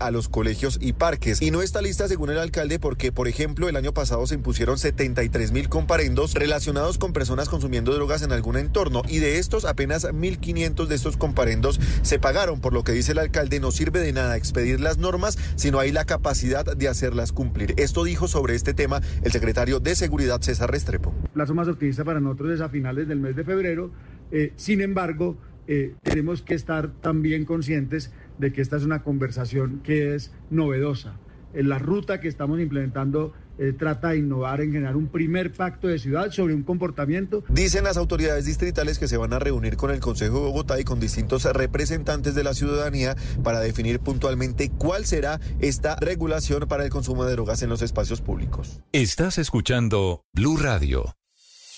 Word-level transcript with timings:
a 0.00 0.10
los 0.10 0.28
colegios 0.28 0.78
y 0.80 0.92
parques. 0.92 1.42
Y 1.42 1.50
no 1.50 1.62
está 1.62 1.82
lista 1.82 2.08
según 2.08 2.30
el 2.30 2.38
alcalde 2.38 2.78
porque, 2.78 3.12
por 3.12 3.28
ejemplo, 3.28 3.68
el 3.68 3.76
año 3.76 3.92
pasado 3.92 4.26
se 4.26 4.34
impusieron 4.34 4.78
73 4.78 5.52
mil 5.52 5.68
comparendos 5.68 6.34
relacionados 6.34 6.98
con 6.98 7.12
personas 7.12 7.48
consumiendo 7.48 7.92
drogas 7.94 8.22
en 8.22 8.32
algún 8.32 8.56
entorno 8.56 9.02
y 9.08 9.18
de 9.18 9.38
estos 9.38 9.64
apenas 9.64 10.04
1.500 10.04 10.86
de 10.86 10.94
estos 10.94 11.16
comparendos 11.16 11.80
se 12.02 12.18
pagaron, 12.18 12.60
por 12.60 12.72
lo 12.72 12.84
que 12.84 12.92
dice 12.92 13.12
el 13.12 13.18
alcalde 13.18 13.60
no 13.60 13.70
sirve 13.70 14.00
de 14.00 14.12
nada 14.12 14.36
expedir 14.36 14.80
las 14.80 14.98
normas, 14.98 15.38
sino 15.56 15.78
hay 15.78 15.92
la 15.92 16.04
capacidad 16.04 16.64
de 16.64 16.88
hacerlas 16.88 17.32
cumplir. 17.32 17.74
Esto 17.76 18.04
dijo 18.04 18.28
sobre 18.28 18.54
este 18.54 18.74
tema 18.74 19.00
el 19.22 19.32
secretario 19.32 19.80
de 19.80 19.94
Seguridad 19.94 20.40
César 20.40 20.70
Restrepo. 20.70 21.12
La 21.24 21.32
plazo 21.32 21.54
más 21.54 21.68
optimista 21.68 22.04
para 22.04 22.20
nosotros 22.20 22.52
es 22.52 22.60
a 22.60 22.68
finales 22.68 23.08
del 23.08 23.20
mes 23.20 23.36
de 23.36 23.44
febrero. 23.44 23.90
Eh, 24.30 24.52
sin 24.56 24.80
embargo, 24.80 25.36
eh, 25.66 25.94
tenemos 26.02 26.42
que 26.42 26.54
estar 26.54 26.90
también 27.00 27.44
conscientes 27.44 28.10
de 28.38 28.52
que 28.52 28.62
esta 28.62 28.76
es 28.76 28.84
una 28.84 29.02
conversación 29.02 29.80
que 29.82 30.14
es 30.14 30.32
novedosa. 30.50 31.14
En 31.54 31.68
la 31.68 31.78
ruta 31.78 32.20
que 32.20 32.28
estamos 32.28 32.60
implementando 32.60 33.32
eh, 33.58 33.72
trata 33.76 34.10
de 34.10 34.18
innovar 34.18 34.60
en 34.60 34.70
generar 34.70 34.96
un 34.96 35.08
primer 35.08 35.52
pacto 35.52 35.88
de 35.88 35.98
ciudad 35.98 36.30
sobre 36.30 36.54
un 36.54 36.62
comportamiento. 36.62 37.42
Dicen 37.48 37.84
las 37.84 37.96
autoridades 37.96 38.44
distritales 38.44 39.00
que 39.00 39.08
se 39.08 39.16
van 39.16 39.32
a 39.32 39.40
reunir 39.40 39.76
con 39.76 39.90
el 39.90 39.98
Consejo 39.98 40.36
de 40.36 40.42
Bogotá 40.42 40.78
y 40.78 40.84
con 40.84 41.00
distintos 41.00 41.44
representantes 41.44 42.36
de 42.36 42.44
la 42.44 42.54
ciudadanía 42.54 43.16
para 43.42 43.58
definir 43.58 43.98
puntualmente 43.98 44.70
cuál 44.70 45.06
será 45.06 45.40
esta 45.58 45.96
regulación 45.96 46.68
para 46.68 46.84
el 46.84 46.90
consumo 46.90 47.24
de 47.24 47.32
drogas 47.32 47.62
en 47.62 47.70
los 47.70 47.82
espacios 47.82 48.20
públicos. 48.20 48.80
Estás 48.92 49.38
escuchando 49.38 50.22
Blue 50.32 50.56
Radio. 50.56 51.16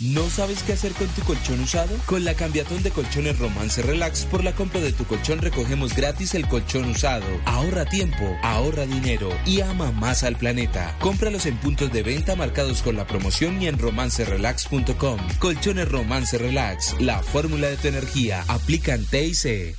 ¿No 0.01 0.31
sabes 0.31 0.63
qué 0.63 0.73
hacer 0.73 0.93
con 0.93 1.09
tu 1.09 1.21
colchón 1.21 1.61
usado? 1.61 1.95
Con 2.07 2.25
la 2.25 2.33
cambiatón 2.33 2.83
de 2.83 2.91
colchones 2.91 3.39
Romance 3.39 3.83
Relax, 3.83 4.25
por 4.25 4.43
la 4.43 4.55
compra 4.55 4.81
de 4.81 4.95
tu 4.95 5.05
colchón 5.05 5.41
recogemos 5.41 5.95
gratis 5.95 6.35
el 6.35 6.49
colchón 6.49 6.89
usado. 6.89 7.27
Ahorra 7.45 7.85
tiempo, 7.85 8.35
ahorra 8.43 8.87
dinero 8.87 9.29
y 9.45 9.61
ama 9.61 9.93
más 9.93 10.23
al 10.23 10.37
planeta. 10.37 10.97
Cómpralos 11.01 11.45
en 11.45 11.59
puntos 11.59 11.93
de 11.93 12.03
venta 12.03 12.35
marcados 12.35 12.81
con 12.81 12.97
la 12.97 13.07
promoción 13.07 13.61
y 13.61 13.69
en 13.69 13.77
romancerelax.com. 13.79 15.21
Colchones 15.39 15.89
Romance 15.91 16.39
Relax, 16.39 16.99
la 16.99 17.23
fórmula 17.23 17.69
de 17.69 17.77
tu 17.77 17.89
energía. 17.89 18.43
Aplican 18.49 19.05
TIC. 19.05 19.77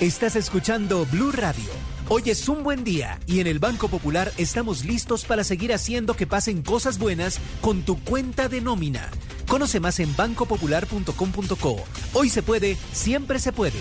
Estás 0.00 0.36
escuchando 0.36 1.04
Blue 1.06 1.32
Radio. 1.32 1.97
Hoy 2.10 2.22
es 2.30 2.48
un 2.48 2.62
buen 2.62 2.84
día 2.84 3.20
y 3.26 3.40
en 3.40 3.46
el 3.46 3.58
Banco 3.58 3.88
Popular 3.88 4.32
estamos 4.38 4.86
listos 4.86 5.26
para 5.26 5.44
seguir 5.44 5.74
haciendo 5.74 6.14
que 6.14 6.26
pasen 6.26 6.62
cosas 6.62 6.98
buenas 6.98 7.38
con 7.60 7.82
tu 7.82 8.02
cuenta 8.02 8.48
de 8.48 8.62
nómina. 8.62 9.10
Conoce 9.46 9.78
más 9.78 10.00
en 10.00 10.16
bancopopular.com.co. 10.16 11.76
Hoy 12.14 12.30
se 12.30 12.42
puede, 12.42 12.78
siempre 12.92 13.38
se 13.38 13.52
puede. 13.52 13.78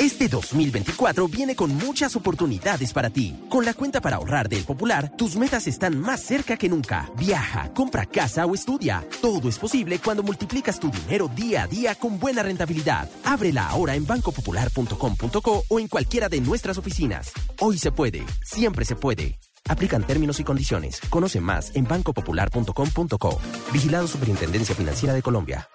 Este 0.00 0.28
2024 0.28 1.28
viene 1.28 1.54
con 1.54 1.74
muchas 1.74 2.16
oportunidades 2.16 2.92
para 2.94 3.10
ti. 3.10 3.38
Con 3.50 3.66
la 3.66 3.74
cuenta 3.74 4.00
para 4.00 4.16
ahorrar 4.16 4.48
del 4.48 4.64
Popular, 4.64 5.14
tus 5.16 5.36
metas 5.36 5.66
están 5.66 5.98
más 6.00 6.20
cerca 6.22 6.56
que 6.56 6.70
nunca. 6.70 7.10
Viaja, 7.18 7.70
compra 7.74 8.06
casa 8.06 8.46
o 8.46 8.54
estudia. 8.54 9.06
Todo 9.20 9.48
es 9.48 9.58
posible 9.58 9.98
cuando 9.98 10.22
multiplicas 10.22 10.80
tu 10.80 10.90
dinero 10.90 11.28
día 11.28 11.64
a 11.64 11.66
día 11.66 11.94
con 11.94 12.18
buena 12.18 12.42
rentabilidad. 12.42 13.10
Ábrela 13.24 13.68
ahora 13.68 13.94
en 13.94 14.06
bancopopular.com.co 14.06 15.64
o 15.68 15.80
en 15.80 15.88
cualquiera 15.88 16.28
de 16.30 16.40
nuestras 16.40 16.78
oficinas. 16.78 17.32
Hoy 17.60 17.78
se 17.78 17.92
puede, 17.92 18.24
siempre 18.42 18.84
se 18.84 18.96
puede. 18.96 19.38
Aplican 19.68 20.06
términos 20.06 20.40
y 20.40 20.44
condiciones. 20.44 21.00
Conoce 21.10 21.40
más 21.40 21.76
en 21.76 21.84
bancopopular.com.co. 21.84 23.40
Vigilado 23.72 24.08
Superintendencia 24.08 24.74
Financiera 24.74 25.12
de 25.12 25.22
Colombia. 25.22 25.68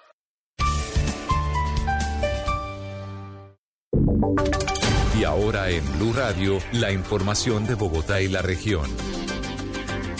Y 5.18 5.24
ahora 5.24 5.70
en 5.70 5.84
Blue 5.98 6.12
Radio, 6.12 6.58
la 6.72 6.92
información 6.92 7.66
de 7.66 7.74
Bogotá 7.74 8.20
y 8.20 8.28
la 8.28 8.42
región. 8.42 8.90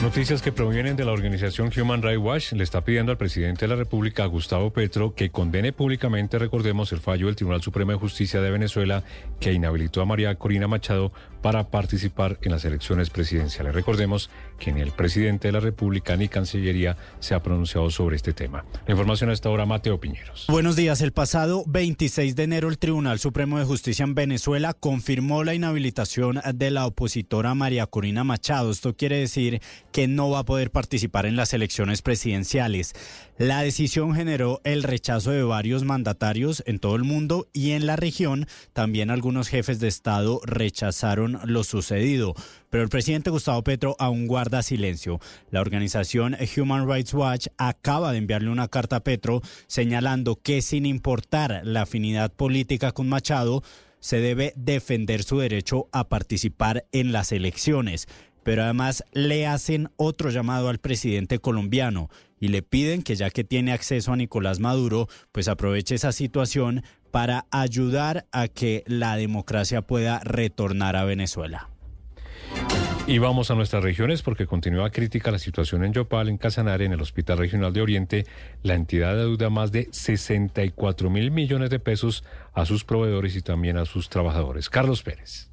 Noticias 0.03 0.43
que 0.43 0.53
provienen 0.53 0.95
de 0.95 1.05
la 1.07 1.13
organización 1.13 1.71
Human 1.75 2.03
Rights 2.03 2.23
Watch 2.23 2.53
le 2.53 2.63
está 2.63 2.83
pidiendo 2.83 3.13
al 3.13 3.19
presidente 3.19 3.65
de 3.65 3.69
la 3.69 3.77
República, 3.77 4.27
Gustavo 4.27 4.71
Petro, 4.71 5.15
que 5.15 5.31
condene 5.31 5.73
públicamente, 5.73 6.39
recordemos, 6.39 6.93
el 6.93 7.01
fallo 7.01 7.27
del 7.27 7.37
Tribunal 7.37 7.63
Supremo 7.63 7.93
de 7.93 7.99
Justicia 7.99 8.41
de 8.43 8.51
Venezuela 8.51 9.05
que 9.41 9.53
inhabilitó 9.53 10.01
a 10.01 10.07
María 10.07 10.35
Corina 10.37 10.69
Machado 10.69 11.13
para 11.43 11.69
participar 11.71 12.39
en 12.43 12.51
las 12.51 12.65
elecciones 12.65 13.11
presidenciales. 13.11 13.75
Recordemos 13.75 14.31
que 14.59 14.73
ni 14.73 14.81
el 14.81 14.91
presidente 14.91 15.47
de 15.47 15.53
la 15.53 15.61
República 15.61 16.17
ni 16.17 16.29
Cancillería 16.29 16.97
se 17.21 17.35
ha 17.35 17.43
pronunciado 17.43 17.89
sobre 17.91 18.17
este 18.17 18.33
tema. 18.33 18.65
La 18.87 18.93
información 18.93 19.31
a 19.31 19.33
esta 19.33 19.51
hora, 19.51 19.65
Mateo 19.65 20.01
Piñeros. 20.01 20.47
Buenos 20.49 20.75
días. 20.75 21.01
El 21.03 21.13
pasado 21.13 21.63
26 21.69 22.35
de 22.35 22.43
enero, 22.43 22.69
el 22.69 22.79
Tribunal 22.79 23.21
Supremo 23.21 23.59
de 23.59 23.65
Justicia 23.65 24.03
en 24.03 24.15
Venezuela 24.15 24.73
confirmó 24.73 25.45
la 25.45 25.55
inhabilitación 25.55 26.41
de 26.55 26.71
la 26.71 26.87
opositora 26.87 27.55
María 27.55 27.87
Corina 27.87 28.25
Machado. 28.25 28.71
Esto 28.71 28.97
quiere 28.97 29.19
decir 29.19 29.61
que 29.93 30.09
no 30.09 30.31
va 30.31 30.41
a 30.41 30.45
poder 30.45 30.73
participar 30.73 31.27
en 31.27 31.37
las 31.37 31.53
elecciones 31.53 32.03
presidenciales. 32.03 32.95
La 33.39 33.61
decisión 33.61 34.15
generó 34.15 34.63
el 34.65 34.83
rechazo 34.83 35.31
de 35.31 35.43
varios 35.43 35.85
mandatarios 35.85 36.63
en 36.65 36.79
todo 36.79 36.97
el 36.97 37.05
mundo 37.05 37.49
y 37.53 37.73
en 37.73 37.85
la 37.85 37.95
región. 37.95 38.47
También 38.73 39.11
algunos 39.11 39.49
jefes 39.49 39.79
de 39.79 39.89
Estado 39.89 40.41
rechazaron 40.47 41.39
lo 41.45 41.63
sucedido. 41.63 42.33
Pero 42.71 42.83
el 42.83 42.89
presidente 42.89 43.29
Gustavo 43.29 43.63
Petro 43.63 43.95
aún 43.99 44.27
guarda 44.27 44.63
silencio. 44.63 45.21
La 45.51 45.61
organización 45.61 46.35
Human 46.57 46.89
Rights 46.89 47.13
Watch 47.13 47.49
acaba 47.59 48.13
de 48.13 48.19
enviarle 48.19 48.49
una 48.49 48.69
carta 48.69 48.97
a 48.97 49.05
Petro 49.05 49.43
señalando 49.67 50.37
que 50.37 50.63
sin 50.63 50.87
importar 50.87 51.61
la 51.63 51.83
afinidad 51.83 52.33
política 52.33 52.93
con 52.93 53.07
Machado, 53.07 53.63
se 54.01 54.21
debe 54.21 54.55
defender 54.57 55.23
su 55.23 55.39
derecho 55.39 55.89
a 55.93 56.09
participar 56.09 56.87
en 56.93 57.13
las 57.13 57.33
elecciones 57.33 58.09
pero 58.47 58.63
además 58.63 59.05
le 59.13 59.45
hacen 59.45 59.91
otro 59.97 60.31
llamado 60.31 60.69
al 60.69 60.79
presidente 60.79 61.41
colombiano 61.41 62.11
y 62.39 62.47
le 62.47 62.63
piden 62.63 63.03
que 63.03 63.17
ya 63.17 63.29
que 63.29 63.43
tiene 63.43 63.73
acceso 63.73 64.13
a 64.13 64.17
Nicolás 64.17 64.61
Maduro, 64.61 65.09
pues 65.33 65.49
aproveche 65.49 65.97
esa 65.97 66.13
situación 66.13 66.85
para 67.11 67.47
ayudar 67.51 68.27
a 68.31 68.47
que 68.47 68.85
la 68.87 69.17
democracia 69.17 69.83
pueda 69.83 70.21
retornar 70.21 70.95
a 70.95 71.05
Venezuela. 71.05 71.71
Y 73.09 73.19
vamos 73.19 73.51
a 73.51 73.57
nuestras 73.57 73.83
regiones 73.83 74.23
porque 74.23 74.47
continúa 74.47 74.91
crítica 74.91 75.33
la 75.33 75.41
situación 75.41 75.83
en 75.83 75.93
Yopal, 75.93 76.29
en 76.29 76.39
Casanare, 76.39 76.85
en 76.85 76.93
el 76.93 77.01
Hospital 77.01 77.39
Regional 77.39 77.73
de 77.73 77.83
Oriente. 77.83 78.27
La 78.63 78.75
entidad 78.75 79.17
deuda 79.17 79.51
más 79.51 79.73
de 79.73 79.89
64 79.91 81.11
mil 81.11 81.33
millones 81.33 81.71
de 81.71 81.81
pesos 81.81 82.23
a 82.53 82.65
sus 82.65 82.85
proveedores 82.85 83.35
y 83.35 83.43
también 83.43 83.77
a 83.77 83.87
sus 83.87 84.09
trabajadores. 84.09 84.71
Carlos 84.71 85.03
Pérez. 85.03 85.51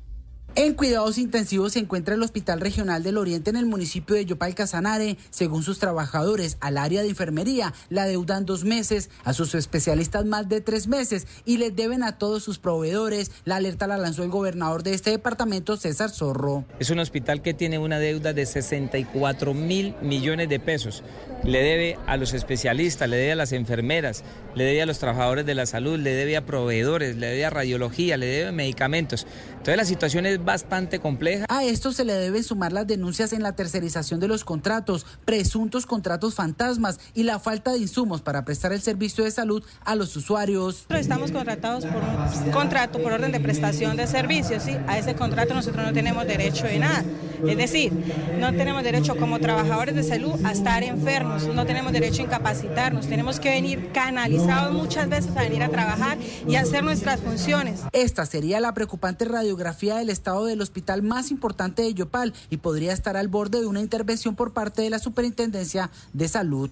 En 0.56 0.75
cuidados 0.75 1.18
intensivos 1.18 1.74
se 1.74 1.80
encuentra 1.80 2.14
el 2.14 2.22
Hospital 2.22 2.62
Regional 2.62 3.02
del 3.02 3.18
Oriente 3.18 3.50
en 3.50 3.56
el 3.56 3.66
municipio 3.66 4.16
de 4.16 4.24
Yopal 4.24 4.53
Casanare. 4.53 5.18
Según 5.31 5.64
sus 5.64 5.80
trabajadores, 5.80 6.58
al 6.59 6.78
área 6.78 7.02
de 7.02 7.09
enfermería 7.09 7.74
la 7.90 8.06
deudan 8.06 8.46
dos 8.46 8.64
meses, 8.64 9.09
a 9.24 9.34
sus 9.34 9.56
especialistas 9.56 10.25
más 10.25 10.47
de 10.50 10.62
tres 10.62 10.88
meses 10.88 11.25
y 11.44 11.58
les 11.58 11.75
deben 11.75 12.03
a 12.03 12.19
todos 12.19 12.44
sus 12.44 12.59
proveedores. 12.59 13.31
La 13.46 13.56
alerta 13.56 13.88
la 13.88 13.97
lanzó 13.97 14.22
el 14.22 14.30
gobernador 14.30 14.84
de 14.84 14.94
este 14.94 15.09
departamento, 15.09 15.75
César 15.75 16.12
Zorro. 16.12 16.66
Es 16.78 16.91
un 16.91 17.00
hospital 17.00 17.41
que 17.41 17.56
tiene 17.56 17.80
una 17.80 17.97
deuda 17.97 18.34
de 18.34 18.46
64 18.46 19.56
mil 19.56 19.96
millones 20.03 20.50
de 20.50 20.59
pesos. 20.59 21.02
Le 21.44 21.64
debe 21.64 21.97
a 22.06 22.16
los 22.16 22.34
especialistas, 22.34 23.09
le 23.09 23.18
debe 23.18 23.31
a 23.31 23.35
las 23.35 23.53
enfermeras, 23.53 24.24
le 24.53 24.66
debe 24.66 24.84
a 24.84 24.85
los 24.85 25.00
trabajadores 25.00 25.47
de 25.47 25.56
la 25.56 25.66
salud, 25.66 25.97
le 25.97 26.14
debe 26.14 26.38
a 26.38 26.46
proveedores, 26.46 27.16
le 27.16 27.25
debe 27.25 27.46
a 27.46 27.50
radiología, 27.50 28.18
le 28.18 28.28
debe 28.28 28.50
a 28.50 28.52
medicamentos. 28.52 29.25
Entonces 29.50 29.78
la 29.78 29.85
situación 29.85 30.25
es 30.25 30.43
bastante 30.44 31.00
compleja. 31.00 31.46
A 31.50 31.64
esto 31.64 31.92
se 31.92 32.06
le 32.06 32.14
deben 32.14 32.44
sumar 32.44 32.74
las 32.74 32.88
denuncias 32.88 33.34
en 33.34 33.44
la 33.44 33.54
tercerización 33.56 34.20
de 34.20 34.28
los 34.28 34.44
contratos, 34.44 35.06
presuntos 35.26 35.86
contratos 35.86 36.36
fantasmas 36.36 37.00
y 37.14 37.24
la 37.24 37.40
falta 37.40 37.72
de 37.72 37.80
insumos 37.80 38.22
para 38.22 38.46
prestar 38.46 38.74
el 38.74 38.82
servicio 38.82 39.24
de 39.24 39.32
salud 39.32 39.64
a 39.86 39.96
los 39.96 40.16
usuarios. 40.16 40.86
Estamos 40.90 41.32
contratados 41.32 41.86
por 41.86 42.02
un 42.03 42.52
contrato 42.52 43.02
por 43.02 43.12
orden 43.12 43.32
de 43.32 43.40
prestación 43.40 43.98
de 43.98 44.08
servicios, 44.08 44.64
¿sí? 44.64 44.78
A 44.88 44.98
ese 44.98 45.16
contrato 45.16 45.53
nosotros 45.53 45.86
no 45.86 45.94
tenemos 45.94 46.26
derecho 46.26 46.66
de 46.66 46.80
nada. 46.80 47.03
Es 47.47 47.58
decir, 47.58 47.91
no 48.40 48.52
tenemos 48.53 48.84
derecho 48.84 49.16
como 49.17 49.40
trabajadores 49.40 49.96
de 49.96 50.03
salud 50.03 50.34
a 50.46 50.52
estar 50.52 50.84
enfermos, 50.84 51.47
no 51.47 51.66
tenemos 51.66 51.91
derecho 51.91 52.22
a 52.22 52.26
incapacitarnos, 52.26 53.08
tenemos 53.08 53.40
que 53.40 53.50
venir 53.50 53.91
canalizados 53.91 54.73
muchas 54.73 55.09
veces 55.09 55.35
a 55.35 55.41
venir 55.41 55.62
a 55.64 55.70
trabajar 55.70 56.17
y 56.47 56.56
hacer 56.56 56.84
nuestras 56.84 57.20
funciones. 57.20 57.82
Esta 57.91 58.26
sería 58.26 58.59
la 58.59 58.73
preocupante 58.73 59.26
radiografía 59.26 59.97
del 59.97 60.09
estado 60.09 60.33
del 60.41 60.62
hospital 60.62 61.03
más 61.03 61.32
importante 61.32 61.84
de 61.84 61.94
Yopal 61.94 62.34
y 62.50 62.58
podría 62.58 62.94
estar 62.94 63.16
al 63.18 63.28
borde 63.28 63.59
de 63.59 63.68
una 63.68 63.82
intervención 63.82 64.35
por 64.35 64.53
parte 64.53 64.82
de 64.82 64.90
la 64.90 65.00
Superintendencia 65.00 65.91
de 66.14 66.28
Salud. 66.28 66.70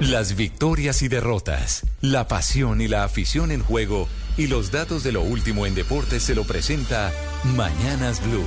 Las 0.00 0.36
victorias 0.36 1.02
y 1.02 1.08
derrotas, 1.08 1.84
la 2.00 2.28
pasión 2.28 2.80
y 2.80 2.86
la 2.86 3.02
afición 3.02 3.50
en 3.50 3.62
juego 3.64 4.08
y 4.36 4.46
los 4.46 4.70
datos 4.70 5.02
de 5.02 5.10
lo 5.10 5.22
último 5.22 5.66
en 5.66 5.74
deportes 5.74 6.22
se 6.22 6.36
lo 6.36 6.44
presenta 6.44 7.12
Mañanas 7.56 8.22
Blue. 8.24 8.44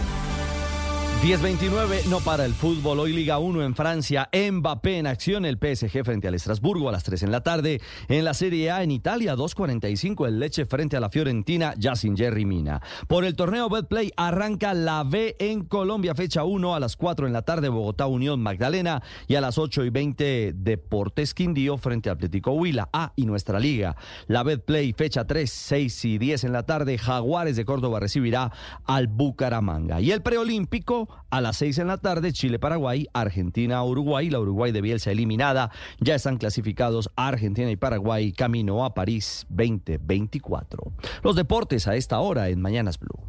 10-29, 1.21 2.05
no 2.09 2.19
para 2.19 2.45
el 2.45 2.53
fútbol. 2.55 2.99
Hoy 2.99 3.13
Liga 3.13 3.37
1 3.37 3.61
en 3.61 3.75
Francia. 3.75 4.27
Mbappé 4.33 4.97
en 4.97 5.05
acción. 5.05 5.45
El 5.45 5.59
PSG 5.59 6.03
frente 6.03 6.27
al 6.27 6.33
Estrasburgo 6.33 6.89
a 6.89 6.91
las 6.91 7.03
3 7.03 7.21
en 7.21 7.31
la 7.31 7.41
tarde. 7.41 7.79
En 8.07 8.25
la 8.25 8.33
Serie 8.33 8.71
A 8.71 8.81
en 8.81 8.89
Italia, 8.89 9.35
2.45. 9.35 10.27
El 10.27 10.39
Leche 10.39 10.65
frente 10.65 10.97
a 10.97 10.99
la 10.99 11.11
Fiorentina, 11.11 11.75
ya 11.77 11.93
Jerry 11.95 12.45
Mina. 12.45 12.81
Por 13.07 13.23
el 13.23 13.35
torneo 13.35 13.69
Betplay 13.69 14.11
arranca 14.17 14.73
la 14.73 15.03
B 15.03 15.35
en 15.37 15.63
Colombia, 15.65 16.15
fecha 16.15 16.43
1 16.43 16.73
a 16.73 16.79
las 16.79 16.95
4 16.95 17.27
en 17.27 17.33
la 17.33 17.43
tarde. 17.43 17.69
Bogotá 17.69 18.07
Unión 18.07 18.41
Magdalena. 18.41 19.03
Y 19.27 19.35
a 19.35 19.41
las 19.41 19.59
8 19.59 19.85
y 19.85 19.91
20, 19.91 20.53
Deportes 20.55 21.35
Quindío 21.35 21.77
frente 21.77 22.09
a 22.09 22.13
Atlético 22.13 22.53
Huila. 22.53 22.89
A 22.93 23.13
y 23.15 23.27
nuestra 23.27 23.59
liga. 23.59 23.95
La 24.25 24.41
Betplay, 24.41 24.91
fecha 24.93 25.27
3, 25.27 25.47
6 25.47 26.05
y 26.05 26.17
10 26.17 26.45
en 26.45 26.53
la 26.53 26.63
tarde. 26.63 26.97
Jaguares 26.97 27.55
de 27.57 27.63
Córdoba 27.63 27.99
recibirá 27.99 28.51
al 28.85 29.05
Bucaramanga. 29.05 30.01
Y 30.01 30.09
el 30.09 30.23
preolímpico 30.23 31.10
a 31.29 31.41
las 31.41 31.57
6 31.57 31.79
en 31.79 31.87
la 31.87 31.97
tarde, 31.97 32.33
Chile-Paraguay, 32.33 33.07
Argentina-Uruguay, 33.13 34.29
la 34.29 34.39
Uruguay 34.39 34.71
de 34.71 34.81
Bielsa 34.81 35.11
eliminada. 35.11 35.71
Ya 35.99 36.15
están 36.15 36.37
clasificados 36.37 37.09
Argentina 37.15 37.69
y 37.71 37.75
Paraguay 37.75 38.33
camino 38.33 38.85
a 38.85 38.93
París 38.93 39.45
2024. 39.49 40.91
Los 41.23 41.35
deportes 41.35 41.87
a 41.87 41.95
esta 41.95 42.19
hora 42.19 42.49
en 42.49 42.61
Mañanas 42.61 42.99
Blue. 42.99 43.19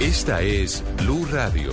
Esta 0.00 0.42
es 0.42 0.84
Blue 0.98 1.24
Radio. 1.30 1.72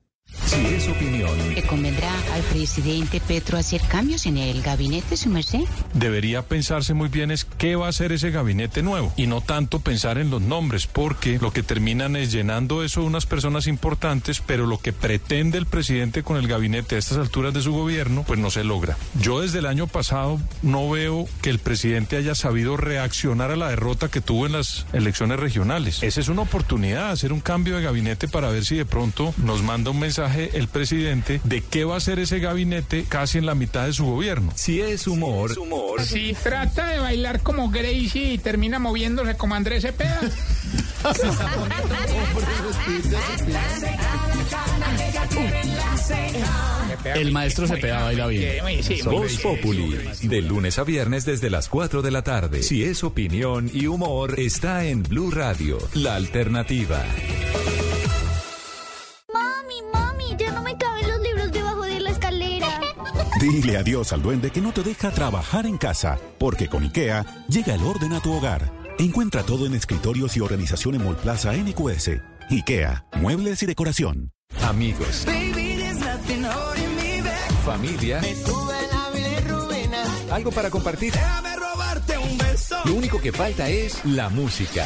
Si 0.51 0.65
es 0.65 0.89
opinión. 0.89 1.55
¿Le 1.55 1.63
convendrá 1.63 2.13
al 2.33 2.41
presidente 2.41 3.21
Petro 3.25 3.57
hacer 3.57 3.79
cambios 3.87 4.25
en 4.25 4.35
el 4.35 4.61
gabinete, 4.61 5.15
su 5.15 5.29
merced? 5.29 5.61
Debería 5.93 6.41
pensarse 6.41 6.93
muy 6.93 7.07
bien 7.07 7.31
es 7.31 7.45
qué 7.45 7.77
va 7.77 7.85
a 7.85 7.89
hacer 7.89 8.11
ese 8.11 8.31
gabinete 8.31 8.83
nuevo 8.83 9.13
y 9.15 9.27
no 9.27 9.39
tanto 9.39 9.79
pensar 9.79 10.17
en 10.17 10.29
los 10.29 10.41
nombres, 10.41 10.87
porque 10.87 11.39
lo 11.39 11.53
que 11.53 11.63
terminan 11.63 12.17
es 12.17 12.33
llenando 12.33 12.83
eso 12.83 13.01
unas 13.01 13.25
personas 13.25 13.65
importantes, 13.65 14.43
pero 14.45 14.65
lo 14.65 14.77
que 14.77 14.91
pretende 14.91 15.57
el 15.57 15.67
presidente 15.67 16.21
con 16.21 16.35
el 16.35 16.49
gabinete 16.49 16.97
a 16.97 16.99
estas 16.99 17.17
alturas 17.17 17.53
de 17.53 17.61
su 17.61 17.71
gobierno, 17.71 18.25
pues 18.27 18.37
no 18.37 18.51
se 18.51 18.65
logra. 18.65 18.97
Yo 19.21 19.39
desde 19.39 19.59
el 19.59 19.67
año 19.67 19.87
pasado 19.87 20.37
no 20.63 20.89
veo 20.89 21.29
que 21.41 21.49
el 21.49 21.59
presidente 21.59 22.17
haya 22.17 22.35
sabido 22.35 22.75
reaccionar 22.75 23.51
a 23.51 23.55
la 23.55 23.69
derrota 23.69 24.09
que 24.09 24.19
tuvo 24.19 24.47
en 24.47 24.51
las 24.51 24.85
elecciones 24.91 25.39
regionales. 25.39 26.03
Esa 26.03 26.19
es 26.19 26.27
una 26.27 26.41
oportunidad, 26.41 27.11
hacer 27.11 27.31
un 27.31 27.39
cambio 27.39 27.77
de 27.77 27.83
gabinete 27.83 28.27
para 28.27 28.49
ver 28.49 28.65
si 28.65 28.75
de 28.75 28.85
pronto 28.85 29.33
nos 29.37 29.63
manda 29.63 29.91
un 29.91 29.99
mensaje 29.99 30.40
el 30.53 30.67
presidente 30.67 31.41
de 31.43 31.61
qué 31.61 31.85
va 31.85 31.95
a 31.95 31.97
hacer 31.97 32.19
ese 32.19 32.39
gabinete 32.39 33.05
casi 33.07 33.37
en 33.37 33.45
la 33.45 33.55
mitad 33.55 33.85
de 33.85 33.93
su 33.93 34.05
gobierno. 34.05 34.51
Si 34.55 34.81
es 34.81 35.07
humor. 35.07 35.55
Si 36.03 36.33
trata 36.33 36.87
de 36.87 36.99
bailar 36.99 37.41
como 37.41 37.69
Gracie 37.69 38.33
y 38.33 38.37
termina 38.37 38.79
moviéndose 38.79 39.35
como 39.35 39.55
Andrés 39.55 39.83
Cepeda. 39.83 40.19
El 47.15 47.31
maestro 47.31 47.67
Cepeda 47.67 48.03
baila 48.03 48.27
bien. 48.27 48.63
Voz 49.05 49.37
Populi, 49.37 49.97
de 50.21 50.41
lunes 50.41 50.77
a 50.79 50.83
viernes 50.83 51.25
desde 51.25 51.49
las 51.49 51.69
4 51.69 52.01
de 52.01 52.11
la 52.11 52.23
tarde. 52.23 52.63
Si 52.63 52.83
es 52.83 53.03
opinión 53.03 53.69
y 53.73 53.87
humor, 53.87 54.39
está 54.39 54.85
en 54.85 55.03
Blue 55.03 55.31
Radio, 55.31 55.77
la 55.93 56.15
alternativa. 56.15 57.03
Dile 63.41 63.75
adiós 63.75 64.13
al 64.13 64.21
duende 64.21 64.51
que 64.51 64.61
no 64.61 64.71
te 64.71 64.83
deja 64.83 65.09
trabajar 65.09 65.65
en 65.65 65.79
casa, 65.79 66.19
porque 66.37 66.67
con 66.67 66.83
IKEA 66.83 67.25
llega 67.49 67.73
el 67.73 67.81
orden 67.81 68.13
a 68.13 68.21
tu 68.21 68.31
hogar. 68.31 68.71
Encuentra 68.99 69.41
todo 69.41 69.65
en 69.65 69.73
escritorios 69.73 70.37
y 70.37 70.41
organización 70.41 70.93
en 70.93 71.03
Molplaza 71.03 71.51
NQS. 71.53 72.11
IKEA, 72.51 73.03
muebles 73.15 73.63
y 73.63 73.65
decoración. 73.65 74.29
Amigos. 74.61 75.25
Familia. 77.65 78.21
Algo 80.29 80.51
para 80.51 80.69
compartir. 80.69 81.13
Lo 82.85 82.93
único 82.93 83.19
que 83.19 83.31
falta 83.31 83.67
es 83.69 84.05
la 84.05 84.29
música. 84.29 84.85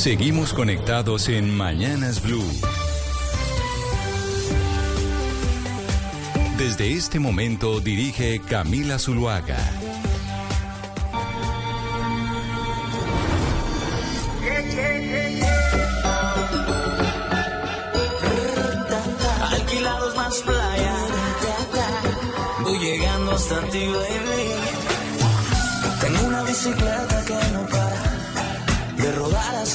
Seguimos 0.00 0.54
conectados 0.54 1.28
en 1.28 1.54
Mañanas 1.54 2.22
Blue. 2.22 2.42
Desde 6.56 6.94
este 6.94 7.18
momento 7.18 7.80
dirige 7.80 8.40
Camila 8.40 8.98
Zuluaga. 8.98 9.58
Alquilados 19.50 20.16
más 20.16 20.34
playa. 20.38 20.94
Voy 22.62 22.78
llegando 22.78 23.32
hasta 23.32 23.60
ti, 23.68 23.86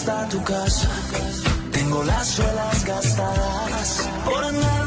hasta 0.05 0.29
tu 0.29 0.43
casa. 0.43 0.89
Tengo 1.71 2.03
las 2.03 2.27
suelas 2.27 2.85
gastadas 2.85 4.09
por 4.23 4.43
andar 4.43 4.84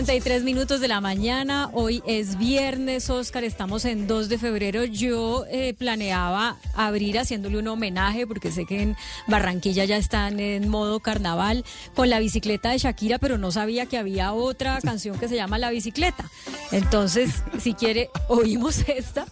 33 0.00 0.44
minutos 0.44 0.80
de 0.80 0.88
la 0.88 1.02
mañana, 1.02 1.68
hoy 1.74 2.02
es 2.06 2.38
viernes, 2.38 3.10
Oscar, 3.10 3.44
estamos 3.44 3.84
en 3.84 4.06
2 4.06 4.30
de 4.30 4.38
febrero. 4.38 4.82
Yo 4.84 5.44
eh, 5.50 5.74
planeaba 5.74 6.56
abrir 6.74 7.18
haciéndole 7.18 7.58
un 7.58 7.68
homenaje, 7.68 8.26
porque 8.26 8.50
sé 8.50 8.64
que 8.64 8.80
en 8.80 8.96
Barranquilla 9.26 9.84
ya 9.84 9.98
están 9.98 10.40
en 10.40 10.70
modo 10.70 11.00
carnaval, 11.00 11.66
con 11.94 12.08
la 12.08 12.18
bicicleta 12.18 12.70
de 12.70 12.78
Shakira, 12.78 13.18
pero 13.18 13.36
no 13.36 13.52
sabía 13.52 13.84
que 13.84 13.98
había 13.98 14.32
otra 14.32 14.80
canción 14.80 15.18
que 15.18 15.28
se 15.28 15.36
llama 15.36 15.58
La 15.58 15.68
Bicicleta. 15.68 16.24
Entonces, 16.72 17.42
si 17.58 17.74
quiere, 17.74 18.08
oímos 18.28 18.78
esta 18.88 19.26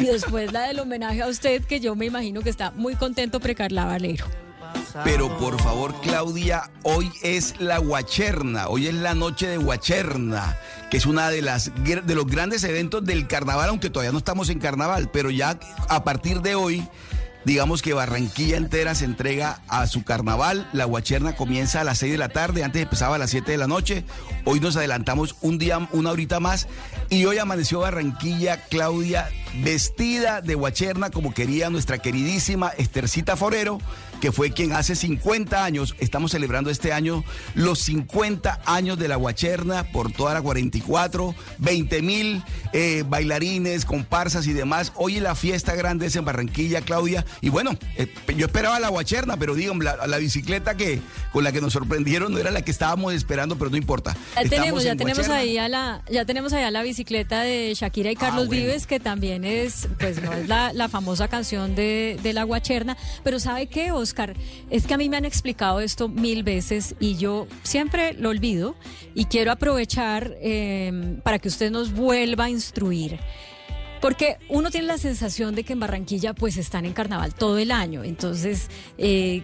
y 0.00 0.04
después 0.04 0.54
la 0.54 0.62
del 0.62 0.80
homenaje 0.80 1.20
a 1.20 1.28
usted, 1.28 1.62
que 1.66 1.80
yo 1.80 1.96
me 1.96 2.06
imagino 2.06 2.40
que 2.40 2.48
está 2.48 2.70
muy 2.70 2.94
contento 2.94 3.40
precarlabalero. 3.40 4.24
Pero 5.02 5.36
por 5.38 5.60
favor, 5.60 6.00
Claudia, 6.00 6.70
hoy 6.82 7.10
es 7.22 7.60
la 7.60 7.78
Guacherna, 7.78 8.68
hoy 8.68 8.86
es 8.86 8.94
la 8.94 9.14
noche 9.14 9.48
de 9.48 9.56
Guacherna, 9.56 10.56
que 10.90 10.96
es 10.96 11.06
una 11.06 11.30
de 11.30 11.42
las 11.42 11.72
de 11.84 12.14
los 12.14 12.26
grandes 12.26 12.62
eventos 12.64 13.04
del 13.04 13.26
carnaval, 13.26 13.70
aunque 13.70 13.90
todavía 13.90 14.12
no 14.12 14.18
estamos 14.18 14.50
en 14.50 14.60
carnaval, 14.60 15.10
pero 15.12 15.30
ya 15.30 15.58
a 15.88 16.04
partir 16.04 16.42
de 16.42 16.54
hoy 16.54 16.88
digamos 17.44 17.82
que 17.82 17.92
Barranquilla 17.92 18.56
entera 18.56 18.94
se 18.94 19.04
entrega 19.04 19.60
a 19.68 19.86
su 19.86 20.02
carnaval. 20.04 20.68
La 20.72 20.84
Guacherna 20.84 21.36
comienza 21.36 21.80
a 21.80 21.84
las 21.84 21.98
6 21.98 22.12
de 22.12 22.18
la 22.18 22.28
tarde, 22.30 22.64
antes 22.64 22.82
empezaba 22.82 23.16
a 23.16 23.18
las 23.18 23.30
7 23.30 23.52
de 23.52 23.58
la 23.58 23.66
noche. 23.66 24.04
Hoy 24.44 24.60
nos 24.60 24.76
adelantamos 24.76 25.36
un 25.40 25.58
día, 25.58 25.88
una 25.92 26.10
horita 26.10 26.40
más. 26.40 26.68
Y 27.10 27.24
hoy 27.26 27.38
amaneció 27.38 27.80
Barranquilla, 27.80 28.64
Claudia, 28.68 29.28
vestida 29.62 30.40
de 30.40 30.54
Guacherna 30.54 31.10
como 31.10 31.34
quería 31.34 31.70
nuestra 31.70 31.98
queridísima 31.98 32.68
Estercita 32.68 33.36
Forero, 33.36 33.78
que 34.24 34.32
fue 34.32 34.52
quien 34.52 34.72
hace 34.72 34.96
50 34.96 35.62
años, 35.62 35.94
estamos 35.98 36.30
celebrando 36.30 36.70
este 36.70 36.94
año 36.94 37.22
los 37.54 37.78
50 37.80 38.62
años 38.64 38.98
de 38.98 39.06
la 39.06 39.16
Guacherna 39.16 39.84
por 39.92 40.10
toda 40.10 40.32
la 40.32 40.40
44, 40.40 41.34
20 41.58 42.00
mil 42.00 42.42
eh, 42.72 43.04
bailarines, 43.06 43.84
comparsas 43.84 44.46
y 44.46 44.54
demás. 44.54 44.92
Hoy 44.94 45.20
la 45.20 45.34
fiesta 45.34 45.74
grande 45.74 46.06
es 46.06 46.16
en 46.16 46.24
Barranquilla, 46.24 46.80
Claudia. 46.80 47.26
Y 47.42 47.50
bueno, 47.50 47.76
eh, 47.98 48.08
yo 48.34 48.46
esperaba 48.46 48.80
la 48.80 48.88
Guacherna, 48.88 49.36
pero 49.36 49.54
digo, 49.54 49.74
la, 49.74 50.06
la, 50.06 50.16
bicicleta 50.16 50.74
que 50.74 51.02
con 51.30 51.44
la 51.44 51.52
que 51.52 51.60
nos 51.60 51.74
sorprendieron 51.74 52.32
no 52.32 52.38
era 52.38 52.50
la 52.50 52.62
que 52.62 52.70
estábamos 52.70 53.12
esperando, 53.12 53.58
pero 53.58 53.70
no 53.70 53.76
importa. 53.76 54.16
Ya 54.42 54.48
tenemos, 54.48 54.84
ya 54.84 54.96
tenemos 54.96 55.28
ahí 55.28 55.58
a 55.58 55.68
la, 55.68 56.00
ya 56.10 56.24
tenemos 56.24 56.54
allá 56.54 56.70
la 56.70 56.82
bicicleta 56.82 57.42
de 57.42 57.74
Shakira 57.74 58.10
y 58.10 58.16
Carlos 58.16 58.46
ah, 58.46 58.50
Vives, 58.50 58.86
que 58.86 59.00
también 59.00 59.44
es, 59.44 59.86
pues 59.98 60.22
no 60.22 60.32
es 60.32 60.48
la, 60.48 60.72
la 60.72 60.88
famosa 60.88 61.28
canción 61.28 61.74
de, 61.74 62.18
de, 62.22 62.32
la 62.32 62.44
Guacherna, 62.44 62.96
pero 63.22 63.38
¿sabe 63.38 63.66
qué, 63.66 63.92
Oscar? 63.92 64.13
Es 64.70 64.86
que 64.86 64.94
a 64.94 64.98
mí 64.98 65.08
me 65.08 65.16
han 65.16 65.24
explicado 65.24 65.80
esto 65.80 66.08
mil 66.08 66.42
veces 66.42 66.94
y 67.00 67.16
yo 67.16 67.46
siempre 67.62 68.14
lo 68.14 68.30
olvido 68.30 68.76
y 69.14 69.26
quiero 69.26 69.52
aprovechar 69.52 70.34
eh, 70.40 71.18
para 71.22 71.38
que 71.38 71.48
usted 71.48 71.70
nos 71.70 71.92
vuelva 71.92 72.44
a 72.44 72.50
instruir. 72.50 73.18
Porque 74.04 74.36
uno 74.50 74.70
tiene 74.70 74.86
la 74.86 74.98
sensación 74.98 75.54
de 75.54 75.64
que 75.64 75.72
en 75.72 75.80
Barranquilla 75.80 76.34
pues 76.34 76.58
están 76.58 76.84
en 76.84 76.92
carnaval 76.92 77.34
todo 77.34 77.56
el 77.56 77.70
año. 77.70 78.04
Entonces, 78.04 78.68
eh, 78.98 79.42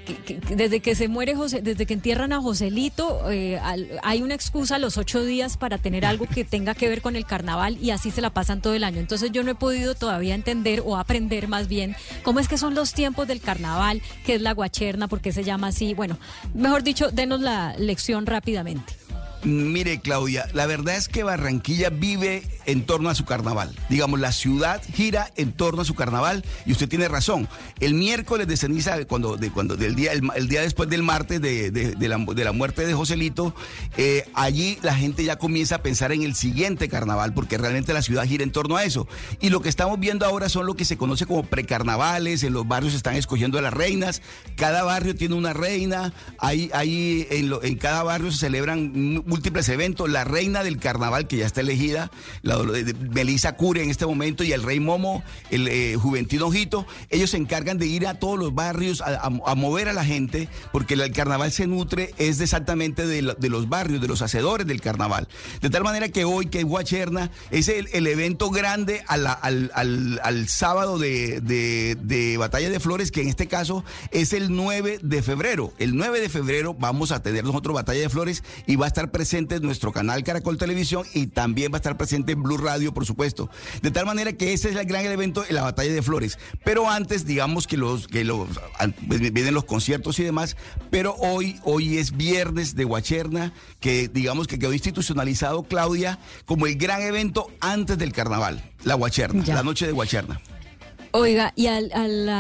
desde 0.54 0.80
que 0.80 0.94
se 0.94 1.08
muere 1.08 1.34
José, 1.34 1.62
desde 1.62 1.86
que 1.86 1.94
entierran 1.94 2.34
a 2.34 2.42
Joselito, 2.42 3.30
eh, 3.30 3.58
hay 4.02 4.20
una 4.20 4.34
excusa 4.34 4.78
los 4.78 4.98
ocho 4.98 5.24
días 5.24 5.56
para 5.56 5.78
tener 5.78 6.04
algo 6.04 6.26
que 6.26 6.44
tenga 6.44 6.74
que 6.74 6.90
ver 6.90 7.00
con 7.00 7.16
el 7.16 7.24
carnaval 7.24 7.78
y 7.80 7.90
así 7.90 8.10
se 8.10 8.20
la 8.20 8.34
pasan 8.34 8.60
todo 8.60 8.74
el 8.74 8.84
año. 8.84 9.00
Entonces 9.00 9.32
yo 9.32 9.42
no 9.44 9.52
he 9.52 9.54
podido 9.54 9.94
todavía 9.94 10.34
entender 10.34 10.82
o 10.84 10.98
aprender 10.98 11.48
más 11.48 11.66
bien 11.66 11.96
cómo 12.22 12.38
es 12.38 12.46
que 12.46 12.58
son 12.58 12.74
los 12.74 12.92
tiempos 12.92 13.26
del 13.26 13.40
carnaval, 13.40 14.02
qué 14.26 14.34
es 14.34 14.42
la 14.42 14.52
guacherna, 14.52 15.08
por 15.08 15.22
qué 15.22 15.32
se 15.32 15.42
llama 15.42 15.68
así. 15.68 15.94
Bueno, 15.94 16.18
mejor 16.52 16.82
dicho, 16.82 17.10
denos 17.10 17.40
la 17.40 17.74
lección 17.78 18.26
rápidamente. 18.26 18.99
Mire, 19.42 20.00
Claudia, 20.00 20.46
la 20.52 20.66
verdad 20.66 20.96
es 20.96 21.08
que 21.08 21.22
Barranquilla 21.22 21.88
vive 21.88 22.42
en 22.66 22.84
torno 22.84 23.08
a 23.08 23.14
su 23.14 23.24
carnaval. 23.24 23.74
Digamos, 23.88 24.20
la 24.20 24.32
ciudad 24.32 24.82
gira 24.94 25.30
en 25.36 25.52
torno 25.52 25.80
a 25.80 25.84
su 25.86 25.94
carnaval 25.94 26.44
y 26.66 26.72
usted 26.72 26.90
tiene 26.90 27.08
razón. 27.08 27.48
El 27.80 27.94
miércoles 27.94 28.46
de 28.46 28.58
ceniza, 28.58 29.02
cuando, 29.06 29.38
de, 29.38 29.50
cuando 29.50 29.76
del 29.76 29.94
día, 29.94 30.12
el, 30.12 30.48
día 30.48 30.60
después 30.60 30.90
del 30.90 31.02
martes 31.02 31.40
de, 31.40 31.70
de, 31.70 32.08
la, 32.08 32.18
de 32.18 32.44
la, 32.44 32.52
muerte 32.52 32.86
de 32.86 32.92
Joselito, 32.92 33.54
eh, 33.96 34.28
allí 34.34 34.78
la 34.82 34.94
gente 34.94 35.24
ya 35.24 35.36
comienza 35.36 35.76
a 35.76 35.82
pensar 35.82 36.12
en 36.12 36.22
el 36.22 36.34
siguiente 36.34 36.90
carnaval, 36.90 37.32
porque 37.32 37.56
realmente 37.56 37.94
la 37.94 38.02
ciudad 38.02 38.26
gira 38.26 38.44
en 38.44 38.52
torno 38.52 38.76
a 38.76 38.84
eso. 38.84 39.08
Y 39.40 39.48
lo 39.48 39.62
que 39.62 39.70
estamos 39.70 39.98
viendo 39.98 40.26
ahora 40.26 40.50
son 40.50 40.66
lo 40.66 40.74
que 40.74 40.84
se 40.84 40.98
conoce 40.98 41.24
como 41.24 41.44
precarnavales. 41.44 42.42
En 42.42 42.52
los 42.52 42.68
barrios 42.68 42.92
están 42.92 43.14
escogiendo 43.16 43.58
a 43.58 43.62
las 43.62 43.72
reinas. 43.72 44.20
Cada 44.56 44.82
barrio 44.82 45.14
tiene 45.14 45.34
una 45.34 45.54
reina. 45.54 46.12
En, 46.42 47.52
en 47.62 47.76
cada 47.76 48.02
barrio 48.02 48.30
se 48.32 48.38
celebran 48.38 49.22
múltiples 49.30 49.68
eventos. 49.70 50.10
La 50.10 50.24
reina 50.24 50.62
del 50.62 50.78
carnaval, 50.78 51.26
que 51.26 51.38
ya 51.38 51.46
está 51.46 51.62
elegida, 51.62 52.10
la 52.42 52.58
Melissa 53.10 53.56
Cure 53.56 53.82
en 53.82 53.88
este 53.88 54.04
momento, 54.04 54.44
y 54.44 54.52
el 54.52 54.62
rey 54.62 54.80
Momo, 54.80 55.22
el 55.50 55.68
eh, 55.68 55.96
Juventino 55.96 56.48
Ojito, 56.48 56.86
ellos 57.08 57.30
se 57.30 57.38
encargan 57.38 57.78
de 57.78 57.86
ir 57.86 58.06
a 58.06 58.14
todos 58.14 58.38
los 58.38 58.54
barrios 58.54 59.02
a, 59.02 59.30
mover 59.54 59.88
a 59.88 59.92
la 59.92 60.04
gente, 60.04 60.48
porque 60.72 60.94
el, 60.94 61.12
carnaval 61.12 61.52
se 61.52 61.66
nutre 61.66 62.14
es 62.18 62.40
exactamente 62.40 63.06
de, 63.06 63.22
los 63.22 63.68
barrios, 63.68 64.00
de 64.00 64.08
los 64.08 64.20
hacedores 64.20 64.66
del 64.66 64.80
carnaval. 64.80 65.28
De 65.60 65.70
tal 65.70 65.84
manera 65.84 66.08
que 66.08 66.24
hoy, 66.24 66.46
que 66.46 66.58
es 66.58 66.64
Guacherna, 66.64 67.30
es 67.50 67.68
el, 67.68 68.06
evento 68.06 68.50
grande 68.50 69.04
al, 69.06 70.48
sábado 70.48 70.98
de, 70.98 71.40
de 71.40 72.36
Batalla 72.36 72.68
de 72.68 72.80
Flores, 72.80 73.12
que 73.12 73.22
en 73.22 73.28
este 73.28 73.46
caso 73.46 73.84
es 74.10 74.32
el 74.32 74.54
9 74.54 74.98
de 75.02 75.22
febrero. 75.22 75.72
El 75.78 75.96
9 75.96 76.20
de 76.20 76.28
febrero 76.28 76.74
vamos 76.74 77.12
a 77.12 77.22
tener 77.22 77.44
nosotros 77.44 77.74
Batalla 77.74 78.00
de 78.00 78.08
Flores 78.08 78.42
y 78.66 78.76
va 78.76 78.86
a 78.86 78.88
estar 78.88 79.10
presente 79.20 79.56
en 79.56 79.62
nuestro 79.62 79.92
canal 79.92 80.24
Caracol 80.24 80.56
Televisión 80.56 81.04
y 81.12 81.26
también 81.26 81.70
va 81.70 81.76
a 81.76 81.80
estar 81.80 81.98
presente 81.98 82.32
en 82.32 82.42
Blue 82.42 82.56
Radio, 82.56 82.94
por 82.94 83.04
supuesto. 83.04 83.50
De 83.82 83.90
tal 83.90 84.06
manera 84.06 84.32
que 84.32 84.54
ese 84.54 84.70
es 84.70 84.76
el 84.76 84.86
gran 84.86 85.04
evento 85.04 85.44
en 85.46 85.56
la 85.56 85.62
Batalla 85.62 85.92
de 85.92 86.00
Flores. 86.00 86.38
Pero 86.64 86.88
antes, 86.88 87.26
digamos 87.26 87.66
que 87.66 87.76
los 87.76 88.08
que 88.08 88.24
los 88.24 88.48
pues, 89.06 89.20
vienen 89.20 89.52
los 89.52 89.66
conciertos 89.66 90.18
y 90.20 90.24
demás, 90.24 90.56
pero 90.88 91.16
hoy 91.16 91.60
hoy 91.64 91.98
es 91.98 92.16
viernes 92.16 92.76
de 92.76 92.84
Guacherna, 92.84 93.52
que 93.78 94.08
digamos 94.08 94.46
que 94.46 94.58
quedó 94.58 94.72
institucionalizado 94.72 95.64
Claudia 95.64 96.18
como 96.46 96.66
el 96.66 96.76
gran 96.76 97.02
evento 97.02 97.48
antes 97.60 97.98
del 97.98 98.14
carnaval, 98.14 98.72
la 98.84 98.94
Guacherna, 98.94 99.44
la 99.44 99.62
noche 99.62 99.84
de 99.84 99.92
Guacherna. 99.92 100.40
Oiga, 101.12 101.52
y 101.56 101.66
al, 101.66 101.90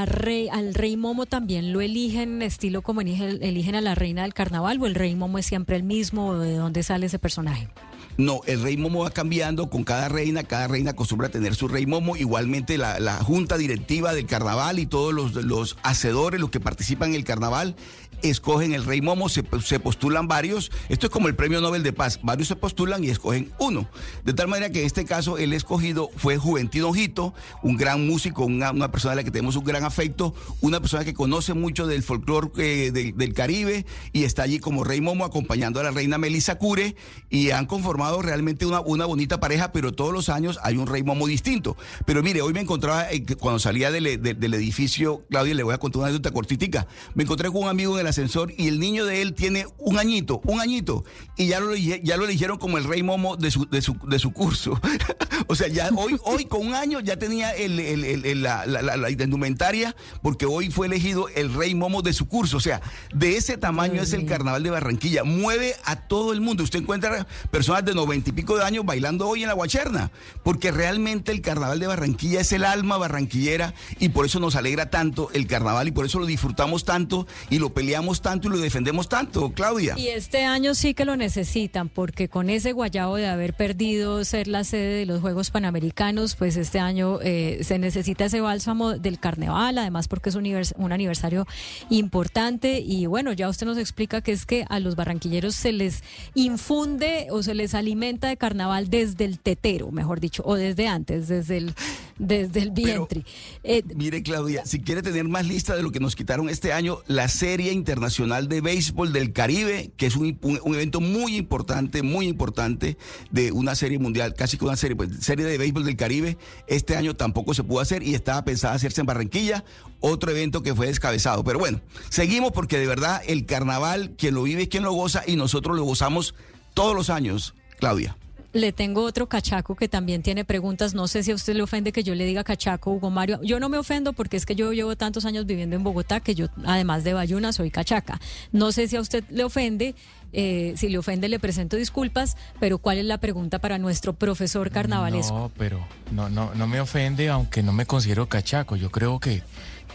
rey, 0.06 0.48
al 0.48 0.74
rey 0.74 0.96
Momo 0.96 1.26
también 1.26 1.72
lo 1.72 1.80
eligen 1.80 2.40
estilo 2.40 2.82
como 2.82 3.00
eligen 3.00 3.74
a 3.74 3.80
la 3.80 3.96
reina 3.96 4.22
del 4.22 4.32
carnaval 4.32 4.78
o 4.80 4.86
el 4.86 4.94
rey 4.94 5.16
Momo 5.16 5.38
es 5.38 5.46
siempre 5.46 5.74
el 5.74 5.82
mismo, 5.82 6.38
¿de 6.38 6.54
dónde 6.54 6.84
sale 6.84 7.06
ese 7.06 7.18
personaje? 7.18 7.68
No, 8.16 8.42
el 8.46 8.62
rey 8.62 8.76
Momo 8.76 9.02
va 9.02 9.10
cambiando 9.10 9.70
con 9.70 9.82
cada 9.82 10.08
reina, 10.08 10.44
cada 10.44 10.68
reina 10.68 10.90
acostumbra 10.92 11.28
a 11.28 11.30
tener 11.30 11.56
su 11.56 11.66
rey 11.66 11.86
Momo, 11.86 12.16
igualmente 12.16 12.78
la, 12.78 13.18
junta 13.24 13.56
directiva 13.56 14.12
del 14.14 14.26
carnaval 14.26 14.78
y 14.78 14.86
todos 14.86 15.12
los, 15.12 15.34
los 15.34 15.76
hacedores, 15.82 16.40
los 16.40 16.50
que 16.50 16.60
participan 16.60 17.10
en 17.10 17.16
el 17.16 17.24
carnaval, 17.24 17.74
escogen 18.22 18.72
el 18.72 18.84
Rey 18.84 19.00
Momo, 19.00 19.28
se, 19.28 19.42
postulan 19.42 20.28
varios. 20.28 20.70
Esto 20.88 21.06
es 21.06 21.12
como 21.12 21.28
el 21.28 21.34
Premio 21.34 21.60
Nobel 21.60 21.82
de 21.82 21.92
Paz. 21.92 22.20
Varios 22.22 22.48
se 22.48 22.56
postulan 22.56 23.04
y 23.04 23.10
escogen 23.10 23.52
uno. 23.58 23.88
De 24.24 24.32
tal 24.32 24.48
manera 24.48 24.70
que 24.70 24.80
en 24.80 24.86
este 24.86 25.04
caso 25.04 25.38
el 25.38 25.52
escogido 25.52 26.10
fue 26.16 26.36
Juventino 26.36 26.88
Ojito, 26.88 27.34
un 27.62 27.76
gran 27.76 28.06
músico, 28.06 28.44
una, 28.44 28.90
persona 28.90 29.12
a 29.12 29.16
la 29.16 29.24
que 29.24 29.30
tenemos 29.30 29.56
un 29.56 29.64
gran 29.64 29.84
afecto, 29.84 30.34
una 30.60 30.80
persona 30.80 31.04
que 31.04 31.14
conoce 31.14 31.54
mucho 31.54 31.86
del 31.86 32.02
folclore 32.02 32.50
eh, 32.58 32.90
del 32.90 33.34
Caribe 33.34 33.86
y 34.12 34.24
está 34.24 34.42
allí 34.42 34.58
como 34.58 34.84
Rey 34.84 35.00
Momo 35.00 35.24
acompañando 35.24 35.80
a 35.80 35.82
la 35.82 35.90
reina 35.90 36.18
Melissa 36.18 36.56
Cure 36.56 36.96
y 37.28 37.50
han 37.50 37.66
conformado 37.66 38.22
realmente 38.22 38.66
una, 38.66 38.80
una 38.80 39.06
bonita 39.06 39.40
pareja, 39.40 39.72
pero 39.72 39.92
todos 39.92 40.12
los 40.12 40.28
años 40.28 40.58
hay 40.62 40.76
un 40.76 40.86
Rey 40.86 41.02
Momo 41.02 41.26
distinto. 41.26 41.76
Pero 42.06 42.22
mire, 42.22 42.42
hoy 42.42 42.52
me 42.52 42.60
encontraba, 42.60 43.10
eh, 43.10 43.24
cuando 43.38 43.58
salía 43.58 43.90
del, 43.90 44.06
edificio, 44.06 45.24
Claudia, 45.30 45.54
le 45.54 45.62
voy 45.62 45.74
a 45.74 45.78
contar 45.78 46.00
una 46.00 46.08
anécdota 46.08 46.32
cortitica, 46.32 46.86
me 47.14 47.24
encontré 47.24 47.48
con 47.48 47.62
un 47.62 47.68
amigo 47.68 47.94
en 47.94 48.00
el 48.00 48.06
ascensor 48.10 48.52
y 48.56 48.68
el 48.68 48.78
niño 48.78 49.06
de 49.06 49.22
él 49.22 49.34
tiene 49.34 49.66
un 49.78 49.98
añito, 49.98 50.40
un 50.44 50.60
añito, 50.60 51.04
y 51.36 51.46
ya 51.46 51.60
lo, 51.60 51.74
ya 51.74 52.16
lo 52.16 52.24
eligieron 52.24 52.58
como 52.58 52.78
el 52.78 52.84
rey 52.84 53.02
momo 53.02 53.36
de 53.36 53.50
su, 53.50 53.66
de 53.68 53.80
su, 53.82 53.96
de 54.06 54.18
su 54.18 54.32
curso. 54.32 54.78
o 55.46 55.54
sea, 55.54 55.68
ya 55.68 55.90
hoy, 55.96 56.16
hoy 56.24 56.44
con 56.44 56.66
un 56.66 56.74
año 56.74 57.00
ya 57.00 57.16
tenía 57.16 57.50
el, 57.52 57.78
el, 57.80 58.42
la, 58.42 58.66
la, 58.66 58.96
la, 58.96 59.10
indumentaria 59.10 59.94
porque 60.22 60.46
hoy 60.46 60.70
fue 60.70 60.86
elegido 60.86 61.28
el 61.28 61.52
rey 61.54 61.74
momo 61.74 62.02
de 62.02 62.12
su 62.12 62.28
curso. 62.28 62.56
O 62.56 62.60
sea, 62.60 62.80
de 63.14 63.36
ese 63.36 63.56
tamaño 63.56 64.02
es 64.02 64.12
el 64.12 64.26
carnaval 64.26 64.62
de 64.62 64.70
Barranquilla. 64.70 65.24
Mueve 65.24 65.74
a 65.84 65.96
todo 65.96 66.32
el 66.32 66.40
mundo. 66.40 66.62
Usted 66.62 66.80
encuentra 66.80 67.26
personas 67.50 67.84
de 67.84 67.94
noventa 67.94 68.30
y 68.30 68.32
pico 68.32 68.56
de 68.56 68.64
años 68.64 68.84
bailando 68.84 69.28
hoy 69.28 69.42
en 69.42 69.48
la 69.48 69.54
Guacherna, 69.54 70.10
porque 70.42 70.70
realmente 70.70 71.32
el 71.32 71.40
carnaval 71.40 71.78
de 71.78 71.86
Barranquilla 71.86 72.40
es 72.40 72.52
el 72.52 72.64
alma 72.64 72.96
barranquillera 72.98 73.74
y 73.98 74.10
por 74.10 74.26
eso 74.26 74.40
nos 74.40 74.56
alegra 74.56 74.90
tanto 74.90 75.30
el 75.32 75.46
carnaval 75.46 75.88
y 75.88 75.92
por 75.92 76.06
eso 76.06 76.18
lo 76.18 76.26
disfrutamos 76.26 76.84
tanto 76.84 77.26
y 77.48 77.58
lo 77.58 77.72
peleamos 77.72 77.99
tanto 78.20 78.48
y 78.48 78.50
lo 78.50 78.58
defendemos 78.58 79.08
tanto, 79.08 79.52
Claudia. 79.52 79.94
Y 79.96 80.08
este 80.08 80.44
año 80.44 80.74
sí 80.74 80.94
que 80.94 81.04
lo 81.04 81.16
necesitan, 81.16 81.88
porque 81.88 82.28
con 82.28 82.50
ese 82.50 82.72
guayabo 82.72 83.16
de 83.16 83.26
haber 83.26 83.54
perdido 83.54 84.24
ser 84.24 84.48
la 84.48 84.64
sede 84.64 84.98
de 84.98 85.06
los 85.06 85.20
Juegos 85.20 85.50
Panamericanos, 85.50 86.34
pues 86.34 86.56
este 86.56 86.80
año 86.80 87.18
eh, 87.22 87.60
se 87.62 87.78
necesita 87.78 88.24
ese 88.24 88.40
bálsamo 88.40 88.98
del 88.98 89.18
carnaval, 89.18 89.78
además 89.78 90.08
porque 90.08 90.30
es 90.30 90.34
un, 90.34 90.46
un 90.76 90.92
aniversario 90.92 91.46
importante. 91.88 92.80
Y 92.80 93.06
bueno, 93.06 93.32
ya 93.32 93.48
usted 93.48 93.66
nos 93.66 93.78
explica 93.78 94.20
que 94.20 94.32
es 94.32 94.46
que 94.46 94.64
a 94.68 94.80
los 94.80 94.96
barranquilleros 94.96 95.54
se 95.54 95.72
les 95.72 96.02
infunde 96.34 97.28
o 97.30 97.42
se 97.42 97.54
les 97.54 97.74
alimenta 97.74 98.28
de 98.28 98.36
carnaval 98.36 98.90
desde 98.90 99.24
el 99.24 99.38
tetero, 99.38 99.90
mejor 99.90 100.20
dicho, 100.20 100.42
o 100.46 100.54
desde 100.54 100.88
antes, 100.88 101.28
desde 101.28 101.58
el, 101.58 101.74
desde 102.20 102.60
el 102.60 102.70
vientre. 102.70 103.24
Eh, 103.64 103.82
mire, 103.96 104.22
Claudia, 104.22 104.66
si 104.66 104.80
quiere 104.80 105.02
tener 105.02 105.24
más 105.24 105.46
lista 105.46 105.74
de 105.74 105.82
lo 105.82 105.90
que 105.90 106.00
nos 106.00 106.14
quitaron 106.14 106.50
este 106.50 106.72
año, 106.72 106.98
la 107.06 107.28
serie 107.28 107.72
Internacional 107.72 108.46
de 108.46 108.60
Béisbol 108.60 109.12
del 109.12 109.32
Caribe, 109.32 109.90
que 109.96 110.06
es 110.06 110.16
un, 110.16 110.38
evento 110.66 111.00
muy 111.00 111.36
importante, 111.36 112.02
muy 112.02 112.28
importante 112.28 112.98
de 113.30 113.52
una 113.52 113.74
serie 113.74 113.98
mundial, 113.98 114.34
casi 114.34 114.58
que 114.58 114.66
una 114.66 114.76
serie, 114.76 114.96
pues, 114.96 115.10
serie 115.20 115.46
de 115.46 115.56
béisbol 115.56 115.84
del 115.84 115.96
Caribe. 115.96 116.36
Este 116.66 116.94
año 116.94 117.16
tampoco 117.16 117.54
se 117.54 117.64
pudo 117.64 117.80
hacer 117.80 118.02
y 118.02 118.14
estaba 118.14 118.44
pensada 118.44 118.74
hacerse 118.74 119.00
en 119.00 119.06
Barranquilla, 119.06 119.64
otro 120.00 120.30
evento 120.30 120.62
que 120.62 120.74
fue 120.74 120.88
descabezado. 120.88 121.42
Pero 121.42 121.58
bueno, 121.58 121.80
seguimos 122.10 122.52
porque 122.52 122.78
de 122.78 122.86
verdad 122.86 123.22
el 123.26 123.46
carnaval, 123.46 124.14
quien 124.18 124.34
lo 124.34 124.42
vive 124.42 124.62
es 124.62 124.68
quien 124.68 124.82
lo 124.82 124.92
goza 124.92 125.22
y 125.26 125.36
nosotros 125.36 125.74
lo 125.74 125.84
gozamos 125.84 126.34
todos 126.74 126.94
los 126.94 127.08
años, 127.08 127.54
Claudia. 127.78 128.16
Le 128.52 128.72
tengo 128.72 129.02
otro 129.04 129.28
cachaco 129.28 129.74
que 129.74 129.88
también 129.88 130.22
tiene 130.22 130.44
preguntas. 130.44 130.94
No 130.94 131.08
sé 131.08 131.22
si 131.22 131.30
a 131.30 131.34
usted 131.34 131.54
le 131.54 131.62
ofende 131.62 131.92
que 131.92 132.02
yo 132.02 132.14
le 132.14 132.24
diga 132.24 132.44
cachaco, 132.44 132.90
Hugo 132.92 133.10
Mario. 133.10 133.40
Yo 133.42 133.60
no 133.60 133.68
me 133.68 133.78
ofendo 133.78 134.12
porque 134.12 134.36
es 134.36 134.46
que 134.46 134.54
yo 134.54 134.72
llevo 134.72 134.96
tantos 134.96 135.24
años 135.24 135.46
viviendo 135.46 135.76
en 135.76 135.84
Bogotá 135.84 136.20
que 136.20 136.34
yo, 136.34 136.46
además 136.64 137.04
de 137.04 137.14
Bayuna, 137.14 137.52
soy 137.52 137.70
cachaca. 137.70 138.20
No 138.52 138.72
sé 138.72 138.88
si 138.88 138.96
a 138.96 139.00
usted 139.00 139.24
le 139.30 139.44
ofende. 139.44 139.94
Eh, 140.32 140.74
si 140.76 140.88
le 140.88 140.96
ofende, 140.96 141.28
le 141.28 141.40
presento 141.40 141.76
disculpas, 141.76 142.36
pero 142.60 142.78
¿cuál 142.78 142.98
es 142.98 143.04
la 143.04 143.18
pregunta 143.18 143.58
para 143.58 143.78
nuestro 143.78 144.12
profesor 144.12 144.70
carnavalesco? 144.70 145.34
No, 145.34 145.50
pero 145.58 145.84
no, 146.12 146.28
no, 146.28 146.54
no 146.54 146.68
me 146.68 146.80
ofende, 146.80 147.28
aunque 147.30 147.64
no 147.64 147.72
me 147.72 147.84
considero 147.84 148.28
cachaco. 148.28 148.76
Yo 148.76 148.92
creo 148.92 149.18
que 149.18 149.42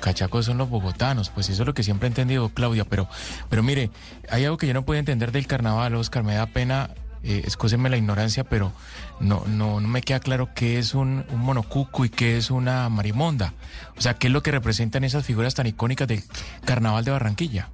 cachacos 0.01 0.45
son 0.45 0.57
los 0.57 0.69
bogotanos, 0.69 1.29
pues 1.29 1.49
eso 1.49 1.63
es 1.63 1.67
lo 1.67 1.73
que 1.73 1.83
siempre 1.83 2.07
he 2.07 2.09
entendido, 2.09 2.49
Claudia. 2.49 2.83
Pero, 2.83 3.07
pero 3.49 3.63
mire, 3.63 3.91
hay 4.29 4.43
algo 4.43 4.57
que 4.57 4.67
yo 4.67 4.73
no 4.73 4.83
puedo 4.83 4.99
entender 4.99 5.31
del 5.31 5.47
carnaval, 5.47 5.95
Oscar, 5.95 6.23
me 6.23 6.35
da 6.35 6.47
pena 6.47 6.89
eh, 7.25 7.89
la 7.89 7.97
ignorancia, 7.97 8.43
pero 8.43 8.71
no, 9.19 9.43
no, 9.47 9.79
no 9.79 9.87
me 9.87 10.01
queda 10.01 10.19
claro 10.19 10.49
qué 10.53 10.77
es 10.77 10.93
un, 10.93 11.25
un, 11.29 11.39
monocuco 11.39 12.05
y 12.05 12.09
qué 12.09 12.37
es 12.37 12.51
una 12.51 12.87
marimonda. 12.89 13.53
O 13.97 14.01
sea, 14.01 14.13
qué 14.13 14.27
es 14.27 14.33
lo 14.33 14.43
que 14.43 14.51
representan 14.51 15.03
esas 15.03 15.25
figuras 15.25 15.55
tan 15.55 15.67
icónicas 15.67 16.07
del 16.07 16.23
carnaval 16.65 17.03
de 17.03 17.11
Barranquilla. 17.11 17.69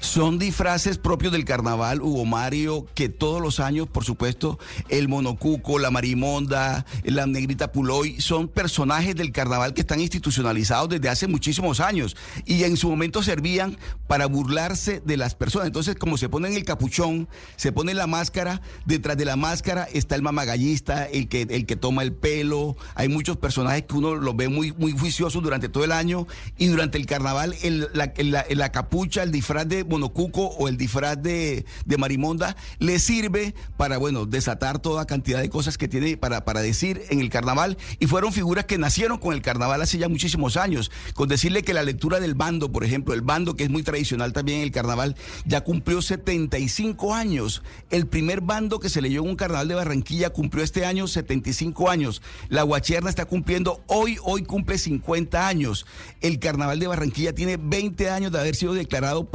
Son 0.00 0.38
disfraces 0.38 0.96
propios 0.96 1.30
del 1.30 1.44
carnaval, 1.44 2.00
Hugo 2.00 2.24
Mario, 2.24 2.86
que 2.94 3.10
todos 3.10 3.42
los 3.42 3.60
años, 3.60 3.86
por 3.86 4.02
supuesto, 4.02 4.58
el 4.88 5.08
monocuco, 5.08 5.78
la 5.78 5.90
marimonda, 5.90 6.86
la 7.04 7.26
negrita 7.26 7.70
puloy, 7.70 8.18
son 8.18 8.48
personajes 8.48 9.14
del 9.14 9.30
carnaval 9.30 9.74
que 9.74 9.82
están 9.82 10.00
institucionalizados 10.00 10.88
desde 10.88 11.10
hace 11.10 11.28
muchísimos 11.28 11.80
años 11.80 12.16
y 12.46 12.64
en 12.64 12.78
su 12.78 12.88
momento 12.88 13.22
servían 13.22 13.76
para 14.06 14.24
burlarse 14.24 15.02
de 15.04 15.18
las 15.18 15.34
personas. 15.34 15.66
Entonces, 15.66 15.96
como 15.96 16.16
se 16.16 16.30
ponen 16.30 16.54
el 16.54 16.64
capuchón, 16.64 17.28
se 17.56 17.70
pone 17.70 17.92
la 17.92 18.06
máscara, 18.06 18.62
detrás 18.86 19.18
de 19.18 19.26
la 19.26 19.36
máscara 19.36 19.86
está 19.92 20.14
el 20.14 20.22
mamagallista, 20.22 21.04
el 21.04 21.28
que, 21.28 21.42
el 21.42 21.66
que 21.66 21.76
toma 21.76 22.02
el 22.02 22.14
pelo, 22.14 22.74
hay 22.94 23.10
muchos 23.10 23.36
personajes 23.36 23.82
que 23.82 23.96
uno 23.96 24.14
los 24.14 24.34
ve 24.34 24.48
muy, 24.48 24.72
muy 24.72 24.92
juiciosos 24.92 25.42
durante 25.42 25.68
todo 25.68 25.84
el 25.84 25.92
año 25.92 26.26
y 26.56 26.68
durante 26.68 26.96
el 26.96 27.04
carnaval 27.04 27.54
el, 27.62 27.88
la, 27.92 28.14
la, 28.16 28.46
la 28.48 28.72
capucha, 28.72 29.22
el 29.22 29.30
disfraz 29.30 29.68
de 29.68 29.89
monocuco 29.90 30.46
o 30.46 30.68
el 30.68 30.76
disfraz 30.76 31.20
de, 31.22 31.66
de, 31.84 31.98
marimonda 31.98 32.56
le 32.78 32.98
sirve 32.98 33.54
para, 33.76 33.98
bueno, 33.98 34.24
desatar 34.24 34.78
toda 34.78 35.06
cantidad 35.06 35.40
de 35.40 35.50
cosas 35.50 35.76
que 35.76 35.88
tiene 35.88 36.16
para, 36.16 36.44
para 36.44 36.62
decir 36.62 37.02
en 37.10 37.20
el 37.20 37.28
carnaval. 37.28 37.76
Y 37.98 38.06
fueron 38.06 38.32
figuras 38.32 38.64
que 38.64 38.78
nacieron 38.78 39.18
con 39.18 39.34
el 39.34 39.42
carnaval 39.42 39.82
hace 39.82 39.98
ya 39.98 40.08
muchísimos 40.08 40.56
años. 40.56 40.90
Con 41.14 41.28
decirle 41.28 41.62
que 41.62 41.74
la 41.74 41.82
lectura 41.82 42.20
del 42.20 42.34
bando, 42.34 42.72
por 42.72 42.84
ejemplo, 42.84 43.12
el 43.12 43.20
bando 43.20 43.54
que 43.54 43.64
es 43.64 43.70
muy 43.70 43.82
tradicional 43.82 44.32
también 44.32 44.58
en 44.58 44.64
el 44.64 44.72
carnaval, 44.72 45.16
ya 45.44 45.62
cumplió 45.62 46.00
75 46.00 47.14
años. 47.14 47.62
El 47.90 48.06
primer 48.06 48.40
bando 48.40 48.80
que 48.80 48.88
se 48.88 49.02
leyó 49.02 49.22
en 49.22 49.28
un 49.30 49.36
carnaval 49.36 49.68
de 49.68 49.74
Barranquilla 49.74 50.30
cumplió 50.30 50.64
este 50.64 50.86
año 50.86 51.06
75 51.06 51.90
años. 51.90 52.22
La 52.48 52.62
Guacherna 52.62 53.10
está 53.10 53.24
cumpliendo 53.24 53.82
hoy, 53.86 54.18
hoy 54.22 54.42
cumple 54.44 54.78
50 54.78 55.46
años. 55.46 55.86
El 56.20 56.38
carnaval 56.38 56.78
de 56.78 56.86
Barranquilla 56.86 57.34
tiene 57.34 57.56
20 57.56 58.10
años 58.10 58.32
de 58.32 58.38
haber 58.38 58.54
sido 58.54 58.74
declarado 58.74 59.30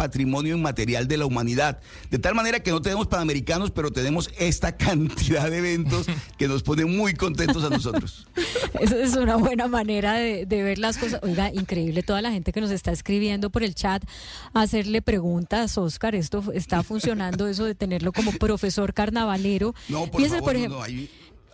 patrimonio 0.46 0.58
inmaterial 0.58 1.08
de 1.08 1.18
la 1.18 1.26
humanidad. 1.26 1.80
De 2.10 2.20
tal 2.20 2.36
manera 2.36 2.60
que 2.60 2.72
no 2.72 2.82
tenemos 2.82 3.08
panamericanos, 3.08 3.72
pero 3.72 3.92
tenemos 3.92 4.30
esta 4.38 4.78
cantidad 4.78 5.50
de 5.50 5.58
eventos 5.58 6.06
que 6.38 6.48
nos 6.48 6.64
ponen 6.64 6.96
muy 6.96 7.14
contentos 7.14 7.64
a 7.64 7.70
nosotros. 7.70 8.28
Esa 8.80 8.98
es 8.98 9.16
una 9.16 9.38
buena 9.38 9.68
manera 9.68 10.14
de, 10.14 10.46
de, 10.46 10.64
ver 10.64 10.78
las 10.78 10.98
cosas. 10.98 11.20
Oiga, 11.24 11.52
increíble 11.54 12.04
toda 12.04 12.22
la 12.22 12.32
gente 12.32 12.52
que 12.52 12.62
nos 12.62 12.72
está 12.72 12.92
escribiendo 12.92 13.50
por 13.50 13.64
el 13.64 13.74
chat, 13.74 14.04
hacerle 14.54 15.02
preguntas, 15.02 15.78
Oscar, 15.78 16.16
esto 16.16 16.44
está 16.54 16.84
funcionando, 16.84 17.48
eso 17.48 17.66
de 17.66 17.76
tenerlo 17.76 18.12
como 18.12 18.32
profesor 18.34 18.94
carnavalero. 18.94 19.74
No, 19.90 20.06
por 20.08 20.22
favor, 20.22 20.44
por 20.44 20.56
ejemplo, 20.56 20.78
no, 20.80 20.84
hay... 20.84 21.10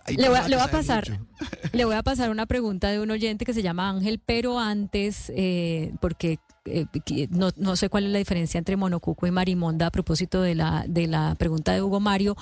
Le 0.08 0.28
voy, 0.28 0.36
a, 0.36 0.48
le 0.48 0.56
voy, 0.56 0.64
a, 0.64 0.68
pasar, 0.68 1.20
le 1.72 1.84
voy 1.84 1.94
a 1.94 2.02
pasar 2.02 2.30
una 2.30 2.46
pregunta 2.46 2.90
de 2.90 2.98
un 2.98 3.12
oyente 3.12 3.44
que 3.44 3.54
se 3.54 3.62
llama 3.62 3.88
Ángel, 3.88 4.20
pero 4.24 4.58
antes, 4.58 5.30
eh, 5.36 5.92
porque 6.00 6.40
eh, 6.64 6.86
no, 7.30 7.50
no, 7.56 7.76
sé 7.76 7.88
cuál 7.88 8.04
es 8.04 8.10
la 8.12 8.18
diferencia 8.18 8.58
entre 8.58 8.76
monocuco 8.76 9.26
y 9.26 9.30
marimonda 9.30 9.86
a 9.86 9.90
propósito 9.90 10.42
de 10.42 10.54
la, 10.54 10.84
de 10.88 11.06
la 11.06 11.34
pregunta 11.34 11.72
de 11.72 11.82
Hugo 11.82 12.00
Mario, 12.00 12.36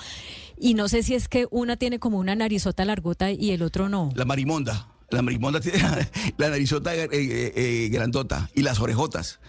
y 0.59 0.75
no 0.75 0.89
sé 0.89 1.03
si 1.03 1.15
es 1.15 1.27
que 1.27 1.47
una 1.49 1.77
tiene 1.77 1.99
como 1.99 2.19
una 2.19 2.35
narizota 2.35 2.85
largota 2.85 3.31
y 3.31 3.51
el 3.51 3.63
otro 3.63 3.89
no. 3.89 4.11
La 4.15 4.25
marimonda, 4.25 4.87
la 5.09 5.21
marimonda 5.21 5.59
tiene 5.59 5.79
la 6.37 6.49
narizota 6.49 6.95
eh, 6.95 7.09
eh, 7.11 7.89
grandota 7.91 8.49
y 8.53 8.61
las 8.61 8.79
orejotas. 8.79 9.39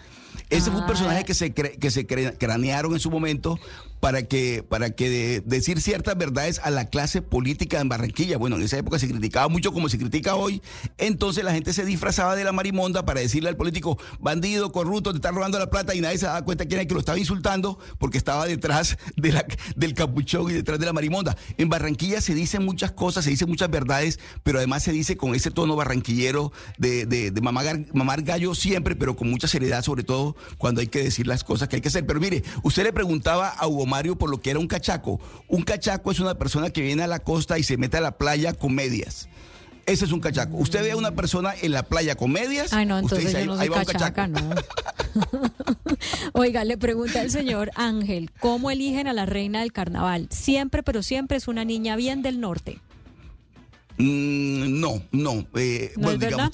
Ese 0.49 0.71
fue 0.71 0.81
un 0.81 0.87
personaje 0.87 1.23
que 1.23 1.35
se, 1.35 1.53
que 1.53 1.91
se 1.91 2.07
cranearon 2.07 2.93
en 2.93 2.99
su 2.99 3.11
momento 3.11 3.59
para 4.03 4.23
que, 4.23 4.65
para 4.67 4.89
que 4.89 5.09
de, 5.09 5.39
decir 5.45 5.79
ciertas 5.79 6.17
verdades 6.17 6.59
a 6.61 6.69
la 6.71 6.89
clase 6.89 7.21
política 7.21 7.79
en 7.79 7.87
Barranquilla. 7.87 8.37
Bueno, 8.37 8.57
en 8.57 8.63
esa 8.63 8.77
época 8.77 8.99
se 8.99 9.07
criticaba 9.07 9.47
mucho 9.47 9.71
como 9.71 9.87
se 9.87 9.97
critica 9.97 10.35
hoy. 10.35 10.61
Entonces 10.97 11.45
la 11.45 11.53
gente 11.53 11.71
se 11.71 11.85
disfrazaba 11.85 12.35
de 12.35 12.43
la 12.43 12.51
marimonda 12.51 13.05
para 13.05 13.21
decirle 13.21 13.47
al 13.47 13.55
político, 13.55 13.97
bandido, 14.19 14.73
corrupto, 14.73 15.11
te 15.11 15.19
está 15.19 15.31
robando 15.31 15.57
la 15.57 15.69
plata 15.69 15.95
y 15.95 16.01
nadie 16.01 16.17
se 16.17 16.25
daba 16.25 16.43
cuenta 16.43 16.65
quién 16.65 16.81
era 16.81 16.87
que 16.89 16.95
lo 16.95 16.99
estaba 16.99 17.17
insultando 17.17 17.79
porque 17.97 18.17
estaba 18.17 18.45
detrás 18.45 18.97
del 19.15 19.93
capuchón 19.93 20.51
y 20.51 20.53
detrás 20.53 20.79
de 20.79 20.85
la 20.85 20.91
marimonda. 20.91 21.37
En 21.57 21.69
Barranquilla 21.69 22.19
se 22.19 22.35
dicen 22.35 22.65
muchas 22.65 22.91
cosas, 22.91 23.23
se 23.23 23.29
dicen 23.29 23.47
muchas 23.47 23.69
verdades, 23.71 24.19
pero 24.43 24.57
además 24.57 24.83
se 24.83 24.91
dice 24.91 25.15
con 25.15 25.33
ese 25.33 25.49
tono 25.49 25.77
barranquillero 25.77 26.51
de, 26.77 27.05
de, 27.05 27.31
de 27.31 27.41
mamar, 27.41 27.85
mamar 27.93 28.21
gallo 28.23 28.53
siempre, 28.53 28.97
pero 28.97 29.15
con 29.15 29.29
mucha 29.29 29.47
seriedad, 29.47 29.81
sobre 29.81 30.03
todo 30.03 30.35
cuando 30.57 30.81
hay 30.81 30.87
que 30.87 31.01
decir 31.01 31.25
las 31.25 31.45
cosas 31.45 31.69
que 31.69 31.77
hay 31.77 31.81
que 31.81 31.87
hacer. 31.87 32.05
Pero 32.05 32.19
mire, 32.19 32.43
usted 32.63 32.83
le 32.83 32.91
preguntaba 32.91 33.47
a 33.47 33.65
Hugo 33.65 33.92
Mario 33.93 34.17
por 34.17 34.31
lo 34.31 34.41
que 34.41 34.49
era 34.49 34.59
un 34.59 34.65
cachaco. 34.65 35.19
Un 35.47 35.61
cachaco 35.61 36.09
es 36.09 36.19
una 36.19 36.33
persona 36.33 36.71
que 36.71 36.81
viene 36.81 37.03
a 37.03 37.07
la 37.07 37.19
costa 37.19 37.59
y 37.59 37.63
se 37.63 37.77
mete 37.77 37.97
a 37.97 38.01
la 38.01 38.17
playa 38.17 38.53
con 38.53 38.73
medias. 38.73 39.29
Ese 39.85 40.05
es 40.05 40.11
un 40.11 40.19
cachaco. 40.19 40.57
Usted 40.57 40.81
ve 40.81 40.93
a 40.93 40.97
una 40.97 41.11
persona 41.11 41.53
en 41.61 41.73
la 41.73 41.83
playa 41.83 42.15
con 42.15 42.31
medias. 42.31 42.73
Ay, 42.73 42.87
no, 42.87 42.97
entonces 42.97 43.27
dice, 43.27 43.45
yo 43.45 43.55
no 43.55 43.57
soy 43.57 43.69
cachaca, 43.85 44.27
no. 44.27 44.49
Oiga, 46.33 46.63
le 46.63 46.75
pregunta 46.79 47.21
el 47.21 47.29
señor 47.29 47.69
Ángel, 47.75 48.31
¿cómo 48.39 48.71
eligen 48.71 49.07
a 49.07 49.13
la 49.13 49.27
reina 49.27 49.59
del 49.59 49.71
carnaval? 49.71 50.27
Siempre, 50.31 50.81
pero 50.81 51.03
siempre 51.03 51.37
es 51.37 51.47
una 51.47 51.65
niña 51.65 51.95
bien 51.95 52.23
del 52.23 52.39
norte. 52.39 52.79
Mm, 53.97 54.79
no, 54.79 55.03
no. 55.11 55.45
Eh, 55.55 55.93
¿No 55.95 56.03
bueno, 56.03 56.19
digamos, 56.19 56.51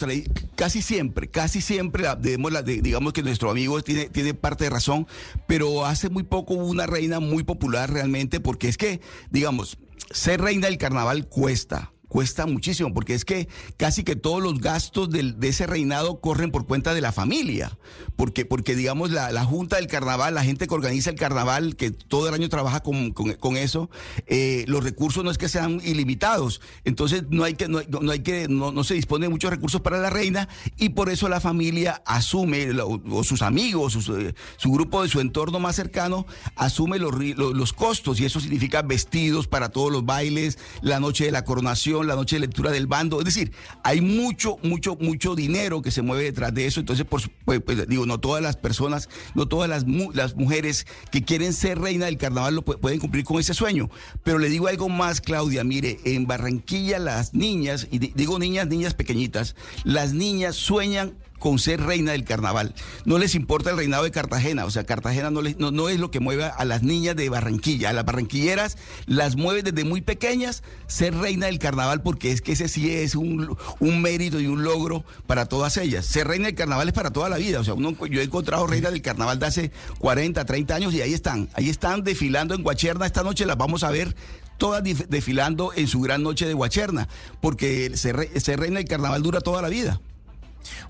casi 0.55 0.81
siempre, 0.81 1.29
casi 1.29 1.61
siempre, 1.61 2.05
digamos, 2.19 2.51
la, 2.51 2.61
de, 2.63 2.81
digamos 2.81 3.13
que 3.13 3.23
nuestro 3.23 3.49
amigo 3.49 3.81
tiene, 3.81 4.09
tiene 4.09 4.33
parte 4.33 4.65
de 4.65 4.69
razón, 4.69 5.07
pero 5.47 5.85
hace 5.85 6.09
muy 6.09 6.23
poco 6.23 6.55
hubo 6.55 6.65
una 6.65 6.85
reina 6.85 7.19
muy 7.19 7.43
popular 7.43 7.91
realmente, 7.91 8.39
porque 8.39 8.67
es 8.67 8.77
que, 8.77 8.99
digamos, 9.31 9.77
ser 10.11 10.41
reina 10.41 10.67
del 10.67 10.77
carnaval 10.77 11.27
cuesta 11.27 11.91
cuesta 12.09 12.47
muchísimo, 12.47 12.93
porque 12.93 13.13
es 13.13 13.23
que 13.23 13.47
casi 13.77 14.03
que 14.03 14.15
todos 14.15 14.41
los 14.41 14.59
gastos 14.59 15.09
del, 15.09 15.39
de 15.39 15.49
ese 15.49 15.67
reinado 15.67 16.19
corren 16.19 16.51
por 16.51 16.65
cuenta 16.65 16.93
de 16.93 17.01
la 17.01 17.11
familia, 17.11 17.77
porque, 18.17 18.45
porque 18.45 18.75
digamos, 18.75 19.11
la, 19.11 19.31
la, 19.31 19.45
Junta 19.45 19.77
del 19.77 19.87
Carnaval, 19.87 20.35
la 20.35 20.43
gente 20.43 20.67
que 20.67 20.73
organiza 20.73 21.11
el 21.11 21.15
carnaval, 21.15 21.75
que 21.75 21.91
todo 21.91 22.27
el 22.27 22.33
año 22.33 22.49
trabaja 22.49 22.81
con, 22.81 23.11
con, 23.11 23.57
eso, 23.57 23.89
eh, 24.27 24.65
los 24.67 24.83
recursos 24.83 25.23
no 25.23 25.31
es 25.31 25.37
que 25.37 25.47
sean 25.47 25.81
ilimitados, 25.85 26.61
entonces 26.83 27.23
no 27.29 27.43
hay 27.43 27.53
que, 27.53 27.67
no, 27.67 27.81
no 28.01 28.11
hay 28.11 28.19
que, 28.19 28.47
no, 28.47 28.71
no, 28.71 28.83
se 28.83 28.95
dispone 28.95 29.27
de 29.27 29.29
muchos 29.29 29.51
recursos 29.51 29.81
para 29.81 29.99
la 29.99 30.09
reina, 30.09 30.49
y 30.77 30.89
por 30.89 31.09
eso 31.09 31.29
la 31.29 31.39
familia 31.39 32.01
asume, 32.05 32.71
o, 32.81 33.01
o 33.11 33.23
sus 33.23 33.43
amigos, 33.43 33.93
sus, 33.93 34.09
eh, 34.09 34.33
su 34.57 34.71
grupo 34.71 35.03
de 35.03 35.09
su 35.09 35.19
entorno 35.19 35.59
más 35.59 35.75
cercano, 35.75 36.25
asume 36.55 36.97
los, 36.97 37.13
los, 37.13 37.53
los 37.53 37.73
costos, 37.73 38.19
y 38.19 38.25
eso 38.25 38.39
significa 38.39 38.81
vestidos 38.81 39.47
para 39.47 39.69
todos 39.69 39.91
los 39.91 40.05
bailes, 40.05 40.57
la 40.81 40.99
noche 40.99 41.25
de 41.25 41.31
la 41.31 41.45
coronación, 41.45 41.98
la 42.07 42.15
noche 42.15 42.35
de 42.35 42.41
lectura 42.41 42.71
del 42.71 42.87
bando. 42.87 43.19
Es 43.19 43.25
decir, 43.25 43.51
hay 43.83 44.01
mucho, 44.01 44.57
mucho, 44.63 44.95
mucho 44.99 45.35
dinero 45.35 45.81
que 45.81 45.91
se 45.91 46.01
mueve 46.01 46.23
detrás 46.23 46.53
de 46.53 46.65
eso. 46.65 46.79
Entonces, 46.79 47.05
por, 47.05 47.21
pues, 47.45 47.61
pues, 47.61 47.87
digo, 47.87 48.05
no 48.05 48.19
todas 48.19 48.41
las 48.41 48.57
personas, 48.57 49.09
no 49.35 49.47
todas 49.47 49.69
las, 49.69 49.85
las 50.13 50.35
mujeres 50.35 50.87
que 51.11 51.23
quieren 51.23 51.53
ser 51.53 51.79
reina 51.79 52.05
del 52.05 52.17
carnaval 52.17 52.55
lo 52.55 52.61
pueden 52.63 52.99
cumplir 52.99 53.23
con 53.23 53.39
ese 53.39 53.53
sueño. 53.53 53.89
Pero 54.23 54.39
le 54.39 54.49
digo 54.49 54.67
algo 54.67 54.89
más, 54.89 55.21
Claudia. 55.21 55.63
Mire, 55.63 55.99
en 56.05 56.27
Barranquilla 56.27 56.99
las 56.99 57.33
niñas, 57.33 57.87
y 57.91 57.99
digo 57.99 58.39
niñas, 58.39 58.67
niñas 58.67 58.93
pequeñitas, 58.93 59.55
las 59.83 60.13
niñas 60.13 60.55
sueñan 60.55 61.15
con 61.39 61.57
ser 61.59 61.81
reina 61.81 62.11
del 62.11 62.23
carnaval. 62.23 62.75
No 63.05 63.17
les 63.17 63.35
importa 63.35 63.71
el 63.71 63.77
reinado 63.77 64.03
de 64.03 64.11
Cartagena, 64.11 64.65
o 64.65 64.71
sea, 64.71 64.83
Cartagena 64.83 65.31
no, 65.31 65.41
les, 65.41 65.57
no, 65.57 65.89
es 65.89 65.99
lo 65.99 66.11
que 66.11 66.19
mueve 66.19 66.45
a 66.45 66.65
las 66.65 66.83
niñas 66.83 67.15
de 67.15 67.29
Barranquilla, 67.29 67.89
a 67.89 67.93
las 67.93 68.05
barranquilleras 68.05 68.77
las 69.05 69.35
mueve 69.35 69.63
desde 69.63 69.83
muy 69.83 70.01
pequeñas 70.01 70.63
ser 70.87 71.15
reina 71.15 71.47
del 71.47 71.59
carnaval 71.59 72.01
porque 72.01 72.31
es 72.31 72.41
que 72.41 72.51
ese 72.51 72.67
sí 72.67 72.91
es 72.91 73.15
un, 73.15 73.57
un 73.79 74.01
mérito 74.01 74.39
y 74.39 74.47
un 74.47 74.63
logro 74.63 75.03
para 75.27 75.47
todas 75.47 75.77
ellas. 75.77 76.05
Ser 76.05 76.27
reina 76.27 76.45
del 76.45 76.55
carnaval 76.55 76.87
es 76.87 76.93
para 76.93 77.11
toda 77.11 77.29
la 77.29 77.37
vida, 77.37 77.59
o 77.59 77.63
sea, 77.63 77.73
uno, 77.73 77.95
yo 78.07 78.21
he 78.21 78.23
encontrado 78.23 78.67
reinas 78.67 78.91
del 78.91 79.01
carnaval 79.01 79.39
de 79.39 79.45
hace 79.45 79.71
40, 79.99 80.45
30 80.45 80.75
años 80.75 80.93
y 80.93 81.01
ahí 81.01 81.13
están, 81.13 81.49
ahí 81.53 81.69
están 81.69 82.03
desfilando 82.03 82.53
en 82.53 82.63
Guacherna, 82.63 83.05
esta 83.05 83.23
noche 83.23 83.45
las 83.45 83.57
vamos 83.57 83.83
a 83.83 83.91
ver 83.91 84.15
todas 84.59 84.83
desfilando 84.83 85.71
en 85.73 85.87
su 85.87 86.01
gran 86.01 86.21
noche 86.21 86.45
de 86.45 86.53
Guacherna, 86.53 87.07
porque 87.41 87.97
ser, 87.97 88.29
ser 88.39 88.59
reina 88.59 88.77
del 88.77 88.87
carnaval 88.87 89.23
dura 89.23 89.41
toda 89.41 89.63
la 89.63 89.69
vida. 89.69 89.99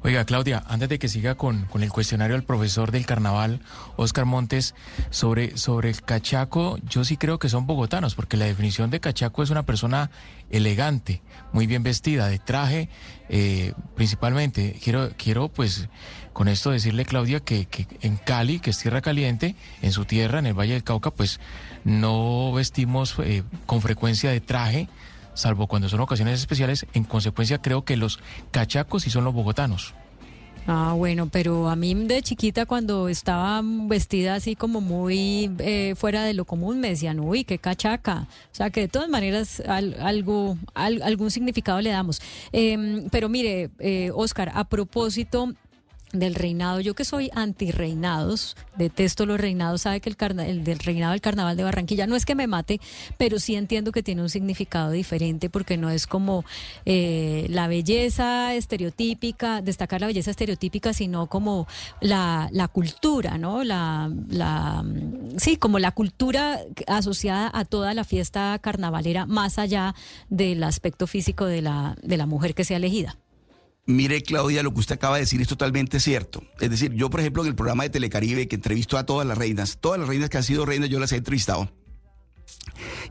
Oiga, 0.02 0.26
Claudia, 0.26 0.64
antes 0.68 0.90
de 0.90 1.00
que 1.00 1.08
siga 1.08 1.36
con, 1.36 1.66
con 1.66 1.84
el 1.84 1.90
cuestionario 1.90 2.36
al 2.36 2.44
profesor 2.44 2.92
del 2.92 3.06
carnaval, 3.06 3.62
Oscar 3.98 4.26
Montes, 4.26 4.76
sobre, 5.10 5.58
sobre 5.58 5.90
el 5.90 6.02
cachaco, 6.02 6.78
yo 6.88 7.04
sí 7.04 7.18
creo 7.18 7.40
que 7.40 7.50
son 7.50 7.68
bogotanos, 7.68 8.16
porque 8.16 8.38
la 8.38 8.46
definición 8.46 8.90
de 8.90 9.00
cachaco 9.00 9.44
es 9.44 9.50
una 9.50 9.64
persona 9.64 10.10
elegante, 10.50 11.22
muy 11.52 11.68
bien 11.68 11.84
vestida, 11.84 12.28
de 12.28 12.40
traje, 12.40 12.90
eh, 13.30 13.74
principalmente. 13.96 14.80
Quiero, 14.84 15.12
quiero, 15.18 15.50
pues, 15.50 15.90
con 16.34 16.48
esto 16.48 16.72
decirle, 16.72 17.06
Claudia, 17.06 17.40
que, 17.40 17.66
que 17.66 17.88
en 18.02 18.18
Cali, 18.18 18.60
que 18.60 18.72
es 18.72 18.80
tierra 18.80 19.02
caliente, 19.02 19.56
en 19.82 19.92
su 19.92 20.06
tierra, 20.06 20.40
en 20.40 20.48
el 20.48 20.54
Valle 20.54 20.74
del 20.74 20.84
Cauca, 20.84 21.12
pues, 21.12 21.40
no 21.84 22.52
vestimos 22.54 23.16
eh, 23.20 23.44
con 23.66 23.82
frecuencia 23.82 24.32
de 24.32 24.42
traje 24.42 24.88
salvo 25.40 25.68
cuando 25.68 25.90
son 25.90 26.02
ocasiones 26.02 26.40
especiales. 26.40 26.86
En 26.94 27.04
consecuencia, 27.04 27.62
creo 27.62 27.84
que 27.84 27.98
los 27.98 28.20
cachacos 28.52 29.04
sí 29.04 29.10
son 29.10 29.24
los 29.24 29.34
bogotanos. 29.34 29.94
Ah, 30.68 30.94
bueno, 30.96 31.30
pero 31.32 31.68
a 31.68 31.76
mí 31.76 31.96
de 31.96 32.22
chiquita 32.22 32.68
cuando 32.68 33.10
estaba 33.10 33.62
vestida 33.64 34.36
así 34.36 34.56
como 34.56 34.82
muy 34.82 35.50
eh, 35.58 35.96
fuera 35.98 36.24
de 36.24 36.36
lo 36.36 36.46
común 36.46 36.80
me 36.80 36.90
decían, 36.90 37.20
uy, 37.20 37.44
qué 37.44 37.58
cachaca. 37.58 38.28
O 38.52 38.56
sea 38.56 38.70
que 38.70 38.82
de 38.82 38.88
todas 38.88 39.10
maneras 39.10 39.64
algo, 39.66 40.58
algún 40.76 41.32
significado 41.32 41.82
le 41.82 41.90
damos. 41.90 42.22
Em, 42.52 43.10
pero 43.10 43.30
mire, 43.30 43.72
eh, 43.80 44.12
Oscar, 44.14 44.52
a 44.54 44.66
propósito 44.66 45.54
del 46.12 46.36
reinado. 46.36 46.80
Yo 46.80 46.96
que 46.96 47.06
soy 47.06 47.30
anti 47.34 47.72
reinados, 47.72 48.56
detesto 48.78 49.26
los 49.26 49.40
reinados, 49.40 49.82
sabe 49.82 50.02
que 50.02 50.10
el, 50.10 50.40
el, 50.40 50.64
del 50.64 50.80
reinado 50.80 51.12
del 51.12 51.22
carnaval 51.22 51.58
de 51.58 51.64
Barranquilla 51.64 52.08
no 52.08 52.16
es 52.16 52.26
que 52.26 52.36
me 52.36 52.48
mate, 52.48 52.80
pero 53.18 53.40
sí 53.40 53.56
entiendo 53.56 53.92
que 53.92 54.04
tiene 54.04 54.22
un 54.22 54.30
significado 54.30 54.92
diferente 54.92 55.50
porque 55.50 55.78
no 55.78 55.90
es 55.90 56.08
como 56.08 56.46
eh, 56.86 57.46
la 57.50 57.68
belleza 57.68 58.56
estereotípica, 58.56 59.62
destacar 59.62 60.02
la 60.02 60.08
belleza 60.08 60.32
estereotípica, 60.32 60.94
sino 60.94 61.28
como 61.28 61.68
la, 62.02 62.50
la 62.52 62.68
cultura, 62.68 63.38
¿no? 63.38 63.64
La, 63.64 64.12
la, 64.30 64.84
sí, 65.38 65.58
como 65.58 65.80
la 65.80 65.92
cultura 65.92 66.62
asociada 66.88 67.52
a 67.54 67.66
toda 67.66 67.94
la 67.94 68.04
fiesta 68.04 68.58
carnavalera, 68.60 69.26
más 69.26 69.60
allá 69.60 69.96
del 70.30 70.64
aspecto 70.64 71.08
físico 71.08 71.46
de 71.46 71.62
la, 71.62 71.96
de 72.02 72.18
la 72.18 72.26
mujer 72.26 72.56
que 72.56 72.64
sea 72.64 72.78
elegida. 72.78 73.18
Mire, 73.90 74.22
Claudia, 74.22 74.62
lo 74.62 74.72
que 74.72 74.82
usted 74.82 74.94
acaba 74.94 75.16
de 75.16 75.22
decir 75.22 75.42
es 75.42 75.48
totalmente 75.48 76.00
cierto. 76.00 76.44
Es 76.60 76.70
decir, 76.70 76.94
yo, 76.94 77.10
por 77.10 77.22
ejemplo, 77.22 77.42
en 77.42 77.50
el 77.50 77.56
programa 77.56 77.82
de 77.82 77.90
Telecaribe, 77.90 78.48
que 78.48 78.56
entrevisto 78.56 79.00
a 79.00 79.06
todas 79.08 79.26
las 79.26 79.36
reinas, 79.36 79.80
todas 79.82 80.00
las 80.00 80.08
reinas 80.08 80.30
que 80.30 80.38
han 80.38 80.44
sido 80.44 80.64
reinas, 80.64 80.90
yo 80.90 81.00
las 81.00 81.12
he 81.12 81.16
entrevistado. 81.16 81.72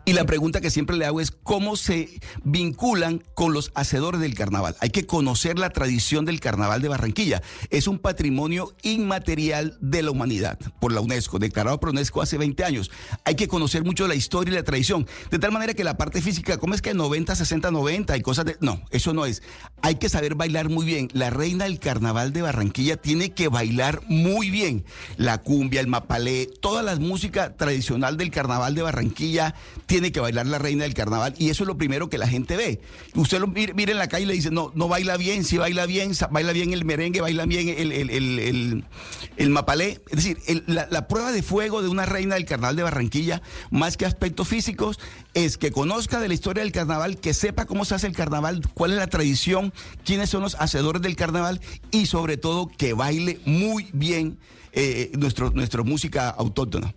Y 0.04 0.14
la 0.14 0.24
pregunta 0.24 0.60
que 0.60 0.70
siempre 0.70 0.96
le 0.96 1.04
hago 1.04 1.20
es 1.20 1.30
cómo 1.30 1.76
se 1.76 2.20
vinculan 2.42 3.22
con 3.34 3.52
los 3.52 3.70
hacedores 3.74 4.20
del 4.20 4.34
carnaval. 4.34 4.76
Hay 4.80 4.90
que 4.90 5.06
conocer 5.06 5.58
la 5.58 5.70
tradición 5.70 6.24
del 6.24 6.40
carnaval 6.40 6.80
de 6.80 6.88
Barranquilla. 6.88 7.42
Es 7.70 7.86
un 7.86 7.98
patrimonio 7.98 8.74
inmaterial 8.82 9.76
de 9.80 10.02
la 10.02 10.10
humanidad 10.10 10.58
por 10.80 10.92
la 10.92 11.00
UNESCO, 11.00 11.38
declarado 11.38 11.78
por 11.78 11.90
UNESCO 11.90 12.22
hace 12.22 12.38
20 12.38 12.64
años. 12.64 12.90
Hay 13.24 13.34
que 13.34 13.48
conocer 13.48 13.84
mucho 13.84 14.08
la 14.08 14.14
historia 14.14 14.52
y 14.52 14.54
la 14.54 14.62
tradición. 14.62 15.06
De 15.30 15.38
tal 15.38 15.52
manera 15.52 15.74
que 15.74 15.84
la 15.84 15.98
parte 15.98 16.22
física, 16.22 16.56
¿cómo 16.56 16.74
es 16.74 16.80
que 16.80 16.94
90, 16.94 17.34
60, 17.34 17.70
90 17.70 18.16
y 18.16 18.22
cosas 18.22 18.46
de... 18.46 18.56
No, 18.60 18.80
eso 18.90 19.12
no 19.12 19.26
es. 19.26 19.42
Hay 19.82 19.96
que 19.96 20.08
saber 20.08 20.34
bailar 20.34 20.70
muy 20.70 20.86
bien. 20.86 21.08
La 21.12 21.28
reina 21.28 21.64
del 21.64 21.78
carnaval 21.78 22.32
de 22.32 22.42
Barranquilla 22.42 22.96
tiene 22.96 23.34
que 23.34 23.48
bailar 23.48 24.00
muy 24.08 24.50
bien. 24.50 24.84
La 25.16 25.38
cumbia, 25.38 25.80
el 25.80 25.86
mapalé, 25.86 26.46
toda 26.46 26.82
la 26.82 26.96
música 26.96 27.56
tradicional 27.56 28.16
del 28.16 28.30
carnaval 28.30 28.74
de 28.74 28.82
Barranquilla 28.82 29.27
tiene 29.86 30.12
que 30.12 30.20
bailar 30.20 30.46
la 30.46 30.58
reina 30.58 30.84
del 30.84 30.94
carnaval 30.94 31.34
y 31.38 31.50
eso 31.50 31.64
es 31.64 31.68
lo 31.68 31.78
primero 31.78 32.08
que 32.08 32.18
la 32.18 32.28
gente 32.28 32.56
ve. 32.56 32.80
Usted 33.14 33.40
lo 33.40 33.46
mira, 33.46 33.72
en 33.74 33.98
la 33.98 34.08
calle 34.08 34.24
y 34.24 34.26
le 34.26 34.34
dice, 34.34 34.50
no, 34.50 34.72
no 34.74 34.88
baila 34.88 35.16
bien, 35.16 35.44
si 35.44 35.58
baila 35.58 35.86
bien, 35.86 36.12
baila 36.30 36.52
bien 36.52 36.72
el 36.72 36.84
merengue, 36.84 37.20
baila 37.20 37.46
bien 37.46 37.68
el, 37.68 37.92
el, 37.92 38.84
el, 39.36 39.50
mapalé. 39.50 40.00
Es 40.10 40.16
decir, 40.16 40.64
la, 40.66 40.86
la, 40.90 41.08
prueba 41.08 41.32
de 41.32 41.42
fuego 41.42 41.82
de 41.82 41.88
una 41.88 42.06
reina 42.06 42.34
del 42.34 42.44
carnaval 42.44 42.76
de 42.76 42.82
Barranquilla, 42.82 43.42
más 43.70 43.96
que 43.96 44.06
aspectos 44.06 44.48
físicos, 44.48 44.98
es 45.34 45.58
que 45.58 45.72
conozca 45.72 46.20
de 46.20 46.28
la 46.28 46.34
historia 46.34 46.62
del 46.62 46.72
carnaval, 46.72 47.18
que 47.18 47.34
sepa 47.34 47.66
cómo 47.66 47.84
se 47.84 47.94
hace 47.94 48.06
el 48.06 48.14
carnaval, 48.14 48.62
cuál 48.74 48.92
es 48.92 48.98
la 48.98 49.06
tradición, 49.06 49.72
quiénes 50.04 50.30
son 50.30 50.42
los 50.42 50.54
hacedores 50.56 51.02
del 51.02 51.16
carnaval 51.16 51.60
y 51.90 52.06
sobre 52.06 52.36
todo 52.36 52.68
que 52.68 52.92
baile 52.92 53.40
muy 53.44 53.88
bien 53.92 54.38
eh, 54.72 55.10
nuestro, 55.18 55.50
nuestra 55.50 55.82
música 55.82 56.28
autóctona. 56.28 56.94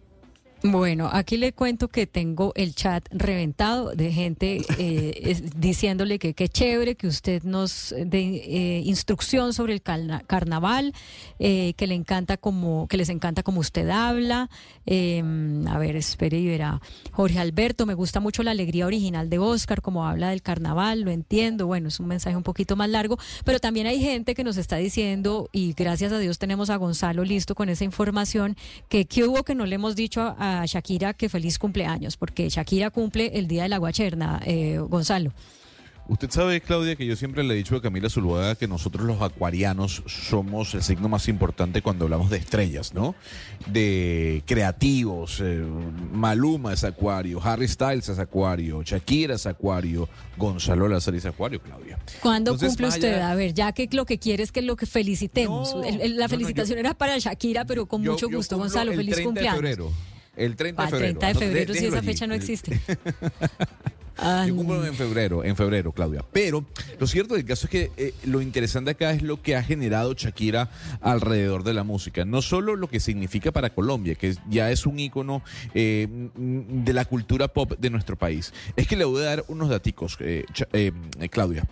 Bueno, 0.63 1.09
aquí 1.11 1.37
le 1.37 1.53
cuento 1.53 1.87
que 1.87 2.05
tengo 2.05 2.51
el 2.55 2.75
chat 2.75 3.07
reventado 3.09 3.95
de 3.95 4.11
gente 4.11 4.61
eh, 4.77 5.41
diciéndole 5.55 6.19
que 6.19 6.35
qué 6.35 6.49
chévere 6.49 6.93
que 6.93 7.07
usted 7.07 7.41
nos 7.41 7.95
dé 7.97 8.19
eh, 8.19 8.83
instrucción 8.85 9.53
sobre 9.53 9.73
el 9.73 9.81
carnaval, 9.81 10.93
eh, 11.39 11.73
que 11.77 11.87
le 11.87 11.95
encanta 11.95 12.37
como 12.37 12.87
que 12.87 12.97
les 12.97 13.09
encanta 13.09 13.41
como 13.41 13.59
usted 13.59 13.89
habla. 13.89 14.51
Em, 14.85 15.67
a 15.67 15.79
ver, 15.79 15.95
espere 15.95 16.39
y 16.39 16.47
verá. 16.47 16.79
Jorge 17.11 17.39
Alberto, 17.39 17.87
me 17.87 17.95
gusta 17.95 18.19
mucho 18.19 18.43
la 18.43 18.51
alegría 18.51 18.85
original 18.85 19.31
de 19.31 19.39
Oscar, 19.39 19.81
como 19.81 20.05
habla 20.05 20.29
del 20.29 20.43
carnaval, 20.43 21.01
lo 21.01 21.09
entiendo. 21.09 21.65
Bueno, 21.65 21.87
es 21.87 21.99
un 21.99 22.07
mensaje 22.07 22.35
un 22.35 22.43
poquito 22.43 22.75
más 22.75 22.89
largo, 22.89 23.17
pero 23.45 23.59
también 23.59 23.87
hay 23.87 23.99
gente 23.99 24.35
que 24.35 24.43
nos 24.43 24.57
está 24.57 24.75
diciendo 24.75 25.49
y 25.51 25.73
gracias 25.73 26.11
a 26.11 26.19
Dios 26.19 26.37
tenemos 26.37 26.69
a 26.69 26.75
Gonzalo 26.75 27.23
listo 27.23 27.55
con 27.55 27.69
esa 27.69 27.83
información 27.83 28.55
que 28.89 29.05
qué 29.05 29.23
hubo 29.23 29.43
que 29.43 29.55
no 29.55 29.65
le 29.65 29.73
hemos 29.75 29.95
dicho 29.95 30.35
a 30.37 30.50
Shakira 30.65 31.13
que 31.13 31.29
feliz 31.29 31.57
cumpleaños, 31.59 32.17
porque 32.17 32.49
Shakira 32.49 32.89
cumple 32.89 33.31
el 33.33 33.47
día 33.47 33.63
de 33.63 33.69
la 33.69 33.77
guacherna, 33.77 34.41
eh, 34.45 34.77
Gonzalo. 34.79 35.31
Usted 36.11 36.29
sabe, 36.29 36.59
Claudia, 36.59 36.97
que 36.97 37.05
yo 37.05 37.15
siempre 37.15 37.41
le 37.41 37.53
he 37.53 37.57
dicho 37.57 37.73
a 37.75 37.81
Camila 37.81 38.09
Zuluaga 38.09 38.55
que 38.55 38.67
nosotros 38.67 39.05
los 39.05 39.21
acuarianos 39.21 40.03
somos 40.07 40.73
el 40.73 40.83
signo 40.83 41.07
más 41.07 41.29
importante 41.29 41.81
cuando 41.81 42.03
hablamos 42.03 42.29
de 42.29 42.37
estrellas, 42.37 42.93
¿no? 42.93 43.15
De 43.67 44.43
creativos. 44.45 45.39
Eh, 45.41 45.63
Maluma 46.11 46.73
es 46.73 46.83
acuario, 46.83 47.41
Harry 47.41 47.67
Styles 47.67 48.09
es 48.09 48.19
acuario, 48.19 48.83
Shakira 48.83 49.35
es 49.35 49.45
acuario, 49.45 50.09
Gonzalo 50.35 50.89
Lázaro 50.89 51.15
es 51.15 51.25
acuario, 51.25 51.61
Claudia. 51.61 51.97
¿Cuándo 52.21 52.57
cumple 52.57 52.87
usted? 52.87 53.21
A 53.21 53.33
ver, 53.35 53.53
ya 53.53 53.71
que 53.71 53.87
lo 53.93 54.05
que 54.05 54.17
quiere 54.17 54.43
es 54.43 54.51
que 54.51 54.61
lo 54.61 54.75
que 54.75 54.87
felicitemos. 54.87 55.73
la 56.01 56.27
felicitación 56.27 56.79
era 56.79 56.93
para 56.93 57.17
Shakira, 57.19 57.63
pero 57.63 57.85
con 57.85 58.01
mucho 58.01 58.27
gusto, 58.27 58.57
Gonzalo. 58.57 58.91
Feliz 58.91 59.21
cumpleaños. 59.21 59.93
El 60.45 60.55
30 60.55 60.83
de 60.83 60.89
febrero. 60.89 61.11
El 61.11 61.17
30 61.17 61.39
de 61.39 61.45
febrero, 61.45 61.73
si 61.73 61.85
esa 61.85 62.01
fecha 62.01 62.27
no 62.27 62.33
existe. 62.33 62.79
Yo 64.47 64.55
cumplo 64.55 64.85
en 64.85 64.93
febrero, 64.93 65.43
en 65.43 65.55
febrero, 65.55 65.91
Claudia. 65.91 66.23
Pero 66.31 66.63
lo 66.99 67.07
cierto 67.07 67.33
del 67.33 67.45
caso 67.45 67.65
es 67.65 67.71
que 67.71 67.91
eh, 67.97 68.13
lo 68.25 68.41
interesante 68.41 68.91
acá 68.91 69.11
es 69.11 69.23
lo 69.23 69.41
que 69.41 69.55
ha 69.55 69.63
generado 69.63 70.13
Shakira 70.13 70.69
alrededor 71.01 71.63
de 71.63 71.73
la 71.73 71.83
música. 71.83 72.23
No 72.23 72.41
solo 72.41 72.75
lo 72.75 72.87
que 72.87 72.99
significa 72.99 73.51
para 73.51 73.71
Colombia, 73.71 74.15
que 74.15 74.35
ya 74.47 74.69
es 74.69 74.85
un 74.85 74.99
ícono 74.99 75.41
eh, 75.73 76.07
de 76.35 76.93
la 76.93 77.05
cultura 77.05 77.47
pop 77.47 77.73
de 77.79 77.89
nuestro 77.89 78.15
país. 78.15 78.53
Es 78.75 78.87
que 78.87 78.95
le 78.95 79.05
voy 79.05 79.21
a 79.23 79.25
dar 79.25 79.45
unos 79.47 79.69
daticos, 79.69 80.17
eh, 80.19 80.43
Claudia. 81.31 81.67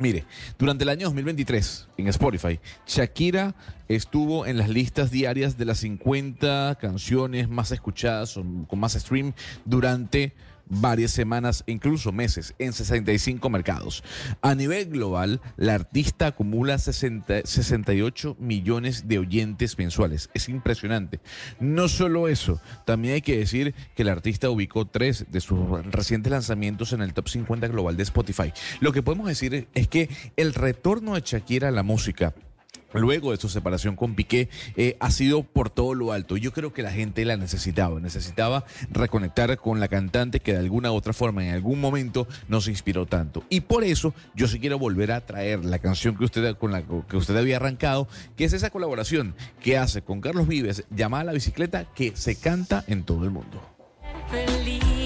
Mire, 0.00 0.24
durante 0.58 0.84
el 0.84 0.88
año 0.88 1.04
2023 1.08 1.88
en 1.98 2.08
Spotify, 2.08 2.58
Shakira 2.86 3.54
estuvo 3.86 4.46
en 4.46 4.56
las 4.56 4.70
listas 4.70 5.10
diarias 5.10 5.58
de 5.58 5.66
las 5.66 5.80
50 5.80 6.78
canciones 6.80 7.50
más 7.50 7.70
escuchadas 7.70 8.34
o 8.38 8.44
con 8.66 8.78
más 8.78 8.94
stream 8.94 9.34
durante 9.66 10.32
varias 10.70 11.10
semanas 11.10 11.64
e 11.66 11.72
incluso 11.72 12.12
meses 12.12 12.54
en 12.58 12.72
65 12.72 13.50
mercados. 13.50 14.02
A 14.40 14.54
nivel 14.54 14.86
global, 14.86 15.40
la 15.56 15.74
artista 15.74 16.28
acumula 16.28 16.78
68 16.78 18.36
millones 18.38 19.08
de 19.08 19.18
oyentes 19.18 19.76
mensuales. 19.76 20.30
Es 20.32 20.48
impresionante. 20.48 21.20
No 21.58 21.88
solo 21.88 22.28
eso, 22.28 22.60
también 22.86 23.14
hay 23.14 23.22
que 23.22 23.36
decir 23.36 23.74
que 23.94 24.04
la 24.04 24.12
artista 24.12 24.48
ubicó 24.48 24.86
tres 24.86 25.26
de 25.30 25.40
sus 25.40 25.58
recientes 25.86 26.30
lanzamientos 26.30 26.92
en 26.92 27.02
el 27.02 27.12
top 27.12 27.28
50 27.28 27.68
global 27.68 27.96
de 27.96 28.04
Spotify. 28.04 28.52
Lo 28.80 28.92
que 28.92 29.02
podemos 29.02 29.26
decir 29.26 29.68
es 29.74 29.88
que 29.88 30.08
el 30.36 30.54
retorno 30.54 31.14
de 31.14 31.22
Shakira 31.22 31.68
a 31.68 31.72
la 31.72 31.82
música 31.82 32.34
luego 32.92 33.30
de 33.30 33.36
su 33.36 33.48
separación 33.48 33.96
con 33.96 34.14
Piqué, 34.14 34.48
eh, 34.76 34.96
ha 35.00 35.10
sido 35.10 35.42
por 35.42 35.70
todo 35.70 35.94
lo 35.94 36.12
alto. 36.12 36.36
Yo 36.36 36.52
creo 36.52 36.72
que 36.72 36.82
la 36.82 36.92
gente 36.92 37.24
la 37.24 37.36
necesitaba, 37.36 38.00
necesitaba 38.00 38.64
reconectar 38.90 39.56
con 39.58 39.80
la 39.80 39.88
cantante 39.88 40.40
que 40.40 40.52
de 40.52 40.58
alguna 40.58 40.92
u 40.92 40.94
otra 40.94 41.12
forma 41.12 41.44
en 41.44 41.54
algún 41.54 41.80
momento 41.80 42.26
nos 42.48 42.68
inspiró 42.68 43.06
tanto. 43.06 43.44
Y 43.48 43.60
por 43.62 43.84
eso 43.84 44.14
yo 44.34 44.48
sí 44.48 44.58
quiero 44.58 44.78
volver 44.78 45.12
a 45.12 45.24
traer 45.24 45.64
la 45.64 45.78
canción 45.78 46.16
que 46.16 46.24
usted, 46.24 46.56
con 46.56 46.72
la 46.72 46.82
que 46.82 47.16
usted 47.16 47.36
había 47.36 47.56
arrancado, 47.56 48.08
que 48.36 48.44
es 48.44 48.52
esa 48.52 48.70
colaboración 48.70 49.34
que 49.60 49.78
hace 49.78 50.02
con 50.02 50.20
Carlos 50.20 50.48
Vives, 50.48 50.84
llamada 50.90 51.24
La 51.24 51.32
Bicicleta, 51.32 51.86
que 51.94 52.16
se 52.16 52.36
canta 52.36 52.84
en 52.86 53.04
todo 53.04 53.24
el 53.24 53.30
mundo. 53.30 53.60
así 54.32 54.99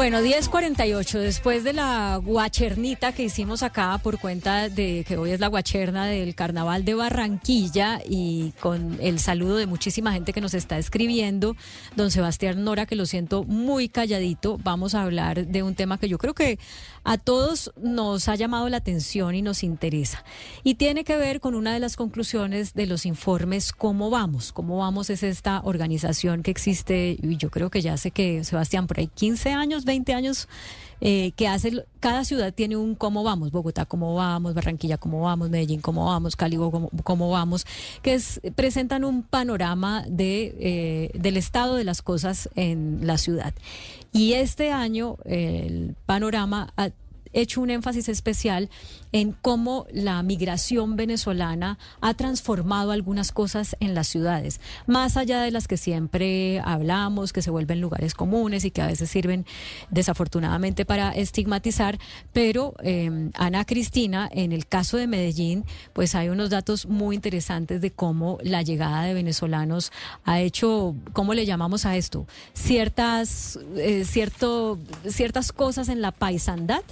Bueno, 0.00 0.22
10.48, 0.22 1.18
después 1.18 1.62
de 1.62 1.74
la 1.74 2.18
guachernita 2.24 3.12
que 3.12 3.24
hicimos 3.24 3.62
acá 3.62 4.00
por 4.02 4.18
cuenta 4.18 4.70
de 4.70 5.04
que 5.06 5.18
hoy 5.18 5.32
es 5.32 5.40
la 5.40 5.48
guacherna 5.48 6.06
del 6.06 6.34
Carnaval 6.34 6.86
de 6.86 6.94
Barranquilla 6.94 8.00
y 8.08 8.54
con 8.60 8.96
el 9.02 9.18
saludo 9.18 9.58
de 9.58 9.66
muchísima 9.66 10.14
gente 10.14 10.32
que 10.32 10.40
nos 10.40 10.54
está 10.54 10.78
escribiendo, 10.78 11.54
don 11.96 12.10
Sebastián 12.10 12.64
Nora, 12.64 12.86
que 12.86 12.96
lo 12.96 13.04
siento 13.04 13.44
muy 13.44 13.90
calladito, 13.90 14.56
vamos 14.64 14.94
a 14.94 15.02
hablar 15.02 15.46
de 15.46 15.62
un 15.62 15.74
tema 15.74 15.98
que 15.98 16.08
yo 16.08 16.16
creo 16.16 16.32
que 16.32 16.58
a 17.04 17.18
todos 17.18 17.72
nos 17.80 18.28
ha 18.28 18.34
llamado 18.34 18.68
la 18.68 18.78
atención 18.78 19.34
y 19.34 19.42
nos 19.42 19.62
interesa. 19.62 20.24
Y 20.62 20.74
tiene 20.74 21.04
que 21.04 21.16
ver 21.16 21.40
con 21.40 21.54
una 21.54 21.72
de 21.72 21.80
las 21.80 21.96
conclusiones 21.96 22.74
de 22.74 22.86
los 22.86 23.06
informes 23.06 23.72
Cómo 23.72 24.10
Vamos. 24.10 24.52
Cómo 24.52 24.78
Vamos 24.78 25.10
es 25.10 25.22
esta 25.22 25.60
organización 25.64 26.42
que 26.42 26.50
existe, 26.50 27.16
y 27.20 27.36
yo 27.36 27.50
creo 27.50 27.70
que 27.70 27.80
ya 27.80 27.96
sé 27.96 28.10
que, 28.10 28.44
Sebastián, 28.44 28.86
por 28.86 28.98
ahí 28.98 29.08
15 29.08 29.50
años, 29.50 29.84
20 29.84 30.14
años, 30.14 30.48
eh, 31.00 31.32
que 31.32 31.48
hace, 31.48 31.84
cada 32.00 32.24
ciudad 32.24 32.52
tiene 32.52 32.76
un 32.76 32.94
cómo 32.94 33.22
vamos, 33.22 33.50
Bogotá 33.50 33.86
cómo 33.86 34.14
vamos, 34.14 34.54
Barranquilla 34.54 34.98
cómo 34.98 35.22
vamos, 35.22 35.50
Medellín 35.50 35.80
cómo 35.80 36.06
vamos, 36.06 36.36
Cali 36.36 36.56
cómo, 36.56 36.90
cómo 37.04 37.30
vamos, 37.30 37.66
que 38.02 38.14
es, 38.14 38.40
presentan 38.54 39.04
un 39.04 39.22
panorama 39.22 40.04
de, 40.08 40.56
eh, 40.58 41.10
del 41.14 41.36
estado 41.36 41.76
de 41.76 41.84
las 41.84 42.02
cosas 42.02 42.48
en 42.54 43.06
la 43.06 43.18
ciudad. 43.18 43.54
Y 44.12 44.32
este 44.34 44.72
año 44.72 45.16
el 45.24 45.94
panorama 46.06 46.72
ha 46.76 46.90
hecho 47.32 47.60
un 47.60 47.70
énfasis 47.70 48.08
especial 48.08 48.70
en 49.12 49.32
cómo 49.32 49.86
la 49.92 50.22
migración 50.22 50.96
venezolana 50.96 51.78
ha 52.00 52.14
transformado 52.14 52.92
algunas 52.92 53.32
cosas 53.32 53.76
en 53.80 53.94
las 53.94 54.08
ciudades, 54.08 54.60
más 54.86 55.16
allá 55.16 55.42
de 55.42 55.50
las 55.50 55.66
que 55.68 55.76
siempre 55.76 56.60
hablamos, 56.60 57.32
que 57.32 57.42
se 57.42 57.50
vuelven 57.50 57.80
lugares 57.80 58.14
comunes 58.14 58.64
y 58.64 58.70
que 58.70 58.82
a 58.82 58.86
veces 58.86 59.10
sirven 59.10 59.46
desafortunadamente 59.90 60.84
para 60.84 61.10
estigmatizar, 61.10 61.98
pero 62.32 62.74
eh, 62.82 63.30
Ana 63.34 63.64
Cristina, 63.64 64.28
en 64.32 64.52
el 64.52 64.66
caso 64.66 64.96
de 64.96 65.06
Medellín, 65.06 65.64
pues 65.92 66.14
hay 66.14 66.28
unos 66.28 66.50
datos 66.50 66.86
muy 66.86 67.16
interesantes 67.16 67.80
de 67.80 67.90
cómo 67.90 68.38
la 68.42 68.62
llegada 68.62 69.02
de 69.02 69.14
venezolanos 69.14 69.92
ha 70.24 70.40
hecho, 70.40 70.94
¿cómo 71.12 71.34
le 71.34 71.46
llamamos 71.46 71.86
a 71.86 71.96
esto? 71.96 72.26
Ciertas, 72.54 73.58
eh, 73.76 74.04
cierto, 74.04 74.78
ciertas 75.08 75.52
cosas 75.52 75.88
en 75.88 76.00
la 76.00 76.12
paisandad. 76.12 76.82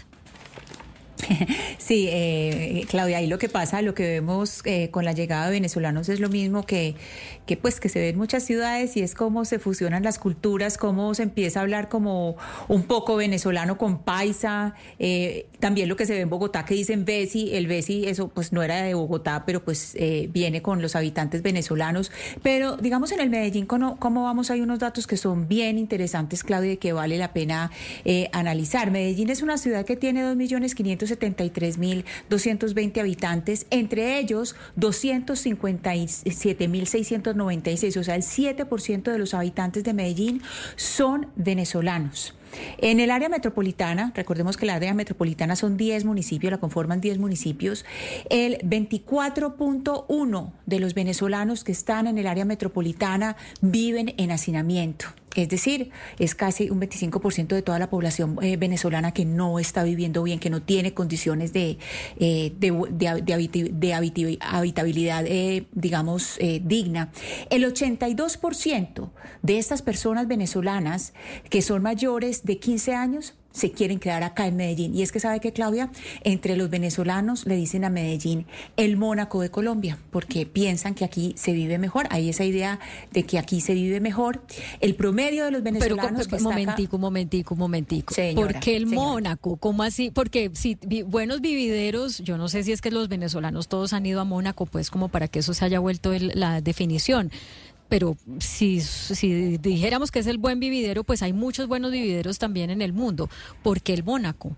Sí, 1.79 2.09
eh, 2.11 2.85
Claudia, 2.89 3.19
ahí 3.19 3.27
lo 3.27 3.39
que 3.39 3.49
pasa, 3.49 3.83
lo 3.83 3.95
que 3.95 4.05
vemos 4.05 4.63
eh, 4.65 4.91
con 4.91 5.05
la 5.05 5.13
llegada 5.13 5.47
de 5.47 5.53
venezolanos 5.53 6.09
es 6.09 6.21
lo 6.21 6.29
mismo 6.29 6.65
que, 6.65 6.95
que, 7.49 7.57
pues, 7.57 7.81
que 7.81 7.89
se 7.89 7.99
ve 7.99 8.11
en 8.11 8.19
muchas 8.19 8.45
ciudades 8.45 8.95
y 8.99 9.01
es 9.01 9.15
cómo 9.15 9.47
se 9.47 9.59
fusionan 9.59 10.03
las 10.03 10.19
culturas, 10.19 10.77
cómo 10.77 11.15
se 11.15 11.23
empieza 11.23 11.61
a 11.61 11.63
hablar 11.63 11.89
como 11.89 12.37
un 12.69 12.83
poco 12.83 13.17
venezolano 13.17 13.79
con 13.79 14.03
paisa, 14.03 14.75
eh, 14.99 15.47
también 15.59 15.89
lo 15.89 15.97
que 15.97 16.05
se 16.05 16.13
ve 16.13 16.21
en 16.21 16.29
Bogotá 16.29 16.67
que 16.67 16.75
dicen 16.75 17.07
Besi, 17.07 17.57
el 17.57 17.67
Besi, 17.67 18.07
eso 18.07 18.29
pues 18.29 18.53
no 18.53 18.63
era 18.63 18.83
de 18.83 18.93
Bogotá, 18.93 19.45
pero 19.47 19.65
pues 19.65 19.95
eh, 19.95 20.29
viene 20.31 20.61
con 20.61 20.83
los 20.83 20.95
habitantes 20.95 21.41
venezolanos, 21.41 22.13
pero 22.43 22.77
digamos 22.77 23.13
en 23.13 23.21
el 23.21 23.31
Medellín, 23.31 23.65
¿cómo, 23.65 23.97
vamos? 23.99 24.51
Hay 24.51 24.61
unos 24.61 24.79
datos 24.79 25.07
que 25.07 25.17
son 25.17 25.49
bien 25.49 25.79
interesantes, 25.79 26.45
Claudia, 26.45 26.73
y 26.73 26.77
que 26.77 26.93
vale 26.93 27.17
la 27.17 27.33
pena 27.33 27.71
eh, 28.05 28.29
analizar. 28.33 28.91
Medellín 28.91 29.31
es 29.31 29.41
una 29.41 29.57
ciudad 29.57 29.87
que 29.87 29.97
tiene 29.97 30.23
2.573.220 30.23 33.01
habitantes, 33.01 33.67
entre 33.71 34.19
ellos 34.19 34.55
257.696, 37.39 37.97
o 38.01 38.05
sea, 38.05 38.15
el 38.15 38.23
7% 38.23 39.13
de 39.13 39.19
los 39.19 39.35
habitantes 39.35 39.85
de 39.85 39.95
Medellín 39.95 40.43
son 40.77 41.29
venezolanos. 41.37 42.35
En 42.79 43.01
el 43.01 43.11
área 43.11 43.29
metropolitana, 43.29 44.13
recordemos 44.15 44.57
que 44.57 44.67
la 44.67 44.75
área 44.75 44.95
metropolitana 44.95 45.57
son 45.57 45.77
10 45.77 46.05
municipios, 46.05 46.51
la 46.51 46.59
conforman 46.59 47.01
10 47.01 47.19
municipios, 47.19 47.85
el 48.31 48.59
24.1 48.59 50.53
de 50.67 50.81
los 50.81 50.95
venezolanos 50.95 51.65
que 51.65 51.73
están 51.73 52.07
en 52.07 52.19
el 52.19 52.27
área 52.27 52.45
metropolitana 52.45 53.37
viven 53.61 54.15
en 54.17 54.31
hacinamiento. 54.31 55.07
Es 55.35 55.49
decir, 55.49 55.91
es 56.19 56.35
casi 56.35 56.69
un 56.71 56.81
25% 56.81 57.49
de 57.49 57.63
toda 57.63 57.79
la 57.79 57.91
población 57.91 58.39
eh, 58.43 58.57
venezolana 58.57 59.13
que 59.13 59.25
no 59.25 59.59
está 59.59 59.85
viviendo 59.85 60.23
bien, 60.23 60.41
que 60.41 60.51
no 60.51 60.63
tiene 60.63 60.95
condiciones 60.95 61.53
de, 61.53 61.79
eh, 62.19 62.53
de, 62.59 63.95
habitabilidad, 63.95 65.25
eh, 65.27 65.67
digamos, 65.73 66.39
digna. 66.63 67.11
El 67.51 67.65
82% 67.65 69.11
de 69.43 69.59
estas 69.59 69.83
personas 69.83 70.27
venezolanas 70.27 71.13
que 71.51 71.63
son 71.63 71.83
mayores 71.83 72.38
de 72.45 72.59
15 72.59 72.95
años 72.95 73.35
se 73.51 73.73
quieren 73.73 73.99
quedar 73.99 74.23
acá 74.23 74.47
en 74.47 74.55
Medellín. 74.57 74.95
Y 74.95 75.03
es 75.03 75.11
que 75.11 75.19
sabe 75.19 75.41
que, 75.41 75.53
Claudia, 75.53 75.91
entre 76.23 76.55
los 76.55 76.71
venezolanos 76.71 77.45
le 77.45 77.57
dicen 77.57 77.85
a 77.85 77.91
Medellín 77.91 78.47
el 78.77 78.97
Mónaco 78.97 79.41
de 79.41 79.51
Colombia, 79.51 79.99
porque 80.13 80.47
piensan 80.47 80.95
que 80.95 81.05
aquí 81.05 81.35
se 81.37 81.53
vive 81.53 81.77
mejor. 81.79 82.07
Hay 82.11 82.29
esa 82.29 82.45
idea 82.45 82.79
de 83.11 83.25
que 83.25 83.37
aquí 83.37 83.61
se 83.61 83.75
vive 83.75 83.99
mejor. 84.01 84.43
El 84.81 84.95
promedio 84.95 85.45
de 85.47 85.51
los 85.51 85.63
Pero, 85.63 85.75
venezolanos 85.97 86.29
que 86.29 86.37
un 86.37 86.41
acá- 86.43 86.51
momentico, 86.51 86.99
momentico, 86.99 87.57
momentico. 87.57 88.15
Señora, 88.15 88.53
¿Por 88.53 88.61
qué 88.61 88.77
el 88.77 88.89
señora. 88.91 89.07
Mónaco? 89.09 89.57
¿Cómo 89.57 89.83
así? 89.83 90.11
Porque 90.13 90.51
si 90.55 90.77
vi- 90.87 91.03
buenos 91.03 91.41
vivideros, 91.41 92.19
yo 92.19 92.39
no 92.39 92.49
sé 92.49 92.63
si 92.63 92.71
es 92.71 92.81
que 92.81 92.93
los 92.93 93.09
venezolanos 93.09 93.67
todos 93.67 93.93
han 93.93 94.07
ido 94.07 94.21
a 94.21 94.25
Mónaco, 94.25 94.67
pues 94.67 94.89
como 94.91 95.09
para 95.09 95.27
que 95.27 95.41
eso 95.41 95.53
se 95.53 95.65
haya 95.65 95.81
vuelto 95.81 96.13
el- 96.13 96.31
la 96.37 96.61
definición. 96.61 97.33
Pero 97.89 98.17
si, 98.39 98.81
si 98.81 99.57
dijéramos 99.59 100.11
que 100.11 100.19
es 100.19 100.27
el 100.27 100.39
buen 100.39 100.61
vividero, 100.61 101.05
pues 101.05 101.23
hay 101.23 101.33
muchos 101.33 101.67
buenos 101.69 101.91
vivideros 101.91 102.39
también 102.39 102.71
en 102.71 102.83
el 102.83 102.93
mundo. 102.93 103.31
¿Por 103.63 103.81
qué 103.81 103.95
el 103.95 104.05
Mónaco? 104.05 104.57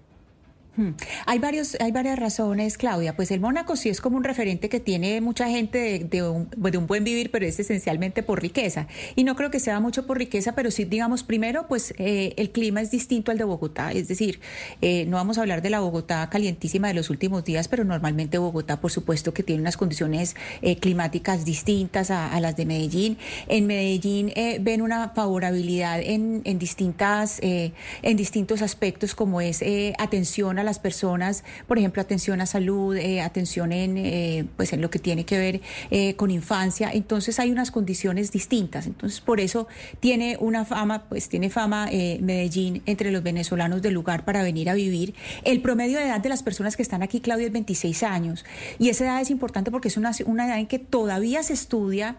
Hmm. 0.76 0.90
Hay, 1.26 1.40
varios, 1.40 1.76
hay 1.80 1.90
varias 1.90 2.18
razones, 2.18 2.78
Claudia. 2.78 3.16
Pues 3.16 3.32
el 3.32 3.40
Mónaco 3.40 3.74
sí 3.74 3.88
es 3.88 4.00
como 4.00 4.16
un 4.16 4.24
referente 4.24 4.68
que 4.68 4.78
tiene 4.78 5.20
mucha 5.20 5.48
gente 5.48 5.78
de, 5.78 5.98
de 6.04 6.22
un, 6.22 6.86
buen 6.86 7.02
vivir, 7.02 7.30
pero 7.32 7.44
es 7.44 7.58
esencialmente 7.58 8.22
por 8.22 8.40
riqueza. 8.40 8.86
Y 9.16 9.24
no 9.24 9.34
creo 9.34 9.50
que 9.50 9.58
sea 9.58 9.80
mucho 9.80 10.06
por 10.06 10.18
riqueza, 10.18 10.54
pero 10.54 10.70
sí, 10.70 10.84
digamos, 10.84 11.24
primero, 11.24 11.66
pues 11.66 11.92
eh, 11.98 12.34
el 12.36 12.50
clima 12.50 12.80
es 12.82 12.90
distinto 12.90 13.32
al 13.32 13.38
de 13.38 13.44
Bogotá. 13.44 13.90
Es 13.90 14.06
decir, 14.06 14.40
eh, 14.80 15.06
no 15.06 15.16
vamos 15.16 15.38
a 15.38 15.40
hablar 15.40 15.60
de 15.60 15.70
la 15.70 15.80
Bogotá 15.80 16.28
calientísima 16.30 16.86
de 16.88 16.94
los 16.94 17.10
últimos 17.10 17.44
días, 17.44 17.66
pero 17.66 17.84
normalmente 17.84 18.38
Bogotá, 18.38 18.80
por 18.80 18.92
supuesto, 18.92 19.34
que 19.34 19.42
tiene 19.42 19.62
unas 19.62 19.76
condiciones 19.76 20.36
eh, 20.62 20.76
climáticas 20.76 21.44
distintas 21.44 22.12
a, 22.12 22.32
a 22.32 22.40
las 22.40 22.56
de 22.56 22.66
Medellín. 22.66 23.18
En 23.48 23.66
Medellín 23.66 24.32
ven 24.60 24.82
una 24.82 25.08
favorabilidad 25.10 26.00
en, 26.00 26.42
en 26.44 26.58
distintas, 26.58 27.40
en 27.42 28.16
distintos 28.16 28.62
aspectos, 28.62 29.14
como 29.14 29.40
es 29.40 29.64
atención 29.98 30.59
a 30.60 30.64
las 30.64 30.78
personas, 30.78 31.44
por 31.66 31.78
ejemplo, 31.78 32.02
atención 32.02 32.40
a 32.40 32.46
salud, 32.46 32.96
eh, 32.96 33.20
atención 33.20 33.72
en, 33.72 33.96
eh, 33.96 34.44
pues 34.56 34.72
en 34.72 34.80
lo 34.80 34.90
que 34.90 34.98
tiene 34.98 35.24
que 35.24 35.38
ver 35.38 35.60
eh, 35.90 36.14
con 36.16 36.30
infancia. 36.30 36.90
Entonces 36.92 37.38
hay 37.38 37.50
unas 37.50 37.70
condiciones 37.70 38.32
distintas. 38.32 38.86
Entonces 38.86 39.20
por 39.20 39.40
eso 39.40 39.66
tiene 40.00 40.36
una 40.40 40.64
fama, 40.64 41.04
pues 41.08 41.28
tiene 41.28 41.50
fama 41.50 41.88
eh, 41.90 42.18
Medellín 42.22 42.82
entre 42.86 43.10
los 43.10 43.22
venezolanos 43.22 43.82
del 43.82 43.94
lugar 43.94 44.24
para 44.24 44.42
venir 44.42 44.70
a 44.70 44.74
vivir. 44.74 45.14
El 45.44 45.60
promedio 45.62 45.98
de 45.98 46.06
edad 46.06 46.20
de 46.20 46.28
las 46.28 46.42
personas 46.42 46.76
que 46.76 46.82
están 46.82 47.02
aquí, 47.02 47.20
Claudia, 47.20 47.46
es 47.46 47.52
26 47.52 48.02
años. 48.02 48.44
Y 48.78 48.88
esa 48.88 49.04
edad 49.04 49.20
es 49.20 49.30
importante 49.30 49.70
porque 49.70 49.88
es 49.88 49.96
una, 49.96 50.12
una 50.26 50.46
edad 50.46 50.58
en 50.58 50.66
que 50.66 50.78
todavía 50.78 51.42
se 51.42 51.52
estudia 51.54 52.16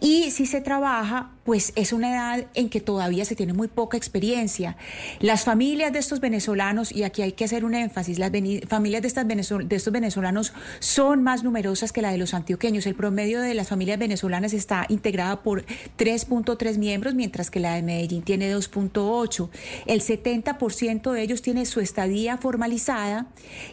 y 0.00 0.30
si 0.30 0.46
se 0.46 0.60
trabaja, 0.60 1.30
pues 1.44 1.72
es 1.76 1.92
una 1.92 2.10
edad 2.10 2.46
en 2.54 2.68
que 2.68 2.80
todavía 2.80 3.24
se 3.24 3.34
tiene 3.34 3.52
muy 3.52 3.68
poca 3.68 3.96
experiencia. 3.96 4.76
Las 5.20 5.44
familias 5.44 5.92
de 5.92 5.98
estos 5.98 6.20
venezolanos, 6.20 6.92
y 6.92 7.04
aquí 7.04 7.22
hay 7.22 7.32
que 7.32 7.44
hacer 7.44 7.64
un 7.64 7.74
énfasis, 7.82 8.18
las 8.18 8.30
familias 8.68 9.02
de, 9.02 9.64
de 9.64 9.76
estos 9.76 9.92
venezolanos 9.92 10.52
son 10.78 11.22
más 11.22 11.44
numerosas 11.44 11.92
que 11.92 12.02
la 12.02 12.10
de 12.10 12.18
los 12.18 12.34
antioqueños. 12.34 12.86
El 12.86 12.94
promedio 12.94 13.40
de 13.40 13.54
las 13.54 13.68
familias 13.68 13.98
venezolanas 13.98 14.52
está 14.52 14.86
integrada 14.88 15.42
por 15.42 15.64
3.3 15.98 16.78
miembros, 16.78 17.14
mientras 17.14 17.50
que 17.50 17.60
la 17.60 17.74
de 17.74 17.82
Medellín 17.82 18.22
tiene 18.22 18.54
2.8. 18.54 19.50
El 19.86 20.00
70% 20.00 21.12
de 21.12 21.22
ellos 21.22 21.42
tiene 21.42 21.66
su 21.66 21.80
estadía 21.80 22.38
formalizada 22.38 23.26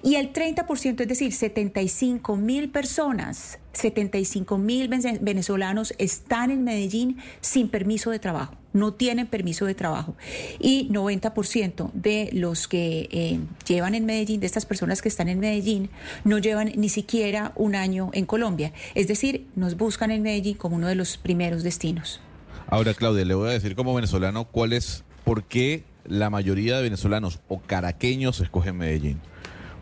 y 0.04 0.16
el 0.16 0.34
30%, 0.34 1.02
es 1.02 1.08
decir, 1.08 1.34
75 1.34 2.36
mil 2.36 2.70
personas 2.70 3.60
75 3.74 4.58
mil 4.58 4.90
venezolanos 5.22 5.94
están 5.98 6.52
en 6.52 6.64
Medellín 6.64 7.18
sin 7.42 7.70
permiso 7.70 8.12
de 8.12 8.20
trabajo, 8.20 8.56
no 8.74 8.94
tienen 8.94 9.28
permiso 9.28 9.66
de 9.66 9.76
trabajo. 9.76 10.16
Y 10.60 10.90
90% 10.90 11.92
de 11.94 12.30
los 12.34 12.68
que 12.68 13.10
eh, 13.12 13.40
llevan 13.68 13.96
en 13.96 14.06
Medellín, 14.06 14.40
de 14.40 14.48
estas 14.48 14.66
personas 14.66 15.02
que 15.02 15.10
están 15.10 15.30
en 15.30 15.40
Medellín, 15.40 15.90
no 16.24 16.38
llevan 16.38 16.72
ni 16.76 16.90
siquiera 16.90 17.52
un 17.56 17.76
año 17.76 18.10
en 18.14 18.26
Colombia. 18.26 18.74
Es 18.96 19.08
decir, 19.08 19.48
nos 19.56 19.78
buscan 19.78 20.12
en 20.12 20.22
Medellín 20.22 20.56
como 20.56 20.76
uno 20.76 20.88
de 20.88 20.96
los 20.96 21.18
primeros 21.18 21.64
destinos. 21.64 22.20
Ahora, 22.68 22.94
Claudia, 22.94 23.26
le 23.26 23.34
voy 23.34 23.50
a 23.50 23.54
decir 23.54 23.76
como 23.76 23.94
venezolano 23.94 24.46
cuál 24.46 24.74
es, 24.74 25.04
por 25.24 25.44
qué 25.44 25.84
la 26.06 26.30
mayoría 26.30 26.78
de 26.78 26.84
venezolanos 26.84 27.40
o 27.48 27.60
caraqueños 27.60 28.40
escogen 28.42 28.78
Medellín. 28.78 29.20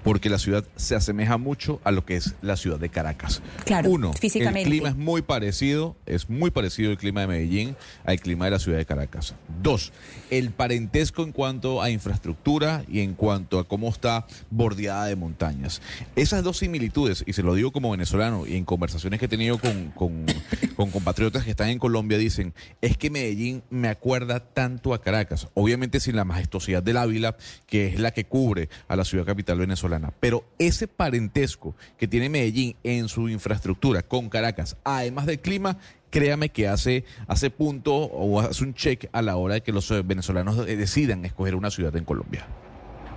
Porque 0.03 0.29
la 0.29 0.39
ciudad 0.39 0.63
se 0.75 0.95
asemeja 0.95 1.37
mucho 1.37 1.79
a 1.83 1.91
lo 1.91 2.05
que 2.05 2.15
es 2.15 2.35
la 2.41 2.55
ciudad 2.57 2.79
de 2.79 2.89
Caracas. 2.89 3.41
Claro, 3.65 3.89
Uno, 3.89 4.13
físicamente. 4.13 4.61
el 4.61 4.67
clima 4.69 4.89
es 4.89 4.95
muy 4.95 5.21
parecido, 5.21 5.95
es 6.05 6.29
muy 6.29 6.51
parecido 6.51 6.91
el 6.91 6.97
clima 6.97 7.21
de 7.21 7.27
Medellín 7.27 7.75
al 8.05 8.19
clima 8.19 8.45
de 8.45 8.51
la 8.51 8.59
ciudad 8.59 8.77
de 8.77 8.85
Caracas. 8.85 9.35
Dos, 9.61 9.91
el 10.29 10.51
parentesco 10.51 11.23
en 11.23 11.31
cuanto 11.31 11.81
a 11.81 11.89
infraestructura 11.89 12.83
y 12.89 13.01
en 13.01 13.13
cuanto 13.13 13.59
a 13.59 13.67
cómo 13.67 13.89
está 13.89 14.25
bordeada 14.49 15.05
de 15.05 15.15
montañas. 15.15 15.81
Esas 16.15 16.43
dos 16.43 16.57
similitudes, 16.57 17.23
y 17.27 17.33
se 17.33 17.43
lo 17.43 17.53
digo 17.55 17.71
como 17.71 17.91
venezolano 17.91 18.45
y 18.47 18.55
en 18.55 18.65
conversaciones 18.65 19.19
que 19.19 19.25
he 19.25 19.29
tenido 19.29 19.57
con, 19.57 19.91
con- 19.91 20.25
con 20.75 20.91
compatriotas 20.91 21.43
que 21.43 21.51
están 21.51 21.69
en 21.69 21.79
Colombia, 21.79 22.17
dicen, 22.17 22.53
es 22.81 22.97
que 22.97 23.09
Medellín 23.09 23.63
me 23.69 23.87
acuerda 23.89 24.39
tanto 24.39 24.93
a 24.93 25.01
Caracas, 25.01 25.47
obviamente 25.53 25.99
sin 25.99 26.15
la 26.15 26.25
majestuosidad 26.25 26.83
del 26.83 26.97
Ávila, 26.97 27.35
que 27.65 27.87
es 27.87 27.99
la 27.99 28.11
que 28.11 28.25
cubre 28.25 28.69
a 28.87 28.95
la 28.95 29.03
ciudad 29.05 29.25
capital 29.25 29.57
venezolana, 29.57 29.86
pero 30.19 30.43
ese 30.59 30.87
parentesco 30.87 31.75
que 31.97 32.07
tiene 32.07 32.29
Medellín 32.29 32.75
en 32.83 33.07
su 33.07 33.29
infraestructura 33.29 34.01
con 34.01 34.29
Caracas, 34.29 34.77
además 34.83 35.25
del 35.25 35.39
clima, 35.39 35.77
créame 36.09 36.49
que 36.49 36.67
hace, 36.67 37.05
hace 37.27 37.49
punto 37.49 37.95
o 37.95 38.39
hace 38.39 38.63
un 38.63 38.73
check 38.73 39.09
a 39.11 39.21
la 39.21 39.35
hora 39.37 39.55
de 39.55 39.61
que 39.61 39.71
los 39.71 39.89
eh, 39.91 40.01
venezolanos 40.03 40.67
eh, 40.67 40.75
decidan 40.75 41.25
escoger 41.25 41.55
una 41.55 41.71
ciudad 41.71 41.95
en 41.95 42.05
Colombia. 42.05 42.47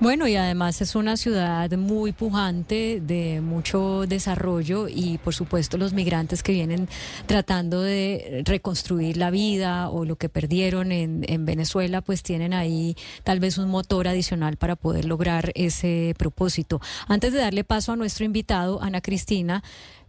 Bueno, 0.01 0.27
y 0.27 0.35
además 0.35 0.81
es 0.81 0.95
una 0.95 1.19
ciudad 1.19 1.71
muy 1.73 2.13
pujante, 2.13 3.03
de 3.03 3.43
mucho 3.43 4.07
desarrollo 4.07 4.89
y 4.89 5.19
por 5.19 5.35
supuesto 5.35 5.77
los 5.77 5.93
migrantes 5.93 6.43
que 6.43 6.53
vienen 6.53 6.89
tratando 7.27 7.83
de 7.83 8.43
reconstruir 8.47 9.19
la 9.19 9.31
vida 9.31 9.91
o 9.91 10.07
lo 10.07 10.17
que 10.17 10.31
perdieron 10.31 10.91
en, 10.91 11.27
en 11.29 11.45
Venezuela, 11.45 12.01
pues 12.01 12.23
tienen 12.23 12.55
ahí 12.55 12.97
tal 13.25 13.41
vez 13.41 13.59
un 13.59 13.69
motor 13.69 14.09
adicional 14.09 14.57
para 14.57 14.75
poder 14.75 15.05
lograr 15.05 15.53
ese 15.55 16.15
propósito. 16.17 16.81
Antes 17.07 17.35
de 17.35 17.41
darle 17.41 17.63
paso 17.63 17.93
a 17.93 17.97
nuestro 17.97 18.25
invitado, 18.25 18.83
Ana 18.83 19.03
Cristina, 19.03 19.63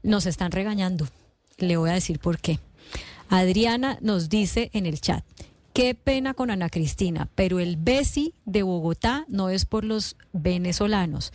nos 0.03 0.25
están 0.25 0.53
regañando. 0.53 1.05
Le 1.57 1.75
voy 1.75 1.89
a 1.89 1.93
decir 1.95 2.19
por 2.19 2.39
qué. 2.39 2.59
Adriana 3.27 3.97
nos 3.99 4.29
dice 4.29 4.69
en 4.71 4.85
el 4.85 5.01
chat, 5.01 5.25
qué 5.73 5.95
pena 5.95 6.33
con 6.33 6.51
Ana 6.51 6.69
Cristina, 6.69 7.29
pero 7.35 7.59
el 7.59 7.77
BESI 7.77 8.33
de 8.45 8.63
Bogotá 8.63 9.25
no 9.27 9.49
es 9.49 9.65
por 9.65 9.83
los 9.85 10.15
venezolanos. 10.33 11.31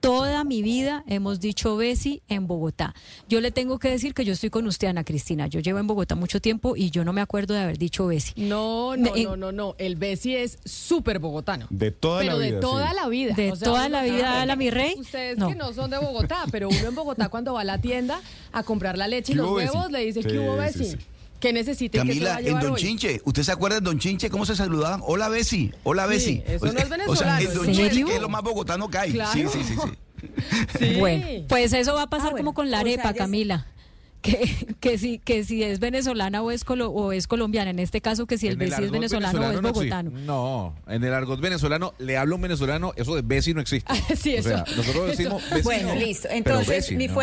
Toda 0.00 0.44
mi 0.44 0.62
vida 0.62 1.04
hemos 1.06 1.40
dicho 1.40 1.76
BESI 1.76 2.22
en 2.28 2.46
Bogotá. 2.46 2.94
Yo 3.28 3.42
le 3.42 3.50
tengo 3.50 3.78
que 3.78 3.90
decir 3.90 4.14
que 4.14 4.24
yo 4.24 4.32
estoy 4.32 4.48
con 4.48 4.66
usted, 4.66 4.88
Ana 4.88 5.04
Cristina. 5.04 5.46
Yo 5.46 5.60
llevo 5.60 5.78
en 5.78 5.86
Bogotá 5.86 6.14
mucho 6.14 6.40
tiempo 6.40 6.74
y 6.74 6.88
yo 6.90 7.04
no 7.04 7.12
me 7.12 7.20
acuerdo 7.20 7.52
de 7.52 7.60
haber 7.60 7.76
dicho 7.76 8.06
BESI. 8.06 8.32
No, 8.36 8.96
no, 8.96 9.14
En- 9.14 9.24
no, 9.24 9.36
no, 9.36 9.52
no. 9.52 9.74
El 9.76 9.96
Bessi 9.96 10.34
es 10.36 10.58
súper 10.64 11.18
bogotano. 11.18 11.66
De 11.68 11.90
toda 11.90 12.20
pero 12.20 12.32
la 12.32 12.38
vida. 12.38 12.54
de 12.54 12.60
toda 12.62 12.88
sí. 12.88 12.96
la 12.96 13.08
vida. 13.08 13.34
¿De 13.34 13.52
toda 13.52 13.88
la 13.90 14.02
vida, 14.04 14.40
Ah, 14.40 14.46
la 14.46 14.56
mi 14.56 14.70
rey? 14.70 14.94
Ustedes 14.98 15.36
No. 15.36 15.48
que 15.50 15.54
no 15.54 15.74
son 15.74 15.90
de 15.90 15.98
Bogotá, 15.98 16.44
pero 16.50 16.70
uno 16.70 16.88
en 16.88 16.94
Bogotá 16.94 17.28
cuando 17.28 17.52
va 17.52 17.60
a 17.60 17.64
la 17.64 17.76
tienda 17.78 18.22
a 18.52 18.62
comprar 18.62 18.96
la 18.96 19.06
leche 19.06 19.32
y 19.32 19.36
¿Qué 19.36 19.42
los 19.42 19.50
huevos 19.50 19.90
le 19.90 20.00
dice 20.06 20.22
Sí, 20.22 20.28
que 20.30 20.38
hubo 20.38 20.54
sí, 20.54 20.58
Bessi. 20.60 20.84
sí. 20.92 20.96
¿Qué 21.40 21.52
necesita 21.52 21.98
y 22.04 22.06
qué 22.06 22.14
se 22.14 22.20
va 22.20 22.34
Camila, 22.36 22.54
a 22.54 22.56
en 22.56 22.60
Don 22.60 22.72
hoy? 22.74 22.80
Chinche, 22.80 23.20
¿usted 23.24 23.42
se 23.42 23.52
acuerda 23.52 23.76
de 23.80 23.80
Don 23.82 23.98
Chinche? 23.98 24.30
¿Cómo 24.30 24.44
se 24.46 24.54
saludaban? 24.54 25.00
Hola, 25.04 25.28
Bessi. 25.28 25.72
Hola, 25.82 26.04
Sí, 26.04 26.10
Bessi. 26.10 26.42
eso 26.46 26.66
no 26.66 26.72
es 26.72 26.84
O 26.84 26.86
sea, 26.86 26.96
venezolano, 26.96 27.38
el 27.40 27.46
¿en 27.46 27.54
Don 27.54 27.64
Chinche, 27.66 27.82
serio? 27.88 28.06
que 28.06 28.14
es 28.16 28.20
lo 28.20 28.28
más 28.28 28.42
bogotano 28.42 28.88
que 28.88 28.98
hay. 28.98 29.12
Claro. 29.12 29.32
Sí, 29.32 29.44
sí, 29.52 29.64
sí, 29.64 29.74
sí. 29.82 30.28
Sí. 30.78 30.94
Bueno, 30.98 31.26
pues 31.48 31.72
eso 31.72 31.94
va 31.94 32.02
a 32.02 32.06
pasar 32.10 32.28
Ah, 32.28 32.30
bueno. 32.32 32.44
como 32.46 32.54
con 32.54 32.70
la 32.70 32.78
O 32.80 32.82
sea, 32.84 32.92
arepa. 32.92 33.14
Camila. 33.14 33.66
Que, 34.22 34.66
que, 34.80 34.98
si, 34.98 35.18
que 35.18 35.44
si 35.44 35.62
es 35.62 35.80
venezolana 35.80 36.42
o 36.42 36.50
es, 36.50 36.66
colo- 36.66 36.90
o 36.90 37.12
es 37.12 37.26
colombiana. 37.26 37.70
En 37.70 37.78
este 37.78 38.02
caso, 38.02 38.26
que 38.26 38.36
si 38.36 38.48
el 38.48 38.52
En 38.52 38.58
BESI 38.58 38.84
es 38.84 38.90
venezolano 38.90 39.40
o 39.40 39.50
es 39.50 39.62
bogotano. 39.62 40.10
No, 40.10 40.74
en 40.88 41.02
el 41.02 41.14
argot 41.14 41.40
venezolano 41.40 41.94
le 41.98 42.18
hablo 42.18 42.36
un 42.36 42.42
venezolano, 42.42 42.92
eso 42.96 43.14
de 43.16 43.22
Bessi 43.22 43.54
no 43.54 43.62
existe. 43.62 43.90
Sí, 44.16 44.36
O 44.36 44.42
sea, 44.42 44.66
nosotros 44.76 45.06
decimos 45.08 45.42
Bessi 45.48 45.62
Bueno, 45.64 45.94
no, 45.94 45.94
listo. 45.94 46.28
Entonces, 46.30 46.68
Bessi 46.68 46.96
mi 46.96 47.06
no. 47.08 47.14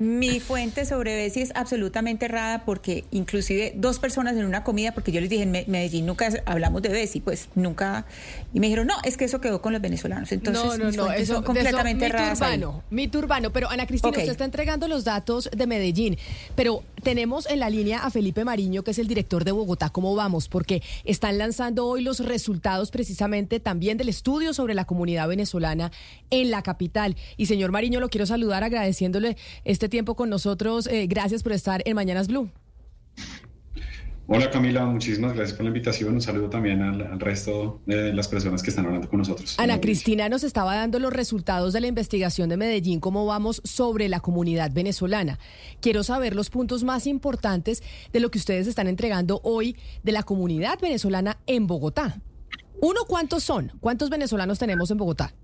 Mi 0.00 0.40
fuente 0.40 0.86
sobre 0.86 1.14
Bessi 1.14 1.42
es 1.42 1.52
absolutamente 1.54 2.24
errada 2.24 2.64
porque 2.64 3.04
inclusive 3.10 3.74
dos 3.76 3.98
personas 3.98 4.34
en 4.34 4.46
una 4.46 4.64
comida, 4.64 4.92
porque 4.92 5.12
yo 5.12 5.20
les 5.20 5.28
dije 5.28 5.42
en 5.42 5.50
Me- 5.50 5.66
Medellín 5.68 6.06
nunca 6.06 6.26
hablamos 6.46 6.80
de 6.80 6.88
Bessi, 6.88 7.20
pues 7.20 7.50
nunca, 7.54 8.06
y 8.54 8.60
me 8.60 8.68
dijeron, 8.68 8.86
no, 8.86 8.94
es 9.04 9.18
que 9.18 9.26
eso 9.26 9.42
quedó 9.42 9.60
con 9.60 9.74
los 9.74 9.82
venezolanos. 9.82 10.32
Entonces, 10.32 10.64
no, 10.64 10.76
no, 10.78 10.86
mis 10.86 10.96
no, 10.96 11.04
fuentes 11.04 11.24
eso, 11.24 11.34
son 11.34 11.44
completamente 11.44 12.06
eso, 12.06 12.16
erradas. 12.16 12.38
urbano, 12.40 12.82
mito 12.88 13.18
urbano. 13.18 13.52
Pero 13.52 13.68
Ana 13.68 13.86
Cristina, 13.86 14.08
Ok. 14.10 14.16
usted 14.20 14.30
está 14.32 14.46
entregando 14.46 14.88
los 14.88 15.04
datos 15.04 15.50
de 15.54 15.66
Medellín, 15.66 16.16
pero 16.56 16.82
tenemos 17.02 17.46
en 17.50 17.60
la 17.60 17.68
línea 17.68 17.98
a 17.98 18.10
Felipe 18.10 18.42
Mariño, 18.42 18.82
que 18.82 18.92
es 18.92 18.98
el 18.98 19.06
director 19.06 19.44
de 19.44 19.52
Bogotá. 19.52 19.90
¿Cómo 19.90 20.14
vamos? 20.14 20.48
Porque 20.48 20.82
están 21.04 21.36
lanzando 21.36 21.84
hoy 21.84 22.02
los 22.02 22.20
resultados 22.20 22.90
precisamente 22.90 23.60
también 23.60 23.98
del 23.98 24.08
estudio 24.08 24.54
sobre 24.54 24.72
la 24.72 24.86
comunidad 24.86 25.28
venezolana 25.28 25.92
en 26.30 26.50
la 26.50 26.62
capital. 26.62 27.16
Y 27.36 27.44
señor 27.46 27.70
Mariño, 27.70 28.00
lo 28.00 28.08
quiero 28.08 28.24
saludar 28.24 28.64
agradeciéndole 28.64 29.36
este 29.64 29.89
tiempo 29.90 30.14
con 30.14 30.30
nosotros. 30.30 30.86
Eh, 30.86 31.06
gracias 31.06 31.42
por 31.42 31.52
estar 31.52 31.82
en 31.84 31.94
Mañanas 31.94 32.28
Blue. 32.28 32.50
Hola 34.32 34.48
Camila, 34.48 34.86
muchísimas 34.86 35.32
gracias 35.32 35.56
por 35.56 35.64
la 35.64 35.70
invitación. 35.70 36.14
Un 36.14 36.20
saludo 36.20 36.48
también 36.48 36.82
al, 36.82 37.02
al 37.02 37.18
resto 37.18 37.80
de 37.84 38.12
las 38.12 38.28
personas 38.28 38.62
que 38.62 38.70
están 38.70 38.86
hablando 38.86 39.08
con 39.08 39.18
nosotros. 39.18 39.56
Ana 39.58 39.80
Cristina 39.80 40.28
nos 40.28 40.44
estaba 40.44 40.76
dando 40.76 41.00
los 41.00 41.12
resultados 41.12 41.72
de 41.72 41.80
la 41.80 41.88
investigación 41.88 42.48
de 42.48 42.56
Medellín, 42.56 43.00
cómo 43.00 43.26
vamos 43.26 43.60
sobre 43.64 44.08
la 44.08 44.20
comunidad 44.20 44.70
venezolana. 44.72 45.40
Quiero 45.80 46.04
saber 46.04 46.36
los 46.36 46.48
puntos 46.48 46.84
más 46.84 47.08
importantes 47.08 47.82
de 48.12 48.20
lo 48.20 48.30
que 48.30 48.38
ustedes 48.38 48.68
están 48.68 48.86
entregando 48.86 49.40
hoy 49.42 49.76
de 50.04 50.12
la 50.12 50.22
comunidad 50.22 50.78
venezolana 50.80 51.38
en 51.48 51.66
Bogotá. 51.66 52.20
Uno, 52.80 53.00
¿cuántos 53.08 53.42
son? 53.42 53.72
¿Cuántos 53.80 54.10
venezolanos 54.10 54.60
tenemos 54.60 54.92
en 54.92 54.98
Bogotá? 54.98 55.34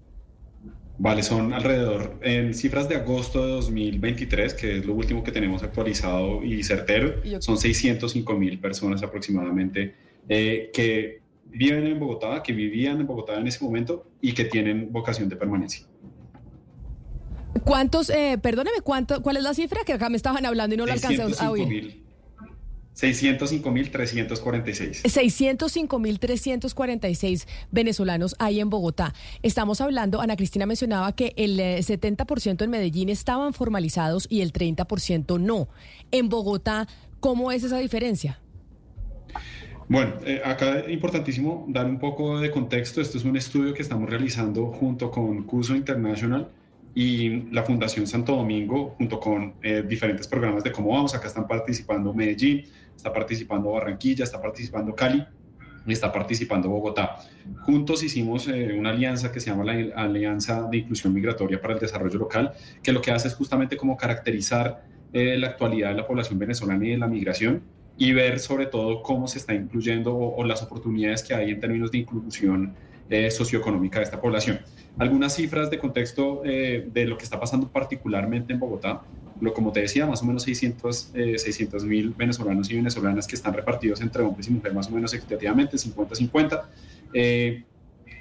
Vale, 0.99 1.23
son 1.23 1.53
alrededor, 1.53 2.19
en 2.23 2.55
cifras 2.55 2.89
de 2.89 2.97
agosto 2.97 3.45
de 3.45 3.53
2023, 3.53 4.55
que 4.55 4.79
es 4.79 4.87
lo 4.87 4.95
último 4.95 5.23
que 5.23 5.31
tenemos 5.31 5.63
actualizado 5.63 6.43
y 6.43 6.63
certero, 6.63 7.17
son 7.41 7.59
605 7.59 8.35
mil 8.35 8.59
personas 8.59 9.03
aproximadamente 9.03 9.95
eh, 10.29 10.71
que 10.73 11.21
viven 11.47 11.87
en 11.87 12.01
Bogotá, 12.01 12.43
que 12.43 12.53
vivían 12.53 13.01
en 13.01 13.07
Bogotá 13.07 13.39
en 13.39 13.47
ese 13.47 13.63
momento 13.63 14.07
y 14.23 14.33
que 14.33 14.47
tienen 14.47 14.91
vocación 14.91 15.29
de 15.29 15.37
permanencia. 15.37 15.87
¿Cuántos, 17.65 18.09
eh, 18.11 18.39
perdóneme, 18.41 18.81
cuánto, 18.83 19.23
cuál 19.23 19.37
es 19.37 19.43
la 19.43 19.53
cifra? 19.53 19.83
Que 19.85 19.93
acá 19.93 20.09
me 20.09 20.17
estaban 20.17 20.47
hablando 20.47 20.75
y 20.75 20.79
no 20.79 20.87
lo 20.87 20.93
alcancé 20.93 21.23
a 21.23 21.27
605 21.27 21.53
oír. 21.53 22.06
Mil. 23.03 23.15
605 23.15 23.71
mil 23.71 23.91
346. 23.91 25.05
605.346 25.05 27.47
venezolanos 27.71 28.35
hay 28.39 28.61
en 28.61 28.71
Bogotá. 28.71 29.13
Estamos 29.43 29.81
hablando, 29.81 30.21
Ana 30.21 30.37
Cristina 30.37 30.67
mencionaba 30.67 31.15
que 31.15 31.33
el 31.37 31.61
eh, 31.61 31.79
70% 31.81 32.63
en 32.63 32.71
Medellín 32.71 33.11
estaban 33.11 33.53
formalizados 33.53 34.27
y 34.31 34.41
el 34.41 34.53
30% 34.53 35.41
no. 35.41 35.69
En 36.11 36.29
Bogotá, 36.29 36.89
¿cómo 37.21 37.53
es 37.53 37.63
esa 37.65 37.79
diferencia? 37.79 38.41
Bueno, 39.89 40.15
eh, 40.25 40.43
acá 40.45 40.81
es 40.81 40.91
importantísimo 40.91 41.65
dar 41.69 41.87
un 41.87 42.01
poco 42.01 42.41
de 42.41 42.51
contexto. 42.51 43.01
Esto 43.01 43.19
es 43.19 43.25
un 43.25 43.37
estudio 43.37 43.73
que 43.73 43.83
estamos 43.83 44.11
realizando 44.11 44.67
junto 44.67 45.13
con 45.13 45.45
Cuso 45.45 45.77
International 45.77 46.49
y 46.97 47.43
la 47.53 47.63
Fundación 47.63 48.07
Santo 48.07 48.35
Domingo, 48.35 48.95
junto 48.97 49.21
con 49.21 49.53
eh, 49.63 49.85
diferentes 49.87 50.27
programas 50.27 50.65
de 50.65 50.73
cómo 50.73 50.91
vamos. 50.91 51.15
Acá 51.15 51.29
están 51.29 51.47
participando 51.47 52.15
Medellín, 52.15 52.65
está 52.97 53.13
participando 53.13 53.71
Barranquilla, 53.73 54.25
está 54.25 54.41
participando 54.41 54.95
Cali 54.95 55.25
y 55.87 55.93
está 55.93 56.11
participando 56.11 56.69
Bogotá. 56.69 57.17
Juntos 57.63 58.03
hicimos 58.03 58.49
eh, 58.49 58.75
una 58.77 58.91
alianza 58.91 59.31
que 59.31 59.39
se 59.41 59.51
llama 59.51 59.65
la 59.65 59.95
Alianza 59.95 60.63
de 60.71 60.79
Inclusión 60.79 61.13
Migratoria 61.15 61.61
para 61.61 61.75
el 61.75 61.81
Desarrollo 61.81 62.19
Local, 62.19 62.53
que 62.83 62.93
lo 62.93 63.01
que 63.01 63.13
hace 63.13 63.29
es 63.29 63.35
justamente 63.35 63.77
como 63.77 63.97
caracterizar 63.97 64.83
eh, 65.13 65.37
la 65.39 65.49
actualidad 65.49 65.91
de 65.91 65.97
la 65.97 66.07
población 66.07 66.39
venezolana 66.39 66.85
y 66.85 66.91
de 66.91 66.99
la 66.99 67.07
migración 67.07 67.63
y 67.97 68.13
ver 68.13 68.41
sobre 68.41 68.67
todo 68.67 69.03
cómo 69.03 69.29
se 69.29 69.39
está 69.39 69.55
incluyendo 69.55 70.15
o, 70.15 70.37
o 70.37 70.45
las 70.45 70.63
oportunidades 70.63 71.23
que 71.23 71.35
hay 71.35 71.51
en 71.51 71.61
términos 71.61 71.91
de 71.91 71.99
inclusión 71.99 72.75
eh, 73.09 73.31
socioeconómica 73.31 74.01
de 74.01 74.05
esta 74.05 74.21
población. 74.21 74.59
Algunas 74.99 75.37
cifras 75.37 75.71
de 75.71 75.79
contexto 75.79 76.43
eh, 76.45 76.89
de 76.93 77.05
lo 77.05 77.17
que 77.17 77.23
está 77.23 77.39
pasando 77.39 77.69
particularmente 77.69 78.53
en 78.53 78.59
Bogotá. 78.59 79.03
Lo, 79.41 79.53
como 79.53 79.73
te 79.73 79.81
decía, 79.81 80.07
más 80.07 80.23
o 80.23 80.25
menos 80.25 80.43
600 80.45 81.85
mil 81.85 82.11
venezolanos 82.11 82.71
y 82.71 82.77
venezolanas 82.77 83.27
que 83.27 83.37
están 83.37 83.53
repartidos 83.53 84.01
entre 84.01 84.23
hombres 84.23 84.49
y 84.49 84.51
mujeres 84.51 84.75
más 84.75 84.89
o 84.89 84.91
menos 84.93 85.13
equitativamente, 85.15 85.77
50-50. 85.77 86.63
Eh, 87.13 87.63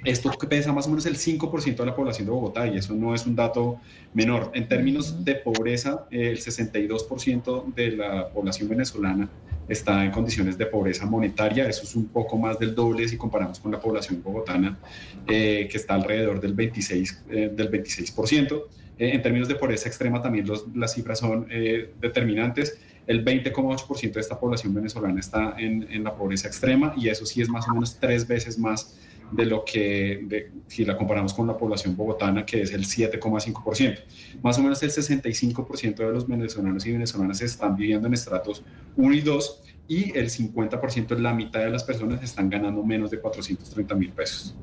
esto 0.04 0.30
pesa 0.48 0.72
más 0.72 0.86
o 0.86 0.90
menos 0.90 1.04
el 1.06 1.16
5% 1.16 1.76
de 1.76 1.86
la 1.86 1.94
población 1.94 2.26
de 2.26 2.32
Bogotá 2.32 2.66
y 2.66 2.76
eso 2.76 2.94
no 2.94 3.14
es 3.14 3.26
un 3.26 3.34
dato 3.34 3.80
menor. 4.14 4.52
En 4.54 4.68
términos 4.68 5.24
de 5.24 5.34
pobreza, 5.34 6.06
eh, 6.10 6.30
el 6.30 6.38
62% 6.38 7.74
de 7.74 7.90
la 7.92 8.28
población 8.28 8.68
venezolana 8.68 9.28
está 9.68 10.04
en 10.04 10.10
condiciones 10.12 10.56
de 10.56 10.66
pobreza 10.66 11.06
monetaria. 11.06 11.68
Eso 11.68 11.82
es 11.82 11.96
un 11.96 12.06
poco 12.06 12.38
más 12.38 12.58
del 12.58 12.74
doble 12.74 13.08
si 13.08 13.16
comparamos 13.16 13.58
con 13.58 13.72
la 13.72 13.80
población 13.80 14.22
bogotana, 14.22 14.78
eh, 15.26 15.66
que 15.70 15.76
está 15.76 15.94
alrededor 15.94 16.40
del 16.40 16.54
26%. 16.54 17.24
Eh, 17.30 17.50
del 17.52 17.70
26%. 17.70 18.62
Eh, 18.98 19.10
en 19.14 19.22
términos 19.22 19.48
de 19.48 19.54
pobreza 19.56 19.88
extrema 19.88 20.22
también 20.22 20.46
los, 20.46 20.66
las 20.74 20.94
cifras 20.94 21.18
son 21.18 21.46
eh, 21.50 21.92
determinantes. 22.00 22.78
El 23.06 23.24
20,8% 23.24 24.12
de 24.12 24.20
esta 24.20 24.38
población 24.38 24.74
venezolana 24.74 25.20
está 25.20 25.54
en, 25.58 25.86
en, 25.90 26.02
la 26.02 26.14
pobreza 26.14 26.48
extrema 26.48 26.92
y 26.96 27.08
eso 27.08 27.24
sí 27.24 27.40
es 27.40 27.48
más 27.48 27.68
o 27.68 27.74
menos 27.74 27.98
tres 28.00 28.26
veces 28.26 28.58
más 28.58 28.98
de 29.30 29.44
lo 29.44 29.64
que, 29.64 30.20
de, 30.24 30.50
si 30.66 30.84
la 30.84 30.96
comparamos 30.96 31.34
con 31.34 31.46
la 31.46 31.56
población 31.56 31.96
bogotana, 31.96 32.44
que 32.44 32.62
es 32.62 32.72
el 32.72 32.84
7,5%. 32.84 33.98
Más 34.42 34.58
o 34.58 34.62
menos 34.62 34.82
el 34.82 34.90
65% 34.90 35.96
de 35.96 36.12
los 36.12 36.26
venezolanos 36.26 36.86
y 36.86 36.92
venezolanas 36.92 37.40
están 37.42 37.76
viviendo 37.76 38.06
en 38.06 38.14
estratos 38.14 38.62
1 38.96 39.14
y 39.14 39.20
2 39.20 39.62
y 39.88 40.18
el 40.18 40.30
50%, 40.30 41.16
la 41.18 41.32
mitad 41.32 41.60
de 41.60 41.70
las 41.70 41.84
personas 41.84 42.22
están 42.22 42.50
ganando 42.50 42.82
menos 42.82 43.10
de 43.10 43.20
430 43.20 43.94
mil 43.94 44.12
pesos. 44.12 44.56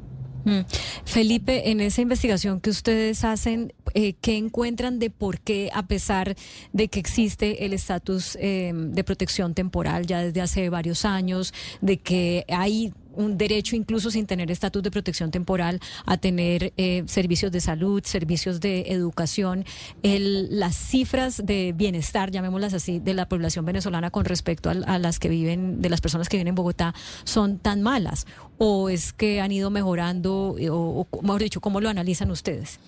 Mm. 0.46 0.62
Felipe, 1.06 1.72
en 1.72 1.82
esa 1.82 2.02
investigación 2.02 2.60
que 2.60 2.70
ustedes 2.70 3.24
hacen, 3.24 3.74
eh, 3.94 4.14
¿qué 4.22 4.38
encuentran 4.38 5.00
de 5.00 5.10
por 5.10 5.40
qué, 5.40 5.70
a 5.74 5.88
pesar 5.88 6.36
de 6.72 6.88
que 6.88 7.00
existe 7.00 7.66
el 7.66 7.74
estatus 7.74 8.38
eh, 8.40 8.72
de 8.74 9.04
protección 9.04 9.54
temporal 9.54 10.06
ya 10.06 10.22
desde 10.24 10.42
hace 10.42 10.70
varios 10.70 11.06
años, 11.06 11.54
de 11.82 11.98
que 11.98 12.46
hay 12.50 12.94
un 13.16 13.38
derecho 13.38 13.76
incluso 13.76 14.12
sin 14.12 14.26
tener 14.26 14.52
estatus 14.52 14.84
de 14.84 14.92
protección 14.92 15.32
temporal 15.32 15.80
a 16.06 16.18
tener 16.18 16.74
eh, 16.78 17.04
servicios 17.08 17.52
de 17.52 17.62
salud, 17.62 18.02
servicios 18.04 18.60
de 18.60 18.86
educación, 18.88 19.66
el, 20.04 20.60
las 20.60 20.76
cifras 20.76 21.46
de 21.46 21.74
bienestar, 21.76 22.32
llamémoslas 22.32 22.74
así, 22.74 23.00
de 23.00 23.14
la 23.14 23.28
población 23.28 23.66
venezolana 23.66 24.12
con 24.12 24.26
respecto 24.26 24.70
a, 24.70 25.00
las 25.00 25.20
que 25.20 25.30
viven, 25.30 25.82
de 25.82 25.90
las 25.90 26.02
personas 26.02 26.30
que 26.30 26.38
viven 26.38 26.50
en 26.50 26.56
Bogotá, 26.56 26.94
son 27.24 27.60
tan 27.60 27.82
malas. 27.82 28.26
O 28.58 28.90
es 28.90 29.14
que 29.14 29.42
han 29.42 29.52
ido 29.52 29.70
mejorando 29.70 30.56
eh, 30.60 30.70
o, 30.70 31.08
mejor 31.22 31.42
dicho, 31.42 31.62
¿cómo 31.62 31.82
lo 31.82 31.90
analizan 31.90 32.32
ustedes? 32.32 32.80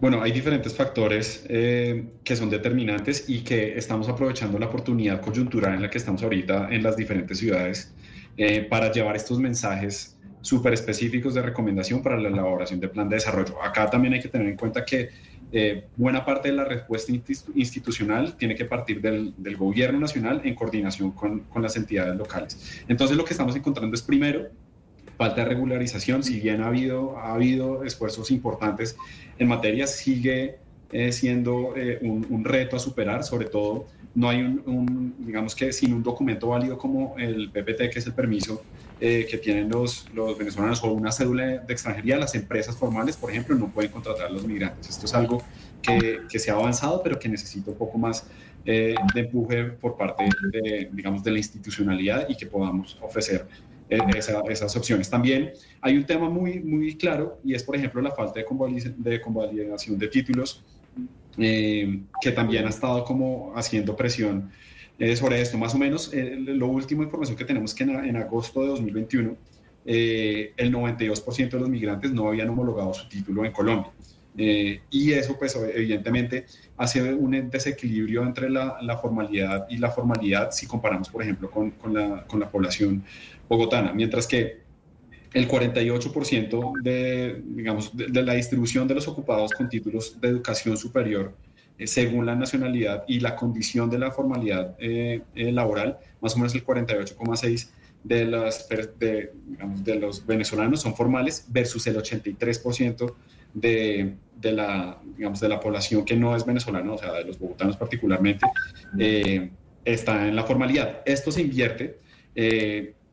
Bueno, 0.00 0.22
hay 0.22 0.32
diferentes 0.32 0.74
factores 0.74 1.44
eh, 1.48 2.06
que 2.24 2.34
son 2.34 2.48
determinantes 2.48 3.28
y 3.28 3.40
que 3.40 3.76
estamos 3.76 4.08
aprovechando 4.08 4.58
la 4.58 4.66
oportunidad 4.66 5.20
coyuntural 5.20 5.74
en 5.74 5.82
la 5.82 5.90
que 5.90 5.98
estamos 5.98 6.22
ahorita 6.22 6.68
en 6.70 6.82
las 6.82 6.96
diferentes 6.96 7.38
ciudades 7.38 7.92
eh, 8.42 8.62
para 8.62 8.90
llevar 8.90 9.16
estos 9.16 9.38
mensajes 9.38 10.16
súper 10.40 10.72
específicos 10.72 11.34
de 11.34 11.42
recomendación 11.42 12.02
para 12.02 12.18
la 12.18 12.28
elaboración 12.28 12.80
de 12.80 12.88
plan 12.88 13.06
de 13.06 13.16
desarrollo. 13.16 13.62
Acá 13.62 13.90
también 13.90 14.14
hay 14.14 14.20
que 14.20 14.28
tener 14.28 14.48
en 14.48 14.56
cuenta 14.56 14.82
que 14.82 15.10
eh, 15.52 15.88
buena 15.94 16.24
parte 16.24 16.48
de 16.48 16.54
la 16.54 16.64
respuesta 16.64 17.12
institucional 17.12 18.38
tiene 18.38 18.54
que 18.54 18.64
partir 18.64 19.02
del, 19.02 19.34
gobierno 19.58 20.00
nacional 20.00 20.40
en 20.42 20.54
coordinación 20.54 21.10
con, 21.10 21.40
con, 21.40 21.60
las 21.60 21.76
entidades 21.76 22.16
locales. 22.16 22.82
Entonces 22.88 23.14
lo 23.14 23.26
que 23.26 23.34
estamos 23.34 23.54
encontrando 23.56 23.94
es 23.94 24.00
primero 24.00 24.48
falta 25.18 25.42
de 25.42 25.50
regularización, 25.50 26.22
si 26.22 26.40
bien 26.40 26.62
ha 26.62 26.68
habido, 26.68 27.18
ha 27.18 27.34
habido 27.34 27.84
esfuerzos 27.84 28.30
importantes 28.30 28.96
en 29.38 29.48
materia, 29.48 29.86
sigue 29.86 30.60
eh, 30.92 31.12
siendo 31.12 31.74
un, 32.02 32.26
un, 32.28 32.44
reto 32.44 32.76
a 32.76 32.78
superar, 32.78 33.22
sobre 33.24 33.46
todo 33.46 33.86
no 34.14 34.28
hay 34.28 34.42
un, 34.42 35.14
digamos 35.18 35.54
que 35.54 35.72
sin 35.72 35.94
un 35.94 36.02
documento 36.02 36.48
válido 36.48 36.76
como 36.76 37.14
el 37.18 37.50
PPT, 37.50 37.90
que 37.90 37.98
es 37.98 38.06
el 38.06 38.12
permiso 38.12 38.62
eh, 39.00 39.26
que 39.30 39.38
tienen 39.38 39.68
los, 39.70 40.06
los 40.12 40.36
venezolanos 40.36 40.82
o 40.82 40.92
una 40.92 41.12
cédula 41.12 41.58
de 41.58 41.72
extranjería, 41.72 42.16
las 42.18 42.34
empresas 42.34 42.76
formales, 42.76 43.16
por 43.16 43.30
ejemplo, 43.30 43.54
no 43.56 43.68
pueden 43.68 43.90
contratar 43.90 44.26
a 44.26 44.30
los 44.30 44.44
migrantes. 44.44 44.88
Esto 44.90 45.06
es 45.06 45.14
algo 45.14 45.42
que, 45.80 46.22
que 46.28 46.38
se 46.38 46.50
ha 46.50 46.54
avanzado, 46.54 47.02
pero 47.02 47.18
que 47.18 47.28
necesita 47.28 47.70
un 47.70 47.78
poco 47.78 47.98
más 47.98 48.26
eh, 48.64 48.94
de 49.14 49.20
empuje 49.20 49.64
por 49.64 49.96
parte 49.96 50.24
de, 50.52 50.90
digamos, 50.92 51.22
de 51.22 51.30
la 51.30 51.38
institucionalidad 51.38 52.28
y 52.28 52.36
que 52.36 52.46
podamos 52.46 52.98
ofrecer 53.00 53.46
eh, 53.88 53.98
esas 54.16 54.76
opciones. 54.76 55.08
También 55.08 55.52
hay 55.80 55.96
un 55.96 56.04
tema 56.04 56.28
muy, 56.28 56.60
muy 56.60 56.96
claro 56.96 57.38
y 57.44 57.54
es, 57.54 57.62
por 57.62 57.76
ejemplo, 57.76 58.02
la 58.02 58.10
falta 58.10 58.40
de 58.40 59.20
convalidación 59.20 59.98
de 59.98 60.08
títulos 60.08 60.62
eh, 61.38 62.00
que 62.20 62.32
también 62.32 62.66
ha 62.66 62.70
estado 62.70 63.04
como 63.04 63.52
haciendo 63.56 63.96
presión 63.96 64.50
eh, 64.98 65.16
sobre 65.16 65.40
esto. 65.40 65.58
Más 65.58 65.74
o 65.74 65.78
menos, 65.78 66.12
eh, 66.12 66.36
lo 66.38 66.66
último 66.66 67.02
información 67.02 67.36
que 67.36 67.44
tenemos 67.44 67.74
que 67.74 67.84
en, 67.84 68.16
agosto 68.16 68.62
de 68.62 68.68
2021, 68.68 69.36
el 69.84 70.72
92% 70.72 71.50
de 71.50 71.58
los 71.58 71.68
migrantes 71.68 72.12
no 72.12 72.28
habían 72.28 72.50
homologado 72.50 72.92
su 72.92 73.08
título 73.08 73.44
en 73.44 73.52
Colombia. 73.52 73.90
y 74.36 75.12
eso, 75.12 75.36
pues, 75.38 75.56
evidentemente, 75.56 76.46
hace 76.76 77.12
un 77.14 77.50
desequilibrio 77.50 78.22
entre 78.22 78.50
la, 78.50 78.98
formalidad 79.00 79.66
y 79.70 79.78
la 79.78 79.90
formalidad 79.90 80.50
si 80.52 80.66
comparamos, 80.66 81.08
por 81.08 81.22
ejemplo, 81.22 81.50
con, 81.50 81.70
con, 81.72 81.94
la, 81.94 82.24
con 82.26 82.38
la 82.40 82.50
población 82.50 83.02
bogotana. 83.48 83.92
Mientras 83.92 84.26
que 84.26 84.69
el 85.32 85.48
48% 85.48 86.82
de, 86.82 87.42
digamos, 87.44 87.96
de, 87.96 88.22
la 88.22 88.34
distribución 88.34 88.88
de 88.88 88.94
los 88.96 89.06
ocupados 89.06 89.52
con 89.52 89.68
títulos 89.68 90.20
de 90.20 90.28
educación 90.28 90.76
superior 90.76 91.34
eh, 91.78 91.86
según 91.86 92.26
la 92.26 92.34
nacionalidad 92.34 93.04
y 93.06 93.20
la 93.20 93.36
condición 93.36 93.88
de 93.88 93.98
la 93.98 94.10
formalidad 94.10 94.74
eh, 94.78 95.22
eh, 95.34 95.52
laboral, 95.52 95.98
más 96.20 96.34
o 96.34 96.38
menos 96.38 96.54
el 96.54 96.64
48,6% 96.64 97.68
de, 98.02 99.32
de 99.84 99.94
los 99.96 100.26
venezolanos 100.26 100.80
son 100.80 100.96
formales 100.96 101.44
versus 101.48 101.86
el 101.86 101.96
83% 101.96 103.14
de, 103.52 104.14
de, 104.36 104.52
la, 104.52 104.98
digamos, 105.16 105.38
de 105.38 105.48
la 105.48 105.60
población 105.60 106.04
que 106.04 106.16
no 106.16 106.34
es 106.34 106.44
venezolana, 106.46 106.92
o 106.92 106.98
sea, 106.98 107.12
de 107.12 107.24
los 107.24 107.38
bogotanos 107.38 107.76
particularmente, 107.76 108.46
está 109.84 110.28
en 110.28 110.34
la 110.34 110.44
formalidad. 110.44 111.02
Esto 111.04 111.30
se 111.30 111.42
invierte 111.42 111.98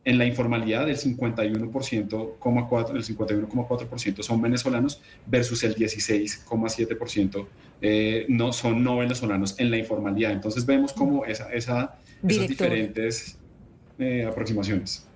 en 0.07 0.17
la 0.17 0.25
informalidad, 0.25 0.89
el 0.89 0.95
51,4% 0.97 2.95
el 2.95 3.03
51,4% 3.03 4.23
son 4.23 4.41
venezolanos 4.41 5.01
versus 5.25 5.65
el 5.65 5.75
16,7% 5.75 7.45
eh, 7.81 8.25
no 8.29 8.53
son 8.53 8.85
no 8.85 8.99
venezolanos 8.99 9.59
en 9.59 9.69
la 9.69 9.77
informalidad. 9.77 10.31
Entonces 10.31 10.65
vemos 10.65 10.93
como 10.93 11.25
esa, 11.25 11.51
esa 11.51 11.99
esas 12.23 12.47
diferentes 12.47 13.37
eh, 13.99 14.25
aproximaciones. 14.25 15.09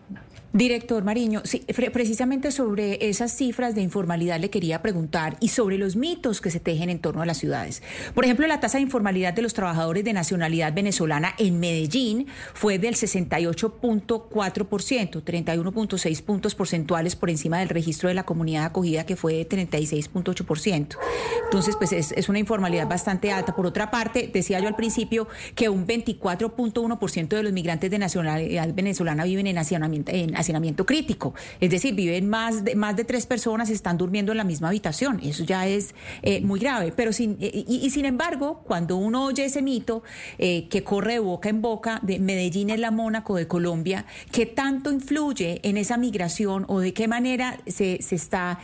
Director 0.53 1.01
Mariño, 1.05 1.41
sí, 1.45 1.63
precisamente 1.93 2.51
sobre 2.51 3.07
esas 3.07 3.31
cifras 3.31 3.73
de 3.73 3.81
informalidad 3.81 4.37
le 4.37 4.49
quería 4.49 4.81
preguntar 4.81 5.37
y 5.39 5.47
sobre 5.47 5.77
los 5.77 5.95
mitos 5.95 6.41
que 6.41 6.51
se 6.51 6.59
tejen 6.59 6.89
en 6.89 6.99
torno 6.99 7.21
a 7.21 7.25
las 7.25 7.37
ciudades. 7.37 7.81
Por 8.13 8.25
ejemplo, 8.25 8.45
la 8.47 8.59
tasa 8.59 8.77
de 8.77 8.83
informalidad 8.83 9.33
de 9.33 9.43
los 9.43 9.53
trabajadores 9.53 10.03
de 10.03 10.11
nacionalidad 10.11 10.73
venezolana 10.73 11.33
en 11.37 11.61
Medellín 11.61 12.27
fue 12.53 12.79
del 12.79 12.95
68.4%, 12.95 15.23
31.6 15.23 16.21
puntos 16.21 16.53
porcentuales 16.53 17.15
por 17.15 17.29
encima 17.29 17.59
del 17.59 17.69
registro 17.69 18.09
de 18.09 18.15
la 18.15 18.23
comunidad 18.23 18.65
acogida 18.65 19.05
que 19.05 19.15
fue 19.15 19.35
de 19.35 19.47
36.8%. 19.47 20.97
Entonces, 21.45 21.77
pues 21.77 21.93
es, 21.93 22.27
una 22.27 22.39
informalidad 22.39 22.89
bastante 22.89 23.31
alta. 23.31 23.55
Por 23.55 23.65
otra 23.65 23.89
parte, 23.89 24.29
decía 24.33 24.59
yo 24.59 24.67
al 24.67 24.75
principio 24.75 25.29
que 25.55 25.69
un 25.69 25.87
24.1% 25.87 27.27
de 27.29 27.43
los 27.43 27.53
migrantes 27.53 27.89
de 27.89 27.99
nacionalidad 27.99 28.73
venezolana 28.73 29.23
viven 29.23 29.47
en 29.47 29.57
hacinamiento. 29.57 30.11
En 30.11 30.40
hacinamiento 30.41 30.85
crítico. 30.85 31.33
Es 31.59 31.69
decir, 31.69 31.95
viven 31.95 32.29
más 32.29 32.63
de, 32.63 32.75
más 32.75 32.95
de 32.95 33.03
tres 33.03 33.25
personas, 33.25 33.69
están 33.69 33.97
durmiendo 33.97 34.31
en 34.31 34.37
la 34.37 34.43
misma 34.43 34.67
habitación. 34.67 35.19
Eso 35.23 35.43
ya 35.43 35.67
es 35.67 35.95
eh, 36.21 36.41
muy 36.41 36.59
grave. 36.59 36.93
Pero 36.95 37.13
sin, 37.13 37.37
eh, 37.39 37.65
y, 37.67 37.89
sin 37.89 38.05
embargo, 38.05 38.63
cuando 38.65 38.97
uno 38.97 39.25
oye 39.25 39.45
ese 39.45 39.61
mito 39.61 40.03
eh, 40.37 40.67
que 40.69 40.83
corre 40.83 41.13
de 41.13 41.19
boca 41.19 41.49
en 41.49 41.61
boca 41.61 41.99
de 42.03 42.19
Medellín 42.19 42.69
es 42.69 42.79
la 42.79 42.91
Mónaco 42.91 43.35
de 43.35 43.47
Colombia, 43.47 44.05
¿qué 44.31 44.45
tanto 44.45 44.91
influye 44.91 45.59
en 45.63 45.77
esa 45.77 45.97
migración 45.97 46.65
o 46.67 46.79
de 46.79 46.93
qué 46.93 47.07
manera 47.07 47.57
se, 47.67 48.01
se 48.01 48.15
está 48.15 48.59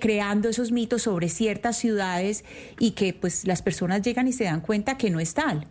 creando 0.00 0.48
esos 0.48 0.72
mitos 0.72 1.02
sobre 1.02 1.28
ciertas 1.28 1.76
ciudades 1.76 2.44
y 2.78 2.92
que 2.92 3.14
pues 3.14 3.46
las 3.46 3.62
personas 3.62 4.02
llegan 4.02 4.28
y 4.28 4.32
se 4.32 4.44
dan 4.44 4.60
cuenta 4.60 4.96
que 4.96 5.10
no 5.10 5.20
es 5.20 5.34
tal? 5.34 5.66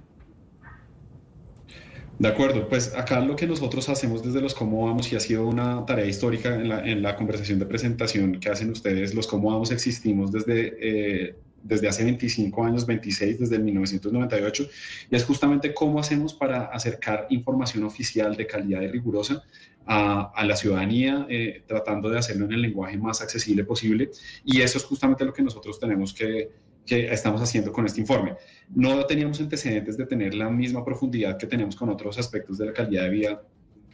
De 2.20 2.28
acuerdo, 2.28 2.68
pues 2.68 2.94
acá 2.96 3.22
lo 3.22 3.34
que 3.38 3.48
nosotros 3.48 3.88
hacemos 3.88 4.22
desde 4.22 4.42
los 4.42 4.54
Cómo 4.54 4.86
Vamos, 4.86 5.10
y 5.10 5.16
ha 5.16 5.22
sido 5.22 5.48
una 5.48 5.86
tarea 5.86 6.06
histórica 6.06 6.54
en 6.54 7.02
la, 7.02 7.16
conversación 7.16 7.60
de 7.60 7.66
presentación 7.66 8.42
que 8.42 8.50
hacen 8.50 8.70
ustedes, 8.72 9.16
los 9.16 9.26
Cómo 9.26 9.50
Vamos 9.50 9.72
existimos 9.72 10.30
desde, 10.30 10.76
eh, 10.82 11.36
desde 11.64 11.88
hace 11.88 12.04
25 12.04 12.66
años, 12.66 12.86
26, 12.86 13.40
desde 13.40 13.56
el 13.56 13.64
1998, 13.64 14.68
y 15.10 15.16
es 15.16 15.24
justamente 15.24 15.74
cómo 15.74 15.98
hacemos 15.98 16.34
para 16.34 16.66
acercar 16.66 17.26
información 17.30 17.86
oficial 17.86 18.36
de 18.36 18.46
calidad 18.46 18.82
y 18.82 18.88
rigurosa 18.88 19.42
a, 19.86 20.34
a 20.36 20.44
la 20.44 20.58
ciudadanía, 20.58 21.26
eh, 21.30 21.64
tratando 21.66 22.10
de 22.10 22.20
hacerlo 22.20 22.44
en 22.48 22.52
el 22.52 22.62
lenguaje 22.64 22.98
más 22.98 23.22
accesible 23.22 23.64
posible, 23.64 24.10
y 24.44 24.60
eso 24.60 24.78
es 24.78 24.84
justamente 24.84 25.24
lo 25.24 25.32
que 25.32 25.42
nosotros 25.42 25.80
tenemos 25.80 26.14
que 26.14 26.50
que 26.90 27.14
estamos 27.14 27.40
haciendo 27.40 27.72
con 27.72 27.86
este 27.86 28.02
informe. 28.02 28.36
No 28.74 29.06
teníamos 29.06 29.40
antecedentes 29.40 29.96
de 29.96 30.08
tener 30.08 30.34
la 30.34 30.50
misma 30.50 30.84
profundidad 30.84 31.38
que 31.38 31.46
tenemos 31.46 31.76
con 31.76 31.88
otros 31.90 32.18
aspectos 32.18 32.58
de 32.58 32.66
la 32.66 32.74
calidad 32.74 33.04
de 33.04 33.10
vida 33.10 33.42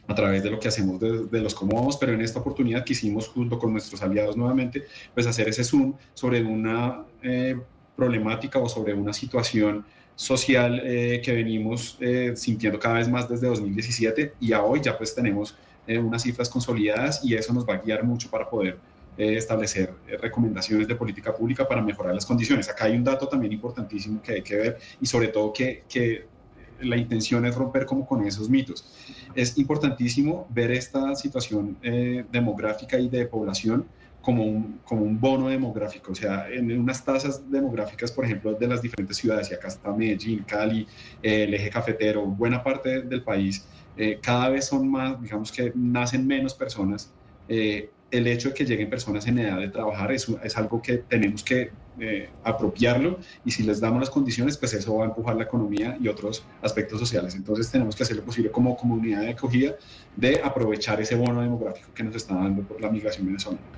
a 0.08 0.14
través 0.14 0.42
de 0.42 0.50
lo 0.50 0.58
que 0.58 0.68
hacemos 0.68 0.98
de, 0.98 1.40
los 1.40 1.54
cómo 1.54 1.76
vamos, 1.76 1.98
pero 1.98 2.12
en 2.14 2.22
esta 2.22 2.38
oportunidad 2.38 2.84
quisimos 2.84 3.28
junto 3.28 3.58
con 3.58 3.72
nuestros 3.72 4.00
aliados 4.02 4.36
nuevamente, 4.36 4.84
pues 5.12 5.26
hacer 5.26 5.48
ese 5.48 5.62
zoom 5.62 5.94
sobre 6.14 6.42
una 6.42 7.04
eh, 7.22 7.58
problemática 7.94 8.58
o 8.60 8.68
sobre 8.68 8.94
una 8.94 9.12
situación 9.12 9.84
social 10.14 10.80
eh, 10.82 11.20
que 11.22 11.32
venimos 11.32 11.98
eh, 12.00 12.32
sintiendo 12.34 12.78
cada 12.78 12.94
vez 12.94 13.08
más 13.08 13.28
desde 13.28 13.46
2017 13.48 14.34
y 14.40 14.52
a 14.52 14.62
hoy 14.62 14.80
ya 14.82 14.96
pues 14.96 15.14
tenemos 15.14 15.54
unas 15.88 16.22
cifras 16.22 16.48
consolidadas 16.48 17.24
y 17.24 17.34
eso 17.36 17.52
nos 17.52 17.64
va 17.64 17.74
a 17.74 17.78
guiar 17.78 18.02
mucho 18.02 18.28
para 18.28 18.50
poder 18.50 18.76
eh, 19.16 19.36
establecer 19.36 19.92
eh, 20.06 20.16
recomendaciones 20.16 20.86
de 20.86 20.94
política 20.94 21.34
pública 21.34 21.66
para 21.66 21.82
mejorar 21.82 22.14
las 22.14 22.26
condiciones. 22.26 22.68
Acá 22.68 22.84
hay 22.84 22.96
un 22.96 23.04
dato 23.04 23.28
también 23.28 23.52
importantísimo 23.52 24.20
que 24.22 24.32
hay 24.32 24.42
que 24.42 24.56
ver 24.56 24.78
y 25.00 25.06
sobre 25.06 25.28
todo 25.28 25.52
que, 25.52 25.84
que 25.88 26.26
la 26.80 26.96
intención 26.96 27.44
es 27.46 27.54
romper 27.54 27.86
como 27.86 28.06
con 28.06 28.24
esos 28.26 28.48
mitos. 28.48 28.84
Es 29.34 29.56
importantísimo 29.58 30.46
ver 30.50 30.70
esta 30.70 31.14
situación 31.14 31.76
eh, 31.82 32.24
demográfica 32.30 32.98
y 32.98 33.08
de 33.08 33.26
población 33.26 33.86
como 34.20 34.42
un, 34.42 34.80
como 34.84 35.02
un 35.02 35.20
bono 35.20 35.48
demográfico, 35.48 36.10
o 36.10 36.14
sea, 36.14 36.48
en 36.50 36.76
unas 36.80 37.04
tasas 37.04 37.48
demográficas, 37.48 38.10
por 38.10 38.24
ejemplo, 38.24 38.54
de 38.54 38.66
las 38.66 38.82
diferentes 38.82 39.18
ciudades, 39.18 39.52
y 39.52 39.54
acá 39.54 39.68
está 39.68 39.92
Medellín, 39.92 40.42
Cali, 40.42 40.84
eh, 41.22 41.44
el 41.44 41.54
eje 41.54 41.70
cafetero, 41.70 42.26
buena 42.26 42.60
parte 42.60 43.02
del 43.02 43.22
país, 43.22 43.68
eh, 43.96 44.18
cada 44.20 44.48
vez 44.48 44.64
son 44.64 44.90
más, 44.90 45.22
digamos 45.22 45.52
que 45.52 45.72
nacen 45.76 46.26
menos 46.26 46.54
personas. 46.54 47.12
Eh, 48.16 48.18
el 48.18 48.26
hecho 48.26 48.48
de 48.48 48.54
que 48.54 48.64
lleguen 48.64 48.90
personas 48.90 49.26
en 49.26 49.38
edad 49.38 49.58
de 49.58 49.68
trabajar 49.68 50.12
es, 50.12 50.28
algo 50.56 50.80
que 50.80 50.98
tenemos 50.98 51.44
que 51.44 51.72
apropiarlo 52.42 53.18
y 53.42 53.50
si 53.50 53.62
les 53.62 53.80
damos 53.80 54.00
las 54.00 54.10
condiciones, 54.10 54.58
pues 54.58 54.74
eso 54.74 54.96
va 54.96 55.04
a 55.04 55.08
empujar 55.08 55.34
la 55.36 55.44
economía 55.44 55.96
y 55.98 56.08
otros 56.08 56.46
aspectos 56.60 57.00
sociales. 57.00 57.34
Entonces 57.34 57.70
tenemos 57.70 57.96
que 57.96 58.02
hacer 58.02 58.16
lo 58.16 58.24
posible 58.24 58.50
como 58.50 58.76
comunidad 58.76 59.22
de 59.22 59.30
acogida 59.30 59.74
de 60.14 60.40
aprovechar 60.42 61.00
ese 61.00 61.14
bono 61.14 61.40
demográfico 61.40 61.92
que 61.94 62.02
nos 62.02 62.14
está 62.14 62.34
dando 62.34 62.66
por 62.66 62.80
la 62.80 62.90
migración 62.90 63.26
venezolana. 63.26 63.75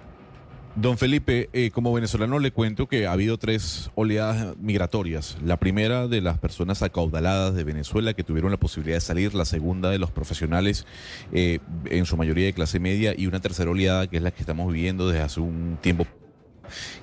Don 0.81 0.97
Felipe, 0.97 1.51
eh, 1.53 1.73
como 1.73 1.93
venezolano 1.93 2.39
le 2.39 2.53
cuento 2.53 2.87
que 2.87 3.09
ha 3.09 3.13
habido 3.13 3.37
tres 3.37 3.91
oleadas 3.97 4.57
migratorias. 4.59 5.37
La 5.45 5.57
primera 5.57 6.07
de 6.07 6.21
las 6.21 6.39
personas 6.39 6.85
acaudaladas 6.85 7.57
de 7.57 7.65
Venezuela 7.65 8.15
que 8.15 8.23
tuvieron 8.23 8.53
la 8.53 8.59
posibilidad 8.59 8.99
de 8.99 9.01
salir, 9.01 9.35
la 9.35 9.45
segunda 9.45 9.91
de 9.91 9.99
los 9.99 10.13
profesionales, 10.13 10.87
eh, 11.33 11.59
en 11.87 12.07
su 12.07 12.17
mayoría 12.17 12.47
de 12.47 12.53
clase 12.53 12.79
media, 12.79 13.13
y 13.19 13.27
una 13.27 13.41
tercera 13.41 13.73
oleada 13.73 14.07
que 14.07 14.19
es 14.19 14.23
la 14.23 14.31
que 14.31 14.41
estamos 14.41 14.73
viviendo 14.73 15.09
desde 15.09 15.23
hace 15.23 15.41
un 15.41 15.79
tiempo 15.81 16.07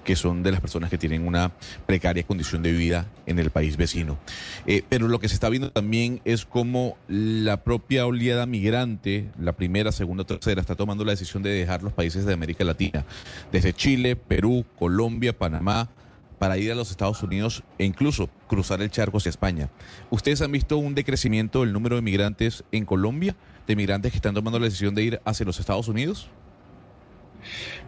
que 0.03 0.15
son 0.15 0.43
de 0.43 0.51
las 0.51 0.61
personas 0.61 0.89
que 0.89 0.97
tienen 0.97 1.27
una 1.27 1.51
precaria 1.85 2.23
condición 2.23 2.63
de 2.63 2.71
vida 2.71 3.07
en 3.25 3.39
el 3.39 3.49
país 3.49 3.77
vecino. 3.77 4.17
Eh, 4.65 4.83
pero 4.89 5.07
lo 5.07 5.19
que 5.19 5.29
se 5.29 5.35
está 5.35 5.49
viendo 5.49 5.71
también 5.71 6.21
es 6.25 6.45
cómo 6.45 6.97
la 7.07 7.63
propia 7.63 8.05
oleada 8.05 8.45
migrante, 8.45 9.29
la 9.39 9.53
primera, 9.53 9.91
segunda, 9.91 10.23
tercera, 10.23 10.61
está 10.61 10.75
tomando 10.75 11.05
la 11.05 11.11
decisión 11.11 11.43
de 11.43 11.49
dejar 11.49 11.83
los 11.83 11.93
países 11.93 12.25
de 12.25 12.33
América 12.33 12.63
Latina, 12.63 13.05
desde 13.51 13.73
Chile, 13.73 14.15
Perú, 14.15 14.65
Colombia, 14.77 15.37
Panamá, 15.37 15.89
para 16.39 16.57
ir 16.57 16.71
a 16.71 16.75
los 16.75 16.91
Estados 16.91 17.23
Unidos 17.23 17.63
e 17.77 17.85
incluso 17.85 18.29
cruzar 18.47 18.81
el 18.81 18.91
charco 18.91 19.17
hacia 19.17 19.29
España. 19.29 19.69
¿Ustedes 20.09 20.41
han 20.41 20.51
visto 20.51 20.77
un 20.77 20.95
decrecimiento 20.95 21.61
del 21.61 21.73
número 21.73 21.95
de 21.95 22.01
migrantes 22.01 22.63
en 22.71 22.85
Colombia, 22.85 23.35
de 23.67 23.75
migrantes 23.75 24.11
que 24.11 24.17
están 24.17 24.35
tomando 24.35 24.59
la 24.59 24.65
decisión 24.65 24.95
de 24.95 25.03
ir 25.03 25.21
hacia 25.25 25.45
los 25.45 25.59
Estados 25.59 25.87
Unidos? 25.87 26.29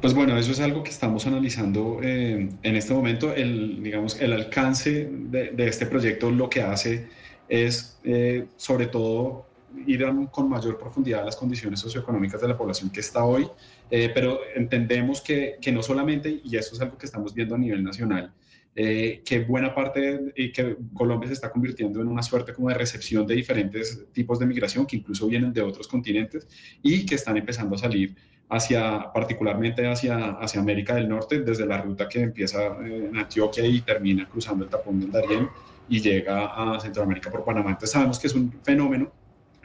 Pues 0.02 0.14
bueno, 0.14 0.38
eso 0.38 0.52
es 0.52 0.60
algo 0.60 0.84
que 0.84 0.92
estamos 0.92 1.26
analizando 1.28 2.00
eh, 2.04 2.50
en 2.62 2.76
este 2.76 2.94
momento. 2.94 3.34
El, 3.34 3.82
digamos, 3.84 4.20
el 4.22 4.34
alcance 4.34 5.10
de, 5.12 5.68
este 5.68 5.86
proyecto 5.86 6.32
lo 6.32 6.50
que 6.50 6.62
hace 6.62 7.08
es, 7.50 8.00
eh, 8.04 8.46
sobre 8.56 8.88
todo, 8.88 9.46
ir 9.86 10.06
con 10.32 10.50
mayor 10.50 10.78
profundidad 10.78 11.22
a 11.22 11.26
las 11.26 11.36
condiciones 11.36 11.80
socioeconómicas 11.80 12.42
de 12.42 12.48
la 12.48 12.58
población 12.58 12.90
que 12.90 13.00
está 13.00 13.24
hoy, 13.24 13.48
eh, 13.92 14.12
pero 14.14 14.40
entendemos 14.56 15.22
que, 15.22 15.58
que, 15.62 15.72
no 15.72 15.84
solamente, 15.84 16.42
y 16.44 16.56
eso 16.56 16.76
es 16.76 16.82
algo 16.82 16.98
que 16.98 17.06
estamos 17.06 17.34
viendo 17.34 17.56
a 17.56 17.58
nivel 17.58 17.84
nacional, 17.84 18.34
que 18.78 19.44
buena 19.48 19.74
parte 19.74 20.34
y 20.36 20.52
que 20.52 20.78
Colombia 20.94 21.28
se 21.28 21.34
está 21.34 21.50
convirtiendo 21.50 22.00
en 22.00 22.08
una 22.08 22.22
suerte 22.22 22.54
como 22.54 22.70
de 22.70 22.76
recepción 22.76 23.26
de 23.26 23.34
diferentes 23.34 24.06
tipos 24.14 24.38
de 24.38 24.46
migración 24.46 24.86
que 24.86 24.98
incluso 24.98 25.28
vienen 25.28 25.52
de 25.52 25.62
otros 25.64 25.88
continentes 25.88 26.48
y 26.84 27.04
que 27.04 27.16
están 27.16 27.38
empezando 27.38 27.74
a 27.74 27.80
salir 27.80 28.16
hacia, 28.50 29.12
particularmente 29.12 29.88
hacia, 29.88 30.32
hacia 30.34 30.62
América 30.62 30.94
del 30.94 31.10
Norte, 31.10 31.40
desde 31.40 31.66
la 31.66 31.82
ruta 31.82 32.08
que 32.08 32.22
empieza 32.22 32.78
en 32.86 33.18
Antioquia 33.18 33.66
y 33.66 33.82
termina 33.82 34.30
cruzando 34.30 34.64
el 34.64 34.70
tapón 34.70 35.00
del 35.00 35.12
Darién 35.12 35.50
y 35.90 36.00
llega 36.00 36.76
a 36.76 36.80
Centroamérica 36.80 37.32
por 37.32 37.44
Panamá. 37.44 37.72
Entonces 37.72 37.92
sabemos 37.92 38.20
que 38.20 38.28
es 38.28 38.36
un 38.36 38.54
fenómeno. 38.64 39.12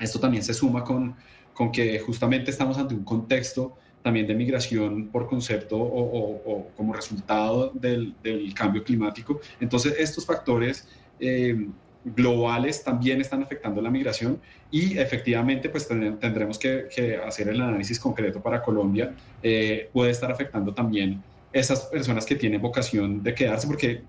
Esto 0.01 0.19
también 0.19 0.43
se 0.43 0.55
suma 0.55 0.83
con, 0.83 1.15
con 1.53 1.71
que 1.71 1.99
justamente 2.01 2.51
estamos 2.51 2.79
ante 2.79 2.95
un 2.95 3.05
contexto 3.05 3.77
también 4.03 4.27
de 4.27 4.35
migración 4.35 5.09
por 5.09 5.27
concepto 5.27 5.79
o, 5.79 6.69
como 6.77 6.93
resultado 6.93 7.71
del, 7.75 8.15
cambio 8.55 8.83
climático. 8.83 9.41
Entonces 9.61 9.95
estos 9.99 10.27
factores 10.27 10.89
eh, 11.21 11.69
globales 12.05 12.83
también 12.83 13.21
están 13.21 13.43
afectando 13.43 13.81
la 13.81 13.91
migración 13.91 14.41
y 14.71 14.99
efectivamente 14.99 15.69
pues 15.69 15.87
tendremos 15.87 16.59
que, 16.59 17.21
hacer 17.25 17.49
el 17.49 17.61
análisis 17.61 17.99
concreto 17.99 18.43
para 18.43 18.63
Colombia. 18.63 19.15
Eh, 19.43 19.89
puede 19.93 20.11
estar 20.11 20.31
afectando 20.31 20.75
también 20.75 21.23
esas 21.53 21.83
personas 21.83 22.27
que 22.27 22.35
tienen 22.35 22.61
vocación 22.61 23.23
de 23.23 23.35
quedarse 23.35 23.67
porque 23.67 24.03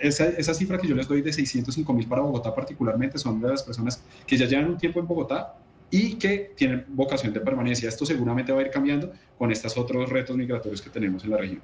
esa, 0.00 0.26
esa, 0.26 0.52
cifra 0.52 0.78
que 0.78 0.88
yo 0.88 0.96
les 0.96 1.06
doy 1.06 1.22
de 1.22 1.32
605 1.32 1.92
mil 1.92 2.08
para 2.08 2.22
Bogotá 2.22 2.52
particularmente 2.52 3.18
son 3.18 3.40
de 3.40 3.48
las 3.48 3.62
personas 3.62 4.02
que 4.26 4.36
ya 4.36 4.46
llevan 4.46 4.70
un 4.70 4.76
tiempo 4.76 4.98
en 4.98 5.06
Bogotá 5.06 5.54
y 5.92 6.14
que 6.14 6.52
tienen 6.56 6.86
vocación 6.88 7.34
de 7.34 7.40
permanencia. 7.40 7.88
Esto 7.88 8.06
seguramente 8.06 8.50
va 8.50 8.60
a 8.60 8.62
ir 8.62 8.70
cambiando 8.70 9.12
con 9.38 9.52
estos 9.52 9.76
otros 9.76 10.08
retos 10.08 10.34
migratorios 10.36 10.80
que 10.80 10.88
tenemos 10.88 11.22
en 11.22 11.30
la 11.30 11.36
región. 11.36 11.60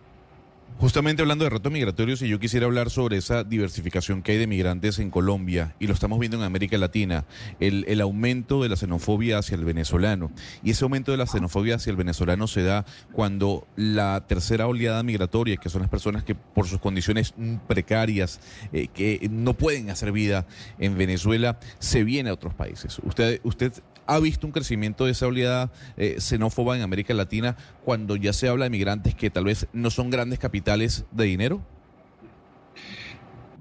Justamente 0.77 1.23
hablando 1.23 1.45
de 1.45 1.51
retos 1.51 1.73
migratorios, 1.73 2.23
y 2.23 2.29
yo 2.29 2.39
quisiera 2.39 2.67
hablar 2.67 2.91
sobre 2.91 3.17
esa 3.17 3.43
diversificación 3.43 4.23
que 4.23 4.33
hay 4.33 4.39
de 4.39 4.47
migrantes 4.47 5.01
en 5.01 5.11
Colombia, 5.11 5.75
y 5.81 5.89
lo 5.89 5.95
estamos 5.95 6.21
viendo 6.21 6.37
en 6.37 6.45
América 6.45 6.77
Latina, 6.79 7.25
el, 7.59 7.85
el, 7.89 8.01
aumento 8.01 8.63
de 8.63 8.69
la 8.69 8.77
xenofobia 8.77 9.39
hacia 9.39 9.57
el 9.57 9.65
venezolano. 9.65 10.31
Y 10.63 10.71
ese 10.71 10.85
aumento 10.85 11.11
de 11.11 11.17
la 11.17 11.27
xenofobia 11.27 11.77
hacia 11.77 11.91
el 11.91 11.97
venezolano 11.97 12.47
se 12.47 12.63
da 12.63 12.85
cuando 13.13 13.67
la 13.75 14.25
tercera 14.29 14.69
oleada 14.69 15.03
migratoria, 15.03 15.57
que 15.57 15.71
son 15.71 15.81
las 15.81 15.91
personas 15.91 16.23
que 16.23 16.37
por 16.37 16.69
sus 16.69 16.79
condiciones 16.79 17.35
precarias, 17.67 18.41
eh, 18.73 18.87
que 18.87 19.27
no 19.33 19.55
pueden 19.55 19.91
hacer 19.91 20.13
vida 20.13 20.47
en 20.79 20.97
Venezuela, 20.97 21.59
se 21.81 22.05
viene 22.05 22.31
a 22.31 22.35
otros 22.35 22.55
países. 22.55 23.01
Usted, 23.03 23.41
usted 23.43 23.73
ha 24.09 24.19
visto 24.19 24.47
un 24.47 24.53
crecimiento 24.53 25.05
de 25.05 25.13
esa 25.13 25.27
oleada 25.27 25.71
eh, 25.97 26.17
xenófoba 26.19 26.75
en 26.77 26.83
América 26.83 27.13
Latina 27.13 27.57
cuando 27.85 28.17
ya 28.17 28.33
se 28.33 28.49
habla 28.49 28.65
de 28.65 28.71
migrantes 28.71 29.15
que 29.15 29.29
tal 29.29 29.45
vez 29.45 29.69
no 29.75 29.91
son 29.91 30.09
grandes 30.09 30.39
capitales 30.39 31.05
de 31.13 31.25
dinero? 31.25 31.61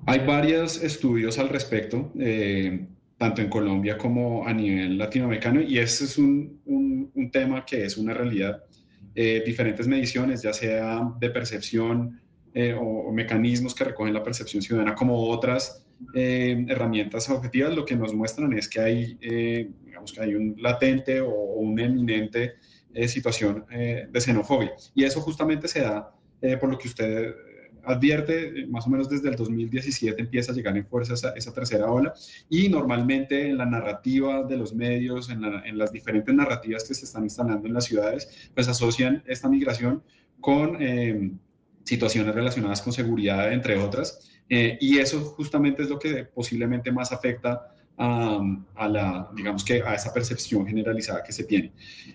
Hay 0.05 0.25
varios 0.25 0.81
estudios 0.81 1.37
al 1.37 1.49
respecto, 1.49 2.13
eh, 2.17 2.87
tanto 3.17 3.41
en 3.41 3.49
Colombia 3.49 3.97
como 3.97 4.47
a 4.47 4.53
nivel 4.53 4.97
latinoamericano, 4.97 5.61
y 5.61 5.79
ese 5.79 6.05
es 6.05 6.17
un, 6.17 6.61
un, 6.65 7.29
tema 7.29 7.65
que 7.65 7.83
es 7.83 7.97
una 7.97 8.13
realidad. 8.13 8.63
Eh, 9.13 9.43
diferentes 9.45 9.85
mediciones, 9.85 10.41
ya 10.41 10.53
sea 10.53 11.11
de 11.19 11.29
percepción 11.29 12.21
o, 12.79 13.09
o, 13.09 13.11
mecanismos 13.11 13.75
que 13.75 13.83
recogen 13.83 14.13
la 14.13 14.23
percepción 14.23 14.63
ciudadana, 14.63 14.95
como 14.95 15.27
otras 15.27 15.86
herramientas 16.13 17.29
objetivas, 17.29 17.75
lo 17.75 17.85
que 17.85 17.95
nos 17.95 18.13
muestran 18.13 18.53
es 18.53 18.67
que 18.67 18.79
hay 18.79 19.17
que 20.15 20.21
hay 20.21 20.35
un 20.35 20.55
latente 20.59 21.21
o, 21.21 21.29
una 21.29 21.83
eminente 21.83 22.55
eh, 22.93 23.07
situación 23.07 23.65
eh, 23.71 24.07
de 24.09 24.21
xenofobia. 24.21 24.71
Y 24.95 25.03
eso 25.03 25.21
justamente 25.21 25.67
se 25.67 25.81
da 25.81 26.11
eh, 26.41 26.57
por 26.57 26.69
lo 26.69 26.77
que 26.77 26.87
usted 26.87 27.35
advierte, 27.83 28.67
más 28.67 28.85
o 28.85 28.89
menos 28.89 29.09
desde 29.09 29.29
el 29.29 29.37
2017 29.37 30.21
empieza 30.21 30.51
a 30.51 30.55
llegar 30.55 30.75
en 30.75 30.85
fuerza 30.85 31.13
esa, 31.13 31.53
tercera 31.53 31.89
ola 31.89 32.13
y 32.49 32.67
normalmente 32.67 33.47
en 33.47 33.57
la 33.57 33.65
narrativa 33.65 34.43
de 34.43 34.57
los 34.57 34.73
medios, 34.75 35.29
en, 35.29 35.41
en, 35.45 35.77
las 35.77 35.93
diferentes 35.93 36.35
narrativas 36.35 36.83
que 36.83 36.93
se 36.93 37.05
están 37.05 37.23
instalando 37.23 37.65
en 37.65 37.73
las 37.73 37.85
ciudades, 37.85 38.49
pues 38.53 38.67
asocian 38.67 39.23
esta 39.25 39.47
migración 39.47 40.03
con 40.41 40.77
situaciones 41.85 42.35
relacionadas 42.35 42.81
con 42.81 42.91
seguridad, 42.91 43.53
entre 43.53 43.77
otras, 43.77 44.36
y 44.49 44.97
eso 44.97 45.19
justamente 45.19 45.83
es 45.83 45.89
lo 45.89 45.99
que 45.99 46.23
posiblemente 46.23 46.91
más 46.91 47.11
afecta 47.11 47.73
a, 47.97 48.87
la, 48.87 49.29
digamos 49.35 49.63
que 49.63 49.81
a 49.81 49.95
esa 49.95 50.13
percepción 50.13 50.67
generalizada 50.67 51.23
que 51.23 51.31
se 51.31 51.43
tiene. 51.43 51.71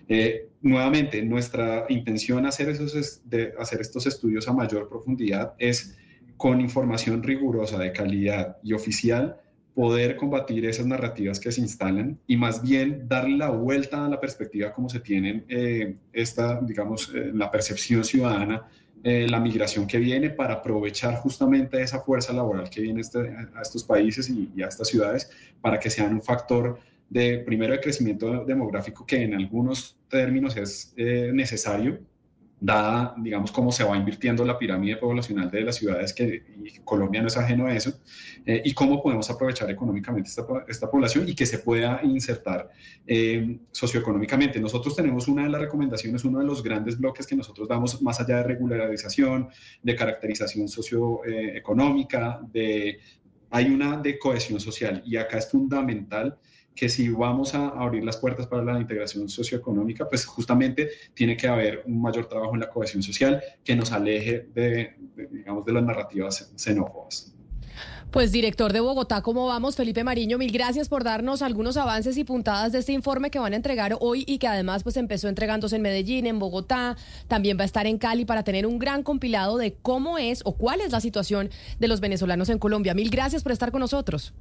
Eh, 0.07 0.49
nuevamente, 0.61 1.21
nuestra 1.23 1.85
intención 1.89 2.45
hacer, 2.45 2.69
esos, 2.69 3.21
de 3.25 3.53
hacer 3.59 3.81
estos 3.81 4.05
estudios 4.07 4.47
a 4.47 4.53
mayor 4.53 4.87
profundidad 4.87 5.53
es 5.57 5.97
con 6.37 6.61
información 6.61 7.21
rigurosa, 7.21 7.77
de 7.77 7.91
calidad 7.91 8.57
y 8.63 8.73
oficial, 8.73 9.39
poder 9.75 10.15
combatir 10.15 10.65
esas 10.65 10.85
narrativas 10.85 11.39
que 11.39 11.51
se 11.51 11.59
instalan 11.59 12.19
y 12.27 12.37
más 12.37 12.61
bien 12.61 13.07
darle 13.07 13.37
la 13.37 13.49
vuelta 13.49 14.05
a 14.05 14.09
la 14.09 14.19
perspectiva 14.19 14.71
como 14.71 14.87
se 14.87 14.99
tiene 14.99 15.43
eh, 15.47 15.95
esta, 16.11 16.61
digamos, 16.61 17.11
eh, 17.13 17.31
la 17.33 17.49
percepción 17.49 18.03
ciudadana 18.03 18.67
eh, 19.05 19.27
la 19.29 19.37
migración 19.39 19.85
que 19.85 19.97
viene 19.97 20.29
para 20.29 20.53
aprovechar 20.55 21.15
justamente 21.15 21.81
esa 21.81 21.99
fuerza 21.99 22.31
laboral 22.31 22.69
que 22.69 22.79
viene 22.79 23.01
este, 23.01 23.19
a 23.53 23.61
estos 23.61 23.83
países 23.83 24.29
y, 24.29 24.63
a 24.63 24.67
estas 24.67 24.87
ciudades 24.87 25.29
para 25.59 25.77
que 25.77 25.89
sean 25.89 26.13
un 26.13 26.21
factor 26.21 26.79
de, 27.09 27.39
primero, 27.39 27.73
de 27.73 27.81
crecimiento 27.81 28.45
demográfico 28.45 29.05
que 29.05 29.21
en 29.21 29.33
algunos 29.33 29.97
términos 30.07 30.55
es 30.55 30.93
eh, 30.95 31.31
necesario, 31.33 31.99
dada, 32.63 33.13
digamos, 33.17 33.51
cómo 33.51 33.73
se 33.73 33.83
va 33.83 33.97
invirtiendo 33.97 34.45
la 34.45 34.57
pirámide 34.57 34.95
poblacional 34.95 35.51
de 35.51 35.61
las 35.61 35.75
ciudades, 35.75 36.13
que 36.13 36.43
Colombia 36.85 37.21
no 37.21 37.27
es 37.27 37.35
ajeno 37.35 37.65
a 37.67 37.75
eso, 37.75 37.99
eh, 38.45 38.61
y 38.63 38.73
cómo 38.73 39.03
podemos 39.03 39.29
aprovechar 39.29 39.69
económicamente 39.69 40.29
esta, 40.29 40.45
esta 40.65 40.89
población 40.89 41.27
y 41.27 41.35
que 41.35 41.45
se 41.45 41.59
pueda 41.59 41.99
insertar 42.03 42.69
eh, 43.05 43.59
socioeconómicamente. 43.69 44.61
Nosotros 44.61 44.95
tenemos 44.95 45.27
una 45.27 45.43
de 45.43 45.49
las 45.49 45.59
recomendaciones, 45.59 46.23
uno 46.23 46.39
de 46.39 46.45
los 46.45 46.63
grandes 46.63 46.97
bloques 46.97 47.27
que 47.27 47.35
nosotros 47.35 47.67
damos 47.67 48.01
más 48.01 48.21
allá 48.21 48.37
de 48.37 48.43
regularización, 48.43 49.49
de 49.81 49.95
caracterización 49.97 50.69
socioeconómica, 50.69 52.39
de 52.49 52.99
hay 53.49 53.65
una 53.65 53.97
de 53.97 54.17
cohesión 54.17 54.61
social 54.61 55.03
y 55.05 55.17
acá 55.17 55.37
es 55.37 55.51
fundamental 55.51 56.39
que 56.75 56.89
si 56.89 57.09
vamos 57.09 57.53
a 57.53 57.69
abrir 57.69 58.03
las 58.03 58.17
puertas 58.17 58.47
para 58.47 58.63
la 58.63 58.79
integración 58.79 59.29
socioeconómica, 59.29 60.07
pues 60.07 60.25
justamente 60.25 60.89
tiene 61.13 61.37
que 61.37 61.47
haber 61.47 61.83
un 61.85 62.01
mayor 62.01 62.27
trabajo 62.27 62.53
en 62.53 62.61
la 62.61 62.69
cohesión 62.69 63.03
social 63.03 63.41
que 63.63 63.75
nos 63.75 63.91
aleje 63.91 64.47
de, 64.53 64.95
digamos, 65.31 65.65
de 65.65 65.73
las 65.73 65.83
narrativas 65.83 66.51
xenófobas. 66.55 67.33
Pues 68.13 68.31
director 68.31 68.71
de 68.71 68.79
Bogotá, 68.79 69.23
¿cómo 69.23 69.47
vamos? 69.47 69.75
Felipe 69.75 70.03
Mariño, 70.03 70.37
mil 70.37 70.51
gracias 70.51 70.87
por 70.87 71.03
darnos 71.03 71.41
algunos 71.41 71.77
avances 71.77 72.15
y 72.19 72.23
puntadas 72.23 72.71
de 72.71 72.77
este 72.77 72.93
informe 72.93 73.31
que 73.31 73.39
van 73.39 73.53
a 73.53 73.55
entregar 73.55 73.97
hoy 73.99 74.23
y 74.27 74.37
que 74.37 74.47
además 74.47 74.83
pues 74.83 74.97
empezó 74.97 75.29
entregándose 75.29 75.77
en 75.77 75.81
Medellín, 75.81 76.27
en 76.27 76.37
Bogotá, 76.37 76.95
también 77.27 77.57
va 77.57 77.63
a 77.63 77.65
estar 77.65 77.87
en 77.87 77.97
Cali 77.97 78.23
para 78.23 78.43
tener 78.43 78.67
un 78.67 78.77
gran 78.77 79.01
compilado 79.01 79.57
de 79.57 79.73
cómo 79.81 80.19
es 80.19 80.41
o 80.45 80.55
cuál 80.55 80.81
es 80.81 80.91
la 80.91 81.01
situación 81.01 81.49
de 81.79 81.87
los 81.87 82.01
venezolanos 82.01 82.49
en 82.49 82.59
Colombia. 82.59 82.93
Mil 82.93 83.09
gracias 83.09 83.41
por 83.41 83.51
estar 83.51 83.71
con 83.71 83.79
nosotros. 83.79 84.31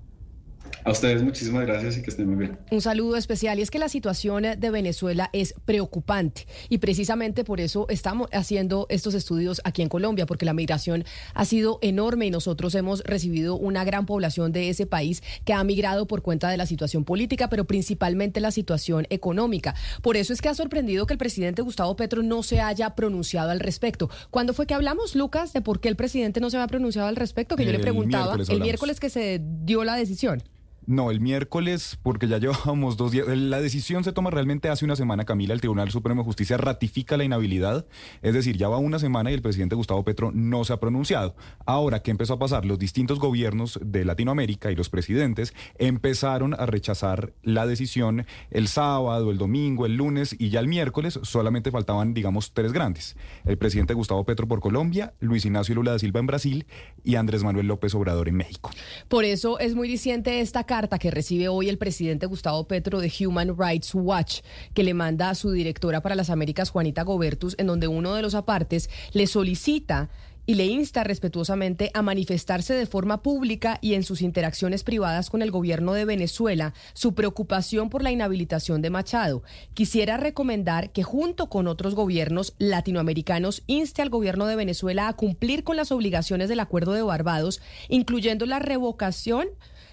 A 0.84 0.90
ustedes 0.90 1.22
muchísimas 1.22 1.64
gracias 1.64 1.96
y 1.96 2.02
que 2.02 2.10
estén 2.10 2.28
muy 2.28 2.36
bien. 2.36 2.58
Un 2.70 2.80
saludo 2.80 3.16
especial. 3.16 3.58
Y 3.58 3.62
es 3.62 3.70
que 3.70 3.78
la 3.78 3.88
situación 3.88 4.44
de 4.58 4.70
Venezuela 4.70 5.30
es 5.32 5.54
preocupante 5.64 6.46
y 6.68 6.78
precisamente 6.78 7.44
por 7.44 7.60
eso 7.60 7.86
estamos 7.88 8.28
haciendo 8.32 8.86
estos 8.88 9.14
estudios 9.14 9.60
aquí 9.64 9.82
en 9.82 9.88
Colombia, 9.88 10.26
porque 10.26 10.44
la 10.44 10.54
migración 10.54 11.04
ha 11.34 11.44
sido 11.44 11.78
enorme 11.82 12.26
y 12.26 12.30
nosotros 12.30 12.74
hemos 12.74 13.02
recibido 13.04 13.56
una 13.56 13.84
gran 13.84 14.06
población 14.06 14.52
de 14.52 14.70
ese 14.70 14.86
país 14.86 15.22
que 15.44 15.52
ha 15.52 15.62
migrado 15.62 16.06
por 16.06 16.22
cuenta 16.22 16.50
de 16.50 16.56
la 16.56 16.66
situación 16.66 17.04
política, 17.04 17.48
pero 17.48 17.64
principalmente 17.64 18.40
la 18.40 18.50
situación 18.50 19.06
económica. 19.10 19.74
Por 20.02 20.16
eso 20.16 20.32
es 20.32 20.40
que 20.40 20.48
ha 20.48 20.54
sorprendido 20.54 21.06
que 21.06 21.14
el 21.14 21.18
presidente 21.18 21.62
Gustavo 21.62 21.94
Petro 21.96 22.22
no 22.22 22.42
se 22.42 22.60
haya 22.60 22.94
pronunciado 22.94 23.50
al 23.50 23.60
respecto. 23.60 24.10
¿Cuándo 24.30 24.52
fue 24.52 24.66
que 24.66 24.74
hablamos, 24.74 25.14
Lucas, 25.14 25.52
de 25.52 25.60
por 25.60 25.80
qué 25.80 25.88
el 25.88 25.96
presidente 25.96 26.40
no 26.40 26.50
se 26.50 26.56
había 26.56 26.66
pronunciado 26.66 27.08
al 27.08 27.16
respecto? 27.16 27.56
Que 27.56 27.64
yo 27.64 27.70
le 27.70 27.76
El 27.76 27.82
preguntaba 27.82 28.34
miércoles 28.34 28.48
el 28.48 28.60
miércoles 28.60 29.00
que 29.00 29.10
se 29.10 29.40
dio 29.42 29.84
la 29.84 29.96
decisión. 29.96 30.42
No, 30.86 31.12
el 31.12 31.20
miércoles, 31.20 31.98
porque 32.02 32.26
ya 32.26 32.38
llevábamos 32.40 32.96
dos 32.96 33.12
días. 33.12 33.26
La 33.28 33.60
decisión 33.60 34.02
se 34.02 34.12
toma 34.12 34.30
realmente 34.30 34.68
hace 34.68 34.84
una 34.84 34.96
semana, 34.96 35.24
Camila. 35.24 35.54
El 35.54 35.60
Tribunal 35.60 35.90
Supremo 35.90 36.22
de 36.22 36.26
Justicia 36.26 36.56
ratifica 36.56 37.16
la 37.16 37.24
inhabilidad. 37.24 37.86
Es 38.20 38.34
decir, 38.34 38.56
ya 38.56 38.68
va 38.68 38.78
una 38.78 38.98
semana 38.98 39.30
y 39.30 39.34
el 39.34 39.42
presidente 39.42 39.76
Gustavo 39.76 40.04
Petro 40.04 40.32
no 40.32 40.64
se 40.64 40.72
ha 40.72 40.80
pronunciado. 40.80 41.36
Ahora, 41.66 42.02
¿qué 42.02 42.10
empezó 42.10 42.34
a 42.34 42.38
pasar? 42.38 42.64
Los 42.64 42.78
distintos 42.78 43.20
gobiernos 43.20 43.78
de 43.82 44.04
Latinoamérica 44.04 44.72
y 44.72 44.76
los 44.76 44.88
presidentes 44.88 45.54
empezaron 45.78 46.54
a 46.54 46.66
rechazar 46.66 47.32
la 47.42 47.66
decisión 47.66 48.26
el 48.50 48.66
sábado, 48.68 49.30
el 49.30 49.38
domingo, 49.38 49.86
el 49.86 49.96
lunes 49.96 50.34
y 50.38 50.50
ya 50.50 50.60
el 50.60 50.68
miércoles 50.68 51.20
solamente 51.22 51.70
faltaban, 51.70 52.12
digamos, 52.12 52.52
tres 52.54 52.72
grandes. 52.72 53.16
El 53.44 53.56
presidente 53.56 53.94
Gustavo 53.94 54.24
Petro 54.24 54.48
por 54.48 54.60
Colombia, 54.60 55.14
Luis 55.20 55.44
Ignacio 55.44 55.74
Lula 55.74 55.92
da 55.92 55.98
Silva 55.98 56.20
en 56.20 56.26
Brasil 56.26 56.66
y 57.04 57.14
Andrés 57.14 57.44
Manuel 57.44 57.66
López 57.66 57.94
Obrador 57.94 58.28
en 58.28 58.36
México. 58.36 58.70
Por 59.08 59.24
eso 59.24 59.58
es 59.58 59.74
muy 59.74 59.88
diciente 59.88 60.40
esta 60.40 60.64
carta 60.72 60.98
que 60.98 61.10
recibe 61.10 61.48
hoy 61.48 61.68
el 61.68 61.76
presidente 61.76 62.24
Gustavo 62.24 62.66
Petro 62.66 62.98
de 62.98 63.12
Human 63.20 63.54
Rights 63.58 63.94
Watch, 63.94 64.40
que 64.72 64.82
le 64.82 64.94
manda 64.94 65.28
a 65.28 65.34
su 65.34 65.50
directora 65.50 66.00
para 66.00 66.14
las 66.14 66.30
Américas, 66.30 66.70
Juanita 66.70 67.02
Gobertus, 67.02 67.54
en 67.58 67.66
donde 67.66 67.88
uno 67.88 68.14
de 68.14 68.22
los 68.22 68.34
apartes 68.34 68.88
le 69.12 69.26
solicita 69.26 70.08
y 70.46 70.54
le 70.54 70.64
insta 70.64 71.04
respetuosamente 71.04 71.90
a 71.92 72.00
manifestarse 72.00 72.72
de 72.72 72.86
forma 72.86 73.22
pública 73.22 73.76
y 73.82 73.92
en 73.92 74.02
sus 74.02 74.22
interacciones 74.22 74.82
privadas 74.82 75.28
con 75.28 75.42
el 75.42 75.50
gobierno 75.50 75.92
de 75.92 76.06
Venezuela 76.06 76.72
su 76.94 77.14
preocupación 77.14 77.90
por 77.90 78.02
la 78.02 78.10
inhabilitación 78.10 78.80
de 78.80 78.88
Machado. 78.88 79.42
Quisiera 79.74 80.16
recomendar 80.16 80.90
que 80.90 81.02
junto 81.02 81.50
con 81.50 81.66
otros 81.66 81.94
gobiernos 81.94 82.54
latinoamericanos 82.56 83.62
inste 83.66 84.00
al 84.00 84.08
gobierno 84.08 84.46
de 84.46 84.56
Venezuela 84.56 85.08
a 85.08 85.12
cumplir 85.12 85.64
con 85.64 85.76
las 85.76 85.92
obligaciones 85.92 86.48
del 86.48 86.60
Acuerdo 86.60 86.94
de 86.94 87.02
Barbados, 87.02 87.60
incluyendo 87.90 88.46
la 88.46 88.58
revocación 88.58 89.48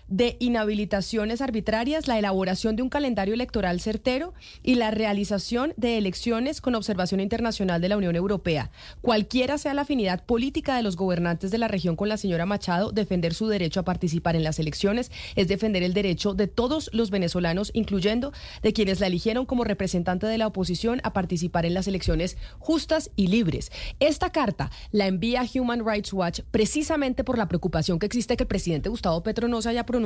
de 0.09 0.37
inhabilitaciones 0.39 1.41
arbitrarias, 1.41 2.07
la 2.07 2.17
elaboración 2.17 2.75
de 2.75 2.81
un 2.81 2.89
calendario 2.89 3.33
electoral 3.33 3.79
certero 3.79 4.33
y 4.63 4.75
la 4.75 4.91
realización 4.91 5.73
de 5.77 5.97
elecciones 5.97 6.61
con 6.61 6.75
observación 6.75 7.19
internacional 7.19 7.81
de 7.81 7.89
la 7.89 7.97
Unión 7.97 8.15
Europea. 8.15 8.71
Cualquiera 9.01 9.57
sea 9.57 9.73
la 9.73 9.81
afinidad 9.81 10.25
política 10.25 10.75
de 10.75 10.83
los 10.83 10.95
gobernantes 10.95 11.51
de 11.51 11.57
la 11.57 11.67
región 11.67 11.95
con 11.95 12.09
la 12.09 12.17
señora 12.17 12.45
Machado, 12.45 12.91
defender 12.91 13.33
su 13.33 13.47
derecho 13.47 13.79
a 13.79 13.85
participar 13.85 14.35
en 14.35 14.43
las 14.43 14.59
elecciones 14.59 15.11
es 15.35 15.47
defender 15.47 15.83
el 15.83 15.93
derecho 15.93 16.33
de 16.33 16.47
todos 16.47 16.89
los 16.93 17.09
venezolanos, 17.09 17.71
incluyendo 17.73 18.33
de 18.61 18.73
quienes 18.73 18.99
la 18.99 19.07
eligieron 19.07 19.45
como 19.45 19.63
representante 19.63 20.27
de 20.27 20.37
la 20.37 20.47
oposición, 20.47 21.01
a 21.03 21.13
participar 21.13 21.65
en 21.65 21.73
las 21.73 21.87
elecciones 21.87 22.37
justas 22.57 23.11
y 23.15 23.27
libres. 23.27 23.71
Esta 23.99 24.31
carta 24.31 24.71
la 24.91 25.07
envía 25.07 25.45
Human 25.53 25.85
Rights 25.85 26.13
Watch 26.13 26.41
precisamente 26.51 27.23
por 27.23 27.37
la 27.37 27.47
preocupación 27.47 27.99
que 27.99 28.05
existe 28.05 28.37
que 28.37 28.43
el 28.43 28.47
presidente 28.47 28.89
Gustavo 28.89 29.21
Petro 29.23 29.47
no 29.47 29.61
se 29.61 29.69
haya 29.69 29.85
pronunciado, 29.85 29.98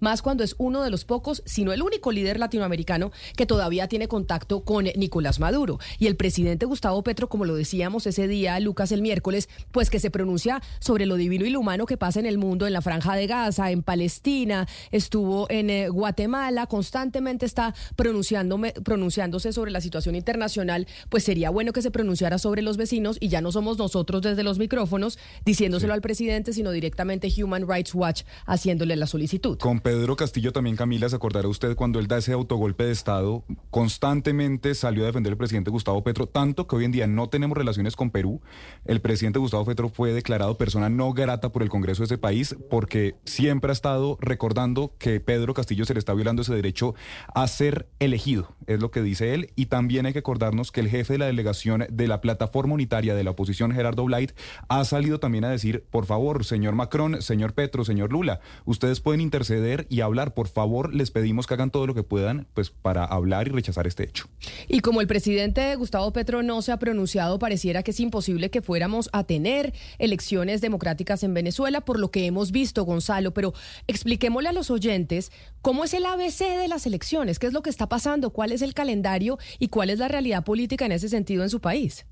más 0.00 0.22
cuando 0.22 0.44
es 0.44 0.54
uno 0.58 0.82
de 0.82 0.90
los 0.90 1.04
pocos, 1.04 1.42
si 1.46 1.64
no 1.64 1.72
el 1.72 1.82
único 1.82 2.12
líder 2.12 2.38
latinoamericano 2.38 3.12
que 3.36 3.46
todavía 3.46 3.88
tiene 3.88 4.08
contacto 4.08 4.64
con 4.64 4.84
Nicolás 4.96 5.40
Maduro. 5.40 5.78
Y 5.98 6.06
el 6.06 6.16
presidente 6.16 6.66
Gustavo 6.66 7.02
Petro, 7.02 7.28
como 7.28 7.44
lo 7.44 7.54
decíamos 7.54 8.06
ese 8.06 8.28
día, 8.28 8.58
Lucas, 8.60 8.92
el 8.92 9.02
miércoles, 9.02 9.48
pues 9.70 9.90
que 9.90 10.00
se 10.00 10.10
pronuncia 10.10 10.62
sobre 10.78 11.06
lo 11.06 11.16
divino 11.16 11.44
y 11.44 11.50
lo 11.50 11.60
humano 11.60 11.86
que 11.86 11.96
pasa 11.96 12.20
en 12.20 12.26
el 12.26 12.38
mundo, 12.38 12.66
en 12.66 12.72
la 12.72 12.82
franja 12.82 13.14
de 13.14 13.26
Gaza, 13.26 13.70
en 13.70 13.82
Palestina, 13.82 14.66
estuvo 14.90 15.46
en 15.50 15.70
eh, 15.70 15.88
Guatemala, 15.88 16.66
constantemente 16.66 17.46
está 17.46 17.74
pronunciándome, 17.96 18.72
pronunciándose 18.72 19.52
sobre 19.52 19.70
la 19.70 19.80
situación 19.80 20.14
internacional, 20.14 20.86
pues 21.08 21.24
sería 21.24 21.50
bueno 21.50 21.72
que 21.72 21.82
se 21.82 21.90
pronunciara 21.90 22.38
sobre 22.38 22.62
los 22.62 22.76
vecinos 22.76 23.16
y 23.20 23.28
ya 23.28 23.40
no 23.40 23.52
somos 23.52 23.78
nosotros 23.78 24.22
desde 24.22 24.42
los 24.42 24.58
micrófonos 24.58 25.18
diciéndoselo 25.44 25.92
al 25.92 26.00
presidente, 26.00 26.52
sino 26.52 26.70
directamente 26.70 27.28
Human 27.42 27.68
Rights 27.68 27.94
Watch 27.94 28.22
haciéndole 28.46 28.96
la 28.96 29.06
solicitud. 29.06 29.19
Con 29.58 29.80
Pedro 29.80 30.16
Castillo 30.16 30.52
también, 30.52 30.76
Camila, 30.76 31.08
se 31.08 31.16
acordará 31.16 31.48
usted 31.48 31.76
cuando 31.76 31.98
él 31.98 32.06
da 32.06 32.18
ese 32.18 32.32
autogolpe 32.32 32.84
de 32.84 32.92
Estado, 32.92 33.44
constantemente 33.70 34.74
salió 34.74 35.02
a 35.02 35.06
defender 35.06 35.32
el 35.32 35.36
presidente 35.36 35.70
Gustavo 35.70 36.02
Petro, 36.02 36.26
tanto 36.26 36.66
que 36.66 36.76
hoy 36.76 36.84
en 36.84 36.92
día 36.92 37.06
no 37.06 37.28
tenemos 37.28 37.56
relaciones 37.56 37.96
con 37.96 38.10
Perú. 38.10 38.40
El 38.84 39.00
presidente 39.00 39.38
Gustavo 39.38 39.64
Petro 39.64 39.88
fue 39.88 40.12
declarado 40.12 40.56
persona 40.56 40.88
no 40.88 41.12
grata 41.12 41.50
por 41.50 41.62
el 41.62 41.68
Congreso 41.68 42.02
de 42.02 42.06
ese 42.06 42.18
país 42.18 42.56
porque 42.70 43.16
siempre 43.24 43.70
ha 43.70 43.72
estado 43.72 44.16
recordando 44.20 44.94
que 44.98 45.20
Pedro 45.20 45.54
Castillo 45.54 45.84
se 45.84 45.94
le 45.94 45.98
está 45.98 46.14
violando 46.14 46.42
ese 46.42 46.54
derecho 46.54 46.94
a 47.34 47.46
ser 47.48 47.88
elegido, 47.98 48.54
es 48.66 48.80
lo 48.80 48.90
que 48.90 49.02
dice 49.02 49.34
él. 49.34 49.50
Y 49.56 49.66
también 49.66 50.06
hay 50.06 50.12
que 50.12 50.20
acordarnos 50.20 50.72
que 50.72 50.80
el 50.80 50.88
jefe 50.88 51.14
de 51.14 51.18
la 51.18 51.26
delegación 51.26 51.86
de 51.90 52.08
la 52.08 52.20
plataforma 52.20 52.74
unitaria 52.74 53.14
de 53.14 53.24
la 53.24 53.32
oposición, 53.32 53.72
Gerardo 53.72 54.04
Blight, 54.04 54.32
ha 54.68 54.84
salido 54.84 55.20
también 55.20 55.44
a 55.44 55.50
decir, 55.50 55.84
por 55.90 56.06
favor, 56.06 56.44
señor 56.44 56.74
Macron, 56.74 57.20
señor 57.22 57.54
Petro, 57.54 57.84
señor 57.84 58.12
Lula, 58.12 58.40
ustedes 58.64 59.00
pueden 59.00 59.09
interceder 59.18 59.86
y 59.88 60.02
hablar, 60.02 60.34
por 60.34 60.46
favor, 60.46 60.94
les 60.94 61.10
pedimos 61.10 61.46
que 61.46 61.54
hagan 61.54 61.70
todo 61.70 61.86
lo 61.86 61.94
que 61.94 62.02
puedan 62.02 62.46
pues 62.54 62.70
para 62.70 63.04
hablar 63.04 63.48
y 63.48 63.50
rechazar 63.50 63.86
este 63.86 64.04
hecho. 64.04 64.26
Y 64.68 64.80
como 64.80 65.00
el 65.00 65.06
presidente 65.06 65.74
Gustavo 65.76 66.12
Petro 66.12 66.42
no 66.42 66.62
se 66.62 66.70
ha 66.70 66.78
pronunciado, 66.78 67.38
pareciera 67.38 67.82
que 67.82 67.92
es 67.92 68.00
imposible 68.00 68.50
que 68.50 68.62
fuéramos 68.62 69.08
a 69.12 69.24
tener 69.24 69.72
elecciones 69.98 70.60
democráticas 70.60 71.22
en 71.22 71.34
Venezuela, 71.34 71.80
por 71.80 71.98
lo 71.98 72.10
que 72.10 72.26
hemos 72.26 72.52
visto, 72.52 72.84
Gonzalo. 72.84 73.32
Pero 73.32 73.54
expliquémosle 73.86 74.50
a 74.50 74.52
los 74.52 74.70
oyentes 74.70 75.32
cómo 75.62 75.84
es 75.84 75.94
el 75.94 76.04
ABC 76.04 76.40
de 76.58 76.68
las 76.68 76.86
elecciones, 76.86 77.38
qué 77.38 77.46
es 77.46 77.52
lo 77.52 77.62
que 77.62 77.70
está 77.70 77.88
pasando, 77.88 78.30
cuál 78.30 78.52
es 78.52 78.62
el 78.62 78.74
calendario 78.74 79.38
y 79.58 79.68
cuál 79.68 79.90
es 79.90 79.98
la 79.98 80.08
realidad 80.08 80.44
política 80.44 80.84
en 80.84 80.92
ese 80.92 81.08
sentido 81.08 81.42
en 81.42 81.50
su 81.50 81.60
país. 81.60 82.04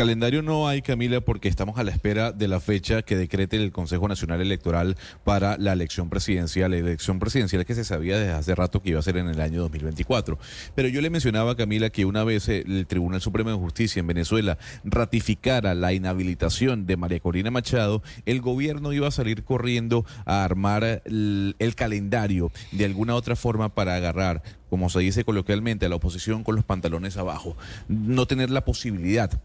Calendario 0.00 0.40
no 0.40 0.66
hay, 0.66 0.80
Camila, 0.80 1.20
porque 1.20 1.50
estamos 1.50 1.78
a 1.78 1.84
la 1.84 1.90
espera 1.90 2.32
de 2.32 2.48
la 2.48 2.58
fecha 2.58 3.02
que 3.02 3.18
decrete 3.18 3.58
el 3.58 3.70
Consejo 3.70 4.08
Nacional 4.08 4.40
Electoral 4.40 4.96
para 5.24 5.58
la 5.58 5.74
elección 5.74 6.08
presidencial, 6.08 6.70
la 6.70 6.78
elección 6.78 7.18
presidencial 7.18 7.66
que 7.66 7.74
se 7.74 7.84
sabía 7.84 8.18
desde 8.18 8.32
hace 8.32 8.54
rato 8.54 8.80
que 8.80 8.88
iba 8.88 8.98
a 8.98 9.02
ser 9.02 9.18
en 9.18 9.28
el 9.28 9.38
año 9.42 9.60
2024. 9.60 10.38
Pero 10.74 10.88
yo 10.88 11.02
le 11.02 11.10
mencionaba, 11.10 11.54
Camila, 11.54 11.90
que 11.90 12.06
una 12.06 12.24
vez 12.24 12.48
el 12.48 12.86
Tribunal 12.86 13.20
Supremo 13.20 13.50
de 13.50 13.56
Justicia 13.56 14.00
en 14.00 14.06
Venezuela 14.06 14.56
ratificara 14.84 15.74
la 15.74 15.92
inhabilitación 15.92 16.86
de 16.86 16.96
María 16.96 17.20
Corina 17.20 17.50
Machado, 17.50 18.02
el 18.24 18.40
gobierno 18.40 18.94
iba 18.94 19.08
a 19.08 19.10
salir 19.10 19.44
corriendo 19.44 20.06
a 20.24 20.44
armar 20.44 21.02
el, 21.04 21.56
el 21.58 21.74
calendario 21.74 22.50
de 22.72 22.86
alguna 22.86 23.16
otra 23.16 23.36
forma 23.36 23.74
para 23.74 23.96
agarrar 23.96 24.42
como 24.70 24.88
se 24.88 25.00
dice 25.00 25.24
coloquialmente, 25.24 25.86
a 25.86 25.88
la 25.88 25.96
oposición 25.96 26.44
con 26.44 26.54
los 26.54 26.64
pantalones 26.64 27.16
abajo. 27.16 27.56
No 27.88 28.26
tener 28.26 28.50
la 28.50 28.64
posibilidad 28.64 29.40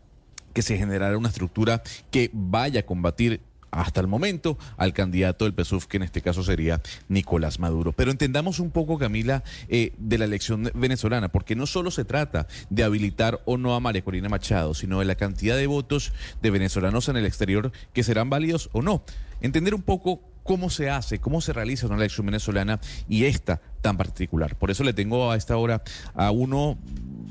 que 0.55 0.61
se 0.61 0.77
generara 0.77 1.17
una 1.17 1.29
estructura 1.29 1.83
que 2.09 2.31
vaya 2.33 2.79
a 2.79 2.83
combatir 2.83 3.41
hasta 3.71 3.99
el 3.99 4.07
momento 4.07 4.57
al 4.77 4.93
candidato 4.93 5.43
del 5.43 5.53
PSUV, 5.53 5.87
que 5.87 5.97
en 5.97 6.03
este 6.03 6.21
caso 6.21 6.43
sería 6.43 6.81
Nicolás 7.09 7.59
Maduro. 7.59 7.91
Pero 7.91 8.09
entendamos 8.09 8.59
un 8.59 8.71
poco, 8.71 8.97
Camila, 8.97 9.43
eh, 9.67 9.91
de 9.97 10.17
la 10.17 10.23
elección 10.23 10.71
venezolana, 10.73 11.27
porque 11.27 11.57
no 11.57 11.65
solo 11.65 11.91
se 11.91 12.05
trata 12.05 12.47
de 12.69 12.83
habilitar 12.85 13.41
o 13.43 13.57
no 13.57 13.75
a 13.75 13.81
María 13.81 14.01
Corina 14.01 14.29
Machado, 14.29 14.73
sino 14.73 14.99
de 14.99 15.05
la 15.05 15.15
cantidad 15.15 15.57
de 15.57 15.67
votos 15.67 16.13
de 16.41 16.51
venezolanos 16.51 17.09
en 17.09 17.17
el 17.17 17.25
exterior 17.25 17.73
que 17.91 18.03
serán 18.03 18.29
válidos 18.29 18.69
o 18.71 18.81
no. 18.81 19.03
Entender 19.41 19.75
un 19.75 19.81
poco 19.81 20.21
cómo 20.43 20.69
se 20.69 20.89
hace, 20.89 21.19
cómo 21.19 21.41
se 21.41 21.51
realiza 21.51 21.87
una 21.87 21.97
elección 21.97 22.27
venezolana 22.27 22.79
y 23.09 23.25
esta 23.25 23.59
tan 23.81 23.97
particular. 23.97 24.55
Por 24.55 24.71
eso 24.71 24.85
le 24.85 24.93
tengo 24.93 25.31
a 25.31 25.35
esta 25.35 25.57
hora 25.57 25.83
a 26.13 26.31
uno, 26.31 26.77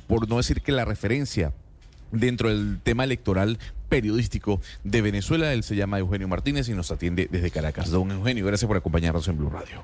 por 0.09 0.29
no 0.29 0.37
decir 0.37 0.61
que 0.61 0.73
la 0.73 0.85
referencia 0.85 1.55
dentro 2.15 2.49
del 2.49 2.81
tema 2.83 3.05
electoral 3.05 3.59
periodístico 3.89 4.61
de 4.83 5.03
Venezuela. 5.03 5.53
Él 5.53 5.63
se 5.63 5.77
llama 5.77 5.99
Eugenio 5.99 6.29
Martínez 6.29 6.69
y 6.69 6.73
nos 6.73 6.91
atiende 6.91 7.29
desde 7.31 7.51
Caracas. 7.51 7.91
Don 7.91 8.11
Eugenio, 8.11 8.47
gracias 8.47 8.67
por 8.67 8.77
acompañarnos 8.77 9.29
en 9.29 9.39
Blue 9.39 9.51
Radio. 9.51 9.83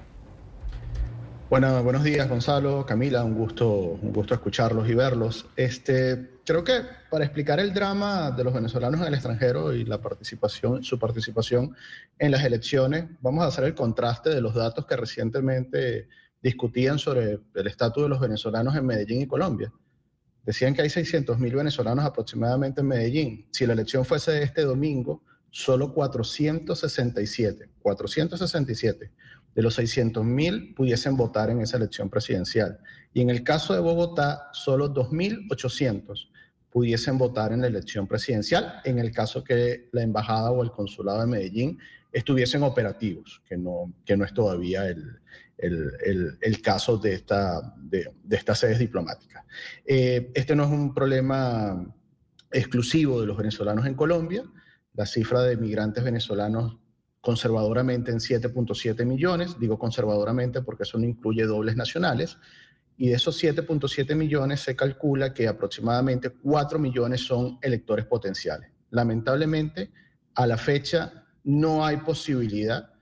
Bueno, 1.50 1.82
buenos 1.82 2.04
días, 2.04 2.28
Gonzalo, 2.28 2.86
Camila, 2.86 3.24
un 3.24 3.34
gusto, 3.34 3.68
un 3.68 4.12
gusto 4.12 4.34
escucharlos 4.34 4.88
y 4.88 4.94
verlos. 4.94 5.46
Este, 5.56 6.38
creo 6.44 6.62
que 6.62 6.82
para 7.10 7.24
explicar 7.24 7.58
el 7.58 7.74
drama 7.74 8.30
de 8.30 8.44
los 8.44 8.54
venezolanos 8.54 9.00
en 9.00 9.08
el 9.08 9.14
extranjero 9.14 9.72
y 9.74 9.84
la 9.84 10.00
participación, 10.00 10.84
su 10.84 10.96
participación 10.96 11.74
en 12.20 12.30
las 12.30 12.44
elecciones, 12.44 13.06
vamos 13.20 13.42
a 13.42 13.48
hacer 13.48 13.64
el 13.64 13.74
contraste 13.74 14.30
de 14.30 14.40
los 14.40 14.54
datos 14.54 14.86
que 14.86 14.94
recientemente 14.94 16.06
discutían 16.40 17.00
sobre 17.00 17.40
el 17.54 17.66
estatus 17.66 18.04
de 18.04 18.08
los 18.08 18.20
venezolanos 18.20 18.76
en 18.76 18.86
Medellín 18.86 19.22
y 19.22 19.26
Colombia. 19.26 19.72
Decían 20.44 20.74
que 20.74 20.82
hay 20.82 20.90
600 20.90 21.38
mil 21.38 21.54
venezolanos 21.54 22.04
aproximadamente 22.04 22.80
en 22.80 22.88
Medellín. 22.88 23.46
Si 23.50 23.66
la 23.66 23.74
elección 23.74 24.04
fuese 24.04 24.42
este 24.42 24.62
domingo, 24.62 25.22
solo 25.50 25.92
467, 25.92 27.68
467 27.82 29.10
de 29.54 29.62
los 29.62 29.74
600 29.74 30.24
mil 30.24 30.74
pudiesen 30.74 31.16
votar 31.16 31.50
en 31.50 31.60
esa 31.60 31.76
elección 31.76 32.08
presidencial. 32.08 32.78
Y 33.12 33.20
en 33.20 33.30
el 33.30 33.42
caso 33.42 33.74
de 33.74 33.80
Bogotá, 33.80 34.48
solo 34.52 34.92
2.800 34.92 36.28
pudiesen 36.70 37.18
votar 37.18 37.52
en 37.52 37.62
la 37.62 37.66
elección 37.66 38.06
presidencial, 38.06 38.80
en 38.84 39.00
el 39.00 39.10
caso 39.10 39.42
que 39.42 39.88
la 39.92 40.02
embajada 40.02 40.52
o 40.52 40.62
el 40.62 40.70
consulado 40.70 41.20
de 41.20 41.26
Medellín 41.26 41.78
estuviesen 42.12 42.62
operativos, 42.62 43.42
que 43.48 43.56
no, 43.56 43.92
que 44.04 44.16
no 44.16 44.24
es 44.24 44.32
todavía 44.32 44.86
el, 44.86 45.18
el, 45.60 46.38
el, 46.40 46.62
caso 46.62 46.96
de, 46.96 47.14
esta, 47.14 47.74
de, 47.76 48.10
de 48.22 48.36
estas 48.36 48.58
sedes 48.58 48.78
diplomáticas. 48.78 49.44
Eh, 49.84 50.30
este 50.34 50.56
no 50.56 50.64
es 50.64 50.70
un 50.70 50.94
problema 50.94 51.94
exclusivo 52.50 53.20
de 53.20 53.26
los 53.26 53.36
venezolanos 53.36 53.86
en 53.86 53.94
Colombia. 53.94 54.44
La 54.94 55.06
cifra 55.06 55.42
de 55.42 55.56
migrantes 55.56 56.02
venezolanos 56.02 56.78
conservadoramente 57.20 58.10
en 58.10 58.18
7.7 58.18 59.04
millones, 59.04 59.58
digo 59.58 59.78
conservadoramente 59.78 60.62
porque 60.62 60.84
eso 60.84 60.98
no 60.98 61.04
incluye 61.04 61.44
dobles 61.44 61.76
nacionales, 61.76 62.38
y 62.96 63.08
de 63.08 63.16
esos 63.16 63.42
7.7 63.42 64.14
millones 64.14 64.60
se 64.60 64.76
calcula 64.76 65.32
que 65.32 65.48
aproximadamente 65.48 66.30
4 66.30 66.78
millones 66.78 67.22
son 67.22 67.58
electores 67.62 68.06
potenciales. 68.06 68.70
Lamentablemente, 68.90 69.90
a 70.34 70.46
la 70.46 70.56
fecha 70.56 71.26
no 71.44 71.84
hay 71.84 71.98
posibilidad 71.98 72.92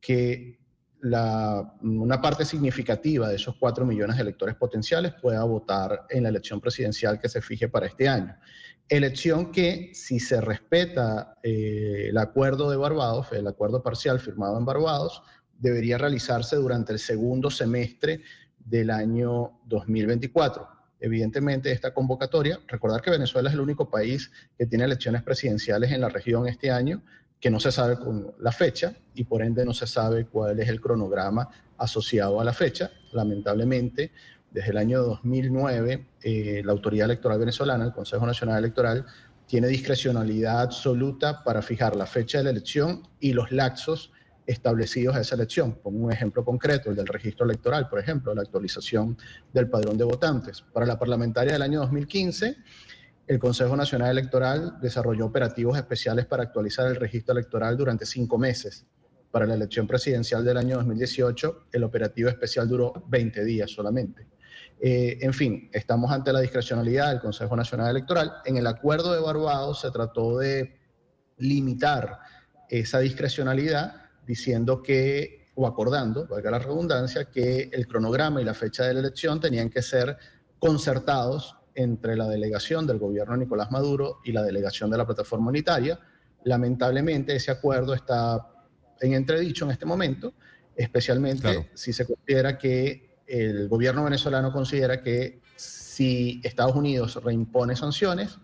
que 0.00 0.58
la, 1.00 1.74
una 1.82 2.20
parte 2.20 2.44
significativa 2.44 3.28
de 3.28 3.36
esos 3.36 3.56
4 3.56 3.86
millones 3.86 4.16
de 4.16 4.22
electores 4.22 4.54
potenciales 4.56 5.12
pueda 5.20 5.44
votar 5.44 6.06
en 6.10 6.24
la 6.24 6.28
elección 6.28 6.60
presidencial 6.60 7.20
que 7.20 7.28
se 7.28 7.40
fije 7.40 7.68
para 7.68 7.86
este 7.86 8.08
año. 8.08 8.36
Elección 8.88 9.52
que, 9.52 9.90
si 9.92 10.18
se 10.18 10.40
respeta 10.40 11.36
eh, 11.42 12.06
el 12.08 12.18
acuerdo 12.18 12.70
de 12.70 12.76
Barbados, 12.76 13.32
el 13.32 13.46
acuerdo 13.46 13.82
parcial 13.82 14.18
firmado 14.18 14.58
en 14.58 14.64
Barbados, 14.64 15.22
debería 15.58 15.98
realizarse 15.98 16.56
durante 16.56 16.92
el 16.92 16.98
segundo 16.98 17.50
semestre 17.50 18.22
del 18.58 18.90
año 18.90 19.60
2024. 19.66 20.66
Evidentemente, 21.00 21.70
esta 21.70 21.94
convocatoria, 21.94 22.58
recordar 22.66 23.02
que 23.02 23.10
Venezuela 23.10 23.50
es 23.50 23.54
el 23.54 23.60
único 23.60 23.90
país 23.90 24.32
que 24.56 24.66
tiene 24.66 24.84
elecciones 24.84 25.22
presidenciales 25.22 25.92
en 25.92 26.00
la 26.00 26.08
región 26.08 26.48
este 26.48 26.70
año, 26.70 27.02
que 27.40 27.50
no 27.50 27.60
se 27.60 27.70
sabe 27.70 27.98
con 27.98 28.34
la 28.40 28.52
fecha 28.52 28.94
y 29.14 29.24
por 29.24 29.42
ende 29.42 29.64
no 29.64 29.72
se 29.72 29.86
sabe 29.86 30.26
cuál 30.26 30.58
es 30.60 30.68
el 30.68 30.80
cronograma 30.80 31.48
asociado 31.76 32.40
a 32.40 32.44
la 32.44 32.52
fecha. 32.52 32.90
Lamentablemente, 33.12 34.12
desde 34.50 34.70
el 34.70 34.78
año 34.78 35.02
2009, 35.02 36.06
eh, 36.22 36.62
la 36.64 36.72
Autoridad 36.72 37.04
Electoral 37.04 37.38
Venezolana, 37.38 37.84
el 37.84 37.92
Consejo 37.92 38.26
Nacional 38.26 38.58
Electoral, 38.58 39.06
tiene 39.46 39.68
discrecionalidad 39.68 40.60
absoluta 40.60 41.42
para 41.42 41.62
fijar 41.62 41.96
la 41.96 42.06
fecha 42.06 42.38
de 42.38 42.44
la 42.44 42.50
elección 42.50 43.02
y 43.20 43.32
los 43.32 43.50
laxos 43.50 44.12
establecidos 44.46 45.14
a 45.14 45.20
esa 45.20 45.34
elección. 45.34 45.74
Pongo 45.82 46.06
un 46.06 46.12
ejemplo 46.12 46.44
concreto, 46.44 46.90
el 46.90 46.96
del 46.96 47.06
registro 47.06 47.44
electoral, 47.44 47.88
por 47.88 47.98
ejemplo, 47.98 48.34
la 48.34 48.42
actualización 48.42 49.16
del 49.52 49.68
padrón 49.68 49.98
de 49.98 50.04
votantes. 50.04 50.62
Para 50.72 50.86
la 50.86 50.98
parlamentaria 50.98 51.52
del 51.52 51.62
año 51.62 51.80
2015, 51.80 52.56
el 53.28 53.38
Consejo 53.38 53.76
Nacional 53.76 54.10
Electoral 54.10 54.78
desarrolló 54.80 55.26
operativos 55.26 55.76
especiales 55.76 56.24
para 56.24 56.44
actualizar 56.44 56.86
el 56.86 56.96
registro 56.96 57.34
electoral 57.34 57.76
durante 57.76 58.06
cinco 58.06 58.38
meses. 58.38 58.86
Para 59.30 59.44
la 59.44 59.52
elección 59.52 59.86
presidencial 59.86 60.42
del 60.42 60.56
año 60.56 60.76
2018, 60.76 61.66
el 61.72 61.84
operativo 61.84 62.30
especial 62.30 62.66
duró 62.66 63.04
20 63.06 63.44
días 63.44 63.70
solamente. 63.70 64.26
Eh, 64.80 65.18
en 65.20 65.34
fin, 65.34 65.68
estamos 65.74 66.10
ante 66.10 66.32
la 66.32 66.40
discrecionalidad 66.40 67.10
del 67.10 67.20
Consejo 67.20 67.54
Nacional 67.54 67.90
Electoral. 67.90 68.32
En 68.46 68.56
el 68.56 68.66
acuerdo 68.66 69.12
de 69.12 69.20
Barbados 69.20 69.82
se 69.82 69.90
trató 69.90 70.38
de 70.38 70.78
limitar 71.36 72.20
esa 72.70 73.00
discrecionalidad 73.00 74.06
diciendo 74.26 74.82
que, 74.82 75.48
o 75.54 75.66
acordando, 75.66 76.26
valga 76.26 76.50
la 76.50 76.60
redundancia, 76.60 77.26
que 77.26 77.68
el 77.74 77.86
cronograma 77.86 78.40
y 78.40 78.44
la 78.44 78.54
fecha 78.54 78.84
de 78.84 78.94
la 78.94 79.00
elección 79.00 79.38
tenían 79.38 79.68
que 79.68 79.82
ser 79.82 80.16
concertados 80.58 81.57
entre 81.78 82.16
la 82.16 82.26
delegación 82.26 82.88
del 82.88 82.98
gobierno 82.98 83.34
de 83.34 83.44
Nicolás 83.44 83.70
Maduro 83.70 84.18
y 84.24 84.32
la 84.32 84.42
delegación 84.42 84.90
de 84.90 84.98
la 84.98 85.06
plataforma 85.06 85.48
unitaria. 85.48 85.98
Lamentablemente 86.42 87.36
ese 87.36 87.52
acuerdo 87.52 87.94
está 87.94 88.48
en 89.00 89.12
entredicho 89.12 89.64
en 89.64 89.70
este 89.70 89.86
momento, 89.86 90.34
especialmente 90.74 91.70
si 91.74 91.92
se 91.92 92.04
considera 92.04 92.58
que 92.58 93.20
el 93.28 93.68
gobierno 93.68 94.02
venezolano 94.02 94.52
considera 94.52 95.00
que 95.00 95.40
si 95.54 96.40
Estados 96.42 96.74
Unidos 96.74 97.22
reimpone 97.22 97.76
sanciones, 97.76 98.38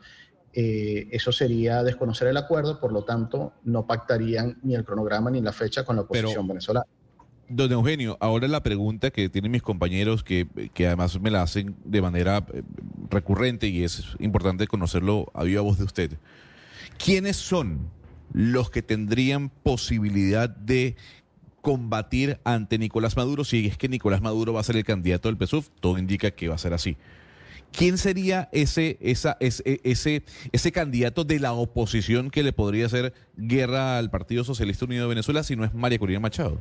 eh, 0.52 1.08
eso 1.10 1.32
sería 1.32 1.82
desconocer 1.82 2.28
el 2.28 2.36
acuerdo, 2.36 2.78
por 2.78 2.92
lo 2.92 3.02
tanto, 3.02 3.54
no 3.64 3.84
pactarían 3.84 4.60
ni 4.62 4.76
el 4.76 4.84
cronograma 4.84 5.28
ni 5.28 5.40
la 5.40 5.52
fecha 5.52 5.84
con 5.84 5.96
la 5.96 6.02
oposición 6.02 6.46
venezolana. 6.46 6.86
Don 7.48 7.70
Eugenio, 7.70 8.16
ahora 8.20 8.48
la 8.48 8.62
pregunta 8.62 9.10
que 9.10 9.28
tienen 9.28 9.50
mis 9.52 9.62
compañeros, 9.62 10.24
que, 10.24 10.46
que, 10.72 10.86
además 10.86 11.20
me 11.20 11.30
la 11.30 11.42
hacen 11.42 11.76
de 11.84 12.00
manera 12.00 12.44
eh, 12.52 12.62
recurrente 13.14 13.68
y 13.68 13.84
es 13.84 14.04
importante 14.18 14.66
conocerlo 14.66 15.30
a 15.34 15.44
viva 15.44 15.62
voz 15.62 15.78
de 15.78 15.84
usted. 15.84 16.18
¿Quiénes 17.02 17.36
son 17.36 17.90
los 18.32 18.70
que 18.70 18.82
tendrían 18.82 19.48
posibilidad 19.48 20.48
de 20.48 20.96
combatir 21.62 22.38
ante 22.44 22.78
Nicolás 22.78 23.16
Maduro 23.16 23.42
si 23.42 23.66
es 23.66 23.78
que 23.78 23.88
Nicolás 23.88 24.20
Maduro 24.20 24.52
va 24.52 24.60
a 24.60 24.64
ser 24.64 24.76
el 24.76 24.84
candidato 24.84 25.32
del 25.32 25.38
PSUV, 25.38 25.64
todo 25.80 25.98
indica 25.98 26.30
que 26.30 26.48
va 26.48 26.56
a 26.56 26.58
ser 26.58 26.74
así. 26.74 26.98
¿Quién 27.72 27.96
sería 27.98 28.48
ese, 28.52 28.98
esa, 29.00 29.36
ese, 29.40 29.80
ese, 29.82 30.22
ese 30.52 30.72
candidato 30.72 31.24
de 31.24 31.40
la 31.40 31.54
oposición 31.54 32.30
que 32.30 32.42
le 32.42 32.52
podría 32.52 32.86
hacer 32.86 33.14
guerra 33.36 33.98
al 33.98 34.10
Partido 34.10 34.44
Socialista 34.44 34.84
Unido 34.84 35.04
de 35.04 35.08
Venezuela 35.08 35.42
si 35.42 35.56
no 35.56 35.64
es 35.64 35.74
María 35.74 35.98
Corina 35.98 36.20
Machado? 36.20 36.60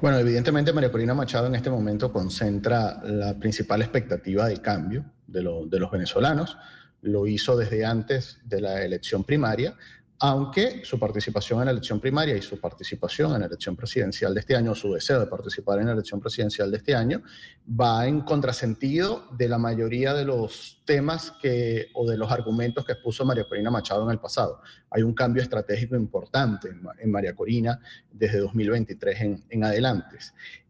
Bueno, 0.00 0.18
evidentemente 0.18 0.72
María 0.72 0.92
Corina 0.92 1.14
Machado 1.14 1.46
en 1.46 1.54
este 1.54 1.70
momento 1.70 2.12
concentra 2.12 3.02
la 3.04 3.38
principal 3.38 3.82
expectativa 3.82 4.46
de 4.46 4.60
cambio 4.60 5.04
de, 5.26 5.40
de 5.68 5.78
los 5.80 5.90
venezolanos. 5.90 6.56
Lo 7.02 7.26
hizo 7.26 7.56
desde 7.56 7.84
antes 7.84 8.40
de 8.44 8.60
la 8.60 8.82
elección 8.82 9.24
primaria 9.24 9.76
aunque 10.20 10.84
su 10.84 10.98
participación 10.98 11.60
en 11.60 11.66
la 11.66 11.70
elección 11.70 12.00
primaria 12.00 12.36
y 12.36 12.42
su 12.42 12.60
participación 12.60 13.34
en 13.34 13.40
la 13.40 13.46
elección 13.46 13.76
presidencial 13.76 14.34
de 14.34 14.40
este 14.40 14.56
año, 14.56 14.74
su 14.74 14.92
deseo 14.92 15.20
de 15.20 15.26
participar 15.26 15.78
en 15.78 15.86
la 15.86 15.92
elección 15.92 16.20
presidencial 16.20 16.70
de 16.72 16.78
este 16.78 16.94
año, 16.94 17.22
va 17.68 18.04
en 18.06 18.22
contrasentido 18.22 19.28
de 19.36 19.48
la 19.48 19.58
mayoría 19.58 20.14
de 20.14 20.24
los 20.24 20.82
temas 20.84 21.32
que, 21.40 21.88
o 21.94 22.08
de 22.08 22.16
los 22.16 22.32
argumentos 22.32 22.84
que 22.84 22.92
expuso 22.92 23.24
María 23.24 23.44
Corina 23.44 23.70
Machado 23.70 24.04
en 24.04 24.10
el 24.10 24.18
pasado. 24.18 24.60
Hay 24.90 25.02
un 25.02 25.14
cambio 25.14 25.40
estratégico 25.40 25.94
importante 25.94 26.68
en, 26.68 27.10
María 27.12 27.36
Corina 27.36 27.78
desde 28.10 28.38
2023 28.38 29.20
en, 29.48 29.64
adelante. 29.64 30.16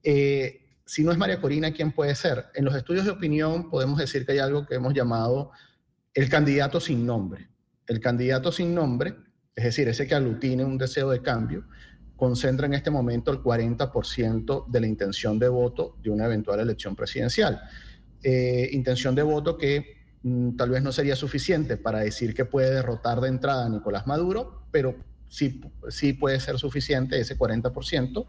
Eh, 0.03 0.61
si 0.85 1.03
no 1.05 1.11
es 1.11 1.17
María 1.17 1.41
Corina, 1.41 1.73
¿quién 1.73 1.93
puede 1.93 2.15
ser? 2.15 2.47
En 2.55 2.67
los 2.67 2.75
estudios 2.75 3.07
de 3.07 3.13
opinión 3.13 3.71
podemos 3.71 3.99
decir 3.99 4.27
que 4.27 4.33
hay 4.33 4.39
algo 4.41 4.67
que 4.67 4.75
hemos 4.75 4.93
llamado 4.93 5.53
el 6.13 6.29
candidato 6.29 6.81
sin 6.81 7.07
nombre. 7.07 7.49
El 7.87 8.01
candidato 8.01 8.53
sin 8.53 8.75
nombre 8.75 9.28
es 9.59 9.65
decir, 9.65 9.89
ese 9.89 10.07
que 10.07 10.15
aglutine 10.15 10.65
un 10.65 10.79
deseo 10.79 11.11
de 11.11 11.21
cambio, 11.21 11.65
concentra 12.17 12.69
en 12.69 12.75
este 12.75 12.93
momento 12.93 13.33
el 13.33 13.43
40% 13.43 14.67
de 14.69 14.81
la 14.81 14.87
intención 14.87 15.37
de 15.37 15.49
voto 15.49 15.97
de 16.01 16.11
una 16.11 16.27
eventual 16.27 16.61
elección 16.61 16.95
presidencial. 16.95 17.61
Eh, 18.23 18.69
intención 18.71 19.17
de 19.17 19.23
voto 19.23 19.59
que 19.59 19.97
mm, 20.23 20.55
tal 20.55 20.71
vez 20.71 20.85
no 20.85 20.93
sería 20.93 21.17
suficiente 21.17 21.77
para 21.77 21.99
decir 21.99 22.35
que 22.35 22.45
puede 22.45 22.73
derrotar 22.73 23.21
de 23.21 23.31
entrada 23.31 23.67
a 23.67 23.69
Nicolás 23.69 24.07
Maduro, 24.07 24.63
pero 24.71 24.95
sí, 25.27 25.61
sí 25.89 26.13
puede 26.13 26.39
ser 26.39 26.57
suficiente 26.57 27.19
ese 27.19 27.37
40% 27.37 28.27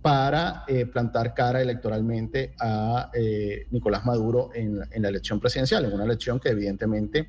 para 0.00 0.64
eh, 0.68 0.86
plantar 0.86 1.34
cara 1.34 1.60
electoralmente 1.60 2.54
a 2.58 3.10
eh, 3.12 3.66
Nicolás 3.70 4.06
Maduro 4.06 4.48
en, 4.54 4.78
la 4.78 5.08
elección 5.08 5.38
presidencial, 5.38 5.84
en 5.84 5.92
una 5.92 6.04
elección 6.04 6.40
que 6.40 6.48
evidentemente 6.48 7.28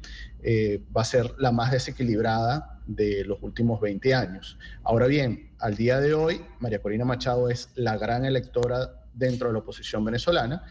va 0.96 1.02
a 1.02 1.06
ser 1.06 1.36
la 1.40 1.52
más 1.52 1.72
desequilibrada 1.72 2.73
de 2.86 3.24
los 3.26 3.38
últimos 3.42 3.80
20 3.82 4.14
años. 4.14 4.58
Ahora 4.84 5.08
bien, 5.08 5.52
al 5.60 5.76
día 5.76 6.00
de 6.00 6.14
hoy, 6.14 6.42
María 6.60 6.82
Corina 6.82 7.06
Machado 7.06 7.50
es 7.50 7.70
la 7.76 7.98
gran 7.98 8.26
electora 8.26 9.04
dentro 9.14 9.48
de 9.48 9.54
la 9.54 9.60
oposición 9.60 10.04
venezolana 10.04 10.64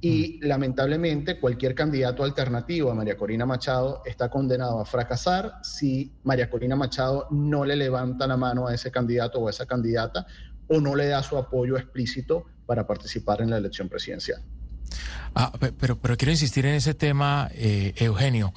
Y 0.00 0.40
lamentablemente 0.44 1.38
cualquier 1.38 1.74
candidato 1.74 2.24
alternativo 2.24 2.90
a 2.90 2.94
María 2.94 3.16
Corina 3.16 3.46
Machado 3.46 4.02
está 4.04 4.28
condenado 4.28 4.80
a 4.80 4.84
fracasar 4.84 5.60
si 5.62 6.12
María 6.24 6.50
Corina 6.50 6.74
Machado 6.74 7.28
no 7.30 7.64
le 7.64 7.76
levanta 7.76 8.26
la 8.26 8.36
mano 8.36 8.66
a 8.66 8.74
ese 8.74 8.90
candidato 8.90 9.38
o 9.38 9.46
a 9.46 9.50
esa 9.50 9.64
candidata 9.64 10.26
o 10.66 10.80
no 10.80 10.96
le 10.96 11.06
da 11.06 11.22
su 11.22 11.38
apoyo 11.38 11.76
explícito 11.76 12.46
para 12.66 12.84
participar 12.84 13.42
en 13.42 13.50
la 13.50 13.58
elección 13.58 13.88
presidencial. 13.88 14.42
Ah, 15.34 15.52
pero, 15.78 15.96
pero 15.96 16.16
quiero 16.16 16.32
insistir 16.32 16.66
en 16.66 16.74
ese 16.74 16.94
tema, 16.94 17.48
eh, 17.54 17.94
Eugenio. 17.96 18.52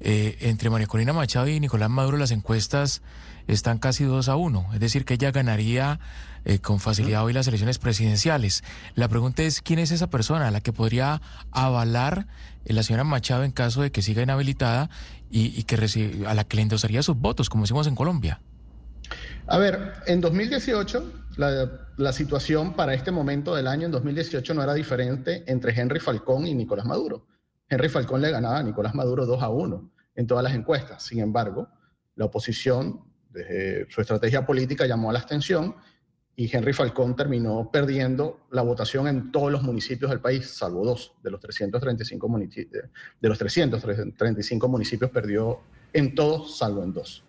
Eh, 0.00 0.38
entre 0.40 0.70
María 0.70 0.86
Corina 0.86 1.12
Machado 1.12 1.46
y 1.48 1.60
Nicolás 1.60 1.90
Maduro 1.90 2.16
las 2.16 2.30
encuestas 2.30 3.02
están 3.46 3.78
casi 3.78 4.04
dos 4.04 4.28
a 4.28 4.36
uno, 4.36 4.66
es 4.72 4.80
decir, 4.80 5.04
que 5.04 5.14
ella 5.14 5.30
ganaría 5.30 6.00
eh, 6.46 6.58
con 6.58 6.80
facilidad 6.80 7.24
hoy 7.24 7.34
las 7.34 7.46
elecciones 7.48 7.78
presidenciales. 7.78 8.64
La 8.94 9.08
pregunta 9.08 9.42
es, 9.42 9.60
¿quién 9.60 9.78
es 9.78 9.90
esa 9.90 10.08
persona 10.08 10.50
la 10.50 10.60
que 10.60 10.72
podría 10.72 11.20
avalar 11.50 12.26
la 12.64 12.82
señora 12.82 13.04
Machado 13.04 13.44
en 13.44 13.52
caso 13.52 13.82
de 13.82 13.92
que 13.92 14.00
siga 14.00 14.22
inhabilitada 14.22 14.88
y, 15.30 15.62
que 15.64 15.76
a 16.26 16.34
la 16.34 16.44
que 16.44 16.56
le 16.56 16.62
endosaría 16.62 17.02
sus 17.02 17.16
votos, 17.16 17.50
como 17.50 17.64
decimos 17.64 17.86
en 17.86 17.94
Colombia? 17.94 18.40
A 19.46 19.58
ver, 19.58 19.94
en 20.06 20.20
2018 20.20 21.12
la, 21.36 21.70
la, 21.96 22.12
situación 22.12 22.74
para 22.74 22.94
este 22.94 23.10
momento 23.10 23.54
del 23.54 23.66
año, 23.66 23.86
en 23.86 23.92
2018, 23.92 24.54
no 24.54 24.62
era 24.62 24.74
diferente 24.74 25.44
entre 25.46 25.78
Henry 25.78 26.00
Falcón 26.00 26.46
y 26.46 26.54
Nicolás 26.54 26.86
Maduro. 26.86 27.26
Henry 27.70 27.88
Falcón 27.88 28.20
le 28.20 28.32
ganaba 28.32 28.58
a 28.58 28.62
Nicolás 28.64 28.94
Maduro 28.94 29.24
2 29.24 29.42
a 29.42 29.48
1 29.48 29.90
en 30.16 30.26
todas 30.26 30.42
las 30.42 30.54
encuestas. 30.54 31.04
Sin 31.04 31.20
embargo, 31.20 31.68
la 32.16 32.26
oposición, 32.26 33.00
desde 33.30 33.88
su 33.90 34.00
estrategia 34.00 34.44
política, 34.44 34.86
llamó 34.86 35.08
a 35.08 35.12
la 35.12 35.20
abstención 35.20 35.76
y 36.34 36.54
Henry 36.54 36.72
Falcón 36.72 37.14
terminó 37.14 37.70
perdiendo 37.70 38.40
la 38.50 38.62
votación 38.62 39.06
en 39.06 39.30
todos 39.30 39.52
los 39.52 39.62
municipios 39.62 40.10
del 40.10 40.20
país, 40.20 40.50
salvo 40.50 40.84
dos 40.84 41.12
de 41.22 41.30
los 41.30 41.40
335 41.40 42.28
municipios. 42.28 42.84
De 43.20 43.28
los 43.28 43.38
335 43.38 44.68
municipios 44.68 45.10
perdió 45.10 45.60
en 45.92 46.14
todos, 46.14 46.58
salvo 46.58 46.82
en 46.82 46.92
dos. 46.92 47.24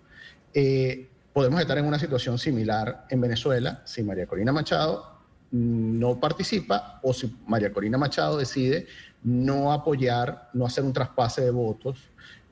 Eh, 0.54 1.10
podemos 1.34 1.62
estar 1.62 1.78
en 1.78 1.86
una 1.86 2.00
situación 2.00 2.38
similar 2.38 3.06
en 3.10 3.22
Venezuela 3.22 3.84
si 3.86 4.02
María 4.02 4.26
Corina 4.26 4.52
Machado 4.52 5.20
no 5.52 6.20
participa 6.20 7.00
o 7.04 7.14
si 7.14 7.36
María 7.46 7.74
Corina 7.74 7.98
Machado 7.98 8.38
decide 8.38 8.88
no 9.24 9.72
apoyar, 9.72 10.50
no 10.54 10.66
hacer 10.66 10.84
un 10.84 10.94
traspase 10.94 11.42
de 11.42 11.52
votos, 11.52 11.98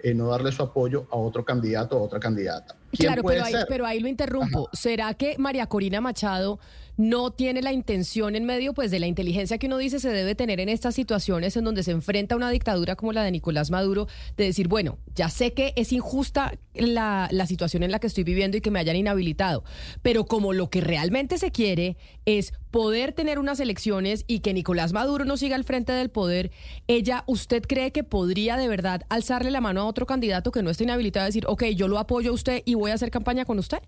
eh, 0.02 0.14
no 0.14 0.28
darle 0.28 0.52
su 0.52 0.64
apoyo 0.64 1.08
a 1.12 1.18
otro 1.18 1.44
candidato 1.44 1.98
o 1.98 2.04
otra 2.04 2.20
candidata. 2.20 2.76
Claro, 2.92 3.22
pero 3.24 3.44
ahí, 3.44 3.54
pero 3.68 3.86
ahí, 3.86 4.00
lo 4.00 4.08
interrumpo. 4.08 4.70
¿Será 4.74 5.14
que 5.14 5.38
María 5.38 5.68
Corina 5.68 6.02
Machado 6.02 6.60
no 7.00 7.32
tiene 7.32 7.62
la 7.62 7.72
intención 7.72 8.36
en 8.36 8.44
medio 8.44 8.74
pues 8.74 8.92
de 8.92 9.00
la 9.00 9.08
inteligencia 9.08 9.58
que 9.58 9.68
uno 9.68 9.78
dice 9.78 10.02
se 10.02 10.10
debe 10.10 10.36
tener 10.36 10.60
en 10.60 10.68
estas 10.68 10.96
situaciones 10.96 11.56
en 11.56 11.64
donde 11.64 11.82
se 11.84 11.92
enfrenta 11.92 12.36
a 12.36 12.38
una 12.38 12.50
dictadura 12.50 12.98
como 12.98 13.14
la 13.14 13.24
de 13.24 13.32
Nicolás 13.32 13.72
Maduro, 13.72 14.10
de 14.36 14.44
decir, 14.44 14.68
bueno, 14.68 14.98
ya 15.16 15.30
sé 15.30 15.54
que 15.54 15.72
es 15.78 15.94
injusta 15.94 16.60
la, 16.74 17.30
la 17.32 17.46
situación 17.46 17.84
en 17.84 17.92
la 17.92 18.00
que 18.00 18.08
estoy 18.08 18.26
viviendo 18.26 18.58
y 18.58 18.62
que 18.62 18.70
me 18.70 18.80
hayan 18.80 18.98
inhabilitado, 18.98 19.64
pero 20.02 20.26
como 20.26 20.52
lo 20.52 20.70
que 20.70 20.82
realmente 20.82 21.38
se 21.38 21.52
quiere 21.52 21.96
es 22.26 22.52
poder 22.70 23.14
tener 23.14 23.40
unas 23.40 23.62
elecciones 23.62 24.26
y 24.28 24.40
que 24.40 24.54
Nicolás 24.54 24.92
Maduro 24.92 25.24
no 25.24 25.38
siga 25.38 25.56
al 25.56 25.64
frente 25.64 25.94
del 25.94 26.10
poder, 26.10 26.52
ella, 26.90 27.24
¿usted 27.28 27.64
cree 27.64 27.94
que 27.94 28.04
podría 28.04 28.58
de 28.58 28.68
verdad 28.68 29.04
alzarle 29.08 29.52
la 29.52 29.62
mano 29.62 29.80
a 29.80 29.86
otro 29.86 30.06
candidato 30.06 30.52
que 30.52 30.64
no 30.64 30.70
esté 30.70 30.84
inhabilitado 30.84 31.28
y 31.28 31.30
decir, 31.30 31.46
ok, 31.48 31.64
yo 31.78 31.88
lo 31.88 31.98
apoyo 31.98 32.32
a 32.32 32.34
usted 32.34 32.62
y 32.66 32.74
voy 32.74 32.92
a 32.92 32.96
hacer 32.96 33.10
campaña 33.10 33.46
con 33.46 33.58
usted? 33.58 33.80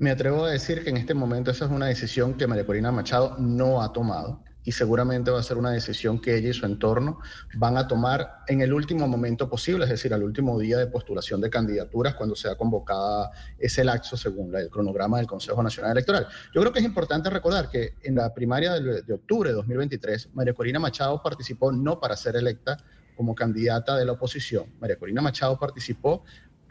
Me 0.00 0.12
atrevo 0.12 0.44
a 0.44 0.50
decir 0.50 0.84
que 0.84 0.90
en 0.90 0.96
este 0.96 1.12
momento 1.12 1.50
esa 1.50 1.64
es 1.64 1.72
una 1.72 1.86
decisión 1.86 2.34
que 2.34 2.46
María 2.46 2.64
Corina 2.64 2.92
Machado 2.92 3.34
no 3.36 3.82
ha 3.82 3.92
tomado 3.92 4.44
y 4.62 4.70
seguramente 4.70 5.32
va 5.32 5.40
a 5.40 5.42
ser 5.42 5.56
una 5.56 5.72
decisión 5.72 6.20
que 6.20 6.36
ella 6.36 6.50
y 6.50 6.52
su 6.52 6.66
entorno 6.66 7.18
van 7.56 7.76
a 7.76 7.88
tomar 7.88 8.44
en 8.46 8.60
el 8.60 8.72
último 8.72 9.08
momento 9.08 9.50
posible, 9.50 9.86
es 9.86 9.90
decir, 9.90 10.14
al 10.14 10.22
último 10.22 10.56
día 10.56 10.78
de 10.78 10.86
postulación 10.86 11.40
de 11.40 11.50
candidaturas 11.50 12.14
cuando 12.14 12.36
sea 12.36 12.54
convocada 12.54 13.32
ese 13.58 13.82
laxo 13.82 14.16
según 14.16 14.54
el 14.54 14.70
cronograma 14.70 15.16
del 15.16 15.26
Consejo 15.26 15.60
Nacional 15.64 15.92
Electoral. 15.92 16.28
Yo 16.54 16.60
creo 16.60 16.72
que 16.72 16.78
es 16.78 16.84
importante 16.84 17.28
recordar 17.28 17.68
que 17.68 17.94
en 18.04 18.14
la 18.14 18.32
primaria 18.32 18.74
de, 18.74 19.12
octubre 19.12 19.50
de 19.50 19.56
2023, 19.56 20.28
María 20.32 20.54
Corina 20.54 20.78
Machado 20.78 21.20
participó 21.20 21.72
no 21.72 21.98
para 21.98 22.14
ser 22.16 22.36
electa 22.36 22.76
como 23.16 23.34
candidata 23.34 23.96
de 23.96 24.04
la 24.04 24.12
oposición. 24.12 24.66
María 24.78 24.96
Corina 24.96 25.20
Machado 25.20 25.58
participó 25.58 26.22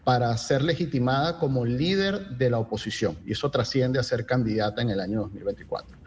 para 0.07 0.37
ser 0.37 0.61
legitimada 0.61 1.37
como 1.37 1.65
líder 1.65 2.29
de 2.37 2.49
la 2.49 2.59
oposición. 2.59 3.17
Y 3.25 3.33
eso 3.33 3.51
trasciende 3.51 3.99
a 3.99 4.03
ser 4.03 4.25
candidata 4.25 4.81
en 4.81 4.89
el 4.89 5.01
año 5.01 5.19
2024. 5.23 5.97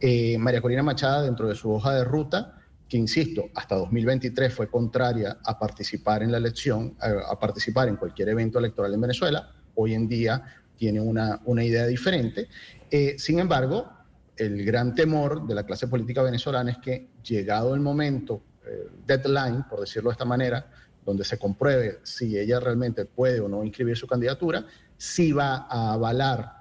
Eh, 0.00 0.38
María 0.38 0.62
Corina 0.62 0.82
Machada, 0.82 1.20
dentro 1.20 1.48
de 1.48 1.54
su 1.54 1.70
hoja 1.70 1.92
de 1.96 2.02
ruta, 2.02 2.56
que 2.88 2.96
insisto, 2.96 3.50
hasta 3.54 3.74
2023 3.74 4.54
fue 4.54 4.70
contraria 4.70 5.36
a 5.44 5.58
participar 5.58 6.22
en 6.22 6.32
la 6.32 6.38
elección, 6.38 6.96
a, 6.98 7.38
participar 7.38 7.88
en 7.88 7.96
cualquier 7.96 8.30
evento 8.30 8.58
electoral 8.58 8.94
en 8.94 9.02
Venezuela, 9.02 9.52
hoy 9.74 9.92
en 9.92 10.08
día 10.08 10.42
tiene 10.74 11.02
una, 11.02 11.38
una 11.44 11.62
idea 11.62 11.86
diferente. 11.86 12.48
Eh, 12.90 13.16
sin 13.18 13.38
embargo, 13.38 13.86
el 14.34 14.64
gran 14.64 14.94
temor 14.94 15.46
de 15.46 15.54
la 15.54 15.66
clase 15.66 15.88
política 15.88 16.22
venezolana 16.22 16.70
es 16.70 16.78
que 16.78 17.10
llegado 17.22 17.74
el 17.74 17.82
momento, 17.82 18.42
eh, 18.66 18.88
deadline, 19.06 19.64
por 19.68 19.80
decirlo 19.80 20.08
de 20.08 20.12
esta 20.12 20.24
manera, 20.24 20.70
donde 21.04 21.24
se 21.24 21.38
compruebe 21.38 21.98
si 22.02 22.38
ella 22.38 22.60
realmente 22.60 23.04
puede 23.04 23.40
o 23.40 23.48
no 23.48 23.64
inscribir 23.64 23.96
su 23.96 24.06
candidatura, 24.06 24.64
si 24.96 25.32
va 25.32 25.66
a 25.68 25.92
avalar 25.94 26.54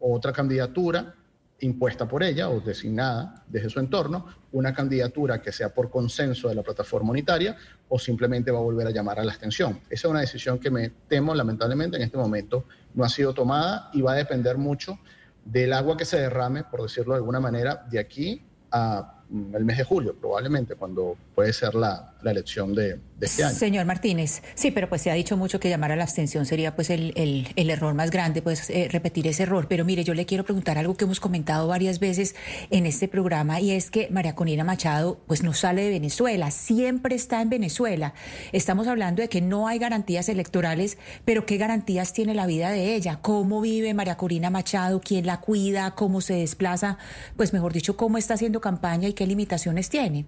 otra 0.00 0.32
candidatura 0.32 1.14
impuesta 1.60 2.06
por 2.06 2.22
ella 2.22 2.48
o 2.48 2.60
designada 2.60 3.44
desde 3.48 3.68
su 3.68 3.80
entorno, 3.80 4.26
una 4.52 4.72
candidatura 4.72 5.42
que 5.42 5.52
sea 5.52 5.74
por 5.74 5.90
consenso 5.90 6.48
de 6.48 6.54
la 6.54 6.62
plataforma 6.62 7.10
unitaria 7.10 7.56
o 7.88 7.98
simplemente 7.98 8.50
va 8.50 8.58
a 8.58 8.62
volver 8.62 8.86
a 8.86 8.90
llamar 8.90 9.18
a 9.18 9.24
la 9.24 9.32
abstención. 9.32 9.80
Esa 9.90 10.06
es 10.06 10.10
una 10.10 10.20
decisión 10.20 10.58
que 10.58 10.70
me 10.70 10.90
temo, 11.08 11.34
lamentablemente, 11.34 11.96
en 11.96 12.04
este 12.04 12.16
momento 12.16 12.66
no 12.94 13.04
ha 13.04 13.08
sido 13.08 13.34
tomada 13.34 13.90
y 13.92 14.02
va 14.02 14.12
a 14.12 14.16
depender 14.16 14.56
mucho 14.56 14.98
del 15.44 15.72
agua 15.72 15.96
que 15.96 16.04
se 16.04 16.20
derrame, 16.20 16.64
por 16.64 16.82
decirlo 16.82 17.14
de 17.14 17.18
alguna 17.18 17.40
manera, 17.40 17.86
de 17.90 17.98
aquí 17.98 18.42
a 18.70 19.17
el 19.30 19.64
mes 19.64 19.76
de 19.76 19.84
julio, 19.84 20.16
probablemente, 20.18 20.74
cuando 20.74 21.16
puede 21.34 21.52
ser 21.52 21.74
la, 21.74 22.14
la 22.22 22.30
elección 22.30 22.74
de, 22.74 22.98
este 23.20 23.44
año. 23.44 23.54
Señor 23.54 23.84
Martínez, 23.84 24.42
sí, 24.54 24.70
pero 24.70 24.88
pues 24.88 25.02
se 25.02 25.10
ha 25.10 25.14
dicho 25.14 25.36
mucho 25.36 25.60
que 25.60 25.68
llamar 25.68 25.92
a 25.92 25.96
la 25.96 26.04
abstención 26.04 26.46
sería 26.46 26.74
pues 26.74 26.88
el, 26.90 27.12
el, 27.14 27.70
error 27.70 27.92
más 27.94 28.10
grande, 28.10 28.42
pues 28.42 28.70
eh, 28.70 28.88
repetir 28.90 29.26
ese 29.26 29.42
error. 29.42 29.66
Pero 29.68 29.84
mire, 29.84 30.04
yo 30.04 30.14
le 30.14 30.24
quiero 30.24 30.44
preguntar 30.44 30.78
algo 30.78 30.96
que 30.96 31.04
hemos 31.04 31.20
comentado 31.20 31.68
varias 31.68 31.98
veces 31.98 32.34
en 32.70 32.86
este 32.86 33.08
programa 33.08 33.60
y 33.60 33.72
es 33.72 33.90
que 33.90 34.08
María 34.10 34.34
Conina 34.34 34.64
Machado 34.64 35.18
pues 35.26 35.42
no 35.42 35.52
sale 35.52 35.82
de 35.82 35.90
Venezuela, 35.90 36.50
siempre 36.50 37.14
está 37.14 37.42
en 37.42 37.50
Venezuela. 37.50 38.14
Estamos 38.52 38.86
hablando 38.86 39.20
de 39.20 39.28
que 39.28 39.40
no 39.40 39.68
hay 39.68 39.78
garantías 39.78 40.28
electorales, 40.28 40.96
pero 41.24 41.44
¿qué 41.44 41.56
garantías 41.56 42.12
tiene 42.12 42.34
la 42.34 42.46
vida 42.46 42.70
de 42.70 42.94
ella? 42.94 43.18
¿Cómo 43.20 43.60
vive 43.60 43.94
María 43.94 44.16
Corina 44.16 44.50
Machado? 44.50 45.00
¿Quién 45.00 45.26
la 45.26 45.40
cuida? 45.40 45.94
¿Cómo 45.94 46.20
se 46.20 46.34
desplaza? 46.34 46.98
Pues 47.36 47.52
mejor 47.52 47.72
dicho, 47.72 47.96
¿cómo 47.96 48.16
está 48.16 48.34
haciendo 48.34 48.60
campaña 48.60 49.08
y 49.08 49.14
qué 49.18 49.26
limitaciones 49.26 49.90
tiene? 49.90 50.26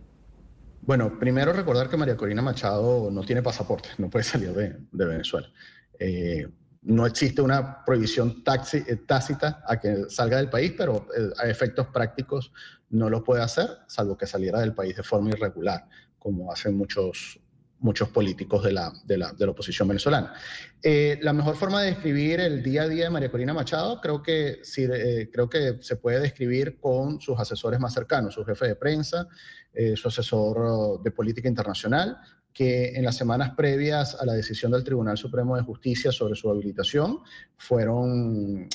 Bueno, 0.83 1.17
primero 1.17 1.53
recordar 1.53 1.89
que 1.89 1.97
María 1.97 2.17
Corina 2.17 2.43
Machado 2.43 3.09
no 3.09 3.23
tiene 3.23 3.41
pasaporte, 3.41 3.91
no 3.99 4.11
puede 4.11 4.25
salir 4.25 4.53
de, 4.53 5.07
Venezuela. 5.07 5.49
Eh, 5.97 6.49
no 6.83 7.07
existe 7.07 7.41
una 7.41 7.85
prohibición 7.85 8.43
eh, 8.75 8.97
tácita 9.07 9.63
a 9.65 9.79
que 9.79 10.07
salga 10.09 10.39
del 10.39 10.51
país, 10.51 10.75
pero 10.77 11.07
eh, 11.17 11.31
a 11.39 11.49
efectos 11.49 11.87
prácticos 11.87 12.51
no 12.89 13.09
lo 13.09 13.23
puede 13.23 13.43
hacer, 13.43 13.69
salvo 13.87 14.17
que 14.17 14.27
saliera 14.27 14.59
del 14.59 14.75
país 14.75 14.97
de 14.97 15.05
forma 15.05 15.31
irregular, 15.31 15.87
como 16.19 16.51
hacen 16.51 16.77
muchos, 16.77 17.39
muchos 17.81 18.09
políticos 18.11 18.63
de 18.63 18.73
la, 18.73 18.93
de 19.05 19.19
la, 19.19 19.33
de 19.33 19.47
la 19.47 19.53
oposición 19.53 19.89
venezolana. 19.89 20.35
Eh, 20.83 21.19
la 21.23 21.33
mejor 21.33 21.57
forma 21.57 21.83
de 21.83 21.91
describir 21.91 22.41
el 22.41 22.63
día 22.63 22.83
a 22.83 22.89
día 22.89 23.05
de 23.05 23.11
María 23.11 23.31
Corina 23.31 23.55
Machado 23.55 24.01
creo 24.01 24.23
que, 24.23 24.61
sí, 24.63 24.87
eh, 24.91 25.31
creo 25.33 25.49
que 25.49 25.79
se 25.81 25.97
puede 25.97 26.21
describir 26.21 26.79
con 26.79 27.21
sus 27.21 27.39
asesores 27.39 27.81
más 27.81 27.95
cercanos, 27.95 28.35
su 28.35 28.45
jefe 28.45 28.69
de 28.69 28.77
prensa, 28.77 29.27
eh, 29.73 29.97
su 29.97 30.09
asesor 30.09 31.03
de 31.03 31.11
política 31.11 31.49
internacional, 31.49 32.19
que 32.53 32.91
en 32.97 33.05
las 33.05 33.17
semanas 33.17 33.53
previas 33.57 34.17
a 34.21 34.27
la 34.27 34.33
decisión 34.33 34.73
del 34.73 34.85
Tribunal 34.85 35.17
Supremo 35.17 35.57
de 35.57 35.63
Justicia 35.63 36.11
sobre 36.11 36.35
su 36.35 36.51
habilitación 36.51 37.21
fueron, 37.57 38.69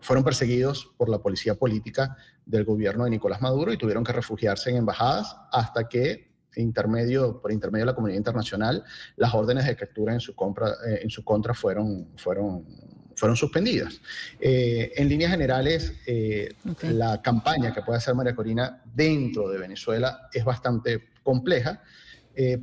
fueron 0.00 0.24
perseguidos 0.24 0.88
por 0.96 1.08
la 1.08 1.18
policía 1.18 1.56
política 1.56 2.16
del 2.46 2.64
gobierno 2.64 3.04
de 3.04 3.10
Nicolás 3.10 3.42
Maduro 3.42 3.72
y 3.72 3.76
tuvieron 3.76 4.04
que 4.04 4.12
refugiarse 4.12 4.70
en 4.70 4.76
embajadas 4.76 5.36
hasta 5.50 5.88
que 5.88 6.29
intermedio, 6.56 7.40
por 7.40 7.52
intermedio 7.52 7.84
de 7.84 7.92
la 7.92 7.94
comunidad 7.94 8.18
internacional, 8.18 8.84
las 9.16 9.34
órdenes 9.34 9.66
de 9.66 9.76
captura 9.76 10.12
en 10.12 10.20
su, 10.20 10.34
compra, 10.34 10.70
eh, 10.88 11.00
en 11.02 11.10
su 11.10 11.24
contra 11.24 11.54
fueron, 11.54 12.08
fueron, 12.16 12.64
fueron 13.14 13.36
suspendidas. 13.36 14.00
Eh, 14.40 14.92
en 14.96 15.08
líneas 15.08 15.30
generales, 15.30 15.94
eh, 16.06 16.54
la 16.82 17.20
campaña 17.22 17.72
que 17.72 17.82
puede 17.82 17.98
hacer 17.98 18.14
María 18.14 18.34
Corina 18.34 18.82
dentro 18.94 19.48
de 19.48 19.58
Venezuela 19.58 20.28
es 20.32 20.44
bastante 20.44 21.10
compleja 21.22 21.82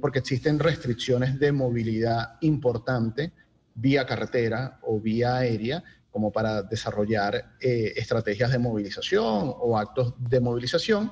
porque 0.01 0.19
existen 0.19 0.57
restricciones 0.57 1.37
de 1.37 1.51
movilidad 1.51 2.37
importante 2.41 3.31
vía 3.75 4.07
carretera 4.07 4.79
o 4.81 4.99
vía 4.99 5.35
aérea 5.35 5.83
como 6.09 6.31
para 6.31 6.63
desarrollar 6.63 7.57
estrategias 7.59 8.51
de 8.51 8.57
movilización 8.57 9.53
o 9.55 9.77
actos 9.77 10.15
de 10.17 10.39
movilización 10.39 11.11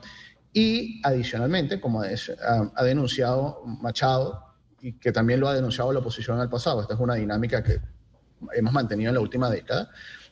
Y 0.57 1.01
adicionalmente, 1.03 1.81
como 1.81 2.01
ha 2.01 2.83
denunciado 2.85 3.61
Machado, 3.65 4.41
y 4.79 4.93
que 4.93 5.11
también 5.11 5.41
lo 5.41 5.49
ha 5.49 5.53
denunciado 5.53 5.91
la 5.91 5.99
oposición 5.99 6.39
el 6.39 6.47
pasado, 6.47 6.81
esta 6.81 6.93
es 6.93 6.99
una 7.01 7.15
dinámica 7.15 7.61
que 7.61 7.81
hemos 8.53 8.71
mantenido 8.71 9.09
en 9.09 9.15
la 9.15 9.19
última 9.19 9.49
década, 9.49 9.89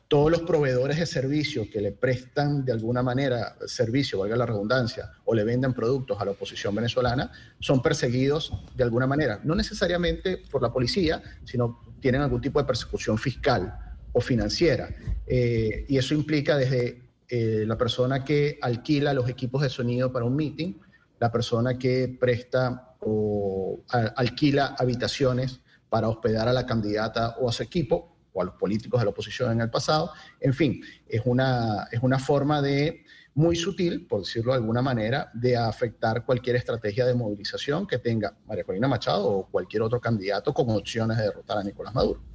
todos 0.08 0.32
los 0.32 0.44
proveedores 0.44 0.98
de 0.98 1.06
servicios 1.06 1.68
que 1.68 1.82
le 1.82 1.92
prestan 1.92 2.64
de 2.64 2.72
alguna 2.72 3.04
manera 3.04 3.58
servicio, 3.66 4.20
valga 4.20 4.38
la 4.38 4.46
redundancia, 4.46 5.12
o 5.26 5.36
le 5.36 5.44
venden 5.44 5.74
productos 5.74 6.22
a 6.22 6.24
la 6.24 6.32
oposición 6.32 6.74
venezolana, 6.74 7.30
son 7.60 7.82
perseguidos 7.82 8.54
de 8.76 8.84
alguna 8.86 9.06
manera, 9.06 9.42
no 9.44 9.56
necesariamente 9.56 10.38
por 10.50 10.62
la 10.62 10.72
policía, 10.72 11.22
sino 11.44 11.82
tienen 12.00 12.22
algún 12.22 12.40
tipo 12.40 12.60
de 12.60 12.66
persecución 12.66 13.18
fiscal 13.18 13.78
o 14.14 14.22
financiera. 14.22 14.88
Eh, 15.28 15.86
y 15.90 15.98
eso 15.98 16.14
implica 16.14 16.56
desde 16.56 17.03
eh, 17.28 17.64
la 17.66 17.78
persona 17.78 18.24
que 18.24 18.58
alquila 18.62 19.14
los 19.14 19.30
equipos 19.30 19.62
de 19.62 19.70
sonido 19.70 20.12
para 20.12 20.26
un 20.26 20.36
meeting, 20.36 20.74
la 21.20 21.32
persona 21.32 21.78
que 21.78 22.18
presta 22.20 22.96
o 23.00 23.84
alquila 23.88 24.76
habitaciones 24.78 25.62
para 25.90 26.10
hospedar 26.10 26.48
a 26.48 26.54
la 26.54 26.66
candidata 26.66 27.36
o 27.40 27.50
a 27.50 27.52
su 27.52 27.64
equipo, 27.64 28.14
o 28.34 28.42
a 28.42 28.46
los 28.46 28.56
políticos 28.56 29.00
de 29.00 29.06
la 29.06 29.12
oposición 29.12 29.52
en 29.52 29.62
el 29.62 29.70
pasado. 29.70 30.12
En 30.40 30.54
fin, 30.54 30.82
es 31.08 31.22
una, 31.26 31.88
es 31.92 32.02
una 32.02 32.20
forma 32.20 32.62
de 32.62 33.06
muy 33.36 33.56
sutil, 33.56 34.06
por 34.06 34.22
decirlo 34.22 34.52
de 34.52 34.58
alguna 34.58 34.82
manera, 34.82 35.32
de 35.34 35.56
afectar 35.58 36.26
cualquier 36.26 36.56
estrategia 36.56 37.06
de 37.06 37.14
movilización 37.14 37.88
que 37.88 38.00
tenga 38.00 38.36
María 38.46 38.64
Corina 38.64 38.88
Machado 38.88 39.28
o 39.28 39.48
cualquier 39.48 39.84
otro 39.84 40.00
candidato 40.00 40.54
con 40.54 40.70
opciones 40.70 41.18
de 41.18 41.24
derrotar 41.24 41.58
a 41.58 41.64
Nicolás 41.64 41.94
Maduro. 41.94 42.33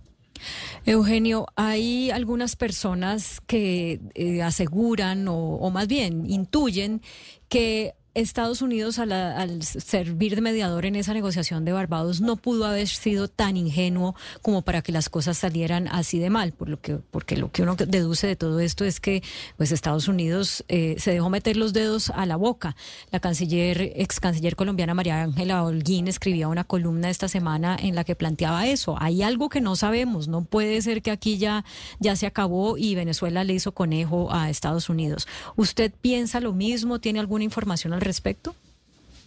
Eugenio, 0.86 1.46
hay 1.56 2.10
algunas 2.10 2.56
personas 2.56 3.40
que 3.46 4.00
eh, 4.14 4.42
aseguran 4.42 5.28
o, 5.28 5.36
o, 5.36 5.70
más 5.70 5.86
bien 5.86 6.28
intuyen 6.30 7.02
que 7.48 7.94
Estados 8.18 8.62
Unidos 8.62 8.98
al, 8.98 9.62
servir 9.62 10.34
de 10.34 10.40
mediador 10.40 10.86
en 10.86 10.96
esa 10.96 11.14
negociación 11.14 11.64
de 11.64 11.70
Barbados 11.70 12.20
no 12.20 12.34
pudo 12.34 12.66
haber 12.66 12.88
sido 12.88 13.28
tan 13.28 13.56
ingenuo 13.56 14.16
como 14.42 14.62
para 14.62 14.82
que 14.82 14.90
las 14.90 15.08
cosas 15.08 15.38
salieran 15.38 15.86
así 15.86 16.18
de 16.18 16.28
mal, 16.28 16.50
por 16.50 16.68
lo 16.68 16.80
que, 16.80 16.96
porque 16.96 17.36
lo 17.36 17.52
que 17.52 17.62
uno 17.62 17.76
deduce 17.76 18.26
de 18.26 18.34
todo 18.34 18.58
esto 18.58 18.84
es 18.84 18.98
que 18.98 19.22
pues 19.56 19.70
Estados 19.70 20.08
Unidos 20.08 20.64
eh, 20.66 20.96
se 20.98 21.12
dejó 21.12 21.30
meter 21.30 21.56
los 21.56 21.72
dedos 21.72 22.10
a 22.10 22.26
la 22.26 22.34
boca. 22.34 22.74
La 23.12 23.20
canciller, 23.20 23.92
ex 23.94 24.18
canciller 24.18 24.56
colombiana 24.56 24.94
María 24.94 25.22
Ángela 25.22 25.62
Holguín 25.62 26.08
escribía 26.08 26.48
una 26.48 26.64
columna 26.64 27.10
esta 27.10 27.28
semana 27.28 27.76
en 27.80 27.94
la 27.94 28.02
que 28.02 28.16
planteaba 28.16 28.66
eso. 28.66 28.96
Hay 28.98 29.22
algo 29.22 29.48
que 29.48 29.60
no 29.60 29.76
sabemos, 29.76 30.26
no 30.26 30.42
puede 30.42 30.82
ser 30.82 31.02
que 31.02 31.12
aquí 31.12 31.38
ya, 31.38 31.64
ya 32.00 32.16
se 32.16 32.26
acabó 32.26 32.78
y 32.78 32.96
Venezuela 32.96 33.44
le 33.44 33.54
hizo 33.54 33.72
conejo 33.72 34.32
a 34.32 34.50
Estados 34.50 34.88
Unidos. 34.88 35.28
¿Usted 35.54 35.92
piensa 36.00 36.40
lo 36.40 36.52
mismo? 36.52 36.98
¿Tiene 36.98 37.20
alguna 37.20 37.44
información 37.44 37.92
al? 37.92 38.07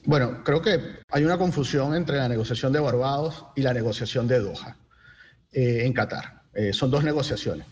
Bueno, 0.06 0.44
creo 0.44 0.62
que 0.62 0.80
hay 1.10 1.24
una 1.24 1.38
confusión 1.38 1.94
entre 1.94 2.18
la 2.18 2.28
negociación 2.28 2.74
de 2.74 2.80
Barbados 2.80 3.46
y 3.56 3.62
la 3.62 3.74
negociación 3.74 4.28
de 4.28 4.40
Doha 4.40 4.76
eh, 5.52 5.86
en 5.86 5.94
Qatar. 5.94 6.42
Eh, 6.54 6.74
son 6.74 6.90
dos 6.90 7.04
negociaciones, 7.04 7.68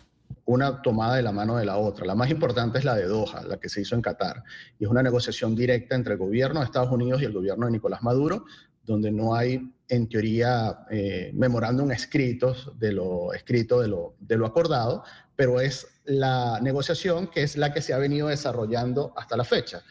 una 0.45 0.81
tomada 0.81 1.15
de 1.15 1.23
la 1.23 1.31
mano 1.31 1.57
de 1.57 1.65
la 1.65 1.77
otra. 1.77 2.05
La 2.05 2.13
más 2.13 2.29
importante 2.29 2.77
es 2.77 2.85
la 2.85 2.95
de 2.95 3.05
Doha, 3.05 3.41
la 3.43 3.57
que 3.57 3.67
se 3.67 3.81
hizo 3.81 3.95
en 3.95 4.01
Qatar, 4.01 4.43
y 4.77 4.83
es 4.85 4.89
una 4.89 5.01
negociación 5.01 5.55
directa 5.55 5.95
entre 5.95 6.13
el 6.13 6.19
gobierno 6.19 6.59
de 6.59 6.67
Estados 6.67 6.91
Unidos 6.91 7.21
y 7.21 7.25
el 7.25 7.33
gobierno 7.33 7.65
de 7.65 7.71
Nicolás 7.71 8.03
Maduro, 8.03 8.45
donde 8.83 9.11
no 9.11 9.35
hay, 9.35 9.61
en 9.87 10.07
teoría, 10.07 10.85
eh, 10.91 11.31
memorándum 11.33 11.91
escritos 11.91 12.71
de 12.79 12.91
lo 12.91 13.33
escrito 13.33 13.81
de 13.81 13.87
lo, 13.87 14.15
de 14.19 14.37
lo 14.37 14.45
acordado, 14.45 15.03
pero 15.35 15.61
es 15.61 15.87
la 16.05 16.59
negociación 16.61 17.27
que 17.27 17.43
es 17.43 17.55
la 17.55 17.73
que 17.73 17.81
se 17.81 17.93
ha 17.93 17.97
venido 17.97 18.27
desarrollando 18.27 19.13
hasta 19.15 19.37
la 19.37 19.43
fecha. 19.43 19.83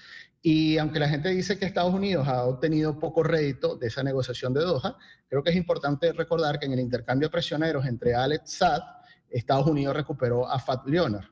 Y 0.51 0.79
aunque 0.79 0.99
la 0.99 1.11
gente 1.11 1.29
dice 1.29 1.59
que 1.59 1.67
Estados 1.67 1.93
Unidos 1.93 2.27
ha 2.27 2.45
obtenido 2.45 2.99
poco 2.99 3.23
rédito 3.23 3.77
de 3.77 3.89
esa 3.89 4.03
negociación 4.03 4.55
de 4.55 4.63
Doha, 4.63 4.97
creo 5.29 5.43
que 5.43 5.51
es 5.51 5.57
importante 5.57 6.11
recordar 6.15 6.59
que 6.59 6.65
en 6.65 6.73
el 6.73 6.81
intercambio 6.81 7.29
de 7.29 7.33
prisioneros 7.33 7.85
entre 7.85 8.15
Alex 8.15 8.53
Saad, 8.53 8.81
Estados 9.29 9.67
Unidos 9.67 9.95
recuperó 9.95 10.51
a 10.51 10.59
Fat 10.59 10.87
Leonard, 10.87 11.27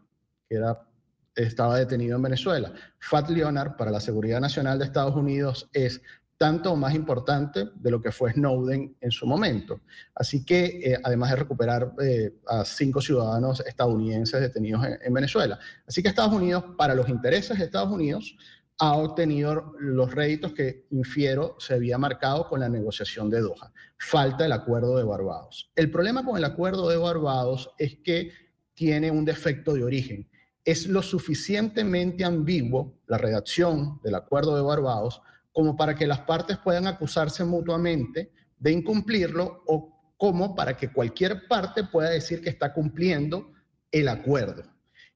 que 0.47 0.57
era, 0.57 0.87
estaba 1.35 1.79
detenido 1.79 2.17
en 2.17 2.23
Venezuela. 2.25 2.75
Fat 2.99 3.31
Leonard, 3.31 3.77
para 3.77 3.91
la 3.91 4.01
seguridad 4.01 4.39
nacional 4.39 4.79
de 4.79 4.85
Estados 4.85 5.17
Unidos, 5.17 5.67
es 5.73 6.03
tanto 6.37 6.77
más 6.77 6.95
importante 6.95 7.71
de 7.75 7.91
lo 7.91 8.03
que 8.03 8.13
fue 8.13 8.33
Snowden 8.33 8.97
en 9.01 9.11
su 9.11 9.27
momento. 9.27 9.81
Así 10.15 10.45
que, 10.45 10.65
eh, 10.85 10.99
además 11.03 11.31
de 11.31 11.37
recuperar 11.37 11.93
eh, 12.03 12.35
a 12.47 12.65
cinco 12.65 13.01
ciudadanos 13.01 13.61
estadounidenses 13.61 14.41
detenidos 14.41 14.85
en, 15.01 15.15
Venezuela. 15.15 15.59
Así 15.87 16.03
que 16.03 16.09
Estados 16.09 16.35
Unidos, 16.35 16.65
para 16.77 16.95
los 16.95 17.09
intereses 17.09 17.59
de 17.59 17.65
Estados 17.65 17.91
Unidos, 17.91 18.37
ha 18.79 18.93
obtenido 18.95 19.73
los 19.79 20.15
réditos 20.15 20.53
que, 20.53 20.87
infiero, 20.91 21.57
se 21.59 21.75
había 21.75 21.97
marcado 21.97 22.49
con 22.49 22.61
la 22.61 22.69
negociación 22.69 23.31
de 23.31 23.41
Doha. 23.41 23.73
Falta 23.99 24.45
el 24.45 24.53
acuerdo 24.53 24.99
de 24.99 25.05
Barbados. 25.05 25.71
El 25.75 25.91
problema 25.91 26.25
con 26.25 26.37
el 26.37 26.45
acuerdo 26.45 26.89
de 26.89 26.99
Barbados 26.99 27.71
es 27.79 27.97
que 28.05 28.33
tiene 28.75 29.11
un 29.11 29.25
defecto 29.25 29.73
de 29.73 29.85
origen. 29.85 30.29
Es 30.65 30.87
lo 30.87 31.01
suficientemente 31.01 32.25
ambiguo 32.25 33.01
la 33.07 33.17
redacción 33.17 33.99
del 34.03 34.17
acuerdo 34.17 34.57
de 34.57 34.63
Barbados 34.63 35.23
como 35.53 35.75
para 35.75 35.95
que 35.95 36.07
las 36.07 36.21
partes 36.21 36.59
puedan 36.59 36.87
acusarse 36.87 37.43
mutuamente 37.45 38.33
de 38.59 38.73
incumplirlo 38.73 39.63
o 39.67 40.15
como 40.19 40.55
para 40.55 40.77
que 40.77 40.93
cualquier 40.93 41.47
parte 41.49 41.85
pueda 41.85 42.11
decir 42.11 42.43
que 42.43 42.51
está 42.51 42.75
cumpliendo 42.75 43.53
el 43.91 44.09
acuerdo. 44.09 44.65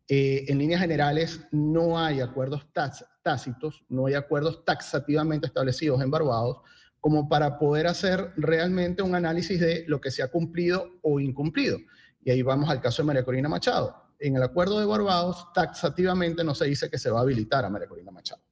Eh, 0.08 0.46
en 0.48 0.58
líneas 0.58 0.80
generales, 0.80 1.40
no 1.52 1.98
hay 1.98 2.20
acuerdos 2.20 2.66
no 3.88 4.06
hay 4.06 4.14
acuerdos 4.14 4.64
taxativamente 4.64 5.46
establecidos 5.46 6.00
en 6.02 6.10
Barbados 6.10 6.58
como 7.00 7.28
para 7.28 7.58
poder 7.58 7.86
hacer 7.86 8.32
realmente 8.36 9.02
un 9.02 9.14
análisis 9.14 9.58
de 9.58 9.84
lo 9.88 10.00
que 10.00 10.10
se 10.10 10.22
ha 10.22 10.28
cumplido 10.28 10.98
o 11.02 11.18
incumplido. 11.18 11.78
Y 12.22 12.30
ahí 12.30 12.42
vamos 12.42 12.68
al 12.68 12.80
caso 12.80 13.02
de 13.02 13.06
María 13.06 13.24
Corina 13.24 13.48
Machado. 13.48 13.96
En 14.18 14.36
el 14.36 14.42
acuerdo 14.42 14.78
de 14.78 14.86
Barbados, 14.86 15.46
taxativamente 15.54 16.44
no 16.44 16.54
se 16.54 16.66
dice 16.66 16.90
que 16.90 16.98
se 16.98 17.10
va 17.10 17.20
a 17.20 17.22
habilitar 17.22 17.64
a 17.64 17.70
María 17.70 17.88
Corina 17.88 18.10
Machado. 18.10 18.42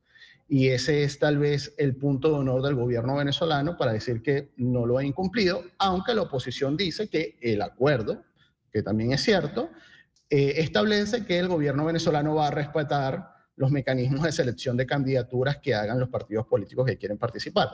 Y 0.48 0.68
ese 0.68 1.04
es 1.04 1.18
tal 1.18 1.36
vez 1.36 1.74
el 1.76 1.96
punto 1.96 2.28
de 2.28 2.36
honor 2.36 2.62
del 2.62 2.74
gobierno 2.74 3.16
venezolano 3.16 3.76
para 3.76 3.92
decir 3.92 4.22
que 4.22 4.54
no 4.56 4.86
lo 4.86 4.96
ha 4.96 5.04
incumplido, 5.04 5.62
aunque 5.76 6.14
la 6.14 6.22
oposición 6.22 6.74
dice 6.74 7.10
que 7.10 7.38
el 7.42 7.60
acuerdo, 7.60 8.24
que 8.72 8.82
también 8.82 9.12
es 9.12 9.22
cierto, 9.22 9.68
eh, 10.30 10.54
establece 10.56 11.26
que 11.26 11.38
el 11.38 11.48
gobierno 11.48 11.84
venezolano 11.84 12.34
va 12.34 12.46
a 12.46 12.50
respetar 12.50 13.37
los 13.58 13.70
mecanismos 13.70 14.22
de 14.22 14.32
selección 14.32 14.76
de 14.76 14.86
candidaturas 14.86 15.58
que 15.58 15.74
hagan 15.74 15.98
los 15.98 16.08
partidos 16.08 16.46
políticos 16.46 16.86
que 16.86 16.96
quieren 16.96 17.18
participar. 17.18 17.68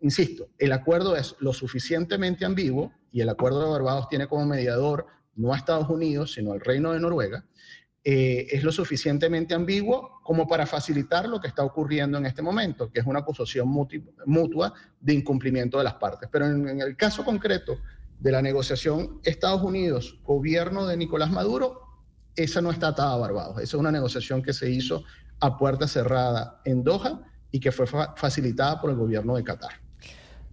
Insisto, 0.00 0.48
el 0.58 0.72
acuerdo 0.72 1.16
es 1.16 1.36
lo 1.40 1.52
suficientemente 1.52 2.44
ambiguo 2.44 2.92
y 3.12 3.20
el 3.20 3.28
acuerdo 3.28 3.62
de 3.62 3.70
Barbados 3.70 4.08
tiene 4.08 4.26
como 4.26 4.46
mediador 4.46 5.06
no 5.36 5.52
a 5.52 5.56
Estados 5.56 5.88
Unidos, 5.88 6.32
sino 6.32 6.52
al 6.52 6.60
Reino 6.60 6.92
de 6.92 7.00
Noruega, 7.00 7.44
eh, 8.04 8.46
es 8.50 8.64
lo 8.64 8.72
suficientemente 8.72 9.54
ambiguo 9.54 10.20
como 10.22 10.46
para 10.48 10.66
facilitar 10.66 11.28
lo 11.28 11.40
que 11.40 11.48
está 11.48 11.62
ocurriendo 11.62 12.16
en 12.16 12.26
este 12.26 12.42
momento, 12.42 12.90
que 12.90 13.00
es 13.00 13.06
una 13.06 13.18
acusación 13.20 13.68
mutua 14.24 14.72
de 15.00 15.14
incumplimiento 15.14 15.78
de 15.78 15.84
las 15.84 15.94
partes. 15.94 16.28
Pero 16.32 16.46
en 16.46 16.80
el 16.80 16.96
caso 16.96 17.24
concreto 17.24 17.78
de 18.18 18.32
la 18.32 18.40
negociación 18.40 19.20
Estados 19.24 19.62
Unidos, 19.62 20.18
gobierno 20.24 20.86
de 20.86 20.96
Nicolás 20.96 21.30
Maduro, 21.30 21.87
esa 22.38 22.60
no 22.60 22.70
está 22.70 22.88
atada 22.88 23.14
a 23.14 23.16
Barbados. 23.16 23.56
Esa 23.56 23.62
es 23.62 23.74
una 23.74 23.92
negociación 23.92 24.42
que 24.42 24.52
se 24.52 24.70
hizo 24.70 25.04
a 25.40 25.56
puerta 25.56 25.86
cerrada 25.88 26.60
en 26.64 26.82
Doha 26.84 27.20
y 27.50 27.60
que 27.60 27.72
fue 27.72 27.86
facilitada 27.86 28.80
por 28.80 28.90
el 28.90 28.96
gobierno 28.96 29.36
de 29.36 29.44
Qatar. 29.44 29.72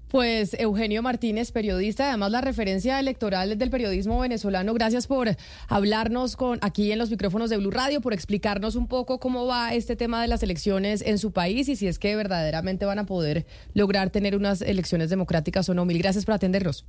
Pues 0.08 0.56
Eugenio 0.60 1.02
Martínez, 1.02 1.52
periodista, 1.52 2.08
además 2.08 2.32
la 2.32 2.40
referencia 2.40 3.00
electoral 3.00 3.58
del 3.58 3.70
periodismo 3.70 4.20
venezolano. 4.20 4.74
Gracias 4.74 5.08
por 5.08 5.36
hablarnos 5.68 6.36
con 6.38 6.58
aquí 6.62 6.92
en 6.92 7.00
los 7.00 7.10
micrófonos 7.10 7.50
de 7.50 7.58
Blue 7.58 7.72
Radio, 7.72 8.02
por 8.02 8.14
explicarnos 8.14 8.76
un 8.76 8.88
poco 8.88 9.20
cómo 9.20 9.46
va 9.46 9.74
este 9.74 9.96
tema 9.96 10.22
de 10.22 10.28
las 10.28 10.42
elecciones 10.42 11.02
en 11.02 11.18
su 11.18 11.34
país 11.34 11.68
y 11.70 11.76
si 11.76 11.88
es 11.88 12.00
que 12.00 12.16
verdaderamente 12.16 12.86
van 12.86 13.00
a 13.00 13.06
poder 13.06 13.46
lograr 13.74 14.10
tener 14.10 14.36
unas 14.38 14.62
elecciones 14.62 15.10
democráticas 15.10 15.68
o 15.70 15.74
no. 15.74 15.86
Mil 15.86 15.98
gracias 15.98 16.24
por 16.24 16.36
atendernos. 16.36 16.86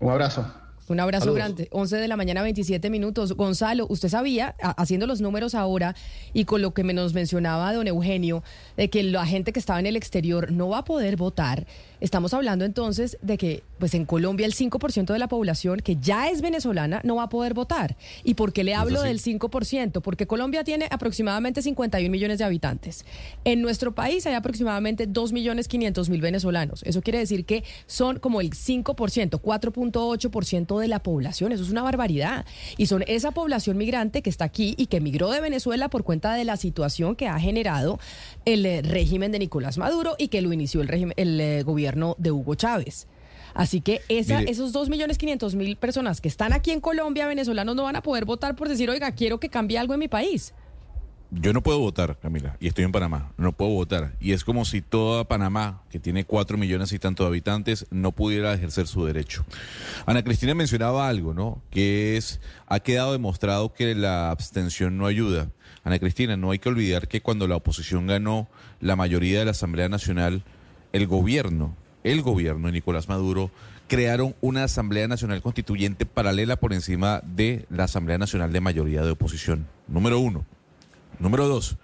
Un 0.00 0.10
abrazo. 0.10 0.63
Un 0.88 1.00
abrazo 1.00 1.32
grande. 1.32 1.68
11 1.70 1.96
de 1.96 2.08
la 2.08 2.16
mañana, 2.16 2.42
27 2.42 2.90
minutos. 2.90 3.32
Gonzalo, 3.32 3.86
usted 3.88 4.08
sabía, 4.08 4.54
haciendo 4.60 5.06
los 5.06 5.20
números 5.20 5.54
ahora 5.54 5.94
y 6.32 6.44
con 6.44 6.60
lo 6.60 6.74
que 6.74 6.82
nos 6.84 7.14
mencionaba 7.14 7.72
don 7.72 7.86
Eugenio, 7.86 8.42
de 8.76 8.90
que 8.90 9.02
la 9.02 9.24
gente 9.24 9.52
que 9.52 9.60
estaba 9.60 9.80
en 9.80 9.86
el 9.86 9.96
exterior 9.96 10.52
no 10.52 10.68
va 10.68 10.78
a 10.78 10.84
poder 10.84 11.16
votar. 11.16 11.66
Estamos 12.00 12.34
hablando 12.34 12.64
entonces 12.64 13.18
de 13.22 13.38
que, 13.38 13.62
pues 13.78 13.94
en 13.94 14.04
Colombia, 14.04 14.46
el 14.46 14.54
5% 14.54 15.12
de 15.12 15.18
la 15.18 15.28
población 15.28 15.80
que 15.80 15.96
ya 15.96 16.28
es 16.28 16.42
venezolana 16.42 17.00
no 17.04 17.16
va 17.16 17.24
a 17.24 17.28
poder 17.28 17.54
votar. 17.54 17.96
¿Y 18.22 18.34
por 18.34 18.52
qué 18.52 18.64
le 18.64 18.74
hablo 18.74 19.02
del 19.02 19.20
5%? 19.20 20.00
Porque 20.02 20.26
Colombia 20.26 20.64
tiene 20.64 20.88
aproximadamente 20.90 21.62
51 21.62 22.10
millones 22.10 22.38
de 22.38 22.44
habitantes. 22.44 23.04
En 23.44 23.62
nuestro 23.62 23.94
país 23.94 24.26
hay 24.26 24.34
aproximadamente 24.34 25.06
2 25.06 25.32
millones 25.32 25.68
500 25.68 26.08
mil 26.08 26.20
venezolanos. 26.20 26.82
Eso 26.84 27.02
quiere 27.02 27.18
decir 27.18 27.44
que 27.44 27.64
son 27.86 28.18
como 28.18 28.40
el 28.40 28.50
5%, 28.50 28.94
4.8% 29.40 30.34
40% 30.34 30.78
de 30.78 30.88
la 30.88 31.02
población. 31.02 31.52
Eso 31.52 31.62
es 31.62 31.70
una 31.70 31.82
barbaridad. 31.82 32.44
Y 32.76 32.86
son 32.86 33.04
esa 33.06 33.30
población 33.30 33.76
migrante 33.76 34.22
que 34.22 34.30
está 34.30 34.44
aquí 34.44 34.74
y 34.76 34.86
que 34.86 35.00
migró 35.00 35.30
de 35.30 35.40
Venezuela 35.40 35.88
por 35.88 36.04
cuenta 36.04 36.34
de 36.34 36.44
la 36.44 36.56
situación 36.56 37.16
que 37.16 37.28
ha 37.28 37.38
generado 37.38 37.98
el 38.44 38.66
eh, 38.66 38.82
régimen 38.82 39.32
de 39.32 39.38
Nicolás 39.38 39.78
Maduro 39.78 40.16
y 40.18 40.28
que 40.28 40.42
lo 40.42 40.52
inició 40.52 40.80
el, 40.80 40.88
régimen, 40.88 41.14
el 41.16 41.40
eh, 41.40 41.62
gobierno 41.62 42.14
de 42.18 42.30
Hugo 42.30 42.54
Chávez. 42.54 43.06
Así 43.54 43.80
que 43.80 44.00
esa, 44.08 44.40
Mire. 44.40 44.50
esos 44.50 44.74
2.500.000 44.74 45.76
personas 45.76 46.20
que 46.20 46.28
están 46.28 46.52
aquí 46.52 46.72
en 46.72 46.80
Colombia, 46.80 47.26
venezolanos, 47.26 47.76
no 47.76 47.84
van 47.84 47.96
a 47.96 48.02
poder 48.02 48.24
votar 48.24 48.56
por 48.56 48.68
decir, 48.68 48.90
oiga, 48.90 49.12
quiero 49.12 49.38
que 49.38 49.48
cambie 49.48 49.78
algo 49.78 49.94
en 49.94 50.00
mi 50.00 50.08
país. 50.08 50.52
Yo 51.40 51.52
no 51.52 51.62
puedo 51.62 51.80
votar, 51.80 52.16
Camila, 52.20 52.56
y 52.60 52.68
estoy 52.68 52.84
en 52.84 52.92
Panamá. 52.92 53.32
No 53.36 53.52
puedo 53.52 53.72
votar. 53.72 54.14
Y 54.20 54.32
es 54.32 54.44
como 54.44 54.64
si 54.64 54.82
toda 54.82 55.24
Panamá, 55.24 55.82
que 55.90 55.98
tiene 55.98 56.24
cuatro 56.24 56.56
millones 56.56 56.92
y 56.92 56.98
tanto 56.98 57.24
de 57.24 57.28
habitantes, 57.28 57.86
no 57.90 58.12
pudiera 58.12 58.54
ejercer 58.54 58.86
su 58.86 59.04
derecho. 59.04 59.44
Ana 60.06 60.22
Cristina 60.22 60.54
mencionaba 60.54 61.08
algo, 61.08 61.34
¿no? 61.34 61.60
Que 61.70 62.16
es, 62.16 62.40
ha 62.66 62.78
quedado 62.80 63.12
demostrado 63.12 63.72
que 63.72 63.94
la 63.94 64.30
abstención 64.30 64.96
no 64.96 65.06
ayuda. 65.06 65.48
Ana 65.84 65.98
Cristina, 65.98 66.36
no 66.36 66.50
hay 66.50 66.58
que 66.58 66.70
olvidar 66.70 67.08
que 67.08 67.20
cuando 67.20 67.46
la 67.46 67.56
oposición 67.56 68.06
ganó 68.06 68.48
la 68.80 68.96
mayoría 68.96 69.38
de 69.38 69.44
la 69.44 69.50
Asamblea 69.50 69.88
Nacional, 69.88 70.42
el 70.92 71.06
gobierno, 71.06 71.76
el 72.02 72.22
gobierno 72.22 72.68
de 72.68 72.72
Nicolás 72.72 73.08
Maduro, 73.08 73.50
crearon 73.86 74.34
una 74.40 74.64
Asamblea 74.64 75.06
Nacional 75.08 75.42
Constituyente 75.42 76.06
paralela 76.06 76.56
por 76.56 76.72
encima 76.72 77.20
de 77.24 77.66
la 77.68 77.84
Asamblea 77.84 78.16
Nacional 78.16 78.50
de 78.50 78.60
mayoría 78.60 79.02
de 79.02 79.10
oposición. 79.10 79.66
Número 79.86 80.18
uno. 80.18 80.46
Número 81.18 81.46
dos, 81.46 81.76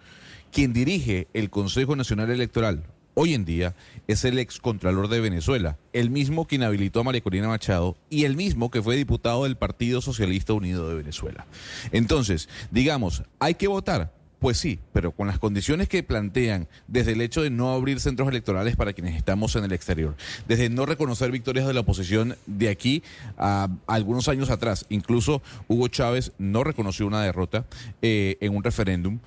quien 0.50 0.72
dirige 0.72 1.28
el 1.34 1.50
Consejo 1.50 1.94
Nacional 1.94 2.30
Electoral 2.30 2.84
hoy 3.14 3.34
en 3.34 3.44
día 3.44 3.74
es 4.06 4.24
el 4.24 4.38
excontralor 4.38 5.08
de 5.08 5.20
Venezuela, 5.20 5.76
el 5.92 6.10
mismo 6.10 6.46
que 6.46 6.56
inhabilitó 6.56 7.00
a 7.00 7.04
María 7.04 7.20
Corina 7.20 7.48
Machado 7.48 7.96
y 8.08 8.24
el 8.24 8.36
mismo 8.36 8.70
que 8.70 8.82
fue 8.82 8.96
diputado 8.96 9.44
del 9.44 9.56
Partido 9.56 10.00
Socialista 10.00 10.52
Unido 10.52 10.88
de 10.88 10.94
Venezuela. 10.94 11.46
Entonces, 11.92 12.48
digamos, 12.70 13.22
¿hay 13.38 13.54
que 13.54 13.68
votar? 13.68 14.12
Pues 14.40 14.56
sí, 14.56 14.78
pero 14.94 15.12
con 15.12 15.26
las 15.26 15.38
condiciones 15.38 15.86
que 15.86 16.02
plantean, 16.02 16.66
desde 16.88 17.12
el 17.12 17.20
hecho 17.20 17.42
de 17.42 17.50
no 17.50 17.74
abrir 17.74 18.00
centros 18.00 18.26
electorales 18.26 18.74
para 18.74 18.94
quienes 18.94 19.14
estamos 19.14 19.54
en 19.54 19.64
el 19.64 19.72
exterior, 19.72 20.16
desde 20.48 20.70
no 20.70 20.86
reconocer 20.86 21.30
victorias 21.30 21.66
de 21.66 21.74
la 21.74 21.80
oposición 21.80 22.36
de 22.46 22.70
aquí 22.70 23.02
a 23.36 23.68
algunos 23.86 24.28
años 24.28 24.48
atrás, 24.48 24.86
incluso 24.88 25.42
Hugo 25.68 25.88
Chávez 25.88 26.32
no 26.38 26.64
reconoció 26.64 27.06
una 27.06 27.22
derrota 27.22 27.66
eh, 28.00 28.38
en 28.40 28.56
un 28.56 28.64
referéndum, 28.64 29.18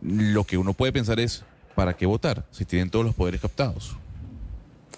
lo 0.00 0.44
que 0.44 0.58
uno 0.58 0.74
puede 0.74 0.92
pensar 0.92 1.18
es, 1.18 1.44
¿para 1.74 1.94
qué 1.94 2.06
votar 2.06 2.44
si 2.50 2.64
tienen 2.64 2.90
todos 2.90 3.04
los 3.04 3.14
poderes 3.14 3.40
captados? 3.40 3.96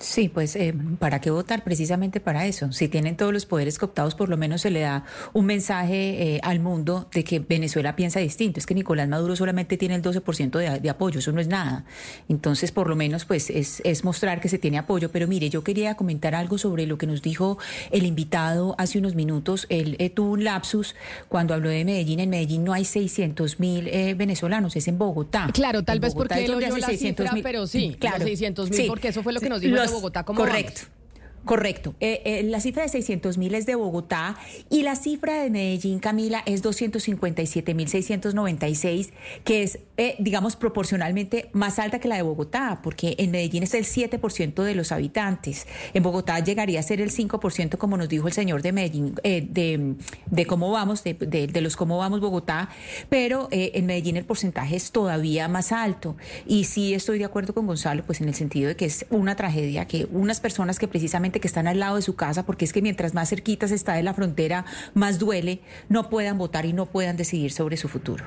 Sí, 0.05 0.29
pues 0.29 0.55
eh, 0.55 0.75
¿para 0.99 1.19
qué 1.23 1.31
votar? 1.31 1.65
Precisamente 1.65 2.21
para 2.21 2.45
eso. 2.47 2.71
Si 2.73 2.89
tienen 2.89 3.17
todos 3.17 3.33
los 3.33 3.47
poderes 3.47 3.79
cooptados, 3.79 4.15
por 4.15 4.29
lo 4.29 4.37
menos 4.37 4.61
se 4.61 4.71
le 4.71 4.81
da 4.81 5.05
un 5.33 5.47
mensaje 5.47 6.35
eh, 6.35 6.41
al 6.43 6.61
mundo 6.61 7.09
de 7.15 7.25
que 7.25 7.39
Venezuela 7.39 7.97
piensa 7.97 8.21
distinto. 8.21 8.61
Es 8.61 8.67
que 8.67 8.75
Nicolás 8.75 9.09
Maduro 9.09 9.35
solamente 9.35 9.79
tiene 9.79 9.95
el 9.95 10.03
12% 10.03 10.59
de, 10.59 10.79
de 10.79 10.91
apoyo, 10.91 11.21
eso 11.21 11.33
no 11.33 11.41
es 11.41 11.49
nada. 11.49 11.87
Entonces, 12.29 12.71
por 12.71 12.91
lo 12.91 12.97
menos, 12.97 13.25
pues 13.25 13.49
es, 13.49 13.81
es 13.83 14.05
mostrar 14.05 14.43
que 14.43 14.51
se 14.51 14.59
tiene 14.59 14.77
apoyo. 14.77 15.11
Pero 15.11 15.27
mire, 15.27 15.49
yo 15.49 15.65
quería 15.65 15.95
comentar 15.95 16.35
algo 16.35 16.59
sobre 16.59 16.87
lo 16.87 16.99
que 16.99 17.07
nos 17.07 17.23
dijo 17.23 17.57
el 17.91 18.05
invitado 18.05 18.75
hace 18.77 18.99
unos 18.99 19.15
minutos. 19.15 19.65
Él 19.71 19.97
eh, 20.01 20.11
tuvo 20.11 20.33
un 20.33 20.45
lapsus 20.45 20.95
cuando 21.31 21.55
habló 21.55 21.71
de 21.71 21.83
Medellín. 21.87 22.21
En 22.21 22.29
Medellín 22.29 22.63
no 22.63 22.75
hay 22.75 22.85
600 22.85 23.59
mil 23.59 23.85
venezolanos, 24.17 24.77
es 24.77 24.87
en 24.87 24.99
Bogotá. 24.99 25.49
Claro, 25.55 25.83
tal 25.83 25.97
En 25.97 26.03
vez 26.03 26.13
Bogotá 26.13 26.35
porque 26.35 26.45
él 26.45 26.55
oyó 26.57 26.77
la 26.77 26.87
600 26.89 27.25
cifra, 27.25 27.33
mil. 27.33 27.43
pero 27.43 27.67
sí, 27.67 27.97
claro. 27.99 28.19
los 28.19 28.29
600 28.29 28.69
mil, 28.71 28.81
Sí. 28.83 28.85
porque 28.87 29.09
eso 29.09 29.23
fue 29.23 29.33
lo 29.33 29.41
que 29.41 29.49
nos 29.49 29.63
dijo 29.63 29.75
los- 29.77 29.94
Bogotá. 29.95 30.25
¿Cómo 30.25 30.39
Correcto. 30.41 30.83
vamos? 30.83 31.04
Correcto. 31.45 31.95
Eh, 32.01 32.23
eh, 32.25 32.43
la 32.45 32.61
cifra 32.61 32.83
de 32.85 32.89
600 32.89 33.37
mil 33.39 33.55
es 33.55 33.67
de 33.67 33.75
Bogotá 33.75 34.37
y 34.71 34.83
la 34.83 34.97
cifra 34.97 35.43
de 35.43 35.51
Medellín, 35.51 35.99
Camila, 35.99 36.43
es 36.47 36.63
257.696, 36.65 39.11
que 39.45 39.63
es, 39.63 39.79
eh, 39.97 40.17
digamos, 40.19 40.57
proporcionalmente 40.57 41.49
más 41.53 41.79
alta 41.79 41.99
que 41.99 42.09
la 42.09 42.17
de 42.17 42.23
Bogotá, 42.23 42.81
porque 42.83 43.15
en 43.19 43.31
Medellín 43.31 43.63
es 43.63 43.75
el 43.75 43.85
7% 43.85 44.63
de 44.63 44.75
los 44.75 44.93
habitantes. 44.93 45.67
En 45.93 46.03
Bogotá 46.03 46.39
llegaría 46.41 46.81
a 46.81 46.83
ser 46.83 47.01
el 47.01 47.11
5%, 47.11 47.77
como 47.79 47.97
nos 47.97 48.09
dijo 48.09 48.27
el 48.27 48.33
señor 48.33 48.63
de 48.63 48.73
Medellín, 48.73 49.15
eh, 49.23 49.47
de, 49.49 49.95
de 50.31 50.47
cómo 50.47 50.71
vamos, 50.71 51.05
de, 51.05 51.15
de- 51.15 51.47
de 51.47 51.61
los 51.61 51.77
cómo 51.77 51.99
vamos 51.99 52.21
Bogotá, 52.21 52.69
pero 53.09 53.49
eh, 53.51 53.73
en 53.75 53.87
Medellín 53.87 54.17
el 54.17 54.25
porcentaje 54.25 54.77
es 54.77 54.91
todavía 54.93 55.49
más 55.49 55.73
alto. 55.73 56.17
Y 56.47 56.65
sí 56.65 56.95
estoy 56.95 57.19
de 57.19 57.25
acuerdo 57.27 57.55
con 57.55 57.67
Gonzalo, 57.67 58.03
pues 58.05 58.21
en 58.21 58.29
el 58.29 58.35
sentido 58.35 58.69
de 58.69 58.77
que 58.77 58.87
es 58.87 59.07
una 59.11 59.37
tragedia 59.37 59.87
que 59.87 60.07
unas 60.11 60.41
personas 60.41 60.79
que 60.79 60.89
precisamente 60.89 61.34
que 61.41 61.47
están 61.47 61.66
al 61.66 61.78
lado 61.78 61.97
de 61.97 62.03
su 62.03 62.16
casa, 62.16 62.45
porque 62.45 62.64
es 62.64 62.72
que 62.72 62.82
mientras 62.82 63.14
más 63.14 63.28
cerquitas 63.28 63.70
está 63.70 63.95
de 63.95 64.03
la 64.03 64.14
frontera, 64.14 64.64
más 64.95 65.18
duele, 65.18 65.61
no 65.89 66.11
puedan 66.11 66.39
votar 66.39 66.66
y 66.66 66.72
no 66.72 66.87
puedan 66.87 67.16
decidir 67.16 67.53
sobre 67.53 67.76
su 67.76 67.89
futuro. 67.89 68.24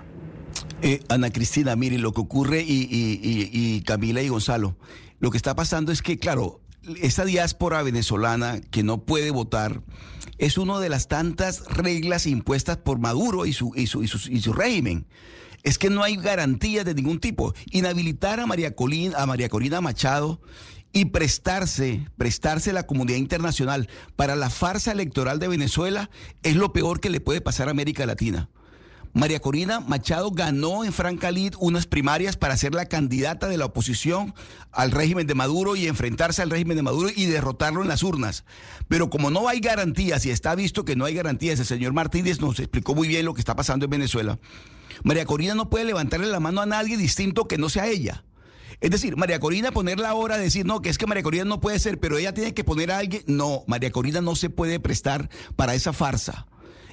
Eh, 0.82 1.02
Ana 1.10 1.30
Cristina, 1.32 1.76
mire, 1.76 1.98
lo 1.98 2.14
que 2.14 2.22
ocurre 2.22 2.64
y, 2.66 3.82
Camila 3.82 4.22
y 4.22 4.30
Gonzalo, 4.30 4.78
lo 5.20 5.32
que 5.32 5.38
está 5.38 5.56
pasando 5.56 5.92
es 5.92 6.02
que, 6.02 6.20
claro, 6.20 6.62
esa 7.02 7.26
diáspora 7.26 7.82
venezolana 7.82 8.62
que 8.62 8.84
no 8.84 9.04
puede 9.04 9.32
votar 9.32 9.82
es 10.38 10.58
una 10.58 10.80
de 10.80 10.90
las 10.90 11.08
tantas 11.08 11.66
reglas 11.66 12.28
impuestas 12.28 12.78
por 12.78 13.00
Maduro 13.00 13.46
y 13.46 13.54
su, 13.54 13.74
y 13.76 13.88
su 13.88 14.54
régimen. 14.54 15.08
Es 15.64 15.78
que 15.78 15.90
no 15.90 16.04
hay 16.04 16.16
garantías 16.16 16.86
de 16.86 16.94
ningún 16.94 17.20
tipo. 17.20 17.54
Inhabilitar 17.72 18.40
a 18.40 18.46
María, 18.46 18.76
Colín, 18.76 19.14
a 19.18 19.26
María 19.26 19.50
Corina 19.50 19.82
Machado 19.82 20.40
y 20.94 21.06
prestarse, 21.06 22.08
prestarse 22.18 22.74
la 22.74 22.84
comunidad 22.84 23.18
internacional 23.18 23.90
para 24.16 24.36
la 24.36 24.50
farsa 24.50 24.92
electoral 24.92 25.40
de 25.40 25.48
Venezuela 25.48 26.10
es 26.44 26.56
lo 26.56 26.74
peor 26.74 27.00
que 27.00 27.10
le 27.10 27.22
puede 27.22 27.42
pasar 27.42 27.68
a 27.68 27.72
América 27.72 28.06
Latina. 28.06 28.50
María 29.18 29.40
Corina 29.40 29.80
Machado 29.80 30.30
ganó 30.30 30.84
en 30.84 30.94
Francalid 30.94 31.56
unas 31.60 31.88
primarias 31.88 32.38
para 32.38 32.56
ser 32.56 32.76
la 32.76 32.86
candidata 32.86 33.48
de 33.48 33.58
la 33.58 33.66
oposición 33.66 34.36
al 34.72 34.92
régimen 34.92 35.26
de 35.26 35.34
Maduro 35.34 35.76
y 35.76 35.88
enfrentarse 35.88 36.44
al 36.44 36.52
régimen 36.52 36.78
de 36.78 36.84
Maduro 36.84 37.10
y 37.16 37.26
derrotarlo 37.26 37.82
en 37.82 37.88
las 37.88 38.04
urnas. 38.04 38.46
Pero 38.88 39.10
como 39.10 39.32
no 39.32 39.48
hay 39.48 39.60
garantías 39.60 40.24
y 40.28 40.30
está 40.30 40.54
visto 40.54 40.86
que 40.86 40.96
no 40.96 41.06
hay 41.06 41.16
garantías, 41.16 41.60
el 41.60 41.66
señor 41.66 41.94
Martínez 41.94 42.40
nos 42.40 42.60
explicó 42.60 42.94
muy 42.94 43.08
bien 43.08 43.26
lo 43.26 43.34
que 43.34 43.42
está 43.42 43.56
pasando 43.56 43.86
en 43.86 43.92
Venezuela. 43.92 44.38
María 45.04 45.26
Corina 45.26 45.56
no 45.56 45.70
puede 45.70 45.86
levantarle 45.86 46.28
la 46.28 46.40
mano 46.40 46.62
a 46.62 46.68
nadie 46.68 46.96
distinto 46.96 47.48
que 47.48 47.58
no 47.58 47.70
sea 47.70 47.88
ella. 47.88 48.24
Es 48.80 48.92
decir, 48.92 49.18
María 49.18 49.40
Corina 49.40 49.72
ponerla 49.72 50.10
ahora, 50.10 50.38
decir, 50.38 50.66
no, 50.66 50.82
que 50.82 50.90
es 50.90 50.98
que 50.98 51.08
María 51.08 51.24
Corina 51.24 51.46
no 51.46 51.60
puede 51.60 51.80
ser, 51.80 52.00
pero 52.00 52.18
ella 52.18 52.34
tiene 52.34 52.54
que 52.54 52.64
poner 52.64 52.92
a 52.92 53.00
alguien. 53.00 53.24
No, 53.26 53.64
María 53.68 53.92
Corina 53.92 54.22
no 54.22 54.36
se 54.36 54.50
puede 54.50 54.80
prestar 54.80 55.30
para 55.56 55.74
esa 55.74 55.94
farsa. 55.94 56.48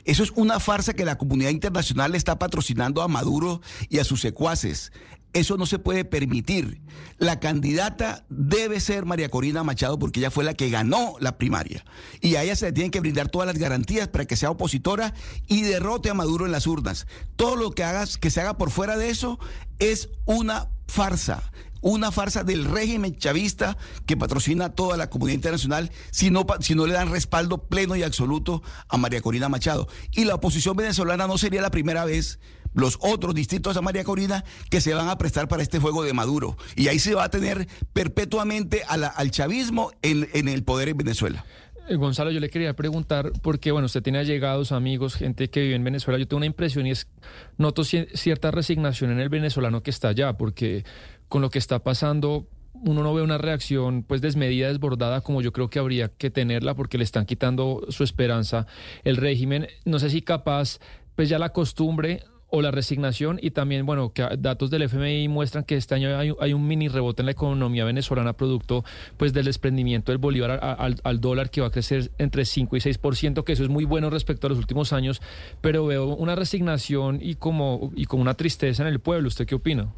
Eso 0.05 0.23
es 0.23 0.33
una 0.35 0.61
farsa 0.61 0.95
que 0.95 1.05
la 1.05 1.19
comunidad 1.19 1.51
internacional 1.51 2.13
le 2.13 2.19
está 2.19 2.39
patrocinando 2.39 3.03
a 3.03 3.09
Maduro 3.09 3.61
y 3.89 3.99
a 3.99 4.05
sus 4.05 4.21
secuaces. 4.21 4.93
Eso 5.35 5.57
no 5.57 5.67
se 5.67 5.79
puede 5.79 6.05
permitir. 6.05 6.81
La 7.19 7.41
candidata 7.41 8.25
debe 8.29 8.81
ser 8.81 9.05
María 9.05 9.31
Corina 9.31 9.65
Machado 9.65 9.99
porque 9.99 10.21
ella 10.21 10.31
fue 10.31 10.45
la 10.45 10.55
que 10.55 10.71
ganó 10.71 11.17
la 11.21 11.39
primaria. 11.39 11.85
Y 12.21 12.37
a 12.37 12.45
ella 12.45 12.55
se 12.55 12.67
le 12.67 12.73
tienen 12.73 12.93
que 12.93 13.01
brindar 13.01 13.29
todas 13.29 13.47
las 13.47 13.59
garantías 13.59 14.09
para 14.09 14.27
que 14.27 14.37
sea 14.37 14.51
opositora 14.51 15.13
y 15.49 15.63
derrote 15.63 16.09
a 16.09 16.15
Maduro 16.15 16.47
en 16.47 16.53
las 16.53 16.67
urnas. 16.67 17.07
Todo 17.35 17.57
lo 17.57 17.73
que 17.73 17.83
hagas, 17.83 18.17
que 18.17 18.31
se 18.31 18.41
haga 18.41 18.57
por 18.57 18.71
fuera 18.71 18.97
de 18.97 19.11
eso 19.11 19.41
es 19.81 20.11
una 20.25 20.69
farsa. 20.87 21.51
Una 21.87 22.11
farsa 22.11 22.45
del 22.45 22.65
régimen 22.65 23.15
chavista 23.15 23.77
que 24.07 24.17
patrocina 24.17 24.65
a 24.65 24.73
toda 24.75 24.97
la 24.97 25.11
comunidad 25.11 25.35
internacional 25.35 25.91
si 26.11 26.31
no, 26.31 26.47
si 26.61 26.75
no 26.75 26.87
le 26.87 26.95
dan 26.95 27.11
respaldo 27.11 27.59
pleno 27.69 27.95
y 27.95 28.03
absoluto 28.03 28.63
a 28.89 28.97
María 28.97 29.21
Corina 29.21 29.51
Machado. 29.51 29.87
Y 30.13 30.25
la 30.25 30.37
oposición 30.37 30.77
venezolana 30.77 31.27
no 31.27 31.37
sería 31.37 31.61
la 31.61 31.71
primera 31.71 32.07
vez, 32.07 32.41
los 32.73 32.97
otros 33.03 33.35
distintos 33.35 33.77
a 33.77 33.83
María 33.83 34.03
Corina, 34.03 34.45
que 34.71 34.81
se 34.81 34.95
van 34.95 35.11
a 35.11 35.19
prestar 35.19 35.47
para 35.47 35.63
este 35.63 35.79
juego 35.79 36.03
de 36.03 36.15
Maduro. 36.15 36.57
Y 36.75 36.89
ahí 36.89 36.99
se 36.99 37.15
va 37.15 37.25
a 37.25 37.29
tener 37.31 37.69
perpetuamente 37.93 38.83
al 38.89 39.31
chavismo 39.31 39.93
en, 40.01 40.27
en 40.33 40.49
el 40.49 40.65
poder 40.65 40.89
en 40.89 40.97
Venezuela. 40.97 41.45
Eh, 41.87 41.97
Gonzalo, 41.97 42.31
yo 42.31 42.41
le 42.41 42.49
quería 42.49 42.75
preguntar, 42.75 43.31
porque 43.43 43.71
bueno, 43.71 43.85
usted 43.85 44.03
tiene 44.03 44.19
allegados, 44.19 44.73
amigos, 44.73 45.17
gente 45.17 45.51
que 45.51 45.61
vive 45.61 45.75
en 45.75 45.85
Venezuela. 45.85 46.19
Yo 46.19 46.27
tengo 46.27 46.39
una 46.39 46.47
impresión 46.47 46.87
y 46.87 46.93
es, 46.93 47.09
noto 47.59 47.83
ci- 47.83 48.09
cierta 48.15 48.51
resignación 48.51 49.11
en 49.11 49.21
el 49.21 49.29
venezolano 49.29 49.83
que 49.83 49.91
está 49.91 50.09
allá, 50.09 50.33
porque 50.39 50.87
con 51.35 51.43
lo 51.43 51.51
que 51.51 51.59
está 51.59 51.81
pasando, 51.81 52.47
uno 52.75 53.03
no 53.03 53.13
ve 53.13 53.21
una 53.21 53.39
reacción 53.39 54.05
pues 54.05 54.21
desmedida, 54.21 54.69
desbordada, 54.69 55.21
como 55.21 55.43
yo 55.43 55.53
creo 55.53 55.69
que 55.69 55.81
habría 55.81 56.07
que 56.07 56.31
tenerla, 56.31 56.77
porque 56.77 56.97
le 56.97 57.03
están 57.03 57.27
quitando 57.27 57.85
su 57.89 58.05
esperanza 58.05 58.69
el 59.03 59.17
régimen. 59.17 59.67
No 59.85 59.99
sé 59.99 60.11
si 60.11 60.23
capaz, 60.23 60.79
pues 61.17 61.29
ya 61.29 61.41
la 61.41 61.49
costumbre 61.49 62.23
o 62.51 62.63
la 62.63 62.71
resignación 62.71 63.41
y 63.43 63.51
también, 63.51 63.85
bueno, 63.85 64.13
que 64.13 64.25
datos 64.39 64.71
del 64.71 64.83
FMI 64.83 65.27
muestran 65.27 65.65
que 65.65 65.75
este 65.75 65.97
año 65.97 66.17
hay, 66.17 66.53
un 66.53 66.69
mini 66.69 66.87
rebote 66.87 67.23
en 67.23 67.27
la 67.27 67.33
economía 67.33 67.85
venezolana 67.85 68.35
producto 68.35 68.85
pues 69.17 69.33
del 69.33 69.47
desprendimiento 69.47 70.13
del 70.13 70.19
bolívar 70.19 70.61
al, 70.63 71.01
al 71.03 71.21
dólar 71.21 71.51
que 71.51 71.63
va 71.63 71.67
a 71.67 71.71
crecer 71.73 72.13
entre 72.19 72.45
5 72.45 72.77
y 72.77 72.79
6%, 72.79 73.43
que 73.43 73.55
eso 73.55 73.65
es 73.65 73.71
muy 73.71 73.87
bueno 73.87 74.09
respecto 74.09 74.47
a 74.47 74.51
los 74.51 74.59
últimos 74.61 74.93
años, 74.93 75.21
pero 75.61 75.85
veo 75.85 76.15
una 76.15 76.37
resignación 76.37 77.19
y 77.21 77.35
como, 77.35 77.91
y 77.97 78.05
como 78.05 78.23
una 78.23 78.35
tristeza 78.35 78.85
en 78.85 78.89
el 78.89 79.01
pueblo. 79.01 79.27
¿Usted 79.27 79.49
qué 79.49 79.57
opina? 79.57 79.93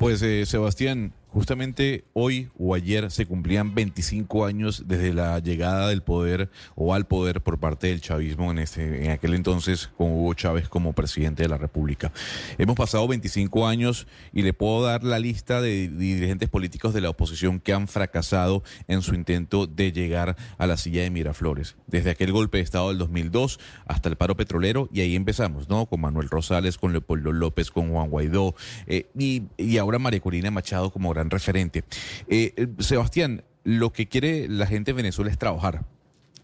Pues 0.00 0.22
eh, 0.22 0.46
Sebastián, 0.46 1.12
Justamente 1.32 2.04
hoy 2.12 2.48
o 2.58 2.74
ayer 2.74 3.08
se 3.12 3.24
cumplían 3.24 3.72
25 3.72 4.44
años 4.44 4.84
desde 4.88 5.14
la 5.14 5.38
llegada 5.38 5.88
del 5.88 6.02
poder 6.02 6.50
o 6.74 6.92
al 6.92 7.06
poder 7.06 7.40
por 7.40 7.60
parte 7.60 7.86
del 7.86 8.00
chavismo 8.00 8.50
en, 8.50 8.58
este, 8.58 9.04
en 9.04 9.12
aquel 9.12 9.34
entonces 9.34 9.90
con 9.96 10.10
Hugo 10.10 10.34
Chávez 10.34 10.68
como 10.68 10.92
presidente 10.92 11.44
de 11.44 11.48
la 11.48 11.56
República. 11.56 12.12
Hemos 12.58 12.74
pasado 12.74 13.06
25 13.06 13.68
años 13.68 14.08
y 14.32 14.42
le 14.42 14.52
puedo 14.52 14.82
dar 14.82 15.04
la 15.04 15.20
lista 15.20 15.60
de 15.60 15.88
dirigentes 15.88 16.48
políticos 16.48 16.94
de 16.94 17.00
la 17.00 17.10
oposición 17.10 17.60
que 17.60 17.72
han 17.72 17.86
fracasado 17.86 18.64
en 18.88 19.00
su 19.00 19.14
intento 19.14 19.68
de 19.68 19.92
llegar 19.92 20.36
a 20.58 20.66
la 20.66 20.76
silla 20.76 21.02
de 21.02 21.10
Miraflores. 21.10 21.76
Desde 21.86 22.10
aquel 22.10 22.32
golpe 22.32 22.58
de 22.58 22.64
Estado 22.64 22.88
del 22.88 22.98
2002 22.98 23.60
hasta 23.86 24.08
el 24.08 24.16
paro 24.16 24.36
petrolero 24.36 24.88
y 24.92 25.00
ahí 25.00 25.14
empezamos, 25.14 25.68
¿no? 25.68 25.86
Con 25.86 26.00
Manuel 26.00 26.28
Rosales, 26.28 26.76
con 26.76 26.90
Leopoldo 26.90 27.30
López, 27.30 27.70
con 27.70 27.90
Juan 27.90 28.10
Guaidó 28.10 28.56
eh, 28.88 29.08
y, 29.16 29.44
y 29.56 29.78
ahora 29.78 30.00
María 30.00 30.18
Corina 30.18 30.50
Machado 30.50 30.90
como 30.90 31.10
gran 31.10 31.19
referente. 31.28 31.84
Eh, 32.28 32.54
eh, 32.56 32.68
Sebastián, 32.78 33.44
lo 33.64 33.92
que 33.92 34.06
quiere 34.06 34.48
la 34.48 34.66
gente 34.66 34.92
de 34.92 34.96
Venezuela 34.96 35.30
es 35.30 35.38
trabajar. 35.38 35.84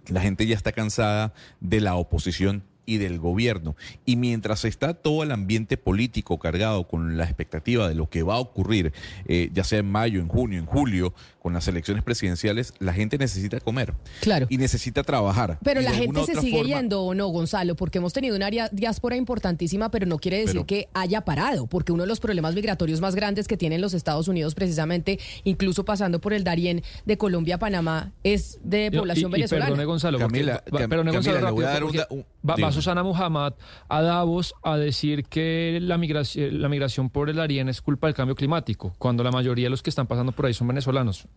La 0.08 0.20
gente 0.20 0.46
ya 0.46 0.54
está 0.54 0.72
cansada 0.72 1.32
de 1.60 1.80
la 1.80 1.94
oposición 1.94 2.64
y 2.86 2.98
del 2.98 3.18
gobierno. 3.18 3.76
Y 4.06 4.16
mientras 4.16 4.64
está 4.64 4.94
todo 4.94 5.24
el 5.24 5.32
ambiente 5.32 5.76
político 5.76 6.38
cargado 6.38 6.86
con 6.86 7.16
la 7.18 7.24
expectativa 7.24 7.88
de 7.88 7.96
lo 7.96 8.08
que 8.08 8.22
va 8.22 8.36
a 8.36 8.38
ocurrir, 8.38 8.92
eh, 9.26 9.50
ya 9.52 9.64
sea 9.64 9.80
en 9.80 9.90
mayo, 9.90 10.20
en 10.20 10.28
junio, 10.28 10.58
en 10.60 10.66
julio, 10.66 11.12
con 11.46 11.52
las 11.52 11.68
elecciones 11.68 12.02
presidenciales, 12.02 12.74
la 12.80 12.92
gente 12.92 13.18
necesita 13.18 13.60
comer. 13.60 13.94
Claro. 14.20 14.48
Y 14.50 14.56
necesita 14.58 15.04
trabajar. 15.04 15.60
Pero 15.62 15.80
la 15.80 15.92
gente 15.92 16.24
se 16.24 16.34
sigue 16.40 16.58
forma- 16.58 16.76
yendo 16.80 17.02
o 17.02 17.14
no, 17.14 17.28
Gonzalo, 17.28 17.76
porque 17.76 17.98
hemos 17.98 18.12
tenido 18.12 18.34
una 18.34 18.46
área 18.46 18.68
diáspora 18.72 19.14
importantísima, 19.14 19.88
pero 19.92 20.06
no 20.06 20.18
quiere 20.18 20.38
decir 20.38 20.54
Pero- 20.54 20.66
que 20.66 20.88
haya 20.92 21.20
parado, 21.20 21.68
porque 21.68 21.92
uno 21.92 22.02
de 22.02 22.08
los 22.08 22.18
problemas 22.18 22.56
migratorios 22.56 23.00
más 23.00 23.14
grandes 23.14 23.46
que 23.46 23.56
tienen 23.56 23.80
los 23.80 23.94
Estados 23.94 24.26
Unidos, 24.26 24.56
precisamente, 24.56 25.20
incluso 25.44 25.84
pasando 25.84 26.20
por 26.20 26.32
el 26.32 26.42
Darién 26.42 26.82
de 27.04 27.16
Colombia 27.16 27.54
a 27.54 27.58
Panamá, 27.60 28.10
es 28.24 28.58
de 28.64 28.90
población 28.90 29.30
y- 29.30 29.34
y 29.34 29.36
venezolana. 29.36 29.66
perdone, 29.66 29.84
Gonzalo, 29.84 30.18
porque 30.18 30.32
Camila, 30.38 30.52
va- 30.54 30.80
Cam- 30.80 30.88
perdone, 30.88 31.12
Camila, 31.12 31.12
Gonzalo, 31.12 31.46
le 31.46 31.52
voy 31.52 31.64
a 31.64 31.66
rápido, 31.68 31.86
un 31.86 31.92
porque 31.92 32.14
un- 32.16 32.24
va, 32.50 32.56
va. 32.66 32.72
Susana 32.72 33.04
Muhammad 33.04 33.52
a 33.88 34.02
Davos 34.02 34.52
a 34.64 34.76
decir 34.76 35.22
que 35.26 35.78
la 35.80 35.96
migración, 35.96 36.60
la 36.60 36.68
migración 36.68 37.08
por 37.08 37.30
el 37.30 37.36
Darién 37.36 37.68
es 37.68 37.80
culpa 37.80 38.08
del 38.08 38.14
cambio 38.16 38.34
climático, 38.34 38.96
cuando 38.98 39.22
la 39.22 39.30
mayoría 39.30 39.66
de 39.66 39.70
los 39.70 39.80
que 39.84 39.90
están 39.90 40.08
pasando 40.08 40.32
por 40.32 40.46
ahí 40.46 40.54
son 40.54 40.66
venezolanos. 40.66 41.28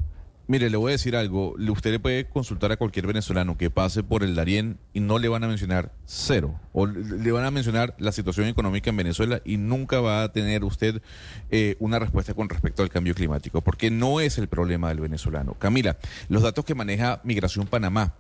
Mire, 0.50 0.72
le 0.72 0.78
voy 0.78 0.90
a 0.90 0.94
decir 0.94 1.16
algo. 1.16 1.54
Usted 1.60 1.92
le 1.92 2.00
puede 2.00 2.26
consultar 2.28 2.72
a 2.72 2.78
cualquier 2.78 3.06
venezolano 3.06 3.56
que 3.56 3.70
pase 3.70 4.02
por 4.02 4.24
el 4.24 4.34
Darién 4.34 4.80
y 4.94 5.00
no 5.00 5.20
le 5.20 5.28
van 5.28 5.44
a 5.44 5.48
mencionar 5.48 5.94
cero. 6.06 6.60
O 6.74 6.88
le 6.88 7.04
le 7.04 7.32
van 7.32 7.46
a 7.46 7.52
mencionar 7.52 7.94
la 8.00 8.12
situación 8.12 8.48
económica 8.48 8.90
en 8.90 8.98
Venezuela 8.98 9.44
y 9.46 9.58
nunca 9.58 10.02
va 10.02 10.24
a 10.24 10.32
tener 10.32 10.64
usted 10.64 11.04
eh, 11.52 11.76
una 11.78 12.00
respuesta 12.00 12.34
con 12.34 12.50
respecto 12.50 12.82
al 12.82 12.90
cambio 12.90 13.14
climático, 13.14 13.62
porque 13.62 13.92
no 13.92 14.22
es 14.22 14.40
el 14.40 14.48
problema 14.48 14.90
del 14.90 15.02
venezolano. 15.02 15.54
Camila, 15.54 16.00
los 16.30 16.42
datos 16.42 16.66
que 16.66 16.74
maneja 16.74 17.22
Migración 17.24 17.68
Panamá 17.68 18.16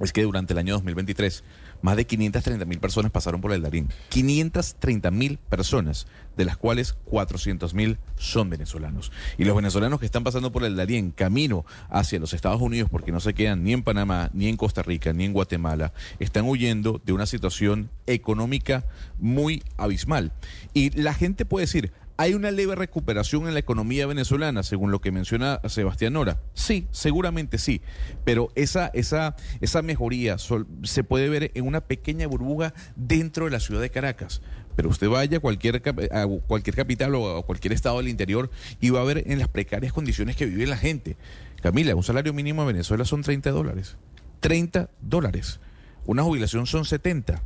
es 0.00 0.12
que 0.12 0.24
durante 0.24 0.54
el 0.54 0.58
año 0.58 0.74
2023 0.74 1.44
más 1.82 1.96
de 1.96 2.06
530 2.06 2.64
mil 2.64 2.78
personas 2.78 3.10
pasaron 3.10 3.40
por 3.40 3.52
el 3.52 3.62
Darín. 3.62 3.88
530 4.10 5.10
mil 5.10 5.38
personas, 5.38 6.06
de 6.36 6.44
las 6.44 6.56
cuales 6.56 6.94
400 7.04 7.74
mil 7.74 7.98
son 8.16 8.50
venezolanos. 8.50 9.12
Y 9.38 9.44
los 9.44 9.56
venezolanos 9.56 10.00
que 10.00 10.06
están 10.06 10.24
pasando 10.24 10.52
por 10.52 10.64
el 10.64 10.76
Darién 10.76 11.10
camino 11.10 11.64
hacia 11.88 12.18
los 12.18 12.32
Estados 12.32 12.60
Unidos, 12.60 12.90
porque 12.90 13.12
no 13.12 13.20
se 13.20 13.34
quedan 13.34 13.64
ni 13.64 13.72
en 13.72 13.82
Panamá, 13.82 14.30
ni 14.32 14.48
en 14.48 14.56
Costa 14.56 14.82
Rica, 14.82 15.12
ni 15.12 15.24
en 15.24 15.32
Guatemala, 15.32 15.92
están 16.18 16.46
huyendo 16.46 17.00
de 17.04 17.12
una 17.12 17.26
situación 17.26 17.90
económica 18.06 18.84
muy 19.18 19.62
abismal. 19.76 20.32
Y 20.74 20.90
la 21.00 21.14
gente 21.14 21.44
puede 21.44 21.66
decir, 21.66 21.92
¿Hay 22.20 22.34
una 22.34 22.50
leve 22.50 22.74
recuperación 22.74 23.48
en 23.48 23.54
la 23.54 23.60
economía 23.60 24.06
venezolana, 24.06 24.62
según 24.62 24.90
lo 24.90 25.00
que 25.00 25.10
menciona 25.10 25.58
Sebastián 25.66 26.12
Nora? 26.12 26.38
Sí, 26.52 26.86
seguramente 26.90 27.56
sí, 27.56 27.80
pero 28.26 28.52
esa, 28.56 28.88
esa, 28.88 29.36
esa 29.62 29.80
mejoría 29.80 30.36
se 30.36 31.02
puede 31.02 31.30
ver 31.30 31.50
en 31.54 31.66
una 31.66 31.80
pequeña 31.80 32.26
burbuja 32.26 32.74
dentro 32.94 33.46
de 33.46 33.52
la 33.52 33.58
ciudad 33.58 33.80
de 33.80 33.88
Caracas. 33.88 34.42
Pero 34.76 34.90
usted 34.90 35.08
vaya 35.08 35.38
a 35.38 35.40
cualquier, 35.40 35.82
a 36.12 36.26
cualquier 36.46 36.76
capital 36.76 37.14
o 37.14 37.38
a 37.38 37.42
cualquier 37.46 37.72
estado 37.72 37.96
del 37.96 38.08
interior 38.08 38.50
y 38.82 38.90
va 38.90 39.00
a 39.00 39.04
ver 39.04 39.24
en 39.26 39.38
las 39.38 39.48
precarias 39.48 39.94
condiciones 39.94 40.36
que 40.36 40.44
vive 40.44 40.66
la 40.66 40.76
gente. 40.76 41.16
Camila, 41.62 41.96
un 41.96 42.02
salario 42.02 42.34
mínimo 42.34 42.60
en 42.60 42.68
Venezuela 42.68 43.06
son 43.06 43.22
30 43.22 43.50
dólares. 43.50 43.96
30 44.40 44.90
dólares. 45.00 45.58
Una 46.04 46.22
jubilación 46.22 46.66
son 46.66 46.84
70. 46.84 47.42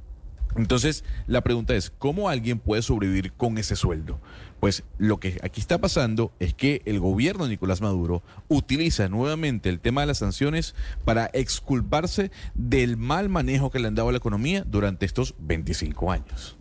Entonces, 0.56 1.04
la 1.26 1.42
pregunta 1.42 1.74
es, 1.74 1.90
¿cómo 1.90 2.28
alguien 2.28 2.58
puede 2.58 2.82
sobrevivir 2.82 3.32
con 3.32 3.58
ese 3.58 3.76
sueldo? 3.76 4.20
Pues 4.60 4.82
lo 4.98 5.18
que 5.18 5.38
aquí 5.42 5.60
está 5.60 5.78
pasando 5.78 6.32
es 6.38 6.54
que 6.54 6.80
el 6.86 7.00
gobierno 7.00 7.44
de 7.44 7.50
Nicolás 7.50 7.80
Maduro 7.80 8.22
utiliza 8.48 9.08
nuevamente 9.08 9.68
el 9.68 9.80
tema 9.80 10.00
de 10.00 10.06
las 10.06 10.18
sanciones 10.18 10.74
para 11.04 11.28
exculparse 11.34 12.30
del 12.54 12.96
mal 12.96 13.28
manejo 13.28 13.70
que 13.70 13.78
le 13.78 13.88
han 13.88 13.94
dado 13.94 14.08
a 14.08 14.12
la 14.12 14.18
economía 14.18 14.64
durante 14.66 15.06
estos 15.06 15.34
25 15.38 16.12
años. 16.12 16.56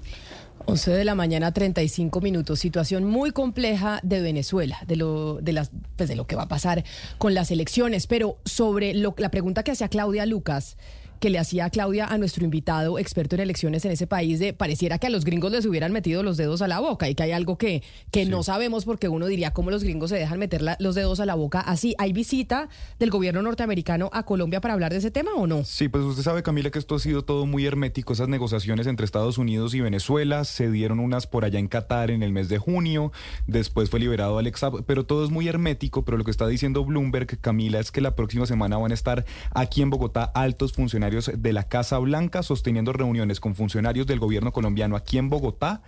11 0.65 0.91
de 0.91 1.05
la 1.05 1.15
mañana, 1.15 1.51
35 1.51 2.21
minutos. 2.21 2.59
Situación 2.59 3.05
muy 3.05 3.31
compleja 3.31 3.99
de 4.03 4.21
Venezuela, 4.21 4.79
de 4.87 4.95
lo, 4.95 5.39
de 5.41 5.53
las, 5.53 5.71
pues 5.95 6.09
de 6.09 6.15
lo 6.15 6.25
que 6.25 6.35
va 6.35 6.43
a 6.43 6.47
pasar 6.47 6.83
con 7.17 7.33
las 7.33 7.51
elecciones. 7.51 8.07
Pero 8.07 8.37
sobre 8.45 8.93
lo, 8.93 9.13
la 9.17 9.29
pregunta 9.29 9.63
que 9.63 9.71
hacía 9.71 9.89
Claudia 9.89 10.25
Lucas, 10.25 10.77
que 11.23 11.29
le 11.29 11.39
hacía 11.39 11.69
Claudia 11.69 12.05
a 12.07 12.17
nuestro 12.17 12.43
invitado 12.43 12.99
experto 12.99 13.35
en 13.35 13.39
elecciones 13.39 13.85
en 13.85 13.93
ese 13.93 14.07
país, 14.07 14.39
de 14.39 14.51
pareciera 14.51 14.97
que 14.97 15.07
a 15.07 15.09
los 15.09 15.23
gringos 15.23 15.53
les 15.53 15.65
hubieran 15.65 15.93
metido 15.93 16.21
los 16.21 16.35
dedos 16.35 16.61
a 16.61 16.67
la 16.67 16.81
boca 16.81 17.07
y 17.09 17.15
que 17.15 17.23
hay 17.23 17.31
algo 17.31 17.57
que, 17.57 17.81
que 18.11 18.25
no 18.25 18.43
sabemos 18.43 18.83
porque 18.83 19.07
uno 19.07 19.27
diría 19.27 19.53
cómo 19.53 19.71
los 19.71 19.85
gringos 19.85 20.09
se 20.09 20.17
dejan 20.17 20.37
meter 20.37 20.61
la- 20.61 20.75
los 20.81 20.95
dedos 20.95 21.21
a 21.21 21.25
la 21.25 21.35
boca 21.35 21.61
así. 21.61 21.95
¿Hay 21.97 22.11
visita 22.11 22.67
del 22.99 23.09
gobierno 23.09 23.41
norteamericano 23.41 24.09
a 24.11 24.23
Colombia 24.23 24.59
para 24.59 24.73
hablar 24.73 24.91
de 24.91 24.97
ese 24.97 25.11
tema 25.11 25.31
o 25.37 25.47
no? 25.47 25.63
Sí, 25.63 25.87
pues 25.87 26.03
usted 26.03 26.23
sabe, 26.23 26.43
Camila, 26.43 26.71
que 26.71 26.79
esto 26.79 26.95
ha 26.95 26.99
sido 26.99 27.23
todo 27.23 27.45
muy 27.45 27.65
hermético. 27.65 28.11
Esas 28.11 28.27
negociaciones 28.27 28.85
entre 28.85 29.05
Estados 29.05 29.37
Unidos 29.37 29.73
y 29.75 29.79
Venezuela 29.79 30.43
se 30.43 30.69
dieron 30.69 30.99
unas 30.99 31.25
por 31.25 31.45
allá 31.45 31.57
en 31.57 31.69
Qatar 31.69 32.11
en 32.11 32.21
el 32.21 32.33
mes 32.33 32.49
de 32.49 32.57
junio. 32.57 33.13
Después 33.47 33.89
fue 33.89 34.01
liberado 34.01 34.39
Alex 34.39 34.59
pero 34.85 35.05
todo 35.05 35.23
es 35.23 35.31
muy 35.31 35.47
hermético. 35.47 36.03
Pero 36.03 36.17
lo 36.17 36.25
que 36.25 36.31
está 36.31 36.47
diciendo 36.47 36.83
Bloomberg, 36.83 37.39
Camila, 37.39 37.79
es 37.79 37.91
que 37.93 38.01
la 38.01 38.13
próxima 38.13 38.45
semana 38.45 38.77
van 38.77 38.91
a 38.91 38.93
estar 38.93 39.23
aquí 39.51 39.81
en 39.81 39.89
Bogotá 39.89 40.23
altos 40.23 40.73
funcionarios 40.73 41.12
de 41.21 41.53
la 41.53 41.67
Casa 41.67 41.97
Blanca 41.99 42.43
sosteniendo 42.43 42.93
reuniones 42.93 43.39
con 43.39 43.55
funcionarios 43.55 44.07
del 44.07 44.19
gobierno 44.19 44.51
colombiano 44.51 44.95
aquí 44.95 45.17
en 45.17 45.29
Bogotá 45.29 45.81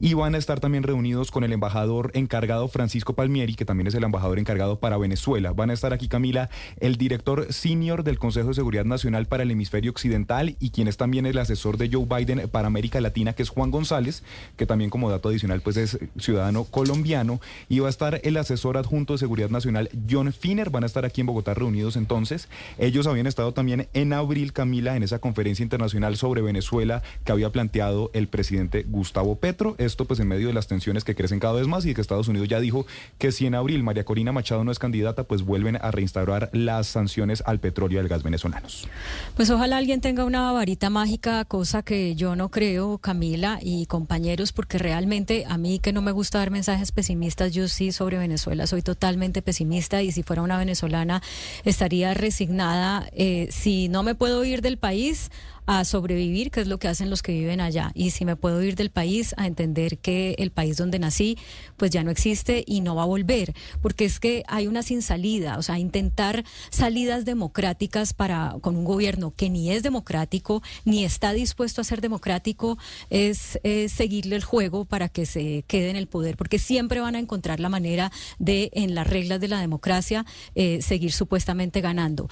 y 0.00 0.14
van 0.14 0.34
a 0.34 0.38
estar 0.38 0.60
también 0.60 0.82
reunidos 0.84 1.30
con 1.30 1.44
el 1.44 1.52
embajador 1.52 2.10
encargado 2.14 2.68
Francisco 2.68 3.14
Palmieri, 3.14 3.54
que 3.54 3.64
también 3.64 3.86
es 3.86 3.94
el 3.94 4.04
embajador 4.04 4.38
encargado 4.38 4.78
para 4.78 4.98
Venezuela. 4.98 5.52
Van 5.52 5.70
a 5.70 5.72
estar 5.72 5.92
aquí, 5.92 6.08
Camila, 6.08 6.50
el 6.80 6.96
director 6.96 7.52
senior 7.52 8.04
del 8.04 8.18
Consejo 8.18 8.48
de 8.48 8.54
Seguridad 8.54 8.84
Nacional 8.84 9.26
para 9.26 9.42
el 9.42 9.50
Hemisferio 9.50 9.90
Occidental 9.90 10.56
y 10.60 10.70
quien 10.70 10.88
es 10.88 10.96
también 10.96 11.26
el 11.26 11.38
asesor 11.38 11.76
de 11.78 11.90
Joe 11.92 12.06
Biden 12.06 12.48
para 12.48 12.66
América 12.68 13.00
Latina, 13.00 13.32
que 13.32 13.42
es 13.42 13.48
Juan 13.48 13.70
González, 13.70 14.22
que 14.56 14.66
también 14.66 14.90
como 14.90 15.10
dato 15.10 15.28
adicional 15.28 15.60
pues 15.60 15.76
es 15.76 15.98
ciudadano 16.18 16.64
colombiano. 16.64 17.40
Y 17.68 17.80
va 17.80 17.88
a 17.88 17.90
estar 17.90 18.20
el 18.22 18.36
asesor 18.36 18.76
adjunto 18.76 19.14
de 19.14 19.18
Seguridad 19.18 19.50
Nacional, 19.50 19.90
John 20.08 20.32
Finner. 20.32 20.70
Van 20.70 20.84
a 20.84 20.86
estar 20.86 21.04
aquí 21.04 21.20
en 21.20 21.26
Bogotá 21.26 21.54
reunidos 21.54 21.96
entonces. 21.96 22.48
Ellos 22.78 23.06
habían 23.06 23.26
estado 23.26 23.52
también 23.52 23.88
en 23.94 24.12
abril, 24.12 24.52
Camila, 24.52 24.96
en 24.96 25.02
esa 25.02 25.18
conferencia 25.18 25.62
internacional 25.62 26.16
sobre 26.16 26.42
Venezuela 26.42 27.02
que 27.24 27.32
había 27.32 27.50
planteado 27.50 28.10
el 28.14 28.28
presidente 28.28 28.84
Gustavo 28.88 29.36
Petro. 29.36 29.74
Esto 29.88 30.04
pues 30.04 30.20
en 30.20 30.28
medio 30.28 30.48
de 30.48 30.52
las 30.52 30.66
tensiones 30.66 31.02
que 31.02 31.14
crecen 31.14 31.40
cada 31.40 31.54
vez 31.54 31.66
más 31.66 31.86
y 31.86 31.94
que 31.94 32.00
Estados 32.00 32.28
Unidos 32.28 32.46
ya 32.46 32.60
dijo 32.60 32.86
que 33.18 33.32
si 33.32 33.46
en 33.46 33.54
abril 33.54 33.82
María 33.82 34.04
Corina 34.04 34.32
Machado 34.32 34.62
no 34.64 34.70
es 34.70 34.78
candidata, 34.78 35.24
pues 35.24 35.42
vuelven 35.42 35.76
a 35.80 35.90
reinstaurar 35.90 36.50
las 36.52 36.86
sanciones 36.86 37.42
al 37.46 37.58
petróleo 37.58 37.96
y 37.96 38.00
al 38.00 38.08
gas 38.08 38.22
venezolanos. 38.22 38.86
Pues 39.34 39.48
ojalá 39.48 39.78
alguien 39.78 40.02
tenga 40.02 40.24
una 40.24 40.52
varita 40.52 40.90
mágica, 40.90 41.44
cosa 41.46 41.82
que 41.82 42.14
yo 42.14 42.36
no 42.36 42.50
creo, 42.50 42.98
Camila 42.98 43.58
y 43.62 43.86
compañeros, 43.86 44.52
porque 44.52 44.76
realmente 44.76 45.46
a 45.48 45.56
mí 45.56 45.78
que 45.78 45.92
no 45.94 46.02
me 46.02 46.12
gusta 46.12 46.38
dar 46.38 46.50
mensajes 46.50 46.92
pesimistas, 46.92 47.52
yo 47.52 47.66
sí 47.66 47.90
sobre 47.90 48.18
Venezuela 48.18 48.66
soy 48.66 48.82
totalmente 48.82 49.40
pesimista 49.40 50.02
y 50.02 50.12
si 50.12 50.22
fuera 50.22 50.42
una 50.42 50.58
venezolana 50.58 51.22
estaría 51.64 52.12
resignada. 52.12 53.08
eh, 53.12 53.48
si 53.50 53.88
no 53.88 54.02
me 54.02 54.14
puedo 54.14 54.44
ir 54.44 54.60
del 54.60 54.76
país 54.76 55.30
a 55.68 55.84
sobrevivir, 55.84 56.50
que 56.50 56.62
es 56.62 56.66
lo 56.66 56.78
que 56.78 56.88
hacen 56.88 57.10
los 57.10 57.20
que 57.22 57.32
viven 57.32 57.60
allá. 57.60 57.92
Y 57.94 58.10
si 58.10 58.24
me 58.24 58.36
puedo 58.36 58.62
ir 58.62 58.74
del 58.74 58.88
país 58.88 59.34
a 59.36 59.46
entender 59.46 59.98
que 59.98 60.34
el 60.38 60.50
país 60.50 60.78
donde 60.78 60.98
nací, 60.98 61.36
pues 61.76 61.90
ya 61.90 62.02
no 62.02 62.10
existe 62.10 62.64
y 62.66 62.80
no 62.80 62.94
va 62.94 63.02
a 63.02 63.06
volver, 63.06 63.52
porque 63.82 64.06
es 64.06 64.18
que 64.18 64.44
hay 64.48 64.66
una 64.66 64.82
sin 64.82 65.02
salida, 65.02 65.58
o 65.58 65.62
sea, 65.62 65.78
intentar 65.78 66.42
salidas 66.70 67.26
democráticas 67.26 68.14
para 68.14 68.56
con 68.62 68.76
un 68.76 68.84
gobierno 68.86 69.34
que 69.36 69.50
ni 69.50 69.70
es 69.70 69.82
democrático 69.82 70.62
ni 70.86 71.04
está 71.04 71.34
dispuesto 71.34 71.82
a 71.82 71.84
ser 71.84 72.00
democrático 72.00 72.78
es, 73.10 73.58
seguirle 73.88 74.36
el 74.36 74.44
juego 74.44 74.86
para 74.86 75.10
que 75.10 75.26
se 75.26 75.64
quede 75.66 75.90
en 75.90 75.96
el 75.96 76.06
poder, 76.06 76.38
porque 76.38 76.58
siempre 76.58 77.00
van 77.00 77.14
a 77.14 77.18
encontrar 77.18 77.60
la 77.60 77.68
manera 77.68 78.10
de 78.38 78.70
en 78.72 78.94
las 78.94 79.06
reglas 79.06 79.38
de 79.38 79.48
la 79.48 79.60
democracia 79.60 80.24
eh, 80.54 80.80
seguir 80.80 81.12
supuestamente 81.12 81.82
ganando. 81.82 82.30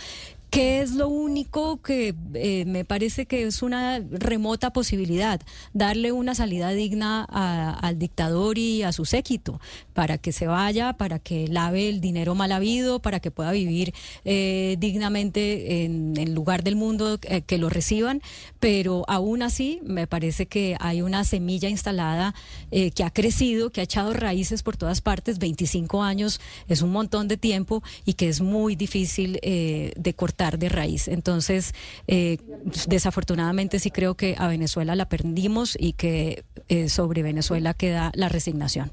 ¿Qué 0.56 0.80
es 0.80 0.92
lo 0.92 1.08
único 1.08 1.82
que 1.82 2.14
eh, 2.32 2.64
me 2.64 2.86
parece 2.86 3.26
que 3.26 3.42
es 3.42 3.60
una 3.62 3.98
remota 3.98 4.72
posibilidad? 4.72 5.38
Darle 5.74 6.12
una 6.12 6.34
salida 6.34 6.70
digna 6.70 7.24
al 7.24 7.98
dictador 7.98 8.56
y 8.56 8.82
a 8.82 8.92
su 8.92 9.04
séquito, 9.04 9.60
para 9.92 10.16
que 10.16 10.32
se 10.32 10.46
vaya, 10.46 10.94
para 10.94 11.18
que 11.18 11.46
lave 11.46 11.90
el 11.90 12.00
dinero 12.00 12.34
mal 12.34 12.52
habido, 12.52 13.02
para 13.02 13.20
que 13.20 13.30
pueda 13.30 13.52
vivir 13.52 13.92
eh, 14.24 14.76
dignamente 14.78 15.84
en 15.84 16.16
el 16.16 16.32
lugar 16.32 16.64
del 16.64 16.74
mundo 16.74 17.18
eh, 17.24 17.42
que 17.42 17.58
lo 17.58 17.68
reciban. 17.68 18.22
Pero 18.58 19.04
aún 19.08 19.42
así, 19.42 19.80
me 19.84 20.06
parece 20.06 20.46
que 20.46 20.74
hay 20.80 21.02
una 21.02 21.24
semilla 21.24 21.68
instalada 21.68 22.34
que 22.70 23.04
ha 23.04 23.10
crecido, 23.10 23.70
que 23.70 23.82
ha 23.82 23.84
echado 23.84 24.14
raíces 24.14 24.62
por 24.62 24.78
todas 24.78 25.02
partes. 25.02 25.38
25 25.38 26.02
años 26.02 26.40
es 26.66 26.80
un 26.80 26.92
montón 26.92 27.28
de 27.28 27.36
tiempo 27.36 27.82
y 28.06 28.14
que 28.14 28.30
es 28.30 28.40
muy 28.40 28.74
difícil 28.74 29.38
de 29.42 30.14
cortar 30.16 30.45
de 30.50 30.68
raíz. 30.68 31.08
Entonces, 31.08 31.74
eh, 32.06 32.38
desafortunadamente 32.86 33.78
sí 33.78 33.90
creo 33.90 34.14
que 34.14 34.36
a 34.38 34.48
Venezuela 34.48 34.94
la 34.94 35.08
perdimos 35.08 35.76
y 35.78 35.92
que 35.92 36.44
eh, 36.68 36.88
sobre 36.88 37.22
Venezuela 37.22 37.74
queda 37.74 38.12
la 38.14 38.28
resignación. 38.28 38.90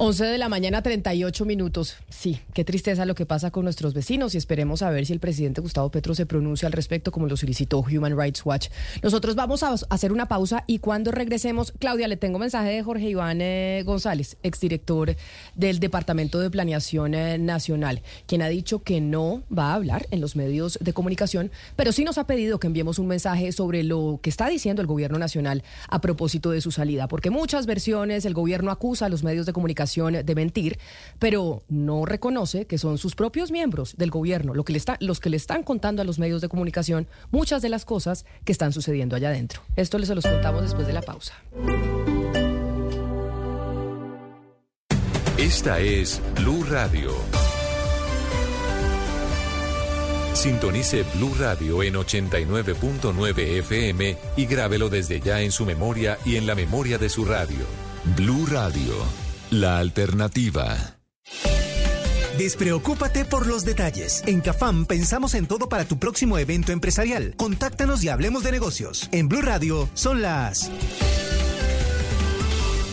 11 0.00 0.26
de 0.26 0.38
la 0.38 0.48
mañana, 0.48 0.80
38 0.80 1.44
minutos. 1.44 1.96
Sí, 2.08 2.38
qué 2.54 2.64
tristeza 2.64 3.04
lo 3.04 3.16
que 3.16 3.26
pasa 3.26 3.50
con 3.50 3.64
nuestros 3.64 3.94
vecinos 3.94 4.32
y 4.32 4.38
esperemos 4.38 4.82
a 4.82 4.90
ver 4.90 5.04
si 5.04 5.12
el 5.12 5.18
presidente 5.18 5.60
Gustavo 5.60 5.90
Petro 5.90 6.14
se 6.14 6.24
pronuncia 6.24 6.66
al 6.66 6.72
respecto 6.72 7.10
como 7.10 7.26
lo 7.26 7.36
solicitó 7.36 7.80
Human 7.80 8.16
Rights 8.16 8.46
Watch. 8.46 8.68
Nosotros 9.02 9.34
vamos 9.34 9.64
a 9.64 9.74
hacer 9.90 10.12
una 10.12 10.26
pausa 10.28 10.62
y 10.68 10.78
cuando 10.78 11.10
regresemos, 11.10 11.72
Claudia, 11.80 12.06
le 12.06 12.16
tengo 12.16 12.38
mensaje 12.38 12.70
de 12.70 12.84
Jorge 12.84 13.08
Iván 13.08 13.40
eh, 13.40 13.82
González, 13.84 14.36
exdirector 14.44 15.16
del 15.56 15.80
Departamento 15.80 16.38
de 16.38 16.48
Planeación 16.48 17.14
eh, 17.14 17.36
Nacional, 17.36 18.02
quien 18.26 18.42
ha 18.42 18.48
dicho 18.48 18.84
que 18.84 19.00
no 19.00 19.42
va 19.52 19.72
a 19.72 19.74
hablar 19.74 20.06
en 20.12 20.20
los 20.20 20.36
medios 20.36 20.78
de 20.80 20.92
comunicación, 20.92 21.50
pero 21.74 21.90
sí 21.90 22.04
nos 22.04 22.18
ha 22.18 22.28
pedido 22.28 22.60
que 22.60 22.68
enviemos 22.68 23.00
un 23.00 23.08
mensaje 23.08 23.50
sobre 23.50 23.82
lo 23.82 24.20
que 24.22 24.30
está 24.30 24.48
diciendo 24.48 24.80
el 24.80 24.86
gobierno 24.86 25.18
nacional 25.18 25.64
a 25.88 26.00
propósito 26.00 26.52
de 26.52 26.60
su 26.60 26.70
salida, 26.70 27.08
porque 27.08 27.30
muchas 27.30 27.66
versiones 27.66 28.24
el 28.26 28.34
gobierno 28.34 28.70
acusa 28.70 29.06
a 29.06 29.08
los 29.08 29.24
medios 29.24 29.44
de 29.44 29.52
comunicación 29.52 29.87
de 29.96 30.34
mentir, 30.34 30.78
pero 31.18 31.62
no 31.68 32.04
reconoce 32.04 32.66
que 32.66 32.78
son 32.78 32.98
sus 32.98 33.14
propios 33.14 33.50
miembros 33.50 33.96
del 33.96 34.10
gobierno 34.10 34.54
lo 34.54 34.64
que 34.64 34.72
le 34.72 34.78
está, 34.78 34.96
los 35.00 35.20
que 35.20 35.30
le 35.30 35.36
están 35.36 35.62
contando 35.62 36.02
a 36.02 36.04
los 36.04 36.18
medios 36.18 36.40
de 36.40 36.48
comunicación 36.48 37.06
muchas 37.30 37.62
de 37.62 37.68
las 37.68 37.84
cosas 37.84 38.24
que 38.44 38.52
están 38.52 38.72
sucediendo 38.72 39.16
allá 39.16 39.28
adentro. 39.28 39.62
Esto 39.76 39.98
les 39.98 40.08
se 40.08 40.14
los 40.14 40.24
contamos 40.24 40.62
después 40.62 40.86
de 40.86 40.92
la 40.92 41.02
pausa. 41.02 41.34
Esta 45.36 45.78
es 45.78 46.20
Blue 46.34 46.64
Radio. 46.64 47.12
Sintonice 50.38 51.04
Blue 51.14 51.34
Radio 51.38 51.82
en 51.82 51.94
89.9 51.94 53.38
FM 53.58 54.16
y 54.36 54.46
grábelo 54.46 54.88
desde 54.88 55.20
ya 55.20 55.40
en 55.40 55.50
su 55.50 55.66
memoria 55.66 56.16
y 56.24 56.36
en 56.36 56.46
la 56.46 56.54
memoria 56.54 56.96
de 56.96 57.08
su 57.08 57.24
radio. 57.24 57.66
Blue 58.16 58.46
Radio, 58.46 58.94
la 59.50 59.78
alternativa. 59.78 60.98
Despreocúpate 62.38 63.24
por 63.24 63.46
los 63.46 63.64
detalles. 63.64 64.22
En 64.26 64.40
Cafam 64.40 64.86
pensamos 64.86 65.34
en 65.34 65.46
todo 65.46 65.68
para 65.68 65.84
tu 65.84 65.98
próximo 65.98 66.38
evento 66.38 66.72
empresarial. 66.72 67.34
Contáctanos 67.36 68.04
y 68.04 68.08
hablemos 68.08 68.44
de 68.44 68.52
negocios. 68.52 69.08
En 69.10 69.28
Blue 69.28 69.42
Radio 69.42 69.88
son 69.94 70.22
las 70.22 70.70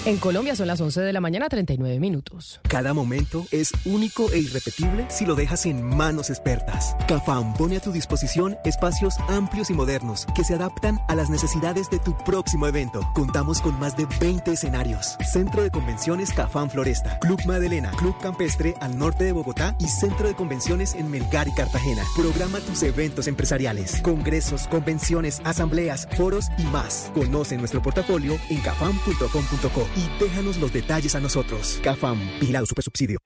En 0.08 0.18
Colombia 0.18 0.56
son 0.56 0.68
las 0.68 0.80
11 0.80 1.02
de 1.02 1.14
la 1.14 1.20
mañana, 1.20 1.50
39 1.50 2.00
minutos. 2.00 2.60
Cada 2.70 2.94
momento 2.94 3.48
es 3.50 3.72
único 3.86 4.32
e 4.32 4.38
irrepetible 4.38 5.08
si 5.10 5.26
lo 5.26 5.34
dejas 5.34 5.66
en 5.66 5.84
manos 5.84 6.30
expertas. 6.30 6.96
Cafam 7.08 7.56
pone 7.56 7.78
a 7.78 7.80
tu 7.80 7.92
disposición 7.92 8.56
espacios 8.66 9.16
amplios 9.28 9.72
y 9.72 9.74
modernos 9.74 10.28
que 10.36 10.44
se 10.44 10.54
adaptan 10.54 11.00
a 11.08 11.16
las 11.16 11.32
necesidades 11.32 11.90
de 11.90 11.98
tu 11.98 12.16
próximo 12.24 12.68
evento. 12.68 13.00
Contamos 13.16 13.62
con 13.62 13.80
más 13.80 13.98
de 13.98 14.06
20 14.22 14.52
escenarios. 14.52 15.18
Centro 15.26 15.64
de 15.64 15.72
Convenciones 15.72 16.32
Cafam 16.32 16.70
Floresta, 16.70 17.18
Club 17.18 17.42
Madelena, 17.48 17.90
Club 17.98 18.16
Campestre 18.22 18.76
al 18.82 19.00
norte 19.00 19.24
de 19.24 19.32
Bogotá 19.32 19.76
y 19.80 19.88
Centro 19.88 20.28
de 20.28 20.36
Convenciones 20.36 20.94
en 20.94 21.10
Melgar 21.10 21.48
y 21.48 21.54
Cartagena. 21.54 22.04
Programa 22.16 22.60
tus 22.60 22.84
eventos 22.84 23.28
empresariales, 23.28 24.02
congresos, 24.04 24.68
convenciones, 24.68 25.42
asambleas, 25.46 26.08
foros 26.16 26.50
y 26.60 26.64
más. 26.66 27.10
Conoce 27.16 27.58
nuestro 27.58 27.82
portafolio 27.82 28.38
en 28.52 28.62
cafam.com.co 28.62 29.95
y 29.96 30.24
déjanos 30.24 30.58
los 30.58 30.72
detalles 30.72 31.16
a 31.16 31.20
nosotros. 31.20 31.80
Cafam, 31.84 32.20
vigilado 32.40 32.66
super 32.66 32.84
subsidio. 32.84 33.20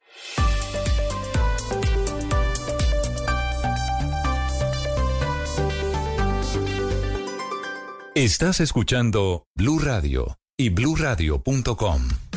Estás 8.15 8.59
escuchando 8.59 9.45
Blue 9.55 9.79
Radio 9.79 10.39
y 10.57 10.69
bluradio.com. 10.69 12.28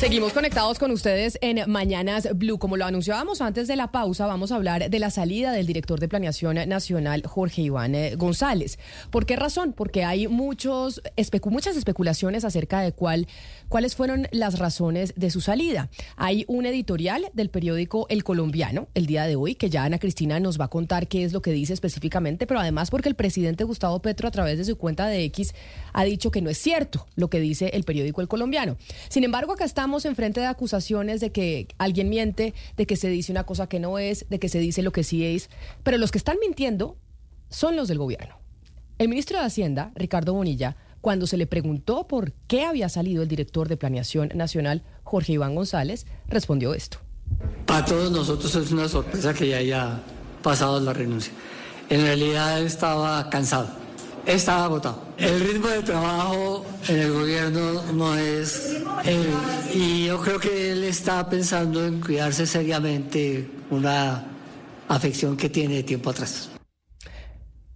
Seguimos 0.00 0.32
conectados 0.32 0.78
con 0.78 0.92
ustedes 0.92 1.36
en 1.42 1.70
Mañanas 1.70 2.26
Blue. 2.34 2.58
Como 2.58 2.78
lo 2.78 2.86
anunciábamos 2.86 3.42
antes 3.42 3.68
de 3.68 3.76
la 3.76 3.92
pausa, 3.92 4.24
vamos 4.26 4.50
a 4.50 4.56
hablar 4.56 4.88
de 4.88 4.98
la 4.98 5.10
salida 5.10 5.52
del 5.52 5.66
director 5.66 6.00
de 6.00 6.08
Planeación 6.08 6.56
Nacional, 6.66 7.22
Jorge 7.26 7.60
Iván 7.60 7.94
eh, 7.94 8.14
González. 8.16 8.78
¿Por 9.10 9.26
qué 9.26 9.36
razón? 9.36 9.74
Porque 9.74 10.02
hay 10.02 10.26
muchos 10.26 11.02
muchas 11.50 11.76
especulaciones 11.76 12.46
acerca 12.46 12.80
de 12.80 12.92
cuál, 12.92 13.28
cuáles 13.70 13.94
fueron 13.94 14.26
las 14.32 14.58
razones 14.58 15.14
de 15.16 15.30
su 15.30 15.40
salida. 15.40 15.88
Hay 16.16 16.44
un 16.48 16.66
editorial 16.66 17.30
del 17.32 17.50
periódico 17.50 18.06
El 18.10 18.24
Colombiano 18.24 18.88
el 18.94 19.06
día 19.06 19.26
de 19.26 19.36
hoy, 19.36 19.54
que 19.54 19.70
ya 19.70 19.84
Ana 19.84 20.00
Cristina 20.00 20.40
nos 20.40 20.60
va 20.60 20.66
a 20.66 20.68
contar 20.68 21.06
qué 21.06 21.22
es 21.24 21.32
lo 21.32 21.40
que 21.40 21.52
dice 21.52 21.72
específicamente, 21.72 22.48
pero 22.48 22.60
además 22.60 22.90
porque 22.90 23.08
el 23.08 23.14
presidente 23.14 23.62
Gustavo 23.62 24.02
Petro, 24.02 24.26
a 24.26 24.32
través 24.32 24.58
de 24.58 24.64
su 24.64 24.76
cuenta 24.76 25.06
de 25.06 25.22
X, 25.24 25.54
ha 25.92 26.04
dicho 26.04 26.32
que 26.32 26.42
no 26.42 26.50
es 26.50 26.58
cierto 26.58 27.06
lo 27.14 27.30
que 27.30 27.38
dice 27.38 27.70
el 27.72 27.84
periódico 27.84 28.20
El 28.20 28.28
Colombiano. 28.28 28.76
Sin 29.08 29.22
embargo, 29.22 29.52
acá 29.52 29.64
estamos 29.64 30.04
en 30.04 30.16
frente 30.16 30.40
de 30.40 30.46
acusaciones 30.46 31.20
de 31.20 31.30
que 31.30 31.68
alguien 31.78 32.08
miente, 32.08 32.54
de 32.76 32.86
que 32.86 32.96
se 32.96 33.08
dice 33.08 33.30
una 33.30 33.44
cosa 33.44 33.68
que 33.68 33.78
no 33.78 34.00
es, 34.00 34.26
de 34.28 34.40
que 34.40 34.48
se 34.48 34.58
dice 34.58 34.82
lo 34.82 34.90
que 34.90 35.04
sí 35.04 35.24
es, 35.24 35.48
pero 35.84 35.96
los 35.96 36.10
que 36.10 36.18
están 36.18 36.38
mintiendo 36.40 36.96
son 37.48 37.76
los 37.76 37.86
del 37.86 37.98
gobierno. 37.98 38.34
El 38.98 39.08
ministro 39.08 39.38
de 39.38 39.46
Hacienda, 39.46 39.92
Ricardo 39.94 40.34
Bonilla, 40.34 40.76
cuando 41.00 41.26
se 41.26 41.36
le 41.36 41.46
preguntó 41.46 42.06
por 42.06 42.32
qué 42.46 42.64
había 42.64 42.88
salido 42.88 43.22
el 43.22 43.28
director 43.28 43.68
de 43.68 43.76
Planeación 43.76 44.30
Nacional, 44.34 44.82
Jorge 45.02 45.32
Iván 45.32 45.54
González, 45.54 46.06
respondió 46.28 46.74
esto. 46.74 46.98
Para 47.66 47.84
todos 47.84 48.10
nosotros 48.10 48.54
es 48.54 48.70
una 48.72 48.88
sorpresa 48.88 49.32
que 49.32 49.48
ya 49.48 49.56
haya 49.58 50.00
pasado 50.42 50.80
la 50.80 50.92
renuncia. 50.92 51.32
En 51.88 52.02
realidad 52.02 52.60
estaba 52.62 53.28
cansado, 53.30 53.68
estaba 54.26 54.64
agotado. 54.64 55.04
El 55.16 55.40
ritmo 55.40 55.68
de 55.68 55.82
trabajo 55.82 56.64
en 56.88 56.98
el 56.98 57.12
gobierno 57.12 57.82
no 57.92 58.14
es... 58.16 58.76
el- 59.04 59.28
y 59.74 60.06
yo 60.06 60.20
creo 60.20 60.38
que 60.40 60.72
él 60.72 60.84
está 60.84 61.28
pensando 61.28 61.84
en 61.86 62.00
cuidarse 62.00 62.46
seriamente 62.46 63.48
una 63.70 64.24
afección 64.88 65.36
que 65.36 65.48
tiene 65.48 65.76
de 65.76 65.82
tiempo 65.84 66.10
atrás. 66.10 66.50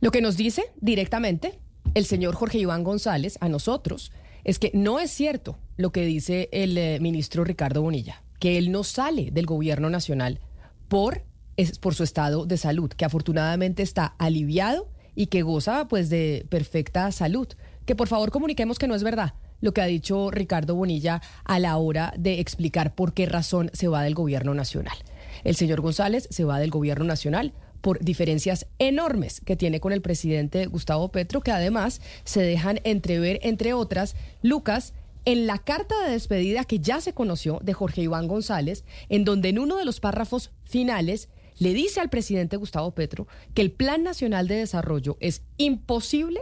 Lo 0.01 0.11
que 0.11 0.21
nos 0.21 0.37
dice 0.37 0.65
directamente 0.81 1.59
el 1.95 2.07
señor 2.07 2.35
Jorge 2.35 2.59
Iván 2.59 2.85
González 2.85 3.39
a 3.41 3.49
nosotros 3.49 4.12
es 4.43 4.59
que 4.59 4.71
no 4.75 5.01
es 5.01 5.11
cierto 5.11 5.57
lo 5.77 5.91
que 5.91 6.05
dice 6.05 6.49
el 6.53 6.77
eh, 6.77 6.99
ministro 7.01 7.45
Ricardo 7.45 7.83
Bonilla, 7.83 8.23
que 8.41 8.59
él 8.59 8.71
no 8.71 8.85
sale 8.85 9.31
del 9.31 9.47
gobierno 9.47 9.89
nacional 9.89 10.41
por, 10.89 11.25
es, 11.57 11.79
por 11.79 11.95
su 11.95 12.03
estado 12.03 12.47
de 12.47 12.57
salud, 12.57 12.91
que 12.91 13.05
afortunadamente 13.05 13.83
está 13.83 14.15
aliviado 14.19 14.89
y 15.15 15.27
que 15.27 15.43
goza 15.43 15.89
pues 15.89 16.11
de 16.11 16.47
perfecta 16.51 17.11
salud. 17.12 17.49
Que 17.87 17.95
por 17.95 18.09
favor 18.09 18.31
comuniquemos 18.31 18.79
que 18.79 18.89
no 18.89 18.95
es 18.95 19.03
verdad 19.03 19.35
lo 19.61 19.73
que 19.73 19.81
ha 19.81 19.87
dicho 19.87 20.31
Ricardo 20.31 20.75
Bonilla 20.75 21.23
a 21.45 21.59
la 21.59 21.77
hora 21.79 22.12
de 22.19 22.41
explicar 22.41 22.95
por 22.95 23.15
qué 23.15 23.25
razón 23.25 23.71
se 23.73 23.89
va 23.89 24.03
del 24.03 24.15
gobierno 24.15 24.53
nacional. 24.53 24.97
El 25.43 25.57
señor 25.57 25.81
González 25.81 26.29
se 26.31 26.45
va 26.45 26.59
del 26.59 26.71
gobierno 26.71 27.05
nacional 27.05 27.55
por 27.85 28.02
diferencias 28.02 28.66
enormes 28.78 29.43
que 29.43 29.56
tiene 29.56 29.78
con 29.78 29.93
el 29.93 30.01
presidente 30.01 30.65
Gustavo 30.65 31.11
Petro, 31.11 31.43
que 31.43 31.51
además 31.51 32.01
se 32.24 32.40
dejan 32.40 32.81
entrever, 32.82 33.40
entre 33.43 33.74
otras, 33.74 34.16
Lucas, 34.40 34.94
en 35.27 35.47
la 35.47 35.59
carta 35.59 35.94
de 36.02 36.12
despedida 36.12 36.65
que 36.65 36.78
ya 36.78 37.02
se 37.02 37.12
conoció 37.12 37.61
de 37.62 37.74
Jorge 37.74 38.01
Iván 38.01 38.27
González, 38.27 38.85
en 39.11 39.27
donde 39.27 39.51
en 39.51 39.59
uno 39.59 39.77
de 39.77 39.85
los 39.85 40.01
párrafos 40.01 40.51
finales 40.65 41.28
le 41.59 41.74
dice 41.74 42.01
al 42.01 42.09
presidente 42.09 42.56
Gustavo 42.56 42.93
Petro 42.93 43.28
que 43.52 43.61
el 43.61 43.70
Plan 43.70 44.02
Nacional 44.02 44.48
de 44.48 44.55
Desarrollo 44.56 45.19
es 45.20 45.43
imposible 45.59 46.40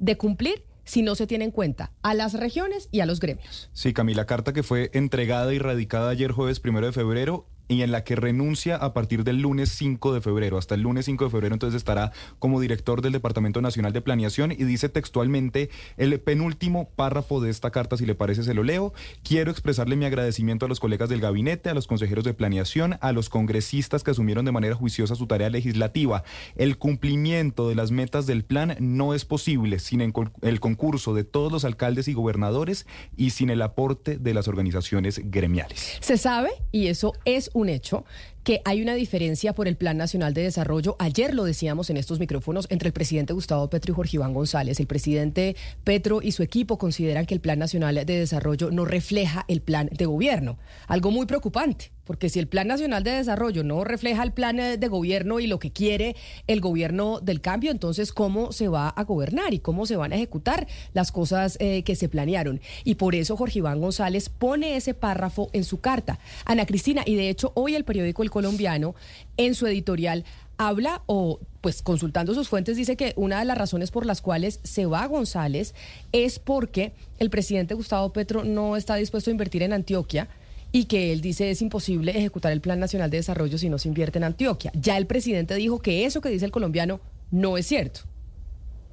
de 0.00 0.16
cumplir 0.16 0.64
si 0.82 1.02
no 1.02 1.14
se 1.14 1.28
tiene 1.28 1.44
en 1.44 1.52
cuenta 1.52 1.92
a 2.02 2.14
las 2.14 2.34
regiones 2.34 2.88
y 2.90 2.98
a 2.98 3.06
los 3.06 3.20
gremios. 3.20 3.70
Sí, 3.72 3.92
Camila, 3.92 4.26
carta 4.26 4.52
que 4.52 4.64
fue 4.64 4.90
entregada 4.92 5.54
y 5.54 5.60
radicada 5.60 6.10
ayer 6.10 6.32
jueves 6.32 6.58
primero 6.58 6.86
de 6.86 6.92
febrero 6.92 7.46
y 7.70 7.82
en 7.82 7.92
la 7.92 8.02
que 8.02 8.16
renuncia 8.16 8.74
a 8.74 8.92
partir 8.92 9.22
del 9.22 9.40
lunes 9.40 9.68
5 9.70 10.12
de 10.12 10.20
febrero. 10.20 10.58
Hasta 10.58 10.74
el 10.74 10.80
lunes 10.80 11.04
5 11.04 11.24
de 11.24 11.30
febrero 11.30 11.54
entonces 11.54 11.76
estará 11.76 12.10
como 12.40 12.60
director 12.60 13.00
del 13.00 13.12
Departamento 13.12 13.62
Nacional 13.62 13.92
de 13.92 14.00
Planeación 14.00 14.50
y 14.50 14.56
dice 14.56 14.88
textualmente 14.88 15.70
el 15.96 16.18
penúltimo 16.20 16.90
párrafo 16.96 17.40
de 17.40 17.48
esta 17.48 17.70
carta, 17.70 17.96
si 17.96 18.06
le 18.06 18.16
parece 18.16 18.42
se 18.42 18.54
lo 18.54 18.64
leo. 18.64 18.92
Quiero 19.22 19.52
expresarle 19.52 19.94
mi 19.94 20.04
agradecimiento 20.04 20.66
a 20.66 20.68
los 20.68 20.80
colegas 20.80 21.08
del 21.08 21.20
gabinete, 21.20 21.70
a 21.70 21.74
los 21.74 21.86
consejeros 21.86 22.24
de 22.24 22.34
planeación, 22.34 22.98
a 23.00 23.12
los 23.12 23.28
congresistas 23.28 24.02
que 24.02 24.10
asumieron 24.10 24.44
de 24.44 24.52
manera 24.52 24.74
juiciosa 24.74 25.14
su 25.14 25.28
tarea 25.28 25.48
legislativa. 25.48 26.24
El 26.56 26.76
cumplimiento 26.76 27.68
de 27.68 27.76
las 27.76 27.92
metas 27.92 28.26
del 28.26 28.44
plan 28.44 28.76
no 28.80 29.14
es 29.14 29.24
posible 29.24 29.78
sin 29.78 30.00
el 30.00 30.60
concurso 30.60 31.14
de 31.14 31.22
todos 31.22 31.52
los 31.52 31.64
alcaldes 31.64 32.08
y 32.08 32.14
gobernadores 32.14 32.86
y 33.16 33.30
sin 33.30 33.48
el 33.48 33.62
aporte 33.62 34.18
de 34.18 34.34
las 34.34 34.48
organizaciones 34.48 35.20
gremiales. 35.30 35.98
Se 36.00 36.16
sabe, 36.16 36.50
y 36.72 36.88
eso 36.88 37.12
es 37.24 37.48
un 37.54 37.59
hecho, 37.68 38.04
que 38.44 38.62
hay 38.64 38.80
una 38.80 38.94
diferencia 38.94 39.54
por 39.54 39.68
el 39.68 39.76
Plan 39.76 39.96
Nacional 39.96 40.34
de 40.34 40.42
Desarrollo. 40.42 40.96
Ayer 40.98 41.34
lo 41.34 41.44
decíamos 41.44 41.90
en 41.90 41.96
estos 41.96 42.18
micrófonos 42.18 42.66
entre 42.70 42.88
el 42.88 42.92
presidente 42.92 43.32
Gustavo 43.32 43.68
Petro 43.68 43.92
y 43.92 43.94
Jorge 43.96 44.16
Iván 44.16 44.32
González. 44.32 44.80
El 44.80 44.86
presidente 44.86 45.56
Petro 45.84 46.20
y 46.22 46.32
su 46.32 46.42
equipo 46.42 46.78
consideran 46.78 47.26
que 47.26 47.34
el 47.34 47.40
Plan 47.40 47.58
Nacional 47.58 47.94
de 47.94 48.04
Desarrollo 48.04 48.70
no 48.70 48.84
refleja 48.84 49.44
el 49.48 49.60
plan 49.60 49.90
de 49.92 50.06
gobierno. 50.06 50.58
Algo 50.86 51.10
muy 51.10 51.26
preocupante, 51.26 51.92
porque 52.10 52.28
si 52.28 52.40
el 52.40 52.48
Plan 52.48 52.66
Nacional 52.66 53.04
de 53.04 53.12
Desarrollo 53.12 53.62
no 53.62 53.84
refleja 53.84 54.24
el 54.24 54.32
plan 54.32 54.56
de 54.56 54.88
gobierno 54.88 55.38
y 55.38 55.46
lo 55.46 55.60
que 55.60 55.70
quiere 55.70 56.16
el 56.48 56.60
gobierno 56.60 57.20
del 57.20 57.40
cambio, 57.40 57.70
entonces 57.70 58.12
cómo 58.12 58.50
se 58.50 58.66
va 58.66 58.88
a 58.88 59.04
gobernar 59.04 59.54
y 59.54 59.60
cómo 59.60 59.86
se 59.86 59.94
van 59.94 60.10
a 60.12 60.16
ejecutar 60.16 60.66
las 60.92 61.12
cosas 61.12 61.56
eh, 61.60 61.84
que 61.84 61.94
se 61.94 62.08
planearon. 62.08 62.60
Y 62.82 62.96
por 62.96 63.14
eso 63.14 63.36
Jorge 63.36 63.60
Iván 63.60 63.80
González 63.80 64.28
pone 64.28 64.74
ese 64.74 64.92
párrafo 64.92 65.50
en 65.52 65.62
su 65.62 65.78
carta. 65.78 66.18
Ana 66.46 66.66
Cristina, 66.66 67.04
y 67.06 67.14
de 67.14 67.28
hecho 67.28 67.52
hoy 67.54 67.76
el 67.76 67.84
periódico 67.84 68.24
El 68.24 68.30
colombiano, 68.32 68.96
en 69.36 69.54
su 69.54 69.68
editorial 69.68 70.24
habla 70.58 71.02
o 71.06 71.38
pues 71.60 71.80
consultando 71.80 72.34
sus 72.34 72.48
fuentes 72.48 72.76
dice 72.76 72.96
que 72.96 73.12
una 73.14 73.38
de 73.38 73.44
las 73.44 73.56
razones 73.56 73.92
por 73.92 74.04
las 74.04 74.20
cuales 74.20 74.58
se 74.64 74.84
va 74.84 75.06
González 75.06 75.76
es 76.10 76.40
porque 76.40 76.92
el 77.20 77.30
presidente 77.30 77.74
Gustavo 77.74 78.12
Petro 78.12 78.42
no 78.42 78.76
está 78.76 78.96
dispuesto 78.96 79.30
a 79.30 79.32
invertir 79.32 79.62
en 79.62 79.72
Antioquia 79.72 80.28
y 80.72 80.84
que 80.84 81.12
él 81.12 81.20
dice 81.20 81.50
es 81.50 81.62
imposible 81.62 82.16
ejecutar 82.16 82.52
el 82.52 82.60
Plan 82.60 82.80
Nacional 82.80 83.10
de 83.10 83.18
Desarrollo 83.18 83.58
si 83.58 83.68
no 83.68 83.78
se 83.78 83.88
invierte 83.88 84.18
en 84.18 84.24
Antioquia. 84.24 84.72
Ya 84.74 84.96
el 84.96 85.06
presidente 85.06 85.54
dijo 85.54 85.80
que 85.80 86.04
eso 86.04 86.20
que 86.20 86.30
dice 86.30 86.44
el 86.44 86.50
colombiano 86.50 87.00
no 87.30 87.56
es 87.56 87.66
cierto. 87.66 88.00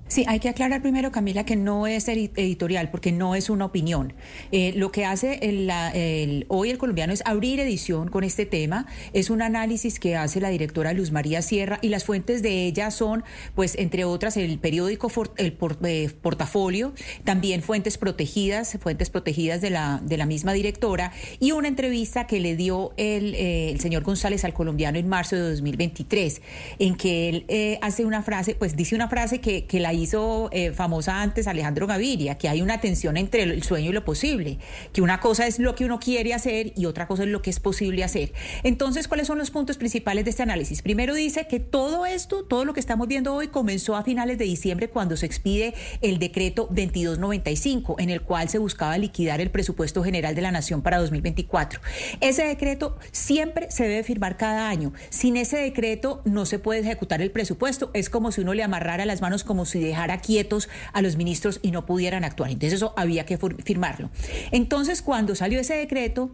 Sí, 0.08 0.24
hay 0.26 0.40
que 0.40 0.48
aclarar 0.48 0.82
primero, 0.82 1.12
Camila, 1.12 1.44
que 1.44 1.58
no 1.58 1.86
es 1.86 2.08
editorial, 2.08 2.90
porque 2.92 3.12
no 3.12 3.36
es 3.36 3.50
una 3.50 3.66
opinión. 3.66 4.14
Eh, 4.54 4.72
lo 4.78 4.90
que 4.90 5.04
hace 5.04 5.38
hoy 6.48 6.70
el 6.70 6.78
colombiano 6.78 7.12
es 7.12 7.22
abrir 7.26 7.60
edición 7.60 8.08
con 8.08 8.24
este 8.24 8.46
tema. 8.46 8.86
Es 9.12 9.30
un 9.30 9.42
análisis 9.42 10.00
que 10.00 10.16
hace 10.16 10.40
la 10.40 10.48
directora 10.48 10.94
Luz 10.94 11.12
María 11.12 11.42
Sierra 11.42 11.80
y 11.82 11.90
las 11.90 12.06
fuentes 12.06 12.42
de 12.42 12.66
ella 12.68 12.90
son, 12.90 13.26
pues, 13.54 13.76
entre 13.76 14.06
otras, 14.06 14.38
el 14.38 14.60
periódico 14.60 15.12
el 15.36 15.58
eh, 15.84 16.10
Portafolio, 16.22 16.94
también 17.26 17.62
fuentes 17.62 17.98
protegidas, 17.98 18.78
fuentes 18.82 19.10
protegidas 19.10 19.60
de 19.60 19.72
la, 19.72 20.00
de 20.02 20.16
la 20.16 20.26
misma 20.26 20.54
directora 20.54 21.12
y 21.40 21.52
una 21.52 21.68
entrevista 21.68 22.28
que 22.28 22.40
le 22.40 22.56
dio 22.56 22.94
el, 22.96 23.36
eh, 23.36 23.72
el 23.72 23.82
señor 23.82 24.04
González 24.04 24.46
al 24.46 24.54
colombiano 24.54 24.98
en 24.98 25.10
marzo 25.10 25.36
de 25.36 25.42
2023, 25.50 26.42
en 26.80 26.96
que 26.96 27.30
él 27.30 27.78
hace 27.82 28.06
una 28.06 28.24
frase, 28.24 28.56
pues 28.56 28.78
dice 28.78 28.96
una 28.96 29.10
frase 29.10 29.42
que, 29.42 29.66
que 29.66 29.82
la 29.82 29.97
hizo 29.98 30.49
eh, 30.52 30.72
famosa 30.72 31.22
antes 31.22 31.48
Alejandro 31.48 31.88
Gaviria, 31.88 32.38
que 32.38 32.49
hay 32.49 32.61
una 32.61 32.80
tensión 32.80 33.18
entre 33.18 33.44
el 33.44 33.64
sueño 33.64 33.90
y 33.90 33.94
lo 33.94 34.06
posible, 34.06 34.60
que 34.94 35.02
una 35.02 35.19
cosa 35.19 35.48
es 35.48 35.60
lo 35.60 35.76
que 35.76 35.86
uno 35.86 35.99
quiere 35.99 36.34
hacer 36.34 36.74
y 36.76 36.86
otra 36.86 37.07
cosa 37.07 37.24
es 37.24 37.30
lo 37.30 37.41
que 37.41 37.49
es 37.49 37.60
posible 37.60 38.03
hacer. 38.03 38.34
Entonces, 38.64 39.07
¿cuáles 39.07 39.28
son 39.28 39.38
los 39.38 39.52
puntos 39.52 39.78
principales 39.78 40.26
de 40.26 40.32
este 40.32 40.44
análisis? 40.44 40.82
Primero 40.82 41.14
dice 41.14 41.48
que 41.48 41.60
todo 41.60 42.06
esto, 42.06 42.44
todo 42.44 42.65
lo 42.65 42.74
que 42.74 42.80
estamos 42.80 43.07
viendo 43.07 43.34
hoy, 43.34 43.48
comenzó 43.48 43.95
a 43.95 44.03
finales 44.03 44.38
de 44.38 44.45
diciembre 44.45 44.90
cuando 44.90 45.18
se 45.18 45.26
expide 45.26 45.74
el 46.02 46.19
decreto 46.19 46.64
2295, 46.64 47.95
en 47.99 48.10
el 48.10 48.22
cual 48.22 48.49
se 48.49 48.57
buscaba 48.57 48.98
liquidar 48.98 49.41
el 49.41 49.49
presupuesto 49.49 50.03
general 50.03 50.36
de 50.36 50.41
la 50.41 50.52
Nación 50.52 50.82
para 50.82 50.98
2024. 50.99 51.80
Ese 52.22 52.44
decreto 52.44 52.98
siempre 53.11 53.72
se 53.72 53.84
debe 53.88 54.03
firmar 54.03 54.38
cada 54.38 54.69
año. 54.69 54.94
Sin 55.10 55.38
ese 55.38 55.57
decreto 55.57 56.22
no 56.26 56.45
se 56.45 56.60
puede 56.60 56.82
ejecutar 56.82 57.22
el 57.22 57.32
presupuesto. 57.32 57.91
Es 57.94 58.10
como 58.10 58.32
si 58.32 58.41
uno 58.41 58.53
le 58.53 58.64
amarrara 58.64 59.06
las 59.06 59.22
manos 59.22 59.44
como 59.44 59.65
si 59.65 59.80
dejara 59.88 60.20
quietos 60.20 60.70
a 60.94 61.02
los 61.02 61.16
ministros 61.16 61.60
y 61.62 61.72
no 61.72 61.86
pudieran 61.86 62.24
actuar. 62.24 62.52
Entonces 62.52 62.74
eso 62.74 62.94
había 62.98 63.26
que 63.26 63.38
firmarlo. 63.38 64.10
Entonces 64.52 65.02
cuando 65.02 65.36
salió 65.36 65.60
ese 65.60 65.76
decreto, 65.76 66.32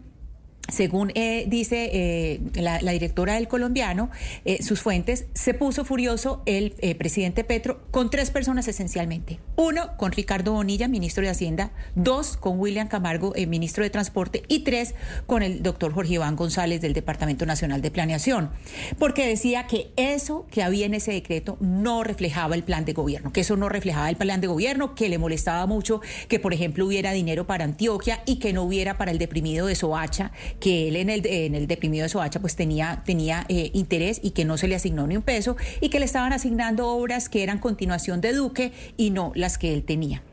según 0.70 1.12
eh, 1.16 1.46
dice 1.48 1.90
eh, 1.94 2.40
la, 2.56 2.80
directora 2.80 3.36
del 3.36 3.48
colombiano, 3.48 4.10
eh, 4.46 4.64
sus 4.64 4.82
fuentes, 4.82 5.26
se 5.34 5.54
puso 5.54 5.84
furioso 5.84 6.42
el 6.46 6.72
presidente 6.98 7.44
Petro 7.44 7.82
con 7.92 8.10
tres 8.10 8.32
personas 8.32 8.68
esencialmente. 8.68 9.40
Uno, 9.56 9.98
con 9.98 10.12
Ricardo 10.12 10.54
Bonilla, 10.54 10.88
ministro 10.88 11.24
de 11.24 11.30
Hacienda. 11.30 11.72
Dos, 11.96 12.38
con 12.38 12.60
William 12.60 12.88
Camargo, 12.88 13.34
ministro 13.48 13.84
de 13.84 13.90
Transporte. 13.90 14.44
Y 14.48 14.60
tres, 14.60 14.96
con 15.28 15.44
el 15.44 15.64
doctor 15.64 15.94
Jorge 15.94 16.14
Iván 16.14 16.36
González 16.36 16.82
del 16.82 16.94
Departamento 16.94 17.46
Nacional 17.46 17.82
de 17.82 17.92
Planeación. 17.92 18.52
Porque 18.98 19.28
decía 19.28 19.68
que 19.68 19.92
eso 19.96 20.48
que 20.50 20.64
había 20.64 20.86
en 20.86 20.94
ese 20.94 21.12
decreto 21.12 21.58
no 21.60 22.04
reflejaba 22.04 22.56
el 22.56 22.64
plan 22.64 22.86
de 22.86 22.94
gobierno, 22.94 23.34
que 23.34 23.42
eso 23.42 23.58
no 23.58 23.70
reflejaba 23.70 24.10
el 24.10 24.16
plan 24.16 24.42
de 24.42 24.48
gobierno, 24.48 24.96
que 24.96 25.10
le 25.10 25.18
molestaba 25.18 25.66
mucho 25.66 26.02
que, 26.28 26.40
por 26.40 26.54
ejemplo, 26.54 26.86
hubiera 26.86 27.12
dinero 27.12 27.46
para 27.46 27.66
Antioquia 27.66 28.24
y 28.26 28.40
que 28.40 28.54
no 28.54 28.64
hubiera 28.64 28.98
para 28.98 29.12
el 29.12 29.18
deprimido 29.18 29.68
de 29.68 29.76
Soacha 29.76 30.32
que 30.60 30.88
él 30.88 30.96
en 30.96 31.10
el, 31.10 31.26
en 31.26 31.56
el 31.56 31.68
deprimido 31.68 32.04
de 32.04 32.10
Soacha 32.10 32.40
pues 32.40 32.56
tenía, 32.56 33.04
tenía 33.06 33.46
eh, 33.50 33.72
interés 33.74 34.20
y 34.24 34.32
que 34.32 34.46
no 34.46 34.58
se 34.58 34.68
le 34.68 34.76
asignó 34.76 35.08
ni 35.08 35.18
un 35.18 35.24
peso 35.24 35.56
y 35.82 35.90
que 35.90 36.00
le 36.00 36.06
estaban 36.06 36.34
asignando 36.34 36.88
obras 36.90 37.30
que 37.30 37.44
eran 37.44 37.60
continuación 37.60 38.22
de 38.22 38.34
Duque 38.34 38.72
y 38.98 39.10
no 39.10 39.32
las 39.36 39.58
que 39.58 39.74
él 39.74 39.84
tenía. 39.84 40.24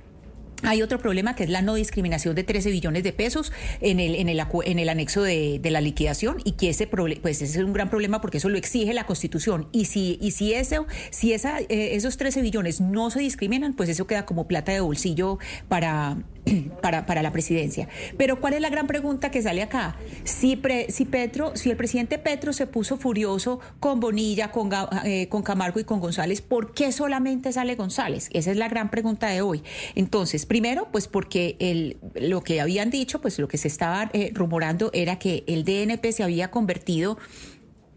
Hay 0.63 0.83
otro 0.83 0.99
problema 0.99 1.35
que 1.35 1.45
es 1.45 1.51
la 1.51 1.63
no 1.63 1.75
discriminación 1.75 2.35
de 2.35 2.45
13 2.45 2.71
billones 2.71 3.03
de 3.03 3.13
pesos 3.13 3.53
en 3.81 3.99
el, 3.99 4.15
en 4.15 4.29
el, 4.29 4.41
en 4.65 4.79
el 4.79 4.89
anexo 4.89 5.23
de, 5.23 5.61
la 5.71 5.81
liquidación 5.81 6.39
y 6.45 6.53
que 6.53 6.71
ese, 6.71 6.87
pues 6.87 7.41
ese 7.41 7.59
es 7.61 7.65
un 7.65 7.73
gran 7.73 7.89
problema 7.89 8.21
porque 8.21 8.39
eso 8.39 8.49
lo 8.49 8.59
exige 8.59 8.93
la 8.93 9.05
Constitución. 9.05 9.69
Y 9.73 9.87
si, 9.87 10.19
y 10.21 10.33
si, 10.33 10.53
eso, 10.53 10.87
si 11.11 11.33
esa, 11.33 11.61
eh, 11.61 11.95
esos 11.95 12.17
13 12.17 12.43
billones 12.43 12.81
no 12.81 13.11
se 13.11 13.21
discriminan, 13.21 13.75
pues 13.75 13.89
eso 13.89 14.07
queda 14.07 14.27
como 14.27 14.49
plata 14.49 14.73
de 14.73 14.81
bolsillo 14.81 15.39
para, 15.69 16.19
para, 16.83 17.07
para, 17.07 17.23
la 17.23 17.33
presidencia. 17.33 17.89
Pero 18.17 18.41
¿cuál 18.41 18.55
es 18.55 18.61
la 18.61 18.71
gran 18.71 18.87
pregunta 18.87 19.31
que 19.31 19.43
sale 19.43 19.63
acá? 19.63 19.97
Si, 20.25 20.61
si, 20.89 21.05
Petro, 21.05 21.57
si 21.57 21.71
el 21.71 21.77
presidente 21.77 22.19
Petro 22.19 22.53
se 22.53 22.67
puso 22.67 22.97
furioso 22.97 23.61
con 23.79 24.01
Bonilla, 24.01 24.51
con, 24.51 24.71
eh, 25.05 25.29
con 25.29 25.43
Camargo 25.43 25.81
y 25.81 25.85
con 25.85 26.01
González, 26.01 26.41
¿por 26.41 26.73
qué 26.73 26.93
solamente 26.93 27.53
sale 27.53 27.75
González? 27.75 28.29
Esa 28.33 28.51
es 28.51 28.57
la 28.57 28.69
gran 28.69 28.91
pregunta 28.91 29.29
de 29.29 29.43
hoy. 29.43 29.63
Entonces, 29.95 30.47
primero, 30.47 30.89
pues 30.91 31.09
porque 31.09 31.97
lo 32.15 32.43
que 32.43 32.61
habían 32.61 32.91
dicho, 32.91 33.21
pues 33.21 33.39
lo 33.39 33.49
que 33.49 33.59
se 33.59 33.69
estaba 33.69 34.11
eh, 34.13 34.31
rumorando 34.35 34.91
era 34.93 35.19
que 35.19 35.45
el 35.47 35.65
DNP 35.65 36.13
se 36.13 36.23
había 36.23 36.51
convertido 36.51 37.19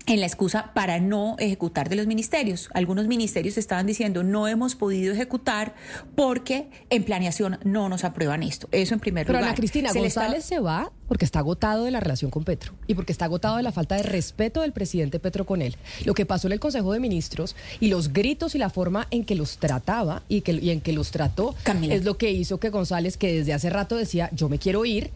en 0.06 0.20
la 0.20 0.26
excusa 0.26 0.72
para 0.74 1.00
no 1.00 1.36
ejecutar 1.40 1.90
de 1.90 1.96
los 1.96 2.08
ministerios. 2.08 2.70
Algunos 2.74 3.08
ministerios 3.08 3.58
estaban 3.58 3.86
diciendo 3.86 4.24
no 4.24 4.48
hemos 4.48 4.76
podido 4.76 5.14
ejecutar 5.14 5.76
porque 6.16 6.68
en 6.90 7.04
planeación 7.04 7.60
no 7.64 7.90
nos 7.90 8.04
aprueban 8.04 8.44
esto. 8.44 8.68
Eso 8.72 8.94
en 8.94 9.00
primer 9.00 9.28
lugar. 9.28 9.42
Pero 9.42 9.48
Ana 9.48 9.56
Cristina, 9.56 9.94
González 9.94 10.44
se 10.44 10.60
va 10.60 10.92
porque 11.08 11.26
está 11.26 11.40
agotado 11.40 11.86
de 11.86 11.92
la 11.92 12.00
relación 12.00 12.32
con 12.32 12.44
Petro 12.44 12.74
y 12.88 12.96
porque 12.96 13.12
está 13.12 13.26
agotado 13.26 13.58
de 13.58 13.64
la 13.64 13.72
falta 13.72 13.96
de 13.96 14.04
respeto 14.04 14.62
del 14.62 14.74
presidente 14.74 15.20
Petro 15.20 15.46
con 15.46 15.62
él. 15.62 15.76
Lo 16.06 16.14
que 16.14 16.26
pasó 16.26 16.48
en 16.48 16.54
el 16.54 16.60
Consejo 16.60 16.92
de 16.92 17.00
Ministros 17.00 17.56
y 17.80 17.88
los 17.88 18.12
gritos 18.12 18.56
y 18.56 18.58
la 18.58 18.70
forma 18.70 19.08
en 19.12 19.24
que 19.24 19.36
los 19.36 19.58
trataba 19.58 20.24
y, 20.28 20.42
que, 20.42 20.54
y 20.54 20.72
en 20.72 20.82
que 20.82 20.94
los 20.94 21.12
trató 21.12 21.56
es 21.90 22.04
lo 22.04 22.18
que 22.18 22.32
hizo 22.32 22.60
que 22.60 22.70
González, 22.70 23.18
que 23.18 23.34
desde 23.34 23.54
hace 23.54 23.70
rato 23.70 23.96
decía 23.96 24.30
yo 24.34 24.50
me 24.50 24.60
quiero 24.60 24.86
ir, 24.86 25.12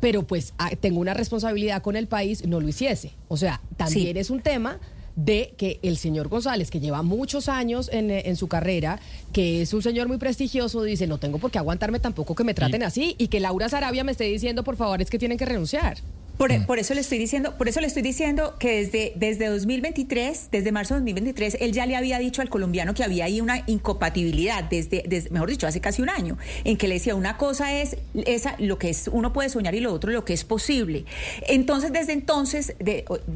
pero 0.00 0.22
pues 0.22 0.52
ah, 0.58 0.70
tengo 0.80 1.00
una 1.00 1.14
responsabilidad 1.14 1.82
con 1.82 1.96
el 1.96 2.06
país, 2.06 2.46
no 2.46 2.60
lo 2.60 2.68
hiciese. 2.68 3.12
O 3.28 3.36
sea, 3.36 3.60
también 3.76 4.16
es 4.16 4.30
un 4.30 4.40
tema 4.40 4.78
de 5.16 5.54
que 5.56 5.80
el 5.82 5.96
señor 5.96 6.28
González, 6.28 6.70
que 6.70 6.78
lleva 6.78 7.02
muchos 7.02 7.48
años 7.48 7.88
en, 7.90 8.10
en, 8.10 8.36
su 8.36 8.48
carrera, 8.48 9.00
que 9.32 9.62
es 9.62 9.72
un 9.72 9.82
señor 9.82 10.08
muy 10.08 10.18
prestigioso, 10.18 10.82
dice, 10.82 11.06
no 11.06 11.18
tengo 11.18 11.38
por 11.38 11.50
qué 11.50 11.58
aguantarme 11.58 11.98
tampoco 12.00 12.34
que 12.34 12.44
me 12.44 12.52
traten 12.52 12.82
así 12.82 13.16
y 13.18 13.28
que 13.28 13.40
Laura 13.40 13.68
Sarabia 13.70 14.04
me 14.04 14.12
esté 14.12 14.24
diciendo, 14.24 14.62
por 14.62 14.76
favor, 14.76 15.00
es 15.00 15.08
que 15.08 15.18
tienen 15.18 15.38
que 15.38 15.46
renunciar. 15.46 15.96
Mm. 16.38 16.66
Por, 16.66 16.78
eso 16.78 16.92
le 16.94 17.00
estoy 17.00 17.18
diciendo, 17.18 17.56
por 17.56 17.68
eso 17.68 17.80
le 17.80 17.86
estoy 17.86 18.02
diciendo 18.02 18.56
que 18.58 18.84
desde, 18.84 19.12
desde 19.16 19.46
2023, 19.46 20.48
desde 20.52 20.72
marzo 20.72 20.94
de 20.94 21.00
2023, 21.00 21.58
él 21.60 21.72
ya 21.72 21.86
le 21.86 21.96
había 21.96 22.18
dicho 22.18 22.42
al 22.42 22.50
colombiano 22.50 22.92
que 22.92 23.02
había 23.02 23.24
ahí 23.24 23.40
una 23.40 23.62
incompatibilidad, 23.66 24.64
desde, 24.64 25.28
mejor 25.30 25.48
dicho, 25.48 25.66
hace 25.66 25.80
casi 25.80 26.02
un 26.02 26.10
año, 26.10 26.36
en 26.64 26.76
que 26.76 26.88
le 26.88 26.94
decía 26.94 27.14
una 27.14 27.38
cosa 27.38 27.72
es 27.72 27.96
esa, 28.26 28.54
lo 28.58 28.78
que 28.78 28.90
es, 28.90 29.08
uno 29.08 29.32
puede 29.32 29.48
soñar 29.48 29.74
y 29.74 29.80
lo 29.80 29.92
otro 29.92 30.12
lo 30.12 30.24
que 30.24 30.34
es 30.34 30.44
posible. 30.44 31.06
Entonces, 31.48 31.92
desde 31.92 32.12
entonces, 32.12 32.74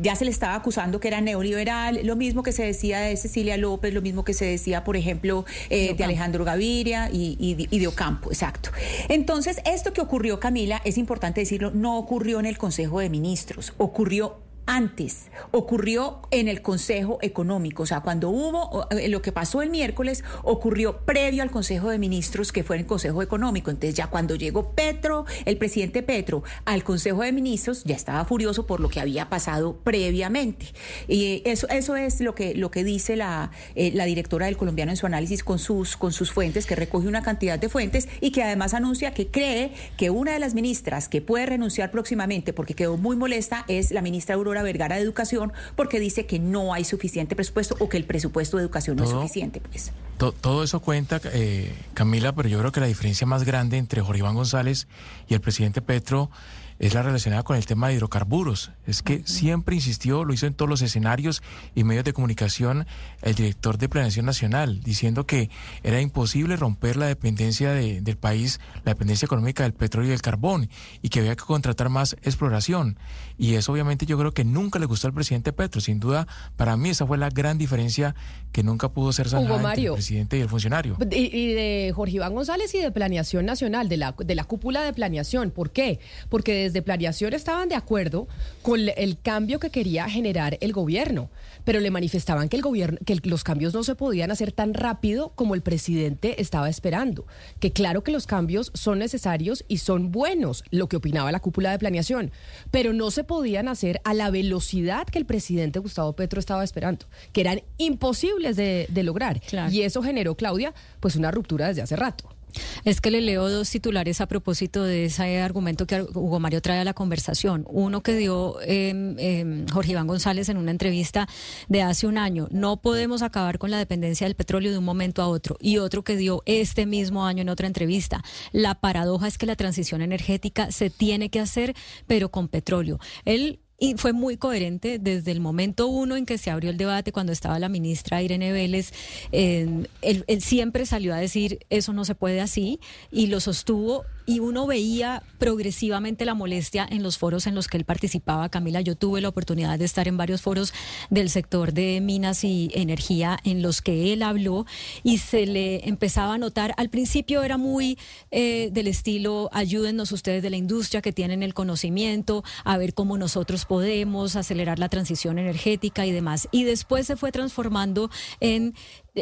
ya 0.03 0.15
se 0.15 0.25
le 0.25 0.31
estaba 0.31 0.55
acusando 0.55 1.01
que 1.01 1.09
era 1.09 1.21
neoliberal, 1.21 2.01
lo 2.05 2.17
mismo 2.17 2.43
que 2.43 2.53
se 2.53 2.65
decía 2.65 3.01
de 3.01 3.17
Cecilia 3.17 3.57
López, 3.57 3.95
lo 3.95 4.03
mismo 4.03 4.25
que 4.25 4.35
se 4.35 4.45
decía, 4.45 4.85
por 4.85 4.97
ejemplo, 4.97 5.47
eh, 5.71 5.95
de 5.95 6.05
Alejandro 6.05 6.45
Gaviria 6.45 7.09
y, 7.11 7.37
y 7.39 7.79
de 7.79 7.87
Ocampo, 7.87 8.31
exacto. 8.31 8.71
Entonces, 9.09 9.59
esto 9.65 9.93
que 9.93 10.03
ocurrió, 10.03 10.39
Camila, 10.39 10.83
es 10.85 10.99
importante 10.99 11.41
decirlo, 11.41 11.71
no 11.71 11.99
ocurrió 11.99 12.41
en 12.41 12.47
el 12.47 12.59
Consejo 12.59 12.90
de 12.99 13.11
Ministros. 13.11 13.73
Ocurrió 13.79 14.50
antes, 14.71 15.31
ocurrió 15.51 16.21
en 16.31 16.47
el 16.47 16.63
Consejo 16.63 17.19
Económico. 17.23 17.83
O 17.83 17.87
sea, 17.87 18.03
cuando 18.03 18.31
hubo 18.31 18.87
eh, 18.91 19.09
lo 19.09 19.21
que 19.21 19.33
pasó 19.33 19.63
el 19.63 19.71
miércoles, 19.71 20.23
ocurrió 20.45 21.05
previo 21.05 21.43
al 21.43 21.51
Consejo 21.51 21.91
de 21.91 21.99
Ministros, 21.99 22.53
que 22.53 22.63
fue 22.63 22.77
en 22.77 22.83
el 22.83 22.87
Consejo 22.87 23.21
Económico. 23.21 23.73
Entonces, 23.73 23.97
ya 23.97 24.07
cuando 24.07 24.37
llegó 24.37 24.71
Petro, 24.71 25.27
el 25.45 25.57
presidente 25.57 26.05
Petro, 26.05 26.45
al 26.67 26.85
Consejo 26.85 27.23
de 27.23 27.33
Ministros, 27.33 27.83
ya 27.83 27.97
estaba 27.97 28.25
furioso 28.25 28.65
por 28.67 28.79
lo 28.79 28.89
que 28.89 29.01
había 29.01 29.29
pasado 29.29 29.77
previamente. 29.83 30.67
Y 31.09 31.43
eso, 31.45 31.69
eso 31.69 31.97
es 31.97 32.21
lo 32.21 32.37
que, 32.37 32.55
lo 32.55 32.71
que 32.71 32.85
dice 32.85 33.17
la, 33.17 33.51
eh, 33.75 33.91
la 33.93 34.05
directora 34.05 34.47
del 34.47 34.57
colombiano 34.57 34.93
en 34.93 34.97
su 34.97 35.07
análisis 35.07 35.43
con 35.43 35.59
sus, 35.59 35.97
con 35.97 36.13
sus 36.13 36.31
fuentes, 36.31 36.67
que 36.67 36.77
recoge 36.77 37.09
una 37.09 37.23
cantidad 37.23 37.59
de 37.59 37.69
fuentes 37.69 38.09
y 38.21 38.31
que 38.31 38.45
además 38.45 38.75
anuncia 38.75 39.15
que 39.15 39.27
cree 39.33 39.73
que 39.97 40.11
una 40.11 40.33
de 40.33 40.39
las 40.39 40.55
ministras 40.55 41.09
que 41.09 41.21
puede 41.21 41.47
renunciar 41.47 41.91
próximamente 41.91 42.53
porque 42.53 42.75
quedó 42.75 42.97
muy 42.97 43.17
molesta 43.17 43.65
es 43.67 43.91
la 43.91 44.01
ministra 44.01 44.37
Aurora 44.37 44.60
Vergara 44.63 44.97
de 44.97 45.03
Educación 45.03 45.53
porque 45.77 46.01
dice 46.01 46.27
que 46.27 46.39
no 46.39 46.73
hay 46.75 46.85
suficiente 46.85 47.37
presupuesto 47.37 47.77
o 47.81 47.89
que 47.89 47.97
el 47.97 48.05
presupuesto 48.05 48.57
de 48.57 48.63
educación 48.65 48.97
no 48.97 49.05
es 49.05 49.11
suficiente. 49.11 49.61
Pues. 49.61 49.93
To- 50.19 50.33
todo 50.33 50.63
eso 50.65 50.81
cuenta, 50.81 51.21
eh, 51.33 51.75
Camila, 51.95 52.33
pero 52.35 52.49
yo 52.49 52.59
creo 52.59 52.73
que 52.73 52.81
la 52.81 52.87
diferencia 52.87 53.27
más 53.27 53.45
grande 53.45 53.79
entre 53.79 54.03
Jorge 54.03 54.19
Iván 54.21 54.35
González 54.35 54.87
y 55.29 55.35
el 55.35 55.41
presidente 55.41 55.81
Petro 55.83 56.31
es 56.79 56.95
la 56.95 57.03
relacionada 57.03 57.43
con 57.43 57.59
el 57.59 57.67
tema 57.67 57.89
de 57.89 57.95
hidrocarburos. 57.95 58.71
Es 58.87 59.03
que 59.03 59.23
siempre 59.27 59.75
insistió, 59.75 60.25
lo 60.25 60.33
hizo 60.33 60.47
en 60.47 60.55
todos 60.55 60.67
los 60.71 60.81
escenarios 60.81 61.43
y 61.75 61.85
medios 61.85 62.05
de 62.07 62.15
comunicación, 62.15 62.87
el 63.21 63.35
director 63.35 63.77
de 63.77 63.91
Planeación 63.91 64.25
Nacional, 64.25 64.81
diciendo 64.83 65.27
que 65.27 65.51
era 65.83 66.01
imposible 66.01 66.57
romper 66.57 66.97
la 66.97 67.05
dependencia 67.05 67.73
de- 67.73 68.01
del 68.01 68.17
país, 68.17 68.61
la 68.85 68.93
dependencia 68.93 69.27
económica 69.27 69.65
del 69.65 69.75
petróleo 69.75 70.09
y 70.09 70.13
del 70.13 70.23
carbón, 70.23 70.71
y 71.03 71.11
que 71.11 71.21
había 71.21 71.37
que 71.37 71.45
contratar 71.45 71.91
más 71.91 72.15
exploración. 72.23 72.97
Y 73.41 73.55
eso 73.55 73.73
obviamente 73.73 74.05
yo 74.05 74.19
creo 74.19 74.33
que 74.33 74.45
nunca 74.45 74.79
le 74.79 74.85
gustó 74.85 75.07
al 75.07 75.15
presidente 75.15 75.55
Petro. 75.55 75.81
Sin 75.81 75.99
duda, 75.99 76.29
para 76.57 76.77
mí 76.77 76.91
esa 76.91 77.07
fue 77.07 77.17
la 77.17 77.31
gran 77.31 77.57
diferencia 77.57 78.15
que 78.53 78.63
nunca 78.63 78.91
pudo 78.91 79.15
ser 79.15 79.31
sanada 79.31 79.71
entre 79.71 79.87
el 79.87 79.93
presidente 79.95 80.37
y 80.37 80.43
el 80.43 80.49
funcionario. 80.51 80.99
Y, 81.11 81.35
y 81.35 81.55
de 81.55 81.93
Jorge 81.97 82.17
Iván 82.17 82.35
González 82.35 82.75
y 82.75 82.79
de 82.81 82.91
Planeación 82.91 83.47
Nacional, 83.47 83.89
de 83.89 83.97
la, 83.97 84.15
de 84.19 84.35
la 84.35 84.45
cúpula 84.45 84.83
de 84.83 84.93
planeación. 84.93 85.53
¿Por 85.53 85.71
qué? 85.71 86.01
Porque 86.29 86.53
desde 86.53 86.83
Planeación 86.83 87.33
estaban 87.33 87.71
de 87.71 87.77
acuerdo 87.77 88.29
con 88.61 88.81
el 88.95 89.19
cambio 89.19 89.59
que 89.59 89.71
quería 89.71 90.07
generar 90.07 90.59
el 90.61 90.75
gobierno, 90.75 91.31
pero 91.71 91.79
le 91.79 91.93
manifestaban 91.93 92.49
que, 92.49 92.57
el 92.57 92.63
gobierno, 92.63 92.99
que 93.07 93.21
los 93.23 93.45
cambios 93.45 93.75
no 93.75 93.85
se 93.85 93.95
podían 93.95 94.33
hacer 94.33 94.51
tan 94.51 94.75
rápido 94.75 95.29
como 95.37 95.55
el 95.55 95.63
presidente 95.63 96.43
estaba 96.43 96.69
esperando. 96.69 97.29
Que 97.61 97.71
claro 97.71 98.03
que 98.03 98.11
los 98.11 98.27
cambios 98.27 98.73
son 98.75 98.99
necesarios 98.99 99.65
y 99.69 99.77
son 99.77 100.11
buenos, 100.11 100.65
lo 100.73 100.89
que 100.89 100.97
opinaba 100.97 101.31
la 101.31 101.39
cúpula 101.39 101.71
de 101.71 101.79
planeación, 101.79 102.33
pero 102.73 102.93
no 102.93 103.13
se 103.13 103.23
podían 103.23 103.69
hacer 103.69 104.01
a 104.03 104.15
la 104.15 104.33
velocidad 104.33 105.07
que 105.07 105.21
el 105.21 105.27
presidente 105.27 105.79
Gustavo 105.79 106.13
Petro 106.15 106.41
estaba 106.41 106.65
esperando, 106.65 107.07
que 107.33 107.43
eran 107.43 107.63
imposibles 107.79 108.57
de, 108.57 108.89
de 108.89 109.03
lograr. 109.05 109.41
Y 109.71 109.83
eso 109.83 110.03
generó, 110.03 110.35
Claudia, 110.35 110.75
pues 110.99 111.15
una 111.15 111.31
ruptura 111.31 111.69
desde 111.69 111.83
hace 111.83 111.95
rato. 111.95 112.40
Es 112.85 113.01
que 113.01 113.11
le 113.11 113.21
leo 113.21 113.49
dos 113.49 113.71
titulares 113.71 114.21
a 114.21 114.27
propósito 114.27 114.83
de 114.83 115.07
ese 115.07 115.41
argumento 115.41 115.87
que 115.87 116.03
Hugo 116.03 116.41
Mario 116.41 116.61
trae 116.61 116.81
a 116.81 116.85
la 116.85 116.95
conversación. 116.95 117.65
Uno 117.69 118.03
que 118.03 118.15
dio 118.15 118.57
eh, 118.63 119.65
Jorge 119.73 119.93
Iván 119.93 120.07
González 120.07 120.49
en 120.49 120.57
una 120.57 120.71
entrevista 120.71 121.29
de 121.69 121.83
hace 121.83 122.07
un 122.07 122.19
año. 122.19 122.49
No 122.51 122.81
podemos 122.81 123.23
acabar 123.23 123.59
con 123.59 123.71
la 123.71 123.79
dependencia 123.79 124.27
del 124.27 124.37
petróleo 124.37 124.73
de 124.73 124.79
un 124.79 124.85
momento 124.85 125.23
a 125.23 125.29
otro. 125.29 125.57
Y 125.61 125.79
otro 125.79 126.05
que 126.05 126.17
dio 126.17 126.43
este 126.47 126.87
mismo 126.87 127.27
año 127.27 127.43
en 127.43 127.49
otra 127.49 127.67
entrevista. 127.67 128.23
La 128.53 128.75
paradoja 128.75 129.29
es 129.29 129.39
que 129.39 129.47
la 129.47 129.57
transición 129.57 130.03
energética 130.03 130.71
se 130.71 130.91
tiene 130.91 131.31
que 131.31 131.41
hacer, 131.41 131.75
pero 132.07 132.31
con 132.31 132.49
petróleo. 132.49 132.99
Él 133.25 133.61
y 133.81 133.95
fue 133.95 134.13
muy 134.13 134.37
coherente 134.37 134.99
desde 135.01 135.33
el 135.33 135.41
momento 135.41 135.89
uno 135.89 136.15
en 136.15 136.27
que 136.27 136.39
se 136.39 136.51
abrió 136.51 136.71
el 136.71 136.77
debate, 136.77 137.11
cuando 137.13 137.33
estaba 137.33 137.59
la 137.59 137.71
ministra 137.71 138.23
Irene 138.23 138.53
Vélez. 138.53 138.93
eh, 139.33 139.85
él, 140.03 140.25
él 140.29 140.43
siempre 140.43 140.85
salió 140.87 141.15
a 141.15 141.17
decir 141.17 141.61
eso 141.71 141.93
no 141.95 142.05
se 142.05 142.15
puede 142.15 142.41
así 142.41 142.79
y 143.11 143.27
lo 143.27 143.41
sostuvo. 143.41 144.05
Y 144.31 144.39
uno 144.39 144.65
veía 144.65 145.25
progresivamente 145.41 146.25
la 146.25 146.35
molestia 146.35 146.87
en 146.89 147.03
los 147.03 147.19
foros 147.19 147.49
en 147.49 147.57
los 147.57 147.67
que 147.67 147.77
él 147.77 147.85
participaba. 147.85 148.49
Camila, 148.49 148.81
yo 148.81 148.95
tuve 148.95 149.21
la 149.21 149.29
oportunidad 149.29 149.77
de 149.77 149.85
estar 149.85 150.07
en 150.07 150.17
varios 150.17 150.41
foros 150.41 150.73
del 151.11 151.31
sector 151.31 151.73
de 151.73 152.01
minas 152.01 152.45
y 152.45 152.71
energía 152.73 153.41
en 153.43 153.61
los 153.61 153.83
que 153.83 154.13
él 154.13 154.23
habló 154.23 154.67
y 155.03 155.19
se 155.19 155.47
le 155.47 155.89
empezaba 155.89 156.35
a 156.35 156.39
notar. 156.39 156.75
Al 156.77 156.91
principio 156.91 157.43
era 157.43 157.59
muy 157.59 157.99
eh, 158.31 158.71
del 158.71 158.87
estilo, 158.87 159.51
ayúdennos 159.53 160.13
ustedes 160.13 160.45
de 160.45 160.51
la 160.51 160.57
industria 160.57 161.03
que 161.03 161.13
tienen 161.13 161.43
el 161.43 161.53
conocimiento, 161.53 162.45
a 162.63 162.79
ver 162.79 162.95
cómo 162.95 163.19
nosotros 163.19 163.65
podemos 163.65 164.37
acelerar 164.37 164.79
la 164.79 164.89
transición 164.89 165.41
energética 165.41 166.07
y 166.07 166.13
demás. 166.13 166.47
Y 166.53 166.63
después 166.63 167.05
se 167.05 167.17
fue 167.17 167.33
transformando 167.33 168.13
en 168.39 168.75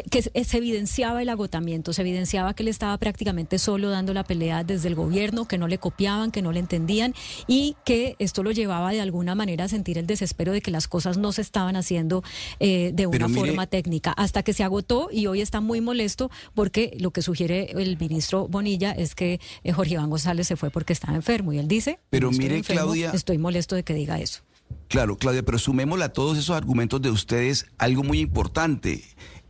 que 0.09 0.21
se 0.21 0.31
se 0.43 0.57
evidenciaba 0.57 1.21
el 1.21 1.29
agotamiento, 1.29 1.93
se 1.93 2.01
evidenciaba 2.01 2.53
que 2.53 2.63
él 2.63 2.69
estaba 2.69 2.97
prácticamente 2.97 3.59
solo 3.59 3.89
dando 3.89 4.13
la 4.13 4.23
pelea 4.23 4.63
desde 4.63 4.87
el 4.87 4.95
gobierno, 4.95 5.47
que 5.47 5.57
no 5.57 5.67
le 5.67 5.77
copiaban, 5.77 6.31
que 6.31 6.41
no 6.41 6.51
le 6.51 6.59
entendían 6.59 7.13
y 7.47 7.75
que 7.85 8.15
esto 8.19 8.43
lo 8.43 8.51
llevaba 8.51 8.91
de 8.91 9.01
alguna 9.01 9.35
manera 9.35 9.65
a 9.65 9.67
sentir 9.67 9.97
el 9.97 10.07
desespero 10.07 10.51
de 10.51 10.61
que 10.61 10.71
las 10.71 10.87
cosas 10.87 11.17
no 11.17 11.31
se 11.31 11.41
estaban 11.41 11.75
haciendo 11.75 12.23
eh, 12.59 12.91
de 12.93 13.07
una 13.07 13.27
mire- 13.27 13.39
forma 13.47 13.67
técnica, 13.67 14.11
hasta 14.11 14.43
que 14.43 14.53
se 14.53 14.63
agotó 14.63 15.09
y 15.11 15.27
hoy 15.27 15.41
está 15.41 15.61
muy 15.61 15.81
molesto 15.81 16.29
porque 16.53 16.95
lo 16.99 17.11
que 17.11 17.21
sugiere 17.21 17.71
el 17.71 17.97
ministro 17.97 18.47
Bonilla 18.47 18.91
es 18.91 19.15
que 19.15 19.39
eh, 19.63 19.71
Jorge 19.71 19.93
Iván 19.93 20.09
González 20.09 20.47
se 20.47 20.55
fue 20.55 20.69
porque 20.71 20.93
estaba 20.93 21.15
enfermo 21.15 21.53
y 21.53 21.57
él 21.59 21.67
dice, 21.67 21.99
Pero 22.09 22.27
"No 22.27 22.31
estoy 22.31 22.45
mire, 22.45 22.57
enfermo, 22.57 22.81
Claudia- 22.83 23.11
estoy 23.13 23.37
molesto 23.37 23.75
de 23.75 23.83
que 23.83 23.93
diga 23.93 24.19
eso. 24.19 24.41
Claro, 24.87 25.17
Claudia, 25.17 25.43
pero 25.43 25.57
sumémosle 25.57 26.05
a 26.05 26.13
todos 26.13 26.37
esos 26.37 26.55
argumentos 26.55 27.01
de 27.01 27.09
ustedes 27.09 27.65
algo 27.79 28.03
muy 28.03 28.19
importante. 28.19 29.03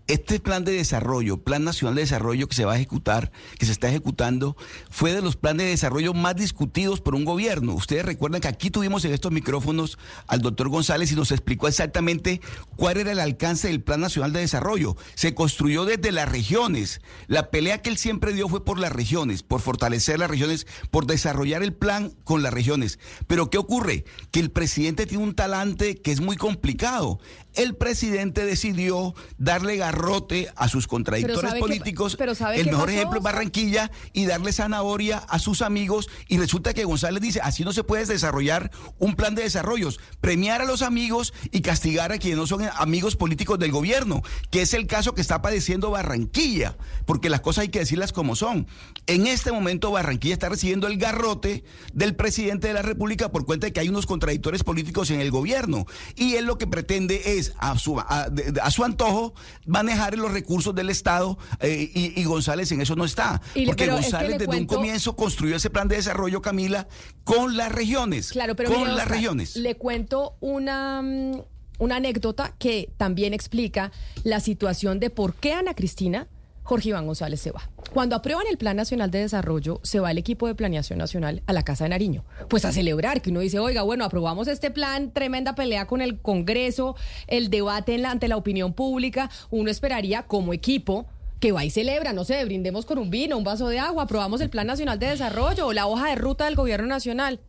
Este 0.09 0.39
plan 0.39 0.65
de 0.65 0.71
desarrollo, 0.71 1.37
Plan 1.37 1.63
Nacional 1.63 1.93
de 1.93 2.01
Desarrollo 2.01 2.47
que 2.47 2.55
se 2.55 2.65
va 2.65 2.73
a 2.73 2.77
ejecutar, 2.77 3.31
que 3.59 3.67
se 3.67 3.71
está 3.71 3.89
ejecutando, 3.89 4.57
fue 4.89 5.13
de 5.13 5.21
los 5.21 5.35
planes 5.35 5.65
de 5.65 5.69
desarrollo 5.69 6.15
más 6.15 6.35
discutidos 6.35 6.99
por 6.99 7.13
un 7.13 7.25
gobierno. 7.25 7.75
Ustedes 7.75 8.03
recuerdan 8.03 8.41
que 8.41 8.47
aquí 8.47 8.71
tuvimos 8.71 9.05
en 9.05 9.13
estos 9.13 9.31
micrófonos 9.31 9.99
al 10.25 10.41
doctor 10.41 10.69
González 10.69 11.11
y 11.11 11.15
nos 11.15 11.31
explicó 11.31 11.67
exactamente 11.67 12.41
cuál 12.75 12.97
era 12.97 13.11
el 13.11 13.19
alcance 13.19 13.67
del 13.67 13.83
Plan 13.83 14.01
Nacional 14.01 14.33
de 14.33 14.39
Desarrollo. 14.39 14.97
Se 15.13 15.35
construyó 15.35 15.85
desde 15.85 16.11
las 16.11 16.27
regiones. 16.27 17.01
La 17.27 17.51
pelea 17.51 17.83
que 17.83 17.91
él 17.91 17.97
siempre 17.97 18.33
dio 18.33 18.49
fue 18.49 18.65
por 18.65 18.79
las 18.79 18.91
regiones, 18.91 19.43
por 19.43 19.61
fortalecer 19.61 20.17
las 20.17 20.31
regiones, 20.31 20.65
por 20.89 21.05
desarrollar 21.05 21.61
el 21.61 21.73
plan 21.73 22.15
con 22.23 22.41
las 22.41 22.51
regiones. 22.51 22.97
Pero 23.27 23.51
¿qué 23.51 23.59
ocurre? 23.59 24.05
Que 24.31 24.39
el 24.39 24.49
presidente 24.49 25.05
tiene 25.05 25.23
un 25.23 25.35
talante 25.35 26.01
que 26.01 26.11
es 26.11 26.19
muy 26.19 26.35
complicado. 26.35 27.19
El 27.55 27.75
presidente 27.75 28.45
decidió 28.45 29.15
darle 29.37 29.77
garrote 29.77 30.49
a 30.55 30.67
sus 30.69 30.87
contradictores 30.87 31.41
¿sabe 31.41 31.53
qué- 31.55 31.59
políticos. 31.59 32.15
pero 32.17 32.35
¿sabe 32.35 32.59
el 32.59 32.67
mejor 32.67 32.85
pasó, 32.85 32.97
ejemplo 32.97 33.17
es? 33.17 33.23
Barranquilla 33.23 33.91
y 34.13 34.25
darle 34.25 34.53
zanahoria 34.53 35.17
a 35.17 35.39
sus 35.39 35.61
amigos. 35.61 36.09
Y 36.27 36.37
resulta 36.37 36.73
que 36.73 36.83
González 36.85 37.21
dice, 37.21 37.39
así 37.41 37.63
no 37.63 37.73
se 37.73 37.83
puede 37.83 38.05
desarrollar 38.05 38.71
un 38.99 39.15
plan 39.15 39.35
de 39.35 39.43
desarrollos. 39.43 39.99
Premiar 40.21 40.61
a 40.61 40.65
los 40.65 40.81
amigos 40.83 41.33
y 41.51 41.61
castigar 41.61 42.11
a 42.11 42.17
quienes 42.19 42.37
no 42.37 42.45
son 42.47 42.63
amigos 42.77 43.15
políticos 43.15 43.57
del 43.57 43.71
gobierno, 43.71 44.21
que 44.51 44.61
es 44.61 44.73
el 44.73 44.85
caso 44.87 45.13
que 45.15 45.21
está 45.21 45.41
padeciendo 45.41 45.89
Barranquilla, 45.91 46.77
porque 47.05 47.29
las 47.29 47.41
cosas 47.41 47.63
hay 47.63 47.69
que 47.69 47.79
decirlas 47.79 48.13
como 48.13 48.35
son. 48.35 48.67
En 49.07 49.25
este 49.27 49.51
momento 49.51 49.91
Barranquilla 49.91 50.33
está 50.33 50.49
recibiendo 50.49 50.87
el 50.87 50.97
garrote 50.97 51.63
del 51.93 52.15
presidente 52.15 52.67
de 52.67 52.73
la 52.75 52.81
República 52.83 53.31
por 53.31 53.45
cuenta 53.45 53.65
de 53.67 53.73
que 53.73 53.79
hay 53.79 53.89
unos 53.89 54.05
contradictores 54.05 54.63
políticos 54.63 55.09
en 55.09 55.19
el 55.19 55.31
gobierno. 55.31 55.85
Y 56.15 56.35
él 56.35 56.45
lo 56.45 56.57
que 56.57 56.67
pretende 56.67 57.37
es, 57.37 57.38
a 57.57 57.77
su, 57.77 57.99
a, 57.99 58.29
su 58.71 58.83
antojo, 58.83 59.33
manejar 59.65 60.17
los 60.17 60.31
recursos 60.31 60.73
del 60.75 60.89
Estado 60.89 61.37
eh, 61.59 61.89
y, 61.93 62.19
y 62.19 62.23
González 62.25 62.71
en 62.71 62.81
eso 62.81 62.95
no 62.95 63.05
está. 63.05 63.41
Y 63.55 63.65
porque 63.65 63.85
pero 63.85 63.97
es 63.97 64.05
que 64.05 64.11
González 64.11 64.31
le 64.31 64.37
desde 64.39 64.45
cuento- 64.47 64.75
un 64.75 64.77
comienzo 64.81 65.15
construyó 65.15 65.55
ese 65.55 65.69
plan 65.69 65.87
de 65.87 65.95
desarrollo, 65.97 66.41
Camila, 66.41 66.87
con 67.23 67.57
las 67.57 67.71
regiones. 67.71 68.31
Claro, 68.31 68.55
pero 68.55 68.69
con 68.69 68.79
mire, 68.79 68.91
las 68.91 69.03
Oscar, 69.03 69.11
regiones. 69.17 69.55
Le 69.55 69.75
cuento 69.75 70.35
una, 70.39 71.01
mm, 71.01 71.41
una 71.79 71.95
anécdota 71.97 72.53
que 72.59 72.91
también 72.97 73.33
explica 73.33 73.91
la 74.23 74.39
situación 74.39 74.99
de 74.99 75.09
por 75.09 75.33
qué 75.35 75.53
Ana 75.53 75.73
Cristina 75.73 76.27
Jorge 76.69 76.89
Iván 76.89 77.07
González 77.07 77.39
se 77.41 77.49
va. 77.49 77.67
Cuando 77.95 78.15
aprueban 78.15 78.45
el 78.47 78.59
Plan 78.59 78.77
Nacional 78.77 79.09
de 79.09 79.17
Desarrollo, 79.21 79.79
se 79.81 79.99
va 79.99 80.11
el 80.11 80.19
equipo 80.19 80.45
de 80.45 80.53
Planeación 80.53 80.99
Nacional 80.99 81.41
a 81.47 81.53
la 81.53 81.63
Casa 81.63 81.85
de 81.85 81.89
Nariño. 81.89 82.23
Pues 82.47 82.63
a 82.63 82.71
celebrar, 82.71 83.23
que 83.23 83.31
uno 83.31 83.39
dice, 83.39 83.57
oiga, 83.57 83.81
bueno, 83.81 84.05
aprobamos 84.05 84.47
este 84.47 84.69
plan, 84.69 85.11
tremenda 85.11 85.55
pelea 85.55 85.87
con 85.87 85.99
el 85.99 86.19
Congreso, 86.19 86.95
el 87.25 87.49
debate 87.49 87.95
en 87.95 88.03
la- 88.03 88.11
ante 88.11 88.27
la 88.27 88.37
opinión 88.37 88.73
pública. 88.73 89.31
Uno 89.49 89.71
esperaría 89.71 90.27
como 90.27 90.53
equipo 90.53 91.07
que 91.39 91.51
va 91.51 91.65
y 91.65 91.71
celebra, 91.71 92.13
no 92.13 92.23
sé, 92.23 92.45
brindemos 92.45 92.85
con 92.85 92.99
un 92.99 93.09
vino, 93.09 93.35
un 93.35 93.43
vaso 93.43 93.67
de 93.67 93.79
agua, 93.79 94.03
aprobamos 94.03 94.39
el 94.41 94.51
Plan 94.51 94.67
Nacional 94.67 94.99
de 94.99 95.07
Desarrollo 95.07 95.65
o 95.65 95.73
la 95.73 95.87
hoja 95.87 96.09
de 96.09 96.15
ruta 96.17 96.45
del 96.45 96.55
Gobierno 96.55 96.85
Nacional. 96.85 97.39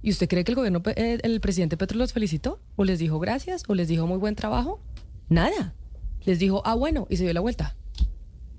¿Y 0.00 0.10
usted 0.10 0.28
cree 0.28 0.44
que 0.44 0.52
el 0.52 0.56
gobierno, 0.56 0.80
eh, 0.94 1.18
el 1.24 1.40
presidente 1.40 1.76
Petro 1.76 1.98
los 1.98 2.12
felicitó? 2.12 2.60
¿O 2.76 2.84
les 2.84 3.00
dijo 3.00 3.18
gracias? 3.18 3.64
¿O 3.66 3.74
les 3.74 3.88
dijo 3.88 4.06
muy 4.06 4.18
buen 4.18 4.36
trabajo? 4.36 4.80
Nada. 5.28 5.74
Les 6.24 6.38
dijo, 6.38 6.62
ah, 6.64 6.74
bueno, 6.74 7.06
y 7.10 7.16
se 7.16 7.24
dio 7.24 7.32
la 7.32 7.40
vuelta. 7.40 7.76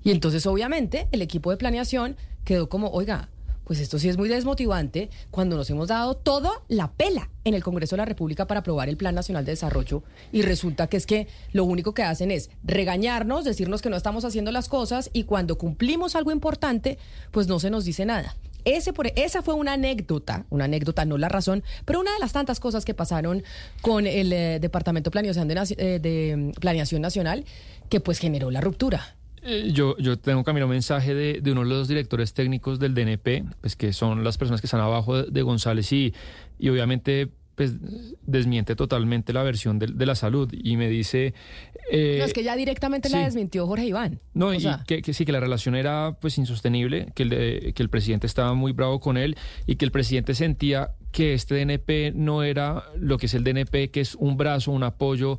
Y 0.04 0.10
entonces, 0.10 0.46
obviamente, 0.46 1.08
el 1.12 1.22
equipo 1.22 1.50
de 1.50 1.56
planeación 1.56 2.16
quedó 2.44 2.68
como, 2.68 2.88
oiga, 2.88 3.28
pues 3.64 3.80
esto 3.80 3.98
sí 3.98 4.08
es 4.08 4.16
muy 4.16 4.28
desmotivante 4.28 5.08
cuando 5.30 5.56
nos 5.56 5.70
hemos 5.70 5.88
dado 5.88 6.14
toda 6.14 6.50
la 6.68 6.90
pela 6.92 7.30
en 7.44 7.54
el 7.54 7.62
Congreso 7.62 7.94
de 7.94 7.98
la 7.98 8.04
República 8.04 8.46
para 8.46 8.60
aprobar 8.60 8.88
el 8.88 8.96
Plan 8.96 9.14
Nacional 9.14 9.44
de 9.44 9.52
Desarrollo 9.52 10.02
y 10.32 10.42
resulta 10.42 10.88
que 10.88 10.96
es 10.96 11.06
que 11.06 11.28
lo 11.52 11.64
único 11.64 11.94
que 11.94 12.02
hacen 12.02 12.30
es 12.30 12.50
regañarnos, 12.64 13.44
decirnos 13.44 13.80
que 13.80 13.90
no 13.90 13.96
estamos 13.96 14.24
haciendo 14.24 14.50
las 14.50 14.68
cosas 14.68 15.10
y 15.12 15.24
cuando 15.24 15.56
cumplimos 15.58 16.16
algo 16.16 16.32
importante, 16.32 16.98
pues 17.30 17.46
no 17.46 17.60
se 17.60 17.70
nos 17.70 17.84
dice 17.84 18.04
nada. 18.04 18.36
Ese 18.64 18.92
por, 18.92 19.08
esa 19.16 19.42
fue 19.42 19.54
una 19.54 19.72
anécdota, 19.72 20.44
una 20.50 20.66
anécdota, 20.66 21.04
no 21.04 21.18
la 21.18 21.28
razón, 21.28 21.64
pero 21.84 22.00
una 22.00 22.12
de 22.12 22.20
las 22.20 22.32
tantas 22.32 22.60
cosas 22.60 22.84
que 22.84 22.94
pasaron 22.94 23.42
con 23.80 24.06
el 24.06 24.32
eh, 24.32 24.58
Departamento 24.60 25.10
de 25.10 25.12
Planeación, 25.12 25.48
de, 25.48 25.54
eh, 25.78 25.98
de 25.98 26.52
Planeación 26.60 27.02
Nacional 27.02 27.44
que 27.88 28.00
pues 28.00 28.18
generó 28.18 28.50
la 28.50 28.60
ruptura. 28.60 29.16
Eh, 29.42 29.70
Yo, 29.72 29.96
yo 29.98 30.18
tengo 30.18 30.44
camino 30.44 30.66
un 30.66 30.70
mensaje 30.72 31.14
de, 31.14 31.40
de 31.40 31.52
uno 31.52 31.62
de 31.62 31.68
los 31.68 31.88
directores 31.88 32.32
técnicos 32.32 32.78
del 32.78 32.94
DNP, 32.94 33.44
pues 33.60 33.76
que 33.76 33.92
son 33.92 34.22
las 34.24 34.38
personas 34.38 34.60
que 34.60 34.66
están 34.66 34.80
abajo 34.80 35.22
de, 35.22 35.30
de 35.30 35.42
González 35.42 35.92
y, 35.92 36.14
y 36.58 36.68
obviamente 36.68 37.28
pues 37.54 37.74
desmiente 38.26 38.74
totalmente 38.76 39.34
la 39.34 39.42
versión 39.42 39.78
de, 39.78 39.86
de 39.88 40.06
la 40.06 40.14
salud 40.14 40.48
y 40.52 40.78
me 40.78 40.88
dice... 40.88 41.34
eh, 41.90 42.16
no, 42.18 42.24
es 42.24 42.32
que 42.32 42.42
ya 42.42 42.56
directamente 42.56 43.08
sí. 43.10 43.14
la 43.14 43.24
desmintió 43.24 43.66
Jorge 43.66 43.84
Iván. 43.86 44.20
No, 44.32 44.46
O 44.46 44.54
y 44.54 44.60
sea, 44.60 44.82
que, 44.86 45.02
que 45.02 45.12
sí, 45.12 45.26
que 45.26 45.32
la 45.32 45.40
relación 45.40 45.74
era 45.74 46.16
pues 46.18 46.38
insostenible, 46.38 47.08
que 47.14 47.24
el, 47.24 47.74
que 47.74 47.82
el 47.82 47.90
presidente 47.90 48.26
estaba 48.26 48.54
muy 48.54 48.72
bravo 48.72 49.00
con 49.00 49.18
él 49.18 49.36
y 49.66 49.76
que 49.76 49.84
el 49.84 49.90
presidente 49.90 50.34
sentía 50.34 50.92
que 51.12 51.34
este 51.34 51.54
DNP 51.54 52.12
no 52.14 52.42
era 52.42 52.84
lo 52.98 53.18
que 53.18 53.26
es 53.26 53.34
el 53.34 53.44
DNP, 53.44 53.90
que 53.90 54.00
es 54.00 54.14
un 54.16 54.36
brazo, 54.36 54.72
un 54.72 54.82
apoyo 54.82 55.38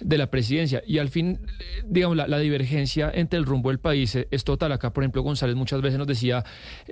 de 0.00 0.18
la 0.18 0.30
presidencia. 0.30 0.82
Y 0.86 0.98
al 0.98 1.08
fin, 1.08 1.40
digamos, 1.86 2.16
la, 2.16 2.38
divergencia 2.38 3.10
entre 3.12 3.38
el 3.38 3.46
rumbo 3.46 3.70
del 3.70 3.78
país 3.78 4.16
es 4.30 4.44
total. 4.44 4.72
Acá, 4.72 4.92
por 4.92 5.02
ejemplo, 5.02 5.22
González 5.22 5.56
muchas 5.56 5.80
veces 5.80 5.98
nos 5.98 6.06
decía, 6.06 6.44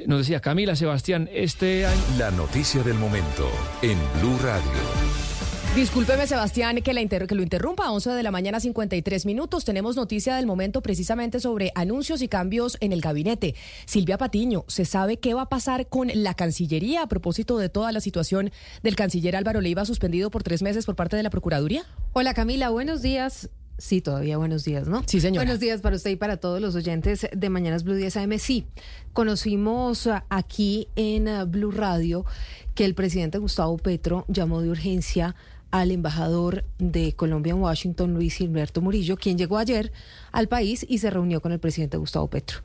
nos 0.06 0.18
decía, 0.18 0.40
Camila, 0.40 0.74
Sebastián, 0.74 1.28
este 1.32 1.86
año... 1.86 2.00
La 2.18 2.30
noticia 2.30 2.82
del 2.82 2.94
momento 2.94 3.50
en 3.82 3.98
Blue 4.20 4.38
Radio. 4.42 5.61
Discúlpeme, 5.74 6.26
Sebastián, 6.26 6.82
que, 6.82 6.92
la 6.92 7.02
que 7.06 7.34
lo 7.34 7.42
interrumpa. 7.42 7.90
11 7.90 8.10
de 8.10 8.22
la 8.22 8.30
mañana, 8.30 8.60
53 8.60 9.24
minutos. 9.24 9.64
Tenemos 9.64 9.96
noticia 9.96 10.36
del 10.36 10.44
momento 10.44 10.82
precisamente 10.82 11.40
sobre 11.40 11.72
anuncios 11.74 12.20
y 12.20 12.28
cambios 12.28 12.76
en 12.80 12.92
el 12.92 13.00
gabinete. 13.00 13.54
Silvia 13.86 14.18
Patiño, 14.18 14.66
¿se 14.68 14.84
sabe 14.84 15.16
qué 15.16 15.32
va 15.32 15.42
a 15.42 15.48
pasar 15.48 15.88
con 15.88 16.10
la 16.12 16.34
Cancillería 16.34 17.02
a 17.02 17.06
propósito 17.06 17.56
de 17.56 17.70
toda 17.70 17.90
la 17.90 18.02
situación 18.02 18.52
del 18.82 18.96
canciller 18.96 19.34
Álvaro 19.34 19.62
Leiva 19.62 19.86
suspendido 19.86 20.30
por 20.30 20.42
tres 20.42 20.60
meses 20.60 20.84
por 20.84 20.94
parte 20.94 21.16
de 21.16 21.22
la 21.22 21.30
Procuraduría? 21.30 21.86
Hola 22.12 22.34
Camila, 22.34 22.68
buenos 22.68 23.00
días. 23.00 23.48
Sí, 23.78 24.02
todavía 24.02 24.36
buenos 24.36 24.64
días, 24.64 24.86
¿no? 24.86 25.02
Sí, 25.06 25.20
señora. 25.20 25.44
Buenos 25.46 25.58
días 25.58 25.80
para 25.80 25.96
usted 25.96 26.10
y 26.10 26.16
para 26.16 26.36
todos 26.36 26.60
los 26.60 26.74
oyentes 26.74 27.26
de 27.32 27.48
Mañanas 27.48 27.82
Blue 27.82 27.94
10 27.94 28.18
AM. 28.18 28.38
Sí, 28.38 28.66
conocimos 29.14 30.06
aquí 30.28 30.88
en 30.96 31.50
Blue 31.50 31.70
Radio 31.70 32.26
que 32.74 32.84
el 32.84 32.94
presidente 32.94 33.38
Gustavo 33.38 33.78
Petro 33.78 34.26
llamó 34.28 34.60
de 34.60 34.68
urgencia 34.68 35.34
al 35.72 35.90
embajador 35.90 36.64
de 36.78 37.14
Colombia 37.14 37.52
en 37.52 37.60
Washington, 37.60 38.14
Luis 38.14 38.36
Gilberto 38.36 38.80
Murillo, 38.80 39.16
quien 39.16 39.38
llegó 39.38 39.58
ayer 39.58 39.90
al 40.30 40.46
país 40.46 40.86
y 40.88 40.98
se 40.98 41.10
reunió 41.10 41.40
con 41.40 41.50
el 41.50 41.58
presidente 41.58 41.96
Gustavo 41.96 42.28
Petro. 42.28 42.58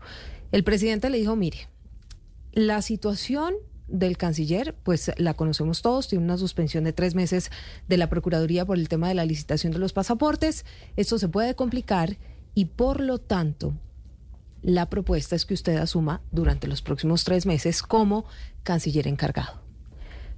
El 0.51 0.63
presidente 0.63 1.09
le 1.09 1.17
dijo, 1.17 1.35
mire, 1.35 1.69
la 2.51 2.81
situación 2.81 3.55
del 3.88 4.17
canciller, 4.17 4.75
pues 4.84 5.11
la 5.17 5.35
conocemos 5.35 5.81
todos, 5.81 6.09
tiene 6.09 6.25
una 6.25 6.38
suspensión 6.38 6.84
de 6.84 6.91
tres 6.91 7.15
meses 7.15 7.49
de 7.88 7.95
la 7.95 8.09
Procuraduría 8.09 8.65
por 8.65 8.77
el 8.77 8.89
tema 8.89 9.07
de 9.07 9.15
la 9.15 9.25
licitación 9.25 9.71
de 9.71 9.79
los 9.79 9.93
pasaportes. 9.93 10.65
Esto 10.97 11.17
se 11.17 11.29
puede 11.29 11.55
complicar 11.55 12.17
y 12.53 12.65
por 12.65 12.99
lo 12.99 13.19
tanto 13.19 13.73
la 14.61 14.89
propuesta 14.89 15.35
es 15.38 15.45
que 15.45 15.53
usted 15.53 15.77
asuma 15.77 16.21
durante 16.31 16.67
los 16.67 16.81
próximos 16.81 17.23
tres 17.23 17.45
meses 17.45 17.81
como 17.81 18.25
canciller 18.63 19.07
encargado. 19.07 19.66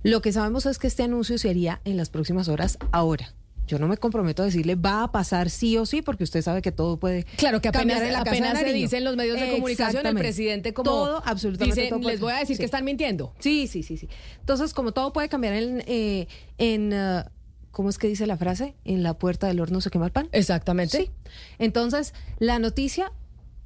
Lo 0.03 0.21
que 0.21 0.31
sabemos 0.31 0.65
es 0.65 0.79
que 0.79 0.87
este 0.87 1.03
anuncio 1.03 1.37
se 1.37 1.49
haría 1.49 1.81
en 1.85 1.97
las 1.97 2.09
próximas 2.09 2.47
horas 2.47 2.77
ahora. 2.91 3.33
Yo 3.67 3.77
no 3.77 3.87
me 3.87 3.97
comprometo 3.97 4.41
a 4.41 4.45
decirle 4.45 4.73
va 4.73 5.03
a 5.03 5.11
pasar 5.11 5.51
sí 5.51 5.77
o 5.77 5.85
sí, 5.85 6.01
porque 6.01 6.23
usted 6.23 6.41
sabe 6.41 6.63
que 6.63 6.71
todo 6.71 6.97
puede 6.97 7.25
Claro 7.37 7.61
que 7.61 7.67
apenas, 7.67 8.01
en 8.01 8.13
la 8.13 8.21
apenas 8.21 8.57
se 8.57 8.73
dice 8.73 8.97
en 8.97 9.03
los 9.03 9.15
medios 9.15 9.39
de 9.39 9.51
comunicación, 9.51 10.03
el 10.07 10.15
presidente 10.15 10.73
como 10.73 10.89
todo, 10.89 11.21
absolutamente 11.23 11.75
dice, 11.81 11.89
todo 11.89 11.99
puede- 12.01 12.13
les 12.15 12.19
voy 12.21 12.33
a 12.33 12.37
decir 12.39 12.55
Sí. 12.55 12.61
que 12.61 12.65
están 12.65 12.83
mintiendo. 12.83 13.31
Sí, 13.37 13.67
sí, 13.67 13.83
sí, 13.83 13.97
sí. 13.97 14.09
Entonces, 14.39 14.73
como 14.73 14.91
todo 14.91 15.13
puede 15.13 15.29
cambiar 15.29 15.53
en, 15.53 15.83
eh, 15.85 16.27
en 16.57 16.91
eh, 16.93 17.23
¿cómo 17.69 17.89
es 17.89 17.99
que 17.99 18.07
dice 18.07 18.25
la 18.25 18.37
frase? 18.37 18.73
En 18.85 19.03
la 19.03 19.13
puerta 19.19 19.45
del 19.45 19.59
horno 19.59 19.81
se 19.81 19.91
quema 19.91 20.07
el 20.07 20.11
pan. 20.13 20.29
Exactamente. 20.31 20.97
Sí. 20.97 21.11
Entonces, 21.59 22.15
la 22.39 22.57
noticia 22.57 23.11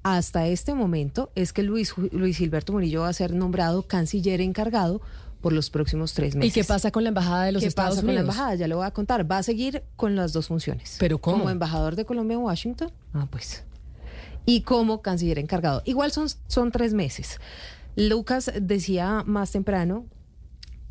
hasta 0.03 0.47
este 0.47 0.73
momento 0.73 1.31
es 1.35 1.53
que 1.53 1.63
Luis, 1.63 1.93
Luis 2.11 2.35
Gilberto 2.37 2.73
Murillo 2.73 3.01
va 3.03 3.07
a 3.07 3.13
ser 3.13 3.33
nombrado 3.33 3.83
canciller 3.87 4.41
encargado 4.41 4.99
por 5.43 5.51
los 5.53 5.69
próximos 5.69 6.13
tres 6.13 6.33
¿Y 6.35 6.37
meses. 6.37 6.53
qué 6.53 6.63
pasa 6.63 6.89
con 6.89 7.03
la 7.03 7.09
embajada 7.09 7.43
de 7.43 7.51
los 7.51 7.61
¿Qué 7.61 7.67
Estados 7.67 7.91
pasa 7.97 8.01
con 8.01 8.15
la 8.15 8.21
Unidos? 8.21 8.33
embajada? 8.35 8.55
Ya 8.55 8.67
lo 8.69 8.77
voy 8.77 8.85
a 8.85 8.91
contar. 8.91 9.29
Va 9.29 9.37
a 9.39 9.43
seguir 9.43 9.83
con 9.97 10.15
las 10.15 10.31
dos 10.31 10.47
funciones. 10.47 10.95
¿Pero 10.99 11.19
cómo? 11.19 11.39
Como 11.39 11.49
embajador 11.49 11.95
de 11.97 12.05
Colombia 12.05 12.35
en 12.35 12.41
Washington. 12.41 12.91
Ah, 13.13 13.27
pues. 13.29 13.63
Y 14.45 14.61
como 14.61 15.01
canciller 15.01 15.37
encargado. 15.39 15.81
Igual 15.85 16.11
son, 16.13 16.27
son 16.47 16.71
tres 16.71 16.93
meses. 16.93 17.39
Lucas 17.97 18.51
decía 18.59 19.23
más 19.27 19.51
temprano 19.51 20.05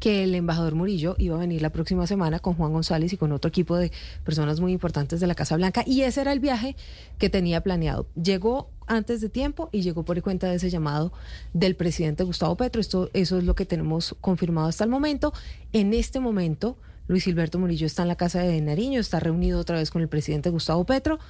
que 0.03 0.25
el 0.25 0.35
embajador 0.35 0.75
Murillo 0.75 1.15
iba 1.17 1.37
a 1.37 1.39
venir 1.39 1.63
la 1.63 1.71
próxima 1.71 2.09
semana 2.09 2.41
con 2.41 2.55
Juan 2.55 2.73
González 2.73 3.13
y 3.13 3.17
con 3.17 3.31
otro 3.31 3.51
equipo 3.51 3.77
de 3.77 3.93
personas 4.25 4.59
muy 4.59 4.73
importantes 4.73 5.21
de 5.21 5.29
la 5.29 5.37
Casa 5.37 5.55
Blanca 5.55 5.85
y 5.87 6.01
ese 6.01 6.23
era 6.23 6.33
el 6.33 6.41
viaje 6.41 6.75
que 7.19 7.31
tenía 7.31 7.61
planeado. 7.61 8.09
Llegó 8.21 8.69
antes 8.89 9.21
de 9.21 9.29
tiempo 9.29 9.69
y 9.71 9.83
llegó 9.83 10.05
por 10.05 10.21
cuenta 10.21 10.49
de 10.49 10.57
ese 10.57 10.71
llamado 10.71 11.13
del 11.53 11.77
presidente 11.77 12.25
Gustavo 12.25 12.57
Petro. 12.57 12.81
Esto, 12.81 13.11
eso 13.13 13.39
es 13.39 13.45
lo 13.45 13.55
que 13.55 13.65
tenemos 13.65 14.17
confirmado 14.21 14.67
hasta 14.67 14.83
el 14.83 14.91
momento. 14.91 15.33
En 15.73 15.95
este 15.95 16.19
momento, 16.19 16.77
Luis 17.07 17.23
Gilberto 17.23 17.61
Murillo 17.61 17.87
está 17.87 18.03
en 18.03 18.09
la 18.09 18.17
Casa 18.17 18.43
de 18.43 18.61
Nariño, 18.61 18.99
está 18.99 19.21
reunido 19.21 19.61
otra 19.61 19.77
vez 19.77 19.93
con 19.93 20.03
el 20.03 20.09
presidente 20.09 20.51
Gustavo 20.51 20.85
Petro, 20.85 21.21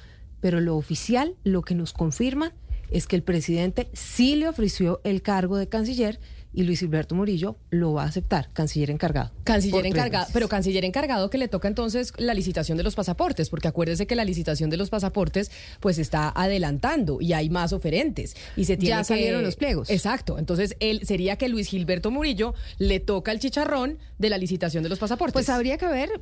pero 0.41 0.59
lo 0.61 0.77
oficial, 0.77 1.35
lo 1.43 1.61
que 1.61 1.75
nos 1.75 1.93
confirma 1.93 2.53
es 2.89 3.05
que 3.05 3.15
el 3.15 3.21
presidente 3.21 3.87
sí 3.93 4.35
le 4.35 4.47
ofreció 4.47 4.99
el 5.03 5.21
cargo 5.21 5.57
de 5.57 5.69
canciller 5.69 6.19
y 6.53 6.63
Luis 6.63 6.79
Gilberto 6.81 7.15
Murillo 7.15 7.57
lo 7.69 7.93
va 7.93 8.03
a 8.03 8.07
aceptar, 8.07 8.49
canciller 8.53 8.89
encargado. 8.91 9.31
Canciller 9.43 9.85
encargado, 9.85 10.27
pero 10.33 10.47
canciller 10.47 10.85
encargado 10.85 11.29
que 11.29 11.37
le 11.37 11.47
toca 11.47 11.67
entonces 11.67 12.13
la 12.17 12.33
licitación 12.33 12.77
de 12.77 12.83
los 12.83 12.95
pasaportes, 12.95 13.49
porque 13.49 13.67
acuérdese 13.67 14.05
que 14.07 14.15
la 14.15 14.23
licitación 14.25 14.69
de 14.69 14.77
los 14.77 14.89
pasaportes 14.89 15.51
pues 15.79 15.97
está 15.97 16.29
adelantando 16.29 17.19
y 17.21 17.33
hay 17.33 17.49
más 17.49 17.73
oferentes 17.73 18.35
y 18.55 18.65
se 18.65 18.77
tiene 18.77 18.89
Ya 18.95 18.97
que- 18.99 19.03
salieron 19.05 19.43
los 19.43 19.55
pliegos. 19.55 19.89
Exacto, 19.89 20.37
entonces 20.39 20.75
él 20.79 21.01
sería 21.05 21.37
que 21.37 21.49
Luis 21.49 21.67
Gilberto 21.67 22.11
Murillo 22.11 22.53
le 22.77 22.99
toca 22.99 23.31
el 23.31 23.39
chicharrón 23.39 23.97
de 24.19 24.29
la 24.29 24.37
licitación 24.37 24.83
de 24.83 24.89
los 24.89 24.99
pasaportes. 24.99 25.33
Pues 25.33 25.49
habría 25.49 25.77
que 25.77 25.87
ver, 25.87 26.21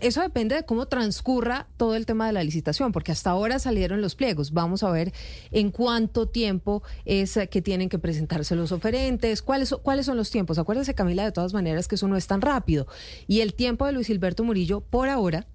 eso 0.00 0.20
depende 0.20 0.54
de 0.54 0.64
cómo 0.64 0.86
transcurra 0.86 1.68
todo 1.76 1.94
el 1.94 2.06
tema 2.06 2.26
de 2.26 2.32
la 2.32 2.42
licitación, 2.42 2.92
porque 2.92 3.12
hasta 3.12 3.30
ahora 3.30 3.58
salieron 3.58 4.00
los 4.00 4.14
pliegos. 4.14 4.52
Vamos 4.52 4.82
a 4.82 4.90
ver 4.90 5.12
en 5.50 5.70
cuánto 5.70 6.26
tiempo 6.26 6.82
es 7.04 7.38
que 7.50 7.62
tienen 7.62 7.88
que 7.88 7.98
presentarse 7.98 8.56
los 8.56 8.72
oferentes, 8.72 9.42
cuáles, 9.42 9.74
cuáles 9.82 10.06
son 10.06 10.16
los 10.16 10.30
tiempos. 10.30 10.58
Acuérdese, 10.58 10.94
Camila, 10.94 11.24
de 11.24 11.32
todas 11.32 11.52
maneras 11.52 11.88
que 11.88 11.94
eso 11.94 12.08
no 12.08 12.16
es 12.16 12.26
tan 12.26 12.40
rápido. 12.40 12.86
Y 13.26 13.40
el 13.40 13.54
tiempo 13.54 13.86
de 13.86 13.92
Luis 13.92 14.06
Gilberto 14.06 14.44
Murillo, 14.44 14.80
por 14.80 15.08
ahora, 15.08 15.46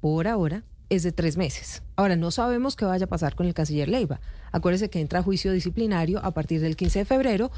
por 0.00 0.28
ahora, 0.28 0.64
es 0.90 1.02
de 1.02 1.12
tres 1.12 1.38
meses. 1.38 1.82
Ahora, 1.96 2.16
no 2.16 2.30
sabemos 2.30 2.76
qué 2.76 2.84
vaya 2.84 3.06
a 3.06 3.08
pasar 3.08 3.34
con 3.34 3.46
el 3.46 3.54
canciller 3.54 3.88
Leiva. 3.88 4.20
Acuérdese 4.50 4.90
que 4.90 5.00
entra 5.00 5.20
a 5.20 5.22
juicio 5.22 5.52
disciplinario 5.52 6.20
a 6.22 6.32
partir 6.32 6.60
del 6.60 6.76
15 6.76 7.00
de 7.00 7.04
febrero, 7.06 7.50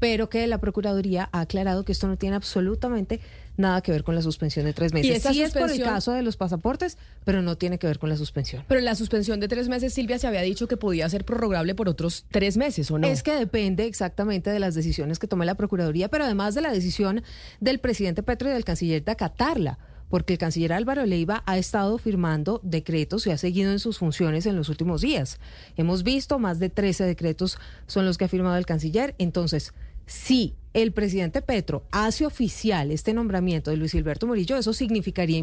pero 0.00 0.28
que 0.28 0.44
la 0.48 0.58
Procuraduría 0.58 1.28
ha 1.30 1.40
aclarado 1.40 1.84
que 1.84 1.92
esto 1.92 2.08
no 2.08 2.16
tiene 2.16 2.34
absolutamente 2.34 3.20
nada 3.56 3.80
que 3.80 3.92
ver 3.92 4.04
con 4.04 4.14
la 4.14 4.22
suspensión 4.22 4.64
de 4.64 4.72
tres 4.72 4.92
meses. 4.92 5.16
esa 5.16 5.32
sí 5.32 5.42
es 5.42 5.52
por 5.52 5.70
el 5.70 5.82
caso 5.82 6.12
de 6.12 6.22
los 6.22 6.36
pasaportes, 6.36 6.98
pero 7.24 7.42
no 7.42 7.56
tiene 7.56 7.78
que 7.78 7.86
ver 7.86 7.98
con 7.98 8.08
la 8.08 8.16
suspensión. 8.16 8.64
Pero 8.68 8.80
la 8.80 8.94
suspensión 8.94 9.40
de 9.40 9.48
tres 9.48 9.68
meses, 9.68 9.92
Silvia 9.92 10.18
se 10.18 10.26
había 10.26 10.42
dicho 10.42 10.68
que 10.68 10.76
podía 10.76 11.08
ser 11.08 11.24
prorrogable 11.24 11.74
por 11.74 11.88
otros 11.88 12.24
tres 12.30 12.56
meses, 12.56 12.90
¿o 12.90 12.98
no? 12.98 13.06
Es 13.06 13.22
que 13.22 13.34
depende 13.34 13.86
exactamente 13.86 14.50
de 14.50 14.58
las 14.58 14.74
decisiones 14.74 15.18
que 15.18 15.26
tome 15.26 15.46
la 15.46 15.54
Procuraduría, 15.54 16.08
pero 16.08 16.24
además 16.24 16.54
de 16.54 16.62
la 16.62 16.72
decisión 16.72 17.22
del 17.60 17.78
presidente 17.78 18.22
Petro 18.22 18.48
y 18.48 18.52
del 18.52 18.64
canciller 18.64 19.04
de 19.04 19.12
acatarla, 19.12 19.78
porque 20.10 20.34
el 20.34 20.38
canciller 20.38 20.72
Álvaro 20.72 21.06
Leiva 21.06 21.42
ha 21.46 21.56
estado 21.56 21.96
firmando 21.96 22.60
decretos 22.62 23.26
y 23.26 23.30
ha 23.30 23.38
seguido 23.38 23.70
en 23.70 23.78
sus 23.78 23.98
funciones 23.98 24.44
en 24.44 24.56
los 24.56 24.68
últimos 24.68 25.00
días. 25.00 25.38
Hemos 25.76 26.02
visto 26.02 26.38
más 26.38 26.58
de 26.58 26.68
13 26.68 27.04
decretos 27.04 27.58
son 27.86 28.04
los 28.04 28.18
que 28.18 28.24
ha 28.24 28.28
firmado 28.28 28.56
el 28.56 28.66
canciller. 28.66 29.14
Entonces, 29.18 29.72
si 30.10 30.54
el 30.74 30.90
presidente 30.92 31.40
Petro 31.40 31.84
hace 31.92 32.26
oficial 32.26 32.90
este 32.90 33.14
nombramiento 33.14 33.70
de 33.70 33.76
Luis 33.76 33.92
Gilberto 33.92 34.26
Murillo, 34.26 34.56
eso 34.56 34.72
significaría 34.72 35.38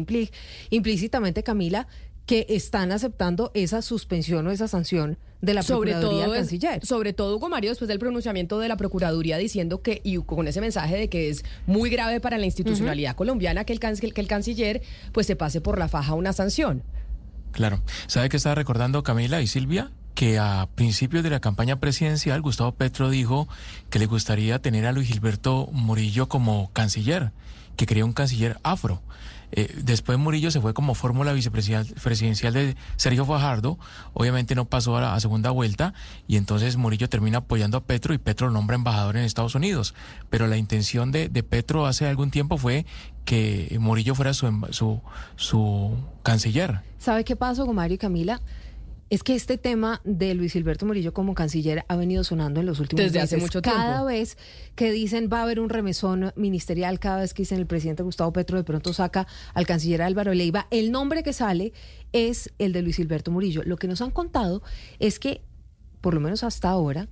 implícitamente, 0.70 1.42
Camila, 1.42 1.86
que 2.26 2.44
están 2.50 2.92
aceptando 2.92 3.50
esa 3.54 3.80
suspensión 3.80 4.46
o 4.46 4.50
esa 4.50 4.68
sanción 4.68 5.16
de 5.40 5.54
la 5.54 5.62
sobre 5.62 5.92
Procuraduría 5.92 6.24
todo, 6.26 6.34
es- 6.34 6.40
canciller. 6.40 6.84
sobre 6.84 7.12
todo 7.14 7.36
Hugo 7.36 7.48
Mario 7.48 7.70
después 7.70 7.88
del 7.88 7.98
pronunciamiento 7.98 8.58
de 8.58 8.68
la 8.68 8.76
Procuraduría 8.76 9.38
diciendo 9.38 9.80
que 9.80 10.02
y 10.04 10.18
con 10.18 10.46
ese 10.46 10.60
mensaje 10.60 10.96
de 10.96 11.08
que 11.08 11.30
es 11.30 11.44
muy 11.66 11.88
grave 11.88 12.20
para 12.20 12.36
la 12.36 12.44
institucionalidad 12.44 13.14
colombiana 13.16 13.64
que 13.64 13.72
el, 13.72 13.80
que 13.80 14.20
el 14.20 14.26
canciller 14.28 14.82
pues 15.12 15.26
se 15.26 15.36
pase 15.36 15.62
por 15.62 15.78
la 15.78 15.88
faja 15.88 16.12
una 16.14 16.34
sanción. 16.34 16.82
Claro. 17.58 17.82
¿Sabe 18.06 18.28
qué 18.28 18.36
estaba 18.36 18.54
recordando 18.54 19.02
Camila 19.02 19.42
y 19.42 19.48
Silvia? 19.48 19.90
que 20.14 20.38
a 20.38 20.68
principios 20.76 21.24
de 21.24 21.30
la 21.30 21.40
campaña 21.40 21.80
presidencial 21.80 22.40
Gustavo 22.40 22.70
Petro 22.70 23.10
dijo 23.10 23.48
que 23.90 23.98
le 23.98 24.06
gustaría 24.06 24.60
tener 24.60 24.86
a 24.86 24.92
Luis 24.92 25.08
Gilberto 25.08 25.68
Murillo 25.72 26.28
como 26.28 26.72
canciller, 26.72 27.32
que 27.76 27.86
quería 27.86 28.04
un 28.04 28.12
canciller 28.12 28.58
afro. 28.62 29.02
Eh, 29.52 29.74
después 29.82 30.18
Murillo 30.18 30.50
se 30.50 30.60
fue 30.60 30.74
como 30.74 30.94
fórmula 30.94 31.32
vicepresidencial 31.32 32.52
de 32.52 32.76
Sergio 32.96 33.24
Fajardo, 33.24 33.78
obviamente 34.12 34.54
no 34.54 34.66
pasó 34.66 34.96
a 34.96 35.00
la 35.00 35.20
segunda 35.20 35.50
vuelta 35.50 35.94
y 36.26 36.36
entonces 36.36 36.76
Murillo 36.76 37.08
termina 37.08 37.38
apoyando 37.38 37.78
a 37.78 37.84
Petro 37.84 38.14
y 38.14 38.18
Petro 38.18 38.48
lo 38.48 38.52
nombra 38.52 38.76
embajador 38.76 39.16
en 39.16 39.24
Estados 39.24 39.54
Unidos. 39.54 39.94
Pero 40.30 40.46
la 40.46 40.56
intención 40.56 41.12
de, 41.12 41.28
Petro 41.42 41.86
hace 41.86 42.06
algún 42.06 42.30
tiempo 42.30 42.58
fue 42.58 42.84
que 43.24 43.76
Murillo 43.80 44.14
fuera 44.14 44.34
su, 44.34 44.66
su, 44.70 45.00
su 45.36 45.96
canciller. 46.22 46.80
¿Sabe 46.98 47.24
qué 47.24 47.36
pasó 47.36 47.66
Mario 47.72 47.94
y 47.94 47.98
Camila? 47.98 48.40
Es 49.10 49.22
que 49.22 49.34
este 49.34 49.56
tema 49.56 50.02
de 50.04 50.34
Luis 50.34 50.52
Gilberto 50.52 50.84
Murillo 50.84 51.14
como 51.14 51.34
canciller 51.34 51.84
ha 51.88 51.96
venido 51.96 52.24
sonando 52.24 52.60
en 52.60 52.66
los 52.66 52.78
últimos 52.78 53.04
Desde 53.04 53.20
meses. 53.20 53.32
hace 53.34 53.42
mucho 53.42 53.62
tiempo. 53.62 53.80
Cada 53.80 54.04
vez 54.04 54.36
que 54.74 54.92
dicen 54.92 55.30
va 55.32 55.40
a 55.40 55.42
haber 55.44 55.60
un 55.60 55.70
remesón 55.70 56.32
ministerial, 56.36 56.98
cada 56.98 57.20
vez 57.20 57.32
que 57.32 57.42
dicen 57.42 57.58
el 57.58 57.66
presidente 57.66 58.02
Gustavo 58.02 58.32
Petro 58.34 58.58
de 58.58 58.64
pronto 58.64 58.92
saca 58.92 59.26
al 59.54 59.66
canciller 59.66 60.02
Álvaro 60.02 60.34
Leiva, 60.34 60.66
el 60.70 60.92
nombre 60.92 61.22
que 61.22 61.32
sale 61.32 61.72
es 62.12 62.52
el 62.58 62.72
de 62.72 62.82
Luis 62.82 62.96
Gilberto 62.96 63.30
Murillo. 63.30 63.62
Lo 63.64 63.76
que 63.78 63.88
nos 63.88 64.02
han 64.02 64.10
contado 64.10 64.62
es 64.98 65.18
que, 65.18 65.40
por 66.02 66.12
lo 66.12 66.20
menos 66.20 66.44
hasta 66.44 66.68
ahora, 66.68 67.08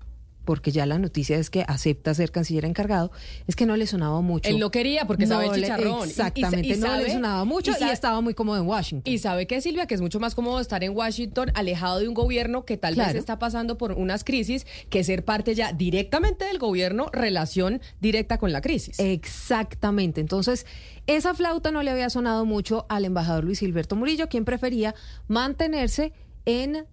porque 0.46 0.72
ya 0.72 0.86
la 0.86 0.98
noticia 0.98 1.36
es 1.36 1.50
que 1.50 1.62
acepta 1.68 2.14
ser 2.14 2.30
canciller 2.32 2.64
encargado, 2.64 3.10
es 3.46 3.54
que 3.56 3.66
no 3.66 3.76
le 3.76 3.86
sonaba 3.86 4.22
mucho. 4.22 4.48
Él 4.48 4.56
lo 4.58 4.70
quería 4.70 5.06
porque 5.06 5.26
sabe 5.26 5.48
No 5.48 5.54
el 5.54 5.60
chicharrón. 5.60 5.98
Y- 6.00 6.06
y- 6.06 6.10
Exactamente, 6.10 6.68
y 6.68 6.76
no 6.78 6.86
sabe- 6.86 7.02
le 7.04 7.12
sonaba 7.12 7.44
mucho 7.44 7.72
y, 7.72 7.74
sabe- 7.74 7.92
estaba 7.92 8.22
muy 8.22 8.32
cómodo 8.32 8.58
en 8.58 8.66
Washington. 8.66 9.12
Y 9.12 9.18
sabe 9.18 9.46
que 9.46 9.60
Silvia, 9.60 9.86
que 9.86 9.94
es 9.94 10.00
mucho 10.00 10.20
más 10.20 10.34
cómodo 10.34 10.60
estar 10.60 10.82
en 10.82 10.96
Washington, 10.96 11.50
alejado 11.54 11.98
de 11.98 12.08
un 12.08 12.14
gobierno 12.14 12.64
que 12.64 12.78
tal 12.78 12.94
Claro. 12.94 13.08
vez 13.12 13.18
está 13.18 13.38
pasando 13.38 13.76
por 13.76 13.92
unas 13.92 14.24
crisis, 14.24 14.66
que 14.88 15.04
ser 15.04 15.24
parte 15.24 15.54
ya 15.54 15.72
directamente 15.72 16.46
del 16.46 16.58
gobierno, 16.58 17.10
relación 17.12 17.82
directa 18.00 18.38
con 18.38 18.52
la 18.52 18.60
crisis. 18.62 18.98
Exactamente. 19.00 20.20
Entonces, 20.20 20.64
esa 21.08 21.34
flauta 21.34 21.72
no 21.72 21.82
le 21.82 21.90
había 21.90 22.08
sonado 22.08 22.44
mucho 22.46 22.86
al 22.88 23.04
embajador 23.04 23.44
Luis 23.44 23.58
Gilberto 23.58 23.96
Murillo, 23.96 24.28
quien 24.28 24.44
prefería 24.44 24.94
mantenerse 25.28 26.12
en 26.44 26.86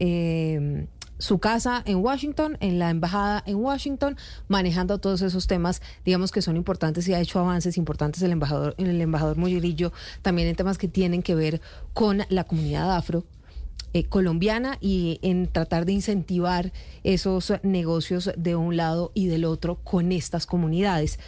eh, 0.00 0.86
su 1.18 1.38
casa 1.38 1.82
en 1.84 1.98
Washington, 1.98 2.56
en 2.60 2.78
la 2.78 2.90
embajada 2.90 3.42
en 3.46 3.56
Washington, 3.56 4.16
manejando 4.46 4.98
todos 4.98 5.22
esos 5.22 5.46
temas, 5.46 5.82
digamos 6.04 6.32
que 6.32 6.42
son 6.42 6.56
importantes 6.56 7.06
y 7.08 7.14
ha 7.14 7.20
hecho 7.20 7.40
avances 7.40 7.76
importantes 7.76 8.22
el 8.22 8.32
embajador, 8.32 8.74
el 8.78 9.00
embajador 9.00 9.36
Murillo, 9.36 9.92
también 10.22 10.48
en 10.48 10.56
temas 10.56 10.78
que 10.78 10.88
tienen 10.88 11.22
que 11.22 11.34
ver 11.34 11.60
con 11.92 12.22
la 12.28 12.44
comunidad 12.44 12.96
afro 12.96 13.24
eh, 13.94 14.04
colombiana 14.04 14.76
y 14.80 15.18
en 15.22 15.46
tratar 15.50 15.86
de 15.86 15.92
incentivar 15.92 16.72
esos 17.04 17.54
negocios 17.62 18.30
de 18.36 18.54
un 18.54 18.76
lado 18.76 19.12
y 19.14 19.28
del 19.28 19.46
otro 19.46 19.76
con 19.76 20.12
estas 20.12 20.44
comunidades. 20.44 21.18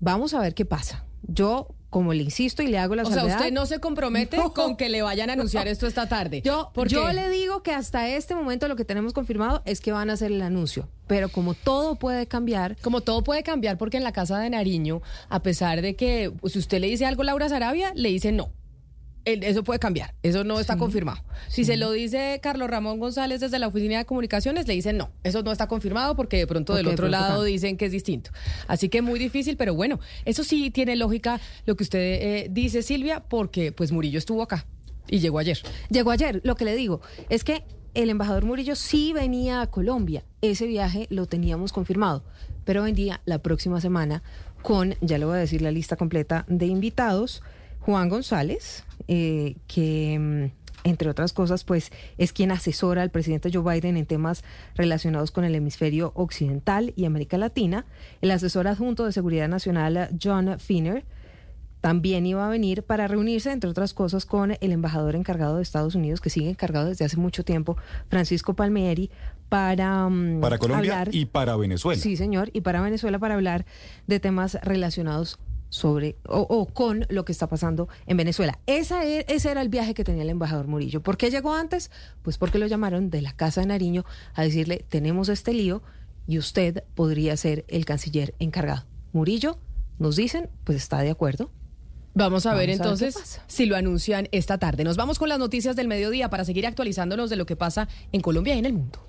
Vamos 0.00 0.34
a 0.34 0.40
ver 0.40 0.54
qué 0.54 0.64
pasa. 0.64 1.04
Yo, 1.22 1.68
como 1.90 2.12
le 2.12 2.22
insisto 2.24 2.62
y 2.62 2.66
le 2.66 2.78
hago 2.78 2.94
la 2.94 3.04
o 3.04 3.10
sea, 3.10 3.24
usted 3.24 3.52
no 3.52 3.64
se 3.66 3.78
compromete 3.78 4.36
No. 4.36 4.52
con 4.52 4.76
que 4.76 4.88
le 4.88 5.02
vayan 5.02 5.30
a 5.30 5.34
anunciar 5.34 5.68
esto 5.68 5.86
esta 5.86 6.08
tarde. 6.08 6.42
yo, 6.42 6.70
¿Por 6.74 6.88
yo 6.88 7.10
le 7.12 7.28
digo 7.30 7.62
que 7.62 7.72
hasta 7.72 8.08
este 8.08 8.34
momento 8.34 8.68
lo 8.68 8.76
que 8.76 8.84
tenemos 8.84 9.12
confirmado 9.12 9.62
es 9.64 9.80
que 9.80 9.92
van 9.92 10.10
a 10.10 10.14
hacer 10.14 10.32
el 10.32 10.42
anuncio, 10.42 10.88
pero 11.06 11.28
como 11.28 11.54
todo 11.54 11.96
puede 11.96 12.26
cambiar, 12.26 12.76
Como 12.82 13.00
todo 13.00 13.22
puede 13.22 13.42
cambiar 13.42 13.78
porque 13.78 13.96
en 13.96 14.04
la 14.04 14.12
casa 14.12 14.38
de 14.38 14.50
Nariño, 14.50 15.00
a 15.28 15.42
pesar 15.42 15.80
de 15.82 15.94
que 15.96 16.32
si 16.46 16.58
usted 16.58 16.80
le 16.80 16.88
dice 16.88 17.06
algo 17.06 17.22
a 17.22 17.26
Laura 17.26 17.48
Sarabia, 17.48 17.92
le 17.94 18.08
dice 18.10 18.32
no. 18.32 18.50
Eso 19.26 19.64
puede 19.64 19.80
cambiar, 19.80 20.14
eso 20.22 20.44
no 20.44 20.60
está 20.60 20.76
confirmado. 20.76 21.20
Si 21.48 21.64
se 21.64 21.76
lo 21.76 21.90
dice 21.90 22.38
Carlos 22.40 22.70
Ramón 22.70 23.00
González 23.00 23.40
desde 23.40 23.58
la 23.58 23.66
Oficina 23.66 23.98
de 23.98 24.04
Comunicaciones, 24.04 24.68
le 24.68 24.74
dicen 24.74 24.96
no, 24.96 25.10
eso 25.24 25.42
no 25.42 25.50
está 25.50 25.66
confirmado 25.66 26.14
porque 26.14 26.36
de 26.36 26.46
pronto 26.46 26.74
del 26.74 26.84
Porque 26.84 26.94
otro 26.94 27.08
lado 27.08 27.38
cambia. 27.38 27.52
dicen 27.52 27.76
que 27.76 27.86
es 27.86 27.92
distinto. 27.92 28.30
Así 28.68 28.88
que 28.88 29.02
muy 29.02 29.18
difícil, 29.18 29.56
pero 29.56 29.74
bueno, 29.74 29.98
eso 30.24 30.44
sí 30.44 30.70
tiene 30.70 30.94
lógica 30.94 31.40
lo 31.64 31.74
que 31.74 31.82
usted 31.82 31.98
eh, 31.98 32.46
dice, 32.50 32.82
Silvia, 32.82 33.24
porque 33.28 33.72
pues 33.72 33.90
Murillo 33.90 34.18
estuvo 34.18 34.42
acá 34.42 34.64
y 35.08 35.18
llegó 35.18 35.40
ayer. 35.40 35.58
llegó 35.90 36.12
ayer. 36.12 36.40
Lo 36.44 36.54
que 36.54 36.64
le 36.64 36.76
digo 36.76 37.00
es 37.28 37.42
que 37.42 37.64
el 37.94 38.10
embajador 38.10 38.44
Murillo 38.44 38.76
sí 38.76 39.12
venía 39.12 39.60
a 39.60 39.66
Colombia. 39.70 40.24
Ese 40.40 40.66
viaje 40.66 41.06
lo 41.10 41.26
teníamos 41.26 41.72
confirmado, 41.72 42.22
pero 42.64 42.82
vendía 42.82 43.22
la 43.24 43.38
próxima 43.38 43.80
semana 43.80 44.22
con, 44.62 44.94
ya 45.00 45.18
le 45.18 45.24
voy 45.24 45.36
a 45.36 45.40
decir 45.40 45.62
la 45.62 45.70
lista 45.70 45.96
completa 45.96 46.44
de 46.48 46.66
invitados, 46.66 47.42
Juan 47.86 48.08
González, 48.08 48.82
eh, 49.06 49.54
que 49.68 50.18
mm, 50.18 50.88
entre 50.88 51.08
otras 51.08 51.32
cosas, 51.32 51.62
pues 51.64 51.92
es 52.18 52.32
quien 52.32 52.50
asesora 52.50 53.02
al 53.02 53.10
presidente 53.10 53.50
Joe 53.52 53.62
Biden 53.74 53.96
en 53.96 54.06
temas 54.06 54.42
relacionados 54.74 55.30
con 55.30 55.44
el 55.44 55.54
hemisferio 55.54 56.10
occidental 56.16 56.92
y 56.96 57.04
América 57.04 57.38
Latina, 57.38 57.86
el 58.20 58.32
asesor 58.32 58.66
adjunto 58.68 59.04
de 59.04 59.12
Seguridad 59.12 59.48
Nacional 59.48 60.10
John 60.22 60.58
Finner, 60.58 61.04
también 61.80 62.26
iba 62.26 62.44
a 62.44 62.50
venir 62.50 62.82
para 62.82 63.06
reunirse, 63.06 63.52
entre 63.52 63.70
otras 63.70 63.94
cosas, 63.94 64.26
con 64.26 64.56
el 64.60 64.72
embajador 64.72 65.14
encargado 65.14 65.56
de 65.56 65.62
Estados 65.62 65.94
Unidos, 65.94 66.20
que 66.20 66.30
sigue 66.30 66.48
encargado 66.50 66.88
desde 66.88 67.04
hace 67.04 67.16
mucho 67.16 67.44
tiempo, 67.44 67.76
Francisco 68.08 68.54
Palmieri, 68.54 69.10
para, 69.48 70.08
mm, 70.08 70.40
Para 70.40 70.58
Colombia 70.58 70.98
hablar- 71.00 71.14
y 71.14 71.26
para 71.26 71.56
Venezuela. 71.56 72.00
Sí, 72.02 72.16
señor, 72.16 72.50
y 72.52 72.62
para 72.62 72.80
Venezuela 72.80 73.20
para 73.20 73.34
hablar 73.34 73.64
de 74.08 74.18
temas 74.18 74.58
relacionados 74.62 75.38
sobre 75.68 76.16
o, 76.26 76.40
o 76.40 76.66
con 76.66 77.06
lo 77.08 77.24
que 77.24 77.32
está 77.32 77.48
pasando 77.48 77.88
en 78.06 78.16
Venezuela. 78.16 78.58
Esa 78.66 79.04
e- 79.06 79.24
ese 79.28 79.50
era 79.50 79.62
el 79.62 79.68
viaje 79.68 79.94
que 79.94 80.04
tenía 80.04 80.22
el 80.22 80.30
embajador 80.30 80.66
Murillo. 80.68 81.02
¿Por 81.02 81.16
qué 81.16 81.30
llegó 81.30 81.54
antes? 81.54 81.90
Pues 82.22 82.38
porque 82.38 82.58
lo 82.58 82.66
llamaron 82.66 83.10
de 83.10 83.22
la 83.22 83.32
Casa 83.32 83.60
de 83.60 83.66
Nariño 83.66 84.04
a 84.34 84.42
decirle, 84.42 84.84
tenemos 84.88 85.28
este 85.28 85.52
lío 85.52 85.82
y 86.26 86.38
usted 86.38 86.84
podría 86.94 87.36
ser 87.36 87.64
el 87.68 87.84
canciller 87.84 88.34
encargado. 88.38 88.84
Murillo, 89.12 89.58
nos 89.98 90.16
dicen, 90.16 90.50
pues 90.64 90.78
está 90.78 91.00
de 91.00 91.10
acuerdo. 91.10 91.50
Vamos 92.14 92.46
a 92.46 92.54
ver 92.54 92.70
a 92.70 92.72
entonces 92.72 93.40
si 93.46 93.66
lo 93.66 93.76
anuncian 93.76 94.28
esta 94.32 94.56
tarde. 94.56 94.84
Nos 94.84 94.96
vamos 94.96 95.18
con 95.18 95.28
las 95.28 95.38
noticias 95.38 95.76
del 95.76 95.86
mediodía 95.86 96.30
para 96.30 96.46
seguir 96.46 96.66
actualizándonos 96.66 97.28
de 97.28 97.36
lo 97.36 97.44
que 97.44 97.56
pasa 97.56 97.88
en 98.10 98.22
Colombia 98.22 98.54
y 98.54 98.58
en 98.58 98.64
el 98.64 98.72
mundo. 98.72 99.00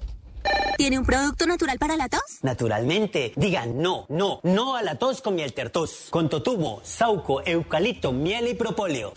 ¿Tiene 0.77 0.99
un 0.99 1.05
producto 1.05 1.47
natural 1.47 1.79
para 1.79 1.97
la 1.97 2.07
tos? 2.07 2.21
Naturalmente, 2.43 3.33
digan 3.35 3.81
no, 3.81 4.05
no, 4.09 4.39
no 4.43 4.75
a 4.75 4.83
la 4.83 4.95
tos 4.95 5.21
con 5.21 5.35
miel 5.35 5.53
tertos, 5.53 6.07
con 6.11 6.29
totumo, 6.29 6.81
sauco, 6.83 7.41
eucalipto, 7.45 8.11
miel 8.11 8.47
y 8.47 8.53
propóleo. 8.53 9.13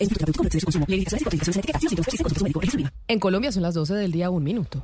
En 3.07 3.19
Colombia 3.19 3.51
son 3.51 3.63
las 3.63 3.73
12 3.75 3.93
del 3.93 4.11
día, 4.11 4.29
un 4.29 4.43
minuto. 4.43 4.83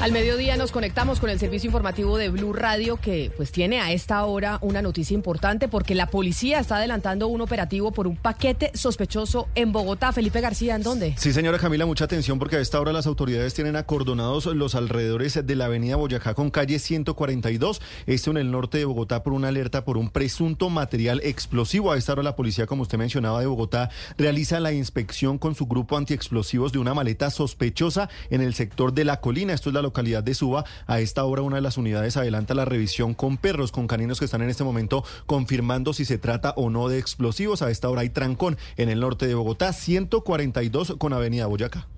Al 0.00 0.12
mediodía 0.12 0.56
nos 0.56 0.70
conectamos 0.70 1.18
con 1.18 1.28
el 1.28 1.40
servicio 1.40 1.66
informativo 1.66 2.18
de 2.18 2.28
Blue 2.28 2.52
Radio 2.52 2.98
que 2.98 3.32
pues 3.36 3.50
tiene 3.50 3.80
a 3.80 3.90
esta 3.90 4.24
hora 4.24 4.60
una 4.62 4.80
noticia 4.80 5.12
importante 5.12 5.66
porque 5.66 5.96
la 5.96 6.06
policía 6.06 6.60
está 6.60 6.76
adelantando 6.76 7.26
un 7.26 7.40
operativo 7.40 7.90
por 7.90 8.06
un 8.06 8.14
paquete 8.14 8.70
sospechoso 8.74 9.48
en 9.56 9.72
Bogotá. 9.72 10.12
Felipe 10.12 10.40
García, 10.40 10.76
¿en 10.76 10.84
dónde? 10.84 11.14
Sí, 11.16 11.32
señora 11.32 11.58
Camila, 11.58 11.84
mucha 11.84 12.04
atención 12.04 12.38
porque 12.38 12.54
a 12.54 12.60
esta 12.60 12.80
hora 12.80 12.92
las 12.92 13.08
autoridades 13.08 13.54
tienen 13.54 13.74
acordonados 13.74 14.46
los 14.46 14.76
alrededores 14.76 15.44
de 15.44 15.56
la 15.56 15.64
avenida 15.64 15.96
Boyacá 15.96 16.32
con 16.34 16.52
calle 16.52 16.78
142, 16.78 17.82
esto 18.06 18.30
en 18.30 18.36
el 18.36 18.52
norte 18.52 18.78
de 18.78 18.84
Bogotá 18.84 19.24
por 19.24 19.32
una 19.32 19.48
alerta 19.48 19.84
por 19.84 19.98
un 19.98 20.10
presunto 20.10 20.70
material 20.70 21.20
explosivo. 21.24 21.90
A 21.90 21.98
esta 21.98 22.12
hora 22.12 22.22
la 22.22 22.36
policía, 22.36 22.66
como 22.66 22.82
usted 22.82 22.98
mencionaba, 22.98 23.40
de 23.40 23.46
Bogotá 23.46 23.90
realiza 24.16 24.60
la 24.60 24.72
inspección 24.72 25.38
con 25.38 25.56
su 25.56 25.66
grupo 25.66 25.96
antiexplosivos 25.96 26.70
de 26.70 26.78
una 26.78 26.94
maleta 26.94 27.30
sospechosa 27.30 28.08
en 28.30 28.42
el 28.42 28.54
sector 28.54 28.94
de 28.94 29.04
La 29.04 29.20
Colina, 29.20 29.54
esto 29.54 29.70
es 29.70 29.74
la 29.74 29.87
localidad 29.88 30.22
de 30.22 30.34
Suba. 30.34 30.64
A 30.86 31.00
esta 31.00 31.24
hora 31.24 31.42
una 31.42 31.56
de 31.56 31.62
las 31.62 31.78
unidades 31.78 32.16
adelanta 32.16 32.54
la 32.54 32.64
revisión 32.64 33.14
con 33.14 33.38
perros, 33.38 33.72
con 33.72 33.86
caninos 33.86 34.18
que 34.18 34.26
están 34.26 34.42
en 34.42 34.50
este 34.50 34.64
momento 34.64 35.02
confirmando 35.26 35.92
si 35.94 36.04
se 36.04 36.18
trata 36.18 36.52
o 36.56 36.68
no 36.68 36.88
de 36.88 36.98
explosivos. 36.98 37.62
A 37.62 37.70
esta 37.70 37.88
hora 37.88 38.02
hay 38.02 38.10
trancón 38.10 38.58
en 38.76 38.90
el 38.90 39.00
norte 39.00 39.26
de 39.26 39.34
Bogotá, 39.34 39.72
142 39.72 40.96
con 40.98 41.12
avenida 41.12 41.46
Boyacá. 41.46 41.88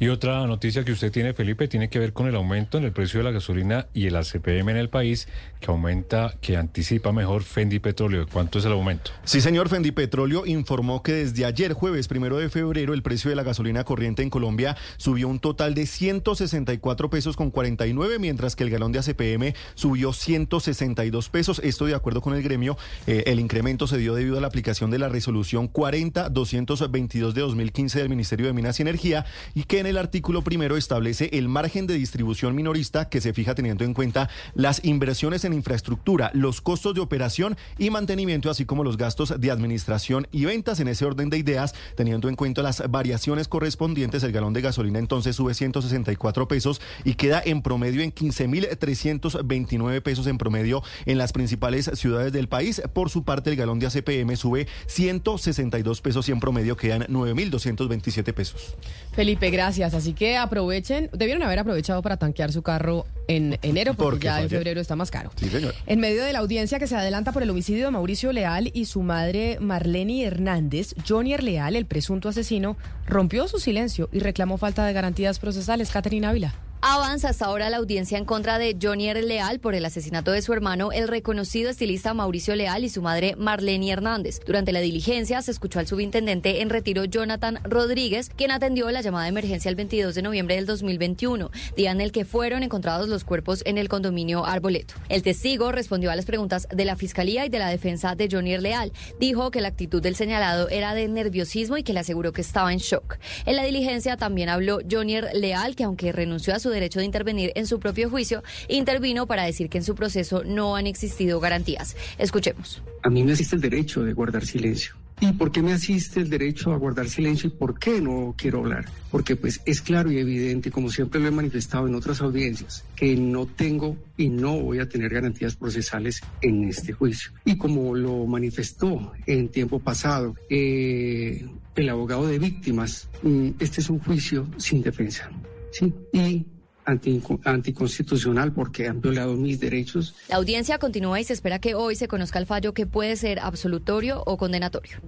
Y 0.00 0.08
otra 0.08 0.46
noticia 0.46 0.84
que 0.84 0.92
usted 0.92 1.12
tiene, 1.12 1.34
Felipe, 1.34 1.68
tiene 1.68 1.88
que 1.88 1.98
ver 1.98 2.12
con 2.12 2.26
el 2.26 2.34
aumento 2.34 2.78
en 2.78 2.84
el 2.84 2.92
precio 2.92 3.20
de 3.20 3.24
la 3.24 3.30
gasolina 3.30 3.86
y 3.94 4.06
el 4.06 4.16
ACPM 4.16 4.70
en 4.70 4.76
el 4.76 4.88
país, 4.88 5.28
que 5.60 5.70
aumenta, 5.70 6.34
que 6.40 6.56
anticipa 6.56 7.12
mejor 7.12 7.44
Fendi 7.44 7.78
Petróleo. 7.78 8.26
¿Cuánto 8.30 8.58
es 8.58 8.64
el 8.64 8.72
aumento? 8.72 9.12
Sí, 9.24 9.40
señor. 9.40 9.68
Fendi 9.68 9.92
Petróleo 9.92 10.46
informó 10.46 11.02
que 11.02 11.12
desde 11.12 11.44
ayer, 11.44 11.72
jueves 11.72 12.08
primero 12.08 12.38
de 12.38 12.50
febrero, 12.50 12.92
el 12.92 13.02
precio 13.02 13.30
de 13.30 13.36
la 13.36 13.44
gasolina 13.44 13.84
corriente 13.84 14.22
en 14.22 14.30
Colombia 14.30 14.76
subió 14.96 15.28
un 15.28 15.38
total 15.38 15.74
de 15.74 15.86
164 15.86 17.08
pesos 17.08 17.36
con 17.36 17.50
49, 17.50 18.18
mientras 18.18 18.56
que 18.56 18.64
el 18.64 18.70
galón 18.70 18.92
de 18.92 18.98
ACPM 18.98 19.54
subió 19.74 20.12
162 20.12 21.28
pesos. 21.28 21.60
Esto 21.64 21.86
de 21.86 21.94
acuerdo 21.94 22.20
con 22.20 22.34
el 22.34 22.42
gremio, 22.42 22.76
eh, 23.06 23.24
el 23.26 23.40
incremento 23.40 23.86
se 23.86 23.96
dio 23.96 24.14
debido 24.14 24.38
a 24.38 24.40
la 24.40 24.48
aplicación 24.48 24.90
de 24.90 24.98
la 24.98 25.08
resolución 25.08 25.72
40-222 25.72 27.32
de 27.32 27.40
2015 27.40 27.98
del 28.00 28.08
Ministerio 28.08 28.46
de 28.46 28.52
Minas 28.52 28.78
y 28.78 28.82
Energía 28.82 29.24
y 29.54 29.64
que 29.64 29.80
en 29.80 29.86
el 29.86 29.98
artículo 29.98 30.42
primero 30.42 30.76
establece 30.76 31.30
el 31.32 31.48
margen 31.48 31.86
de 31.86 31.94
distribución 31.94 32.54
minorista 32.54 33.08
que 33.08 33.20
se 33.20 33.32
fija 33.32 33.54
teniendo 33.54 33.84
en 33.84 33.94
cuenta 33.94 34.28
las 34.54 34.84
inversiones 34.84 35.44
en 35.44 35.52
infraestructura, 35.52 36.30
los 36.34 36.60
costos 36.60 36.94
de 36.94 37.00
operación 37.00 37.56
y 37.78 37.90
mantenimiento, 37.90 38.50
así 38.50 38.64
como 38.64 38.84
los 38.84 38.96
gastos 38.96 39.40
de 39.40 39.50
administración 39.50 40.26
y 40.32 40.44
ventas. 40.44 40.80
En 40.80 40.88
ese 40.88 41.04
orden 41.04 41.30
de 41.30 41.38
ideas, 41.38 41.74
teniendo 41.96 42.28
en 42.28 42.36
cuenta 42.36 42.62
las 42.62 42.82
variaciones 42.90 43.48
correspondientes, 43.48 44.22
el 44.22 44.32
galón 44.32 44.52
de 44.52 44.60
gasolina 44.60 44.98
entonces 44.98 45.36
sube 45.36 45.54
164 45.54 46.48
pesos 46.48 46.80
y 47.04 47.14
queda 47.14 47.42
en 47.44 47.62
promedio 47.62 48.02
en 48.02 48.12
15.329 48.12 50.02
pesos 50.02 50.26
en 50.26 50.38
promedio 50.38 50.82
en 51.06 51.18
las 51.18 51.32
principales 51.32 51.90
ciudades 51.94 52.32
del 52.32 52.48
país. 52.48 52.82
Por 52.92 53.10
su 53.10 53.24
parte, 53.24 53.50
el 53.50 53.56
galón 53.56 53.78
de 53.78 53.86
ACPM 53.86 54.36
sube 54.36 54.66
162 54.86 56.00
pesos 56.00 56.28
y 56.28 56.32
en 56.32 56.40
promedio 56.40 56.76
quedan 56.76 57.02
9.227 57.02 58.32
pesos. 58.32 58.76
Felipe, 59.12 59.33
gracias. 59.40 59.94
Así 59.94 60.12
que 60.12 60.36
aprovechen, 60.36 61.10
debieron 61.12 61.42
haber 61.42 61.58
aprovechado 61.58 62.02
para 62.02 62.16
tanquear 62.16 62.52
su 62.52 62.62
carro 62.62 63.06
en 63.28 63.58
enero 63.62 63.94
porque, 63.94 64.10
Porque 64.10 64.24
ya 64.24 64.42
en 64.42 64.50
febrero 64.50 64.80
está 64.80 64.96
más 64.96 65.10
caro. 65.10 65.30
Sí, 65.36 65.48
señor. 65.48 65.74
En 65.86 66.00
medio 66.00 66.24
de 66.24 66.32
la 66.32 66.40
audiencia 66.40 66.78
que 66.78 66.86
se 66.86 66.96
adelanta 66.96 67.32
por 67.32 67.42
el 67.42 67.50
homicidio 67.50 67.86
de 67.86 67.90
Mauricio 67.90 68.32
Leal 68.32 68.70
y 68.74 68.84
su 68.86 69.02
madre 69.02 69.58
Marlene 69.60 70.24
Hernández, 70.24 70.94
Johnny 71.06 71.36
Leal, 71.36 71.76
el 71.76 71.86
presunto 71.86 72.28
asesino, 72.28 72.76
rompió 73.06 73.48
su 73.48 73.58
silencio 73.58 74.08
y 74.12 74.20
reclamó 74.20 74.58
falta 74.58 74.84
de 74.86 74.92
garantías 74.92 75.38
procesales. 75.38 75.90
Caterina 75.90 76.30
Ávila. 76.30 76.54
Avanza 76.86 77.30
hasta 77.30 77.46
ahora 77.46 77.70
la 77.70 77.78
audiencia 77.78 78.18
en 78.18 78.26
contra 78.26 78.58
de 78.58 78.76
Johnny. 78.80 79.10
Leal 79.14 79.58
por 79.58 79.74
el 79.74 79.86
asesinato 79.86 80.32
de 80.32 80.42
su 80.42 80.52
hermano, 80.52 80.92
el 80.92 81.08
reconocido 81.08 81.70
estilista 81.70 82.12
Mauricio 82.12 82.54
Leal 82.54 82.84
y 82.84 82.90
su 82.90 83.00
madre 83.00 83.36
Marlene 83.38 83.90
Hernández. 83.90 84.38
Durante 84.44 84.70
la 84.70 84.80
diligencia 84.80 85.40
se 85.40 85.50
escuchó 85.50 85.78
al 85.78 85.86
subintendente 85.86 86.60
en 86.60 86.68
retiro 86.68 87.06
Jonathan 87.06 87.58
Rodríguez, 87.64 88.28
quien 88.28 88.50
atendió 88.50 88.90
la 88.90 89.00
llamada 89.00 89.24
de 89.24 89.30
emergencia 89.30 89.70
el 89.70 89.76
22 89.76 90.14
de 90.14 90.20
noviembre 90.20 90.56
del 90.56 90.66
2021, 90.66 91.50
día 91.74 91.90
en 91.90 92.02
el 92.02 92.12
que 92.12 92.26
fueron 92.26 92.62
encontrados 92.62 93.08
los 93.08 93.24
cuerpos 93.24 93.62
en 93.64 93.78
el 93.78 93.88
condominio 93.88 94.44
Arboleto. 94.44 94.92
El 95.08 95.22
testigo 95.22 95.72
respondió 95.72 96.10
a 96.10 96.16
las 96.16 96.26
preguntas 96.26 96.68
de 96.70 96.84
la 96.84 96.96
fiscalía 96.96 97.46
y 97.46 97.48
de 97.48 97.60
la 97.60 97.70
defensa 97.70 98.14
de 98.14 98.28
Johnny. 98.30 98.58
Leal. 98.58 98.92
Dijo 99.18 99.50
que 99.50 99.62
la 99.62 99.68
actitud 99.68 100.02
del 100.02 100.16
señalado 100.16 100.68
era 100.68 100.92
de 100.92 101.08
nerviosismo 101.08 101.78
y 101.78 101.82
que 101.82 101.94
le 101.94 102.00
aseguró 102.00 102.32
que 102.32 102.42
estaba 102.42 102.74
en 102.74 102.78
shock. 102.78 103.16
En 103.46 103.56
la 103.56 103.64
diligencia 103.64 104.18
también 104.18 104.50
habló 104.50 104.80
Johnny. 104.90 105.22
Leal, 105.32 105.76
que 105.76 105.84
aunque 105.84 106.12
renunció 106.12 106.54
a 106.54 106.58
su 106.58 106.73
derecho 106.74 106.98
de 106.98 107.06
intervenir 107.06 107.52
en 107.54 107.66
su 107.66 107.80
propio 107.80 108.10
juicio, 108.10 108.42
intervino 108.68 109.26
para 109.26 109.44
decir 109.44 109.68
que 109.70 109.78
en 109.78 109.84
su 109.84 109.94
proceso 109.94 110.44
no 110.44 110.76
han 110.76 110.86
existido 110.86 111.40
garantías. 111.40 111.96
Escuchemos. 112.18 112.82
A 113.02 113.10
mí 113.10 113.22
me 113.22 113.32
asiste 113.32 113.56
el 113.56 113.62
derecho 113.62 114.02
de 114.02 114.12
guardar 114.12 114.44
silencio. 114.44 114.94
¿Y 115.20 115.32
por 115.32 115.52
qué 115.52 115.62
me 115.62 115.72
asiste 115.72 116.20
el 116.20 116.28
derecho 116.28 116.72
a 116.72 116.76
guardar 116.76 117.08
silencio 117.08 117.48
y 117.48 117.52
por 117.52 117.78
qué 117.78 118.00
no 118.00 118.34
quiero 118.36 118.58
hablar? 118.58 118.86
Porque 119.10 119.36
pues 119.36 119.60
es 119.64 119.80
claro 119.80 120.10
y 120.10 120.18
evidente, 120.18 120.70
como 120.70 120.90
siempre 120.90 121.20
lo 121.20 121.28
he 121.28 121.30
manifestado 121.30 121.86
en 121.86 121.94
otras 121.94 122.20
audiencias, 122.20 122.84
que 122.96 123.16
no 123.16 123.46
tengo 123.46 123.96
y 124.16 124.28
no 124.28 124.58
voy 124.58 124.80
a 124.80 124.88
tener 124.88 125.14
garantías 125.14 125.54
procesales 125.54 126.20
en 126.42 126.64
este 126.64 126.92
juicio. 126.92 127.30
Y 127.44 127.56
como 127.56 127.94
lo 127.94 128.26
manifestó 128.26 129.12
en 129.26 129.48
tiempo 129.48 129.78
pasado 129.78 130.34
eh, 130.50 131.46
el 131.76 131.88
abogado 131.88 132.26
de 132.26 132.38
víctimas, 132.38 133.08
mm, 133.22 133.50
este 133.60 133.80
es 133.80 133.90
un 133.90 134.00
juicio 134.00 134.48
sin 134.56 134.82
defensa. 134.82 135.30
¿sí? 135.70 135.94
Y 136.12 136.44
anticonstitucional 136.84 138.52
porque 138.52 138.88
han 138.88 139.00
violado 139.00 139.34
mis 139.36 139.60
derechos 139.60 140.14
La 140.28 140.36
audiencia 140.36 140.78
continúa 140.78 141.20
y 141.20 141.24
se 141.24 141.32
espera 141.32 141.58
que 141.58 141.74
hoy 141.74 141.96
se 141.96 142.08
conozca 142.08 142.38
el 142.38 142.46
fallo 142.46 142.74
que 142.74 142.86
puede 142.86 143.16
ser 143.16 143.38
absolutorio 143.40 144.22
o 144.26 144.36
condenatorio. 144.36 144.98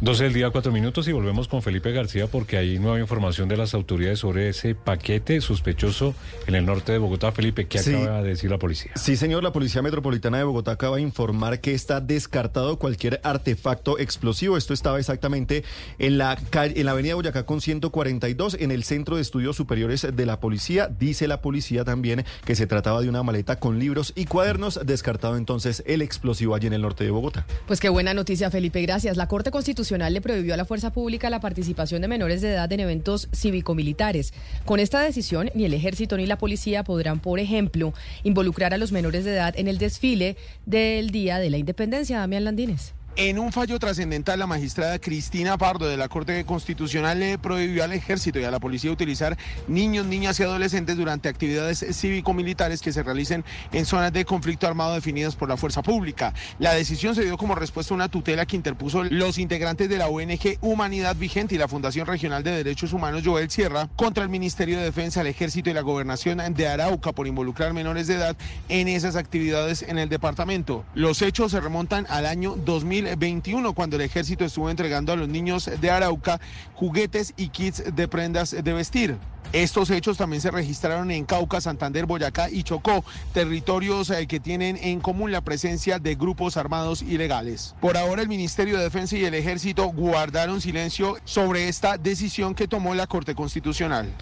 12 0.00 0.24
del 0.24 0.32
día, 0.32 0.50
4 0.50 0.72
minutos 0.72 1.08
y 1.08 1.12
volvemos 1.12 1.48
con 1.48 1.62
Felipe 1.62 1.92
García 1.92 2.26
porque 2.26 2.56
hay 2.56 2.78
nueva 2.78 3.00
información 3.00 3.48
de 3.48 3.56
las 3.56 3.74
autoridades 3.74 4.18
sobre 4.18 4.48
ese 4.48 4.74
paquete 4.74 5.40
sospechoso 5.40 6.14
en 6.46 6.54
el 6.54 6.66
norte 6.66 6.92
de 6.92 6.98
Bogotá. 6.98 7.32
Felipe, 7.32 7.66
¿qué 7.66 7.78
Sí. 7.78 7.94
acaba 7.94 8.22
de 8.22 8.30
decir 8.30 8.50
la 8.50 8.58
policía? 8.58 8.92
Sí, 8.96 9.16
señor, 9.16 9.42
la 9.42 9.52
Policía 9.52 9.82
Metropolitana 9.82 10.38
de 10.38 10.44
Bogotá 10.44 10.72
acaba 10.72 10.96
de 10.96 11.02
informar 11.02 11.60
que 11.60 11.74
está 11.74 12.00
descartado 12.00 12.78
cualquier 12.78 13.20
artefacto 13.22 13.98
explosivo. 13.98 14.56
Esto 14.56 14.74
estaba 14.74 14.98
exactamente 14.98 15.64
en 15.98 16.18
la, 16.18 16.36
calle, 16.50 16.78
en 16.78 16.86
la 16.86 16.92
avenida 16.92 17.14
Boyacá 17.14 17.44
con 17.46 17.60
142, 17.60 18.54
en 18.60 18.70
el 18.70 18.84
Centro 18.84 19.16
de 19.16 19.22
Estudios 19.22 19.56
Superiores 19.56 20.06
de 20.14 20.26
la 20.26 20.40
Policía. 20.40 20.88
Dice 20.88 21.23
la 21.28 21.40
policía 21.40 21.84
también 21.84 22.24
que 22.44 22.54
se 22.54 22.66
trataba 22.66 23.00
de 23.00 23.08
una 23.08 23.22
maleta 23.22 23.58
con 23.58 23.78
libros 23.78 24.12
y 24.16 24.26
cuadernos. 24.26 24.80
Descartado 24.84 25.36
entonces 25.36 25.82
el 25.86 26.02
explosivo 26.02 26.54
allí 26.54 26.66
en 26.66 26.72
el 26.72 26.82
norte 26.82 27.04
de 27.04 27.10
Bogotá. 27.10 27.46
Pues 27.66 27.80
qué 27.80 27.88
buena 27.88 28.14
noticia, 28.14 28.50
Felipe. 28.50 28.82
Gracias. 28.82 29.16
La 29.16 29.28
Corte 29.28 29.50
Constitucional 29.50 30.12
le 30.12 30.20
prohibió 30.20 30.54
a 30.54 30.56
la 30.56 30.64
fuerza 30.64 30.92
pública 30.92 31.30
la 31.30 31.40
participación 31.40 32.02
de 32.02 32.08
menores 32.08 32.40
de 32.40 32.52
edad 32.52 32.72
en 32.72 32.80
eventos 32.80 33.28
cívico-militares. 33.32 34.32
Con 34.64 34.80
esta 34.80 35.00
decisión, 35.00 35.50
ni 35.54 35.64
el 35.64 35.74
ejército 35.74 36.16
ni 36.16 36.26
la 36.26 36.38
policía 36.38 36.84
podrán, 36.84 37.20
por 37.20 37.38
ejemplo, 37.38 37.92
involucrar 38.22 38.74
a 38.74 38.78
los 38.78 38.92
menores 38.92 39.24
de 39.24 39.32
edad 39.32 39.54
en 39.56 39.68
el 39.68 39.78
desfile 39.78 40.36
del 40.66 41.10
Día 41.10 41.38
de 41.38 41.50
la 41.50 41.58
Independencia. 41.58 42.18
Damián 42.18 42.44
Landines. 42.44 42.94
En 43.16 43.38
un 43.38 43.52
fallo 43.52 43.78
trascendental, 43.78 44.40
la 44.40 44.48
magistrada 44.48 44.98
Cristina 44.98 45.56
Pardo 45.56 45.86
de 45.86 45.96
la 45.96 46.08
Corte 46.08 46.44
Constitucional 46.44 47.20
le 47.20 47.38
prohibió 47.38 47.84
al 47.84 47.92
ejército 47.92 48.40
y 48.40 48.44
a 48.44 48.50
la 48.50 48.58
policía 48.58 48.90
utilizar 48.90 49.38
niños, 49.68 50.04
niñas 50.04 50.40
y 50.40 50.42
adolescentes 50.42 50.96
durante 50.96 51.28
actividades 51.28 51.86
cívico-militares 51.92 52.82
que 52.82 52.92
se 52.92 53.04
realicen 53.04 53.44
en 53.70 53.86
zonas 53.86 54.12
de 54.12 54.24
conflicto 54.24 54.66
armado 54.66 54.94
definidas 54.94 55.36
por 55.36 55.48
la 55.48 55.56
fuerza 55.56 55.80
pública. 55.80 56.34
La 56.58 56.74
decisión 56.74 57.14
se 57.14 57.22
dio 57.22 57.36
como 57.36 57.54
respuesta 57.54 57.94
a 57.94 57.98
una 57.98 58.08
tutela 58.08 58.46
que 58.46 58.56
interpuso 58.56 59.04
los 59.04 59.38
integrantes 59.38 59.88
de 59.88 59.98
la 59.98 60.08
ONG 60.08 60.58
Humanidad 60.60 61.14
Vigente 61.14 61.54
y 61.54 61.58
la 61.58 61.68
Fundación 61.68 62.08
Regional 62.08 62.42
de 62.42 62.50
Derechos 62.50 62.92
Humanos 62.92 63.22
Joel 63.24 63.48
Sierra 63.48 63.88
contra 63.94 64.24
el 64.24 64.28
Ministerio 64.28 64.76
de 64.76 64.86
Defensa, 64.86 65.20
el 65.20 65.28
Ejército 65.28 65.70
y 65.70 65.74
la 65.74 65.82
Gobernación 65.82 66.42
de 66.52 66.66
Arauca 66.66 67.12
por 67.12 67.28
involucrar 67.28 67.74
menores 67.74 68.08
de 68.08 68.16
edad 68.16 68.36
en 68.68 68.88
esas 68.88 69.14
actividades 69.14 69.82
en 69.82 69.98
el 69.98 70.08
departamento. 70.08 70.84
Los 70.96 71.22
hechos 71.22 71.52
se 71.52 71.60
remontan 71.60 72.08
al 72.10 72.26
año 72.26 72.56
2021, 73.04 73.72
cuando 73.74 73.96
el 73.96 74.02
ejército 74.02 74.44
estuvo 74.44 74.70
entregando 74.70 75.12
a 75.12 75.16
los 75.16 75.28
niños 75.28 75.70
de 75.80 75.90
Arauca 75.90 76.40
juguetes 76.74 77.32
y 77.36 77.48
kits 77.48 77.94
de 77.94 78.08
prendas 78.08 78.50
de 78.50 78.72
vestir. 78.72 79.16
Estos 79.54 79.90
hechos 79.90 80.16
también 80.16 80.40
se 80.40 80.50
registraron 80.50 81.12
en 81.12 81.24
Cauca, 81.24 81.60
Santander, 81.60 82.06
Boyacá 82.06 82.50
y 82.50 82.64
Chocó, 82.64 83.04
territorios 83.32 84.10
eh, 84.10 84.26
que 84.26 84.40
tienen 84.40 84.76
en 84.76 84.98
común 84.98 85.30
la 85.30 85.42
presencia 85.42 86.00
de 86.00 86.16
grupos 86.16 86.56
armados 86.56 87.02
ilegales. 87.02 87.76
Por 87.80 87.96
ahora 87.96 88.22
el 88.22 88.28
Ministerio 88.28 88.76
de 88.76 88.82
Defensa 88.82 89.16
y 89.16 89.24
el 89.24 89.34
Ejército 89.34 89.86
guardaron 89.86 90.60
silencio 90.60 91.18
sobre 91.24 91.68
esta 91.68 91.98
decisión 91.98 92.56
que 92.56 92.66
tomó 92.66 92.96
la 92.96 93.06
Corte 93.06 93.36
Constitucional. 93.36 94.12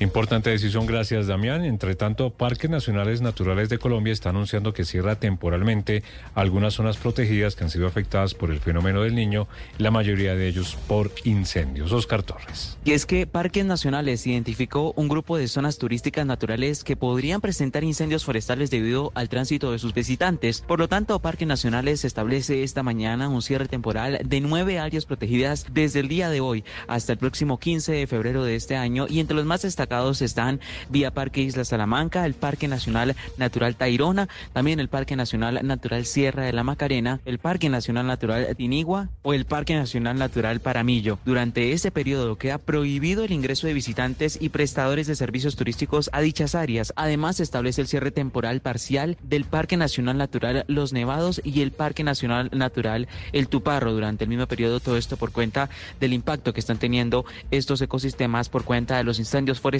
Importante 0.00 0.50
decisión, 0.50 0.86
gracias 0.86 1.26
Damián. 1.26 1.64
Entre 1.64 1.96
tanto, 1.96 2.30
Parques 2.30 2.70
Nacionales 2.70 3.20
Naturales 3.20 3.68
de 3.68 3.78
Colombia 3.78 4.12
está 4.12 4.28
anunciando 4.28 4.72
que 4.72 4.84
cierra 4.84 5.16
temporalmente 5.16 6.04
algunas 6.36 6.74
zonas 6.74 6.96
protegidas 6.96 7.56
que 7.56 7.64
han 7.64 7.70
sido 7.70 7.88
afectadas 7.88 8.32
por 8.34 8.52
el 8.52 8.60
fenómeno 8.60 9.02
del 9.02 9.16
niño, 9.16 9.48
la 9.76 9.90
mayoría 9.90 10.36
de 10.36 10.46
ellos 10.46 10.78
por 10.86 11.10
incendios. 11.24 11.90
Oscar 11.90 12.22
Torres. 12.22 12.78
Y 12.84 12.92
es 12.92 13.06
que 13.06 13.26
Parques 13.26 13.64
Nacionales 13.64 14.24
identificó 14.24 14.92
un 14.94 15.08
grupo 15.08 15.36
de 15.36 15.48
zonas 15.48 15.78
turísticas 15.78 16.24
naturales 16.24 16.84
que 16.84 16.94
podrían 16.94 17.40
presentar 17.40 17.82
incendios 17.82 18.24
forestales 18.24 18.70
debido 18.70 19.10
al 19.16 19.28
tránsito 19.28 19.72
de 19.72 19.80
sus 19.80 19.94
visitantes. 19.94 20.60
Por 20.60 20.78
lo 20.78 20.86
tanto, 20.86 21.18
Parques 21.18 21.48
Nacionales 21.48 22.04
establece 22.04 22.62
esta 22.62 22.84
mañana 22.84 23.28
un 23.28 23.42
cierre 23.42 23.66
temporal 23.66 24.20
de 24.24 24.40
nueve 24.40 24.78
áreas 24.78 25.06
protegidas 25.06 25.66
desde 25.72 25.98
el 25.98 26.06
día 26.06 26.30
de 26.30 26.40
hoy 26.40 26.62
hasta 26.86 27.10
el 27.10 27.18
próximo 27.18 27.58
15 27.58 27.90
de 27.90 28.06
febrero 28.06 28.44
de 28.44 28.54
este 28.54 28.76
año 28.76 29.06
y 29.08 29.18
entre 29.18 29.34
los 29.34 29.44
más 29.44 29.62
destacados 29.62 29.87
están 29.88 30.60
Vía 30.90 31.10
Parque 31.10 31.40
Isla 31.40 31.64
Salamanca, 31.64 32.26
el 32.26 32.34
Parque 32.34 32.68
Nacional 32.68 33.16
Natural 33.38 33.74
Tairona, 33.74 34.28
también 34.52 34.80
el 34.80 34.88
Parque 34.88 35.16
Nacional 35.16 35.60
Natural 35.62 36.04
Sierra 36.04 36.44
de 36.44 36.52
la 36.52 36.62
Macarena, 36.62 37.20
el 37.24 37.38
Parque 37.38 37.70
Nacional 37.70 38.06
Natural 38.06 38.54
Tinigua 38.54 39.08
o 39.22 39.32
el 39.32 39.46
Parque 39.46 39.74
Nacional 39.74 40.18
Natural 40.18 40.60
Paramillo. 40.60 41.18
Durante 41.24 41.72
este 41.72 41.90
periodo 41.90 42.36
queda 42.36 42.58
prohibido 42.58 43.24
el 43.24 43.32
ingreso 43.32 43.66
de 43.66 43.72
visitantes 43.72 44.36
y 44.40 44.50
prestadores 44.50 45.06
de 45.06 45.16
servicios 45.16 45.56
turísticos 45.56 46.10
a 46.12 46.20
dichas 46.20 46.54
áreas. 46.54 46.92
Además, 46.94 47.36
se 47.36 47.42
establece 47.42 47.80
el 47.80 47.88
cierre 47.88 48.10
temporal 48.10 48.60
parcial 48.60 49.16
del 49.22 49.44
Parque 49.44 49.78
Nacional 49.78 50.18
Natural 50.18 50.64
Los 50.68 50.92
Nevados 50.92 51.40
y 51.44 51.62
el 51.62 51.72
Parque 51.72 52.04
Nacional 52.04 52.50
Natural 52.52 53.08
El 53.32 53.48
Tuparro 53.48 53.92
durante 53.92 54.24
el 54.24 54.30
mismo 54.30 54.46
periodo. 54.46 54.80
Todo 54.80 54.98
esto 54.98 55.16
por 55.16 55.32
cuenta 55.32 55.70
del 55.98 56.12
impacto 56.12 56.52
que 56.52 56.60
están 56.60 56.78
teniendo 56.78 57.24
estos 57.50 57.80
ecosistemas 57.80 58.50
por 58.50 58.64
cuenta 58.64 58.98
de 58.98 59.04
los 59.04 59.18
incendios 59.18 59.60
forestales 59.60 59.77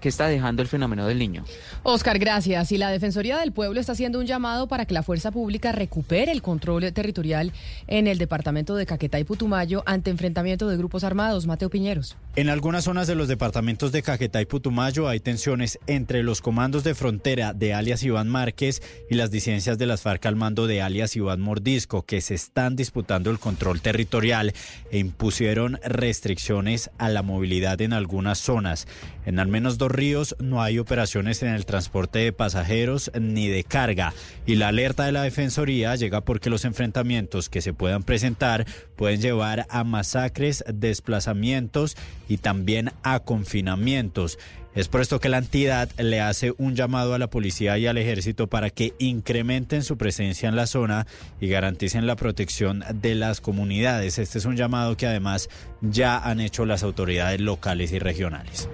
que 0.00 0.08
está 0.08 0.26
dejando 0.26 0.62
el 0.62 0.68
fenómeno 0.68 1.06
del 1.06 1.18
niño. 1.18 1.44
Oscar, 1.82 2.18
gracias. 2.18 2.72
Y 2.72 2.78
la 2.78 2.90
Defensoría 2.90 3.38
del 3.38 3.52
Pueblo 3.52 3.80
está 3.80 3.92
haciendo 3.92 4.18
un 4.18 4.26
llamado 4.26 4.68
para 4.68 4.86
que 4.86 4.94
la 4.94 5.02
fuerza 5.02 5.30
pública 5.30 5.72
recupere 5.72 6.32
el 6.32 6.42
control 6.42 6.92
territorial 6.92 7.52
en 7.86 8.06
el 8.06 8.18
departamento 8.18 8.74
de 8.76 8.86
Caquetá 8.86 9.18
y 9.18 9.24
Putumayo 9.24 9.82
ante 9.86 10.10
enfrentamiento 10.10 10.68
de 10.68 10.76
grupos 10.76 11.04
armados. 11.04 11.46
Mateo 11.46 11.70
Piñeros. 11.70 12.16
En 12.36 12.48
algunas 12.48 12.82
zonas 12.82 13.06
de 13.06 13.14
los 13.14 13.28
departamentos 13.28 13.92
de 13.92 14.02
Caquetá 14.02 14.40
y 14.40 14.44
Putumayo 14.44 15.08
hay 15.08 15.20
tensiones 15.20 15.78
entre 15.86 16.24
los 16.24 16.40
comandos 16.40 16.82
de 16.82 16.96
frontera 16.96 17.52
de 17.52 17.74
alias 17.74 18.02
Iván 18.02 18.28
Márquez 18.28 18.82
y 19.08 19.14
las 19.14 19.30
disidencias 19.30 19.78
de 19.78 19.86
las 19.86 20.02
FARC 20.02 20.26
al 20.26 20.34
mando 20.34 20.66
de 20.66 20.82
alias 20.82 21.14
Iván 21.14 21.40
Mordisco, 21.40 22.02
que 22.02 22.20
se 22.20 22.34
están 22.34 22.74
disputando 22.74 23.30
el 23.30 23.38
control 23.38 23.80
territorial 23.80 24.52
e 24.90 24.98
impusieron 24.98 25.78
restricciones 25.84 26.90
a 26.98 27.08
la 27.08 27.22
movilidad 27.22 27.80
en 27.80 27.92
algunas 27.92 28.40
zonas. 28.40 28.88
En 29.26 29.38
al 29.38 29.46
menos 29.46 29.78
dos 29.78 29.92
ríos 29.92 30.34
no 30.40 30.60
hay 30.60 30.80
operaciones 30.80 31.40
en 31.44 31.50
el 31.50 31.66
transporte 31.66 32.18
de 32.18 32.32
pasajeros 32.32 33.12
ni 33.18 33.46
de 33.46 33.62
carga 33.62 34.12
y 34.44 34.56
la 34.56 34.68
alerta 34.68 35.04
de 35.04 35.12
la 35.12 35.22
Defensoría 35.22 35.94
llega 35.94 36.22
porque 36.22 36.50
los 36.50 36.64
enfrentamientos 36.64 37.48
que 37.48 37.62
se 37.62 37.72
puedan 37.72 38.02
presentar 38.02 38.66
pueden 38.96 39.20
llevar 39.20 39.66
a 39.70 39.84
masacres, 39.84 40.64
desplazamientos 40.66 41.96
y 42.28 42.38
también 42.38 42.92
a 43.02 43.20
confinamientos. 43.20 44.38
Es 44.74 44.88
por 44.88 45.00
esto 45.00 45.20
que 45.20 45.28
la 45.28 45.38
entidad 45.38 45.88
le 45.98 46.20
hace 46.20 46.52
un 46.58 46.74
llamado 46.74 47.14
a 47.14 47.18
la 47.18 47.30
policía 47.30 47.78
y 47.78 47.86
al 47.86 47.96
ejército 47.96 48.48
para 48.48 48.70
que 48.70 48.92
incrementen 48.98 49.84
su 49.84 49.96
presencia 49.96 50.48
en 50.48 50.56
la 50.56 50.66
zona 50.66 51.06
y 51.40 51.46
garanticen 51.46 52.08
la 52.08 52.16
protección 52.16 52.82
de 52.92 53.14
las 53.14 53.40
comunidades. 53.40 54.18
Este 54.18 54.38
es 54.38 54.44
un 54.44 54.56
llamado 54.56 54.96
que 54.96 55.06
además 55.06 55.48
ya 55.80 56.18
han 56.18 56.40
hecho 56.40 56.66
las 56.66 56.82
autoridades 56.82 57.40
locales 57.40 57.92
y 57.92 58.00
regionales. 58.00 58.68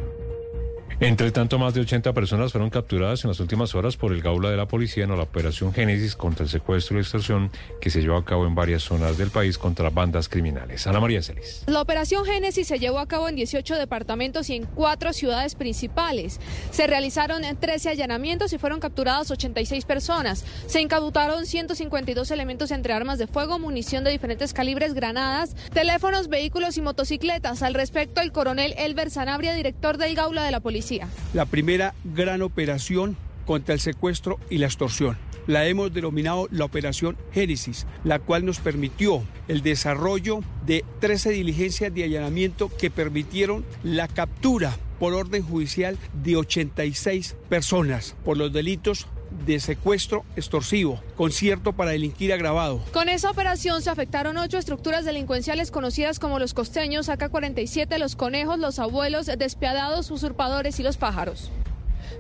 Entre 1.03 1.31
tanto, 1.31 1.59
más 1.59 1.73
de 1.73 1.81
80 1.81 2.13
personas 2.13 2.53
fueron 2.53 2.69
capturadas 2.69 3.25
en 3.25 3.29
las 3.29 3.41
últimas 3.41 3.75
horas 3.75 3.97
por 3.97 4.13
el 4.13 4.21
Gaula 4.21 4.51
de 4.51 4.59
la 4.59 4.69
Policía 4.69 5.05
en 5.05 5.17
la 5.17 5.23
operación 5.23 5.73
Génesis 5.73 6.15
contra 6.15 6.45
el 6.45 6.51
secuestro 6.51 6.99
y 6.99 7.01
extorsión 7.01 7.51
que 7.81 7.89
se 7.89 8.03
llevó 8.03 8.19
a 8.19 8.25
cabo 8.27 8.47
en 8.47 8.55
varias 8.55 8.83
zonas 8.83 9.17
del 9.17 9.31
país 9.31 9.57
contra 9.57 9.89
bandas 9.89 10.29
criminales. 10.29 10.87
Ana 10.87 11.01
María 11.01 11.23
Celis. 11.23 11.65
La 11.67 11.81
operación 11.81 12.27
Génesis 12.27 12.69
se 12.69 12.79
llevó 12.79 12.99
a 12.99 13.09
cabo 13.09 13.31
en 13.31 13.37
18 13.37 13.77
departamentos 13.77 14.51
y 14.51 14.57
en 14.57 14.67
cuatro 14.67 15.15
ciudades 15.15 15.55
principales. 15.55 16.39
Se 16.71 16.87
realizaron 16.87 17.45
13 17.59 17.89
allanamientos 17.89 18.53
y 18.53 18.59
fueron 18.59 18.79
capturadas 18.79 19.31
86 19.31 19.87
personas. 19.87 20.45
Se 20.67 20.83
incautaron 20.83 21.47
152 21.47 22.31
elementos 22.31 22.71
entre 22.73 22.93
armas 22.93 23.19
de 23.19 23.27
fuego, 23.27 23.59
munición 23.59 24.05
de 24.05 24.11
diferentes 24.11 24.53
calibres, 24.53 24.93
granadas, 24.93 25.57
teléfonos, 25.73 26.29
vehículos 26.29 26.77
y 26.77 26.83
motocicletas. 26.83 27.63
Al 27.63 27.73
respecto, 27.73 28.21
el 28.21 28.33
coronel 28.33 28.75
Elber 28.77 29.11
Sanabria, 29.11 29.55
director 29.55 29.97
del 29.97 30.15
Gaula 30.15 30.45
de 30.45 30.51
la 30.51 30.61
Policía 30.61 30.90
la 31.33 31.47
primera 31.47 31.95
gran 32.05 32.43
operación 32.43 33.17
contra 33.47 33.75
el 33.75 33.81
secuestro 33.81 34.39
y 34.49 34.59
la 34.59 34.67
extorsión. 34.67 35.17
La 35.47 35.67
hemos 35.67 35.93
denominado 35.93 36.47
la 36.51 36.65
Operación 36.65 37.17
Génesis, 37.33 37.87
la 38.05 38.19
cual 38.19 38.45
nos 38.45 38.61
permitió 38.61 39.25
el 39.49 39.63
desarrollo 39.63 40.41
de 40.67 40.85
13 41.01 41.31
diligencias 41.31 41.93
de 41.93 42.05
allanamiento 42.05 42.71
que 42.77 42.91
permitieron 42.91 43.65
la 43.83 44.07
captura 44.07 44.77
por 44.99 45.15
orden 45.15 45.43
judicial 45.43 45.99
de 46.13 46.37
86 46.37 47.37
personas 47.49 48.15
por 48.25 48.37
los 48.37 48.53
delitos 48.53 49.07
de 49.47 49.61
secuestro 49.61 50.25
extorsivo, 50.37 51.01
concierto 51.17 51.73
para 51.73 51.91
delinquir 51.91 52.33
agravado. 52.33 52.81
Con 52.93 53.09
esa 53.09 53.31
operación 53.31 53.83
se 53.83 53.91
afectaron 53.91 54.37
ocho 54.39 54.59
estructuras 54.59 55.05
delincuenciales 55.05 55.71
conocidas 55.71 56.19
como 56.19 56.39
los 56.39 56.55
costeños, 56.55 57.09
AK-47, 57.09 57.99
los 57.99 58.17
conejos, 58.17 58.59
los 58.59 58.79
abuelos, 58.79 59.27
despiadados, 59.27 60.11
usurpadores 60.11 60.81
y 60.81 60.83
los 60.83 60.97
pájaros. 60.97 61.51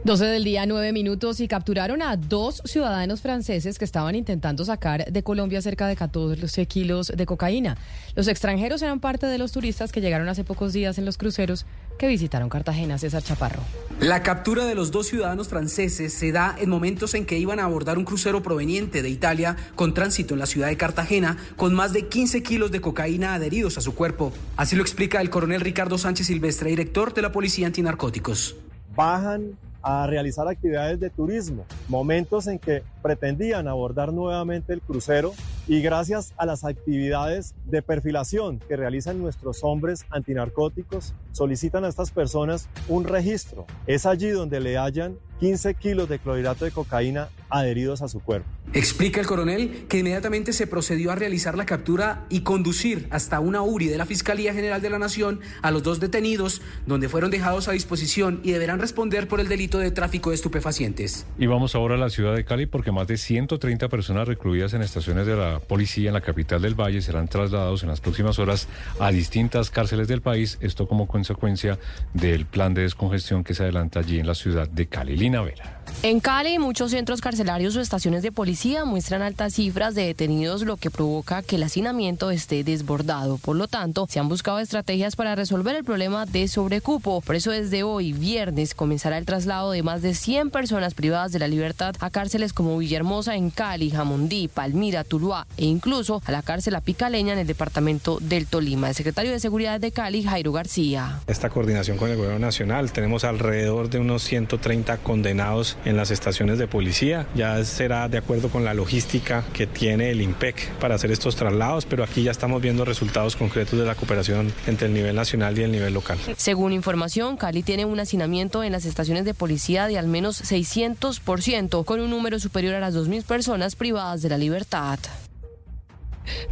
12 0.03 0.25
del 0.25 0.45
día, 0.45 0.65
9 0.65 0.95
minutos 0.95 1.41
y 1.41 1.49
capturaron 1.49 2.01
a 2.01 2.17
dos 2.17 2.63
ciudadanos 2.65 3.21
franceses 3.21 3.79
que 3.79 3.85
estaban 3.85 4.15
intentando 4.15 4.65
sacar 4.65 5.13
de 5.13 5.23
Colombia 5.23 5.61
cerca 5.61 5.87
de 5.87 5.95
14 5.95 6.65
kilos 6.67 7.13
de 7.15 7.27
cocaína. 7.27 7.77
Los 8.15 8.27
extranjeros 8.27 8.81
eran 8.81 9.01
parte 9.01 9.27
de 9.27 9.37
los 9.37 9.53
turistas 9.53 9.93
que 9.93 10.01
llegaron 10.01 10.27
hace 10.31 10.43
pocos 10.43 10.73
días 10.73 10.97
en 10.97 11.05
los 11.05 11.19
cruceros 11.19 11.67
que 11.99 12.09
visitaron 12.09 12.49
Cartagena, 12.49 12.97
César 12.97 13.23
Chaparro. 13.23 13.61
La 14.01 14.23
captura 14.23 14.65
de 14.65 14.75
los 14.75 14.91
dos 14.91 15.07
ciudadanos 15.07 15.49
franceses 15.49 16.15
se 16.15 16.33
da 16.33 16.57
en 16.59 16.71
momentos 16.71 17.13
en 17.13 17.27
que 17.27 17.37
iban 17.37 17.61
a 17.61 17.65
abordar 17.65 17.99
un 17.99 18.05
crucero 18.05 18.43
proveniente 18.43 19.03
de 19.03 19.11
Italia 19.11 19.57
con 19.75 19.93
tránsito 19.93 20.33
en 20.33 20.41
la 20.41 20.47
ciudad 20.47 20.69
de 20.69 20.79
Cartagena 20.79 21.37
con 21.57 21.75
más 21.75 21.93
de 21.93 22.09
15 22.09 22.43
kilos 22.43 22.71
de 22.71 22.81
cocaína 22.81 23.35
adheridos 23.35 23.77
a 23.77 23.83
su 23.83 23.95
cuerpo. 23.95 24.33
Así 24.57 24.77
lo 24.77 24.83
explica 24.83 25.21
el 25.21 25.29
coronel 25.29 25.61
Ricardo 25.61 25.99
Sánchez 25.99 26.29
Silvestre, 26.29 26.71
director 26.71 27.13
de 27.13 27.21
la 27.21 27.33
Policía 27.33 27.67
Antinarcóticos. 27.67 28.57
Bajan 28.97 29.59
a 29.83 30.07
realizar 30.07 30.47
actividades 30.49 31.01
de 31.01 31.11
turismo, 31.11 31.65
momentos 31.89 32.47
en 32.47 32.59
que 32.59 32.83
pretendían 33.03 33.69
abordar 33.69 34.13
nuevamente 34.13 34.73
el 34.73 34.81
crucero 34.81 35.33
y 35.71 35.83
gracias 35.83 36.35
a 36.37 36.47
las 36.47 36.65
actividades 36.65 37.55
de 37.65 37.81
perfilación 37.81 38.59
que 38.59 38.75
realizan 38.75 39.21
nuestros 39.21 39.63
hombres 39.63 40.05
antinarcóticos, 40.11 41.15
solicitan 41.31 41.85
a 41.85 41.89
estas 41.89 42.11
personas 42.11 42.69
un 42.89 43.05
registro. 43.05 43.67
Es 43.87 44.05
allí 44.05 44.31
donde 44.31 44.59
le 44.59 44.77
hallan 44.79 45.17
15 45.39 45.75
kilos 45.75 46.09
de 46.09 46.19
clorhidrato 46.19 46.65
de 46.65 46.73
cocaína 46.73 47.29
adheridos 47.49 48.03
a 48.03 48.09
su 48.09 48.21
cuerpo. 48.21 48.49
Explica 48.73 49.21
el 49.21 49.27
coronel 49.27 49.87
que 49.89 49.99
inmediatamente 49.99 50.53
se 50.53 50.67
procedió 50.67 51.11
a 51.11 51.17
realizar 51.17 51.57
la 51.57 51.67
captura 51.67 52.25
y 52.29 52.41
conducir 52.41 53.09
hasta 53.11 53.41
una 53.41 53.63
URI 53.63 53.89
de 53.89 53.99
la 53.99 54.07
Fiscalía 54.07 54.55
General 54.55 54.81
de 54.81 54.91
la 54.91 54.99
Nación 54.99 55.41
a 55.63 55.73
los 55.73 55.83
dos 55.83 55.99
detenidos, 55.99 56.63
donde 56.87 57.09
fueron 57.09 57.31
dejados 57.31 57.67
a 57.67 57.73
disposición 57.73 58.41
y 58.45 58.53
deberán 58.53 58.79
responder 58.79 59.27
por 59.27 59.41
el 59.41 59.49
delito 59.49 59.79
de 59.79 59.91
tráfico 59.91 60.31
de 60.31 60.37
estupefacientes. 60.37 61.27
Y 61.39 61.47
vamos 61.47 61.75
ahora 61.75 61.97
a 61.97 61.99
la 61.99 62.11
ciudad 62.11 62.35
de 62.35 62.45
Cali 62.45 62.67
porque 62.67 62.93
más 62.93 63.09
de 63.09 63.17
130 63.17 63.89
personas 63.89 64.29
recluidas 64.29 64.73
en 64.75 64.83
estaciones 64.83 65.27
de 65.27 65.37
la 65.37 65.60
policía 65.61 66.09
en 66.09 66.15
la 66.15 66.21
capital 66.21 66.63
del 66.63 66.75
Valle 66.75 67.03
serán 67.03 67.29
trasladados 67.29 67.83
en 67.83 67.89
las 67.89 68.01
próximas 68.01 68.39
horas 68.39 68.69
a 68.99 69.11
distintas 69.11 69.71
cárceles 69.71 70.09
del 70.09 70.23
país, 70.23 70.59
esto 70.61 70.89
como 70.89 71.07
consecuencia 71.07 71.79
del 72.15 72.47
plan 72.47 72.75
de 72.75 72.83
descongestión 72.83 73.45
que 73.45 73.55
se 73.55 73.63
adelanta 73.63 74.01
allí 74.01 74.19
en 74.19 74.27
la 74.27 74.35
ciudad 74.35 74.69
de 74.69 74.87
Cali. 74.87 75.17
Vera. 75.17 75.80
En 76.03 76.21
Cali, 76.21 76.59
muchos 76.59 76.93
centros 76.93 77.21
carcelarios 77.21 77.77
o 77.77 77.81
estaciones 77.83 78.23
de 78.23 78.33
policía 78.33 78.87
muestran 78.87 79.21
altas 79.21 79.53
cifras 79.53 79.95
de 79.95 80.07
detenidos, 80.07 80.63
lo 80.63 80.79
que 80.79 80.91
provoca 80.91 81.43
que 81.43 81.57
el 81.57 81.63
hacinamiento 81.63 82.31
esté 82.31 82.65
desbordado. 82.65 83.37
Por 83.37 83.57
lo 83.57 83.69
tanto, 83.69 84.07
se 84.09 84.19
han 84.19 84.27
buscado 84.27 84.61
estrategias 84.61 85.15
para 85.15 85.35
resolver 85.35 85.77
el 85.77 85.85
problema 85.85 86.25
de 86.25 86.49
sobrecupo. 86.49 87.21
Por 87.21 87.37
eso, 87.37 87.51
desde 87.51 87.83
hoy, 87.83 88.15
viernes, 88.15 88.75
comenzará 88.75 89.19
el 89.19 89.27
traslado 89.27 89.73
de 89.73 89.83
más 89.83 90.01
de 90.01 90.15
100 90.15 90.49
personas 90.49 90.95
privadas 90.95 91.33
de 91.33 91.39
la 91.39 91.49
libertad 91.49 91.95
a 92.01 92.09
cárceles 92.09 92.55
como 92.55 92.79
Villahermosa 92.79 93.37
en 93.37 93.51
Cali, 93.51 93.91
Jamundí, 93.91 94.49
Palmira, 94.49 95.05
Tuluá 95.05 95.47
e 95.59 95.67
incluso 95.67 96.23
a 96.25 96.33
la 96.33 96.41
cárcel 96.41 96.77
Apicaleña 96.77 97.35
en 97.35 97.41
el 97.41 97.47
departamento 97.47 98.17
del 98.23 98.47
Tolima. 98.47 98.89
El 98.89 98.95
secretario 98.95 99.33
de 99.33 99.39
Seguridad 99.39 99.79
de 99.79 99.93
Cali, 99.93 100.23
Jairo 100.23 100.53
García. 100.53 101.21
Esta 101.27 101.51
coordinación 101.51 101.99
con 101.99 102.09
el 102.09 102.17
gobierno 102.17 102.39
nacional, 102.39 102.91
tenemos 102.91 103.25
alrededor 103.25 103.91
de 103.91 103.99
unos 103.99 104.23
130 104.23 104.97
condenados 104.97 105.77
en 105.90 105.90
las 105.97 106.11
estaciones 106.11 106.59
de 106.59 106.67
policía. 106.67 107.27
Ya 107.35 107.65
será 107.65 108.09
de 108.09 108.19
acuerdo 108.19 108.49
con 108.49 108.65
la 108.65 108.75
logística 108.75 109.45
que 109.53 109.67
tiene 109.67 110.11
el 110.11 110.21
IMPEC 110.21 110.73
para 110.75 110.95
hacer 110.95 111.11
estos 111.11 111.37
traslados, 111.37 111.87
pero 111.87 112.05
aquí 112.05 112.23
ya 112.23 112.31
estamos 112.31 112.61
viendo 112.61 112.85
resultados 112.85 113.37
concretos 113.37 113.79
de 113.79 113.85
la 113.85 113.95
cooperación 113.95 114.53
entre 114.67 114.89
el 114.89 114.95
nivel 114.95 115.15
nacional 115.15 115.59
y 115.59 115.63
el 115.63 115.73
nivel 115.73 115.95
local. 115.95 116.19
Según 116.37 116.73
información, 116.73 117.37
Cali 117.37 117.63
tiene 117.63 117.85
un 117.85 118.01
hacinamiento 118.01 118.63
en 118.63 118.73
las 118.73 118.85
estaciones 118.85 119.25
de 119.25 119.35
policía 119.35 119.87
de 119.87 119.99
al 119.99 120.07
menos 120.07 120.43
600%, 120.43 121.85
con 121.85 122.01
un 122.01 122.11
número 122.11 122.39
superior 122.39 122.75
a 122.75 122.81
las 122.81 122.95
2.000 122.95 123.25
personas 123.25 123.77
privadas 123.77 124.23
de 124.23 124.29
la 124.29 124.39
libertad. 124.39 124.99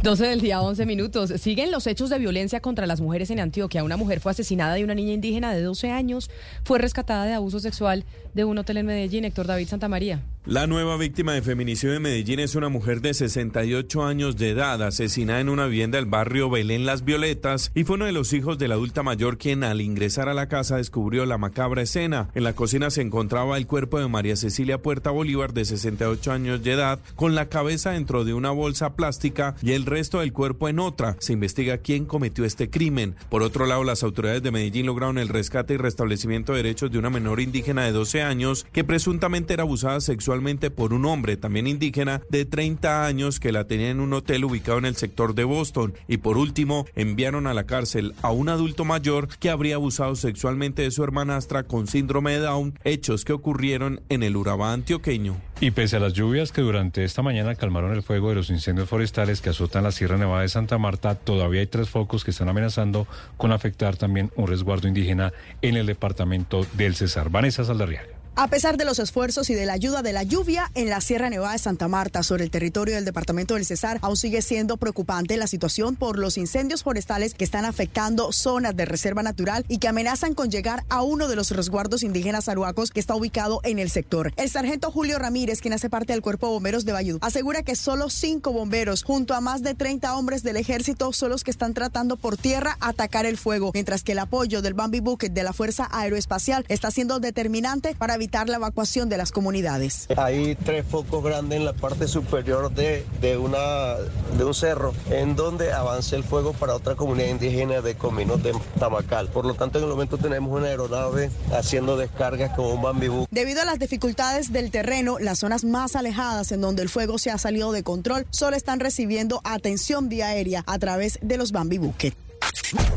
12 0.03 0.27
del 0.27 0.41
día, 0.41 0.61
11 0.61 0.85
minutos. 0.85 1.29
Siguen 1.37 1.71
los 1.71 1.87
hechos 1.87 2.09
de 2.09 2.19
violencia 2.19 2.59
contra 2.59 2.87
las 2.87 3.01
mujeres 3.01 3.29
en 3.29 3.39
Antioquia. 3.39 3.83
Una 3.83 3.97
mujer 3.97 4.19
fue 4.19 4.31
asesinada 4.31 4.79
y 4.79 4.83
una 4.83 4.95
niña 4.95 5.13
indígena 5.13 5.53
de 5.53 5.61
12 5.61 5.91
años 5.91 6.29
fue 6.63 6.79
rescatada 6.79 7.25
de 7.25 7.33
abuso 7.33 7.59
sexual 7.59 8.05
de 8.33 8.45
un 8.45 8.57
hotel 8.57 8.77
en 8.77 8.85
Medellín, 8.85 9.25
Héctor 9.25 9.47
David 9.47 9.67
Santamaría. 9.67 10.21
La 10.45 10.67
nueva 10.67 10.95
víctima 10.95 11.33
de 11.33 11.41
feminicidio 11.41 11.91
de 11.91 11.99
Medellín 11.99 12.39
es 12.39 12.55
una 12.55 12.69
mujer 12.69 13.01
de 13.01 13.13
68 13.13 14.05
años 14.05 14.37
de 14.37 14.51
edad, 14.51 14.81
asesinada 14.81 15.41
en 15.41 15.49
una 15.49 15.65
vivienda 15.65 15.97
del 15.97 16.05
barrio 16.05 16.49
Belén 16.49 16.85
Las 16.85 17.03
Violetas, 17.03 17.73
y 17.75 17.83
fue 17.83 17.97
uno 17.97 18.05
de 18.05 18.13
los 18.13 18.31
hijos 18.31 18.57
de 18.57 18.69
la 18.69 18.75
adulta 18.75 19.03
mayor 19.03 19.37
quien 19.37 19.65
al 19.65 19.81
ingresar 19.81 20.29
a 20.29 20.33
la 20.33 20.47
casa 20.47 20.77
descubrió 20.77 21.25
la 21.25 21.37
macabra 21.37 21.81
escena. 21.81 22.29
En 22.35 22.45
la 22.45 22.53
cocina 22.53 22.89
se 22.89 23.01
encontraba 23.01 23.57
el 23.57 23.67
cuerpo 23.67 23.99
de 23.99 24.07
María 24.07 24.37
Cecilia 24.37 24.81
Puerta 24.81 25.11
Bolívar, 25.11 25.53
de 25.53 25.65
68 25.65 26.31
años 26.31 26.63
de 26.63 26.71
edad, 26.71 26.99
con 27.15 27.35
la 27.35 27.49
cabeza 27.49 27.91
dentro 27.91 28.23
de 28.23 28.33
una 28.33 28.51
bolsa 28.51 28.95
plástica 28.95 29.55
y 29.61 29.73
el 29.73 29.85
resto 29.85 30.21
del 30.21 30.31
cuerpo 30.31 30.69
en 30.69 30.79
otra. 30.79 31.17
Se 31.19 31.33
investiga 31.33 31.79
quién 31.79 32.05
cometió 32.05 32.45
este 32.45 32.69
crimen. 32.69 33.13
Por 33.29 33.43
otro 33.43 33.65
lado, 33.65 33.83
las 33.83 34.03
autoridades 34.03 34.41
de 34.41 34.51
Medellín 34.51 34.85
lograron 34.85 35.17
el 35.17 35.27
rescate 35.27 35.73
y 35.73 35.77
restablecimiento 35.77 36.53
de 36.53 36.63
derechos 36.63 36.91
de 36.91 36.97
una 36.97 37.09
menor 37.09 37.41
indígena 37.41 37.83
de 37.83 37.91
12 37.91 38.21
años 38.21 38.65
que 38.71 38.85
presuntamente 38.85 39.53
era 39.53 39.63
abusada 39.63 39.99
sexualmente 39.99 40.28
por 40.75 40.93
un 40.93 41.05
hombre 41.05 41.37
también 41.37 41.65
indígena 41.65 42.21
de 42.29 42.45
30 42.45 43.05
años 43.05 43.39
que 43.39 43.51
la 43.51 43.65
tenía 43.65 43.89
en 43.89 43.99
un 43.99 44.13
hotel 44.13 44.45
ubicado 44.45 44.77
en 44.77 44.85
el 44.85 44.95
sector 44.95 45.33
de 45.33 45.43
Boston. 45.43 45.95
Y 46.07 46.17
por 46.17 46.37
último, 46.37 46.85
enviaron 46.95 47.47
a 47.47 47.55
la 47.55 47.65
cárcel 47.65 48.13
a 48.21 48.31
un 48.31 48.47
adulto 48.47 48.85
mayor 48.85 49.27
que 49.39 49.49
habría 49.49 49.75
abusado 49.75 50.15
sexualmente 50.15 50.83
de 50.83 50.91
su 50.91 51.03
hermanastra 51.03 51.63
con 51.63 51.87
síndrome 51.87 52.33
de 52.33 52.39
Down, 52.39 52.77
hechos 52.83 53.25
que 53.25 53.33
ocurrieron 53.33 54.01
en 54.09 54.21
el 54.21 54.37
Urabá 54.37 54.71
antioqueño. 54.71 55.35
Y 55.61 55.71
pese 55.71 55.97
a 55.97 55.99
las 55.99 56.13
lluvias 56.13 56.51
que 56.51 56.61
durante 56.61 57.03
esta 57.03 57.23
mañana 57.23 57.55
calmaron 57.55 57.93
el 57.93 58.03
fuego 58.03 58.29
de 58.29 58.35
los 58.35 58.51
incendios 58.51 58.87
forestales 58.87 59.41
que 59.41 59.49
azotan 59.49 59.83
la 59.83 59.91
Sierra 59.91 60.17
Nevada 60.17 60.43
de 60.43 60.49
Santa 60.49 60.77
Marta, 60.77 61.15
todavía 61.15 61.61
hay 61.61 61.67
tres 61.67 61.89
focos 61.89 62.23
que 62.23 62.31
están 62.31 62.49
amenazando 62.49 63.07
con 63.35 63.51
afectar 63.51 63.97
también 63.97 64.31
un 64.35 64.47
resguardo 64.47 64.87
indígena 64.87 65.33
en 65.63 65.75
el 65.75 65.87
departamento 65.87 66.65
del 66.73 66.95
Cesar. 66.95 67.29
Vanessa 67.31 67.65
Saldarriaga. 67.65 68.18
A 68.41 68.47
pesar 68.47 68.77
de 68.77 68.85
los 68.85 68.99
esfuerzos 68.99 69.49
y 69.49 69.53
de 69.53 69.65
la 69.65 69.73
ayuda 69.73 70.01
de 70.01 70.13
la 70.13 70.23
lluvia 70.23 70.71
en 70.73 70.89
la 70.89 71.01
Sierra 71.01 71.29
Nevada 71.29 71.51
de 71.51 71.59
Santa 71.59 71.89
Marta 71.89 72.23
sobre 72.23 72.45
el 72.45 72.51
territorio 72.51 72.95
del 72.95 73.03
departamento 73.03 73.55
del 73.55 73.65
Cesar, 73.65 73.99
aún 74.01 74.15
sigue 74.15 74.41
siendo 74.41 74.77
preocupante 74.77 75.35
la 75.35 75.45
situación 75.45 75.97
por 75.97 76.17
los 76.17 76.37
incendios 76.37 76.83
forestales 76.83 77.33
que 77.33 77.43
están 77.43 77.65
afectando 77.65 78.31
zonas 78.31 78.77
de 78.77 78.85
reserva 78.85 79.23
natural 79.23 79.65
y 79.67 79.79
que 79.79 79.89
amenazan 79.89 80.35
con 80.35 80.49
llegar 80.49 80.85
a 80.87 81.01
uno 81.01 81.27
de 81.27 81.35
los 81.35 81.51
resguardos 81.51 82.01
indígenas 82.01 82.47
aruacos 82.47 82.91
que 82.91 83.01
está 83.01 83.13
ubicado 83.13 83.59
en 83.65 83.77
el 83.77 83.89
sector. 83.89 84.31
El 84.37 84.49
sargento 84.49 84.89
Julio 84.89 85.19
Ramírez, 85.19 85.59
quien 85.59 85.73
hace 85.73 85.89
parte 85.89 86.13
del 86.13 86.21
Cuerpo 86.21 86.47
de 86.47 86.53
Bomberos 86.53 86.85
de 86.85 86.93
Bayudú, 86.93 87.19
asegura 87.21 87.63
que 87.63 87.75
solo 87.75 88.09
cinco 88.09 88.53
bomberos, 88.53 89.03
junto 89.03 89.33
a 89.33 89.41
más 89.41 89.63
de 89.63 89.75
30 89.75 90.15
hombres 90.15 90.43
del 90.43 90.55
ejército, 90.55 91.11
son 91.11 91.31
los 91.31 91.43
que 91.43 91.51
están 91.51 91.73
tratando 91.73 92.15
por 92.15 92.37
tierra 92.37 92.77
atacar 92.79 93.25
el 93.25 93.37
fuego, 93.37 93.71
mientras 93.73 94.03
que 94.03 94.13
el 94.13 94.19
apoyo 94.19 94.61
del 94.61 94.75
Bambi 94.75 95.01
Bucket 95.01 95.33
de 95.33 95.43
la 95.43 95.51
Fuerza 95.51 95.89
Aeroespacial 95.91 96.63
está 96.69 96.89
siendo 96.89 97.19
determinante 97.19 97.95
para 97.95 98.15
evitar 98.15 98.28
la 98.29 98.57
evacuación 98.57 99.09
de 99.09 99.17
las 99.17 99.31
comunidades. 99.31 100.07
Hay 100.15 100.55
tres 100.55 100.85
focos 100.85 101.23
grandes 101.23 101.57
en 101.57 101.65
la 101.65 101.73
parte 101.73 102.07
superior 102.07 102.71
de, 102.71 103.05
de, 103.21 103.37
una, 103.37 103.95
de 104.37 104.43
un 104.43 104.53
cerro, 104.53 104.93
en 105.09 105.35
donde 105.35 105.73
avanza 105.73 106.15
el 106.15 106.23
fuego 106.23 106.53
para 106.53 106.75
otra 106.75 106.95
comunidad 106.95 107.29
indígena 107.29 107.81
de 107.81 107.95
Cominos 107.95 108.41
de 108.43 108.53
Tamacal. 108.79 109.27
Por 109.29 109.45
lo 109.45 109.55
tanto, 109.55 109.79
en 109.79 109.85
el 109.85 109.89
momento 109.89 110.17
tenemos 110.17 110.55
una 110.55 110.67
aeronave 110.67 111.31
haciendo 111.51 111.97
descargas 111.97 112.55
con 112.55 112.67
un 112.67 112.81
bambibú. 112.81 113.25
Debido 113.31 113.61
a 113.61 113.65
las 113.65 113.79
dificultades 113.79 114.53
del 114.53 114.71
terreno, 114.71 115.19
las 115.19 115.39
zonas 115.39 115.63
más 115.63 115.95
alejadas 115.95 116.51
en 116.51 116.61
donde 116.61 116.83
el 116.83 116.89
fuego 116.89 117.17
se 117.17 117.31
ha 117.31 117.37
salido 117.37 117.71
de 117.71 117.83
control 117.83 118.25
solo 118.29 118.55
están 118.55 118.79
recibiendo 118.79 119.41
atención 119.43 120.09
vía 120.09 120.27
aérea 120.27 120.63
a 120.67 120.77
través 120.79 121.19
de 121.21 121.37
los 121.37 121.51
bambibuques. 121.51 122.13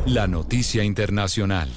La 0.04 0.26
noticia 0.26 0.84
internacional. 0.84 1.70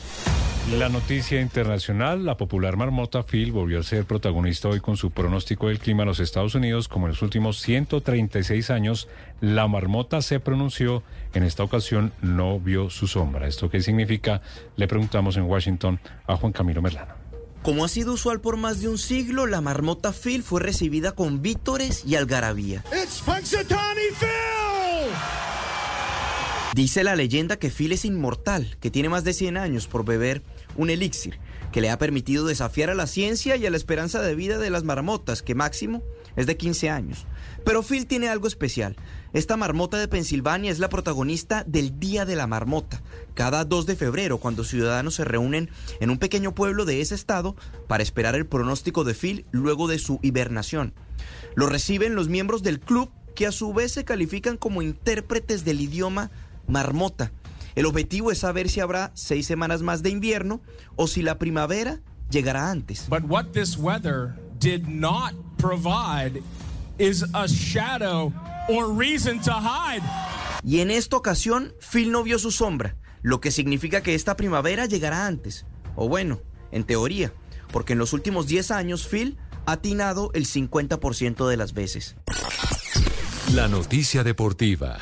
La 0.71 0.89
noticia 0.89 1.41
internacional, 1.41 2.25
la 2.25 2.37
popular 2.37 2.75
marmota 2.75 3.21
Phil 3.21 3.51
volvió 3.51 3.79
a 3.79 3.83
ser 3.83 4.05
protagonista 4.05 4.67
hoy 4.67 4.79
con 4.79 4.97
su 4.97 5.11
pronóstico 5.11 5.67
del 5.67 5.77
clima 5.77 6.01
en 6.01 6.07
los 6.07 6.19
Estados 6.19 6.55
Unidos. 6.55 6.87
Como 6.87 7.05
en 7.05 7.11
los 7.11 7.21
últimos 7.21 7.61
136 7.61 8.71
años, 8.71 9.07
la 9.41 9.67
marmota 9.67 10.23
se 10.23 10.39
pronunció, 10.39 11.03
en 11.35 11.43
esta 11.43 11.63
ocasión 11.63 12.13
no 12.23 12.59
vio 12.59 12.89
su 12.89 13.05
sombra. 13.05 13.47
¿Esto 13.47 13.69
qué 13.69 13.79
significa? 13.79 14.41
Le 14.75 14.87
preguntamos 14.87 15.37
en 15.37 15.43
Washington 15.43 15.99
a 16.25 16.35
Juan 16.35 16.51
Camilo 16.51 16.81
Merlano. 16.81 17.13
Como 17.61 17.85
ha 17.85 17.87
sido 17.87 18.13
usual 18.13 18.41
por 18.41 18.57
más 18.57 18.81
de 18.81 18.89
un 18.89 18.97
siglo, 18.97 19.45
la 19.45 19.61
marmota 19.61 20.13
Phil 20.13 20.41
fue 20.41 20.61
recibida 20.61 21.11
con 21.11 21.43
vítores 21.43 22.03
y 22.07 22.15
algarabía. 22.15 22.83
Dice 26.75 27.05
la 27.05 27.15
leyenda 27.15 27.55
que 27.55 27.69
Phil 27.69 27.93
es 27.93 28.03
inmortal, 28.03 28.75
que 28.81 28.91
tiene 28.91 29.07
más 29.07 29.23
de 29.23 29.31
100 29.31 29.55
años 29.55 29.87
por 29.87 30.03
beber 30.03 30.41
un 30.75 30.89
elixir 30.89 31.39
que 31.71 31.81
le 31.81 31.89
ha 31.89 31.97
permitido 31.97 32.45
desafiar 32.45 32.89
a 32.89 32.95
la 32.95 33.05
ciencia 33.07 33.57
y 33.57 33.65
a 33.65 33.69
la 33.69 33.77
esperanza 33.77 34.21
de 34.21 34.33
vida 34.33 34.57
de 34.57 34.69
las 34.69 34.83
marmotas, 34.83 35.41
que 35.41 35.55
máximo 35.55 36.03
es 36.35 36.47
de 36.47 36.55
15 36.57 36.89
años. 36.89 37.25
Pero 37.65 37.83
Phil 37.83 38.05
tiene 38.05 38.29
algo 38.29 38.47
especial. 38.47 38.95
Esta 39.33 39.57
marmota 39.57 39.97
de 39.97 40.07
Pensilvania 40.07 40.71
es 40.71 40.79
la 40.79 40.87
protagonista 40.87 41.65
del 41.65 41.99
Día 41.99 42.23
de 42.23 42.37
la 42.37 42.47
Marmota, 42.47 43.01
cada 43.33 43.65
2 43.65 43.85
de 43.87 43.97
febrero, 43.97 44.37
cuando 44.37 44.63
ciudadanos 44.63 45.15
se 45.15 45.25
reúnen 45.25 45.69
en 45.99 46.09
un 46.09 46.17
pequeño 46.17 46.55
pueblo 46.55 46.85
de 46.85 47.01
ese 47.01 47.15
estado 47.15 47.57
para 47.87 48.03
esperar 48.03 48.35
el 48.35 48.45
pronóstico 48.45 49.03
de 49.03 49.13
Phil 49.13 49.45
luego 49.51 49.87
de 49.87 49.99
su 49.99 50.19
hibernación. 50.21 50.93
Lo 51.55 51.67
reciben 51.67 52.15
los 52.15 52.29
miembros 52.29 52.63
del 52.63 52.79
club, 52.79 53.11
que 53.35 53.47
a 53.47 53.51
su 53.51 53.73
vez 53.73 53.91
se 53.91 54.05
califican 54.05 54.55
como 54.55 54.81
intérpretes 54.81 55.65
del 55.65 55.81
idioma 55.81 56.31
marmota. 56.67 57.33
El 57.75 57.85
objetivo 57.85 58.31
es 58.31 58.39
saber 58.39 58.69
si 58.69 58.79
habrá 58.79 59.11
seis 59.15 59.45
semanas 59.45 59.81
más 59.81 60.01
de 60.01 60.09
invierno 60.09 60.61
o 60.95 61.07
si 61.07 61.21
la 61.21 61.37
primavera 61.37 61.99
llegará 62.29 62.71
antes. 62.71 63.07
But 63.09 63.23
what 63.27 63.47
this 63.51 63.77
weather 63.77 64.33
did 64.59 64.87
not 64.87 65.33
provide 65.57 66.41
is 66.97 67.25
a 67.33 67.47
shadow 67.47 68.31
or 68.69 68.95
reason 68.97 69.41
to 69.41 69.51
hide. 69.51 70.01
Y 70.63 70.79
en 70.79 70.89
esta 70.89 71.17
ocasión, 71.17 71.73
Phil 71.79 72.11
no 72.11 72.23
vio 72.23 72.39
su 72.39 72.49
sombra, 72.49 72.95
lo 73.21 73.41
que 73.41 73.51
significa 73.51 74.01
que 74.01 74.15
esta 74.15 74.37
primavera 74.37 74.85
llegará 74.85 75.27
antes. 75.27 75.65
O 75.95 76.07
bueno, 76.07 76.39
en 76.71 76.85
teoría, 76.85 77.33
porque 77.71 77.93
en 77.93 77.99
los 77.99 78.13
últimos 78.13 78.47
10 78.47 78.71
años 78.71 79.05
Phil 79.05 79.37
ha 79.65 79.73
atinado 79.73 80.31
el 80.33 80.45
50% 80.47 81.47
de 81.47 81.57
las 81.57 81.73
veces. 81.73 82.15
La 83.53 83.67
noticia 83.67 84.23
deportiva. 84.23 84.97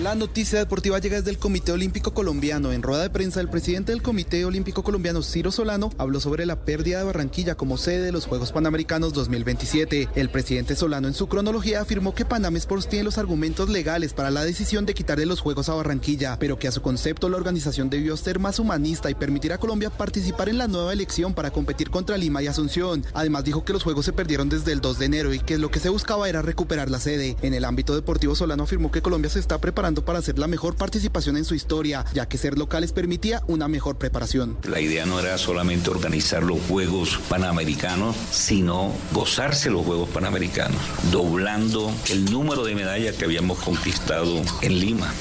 La 0.00 0.14
noticia 0.14 0.58
deportiva 0.58 0.98
llega 1.00 1.18
desde 1.18 1.30
el 1.30 1.36
Comité 1.36 1.70
Olímpico 1.70 2.14
Colombiano. 2.14 2.72
En 2.72 2.82
rueda 2.82 3.02
de 3.02 3.10
prensa, 3.10 3.42
el 3.42 3.50
presidente 3.50 3.92
del 3.92 4.00
Comité 4.00 4.42
Olímpico 4.46 4.82
Colombiano, 4.82 5.22
Ciro 5.22 5.52
Solano, 5.52 5.90
habló 5.98 6.18
sobre 6.18 6.46
la 6.46 6.64
pérdida 6.64 6.98
de 6.98 7.04
Barranquilla 7.04 7.56
como 7.56 7.76
sede 7.76 8.06
de 8.06 8.12
los 8.12 8.24
Juegos 8.24 8.52
Panamericanos 8.52 9.12
2027. 9.12 10.08
El 10.14 10.30
presidente 10.30 10.76
Solano, 10.76 11.08
en 11.08 11.14
su 11.14 11.28
cronología, 11.28 11.82
afirmó 11.82 12.14
que 12.14 12.24
Panam 12.24 12.56
Sports 12.56 12.88
tiene 12.88 13.04
los 13.04 13.18
argumentos 13.18 13.68
legales 13.68 14.14
para 14.14 14.30
la 14.30 14.44
decisión 14.44 14.86
de 14.86 14.94
quitarle 14.94 15.26
los 15.26 15.40
Juegos 15.40 15.68
a 15.68 15.74
Barranquilla, 15.74 16.38
pero 16.38 16.58
que 16.58 16.68
a 16.68 16.72
su 16.72 16.80
concepto 16.80 17.28
la 17.28 17.36
organización 17.36 17.90
debió 17.90 18.16
ser 18.16 18.38
más 18.38 18.58
humanista 18.58 19.10
y 19.10 19.14
permitir 19.14 19.52
a 19.52 19.58
Colombia 19.58 19.90
participar 19.90 20.48
en 20.48 20.56
la 20.56 20.68
nueva 20.68 20.94
elección 20.94 21.34
para 21.34 21.50
competir 21.50 21.90
contra 21.90 22.16
Lima 22.16 22.42
y 22.42 22.46
Asunción. 22.46 23.04
Además, 23.12 23.44
dijo 23.44 23.62
que 23.62 23.74
los 23.74 23.82
Juegos 23.82 24.06
se 24.06 24.14
perdieron 24.14 24.48
desde 24.48 24.72
el 24.72 24.80
2 24.80 24.98
de 24.98 25.04
enero 25.04 25.34
y 25.34 25.40
que 25.40 25.58
lo 25.58 25.70
que 25.70 25.80
se 25.80 25.90
buscaba 25.90 26.30
era 26.30 26.40
recuperar 26.40 26.90
la 26.90 26.98
sede. 26.98 27.36
En 27.42 27.52
el 27.52 27.66
ámbito 27.66 27.94
deportivo, 27.94 28.34
Solano 28.34 28.62
afirmó 28.62 28.90
que 28.90 29.02
Colombia 29.02 29.28
se 29.28 29.38
está 29.38 29.58
preparando 29.58 29.81
para 29.82 30.20
hacer 30.20 30.38
la 30.38 30.46
mejor 30.46 30.76
participación 30.76 31.36
en 31.36 31.44
su 31.44 31.56
historia, 31.56 32.04
ya 32.14 32.26
que 32.26 32.38
ser 32.38 32.56
locales 32.56 32.92
permitía 32.92 33.42
una 33.48 33.66
mejor 33.66 33.98
preparación. 33.98 34.56
La 34.62 34.80
idea 34.80 35.06
no 35.06 35.18
era 35.18 35.36
solamente 35.38 35.90
organizar 35.90 36.44
los 36.44 36.60
Juegos 36.68 37.18
Panamericanos, 37.28 38.14
sino 38.30 38.92
gozarse 39.12 39.70
los 39.70 39.84
Juegos 39.84 40.08
Panamericanos, 40.10 40.78
doblando 41.10 41.92
el 42.10 42.26
número 42.26 42.64
de 42.64 42.76
medallas 42.76 43.16
que 43.16 43.24
habíamos 43.24 43.58
conquistado 43.58 44.40
en 44.60 44.78
Lima. 44.78 45.12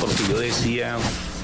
Porque 0.00 0.22
yo 0.28 0.38
decía, 0.38 0.98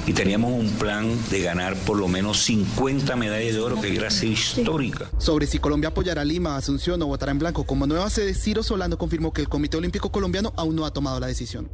y 0.06 0.12
teníamos 0.12 0.52
un 0.52 0.68
plan 0.72 1.16
de 1.30 1.40
ganar 1.40 1.74
por 1.76 1.98
lo 1.98 2.08
menos 2.08 2.42
50 2.42 3.16
medallas 3.16 3.54
de 3.54 3.60
oro 3.60 3.80
que 3.80 3.96
era 3.96 4.08
así 4.08 4.32
histórica. 4.32 5.08
Sobre 5.16 5.46
si 5.46 5.58
Colombia 5.58 5.88
apoyará 5.88 6.20
a 6.20 6.24
Lima, 6.26 6.56
Asunción 6.56 7.00
o 7.00 7.06
votará 7.06 7.32
en 7.32 7.38
blanco 7.38 7.64
como 7.64 7.86
nueva 7.86 8.10
sede, 8.10 8.34
Ciro 8.34 8.62
Solano 8.62 8.98
confirmó 8.98 9.32
que 9.32 9.40
el 9.40 9.48
Comité 9.48 9.78
Olímpico 9.78 10.12
Colombiano 10.12 10.52
aún 10.56 10.76
no 10.76 10.84
ha 10.84 10.92
tomado 10.92 11.20
la 11.20 11.26
decisión. 11.26 11.70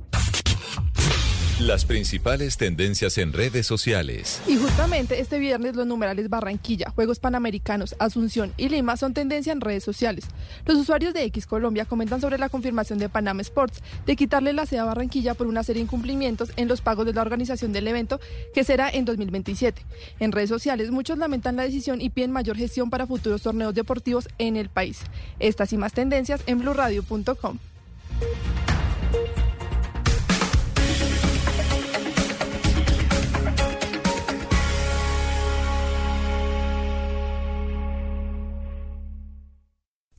Las 1.61 1.85
principales 1.85 2.57
tendencias 2.57 3.19
en 3.19 3.35
redes 3.35 3.67
sociales. 3.67 4.41
Y 4.47 4.57
justamente 4.57 5.21
este 5.21 5.39
viernes 5.39 5.77
los 5.77 5.87
numerales 5.87 6.31
Barranquilla, 6.31 6.89
Juegos 6.89 7.19
Panamericanos, 7.19 7.97
Asunción 7.99 8.55
y 8.57 8.71
Lima 8.71 8.97
son 8.97 9.13
tendencia 9.13 9.53
en 9.53 9.61
redes 9.61 9.85
sociales. 9.85 10.25
Los 10.65 10.79
usuarios 10.79 11.13
de 11.13 11.25
X 11.25 11.47
Colombia 11.47 11.85
comentan 11.85 12.23
sobre 12.23 12.39
la 12.39 12.49
confirmación 12.49 12.99
de 12.99 13.11
Panam 13.11 13.41
Sports 13.41 13.83
de 14.07 14.17
quitarle 14.17 14.55
la 14.55 14.65
sede 14.65 14.81
a 14.81 14.85
Barranquilla 14.85 15.35
por 15.35 15.49
una 15.49 15.63
serie 15.63 15.81
de 15.81 15.85
incumplimientos 15.85 16.51
en 16.57 16.67
los 16.67 16.81
pagos 16.81 17.05
de 17.05 17.13
la 17.13 17.21
organización 17.21 17.75
del 17.75 17.89
evento 17.89 18.21
que 18.55 18.65
será 18.65 18.89
en 18.89 19.05
2027. 19.05 19.85
En 20.19 20.33
redes 20.33 20.49
sociales 20.49 20.91
muchos 20.91 21.19
lamentan 21.19 21.57
la 21.57 21.65
decisión 21.65 22.01
y 22.01 22.09
piden 22.09 22.33
mayor 22.33 22.57
gestión 22.57 22.89
para 22.89 23.07
futuros 23.07 23.43
torneos 23.43 23.75
deportivos 23.75 24.31
en 24.39 24.57
el 24.57 24.71
país. 24.71 25.01
Estas 25.39 25.75
y 25.75 25.77
más 25.77 25.93
tendencias 25.93 26.41
en 26.47 26.61
blurradio.com. 26.61 27.59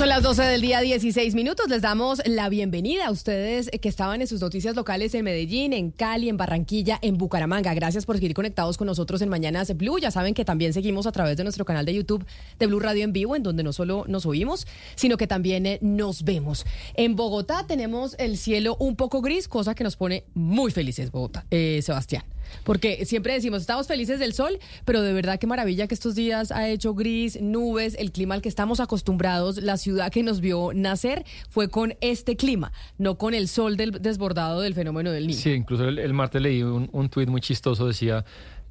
Son 0.00 0.08
las 0.08 0.22
12 0.22 0.44
del 0.44 0.62
día, 0.62 0.80
16 0.80 1.34
minutos. 1.34 1.68
Les 1.68 1.82
damos 1.82 2.22
la 2.24 2.48
bienvenida 2.48 3.08
a 3.08 3.10
ustedes 3.10 3.68
que 3.82 3.90
estaban 3.90 4.22
en 4.22 4.26
sus 4.26 4.40
noticias 4.40 4.74
locales 4.74 5.14
en 5.14 5.26
Medellín, 5.26 5.74
en 5.74 5.90
Cali, 5.90 6.30
en 6.30 6.38
Barranquilla, 6.38 6.98
en 7.02 7.18
Bucaramanga. 7.18 7.74
Gracias 7.74 8.06
por 8.06 8.16
seguir 8.16 8.32
conectados 8.32 8.78
con 8.78 8.86
nosotros 8.86 9.20
en 9.20 9.28
Mañanas 9.28 9.76
Blue. 9.76 9.98
Ya 9.98 10.10
saben 10.10 10.32
que 10.32 10.46
también 10.46 10.72
seguimos 10.72 11.06
a 11.06 11.12
través 11.12 11.36
de 11.36 11.42
nuestro 11.42 11.66
canal 11.66 11.84
de 11.84 11.92
YouTube 11.92 12.24
de 12.58 12.66
Blue 12.66 12.80
Radio 12.80 13.04
en 13.04 13.12
vivo, 13.12 13.36
en 13.36 13.42
donde 13.42 13.62
no 13.62 13.74
solo 13.74 14.06
nos 14.08 14.24
oímos, 14.24 14.66
sino 14.94 15.18
que 15.18 15.26
también 15.26 15.66
eh, 15.66 15.78
nos 15.82 16.24
vemos. 16.24 16.64
En 16.94 17.14
Bogotá 17.14 17.66
tenemos 17.66 18.16
el 18.18 18.38
cielo 18.38 18.78
un 18.80 18.96
poco 18.96 19.20
gris, 19.20 19.48
cosa 19.48 19.74
que 19.74 19.84
nos 19.84 19.96
pone 19.96 20.24
muy 20.32 20.70
felices, 20.70 21.10
Bogotá. 21.10 21.44
Eh, 21.50 21.80
Sebastián. 21.82 22.24
Porque 22.64 23.04
siempre 23.04 23.32
decimos, 23.32 23.60
estamos 23.60 23.86
felices 23.86 24.18
del 24.18 24.32
sol, 24.32 24.58
pero 24.84 25.02
de 25.02 25.12
verdad 25.12 25.38
qué 25.38 25.46
maravilla 25.46 25.86
que 25.86 25.94
estos 25.94 26.14
días 26.14 26.52
ha 26.52 26.68
hecho 26.68 26.94
gris, 26.94 27.40
nubes, 27.40 27.96
el 27.98 28.12
clima 28.12 28.34
al 28.34 28.42
que 28.42 28.48
estamos 28.48 28.80
acostumbrados, 28.80 29.58
la 29.58 29.76
ciudad 29.76 30.10
que 30.10 30.22
nos 30.22 30.40
vio 30.40 30.72
nacer 30.74 31.24
fue 31.48 31.68
con 31.68 31.94
este 32.00 32.36
clima, 32.36 32.72
no 32.98 33.18
con 33.18 33.34
el 33.34 33.48
sol 33.48 33.76
del 33.76 33.92
desbordado 33.92 34.60
del 34.60 34.74
fenómeno 34.74 35.10
del 35.10 35.26
niño. 35.26 35.38
Sí, 35.38 35.50
incluso 35.50 35.88
el, 35.88 36.14
martes 36.14 36.42
leí 36.42 36.62
un, 36.62 36.88
un 36.92 37.08
tuit 37.08 37.28
muy 37.28 37.40
chistoso, 37.40 37.86
decía, 37.86 38.24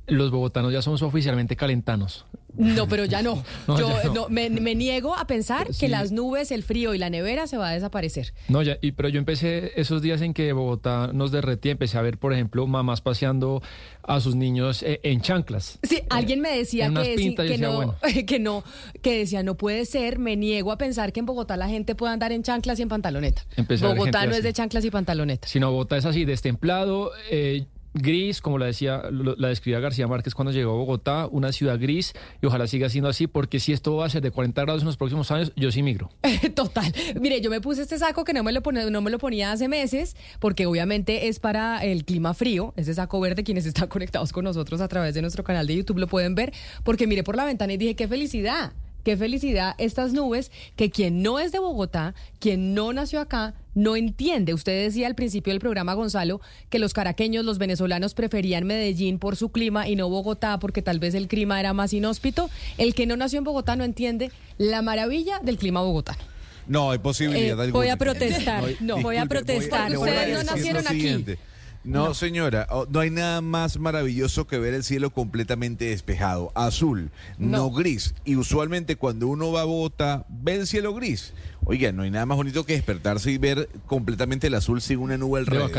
los 0.09 0.31
bogotanos 0.31 0.71
ya 0.73 0.81
somos 0.81 1.01
oficialmente 1.01 1.55
calentanos. 1.55 2.25
No, 2.57 2.87
pero 2.87 3.05
ya 3.05 3.21
no. 3.21 3.43
No, 3.67 3.79
Yo 3.79 3.87
ya 3.89 4.03
no. 4.05 4.13
no, 4.13 4.29
me, 4.29 4.49
me 4.49 4.73
niego 4.75 5.15
a 5.15 5.25
pensar 5.27 5.67
Sí. 5.71 5.81
que 5.81 5.87
las 5.87 6.11
nubes, 6.11 6.51
el 6.51 6.63
frío 6.63 6.93
y 6.95 6.97
la 6.97 7.09
nevera 7.09 7.45
se 7.47 7.57
va 7.57 7.69
a 7.69 7.73
desaparecer. 7.73 8.33
No, 8.47 8.61
ya, 8.63 8.77
y, 8.81 8.91
pero 8.93 9.07
yo 9.09 9.19
empecé 9.19 9.79
esos 9.79 10.01
días 10.01 10.21
en 10.21 10.33
que 10.33 10.51
Bogotá 10.51 11.11
nos 11.13 11.31
derretía, 11.31 11.71
empecé 11.71 11.97
a 11.97 12.01
ver, 12.01 12.17
por 12.17 12.33
ejemplo, 12.33 12.65
mamás 12.65 13.01
paseando 13.01 13.61
a 14.03 14.19
sus 14.19 14.35
niños 14.35 14.81
eh, 14.83 14.99
en 15.03 15.21
chanclas. 15.21 15.77
Sí, 15.83 16.01
alguien 16.09 16.41
me 16.41 16.57
decía 16.57 16.91
que, 16.91 17.13
pintas, 17.15 17.45
que, 17.45 17.51
decía, 17.51 17.67
no, 17.67 17.75
bueno. 17.75 17.95
que 18.27 18.39
no, 18.39 18.63
que 19.01 19.19
decía, 19.19 19.43
no 19.43 19.55
puede 19.55 19.85
ser, 19.85 20.17
me 20.17 20.35
niego 20.35 20.71
a 20.71 20.77
pensar 20.77 21.13
que 21.13 21.19
en 21.19 21.27
Bogotá 21.27 21.55
la 21.55 21.69
gente 21.69 21.93
pueda 21.95 22.13
andar 22.13 22.31
en 22.31 22.41
chanclas 22.43 22.79
y 22.79 22.81
en 22.81 22.89
pantaloneta. 22.89 23.45
Empecé 23.55 23.85
Bogotá 23.85 24.25
no 24.25 24.33
es 24.33 24.43
de 24.43 24.51
chanclas 24.53 24.83
y 24.83 24.89
pantaloneta. 24.91 25.47
Sino 25.47 25.71
Bogotá 25.71 25.97
es 25.97 26.05
así, 26.05 26.25
destemplado, 26.25 27.11
eh, 27.29 27.65
gris, 27.93 28.41
como 28.41 28.57
la 28.57 28.65
decía, 28.65 29.03
la 29.11 29.47
describía 29.47 29.79
García 29.79 30.07
Márquez 30.07 30.35
cuando 30.35 30.51
llegó 30.51 30.71
a 30.71 30.75
Bogotá, 30.75 31.27
una 31.27 31.51
ciudad 31.51 31.79
gris, 31.79 32.13
y 32.41 32.45
ojalá 32.45 32.67
siga 32.67 32.89
siendo 32.89 33.09
así, 33.09 33.27
porque 33.27 33.59
si 33.59 33.73
esto 33.73 33.95
va 33.95 34.05
a 34.05 34.09
ser 34.09 34.21
de 34.21 34.31
40 34.31 34.61
grados 34.61 34.81
en 34.81 34.87
los 34.87 34.97
próximos 34.97 35.31
años, 35.31 35.51
yo 35.55 35.71
sí 35.71 35.83
migro. 35.83 36.09
Total. 36.55 36.93
Mire, 37.19 37.41
yo 37.41 37.49
me 37.49 37.61
puse 37.61 37.81
este 37.81 37.97
saco 37.97 38.23
que 38.23 38.33
no 38.33 38.43
me 38.43 38.51
lo 38.51 38.61
no 38.89 39.01
me 39.01 39.11
lo 39.11 39.17
ponía 39.17 39.51
hace 39.51 39.67
meses, 39.67 40.15
porque 40.39 40.65
obviamente 40.65 41.27
es 41.27 41.39
para 41.39 41.83
el 41.83 42.05
clima 42.05 42.33
frío. 42.33 42.73
Ese 42.75 42.93
saco 42.93 43.19
verde, 43.19 43.43
quienes 43.43 43.65
están 43.65 43.87
conectados 43.89 44.31
con 44.31 44.43
nosotros 44.43 44.81
a 44.81 44.87
través 44.87 45.13
de 45.13 45.21
nuestro 45.21 45.43
canal 45.43 45.67
de 45.67 45.75
YouTube 45.75 45.99
lo 45.99 46.07
pueden 46.07 46.35
ver, 46.35 46.53
porque 46.83 47.07
miré 47.07 47.23
por 47.23 47.35
la 47.35 47.45
ventana 47.45 47.73
y 47.73 47.77
dije, 47.77 47.95
qué 47.95 48.07
felicidad. 48.07 48.73
Qué 49.03 49.15
felicidad 49.15 49.75
estas 49.77 50.11
nubes 50.11 50.51
que 50.75 50.91
quien 50.91 51.23
no 51.23 51.39
es 51.39 51.53
de 51.53 51.59
Bogotá, 51.59 52.15
quien 52.39 52.73
no 52.73 52.91
nació 52.91 53.21
acá, 53.21 53.55
no 53.79 53.95
entiende. 53.95 54.53
Usted 54.53 54.83
decía 54.85 55.07
al 55.07 55.15
principio 55.15 55.53
del 55.53 55.59
programa, 55.59 55.93
Gonzalo, 55.93 56.41
que 56.69 56.79
los 56.79 56.93
caraqueños, 56.93 57.45
los 57.45 57.57
venezolanos 57.57 58.13
preferían 58.13 58.65
Medellín 58.65 59.19
por 59.19 59.35
su 59.35 59.49
clima 59.49 59.87
y 59.87 59.95
no 59.95 60.09
Bogotá 60.09 60.59
porque 60.59 60.81
tal 60.81 60.99
vez 60.99 61.13
el 61.15 61.27
clima 61.27 61.59
era 61.59 61.73
más 61.73 61.93
inhóspito. 61.93 62.49
El 62.77 62.93
que 62.93 63.05
no 63.05 63.15
nació 63.15 63.39
en 63.39 63.45
Bogotá 63.45 63.75
no 63.75 63.83
entiende 63.83 64.31
la 64.57 64.81
maravilla 64.81 65.39
del 65.39 65.57
clima 65.57 65.81
bogotano. 65.81 66.19
No, 66.67 66.91
hay 66.91 66.99
posibilidad 66.99 67.65
Eh, 67.65 67.71
voy 67.71 67.87
a 67.87 67.97
protestar. 67.97 68.63
No, 68.81 69.01
voy 69.01 69.17
a 69.17 69.25
protestar. 69.25 69.95
voy 69.95 70.09
a 70.09 70.11
ustedes 70.13 70.45
no 70.45 70.55
nacieron 70.55 70.85
aquí. 70.85 70.95
siguiente. 70.99 71.39
No, 71.85 72.13
señora, 72.13 72.67
oh, 72.71 72.85
no 72.89 72.99
hay 72.99 73.09
nada 73.09 73.39
más 73.39 73.79
maravilloso 73.79 74.45
que 74.45 74.59
ver 74.59 74.73
el 74.73 74.83
cielo 74.83 75.11
completamente 75.11 75.85
despejado, 75.85 76.51
azul, 76.53 77.09
no, 77.37 77.57
No. 77.57 77.71
gris. 77.71 78.13
Y 78.25 78.35
usualmente 78.35 78.97
cuando 78.97 79.27
uno 79.27 79.51
va 79.53 79.61
a 79.61 79.65
Bogotá, 79.65 80.25
ve 80.29 80.55
el 80.55 80.67
cielo 80.67 80.93
gris. 80.93 81.33
Oiga, 81.69 81.91
no 81.91 82.01
hay 82.01 82.09
nada 82.09 82.25
más 82.25 82.35
bonito 82.35 82.65
que 82.65 82.73
despertarse 82.73 83.29
y 83.31 83.37
ver 83.37 83.69
completamente 83.85 84.47
el 84.47 84.55
azul 84.55 84.81
sin 84.81 84.97
una 84.97 85.17
nube 85.19 85.39
alrededor. 85.41 85.69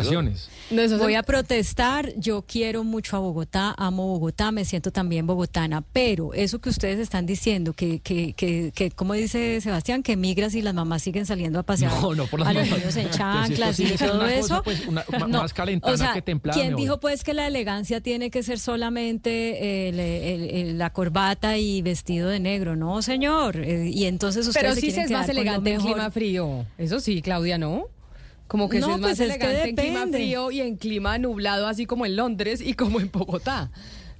Voy 1.00 1.14
a 1.16 1.24
protestar, 1.24 2.12
yo 2.16 2.42
quiero 2.42 2.84
mucho 2.84 3.16
a 3.16 3.18
Bogotá, 3.18 3.74
amo 3.76 4.06
Bogotá, 4.06 4.52
me 4.52 4.64
siento 4.64 4.92
también 4.92 5.26
bogotana, 5.26 5.82
pero 5.92 6.32
eso 6.32 6.60
que 6.60 6.68
ustedes 6.68 7.00
están 7.00 7.26
diciendo, 7.26 7.72
que, 7.72 7.98
que, 7.98 8.34
que, 8.34 8.70
que 8.72 8.92
como 8.92 9.14
dice 9.14 9.60
Sebastián, 9.60 10.04
que 10.04 10.16
migras 10.16 10.54
y 10.54 10.62
las 10.62 10.74
mamás 10.74 11.02
siguen 11.02 11.26
saliendo 11.26 11.58
a 11.58 11.64
pasear 11.64 11.90
No, 12.00 12.14
no, 12.14 12.26
por 12.28 12.38
las 12.38 12.48
a 12.50 12.52
los 12.52 12.70
niños 12.70 12.94
en 12.96 13.10
si 13.12 13.18
chanclas 13.18 13.80
y 13.80 13.84
todo 13.96 14.14
una 14.14 14.24
cosa, 14.26 14.38
eso. 14.38 14.62
pues, 14.62 14.86
una- 14.86 15.04
ma- 15.18 15.26
No, 15.26 15.38
más 15.42 15.52
calentana 15.52 15.92
o 15.94 15.96
sea, 15.96 16.12
que 16.12 16.22
templada, 16.22 16.56
¿Quién 16.60 16.76
dijo 16.76 17.00
pues 17.00 17.24
que 17.24 17.34
la 17.34 17.48
elegancia 17.48 18.00
tiene 18.00 18.30
que 18.30 18.44
ser 18.44 18.60
solamente 18.60 19.88
el- 19.88 19.98
el- 19.98 20.50
el- 20.50 20.78
la 20.78 20.90
corbata 20.90 21.58
y 21.58 21.82
vestido 21.82 22.28
de 22.28 22.38
negro? 22.38 22.76
No, 22.76 23.02
señor. 23.02 23.56
Eh, 23.56 23.90
y 23.92 24.04
entonces 24.04 24.46
ustedes 24.46 24.62
Pero 24.62 24.74
se 24.76 24.80
sí 24.82 24.90
se 24.92 25.00
es 25.02 25.10
más 25.10 25.28
elegante 25.28 25.79
mejor. 25.80 25.92
clima 25.94 26.10
frío. 26.10 26.66
Eso 26.78 27.00
sí, 27.00 27.22
Claudia, 27.22 27.58
¿no? 27.58 27.86
Como 28.46 28.68
que 28.68 28.80
No, 28.80 28.94
es 28.94 29.00
más 29.00 29.00
pues 29.00 29.20
es 29.20 29.38
que 29.38 29.44
elegante 29.44 29.68
en 29.68 29.76
clima 29.76 30.06
frío 30.08 30.50
y 30.50 30.60
en 30.60 30.76
clima 30.76 31.18
nublado, 31.18 31.68
así 31.68 31.86
como 31.86 32.04
en 32.04 32.16
Londres 32.16 32.60
y 32.60 32.74
como 32.74 33.00
en 33.00 33.10
Bogotá. 33.12 33.70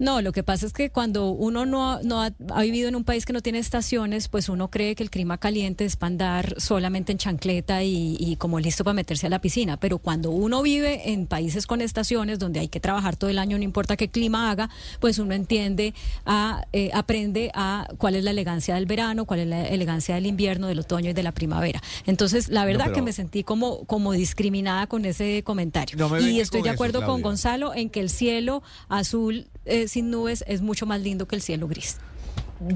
No, 0.00 0.22
lo 0.22 0.32
que 0.32 0.42
pasa 0.42 0.64
es 0.66 0.72
que 0.72 0.90
cuando 0.90 1.30
uno 1.30 1.66
no, 1.66 1.92
ha- 1.92 2.00
no 2.02 2.22
ha, 2.22 2.32
ha 2.54 2.62
vivido 2.62 2.88
en 2.88 2.96
un 2.96 3.04
país 3.04 3.24
que 3.26 3.32
no 3.32 3.42
tiene 3.42 3.58
estaciones, 3.60 4.28
pues 4.28 4.48
uno 4.48 4.68
cree 4.70 4.94
que 4.96 5.02
el 5.02 5.10
clima 5.10 5.38
caliente 5.38 5.84
es 5.84 5.94
para 5.96 6.08
andar 6.08 6.54
solamente 6.58 7.12
en 7.12 7.18
chancleta 7.18 7.82
y, 7.84 8.16
y 8.18 8.36
como 8.36 8.58
listo 8.58 8.82
para 8.82 8.94
meterse 8.94 9.26
a 9.26 9.30
la 9.30 9.40
piscina. 9.40 9.76
Pero 9.78 9.98
cuando 9.98 10.30
uno 10.30 10.62
vive 10.62 11.12
en 11.12 11.26
países 11.26 11.66
con 11.66 11.82
estaciones, 11.82 12.38
donde 12.38 12.60
hay 12.60 12.68
que 12.68 12.80
trabajar 12.80 13.14
todo 13.16 13.28
el 13.30 13.38
año, 13.38 13.58
no 13.58 13.62
importa 13.62 13.96
qué 13.96 14.08
clima 14.08 14.50
haga, 14.50 14.70
pues 15.00 15.18
uno 15.18 15.34
entiende, 15.34 15.92
a, 16.24 16.64
eh, 16.72 16.90
aprende 16.94 17.50
a 17.54 17.86
cuál 17.98 18.16
es 18.16 18.24
la 18.24 18.30
elegancia 18.30 18.76
del 18.76 18.86
verano, 18.86 19.26
cuál 19.26 19.40
es 19.40 19.46
la 19.48 19.68
elegancia 19.68 20.14
del 20.14 20.24
invierno, 20.26 20.66
del 20.66 20.78
otoño 20.80 21.10
y 21.10 21.12
de 21.12 21.22
la 21.22 21.32
primavera. 21.32 21.82
Entonces, 22.06 22.48
la 22.48 22.64
verdad 22.64 22.84
pero- 22.86 22.94
que 22.96 23.02
me 23.02 23.12
sentí 23.12 23.44
como, 23.44 23.84
como 23.84 24.12
discriminada 24.12 24.86
con 24.86 25.04
ese 25.04 25.42
comentario. 25.44 25.96
No 25.98 26.08
me 26.08 26.22
y 26.22 26.40
estoy 26.40 26.62
de 26.62 26.68
eso, 26.70 26.74
acuerdo 26.74 27.04
con. 27.04 27.20
Gonzalo 27.20 27.74
en 27.74 27.90
que 27.90 28.00
el 28.00 28.08
cielo 28.08 28.62
azul 28.88 29.46
eh, 29.70 29.88
sin 29.88 30.10
nubes 30.10 30.44
es 30.46 30.60
mucho 30.60 30.84
más 30.84 31.00
lindo 31.00 31.26
que 31.26 31.36
el 31.36 31.42
cielo 31.42 31.66
gris. 31.68 31.96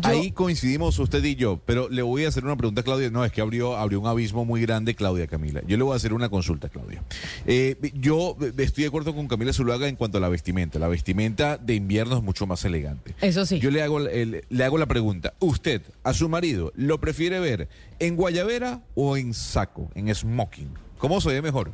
Ahí 0.03 0.31
coincidimos 0.31 0.99
usted 0.99 1.23
y 1.25 1.35
yo, 1.35 1.61
pero 1.66 1.91
le 1.91 2.01
voy 2.01 2.25
a 2.25 2.29
hacer 2.29 2.43
una 2.43 2.57
pregunta 2.57 2.81
a 2.81 2.85
Claudia. 2.85 3.11
No, 3.11 3.23
es 3.23 3.31
que 3.33 3.43
abrió, 3.43 3.77
abrió 3.77 4.01
un 4.01 4.07
abismo 4.07 4.47
muy 4.47 4.62
grande, 4.62 4.95
Claudia 4.95 5.27
Camila. 5.27 5.61
Yo 5.66 5.77
le 5.77 5.83
voy 5.83 5.93
a 5.93 5.97
hacer 5.97 6.15
una 6.15 6.31
consulta, 6.31 6.71
Claudia. 6.71 7.03
Eh, 7.45 7.77
yo 7.93 8.35
eh, 8.41 8.51
estoy 8.57 8.85
de 8.85 8.89
acuerdo 8.89 9.15
con 9.15 9.29
Camila 9.29 9.53
Zuluaga 9.53 9.87
en 9.87 9.97
cuanto 9.97 10.16
a 10.16 10.23
la 10.23 10.31
vestimenta. 10.31 10.79
La 10.79 10.89
vestimenta 10.89 11.59
de 11.59 11.75
invierno 11.75 12.16
es 12.16 12.23
mucho 12.23 12.47
más 12.47 12.65
elegante. 12.65 13.15
Eso 13.21 13.45
sí. 13.45 13.59
Yo 13.61 13.71
le 13.71 13.83
hago, 13.83 14.01
el- 14.01 14.47
le 14.49 14.65
hago 14.65 14.79
la 14.79 14.87
pregunta. 14.87 15.35
¿Usted, 15.39 15.83
a 16.03 16.15
su 16.15 16.31
marido, 16.31 16.73
lo 16.77 16.99
prefiere 16.99 17.39
ver 17.39 17.69
en 17.99 18.16
guayabera 18.16 18.81
o 18.95 19.19
en 19.19 19.35
saco, 19.35 19.91
en 19.95 20.15
smoking? 20.15 20.71
¿Cómo 20.97 21.21
se 21.21 21.29
ve 21.29 21.43
mejor? 21.43 21.73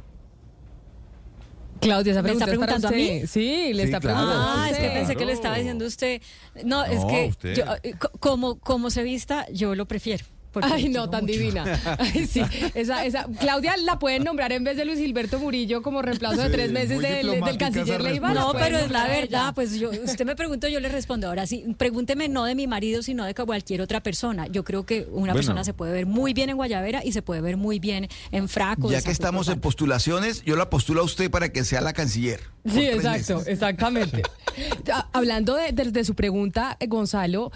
Claudia, 1.81 2.13
esa 2.13 2.23
¿Me 2.23 2.33
está 2.33 2.45
pregunta 2.47 2.75
es 2.75 2.81
para 2.81 2.81
preguntando 2.81 2.89
a 2.89 2.91
mí? 3.21 3.27
Sí, 3.27 3.73
le 3.73 3.83
Sí, 3.83 3.89
está 3.89 4.01
claro. 4.01 4.17
preguntando. 4.19 4.49
a 4.49 4.65
Ah, 4.65 4.71
es 4.71 4.79
que 4.79 4.89
pensé 4.91 5.17
que 5.17 5.25
le 5.27 5.33
estaba 5.33 5.57
diciendo 5.57 5.87
usted. 5.87 6.21
No, 6.65 6.85
es 6.85 7.05
que 7.07 7.55
yo, 7.55 7.65
eh, 7.83 7.95
co- 7.99 8.11
como, 8.21 8.59
como 8.59 8.91
se 8.91 9.03
vista, 9.03 9.47
yo 9.53 9.75
lo 9.75 9.87
prefiero. 9.87 10.25
Porque 10.53 10.69
Ay, 10.73 10.89
no, 10.89 11.09
tan 11.11 11.23
mucho. 11.23 11.33
divina. 11.33 11.65
Ay, 11.99 12.27
sí. 12.27 12.43
Esa, 12.75 13.05
esa, 13.05 13.27
Claudia 13.39 13.77
la 13.77 13.99
pueden 13.99 14.25
nombrar 14.25 14.53
en 14.53 14.65
vez 14.65 14.77
de 14.77 14.85
Luis 14.85 14.99
Gilberto 14.99 15.39
Murillo 15.39 15.83
como 15.83 16.03
reemplazo 16.03 16.43
de 16.43 16.51
tres 16.51 16.71
meses 16.73 17.01
del, 17.01 17.41
canciller 17.59 18.03
Leiva. 18.03 18.33
No, 18.35 18.53
pero 18.53 18.79
es 18.79 18.91
la 18.91 19.07
verdad, 19.07 19.55
pues 19.55 19.75
yo, 19.79 19.91
usted 19.91 20.25
me 20.25 20.37
preguntó, 20.37 20.69
yo 20.69 20.81
le 20.81 20.89
respondo. 20.89 21.29
Ahora 21.29 21.47
sí, 21.47 21.65
pregúnteme 21.79 22.29
no 22.29 22.45
de 22.45 22.55
mi 22.55 22.67
marido, 22.67 23.03
sino 23.03 23.25
de 23.25 23.35
cualquier 23.35 23.81
otra 23.81 24.03
persona. 24.03 24.47
Yo 24.49 24.65
creo 24.65 24.85
que 24.85 25.03
una 25.11 25.33
Bueno. 25.33 25.35
persona 25.35 25.65
se 25.65 25.73
puede 25.75 25.93
ver 25.93 26.07
muy 26.07 26.35
bien 26.35 26.51
en 26.51 26.57
guayabera 26.57 27.05
y 27.05 27.13
se 27.13 27.23
puede 27.23 27.41
ver 27.41 27.57
muy 27.57 27.79
bien 27.79 28.09
en 28.33 28.49
fraco. 28.49 28.91
Ya 28.91 29.01
que 29.03 29.11
estamos 29.11 29.49
en 29.49 29.61
postulaciones, 29.61 30.43
yo 30.43 30.57
la 30.57 30.69
postulo 30.71 31.01
a 31.01 31.05
usted 31.05 31.31
para 31.31 31.51
que 31.51 31.65
sea 31.65 31.81
la 31.81 31.93
canciller. 31.93 32.41
Sí, 32.67 32.87
exacto, 32.87 33.43
exactamente. 33.47 34.23
Hablando 35.13 35.55
de, 35.57 35.73
de- 35.73 35.91
de 35.91 36.05
su 36.05 36.15
pregunta, 36.15 36.77
eh, 36.81 36.87
Gonzalo, 36.87 37.51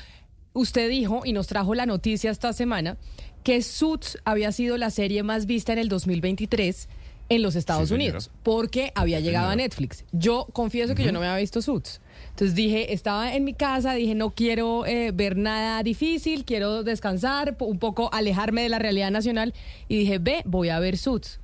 usted 0.55 0.89
dijo 0.89 1.23
y 1.25 1.33
nos 1.35 1.47
trajo 1.47 1.75
la 1.75 1.85
noticia 1.85 2.31
esta 2.31 2.53
semana 2.55 2.97
que 3.43 3.61
Suits 3.61 4.19
había 4.25 4.51
sido 4.53 4.79
la 4.79 4.91
serie 4.91 5.23
más 5.23 5.45
vista 5.45 5.75
en 5.75 5.79
el 5.79 5.89
2023 5.91 6.89
en 7.31 7.43
los 7.43 7.57
Estados 7.57 7.89
Sí. 7.89 7.95
Unidos, 7.95 8.31
porque 8.43 8.93
había 8.95 9.21
llegado 9.21 9.51
a. 9.51 9.57
Netflix. 9.57 10.05
Yo 10.13 10.47
confieso 10.53 10.95
que 10.95 11.05
yo 11.05 11.13
no 11.13 11.21
me 11.21 11.27
había 11.27 11.41
visto 11.41 11.63
Suits. 11.63 12.01
Entonces 12.31 12.55
dije, 12.55 12.93
estaba 12.93 13.35
en 13.35 13.45
mi 13.45 13.55
casa, 13.55 13.95
dije, 13.95 14.15
no 14.15 14.31
quiero 14.31 14.85
eh, 14.87 15.11
ver 15.13 15.37
nada 15.37 15.83
difícil, 15.83 16.45
quiero 16.45 16.83
descansar, 16.83 17.57
un 17.61 17.79
poco 17.79 18.13
alejarme 18.13 18.63
de 18.63 18.69
la 18.69 18.79
realidad 18.79 19.11
nacional. 19.11 19.55
Y 19.89 19.97
dije, 19.99 20.19
ve, 20.19 20.43
voy 20.45 20.69
a 20.71 20.79
ver 20.81 20.99
Suits. 20.99 21.41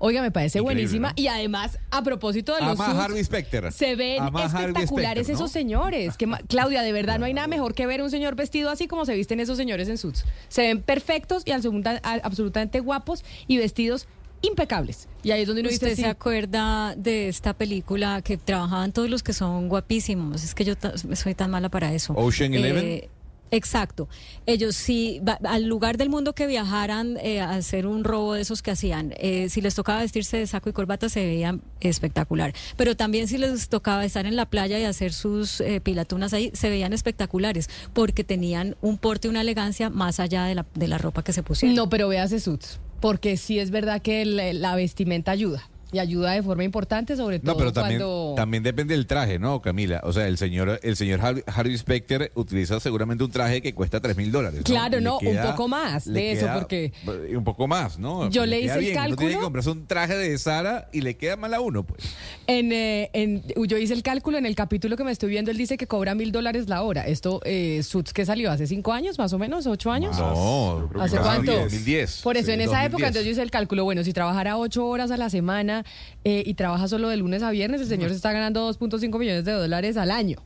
Oiga, 0.00 0.22
me 0.22 0.30
parece 0.30 0.58
Increíble, 0.58 0.82
buenísima. 0.84 1.08
¿no? 1.08 1.14
Y 1.16 1.26
además, 1.28 1.78
a 1.90 2.02
propósito 2.02 2.54
de 2.54 2.60
los 2.62 2.72
Ama 2.72 2.86
Suits, 2.86 3.00
Harvey 3.00 3.24
Specter. 3.24 3.72
se 3.72 3.96
ven 3.96 4.22
Ama 4.22 4.44
espectaculares 4.44 4.88
Specter, 5.26 5.28
¿no? 5.28 5.34
esos 5.34 5.50
señores. 5.50 6.16
Que, 6.16 6.26
ma- 6.26 6.40
Claudia, 6.48 6.82
de 6.82 6.92
verdad 6.92 7.18
no 7.18 7.24
hay 7.26 7.34
nada 7.34 7.48
mejor 7.48 7.74
que 7.74 7.86
ver 7.86 8.02
un 8.02 8.10
señor 8.10 8.34
vestido 8.36 8.70
así 8.70 8.86
como 8.86 9.04
se 9.04 9.14
visten 9.14 9.40
esos 9.40 9.56
señores 9.56 9.88
en 9.88 9.98
Suits. 9.98 10.24
Se 10.48 10.62
ven 10.62 10.82
perfectos 10.82 11.42
y 11.46 11.50
absolutamente 11.52 12.80
guapos 12.80 13.24
y 13.46 13.56
vestidos 13.56 14.06
impecables. 14.40 15.08
Y 15.24 15.32
ahí 15.32 15.40
es 15.42 15.46
donde 15.48 15.62
uno 15.62 15.70
¿Usted 15.70 15.88
dice, 15.88 15.96
se 15.96 16.02
sí, 16.02 16.08
acuerda 16.08 16.94
de 16.96 17.28
esta 17.28 17.54
película 17.54 18.22
que 18.22 18.36
trabajaban 18.36 18.92
todos 18.92 19.10
los 19.10 19.22
que 19.22 19.32
son 19.32 19.68
guapísimos? 19.68 20.44
Es 20.44 20.54
que 20.54 20.64
yo 20.64 20.74
soy 21.14 21.34
tan 21.34 21.50
mala 21.50 21.68
para 21.70 21.92
eso. 21.92 22.14
Ocean 22.16 22.54
Eleven. 22.54 22.84
Eh, 22.84 23.08
Exacto. 23.50 24.08
Ellos 24.46 24.76
sí, 24.76 25.20
va- 25.26 25.38
al 25.44 25.64
lugar 25.66 25.96
del 25.96 26.08
mundo 26.10 26.34
que 26.34 26.46
viajaran 26.46 27.16
eh, 27.22 27.40
a 27.40 27.50
hacer 27.54 27.86
un 27.86 28.04
robo 28.04 28.34
de 28.34 28.42
esos 28.42 28.62
que 28.62 28.70
hacían, 28.70 29.14
eh, 29.18 29.48
si 29.48 29.60
les 29.60 29.74
tocaba 29.74 30.00
vestirse 30.00 30.36
de 30.36 30.46
saco 30.46 30.68
y 30.70 30.72
corbata 30.72 31.08
se 31.08 31.24
veían 31.24 31.62
espectacular. 31.80 32.52
Pero 32.76 32.96
también 32.96 33.28
si 33.28 33.38
les 33.38 33.68
tocaba 33.68 34.04
estar 34.04 34.26
en 34.26 34.36
la 34.36 34.46
playa 34.46 34.78
y 34.78 34.84
hacer 34.84 35.12
sus 35.12 35.60
eh, 35.60 35.80
pilatunas 35.80 36.32
ahí, 36.32 36.50
se 36.54 36.68
veían 36.70 36.92
espectaculares 36.92 37.68
porque 37.92 38.24
tenían 38.24 38.76
un 38.80 38.98
porte 38.98 39.28
y 39.28 39.30
una 39.30 39.40
elegancia 39.40 39.90
más 39.90 40.20
allá 40.20 40.44
de 40.44 40.54
la, 40.54 40.66
de 40.74 40.88
la 40.88 40.98
ropa 40.98 41.22
que 41.22 41.32
se 41.32 41.42
pusieron. 41.42 41.74
No, 41.76 41.88
pero 41.88 42.08
véase 42.08 42.40
Suits, 42.40 42.80
porque 43.00 43.36
sí 43.36 43.58
es 43.58 43.70
verdad 43.70 44.02
que 44.02 44.24
la 44.24 44.74
vestimenta 44.74 45.30
ayuda. 45.32 45.68
Y 45.90 45.98
ayuda 46.00 46.32
de 46.32 46.42
forma 46.42 46.64
importante, 46.64 47.16
sobre 47.16 47.38
todo 47.38 47.52
No, 47.52 47.56
pero 47.58 47.72
también, 47.72 48.00
cuando... 48.00 48.34
también 48.36 48.62
depende 48.62 48.94
del 48.94 49.06
traje, 49.06 49.38
¿no, 49.38 49.62
Camila? 49.62 50.00
O 50.04 50.12
sea, 50.12 50.28
el 50.28 50.36
señor, 50.36 50.78
el 50.82 50.96
señor 50.96 51.20
Har- 51.20 51.42
Harvey 51.46 51.78
Specter 51.78 52.30
utiliza 52.34 52.78
seguramente 52.78 53.24
un 53.24 53.30
traje 53.30 53.62
que 53.62 53.72
cuesta 53.74 53.98
tres 54.00 54.14
mil 54.16 54.30
dólares. 54.30 54.58
¿no? 54.60 54.64
Claro, 54.64 54.98
le 54.98 55.04
no, 55.04 55.18
un 55.18 55.36
poco 55.42 55.66
más 55.66 56.04
de 56.04 56.32
eso, 56.32 56.42
queda- 56.46 56.54
porque- 56.58 56.92
Un 57.34 57.42
poco 57.44 57.66
más, 57.66 57.98
¿no? 57.98 58.28
Yo 58.28 58.44
le 58.44 58.60
hice 58.60 58.74
el 58.74 58.80
bien. 58.80 58.98
Uno 58.98 59.04
tiene 59.06 59.16
cálculo. 59.16 59.28
que 59.30 59.42
comprarse 59.44 59.70
un 59.70 59.86
traje 59.86 60.14
de 60.16 60.36
Sara 60.36 60.88
y 60.92 61.00
le 61.00 61.16
queda 61.16 61.36
mal 61.36 61.54
a 61.54 61.60
uno, 61.62 61.82
pues. 61.84 62.04
En, 62.46 62.70
eh, 62.72 63.08
en- 63.14 63.42
yo 63.66 63.78
hice 63.78 63.94
el 63.94 64.02
cálculo 64.02 64.36
en 64.36 64.44
el 64.44 64.54
capítulo 64.54 64.94
que 64.96 65.04
me 65.04 65.10
estoy 65.12 65.30
viendo, 65.30 65.50
él 65.50 65.56
dice 65.56 65.78
que 65.78 65.86
cobra 65.86 66.14
mil 66.14 66.32
dólares 66.32 66.68
la 66.68 66.82
hora. 66.82 67.06
Esto, 67.06 67.40
eh, 67.44 67.82
Suits, 67.82 68.12
que 68.12 68.26
salió 68.26 68.50
hace 68.50 68.66
cinco 68.66 68.92
años, 68.92 69.18
más 69.18 69.32
o 69.32 69.38
menos, 69.38 69.66
ocho 69.66 69.90
años. 69.90 70.18
No, 70.18 70.90
¿Hace 71.00 71.16
cuánto? 71.16 71.52
2010. 71.52 72.20
Por 72.22 72.36
eso, 72.36 72.46
Sí, 72.48 72.52
en 72.52 72.60
esa 72.60 72.70
2010. 72.72 72.86
época, 72.90 73.06
entonces 73.08 73.24
yo 73.24 73.32
hice 73.32 73.42
el 73.42 73.50
cálculo, 73.50 73.84
bueno, 73.84 74.04
si 74.04 74.12
trabajara 74.12 74.58
ocho 74.58 74.86
horas 74.86 75.10
a 75.10 75.16
la 75.16 75.30
semana 75.30 75.77
eh, 76.24 76.42
y 76.46 76.54
trabaja 76.54 76.88
solo 76.88 77.08
de 77.08 77.16
lunes 77.16 77.42
a 77.42 77.50
viernes, 77.50 77.80
el 77.80 77.86
señor 77.88 78.10
se 78.10 78.16
está 78.16 78.32
ganando 78.32 78.68
2.5 78.70 79.18
millones 79.18 79.44
de 79.44 79.52
dólares 79.52 79.96
al 79.96 80.10
año. 80.10 80.38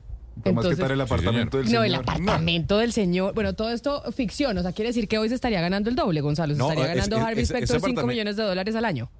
Más 0.54 0.64
que 0.66 0.72
el 0.82 1.00
apartamento 1.02 1.58
del 1.58 1.66
no, 1.66 1.70
señor. 1.70 1.84
el 1.86 1.94
apartamento 1.94 2.78
del 2.78 2.92
señor. 2.92 3.34
Bueno, 3.34 3.52
todo 3.52 3.70
esto 3.70 4.02
ficción, 4.12 4.56
o 4.56 4.62
sea, 4.62 4.72
quiere 4.72 4.88
decir 4.88 5.06
que 5.06 5.18
hoy 5.18 5.28
se 5.28 5.34
estaría 5.34 5.60
ganando 5.60 5.90
el 5.90 5.96
doble, 5.96 6.22
Gonzalo. 6.22 6.54
Se 6.54 6.58
No, 6.58 6.70
estaría 6.70 6.90
es- 6.92 6.96
ganando 6.96 7.16
es- 7.16 7.22
Harvey 7.22 7.44
Specter 7.44 7.66
5 7.68 7.76
apartamento- 7.86 8.06
millones 8.06 8.36
de 8.36 8.42
dólares 8.42 8.74
al 8.74 8.84
año. 8.86 9.10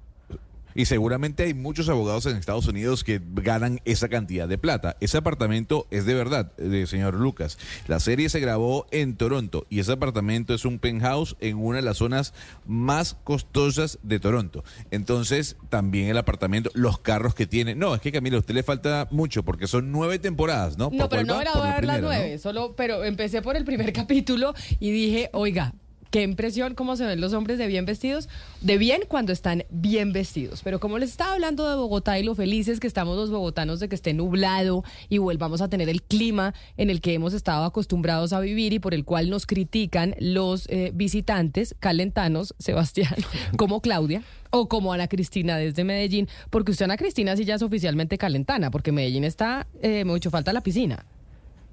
Y 0.75 0.85
seguramente 0.85 1.43
hay 1.43 1.53
muchos 1.53 1.89
abogados 1.89 2.25
en 2.25 2.37
Estados 2.37 2.67
Unidos 2.67 3.03
que 3.03 3.21
ganan 3.23 3.79
esa 3.85 4.09
cantidad 4.09 4.47
de 4.47 4.57
plata. 4.57 4.97
Ese 4.99 5.17
apartamento 5.17 5.87
es 5.91 6.05
de 6.05 6.13
verdad, 6.13 6.51
eh, 6.57 6.85
señor 6.87 7.15
Lucas. 7.15 7.57
La 7.87 7.99
serie 7.99 8.29
se 8.29 8.39
grabó 8.39 8.87
en 8.91 9.15
Toronto 9.15 9.65
y 9.69 9.79
ese 9.79 9.93
apartamento 9.93 10.53
es 10.53 10.65
un 10.65 10.79
penthouse 10.79 11.35
en 11.39 11.57
una 11.57 11.77
de 11.77 11.83
las 11.83 11.97
zonas 11.97 12.33
más 12.65 13.15
costosas 13.23 13.99
de 14.03 14.19
Toronto. 14.19 14.63
Entonces, 14.91 15.57
también 15.69 16.09
el 16.09 16.17
apartamento, 16.17 16.69
los 16.73 16.99
carros 16.99 17.35
que 17.35 17.47
tiene. 17.47 17.75
No, 17.75 17.95
es 17.95 18.01
que 18.01 18.11
Camila, 18.11 18.37
a 18.37 18.39
usted 18.39 18.53
le 18.53 18.63
falta 18.63 19.07
mucho 19.11 19.43
porque 19.43 19.67
son 19.67 19.91
nueve 19.91 20.19
temporadas, 20.19 20.77
¿no? 20.77 20.89
No, 20.91 21.09
¿Por 21.09 21.09
pero 21.09 21.23
no 21.23 21.37
me 21.37 21.43
la 21.45 21.53
voy 21.53 21.67
a 21.67 21.75
ver 21.75 21.85
las 21.85 22.01
nueve, 22.01 22.37
solo, 22.39 22.75
pero 22.75 23.03
empecé 23.03 23.41
por 23.41 23.55
el 23.55 23.65
primer 23.65 23.93
capítulo 23.93 24.53
y 24.79 24.91
dije, 24.91 25.29
oiga, 25.33 25.73
qué 26.13 26.21
impresión 26.21 26.75
cómo 26.75 26.95
se 26.95 27.07
ven 27.07 27.19
los 27.19 27.33
hombres 27.33 27.57
de 27.57 27.65
bien 27.65 27.85
vestidos, 27.85 28.29
de 28.61 28.77
bien 28.77 29.01
cuando 29.07 29.33
están 29.33 29.63
bien 29.71 30.13
vestidos. 30.13 30.61
Pero 30.63 30.79
como 30.79 30.99
les 30.99 31.09
estaba 31.09 31.33
hablando 31.33 31.67
de 31.67 31.75
Bogotá 31.75 32.19
y 32.19 32.23
lo 32.23 32.35
felices 32.35 32.79
que 32.79 32.85
estamos 32.85 33.17
los 33.17 33.31
bogotanos 33.31 33.79
de 33.79 33.89
que 33.89 33.95
esté 33.95 34.13
nublado 34.13 34.83
y 35.09 35.17
volvamos 35.17 35.61
a 35.61 35.69
tener 35.69 35.89
el 35.89 36.03
clima 36.03 36.53
en 36.77 36.91
el 36.91 37.01
que 37.01 37.15
hemos 37.15 37.33
estado 37.33 37.65
acostumbrados 37.65 38.31
a 38.31 38.39
vivir 38.41 38.73
y 38.73 38.79
por 38.79 38.93
el 38.93 39.05
cual 39.05 39.31
nos 39.31 39.47
critican 39.47 40.13
los 40.19 40.69
eh, 40.69 40.91
visitantes 40.93 41.75
calentanos, 41.79 42.53
Sebastián, 42.59 43.15
como 43.57 43.81
Claudia. 43.81 44.21
O 44.55 44.67
como 44.67 44.93
Ana 44.93 45.07
Cristina 45.07 45.57
desde 45.57 45.83
Medellín, 45.83 46.29
porque 46.51 46.73
usted 46.73 46.85
Ana 46.85 46.95
Cristina 46.95 47.35
sí 47.35 47.43
ya 47.43 47.55
es 47.55 47.63
oficialmente 47.63 48.19
calentana, 48.19 48.69
porque 48.69 48.91
Medellín 48.91 49.23
está 49.23 49.65
eh, 49.81 50.05
mucho 50.05 50.29
falta 50.29 50.53
la 50.53 50.61
piscina. 50.61 51.07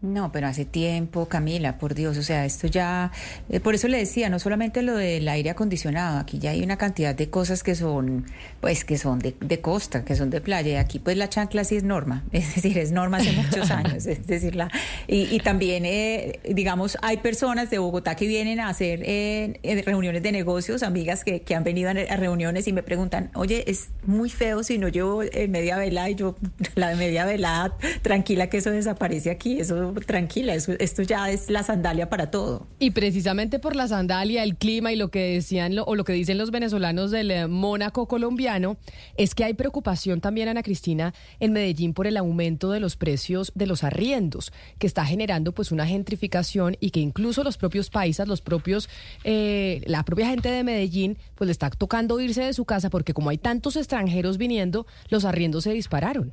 No, 0.03 0.33
pero 0.33 0.47
hace 0.47 0.65
tiempo, 0.65 1.27
Camila, 1.27 1.77
por 1.77 1.95
Dios, 1.95 2.17
o 2.17 2.23
sea, 2.23 2.47
esto 2.47 2.67
ya, 2.67 3.13
eh, 3.51 3.61
por 3.61 3.75
eso 3.75 3.87
le 3.87 3.99
decía, 3.99 4.31
no 4.31 4.39
solamente 4.39 4.81
lo 4.81 4.97
del 4.97 5.29
aire 5.29 5.51
acondicionado, 5.51 6.19
aquí 6.19 6.39
ya 6.39 6.53
hay 6.53 6.63
una 6.63 6.79
cantidad 6.79 7.15
de 7.15 7.29
cosas 7.29 7.63
que 7.63 7.75
son, 7.75 8.25
pues, 8.63 8.87
que 8.87 8.97
son 8.97 9.19
de, 9.19 9.35
de 9.41 9.61
costa, 9.61 10.03
que 10.03 10.17
son 10.17 10.31
de 10.31 10.41
playa, 10.41 10.73
y 10.73 10.77
aquí 10.77 11.01
pues 11.01 11.19
la 11.19 11.29
chancla 11.29 11.65
sí 11.65 11.77
es 11.77 11.85
norma, 11.85 12.25
es 12.33 12.55
decir, 12.55 12.79
es 12.79 12.93
norma 12.93 13.19
hace 13.19 13.33
muchos 13.33 13.71
años, 13.71 14.07
es 14.07 14.27
decir, 14.27 14.57
la, 14.57 14.71
y, 15.07 15.35
y 15.35 15.41
también, 15.41 15.85
eh, 15.85 16.41
digamos, 16.49 16.97
hay 17.03 17.19
personas 17.19 17.69
de 17.69 17.79
Bogotá 17.79 18.15
que 18.15 18.27
vienen 18.27 18.59
a 18.59 18.71
hacer 18.71 19.03
eh, 19.05 19.61
eh, 19.63 19.83
reuniones 19.83 20.23
de 20.23 20.33
negocios, 20.33 20.83
amigas 20.83 21.25
que, 21.25 21.43
que 21.43 21.55
han 21.55 21.63
venido 21.63 21.91
a, 21.91 21.93
reuniones 21.93 22.67
y 22.69 22.73
me 22.73 22.83
preguntan, 22.83 23.31
oye, 23.35 23.65
es 23.71 23.91
muy 24.07 24.31
feo 24.31 24.63
si 24.63 24.79
no 24.79 24.89
llevo 24.89 25.23
eh, 25.23 25.47
media 25.49 25.77
velada, 25.77 26.09
y 26.09 26.15
yo, 26.15 26.37
la 26.75 26.89
de 26.89 26.97
media 26.97 27.27
velada, 27.27 27.77
tranquila 28.01 28.49
que 28.49 28.57
eso 28.57 28.71
desaparece 28.71 29.31
aquí, 29.31 29.61
eso 29.61 29.90
tranquila, 29.95 30.55
esto 30.55 31.03
ya 31.03 31.31
es 31.31 31.51
la 31.51 31.63
sandalia 31.63 32.09
para 32.09 32.31
todo. 32.31 32.67
Y 32.79 32.91
precisamente 32.93 33.59
por 33.59 33.77
la 33.77 33.89
sandalia, 33.89 34.43
el 34.43 34.57
clima 34.57 34.93
y 34.93 34.97
lo 34.97 35.11
que 35.11 35.35
decían 35.35 35.75
lo- 35.75 35.85
o 35.85 35.95
lo 35.95 36.05
que 36.05 36.13
dicen 36.13 36.39
los 36.39 36.51
venezolanos 36.51 37.11
del 37.11 37.31
eh, 37.31 37.47
Mónaco 37.47 38.07
colombiano, 38.07 38.77
es 39.17 39.35
que 39.35 39.45
hay 39.45 39.55
preocupación 39.55 40.21
también, 40.21 40.49
Ana 40.49 40.63
Cristina, 40.63 41.15
en 41.41 41.53
Medellín 41.53 41.95
por 41.95 42.07
el 42.07 42.17
aumento 42.17 42.71
de 42.71 42.81
los 42.81 42.97
precios 42.97 43.53
de 43.55 43.67
los 43.67 43.85
arriendos, 43.85 44.53
que 44.79 44.87
está 44.87 45.05
generando 45.05 45.53
pues 45.53 45.73
una 45.73 45.87
gentrificación 45.87 46.77
y 46.81 46.91
que 46.91 47.01
incluso 47.01 47.43
los 47.45 47.57
propios 47.57 47.91
paisas, 47.91 48.29
los 48.29 48.41
propios, 48.41 48.89
eh, 49.25 49.81
la 49.87 50.05
propia 50.05 50.27
gente 50.29 50.51
de 50.51 50.65
Medellín, 50.65 51.19
pues 51.35 51.47
le 51.47 51.53
está 51.53 51.71
tocando 51.71 52.21
irse 52.21 52.43
de 52.43 52.53
su 52.53 52.65
casa 52.65 52.91
porque 52.91 53.15
como 53.15 53.31
hay 53.31 53.39
tantos 53.39 53.77
extranjeros 53.77 54.39
viniendo, 54.39 54.87
los 55.09 55.25
arriendos 55.25 55.65
se 55.65 55.73
dispararon. 55.73 56.33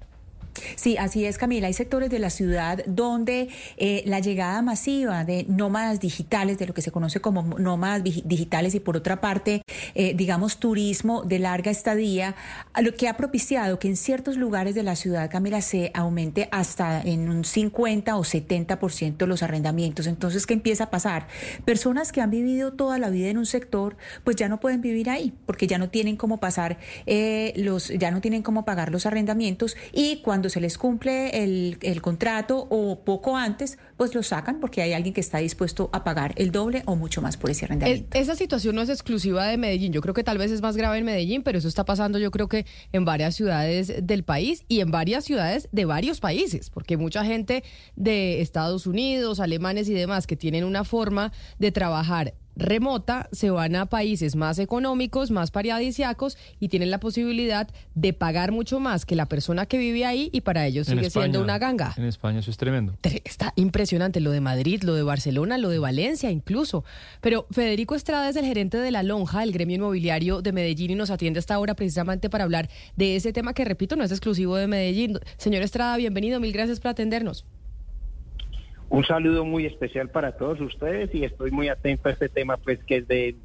Sí, 0.75 0.97
así 0.97 1.25
es, 1.25 1.37
Camila. 1.37 1.67
Hay 1.67 1.73
sectores 1.73 2.09
de 2.09 2.19
la 2.19 2.29
ciudad 2.29 2.83
donde 2.85 3.49
eh, 3.77 4.03
la 4.05 4.19
llegada 4.19 4.61
masiva 4.61 5.23
de 5.23 5.45
nómadas 5.47 5.99
digitales, 5.99 6.57
de 6.57 6.67
lo 6.67 6.73
que 6.73 6.81
se 6.81 6.91
conoce 6.91 7.19
como 7.19 7.43
nómadas 7.57 8.03
digitales, 8.03 8.75
y 8.75 8.79
por 8.79 8.97
otra 8.97 9.21
parte, 9.21 9.61
eh, 9.95 10.13
digamos, 10.15 10.57
turismo 10.57 11.23
de 11.23 11.39
larga 11.39 11.71
estadía, 11.71 12.35
lo 12.81 12.93
que 12.95 13.07
ha 13.07 13.17
propiciado 13.17 13.79
que 13.79 13.87
en 13.87 13.97
ciertos 13.97 14.37
lugares 14.37 14.75
de 14.75 14.83
la 14.83 14.95
ciudad, 14.95 15.29
Camila, 15.29 15.61
se 15.61 15.91
aumente 15.93 16.49
hasta 16.51 17.01
en 17.01 17.29
un 17.29 17.45
50 17.45 18.15
o 18.15 18.23
70% 18.23 19.25
los 19.25 19.43
arrendamientos. 19.43 20.07
Entonces, 20.07 20.45
¿qué 20.45 20.53
empieza 20.53 20.85
a 20.85 20.89
pasar? 20.89 21.27
Personas 21.65 22.11
que 22.11 22.21
han 22.21 22.31
vivido 22.31 22.73
toda 22.73 22.97
la 22.97 23.09
vida 23.09 23.29
en 23.29 23.37
un 23.37 23.45
sector, 23.45 23.97
pues 24.23 24.35
ya 24.35 24.49
no 24.49 24.59
pueden 24.59 24.81
vivir 24.81 25.09
ahí, 25.09 25.33
porque 25.45 25.67
ya 25.67 25.77
no 25.77 25.89
tienen 25.89 26.15
cómo 26.15 26.39
pasar 26.39 26.77
eh, 27.05 27.53
los, 27.55 27.89
ya 27.89 28.11
no 28.11 28.21
tienen 28.21 28.43
cómo 28.43 28.65
pagar 28.65 28.91
los 28.91 29.05
arrendamientos 29.05 29.77
y 29.91 30.17
cuando 30.17 30.46
se 30.49 30.59
les 30.61 30.77
cumple 30.77 31.43
el, 31.43 31.77
el 31.81 32.01
contrato 32.01 32.67
o 32.69 33.03
poco 33.03 33.35
antes, 33.37 33.77
pues 33.97 34.13
los 34.15 34.27
sacan 34.27 34.59
porque 34.59 34.81
hay 34.81 34.93
alguien 34.93 35.13
que 35.13 35.21
está 35.21 35.39
dispuesto 35.39 35.89
a 35.93 36.03
pagar 36.03 36.33
el 36.37 36.51
doble 36.51 36.83
o 36.85 36.95
mucho 36.95 37.21
más 37.21 37.37
por 37.37 37.49
ese 37.49 37.65
arrendamiento. 37.65 38.17
Es- 38.17 38.23
esa 38.27 38.35
situación 38.35 38.75
no 38.75 38.81
es 38.81 38.89
exclusiva 38.89 39.45
de 39.47 39.57
Medellín. 39.57 39.93
Yo 39.93 40.01
creo 40.01 40.13
que 40.13 40.23
tal 40.23 40.37
vez 40.37 40.51
es 40.51 40.61
más 40.61 40.77
grave 40.77 40.97
en 40.97 41.05
Medellín, 41.05 41.43
pero 41.43 41.57
eso 41.57 41.67
está 41.67 41.85
pasando 41.85 42.19
yo 42.19 42.31
creo 42.31 42.47
que 42.47 42.65
en 42.93 43.05
varias 43.05 43.35
ciudades 43.35 43.93
del 44.01 44.23
país 44.23 44.63
y 44.67 44.79
en 44.81 44.91
varias 44.91 45.25
ciudades 45.25 45.69
de 45.71 45.85
varios 45.85 46.19
países, 46.19 46.69
porque 46.69 46.97
mucha 46.97 47.23
gente 47.25 47.63
de 47.95 48.41
Estados 48.41 48.87
Unidos, 48.87 49.39
alemanes 49.39 49.89
y 49.89 49.93
demás 49.93 50.27
que 50.27 50.35
tienen 50.35 50.63
una 50.63 50.83
forma 50.83 51.31
de 51.59 51.71
trabajar 51.71 52.33
remota 52.57 53.29
se 53.31 53.49
van 53.51 53.75
a 53.75 53.85
países 53.85 54.35
más 54.35 54.59
económicos, 54.59 55.31
más 55.31 55.51
paradisiacos 55.51 56.37
y 56.59 56.69
tienen 56.69 56.91
la 56.91 56.99
posibilidad 56.99 57.67
de 57.95 58.13
pagar 58.13 58.51
mucho 58.51 58.79
más 58.79 59.05
que 59.05 59.15
la 59.15 59.27
persona 59.27 59.65
que 59.65 59.77
vive 59.77 60.05
ahí 60.05 60.29
y 60.33 60.41
para 60.41 60.65
ellos 60.65 60.89
En 60.89 60.97
sigue 60.97 61.09
siendo 61.09 61.41
una 61.41 61.59
ganga. 61.59 61.93
En 61.97 62.05
España 62.05 62.39
eso 62.39 62.51
es 62.51 62.57
tremendo. 62.57 62.97
Tre- 63.01 63.21
Está 63.23 63.53
impresionante 63.55 64.19
lo 64.19 64.31
de 64.31 64.41
Madrid, 64.41 64.81
lo 64.83 64.95
de 64.95 65.03
Barcelona, 65.03 65.57
lo 65.57 65.69
de 65.69 65.79
Valencia 65.79 66.31
incluso. 66.31 66.83
Pero 67.21 67.45
Federico 67.51 67.95
Estrada 67.95 68.29
es 68.29 68.35
el 68.35 68.45
gerente 68.45 68.77
de 68.77 68.91
La 68.91 69.03
Lonja, 69.03 69.43
el 69.43 69.51
gremio 69.51 69.75
inmobiliario 69.77 70.41
de 70.41 70.51
Medellín, 70.51 70.91
y 70.91 70.95
nos 70.95 71.11
atiende 71.11 71.39
hasta 71.39 71.53
ahora 71.55 71.75
precisamente 71.75 72.29
para 72.29 72.43
hablar 72.43 72.69
de 72.95 73.15
ese 73.15 73.33
tema 73.33 73.53
que, 73.53 73.65
repito, 73.65 73.95
no 73.95 74.03
es 74.03 74.11
exclusivo 74.11 74.55
de 74.55 74.67
Medellín. 74.67 75.19
Señor 75.37 75.61
Estrada, 75.61 75.95
bienvenido, 75.97 76.39
mil 76.39 76.51
gracias 76.51 76.79
por 76.79 76.89
atendernos. 76.89 77.45
Un 78.89 79.03
saludo 79.03 79.43
muy 79.43 79.65
especial 79.65 80.09
para 80.09 80.37
todos 80.37 80.61
ustedes 80.61 81.13
y 81.13 81.23
estoy 81.23 81.51
muy 81.51 81.67
atento 81.67 82.09
a 82.09 82.13
este 82.13 82.29
tema, 82.29 82.57
pues 82.57 82.83
que 82.85 82.97
es 82.97 83.07
de, 83.07 83.35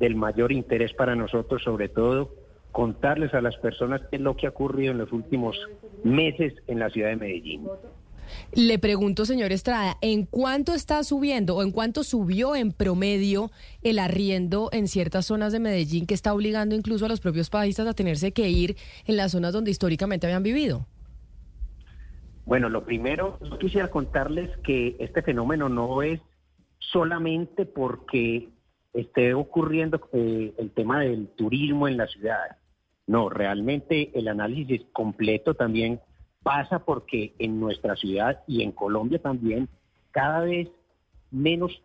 del 0.00 0.16
mayor 0.16 0.52
interés 0.52 0.92
para 0.92 1.14
nosotros, 1.14 1.62
sobre 1.62 1.88
todo 1.88 2.34
contarles 2.72 3.32
a 3.34 3.40
las 3.40 3.56
personas 3.56 4.02
qué 4.10 4.16
es 4.16 4.22
lo 4.22 4.36
que 4.36 4.46
ha 4.46 4.50
ocurrido 4.50 4.92
en 4.92 4.98
los 4.98 5.12
últimos 5.12 5.56
meses 6.04 6.54
en 6.66 6.78
la 6.78 6.90
ciudad 6.90 7.08
de 7.08 7.16
Medellín. 7.16 7.66
Le 8.52 8.78
pregunto, 8.78 9.24
señor 9.24 9.52
Estrada, 9.52 9.96
¿en 10.02 10.26
cuánto 10.26 10.74
está 10.74 11.02
subiendo 11.02 11.56
o 11.56 11.62
en 11.62 11.70
cuánto 11.70 12.04
subió 12.04 12.54
en 12.56 12.72
promedio 12.72 13.50
el 13.82 13.98
arriendo 13.98 14.68
en 14.72 14.86
ciertas 14.86 15.26
zonas 15.26 15.52
de 15.52 15.60
Medellín 15.60 16.06
que 16.06 16.14
está 16.14 16.34
obligando 16.34 16.74
incluso 16.74 17.06
a 17.06 17.08
los 17.08 17.20
propios 17.20 17.48
países 17.48 17.86
a 17.86 17.94
tenerse 17.94 18.32
que 18.32 18.50
ir 18.50 18.76
en 19.06 19.16
las 19.16 19.32
zonas 19.32 19.52
donde 19.52 19.70
históricamente 19.70 20.26
habían 20.26 20.42
vivido? 20.42 20.86
Bueno, 22.48 22.70
lo 22.70 22.82
primero, 22.82 23.38
yo 23.42 23.58
quisiera 23.58 23.90
contarles 23.90 24.48
que 24.64 24.96
este 25.00 25.20
fenómeno 25.20 25.68
no 25.68 26.00
es 26.00 26.18
solamente 26.78 27.66
porque 27.66 28.48
esté 28.94 29.34
ocurriendo 29.34 30.00
eh, 30.14 30.54
el 30.56 30.70
tema 30.70 31.00
del 31.00 31.28
turismo 31.28 31.88
en 31.88 31.98
la 31.98 32.06
ciudad. 32.06 32.56
No, 33.06 33.28
realmente 33.28 34.18
el 34.18 34.28
análisis 34.28 34.80
completo 34.94 35.52
también 35.52 36.00
pasa 36.42 36.78
porque 36.78 37.34
en 37.38 37.60
nuestra 37.60 37.96
ciudad 37.96 38.42
y 38.46 38.62
en 38.62 38.72
Colombia 38.72 39.18
también 39.18 39.68
cada 40.10 40.40
vez 40.40 40.70
menos 41.30 41.82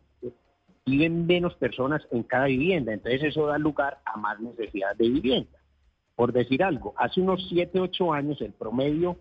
viven 0.85 1.25
menos 1.25 1.55
personas 1.55 2.07
en 2.09 2.23
cada 2.23 2.45
vivienda, 2.45 2.93
entonces 2.93 3.21
eso 3.21 3.47
da 3.47 3.57
lugar 3.57 3.99
a 4.05 4.15
más 4.15 4.39
necesidad 4.39 4.95
de 4.95 5.09
vivienda. 5.09 5.59
Por 6.15 6.31
decir 6.31 6.63
algo, 6.63 6.93
hace 6.95 7.19
unos 7.19 7.45
7, 7.49 7.81
8 7.81 8.13
años 8.13 8.39
el 8.39 8.53
promedio 8.53 9.17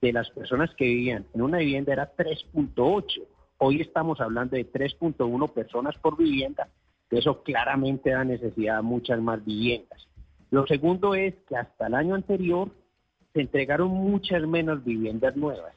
de 0.00 0.12
las 0.12 0.30
personas 0.30 0.74
que 0.76 0.84
vivían 0.84 1.26
en 1.34 1.42
una 1.42 1.58
vivienda 1.58 1.92
era 1.92 2.14
3.8. 2.16 3.22
Hoy 3.58 3.80
estamos 3.80 4.20
hablando 4.20 4.56
de 4.56 4.70
3.1 4.70 5.52
personas 5.52 5.96
por 5.98 6.16
vivienda, 6.16 6.68
que 7.10 7.18
eso 7.18 7.42
claramente 7.42 8.10
da 8.10 8.24
necesidad 8.24 8.78
a 8.78 8.82
muchas 8.82 9.20
más 9.20 9.44
viviendas. 9.44 10.06
Lo 10.50 10.66
segundo 10.66 11.14
es 11.14 11.34
que 11.48 11.56
hasta 11.56 11.88
el 11.88 11.94
año 11.94 12.14
anterior 12.14 12.70
se 13.32 13.40
entregaron 13.40 13.90
muchas 13.90 14.46
menos 14.46 14.84
viviendas 14.84 15.36
nuevas. 15.36 15.74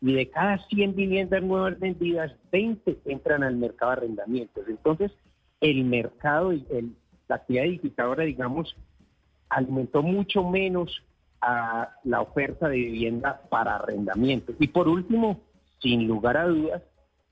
Y 0.00 0.14
de 0.14 0.30
cada 0.30 0.58
100 0.68 0.94
viviendas 0.94 1.42
nuevas 1.42 1.78
vendidas, 1.80 2.32
20 2.52 2.98
entran 3.06 3.42
al 3.42 3.56
mercado 3.56 3.92
de 3.92 3.96
arrendamientos. 3.98 4.64
Entonces, 4.68 5.10
el 5.60 5.84
mercado, 5.84 6.52
el, 6.52 6.94
la 7.26 7.36
actividad 7.36 7.64
digitadora, 7.64 8.22
digamos, 8.24 8.76
alimentó 9.48 10.02
mucho 10.02 10.44
menos 10.44 11.02
a 11.40 11.94
la 12.04 12.20
oferta 12.20 12.68
de 12.68 12.76
vivienda 12.76 13.42
para 13.48 13.76
arrendamiento. 13.76 14.52
Y 14.58 14.68
por 14.68 14.88
último, 14.88 15.40
sin 15.80 16.06
lugar 16.06 16.36
a 16.36 16.46
dudas, 16.46 16.82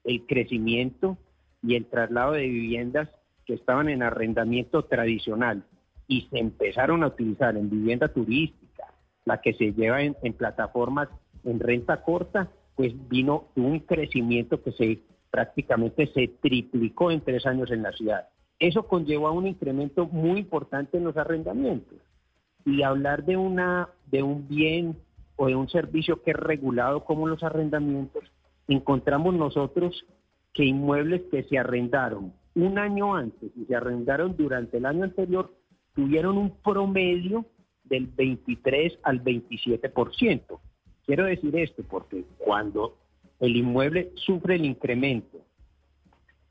el 0.04 0.26
crecimiento 0.26 1.18
y 1.62 1.74
el 1.74 1.86
traslado 1.86 2.32
de 2.32 2.46
viviendas 2.46 3.08
que 3.44 3.54
estaban 3.54 3.88
en 3.88 4.02
arrendamiento 4.02 4.84
tradicional 4.84 5.64
y 6.08 6.22
se 6.30 6.38
empezaron 6.38 7.02
a 7.02 7.08
utilizar 7.08 7.56
en 7.56 7.70
vivienda 7.70 8.08
turística, 8.08 8.92
la 9.24 9.40
que 9.40 9.54
se 9.54 9.72
lleva 9.72 10.02
en, 10.02 10.14
plataformas 10.36 11.08
en 11.44 11.58
renta 11.58 12.02
corta, 12.02 12.48
pues 12.74 12.92
vino 13.08 13.48
un 13.56 13.80
crecimiento 13.80 14.62
que 14.62 14.72
se 14.72 15.00
prácticamente 15.30 16.06
se 16.14 16.28
triplicó 16.28 17.10
en 17.10 17.20
tres 17.20 17.44
años 17.46 17.70
en 17.70 17.82
la 17.82 17.92
ciudad. 17.92 18.28
Eso 18.58 18.86
conllevó 18.86 19.28
a 19.28 19.32
un 19.32 19.46
incremento 19.46 20.06
muy 20.06 20.40
importante 20.40 20.96
en 20.96 21.04
los 21.04 21.16
arrendamientos. 21.16 21.98
Y 22.66 22.82
hablar 22.82 23.24
de, 23.24 23.38
una, 23.38 23.88
de 24.10 24.22
un 24.22 24.46
bien 24.46 24.98
o 25.36 25.46
de 25.46 25.56
un 25.56 25.70
servicio 25.70 26.22
que 26.22 26.32
es 26.32 26.36
regulado 26.36 27.04
como 27.04 27.26
los 27.26 27.42
arrendamientos, 27.42 28.24
encontramos 28.68 29.34
nosotros 29.34 30.04
que 30.52 30.64
inmuebles 30.64 31.22
que 31.30 31.44
se 31.44 31.58
arrendaron 31.58 32.34
un 32.54 32.78
año 32.78 33.14
antes 33.14 33.50
y 33.56 33.64
se 33.66 33.76
arrendaron 33.76 34.36
durante 34.36 34.78
el 34.78 34.86
año 34.86 35.04
anterior 35.04 35.52
tuvieron 35.94 36.38
un 36.38 36.50
promedio 36.62 37.44
del 37.84 38.06
23 38.06 38.98
al 39.02 39.22
27%. 39.22 40.58
Quiero 41.04 41.24
decir 41.24 41.56
esto 41.56 41.82
porque 41.88 42.24
cuando 42.38 42.96
el 43.40 43.56
inmueble 43.56 44.10
sufre 44.14 44.56
el 44.56 44.64
incremento, 44.64 45.38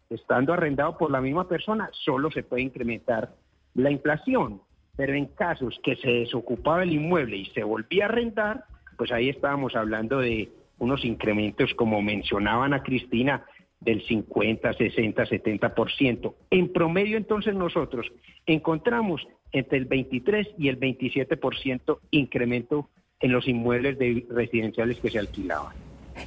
estando 0.10 0.54
arrendado 0.54 0.98
por 0.98 1.12
la 1.12 1.22
misma 1.22 1.48
persona, 1.48 1.90
solo 1.92 2.32
se 2.32 2.44
puede 2.44 2.64
incrementar 2.64 3.36
la 3.74 3.92
inflación. 3.92 4.62
Pero 4.96 5.14
en 5.14 5.26
casos 5.26 5.80
que 5.84 5.96
se 5.98 6.10
desocupaba 6.10 6.84
el 6.84 6.94
inmueble 6.94 7.38
y 7.38 7.46
se 7.48 7.64
volvía 7.64 8.06
a 8.06 8.10
arrendar, 8.10 8.66
pues 8.98 9.12
ahí 9.12 9.30
estábamos 9.30 9.76
hablando 9.76 10.20
de 10.20 10.50
unos 10.78 11.04
incrementos, 11.06 11.74
como 11.74 12.02
mencionaban 12.02 12.74
a 12.74 12.84
Cristina, 12.84 13.46
del 13.80 14.02
50, 14.06 14.74
60, 14.74 15.26
70%. 15.26 16.34
En 16.50 16.74
promedio, 16.74 17.18
entonces, 17.18 17.54
nosotros 17.54 18.12
encontramos 18.46 19.28
entre 19.52 19.78
el 19.78 19.86
23 19.86 20.48
y 20.58 20.70
el 20.70 20.80
27% 20.80 22.00
incremento 22.12 22.90
en 23.20 23.32
los 23.32 23.48
inmuebles 23.48 23.98
de 23.98 24.26
residenciales 24.30 25.00
que 25.00 25.10
se 25.10 25.20
alquilaban. 25.20 25.74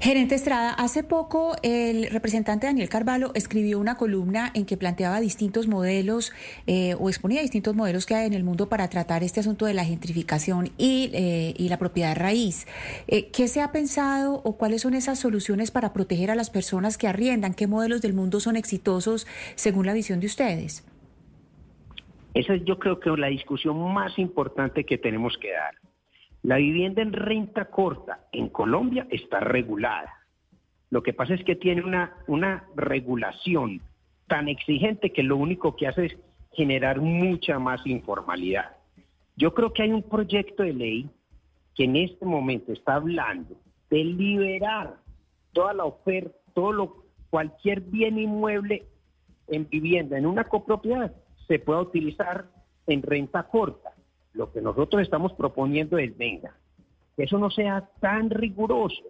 Gerente 0.01 0.37
Estrada, 0.37 0.75
hace 0.75 1.03
poco 1.03 1.57
el 1.63 2.09
representante 2.11 2.67
Daniel 2.67 2.89
Carvalho 2.89 3.33
escribió 3.35 3.81
una 3.81 3.97
columna 3.97 4.53
en 4.55 4.65
que 4.65 4.77
planteaba 4.77 5.19
distintos 5.19 5.67
modelos 5.67 6.33
eh, 6.67 6.95
o 7.01 7.09
exponía 7.09 7.41
distintos 7.41 7.75
modelos 7.75 8.07
que 8.07 8.15
hay 8.15 8.27
en 8.27 8.35
el 8.35 8.45
mundo 8.45 8.69
para 8.69 8.89
tratar 8.89 9.25
este 9.25 9.41
asunto 9.41 9.67
de 9.67 9.75
la 9.75 9.85
gentrificación 9.85 10.71
y, 10.79 11.11
eh, 11.15 11.55
la 11.69 11.79
propiedad 11.79 12.17
raíz. 12.17 12.67
Eh, 13.09 13.31
¿Qué 13.33 13.49
se 13.49 13.61
ha 13.61 13.73
pensado 13.73 14.41
o 14.45 14.57
cuáles 14.57 14.83
son 14.83 14.95
esas 14.95 15.19
soluciones 15.19 15.71
para 15.71 15.93
proteger 15.93 16.31
a 16.31 16.37
las 16.37 16.49
personas 16.49 16.97
que 16.97 17.09
arriendan? 17.09 17.55
¿Qué 17.55 17.67
modelos 17.67 18.01
del 18.01 18.15
mundo 18.15 18.41
son 18.41 18.57
exitosos 18.57 19.27
según 19.57 19.87
la 19.87 19.95
visión 19.95 20.21
de 20.21 20.27
ustedes? 20.27 20.87
Esa 22.35 22.55
es 22.55 22.65
yo 22.65 22.79
creo 22.79 23.01
que 23.01 23.11
la 23.11 23.29
discusión 23.29 23.77
más 23.93 24.17
importante 24.19 24.85
que 24.85 24.97
tenemos 24.97 25.37
que 25.39 25.51
dar. 25.51 25.88
La 26.43 26.57
vivienda 26.57 27.03
en 27.03 27.13
renta 27.13 27.67
corta 27.67 28.21
en 28.33 28.49
Colombia 28.49 29.07
está 29.11 29.41
regulada. 29.41 30.13
Lo 30.91 31.03
que 31.03 31.13
pasa 31.13 31.35
es 31.35 31.45
que 31.45 31.57
tiene 31.57 31.83
una, 31.83 32.15
una 32.27 32.65
regulación 32.77 33.81
tan 34.27 34.49
exigente 34.49 35.13
que 35.13 35.23
lo 35.23 35.37
único 35.37 35.77
que 35.77 35.89
hace 35.89 36.07
es 36.07 36.17
generar 36.53 37.01
mucha 37.01 37.59
más 37.59 37.87
informalidad. 37.87 38.77
Yo 39.37 39.55
creo 39.55 39.73
que 39.73 39.83
hay 39.83 39.93
un 39.93 40.03
proyecto 40.03 40.63
de 40.63 40.73
ley 40.73 41.11
que 41.75 41.85
en 41.85 41.97
este 41.97 42.25
momento 42.25 42.73
está 42.73 42.95
hablando 42.95 43.55
de 43.91 44.05
liberar 44.05 44.97
toda 45.53 45.73
la 45.73 45.85
oferta, 45.85 46.37
todo 46.55 46.73
lo, 46.73 47.05
cualquier 47.31 47.81
bien 47.81 48.19
inmueble 48.19 48.87
en 49.49 49.69
vivienda, 49.69 50.19
en 50.19 50.27
una 50.27 50.45
copropiedad, 50.45 51.13
se 51.47 51.59
pueda 51.59 51.81
utilizar 51.81 52.47
en 52.87 53.03
renta 53.03 53.45
corta. 53.45 53.93
Lo 54.35 54.53
que 54.53 54.61
nosotros 54.61 55.03
estamos 55.03 55.33
proponiendo 55.33 55.99
es, 55.99 56.17
venga, 56.17 56.55
que 57.17 57.25
eso 57.25 57.39
no 57.39 57.51
sea 57.51 57.89
tan 58.01 58.31
riguroso 58.31 59.03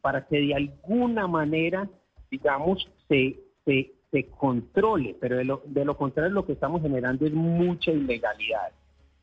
para 0.00 0.26
que 0.26 0.38
de 0.38 0.54
alguna 0.54 1.26
manera, 1.26 1.88
digamos, 2.30 2.86
se, 3.08 3.38
se, 3.64 3.90
controle, 4.38 5.16
pero 5.18 5.38
de 5.38 5.44
lo, 5.44 5.62
de 5.64 5.84
lo 5.84 5.96
contrario 5.96 6.30
lo 6.30 6.46
que 6.46 6.52
estamos 6.52 6.82
generando 6.82 7.26
es 7.26 7.32
mucha 7.32 7.90
ilegalidad. 7.90 8.70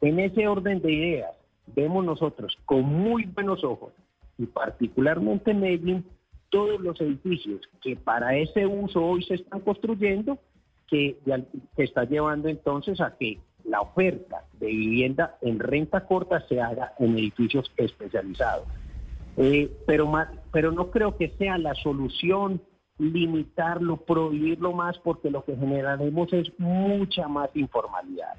En 0.02 0.20
ese 0.20 0.48
orden 0.48 0.82
de 0.82 0.92
ideas, 0.92 1.32
vemos 1.68 2.04
nosotros 2.04 2.58
con 2.66 2.84
muy 2.84 3.26
buenos 3.26 3.64
ojos, 3.64 3.94
y 4.38 4.48
particularmente 4.48 5.52
en 5.52 5.62
Medellín, 5.62 6.06
todos 6.50 6.82
los 6.82 7.00
edificios 7.00 7.62
que 7.82 7.96
para 7.96 8.36
ese 8.36 8.66
uso 8.66 9.06
hoy 9.06 9.24
se 9.24 9.36
están 9.36 9.62
construyendo, 9.62 10.40
que, 10.88 11.18
que 11.76 11.84
está 11.84 12.04
llevando 12.04 12.50
entonces 12.50 13.00
a 13.00 13.16
que 13.16 13.40
la 13.66 13.82
oferta 13.82 14.46
de 14.60 14.68
vivienda 14.68 15.38
en 15.42 15.60
renta 15.60 16.06
corta 16.06 16.46
se 16.48 16.62
haga 16.62 16.94
en 17.00 17.18
edificios 17.18 17.72
especializados. 17.78 18.68
Eh, 19.38 19.72
pero, 19.86 20.12
pero 20.52 20.72
no 20.72 20.92
creo 20.92 21.18
que 21.18 21.30
sea 21.38 21.58
la 21.58 21.74
solución 21.76 22.62
limitarlo, 22.98 23.98
prohibirlo 23.98 24.74
más, 24.74 24.98
porque 25.00 25.32
lo 25.32 25.44
que 25.44 25.56
generaremos 25.56 26.32
es 26.34 26.52
mucha 26.60 27.28
más 27.28 27.50
informalidad. 27.56 28.36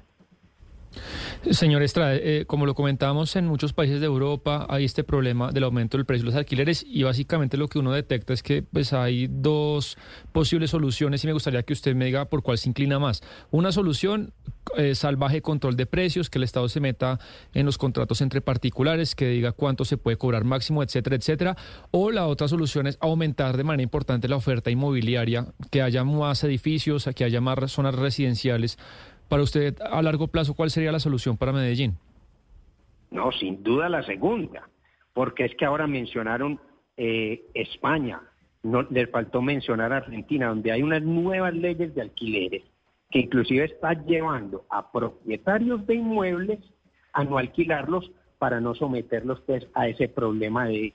Señor 1.51 1.83
Estrada, 1.83 2.15
eh, 2.15 2.45
como 2.47 2.65
lo 2.65 2.73
comentábamos 2.73 3.35
en 3.35 3.47
muchos 3.47 3.73
países 3.73 3.99
de 3.99 4.05
Europa, 4.05 4.65
hay 4.69 4.85
este 4.85 5.03
problema 5.03 5.51
del 5.51 5.65
aumento 5.65 5.97
del 5.97 6.05
precio 6.05 6.23
de 6.23 6.31
los 6.31 6.35
alquileres 6.35 6.85
y 6.87 7.03
básicamente 7.03 7.57
lo 7.57 7.67
que 7.67 7.79
uno 7.79 7.91
detecta 7.91 8.33
es 8.33 8.43
que 8.43 8.63
pues 8.63 8.93
hay 8.93 9.27
dos 9.29 9.97
posibles 10.31 10.71
soluciones 10.71 11.23
y 11.23 11.27
me 11.27 11.33
gustaría 11.33 11.63
que 11.63 11.73
usted 11.73 11.95
me 11.95 12.05
diga 12.05 12.25
por 12.25 12.43
cuál 12.43 12.57
se 12.57 12.69
inclina 12.69 12.99
más. 12.99 13.21
Una 13.51 13.71
solución, 13.71 14.33
eh, 14.77 14.95
salvaje 14.95 15.41
control 15.41 15.75
de 15.75 15.85
precios, 15.85 16.29
que 16.29 16.37
el 16.37 16.43
Estado 16.43 16.69
se 16.69 16.79
meta 16.79 17.19
en 17.53 17.65
los 17.65 17.77
contratos 17.77 18.21
entre 18.21 18.41
particulares, 18.41 19.15
que 19.15 19.27
diga 19.27 19.51
cuánto 19.51 19.85
se 19.85 19.97
puede 19.97 20.17
cobrar 20.17 20.43
máximo, 20.43 20.83
etcétera, 20.83 21.15
etcétera. 21.15 21.57
O 21.91 22.11
la 22.11 22.27
otra 22.27 22.47
solución 22.47 22.87
es 22.87 22.97
aumentar 23.01 23.57
de 23.57 23.63
manera 23.63 23.83
importante 23.83 24.27
la 24.27 24.37
oferta 24.37 24.71
inmobiliaria, 24.71 25.47
que 25.71 25.81
haya 25.81 26.03
más 26.03 26.43
edificios, 26.43 27.09
que 27.15 27.23
haya 27.23 27.41
más 27.41 27.71
zonas 27.71 27.95
residenciales 27.95 28.77
para 29.29 29.43
usted, 29.43 29.75
a 29.81 30.01
largo 30.01 30.27
plazo, 30.27 30.53
¿cuál 30.53 30.69
sería 30.69 30.91
la 30.91 30.99
solución 30.99 31.37
para 31.37 31.51
Medellín? 31.51 31.97
No, 33.11 33.31
sin 33.31 33.63
duda 33.63 33.89
la 33.89 34.03
segunda, 34.03 34.67
porque 35.13 35.45
es 35.45 35.55
que 35.55 35.65
ahora 35.65 35.87
mencionaron 35.87 36.59
eh, 36.97 37.43
España, 37.53 38.21
no, 38.63 38.83
les 38.83 39.09
faltó 39.09 39.41
mencionar 39.41 39.93
Argentina, 39.93 40.47
donde 40.47 40.71
hay 40.71 40.81
unas 40.81 41.03
nuevas 41.03 41.53
leyes 41.53 41.93
de 41.93 42.01
alquileres 42.01 42.63
que 43.11 43.19
inclusive 43.19 43.65
está 43.65 43.93
llevando 43.93 44.65
a 44.69 44.91
propietarios 44.91 45.85
de 45.85 45.95
inmuebles 45.95 46.59
a 47.13 47.23
no 47.23 47.37
alquilarlos 47.37 48.11
para 48.39 48.59
no 48.59 48.73
someterlos 48.73 49.39
pues, 49.45 49.67
a 49.75 49.87
ese 49.87 50.09
problema 50.09 50.65
de, 50.65 50.93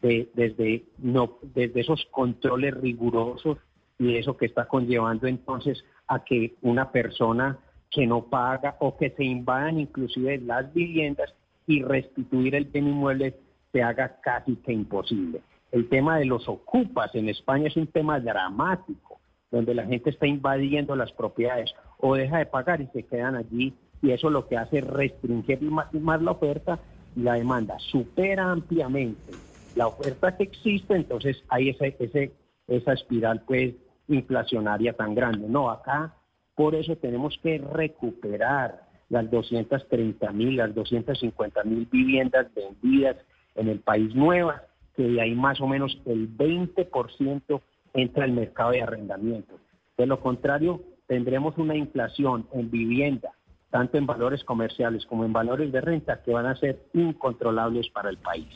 desde, 0.00 0.84
no, 0.98 1.38
desde 1.42 1.80
esos 1.80 2.06
controles 2.10 2.74
rigurosos 2.74 3.58
y 4.00 4.16
eso 4.16 4.36
que 4.36 4.46
está 4.46 4.66
conllevando 4.66 5.28
entonces 5.28 5.84
a 6.08 6.24
que 6.24 6.56
una 6.62 6.90
persona 6.90 7.58
que 7.90 8.06
no 8.06 8.24
paga 8.24 8.76
o 8.80 8.96
que 8.96 9.10
se 9.10 9.24
invadan 9.24 9.78
inclusive 9.78 10.38
las 10.38 10.72
viviendas 10.72 11.32
y 11.66 11.82
restituir 11.82 12.54
el 12.54 12.64
bien 12.64 12.88
inmueble 12.88 13.36
se 13.72 13.82
haga 13.82 14.20
casi 14.22 14.56
que 14.56 14.72
imposible. 14.72 15.42
El 15.70 15.88
tema 15.88 16.18
de 16.18 16.24
los 16.24 16.48
ocupas 16.48 17.14
en 17.14 17.28
España 17.28 17.68
es 17.68 17.76
un 17.76 17.86
tema 17.86 18.18
dramático, 18.18 19.20
donde 19.50 19.74
la 19.74 19.84
gente 19.84 20.10
está 20.10 20.26
invadiendo 20.26 20.96
las 20.96 21.12
propiedades 21.12 21.72
o 21.98 22.16
deja 22.16 22.38
de 22.38 22.46
pagar 22.46 22.80
y 22.80 22.86
se 22.88 23.04
quedan 23.04 23.36
allí 23.36 23.74
y 24.02 24.12
eso 24.12 24.30
lo 24.30 24.48
que 24.48 24.56
hace 24.56 24.78
es 24.78 24.86
restringir 24.86 25.60
más, 25.62 25.92
más 25.92 26.22
la 26.22 26.30
oferta 26.30 26.78
y 27.14 27.20
la 27.20 27.34
demanda 27.34 27.78
supera 27.78 28.50
ampliamente 28.50 29.32
la 29.76 29.88
oferta 29.88 30.36
que 30.36 30.44
existe, 30.44 30.96
entonces 30.96 31.44
hay 31.48 31.68
ese, 31.68 31.94
ese, 32.00 32.32
esa 32.66 32.92
espiral 32.94 33.42
pues 33.46 33.74
inflacionaria 34.14 34.92
tan 34.92 35.14
grande. 35.14 35.48
No, 35.48 35.70
acá 35.70 36.14
por 36.54 36.74
eso 36.74 36.96
tenemos 36.96 37.38
que 37.42 37.58
recuperar 37.58 38.82
las 39.08 39.30
230 39.30 40.30
mil, 40.32 40.56
las 40.56 40.74
250 40.74 41.64
mil 41.64 41.86
viviendas 41.86 42.46
vendidas 42.54 43.16
en 43.54 43.68
el 43.68 43.80
país 43.80 44.14
nuevas, 44.14 44.62
que 44.94 45.02
de 45.02 45.20
ahí 45.20 45.34
más 45.34 45.60
o 45.60 45.66
menos 45.66 46.00
el 46.04 46.28
20% 46.36 47.60
entra 47.94 48.24
al 48.24 48.32
mercado 48.32 48.70
de 48.70 48.82
arrendamiento. 48.82 49.58
De 49.96 50.06
lo 50.06 50.20
contrario, 50.20 50.82
tendremos 51.06 51.58
una 51.58 51.74
inflación 51.74 52.46
en 52.52 52.70
vivienda, 52.70 53.32
tanto 53.70 53.98
en 53.98 54.06
valores 54.06 54.44
comerciales 54.44 55.04
como 55.06 55.24
en 55.24 55.32
valores 55.32 55.72
de 55.72 55.80
renta, 55.80 56.22
que 56.22 56.32
van 56.32 56.46
a 56.46 56.56
ser 56.56 56.78
incontrolables 56.94 57.88
para 57.90 58.10
el 58.10 58.18
país. 58.18 58.48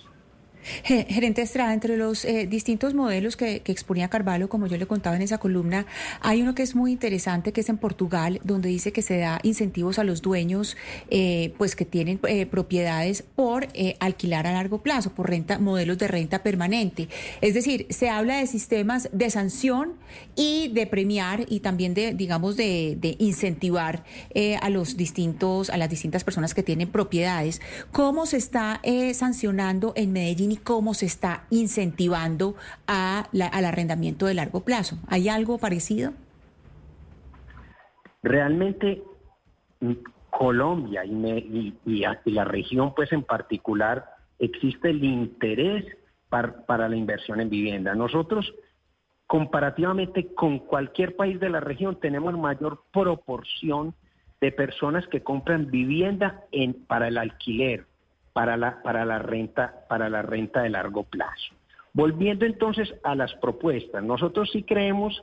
Gerente 0.84 1.42
Estrada, 1.42 1.74
entre 1.74 1.96
los 1.96 2.24
eh, 2.24 2.46
distintos 2.46 2.94
modelos 2.94 3.36
que, 3.36 3.62
exponía 3.66 4.08
Carvalho, 4.08 4.48
como 4.48 4.66
yo 4.66 4.76
le 4.76 4.86
contaba 4.86 5.16
en 5.16 5.22
esa 5.22 5.38
columna, 5.38 5.86
hay 6.20 6.42
uno 6.42 6.54
que 6.54 6.62
es 6.62 6.74
muy 6.74 6.92
interesante, 6.92 7.52
que 7.52 7.60
es 7.60 7.68
en 7.68 7.78
Portugal, 7.78 8.40
donde 8.44 8.68
dice 8.68 8.92
que 8.92 9.02
se 9.02 9.18
da 9.18 9.40
incentivos 9.42 9.98
a 9.98 10.04
los 10.04 10.22
dueños, 10.22 10.76
eh, 11.10 11.52
pues 11.58 11.76
que 11.76 11.84
tienen 11.84 12.20
eh, 12.28 12.46
propiedades 12.46 13.22
por 13.22 13.68
alquilar 14.00 14.46
a 14.46 14.52
largo 14.52 14.82
plazo, 14.82 15.10
por 15.12 15.28
renta, 15.28 15.58
modelos 15.58 15.98
de 15.98 16.08
renta 16.08 16.42
permanente. 16.42 17.08
Es 17.40 17.54
decir, 17.54 17.86
se 17.90 18.08
habla 18.08 18.38
de 18.38 18.46
sistemas 18.46 19.08
de 19.12 19.30
sanción 19.30 19.94
y 20.36 20.68
de 20.68 20.86
premiar 20.86 21.44
y 21.48 21.60
también 21.60 21.94
de, 21.94 22.14
digamos, 22.14 22.56
de, 22.56 22.96
de 23.00 23.16
incentivar 23.18 24.04
a 24.60 24.70
los 24.70 24.96
distintos, 24.96 25.70
a 25.70 25.76
las 25.76 25.90
distintas 25.90 26.24
personas 26.24 26.54
que 26.54 26.62
tienen 26.62 26.90
propiedades. 26.90 27.60
¿Cómo 27.92 28.26
se 28.26 28.36
está 28.36 28.80
sancionando 29.12 29.92
en 29.96 30.12
Medellín? 30.12 30.53
Cómo 30.56 30.94
se 30.94 31.06
está 31.06 31.44
incentivando 31.50 32.54
a 32.86 33.26
al 33.32 33.64
arrendamiento 33.64 34.26
de 34.26 34.34
largo 34.34 34.60
plazo. 34.60 34.98
¿Hay 35.08 35.28
algo 35.28 35.58
parecido? 35.58 36.12
Realmente 38.22 39.02
Colombia 40.30 41.04
y, 41.04 41.74
la 42.24 42.44
región 42.44 42.94
pues 42.94 43.12
en 43.12 43.22
particular 43.22 44.06
existe 44.38 44.90
el 44.90 45.04
interés 45.04 45.84
para 46.28 46.88
la 46.88 46.96
inversión 46.96 47.40
en 47.40 47.48
vivienda. 47.48 47.94
Nosotros 47.94 48.52
comparativamente 49.26 50.34
con 50.34 50.58
cualquier 50.58 51.16
país 51.16 51.38
de 51.40 51.48
la 51.48 51.60
región 51.60 51.98
tenemos 52.00 52.36
mayor 52.36 52.82
proporción 52.92 53.94
de 54.40 54.52
personas 54.52 55.06
que 55.08 55.22
compran 55.22 55.70
vivienda 55.70 56.44
en, 56.50 56.74
para 56.74 57.08
el 57.08 57.18
alquiler 57.18 57.86
para 58.34 58.58
la, 58.58 58.82
para 58.82 59.06
la 59.06 59.20
renta, 59.20 59.86
para 59.88 60.10
la 60.10 60.20
renta 60.20 60.62
de 60.62 60.68
largo 60.68 61.04
plazo. 61.04 61.54
Volviendo 61.94 62.44
entonces 62.44 62.92
a 63.04 63.14
las 63.14 63.32
propuestas, 63.36 64.02
nosotros 64.02 64.50
sí 64.52 64.64
creemos 64.64 65.22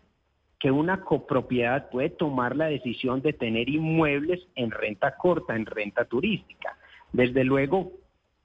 que 0.57 0.71
una 0.71 1.01
copropiedad 1.01 1.89
puede 1.89 2.09
tomar 2.09 2.55
la 2.55 2.67
decisión 2.67 3.21
de 3.21 3.33
tener 3.33 3.67
inmuebles 3.67 4.47
en 4.55 4.71
renta 4.71 5.17
corta, 5.17 5.55
en 5.55 5.65
renta 5.65 6.05
turística. 6.05 6.77
Desde 7.11 7.43
luego, 7.43 7.91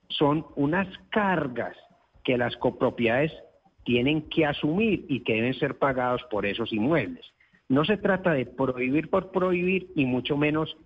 son 0.08 0.46
unas 0.56 0.88
cargas 1.10 1.76
que 2.24 2.36
las 2.36 2.56
copropiedades 2.56 3.32
tienen 3.84 4.22
que 4.22 4.46
asumir 4.46 5.06
y 5.08 5.20
que 5.20 5.34
deben 5.34 5.54
ser 5.54 5.78
pagados 5.78 6.22
por 6.30 6.44
esos 6.44 6.72
inmuebles. 6.72 7.24
No 7.68 7.84
se 7.84 7.96
trata 7.96 8.32
de 8.32 8.46
prohibir 8.46 9.10
por 9.10 9.30
prohibir 9.30 9.88
y 9.94 10.06
mucho 10.06 10.36
menos 10.36 10.76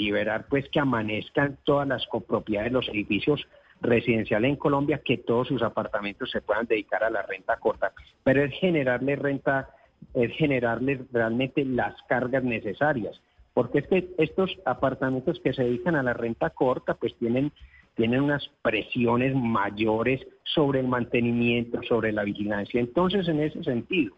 liberar 0.00 0.46
pues 0.48 0.68
que 0.70 0.80
amanezcan 0.80 1.58
todas 1.64 1.86
las 1.86 2.06
copropiedades, 2.06 2.72
los 2.72 2.88
edificios 2.88 3.46
residenciales 3.80 4.50
en 4.50 4.56
Colombia, 4.56 5.00
que 5.04 5.18
todos 5.18 5.48
sus 5.48 5.62
apartamentos 5.62 6.30
se 6.30 6.40
puedan 6.40 6.66
dedicar 6.66 7.04
a 7.04 7.10
la 7.10 7.22
renta 7.22 7.56
corta, 7.56 7.92
pero 8.24 8.42
es 8.42 8.52
generarle 8.54 9.16
renta, 9.16 9.70
es 10.14 10.32
generarle 10.32 11.00
realmente 11.12 11.64
las 11.64 11.94
cargas 12.08 12.44
necesarias, 12.44 13.20
porque 13.54 13.78
es 13.78 13.88
que 13.88 14.10
estos 14.18 14.50
apartamentos 14.64 15.40
que 15.40 15.52
se 15.52 15.64
dedican 15.64 15.96
a 15.96 16.02
la 16.02 16.12
renta 16.12 16.50
corta, 16.50 16.94
pues 16.94 17.14
tienen, 17.16 17.52
tienen 17.94 18.20
unas 18.20 18.48
presiones 18.62 19.34
mayores 19.34 20.20
sobre 20.44 20.80
el 20.80 20.88
mantenimiento, 20.88 21.80
sobre 21.88 22.12
la 22.12 22.24
vigilancia. 22.24 22.80
Entonces, 22.80 23.28
en 23.28 23.40
ese 23.40 23.62
sentido, 23.64 24.14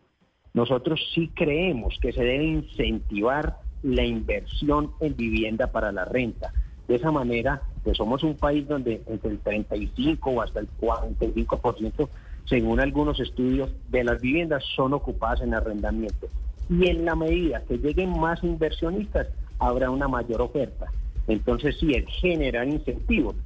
nosotros 0.54 1.00
sí 1.14 1.30
creemos 1.34 1.98
que 2.00 2.12
se 2.12 2.22
debe 2.22 2.44
incentivar 2.44 3.56
la 3.82 4.04
inversión 4.04 4.92
en 5.00 5.16
vivienda 5.16 5.68
para 5.68 5.92
la 5.92 6.04
renta. 6.04 6.52
De 6.88 6.96
esa 6.96 7.10
manera, 7.10 7.62
pues 7.84 7.96
somos 7.96 8.22
un 8.22 8.36
país 8.36 8.66
donde 8.66 9.02
entre 9.06 9.30
el 9.30 9.38
35 9.38 10.30
o 10.30 10.42
hasta 10.42 10.60
el 10.60 10.68
45%, 10.80 12.08
según 12.44 12.80
algunos 12.80 13.20
estudios, 13.20 13.70
de 13.88 14.04
las 14.04 14.20
viviendas 14.20 14.64
son 14.74 14.92
ocupadas 14.92 15.40
en 15.42 15.54
arrendamiento. 15.54 16.26
Y 16.68 16.88
en 16.88 17.04
la 17.04 17.14
medida 17.14 17.62
que 17.68 17.78
lleguen 17.78 18.18
más 18.18 18.42
inversionistas, 18.42 19.28
habrá 19.58 19.90
una 19.90 20.08
mayor 20.08 20.42
oferta. 20.42 20.86
Entonces, 21.28 21.76
sí, 21.78 21.94
es 21.94 22.04
generar 22.20 22.66
incentivos. 22.66 23.36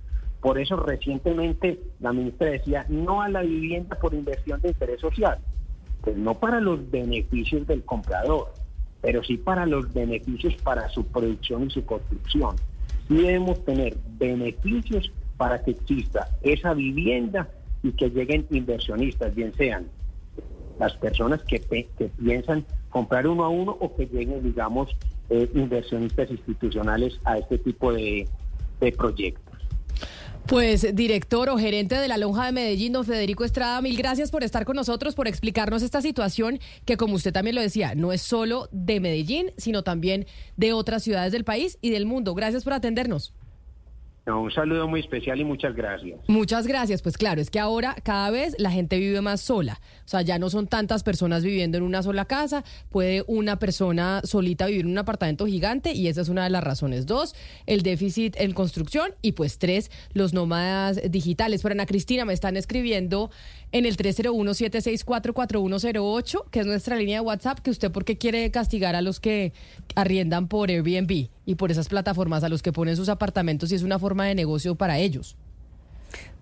Por 0.40 0.58
eso 0.58 0.76
recientemente 0.76 1.80
la 2.00 2.12
ministra 2.12 2.50
decía 2.50 2.86
no 2.88 3.22
a 3.22 3.28
la 3.28 3.42
vivienda 3.42 3.96
por 3.96 4.14
inversión 4.14 4.60
de 4.60 4.68
interés 4.68 5.00
social, 5.00 5.38
pues 6.02 6.16
no 6.16 6.34
para 6.34 6.60
los 6.60 6.90
beneficios 6.90 7.66
del 7.66 7.82
comprador, 7.84 8.52
pero 9.00 9.22
sí 9.22 9.36
para 9.36 9.66
los 9.66 9.92
beneficios 9.92 10.54
para 10.56 10.88
su 10.88 11.04
producción 11.04 11.64
y 11.64 11.70
su 11.70 11.84
construcción. 11.84 12.56
Y 13.08 13.16
debemos 13.16 13.64
tener 13.64 13.96
beneficios 14.18 15.12
para 15.36 15.62
que 15.62 15.72
exista 15.72 16.28
esa 16.42 16.74
vivienda 16.74 17.48
y 17.82 17.92
que 17.92 18.10
lleguen 18.10 18.46
inversionistas, 18.50 19.34
bien 19.34 19.52
sean 19.54 19.86
las 20.78 20.94
personas 20.96 21.42
que, 21.44 21.60
piensan 22.18 22.64
comprar 22.90 23.26
uno 23.26 23.44
a 23.44 23.48
uno 23.48 23.76
o 23.80 23.94
que 23.96 24.06
lleguen, 24.06 24.42
digamos, 24.42 24.94
eh, 25.30 25.48
inversionistas 25.54 26.30
institucionales 26.30 27.18
a 27.24 27.38
este 27.38 27.58
tipo 27.58 27.92
de 27.92 28.26
proyectos. 28.96 29.45
Pues 30.48 30.94
director 30.94 31.48
o 31.48 31.58
gerente 31.58 31.96
de 31.96 32.06
la 32.06 32.18
Lonja 32.18 32.46
de 32.46 32.52
Medellín, 32.52 32.92
don 32.92 33.04
Federico 33.04 33.44
Estrada, 33.44 33.82
mil 33.82 33.96
gracias 33.96 34.30
por 34.30 34.44
estar 34.44 34.64
con 34.64 34.76
nosotros, 34.76 35.16
por 35.16 35.26
explicarnos 35.26 35.82
esta 35.82 36.00
situación 36.00 36.60
que, 36.84 36.96
como 36.96 37.16
usted 37.16 37.32
también 37.32 37.56
lo 37.56 37.62
decía, 37.62 37.96
no 37.96 38.12
es 38.12 38.22
solo 38.22 38.68
de 38.70 39.00
Medellín, 39.00 39.50
sino 39.56 39.82
también 39.82 40.24
de 40.56 40.72
otras 40.72 41.02
ciudades 41.02 41.32
del 41.32 41.42
país 41.42 41.78
y 41.80 41.90
del 41.90 42.06
mundo. 42.06 42.32
Gracias 42.34 42.62
por 42.62 42.74
atendernos 42.74 43.34
un 44.34 44.50
saludo 44.50 44.88
muy 44.88 45.00
especial 45.00 45.40
y 45.40 45.44
muchas 45.44 45.74
gracias. 45.76 46.18
Muchas 46.26 46.66
gracias. 46.66 47.00
Pues 47.00 47.16
claro, 47.16 47.40
es 47.40 47.48
que 47.48 47.60
ahora 47.60 47.94
cada 48.02 48.30
vez 48.30 48.56
la 48.58 48.72
gente 48.72 48.98
vive 48.98 49.20
más 49.20 49.40
sola. 49.40 49.80
O 50.04 50.08
sea, 50.08 50.22
ya 50.22 50.38
no 50.38 50.50
son 50.50 50.66
tantas 50.66 51.04
personas 51.04 51.44
viviendo 51.44 51.78
en 51.78 51.84
una 51.84 52.02
sola 52.02 52.24
casa. 52.24 52.64
Puede 52.90 53.22
una 53.28 53.58
persona 53.58 54.20
solita 54.24 54.66
vivir 54.66 54.80
en 54.80 54.90
un 54.90 54.98
apartamento 54.98 55.46
gigante 55.46 55.92
y 55.92 56.08
esa 56.08 56.22
es 56.22 56.28
una 56.28 56.44
de 56.44 56.50
las 56.50 56.64
razones. 56.64 57.06
Dos, 57.06 57.36
el 57.66 57.82
déficit 57.82 58.34
en 58.38 58.52
construcción 58.52 59.14
y 59.22 59.32
pues 59.32 59.58
tres, 59.58 59.92
los 60.12 60.34
nómadas 60.34 61.00
digitales. 61.08 61.62
Pero 61.62 61.74
Ana 61.74 61.86
Cristina 61.86 62.24
me 62.24 62.32
están 62.32 62.56
escribiendo 62.56 63.30
en 63.72 63.86
el 63.86 63.96
301-764-4108, 63.96 66.50
que 66.50 66.60
es 66.60 66.66
nuestra 66.66 66.96
línea 66.96 67.20
de 67.20 67.26
WhatsApp, 67.26 67.60
que 67.60 67.70
usted 67.70 67.90
porque 67.90 68.18
quiere 68.18 68.50
castigar 68.50 68.94
a 68.94 69.00
los 69.02 69.20
que 69.20 69.52
arriendan 69.94 70.48
por 70.48 70.70
Airbnb 70.70 71.28
y 71.44 71.54
por 71.56 71.70
esas 71.70 71.88
plataformas 71.88 72.44
a 72.44 72.48
los 72.48 72.62
que 72.62 72.72
ponen 72.72 72.96
sus 72.96 73.08
apartamentos 73.08 73.72
y 73.72 73.74
es 73.74 73.82
una 73.82 73.98
forma 73.98 74.26
de 74.26 74.34
negocio 74.34 74.74
para 74.74 74.98
ellos. 74.98 75.36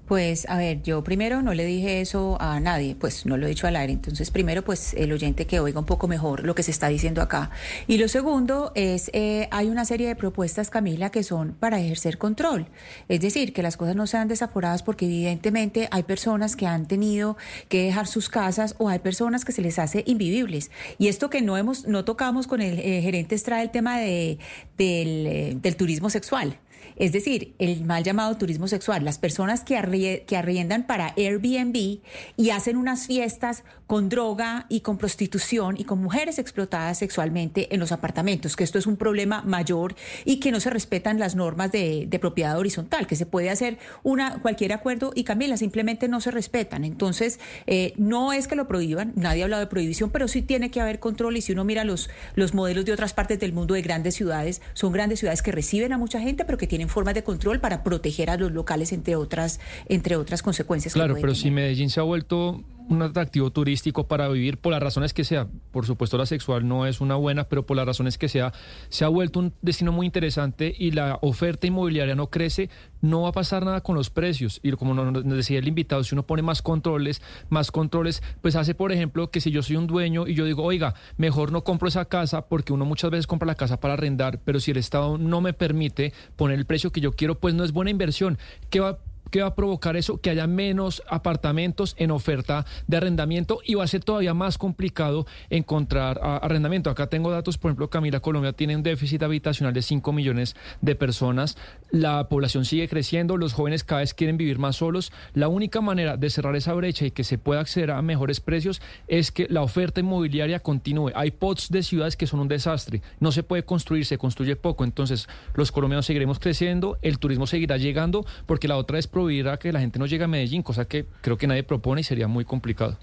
Pues 0.07 0.47
a 0.51 0.59
ver, 0.59 0.83
yo 0.83 1.03
primero 1.03 1.41
no 1.41 1.55
le 1.55 1.65
dije 1.65 2.03
eso 2.03 2.37
a 2.39 2.61
nadie, 2.61 2.95
pues 2.95 3.25
no 3.25 3.39
lo 3.39 3.47
he 3.47 3.49
dicho 3.49 3.67
al 3.67 3.77
aire. 3.77 3.95
Entonces, 3.95 4.31
primero, 4.31 4.63
pues 4.63 4.93
el 4.95 5.11
oyente 5.13 5.47
que 5.47 5.61
oiga 5.61 5.81
un 5.81 5.87
poco 5.87 6.09
mejor 6.09 6.45
lo 6.45 6.55
que 6.55 6.63
se 6.63 6.71
está 6.71 6.89
diciendo 6.89 7.23
acá. 7.23 7.51
Y 7.87 7.97
lo 7.97 8.09
segundo 8.09 8.73
es, 8.75 9.11
eh, 9.15 9.49
hay 9.51 9.69
una 9.69 9.87
serie 9.87 10.07
de 10.09 10.15
propuestas, 10.15 10.69
Camila, 10.69 11.11
que 11.11 11.23
son 11.23 11.55
para 11.55 11.81
ejercer 11.81 12.19
control. 12.19 12.67
Es 13.09 13.21
decir, 13.21 13.55
que 13.55 13.63
las 13.63 13.79
cosas 13.79 13.97
no 13.97 14.07
sean 14.07 14.29
desaforadas 14.29 14.83
porque 14.83 15.07
evidentemente 15.07 15.89
hay 15.91 16.03
personas 16.03 16.55
que 16.55 16.67
han 16.67 16.87
tenido 16.87 17.39
que 17.69 17.85
dejar 17.85 18.07
sus 18.07 18.29
casas 18.29 18.75
o 18.79 18.91
hay 18.91 18.99
personas 18.99 19.47
que 19.47 19.53
se 19.53 19.63
les 19.63 19.79
hace 19.79 20.05
invivibles. 20.07 20.71
Y 20.99 21.09
esto 21.09 21.31
que 21.31 21.41
no 21.41 21.57
hemos, 21.57 21.87
no 21.87 22.05
tocamos 22.05 22.47
con 22.47 22.61
el 22.61 22.79
eh, 22.79 23.01
gerente 23.01 23.35
Estrada 23.35 23.63
el 23.63 23.71
tema 23.71 23.99
de, 23.99 24.39
del, 24.77 25.27
eh, 25.27 25.57
del 25.61 25.77
turismo 25.77 26.11
sexual 26.11 26.59
Es 26.97 27.13
decir, 27.13 27.55
el 27.59 27.85
mal 27.85 28.05
llamado 28.05 28.37
turismo 28.37 28.69
sexual, 28.69 29.05
las 29.05 29.19
personas 29.19 29.65
que, 29.65 30.25
que 30.27 30.37
arriendan 30.37 30.87
para 30.87 31.15
Airbnb 31.17 32.01
y 32.37 32.51
hacen 32.51 32.77
unas 32.77 33.07
fiestas 33.07 33.65
con 33.87 34.09
droga 34.09 34.67
y 34.69 34.81
con 34.81 34.97
prostitución 34.97 35.77
y 35.79 35.85
con 35.85 36.01
mujeres 36.03 36.39
explotadas 36.39 36.99
sexualmente 36.99 37.73
en 37.75 37.81
los 37.81 37.93
apartamentos, 37.93 38.57
que 38.57 38.65
esto 38.65 38.79
es 38.79 38.87
un 38.87 38.97
problema 38.97 39.43
mayor 39.43 39.95
y 40.25 40.41
que 40.41 40.51
no 40.51 40.61
se 40.61 40.71
respetan 40.71 41.19
las 41.19 41.35
normas 41.35 41.71
de, 41.71 42.09
propiedad 42.21 42.59
horizontal, 42.59 43.07
que 43.07 43.17
se 43.17 43.27
puede 43.27 43.51
hacer 43.51 43.77
una 44.03 44.41
cualquier 44.41 44.73
acuerdo 44.73 45.13
y 45.15 45.25
Camila, 45.25 45.57
simplemente 45.57 46.09
no 46.09 46.21
se 46.21 46.31
respetan. 46.31 46.85
Entonces, 46.85 47.39
eh, 47.67 47.93
no 47.97 48.33
es 48.33 48.49
que 48.49 48.57
lo 48.57 48.67
prohíban, 48.67 49.13
nadie 49.17 49.43
ha 49.43 49.45
hablado 49.45 49.61
de 49.61 49.67
prohibición, 49.67 50.11
pero 50.11 50.29
sí 50.29 50.41
tiene 50.41 50.71
que 50.71 50.81
haber 50.81 51.01
control 51.01 51.37
y 51.37 51.43
si 51.43 51.53
uno 51.53 51.65
mira 51.65 51.85
los, 51.85 52.09
los 52.35 52.55
modelos 52.55 52.85
de 52.85 52.93
otras 52.93 53.13
partes 53.13 53.39
del 53.41 53.53
mundo 53.53 53.75
de 53.75 53.83
grandes 53.83 54.15
ciudades, 54.15 54.63
son 54.73 54.93
grandes 54.93 55.19
ciudades 55.19 55.43
que 55.43 55.53
reciben 55.53 55.93
a 55.93 55.99
mucha 55.99 56.21
gente, 56.21 56.45
pero 56.45 56.57
que 56.57 56.67
tienen 56.67 56.84
formas 56.89 57.15
de 57.15 57.23
control 57.23 57.61
para 57.61 57.83
proteger 57.83 58.31
a 58.31 58.37
los 58.37 58.53
locales, 58.53 58.93
entre 58.93 59.17
otras, 59.17 59.61
entre 59.89 60.17
otras 60.17 60.43
consecuencias. 60.43 60.95
Claro, 60.95 61.17
pero 61.21 61.35
si 61.35 61.51
Medellín 61.51 61.91
se 61.91 62.01
ha 62.01 62.03
vuelto 62.03 62.63
un 62.89 63.03
atractivo 63.03 63.51
turístico 63.51 64.07
para 64.07 64.29
vivir 64.29 64.59
por 64.59 64.73
las 64.73 64.83
razones 64.83 65.15
que 65.15 65.25
sea. 65.25 65.47
Por 65.71 65.87
supuesto, 65.87 66.19
la 66.19 66.27
sexual 66.27 66.67
no 66.67 66.87
es 66.87 67.01
una 67.01 67.15
buena, 67.15 67.45
pero 67.45 67.65
por 67.65 67.77
las 67.77 67.87
razones 67.87 68.19
que 68.19 68.29
sea, 68.29 68.53
se 68.89 69.05
ha 69.05 69.09
vuelto 69.09 69.41
un 69.41 69.55
destino 69.63 69.93
muy 69.93 70.07
interesante 70.07 70.75
y 70.77 70.91
la 70.91 71.19
oferta 71.23 71.67
inmobiliaria 71.67 72.15
no 72.15 72.29
crece, 72.29 72.71
no 73.01 73.23
va 73.23 73.31
a 73.31 73.33
pasar 73.33 73.65
nada 73.65 73.81
con 73.83 73.95
los 73.95 74.11
precios. 74.11 74.61
Y 74.63 74.73
como 74.73 74.95
nos 74.95 75.25
decía 75.37 75.59
el 75.59 75.69
invitado, 75.69 76.05
si 76.05 76.15
uno 76.15 76.25
pone 76.25 76.43
más 76.43 76.63
controles, 76.63 77.23
más 77.49 77.71
controles, 77.71 78.23
pues 78.43 78.57
hace, 78.57 78.75
por 78.75 78.93
ejemplo, 78.93 79.31
que 79.31 79.41
si 79.41 79.51
yo 79.51 79.63
soy 79.63 79.77
un 79.77 79.87
dueño 79.87 80.27
y 80.27 80.35
yo 80.35 80.45
digo, 80.45 80.63
oiga, 80.63 80.95
mejor 81.17 81.53
no 81.53 81.65
compro 81.65 81.89
esa 81.89 82.05
casa 82.05 82.47
porque 82.49 82.73
uno 82.73 82.85
muchas 82.85 83.11
veces 83.11 83.27
compra 83.27 83.47
la 83.47 83.55
casa 83.55 83.81
para 83.81 83.95
arrendar, 83.95 84.41
pero 84.45 84.61
si 84.61 84.71
el 84.71 84.77
Estado 84.77 85.19
no 85.19 85.41
me 85.41 85.53
permite 85.53 86.13
poner 86.37 86.59
el 86.59 86.67
precio 86.67 86.93
que 86.93 87.01
yo 87.01 87.13
quiero, 87.13 87.39
pues 87.39 87.55
no 87.55 87.65
es 87.65 87.73
buena 87.73 87.91
inversión. 87.91 88.39
¿Qué 88.71 88.81
va 88.81 88.99
¿Qué 89.35 89.43
va 89.43 89.49
a 89.49 89.55
provocar 89.57 89.97
eso? 89.97 90.19
Que 90.19 90.31
haya 90.31 90.47
menos 90.47 91.03
apartamentos 91.09 91.97
en 91.99 92.13
oferta 92.13 92.65
de 92.87 92.99
arrendamiento 92.99 93.59
y 93.65 93.75
va 93.75 93.83
a 93.83 93.89
ser 93.89 94.05
todavía 94.05 94.33
más 94.33 94.59
complicado 94.59 95.27
encontrar 95.51 96.21
arrendamiento. 96.23 96.89
Acá 96.89 97.09
tengo 97.09 97.33
datos, 97.33 97.59
por 97.59 97.71
ejemplo, 97.71 97.91
Camila, 97.91 98.21
Colombia 98.21 98.53
tiene 98.53 98.77
un 98.77 98.85
déficit 98.85 99.25
habitacional 99.25 99.75
de 99.75 99.83
5 99.83 100.13
millones 100.13 100.55
de 100.83 100.95
personas. 100.95 101.57
La 101.91 102.29
población 102.29 102.65
sigue 102.65 102.87
creciendo, 102.87 103.37
los 103.37 103.55
jóvenes 103.55 103.83
cada 103.83 104.03
vez 104.03 104.15
quieren 104.15 104.37
vivir 104.37 104.61
más 104.61 104.77
solos. 104.77 105.11
La 105.33 105.49
única 105.49 105.81
manera 105.81 106.17
de 106.17 106.31
cerrar 106.31 106.55
esa 106.55 106.73
brecha 106.73 107.05
y 107.05 107.11
que 107.11 107.25
se 107.25 107.37
pueda 107.37 107.61
acceder 107.61 107.91
a 107.91 108.03
mejores 108.03 108.39
precios 108.39 108.81
es 109.09 109.33
que 109.33 109.49
la 109.51 109.63
oferta 109.63 109.99
inmobiliaria 109.99 110.61
continúe. 110.61 111.11
Hay 111.17 111.33
pots 111.33 111.71
de 111.71 111.83
ciudades 111.83 112.17
que 112.17 112.29
son 112.29 112.39
un 112.39 112.47
desastre. 112.47 113.03
No 113.19 113.33
se 113.33 113.43
puede 113.43 113.65
construir, 113.65 114.07
se 114.07 114.17
construye 114.17 114.55
poco. 114.55 114.85
Entonces, 114.85 115.27
los 115.55 115.73
colombianos 115.73 116.07
seguiremos 116.07 116.39
creciendo, 116.39 116.99
el 117.03 117.19
turismo 117.19 117.49
seguirá 117.49 117.79
llegando, 117.79 118.25
porque 118.47 118.69
la 118.69 118.77
otra 118.77 119.01
es 119.01 119.09
a 119.29 119.57
que 119.59 119.73
la 119.73 119.81
gente 119.81 119.99
no 119.99 120.07
llegue 120.07 120.25
a 120.25 120.29
Medellín, 120.29 120.63
cosa 120.63 120.85
que 120.87 121.07
creo 121.21 121.37
que 121.37 121.47
nadie 121.47 121.63
propone 121.63 122.01
y 122.01 122.05
sería 122.05 122.29
muy 122.29 122.45
complicado. 122.45 122.99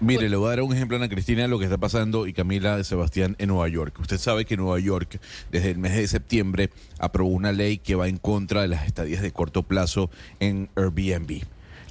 Mire, 0.00 0.28
le 0.28 0.36
voy 0.36 0.46
a 0.46 0.50
dar 0.50 0.62
un 0.62 0.72
ejemplo 0.72 0.96
a 0.96 1.00
Ana 1.00 1.08
Cristina 1.08 1.42
de 1.42 1.48
lo 1.48 1.58
que 1.58 1.64
está 1.64 1.76
pasando 1.76 2.28
y 2.28 2.32
Camila 2.32 2.76
de 2.76 2.84
Sebastián 2.84 3.34
en 3.38 3.48
Nueva 3.48 3.66
York. 3.68 3.98
Usted 3.98 4.18
sabe 4.18 4.44
que 4.44 4.56
Nueva 4.56 4.78
York, 4.78 5.20
desde 5.50 5.72
el 5.72 5.78
mes 5.78 5.96
de 5.96 6.06
septiembre, 6.06 6.70
aprobó 7.00 7.30
una 7.30 7.50
ley 7.50 7.78
que 7.78 7.96
va 7.96 8.06
en 8.06 8.16
contra 8.16 8.62
de 8.62 8.68
las 8.68 8.86
estadías 8.86 9.22
de 9.22 9.32
corto 9.32 9.64
plazo 9.64 10.08
en 10.38 10.68
Airbnb. 10.76 11.42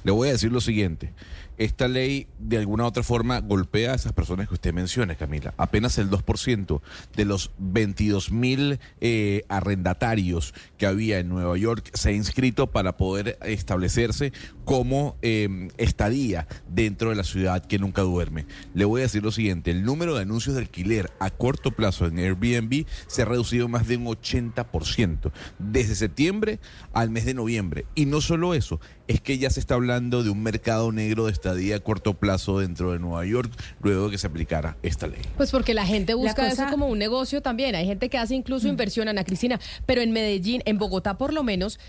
Le 0.04 0.12
voy 0.12 0.28
a 0.28 0.32
decir 0.32 0.50
lo 0.50 0.62
siguiente 0.62 1.12
esta 1.58 1.88
ley 1.88 2.28
de 2.38 2.58
alguna 2.58 2.84
u 2.84 2.86
otra 2.86 3.02
forma 3.02 3.40
golpea 3.40 3.92
a 3.92 3.94
esas 3.96 4.12
personas 4.12 4.48
que 4.48 4.54
usted 4.54 4.72
menciona, 4.72 5.16
Camila. 5.16 5.52
Apenas 5.56 5.98
el 5.98 6.08
2% 6.08 6.80
de 7.16 7.24
los 7.24 7.50
22 7.58 8.30
mil 8.30 8.78
eh, 9.00 9.44
arrendatarios 9.48 10.54
que 10.76 10.86
había 10.86 11.18
en 11.18 11.28
Nueva 11.28 11.58
York 11.58 11.90
se 11.94 12.10
ha 12.10 12.12
inscrito 12.12 12.68
para 12.68 12.96
poder 12.96 13.38
establecerse 13.42 14.32
como 14.68 15.16
em, 15.22 15.70
estadía 15.78 16.46
dentro 16.68 17.08
de 17.08 17.16
la 17.16 17.24
ciudad 17.24 17.64
que 17.64 17.78
nunca 17.78 18.02
duerme. 18.02 18.44
Le 18.74 18.84
voy 18.84 19.00
a 19.00 19.04
decir 19.04 19.22
lo 19.22 19.32
siguiente, 19.32 19.70
el 19.70 19.82
número 19.82 20.14
de 20.14 20.20
anuncios 20.20 20.56
de 20.56 20.60
alquiler 20.60 21.10
a 21.20 21.30
corto 21.30 21.70
plazo 21.70 22.04
en 22.04 22.18
Airbnb 22.18 22.84
se 23.06 23.22
ha 23.22 23.24
reducido 23.24 23.66
más 23.68 23.88
de 23.88 23.96
un 23.96 24.04
80% 24.04 25.32
desde 25.58 25.94
septiembre 25.94 26.60
al 26.92 27.08
mes 27.08 27.24
de 27.24 27.32
noviembre. 27.32 27.86
Y 27.94 28.04
no 28.04 28.20
solo 28.20 28.52
eso, 28.52 28.78
es 29.06 29.22
que 29.22 29.38
ya 29.38 29.48
se 29.48 29.58
está 29.58 29.74
hablando 29.74 30.22
de 30.22 30.28
un 30.28 30.42
mercado 30.42 30.92
negro 30.92 31.24
de 31.24 31.32
estadía 31.32 31.76
a 31.76 31.80
corto 31.80 32.12
plazo 32.12 32.58
dentro 32.58 32.92
de 32.92 32.98
Nueva 32.98 33.24
York 33.24 33.50
luego 33.82 34.04
de 34.04 34.10
que 34.10 34.18
se 34.18 34.26
aplicara 34.26 34.76
esta 34.82 35.06
ley. 35.06 35.22
Pues 35.38 35.50
porque 35.50 35.72
la 35.72 35.86
gente 35.86 36.12
busca 36.12 36.46
eso 36.46 36.66
como 36.68 36.88
un 36.88 36.98
negocio 36.98 37.40
también. 37.40 37.74
Hay 37.74 37.86
gente 37.86 38.10
que 38.10 38.18
hace 38.18 38.34
incluso 38.34 38.66
mm. 38.66 38.70
inversión, 38.70 39.08
Ana 39.08 39.24
Cristina, 39.24 39.58
pero 39.86 40.02
en 40.02 40.12
Medellín, 40.12 40.60
en 40.66 40.76
Bogotá 40.76 41.16
por 41.16 41.32
lo 41.32 41.42
menos, 41.42 41.80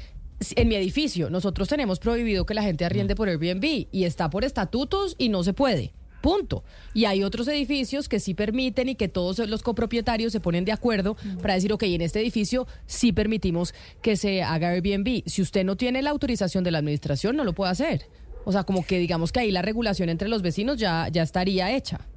en 0.56 0.68
mi 0.68 0.76
edificio, 0.76 1.30
nosotros 1.30 1.68
tenemos 1.68 2.00
prohibido 2.00 2.46
que 2.46 2.54
la 2.54 2.64
gente 2.64 2.86
arriende 2.86 3.14
mm. 3.14 3.18
por 3.18 3.30
Airbnb 3.30 3.88
y 3.92 4.04
está 4.04 4.30
por 4.30 4.46
estatutos 4.46 5.16
y 5.18 5.30
no 5.30 5.44
se 5.44 5.54
puede. 5.54 5.94
Punto. 6.22 6.64
Y 6.94 7.06
hay 7.06 7.24
otros 7.24 7.48
edificios 7.48 8.10
que 8.10 8.20
sí 8.20 8.34
permiten 8.34 8.90
y 8.90 8.96
que 8.96 9.08
todos 9.08 9.40
los 9.40 9.64
copropietarios 9.64 10.34
se 10.34 10.42
ponen 10.42 10.66
de 10.66 10.74
acuerdo 10.74 11.16
para 11.42 11.54
decir, 11.54 11.72
ok, 11.72 11.84
en 11.84 12.02
este 12.02 12.20
edificio 12.20 12.68
sí 12.88 13.14
permitimos 13.14 13.74
que 14.02 14.18
se 14.18 14.44
haga 14.44 14.70
Airbnb. 14.70 15.24
Si 15.26 15.42
usted 15.42 15.64
no 15.64 15.78
tiene 15.78 16.02
la 16.02 16.10
autorización 16.10 16.64
de 16.64 16.72
la 16.72 16.80
administración, 16.80 17.38
no 17.38 17.46
lo 17.46 17.54
puede 17.54 17.72
hacer. 17.72 18.08
O 18.44 18.52
sea, 18.52 18.64
como 18.64 18.86
que 18.86 19.00
digamos 19.00 19.32
que 19.32 19.40
ahí 19.40 19.52
la 19.52 19.62
regulación 19.62 20.10
entre 20.10 20.28
los 20.28 20.42
vecinos 20.42 20.78
ya, 20.78 21.08
ya 21.10 21.24
estaría 21.24 21.76
hecha. 21.76 22.09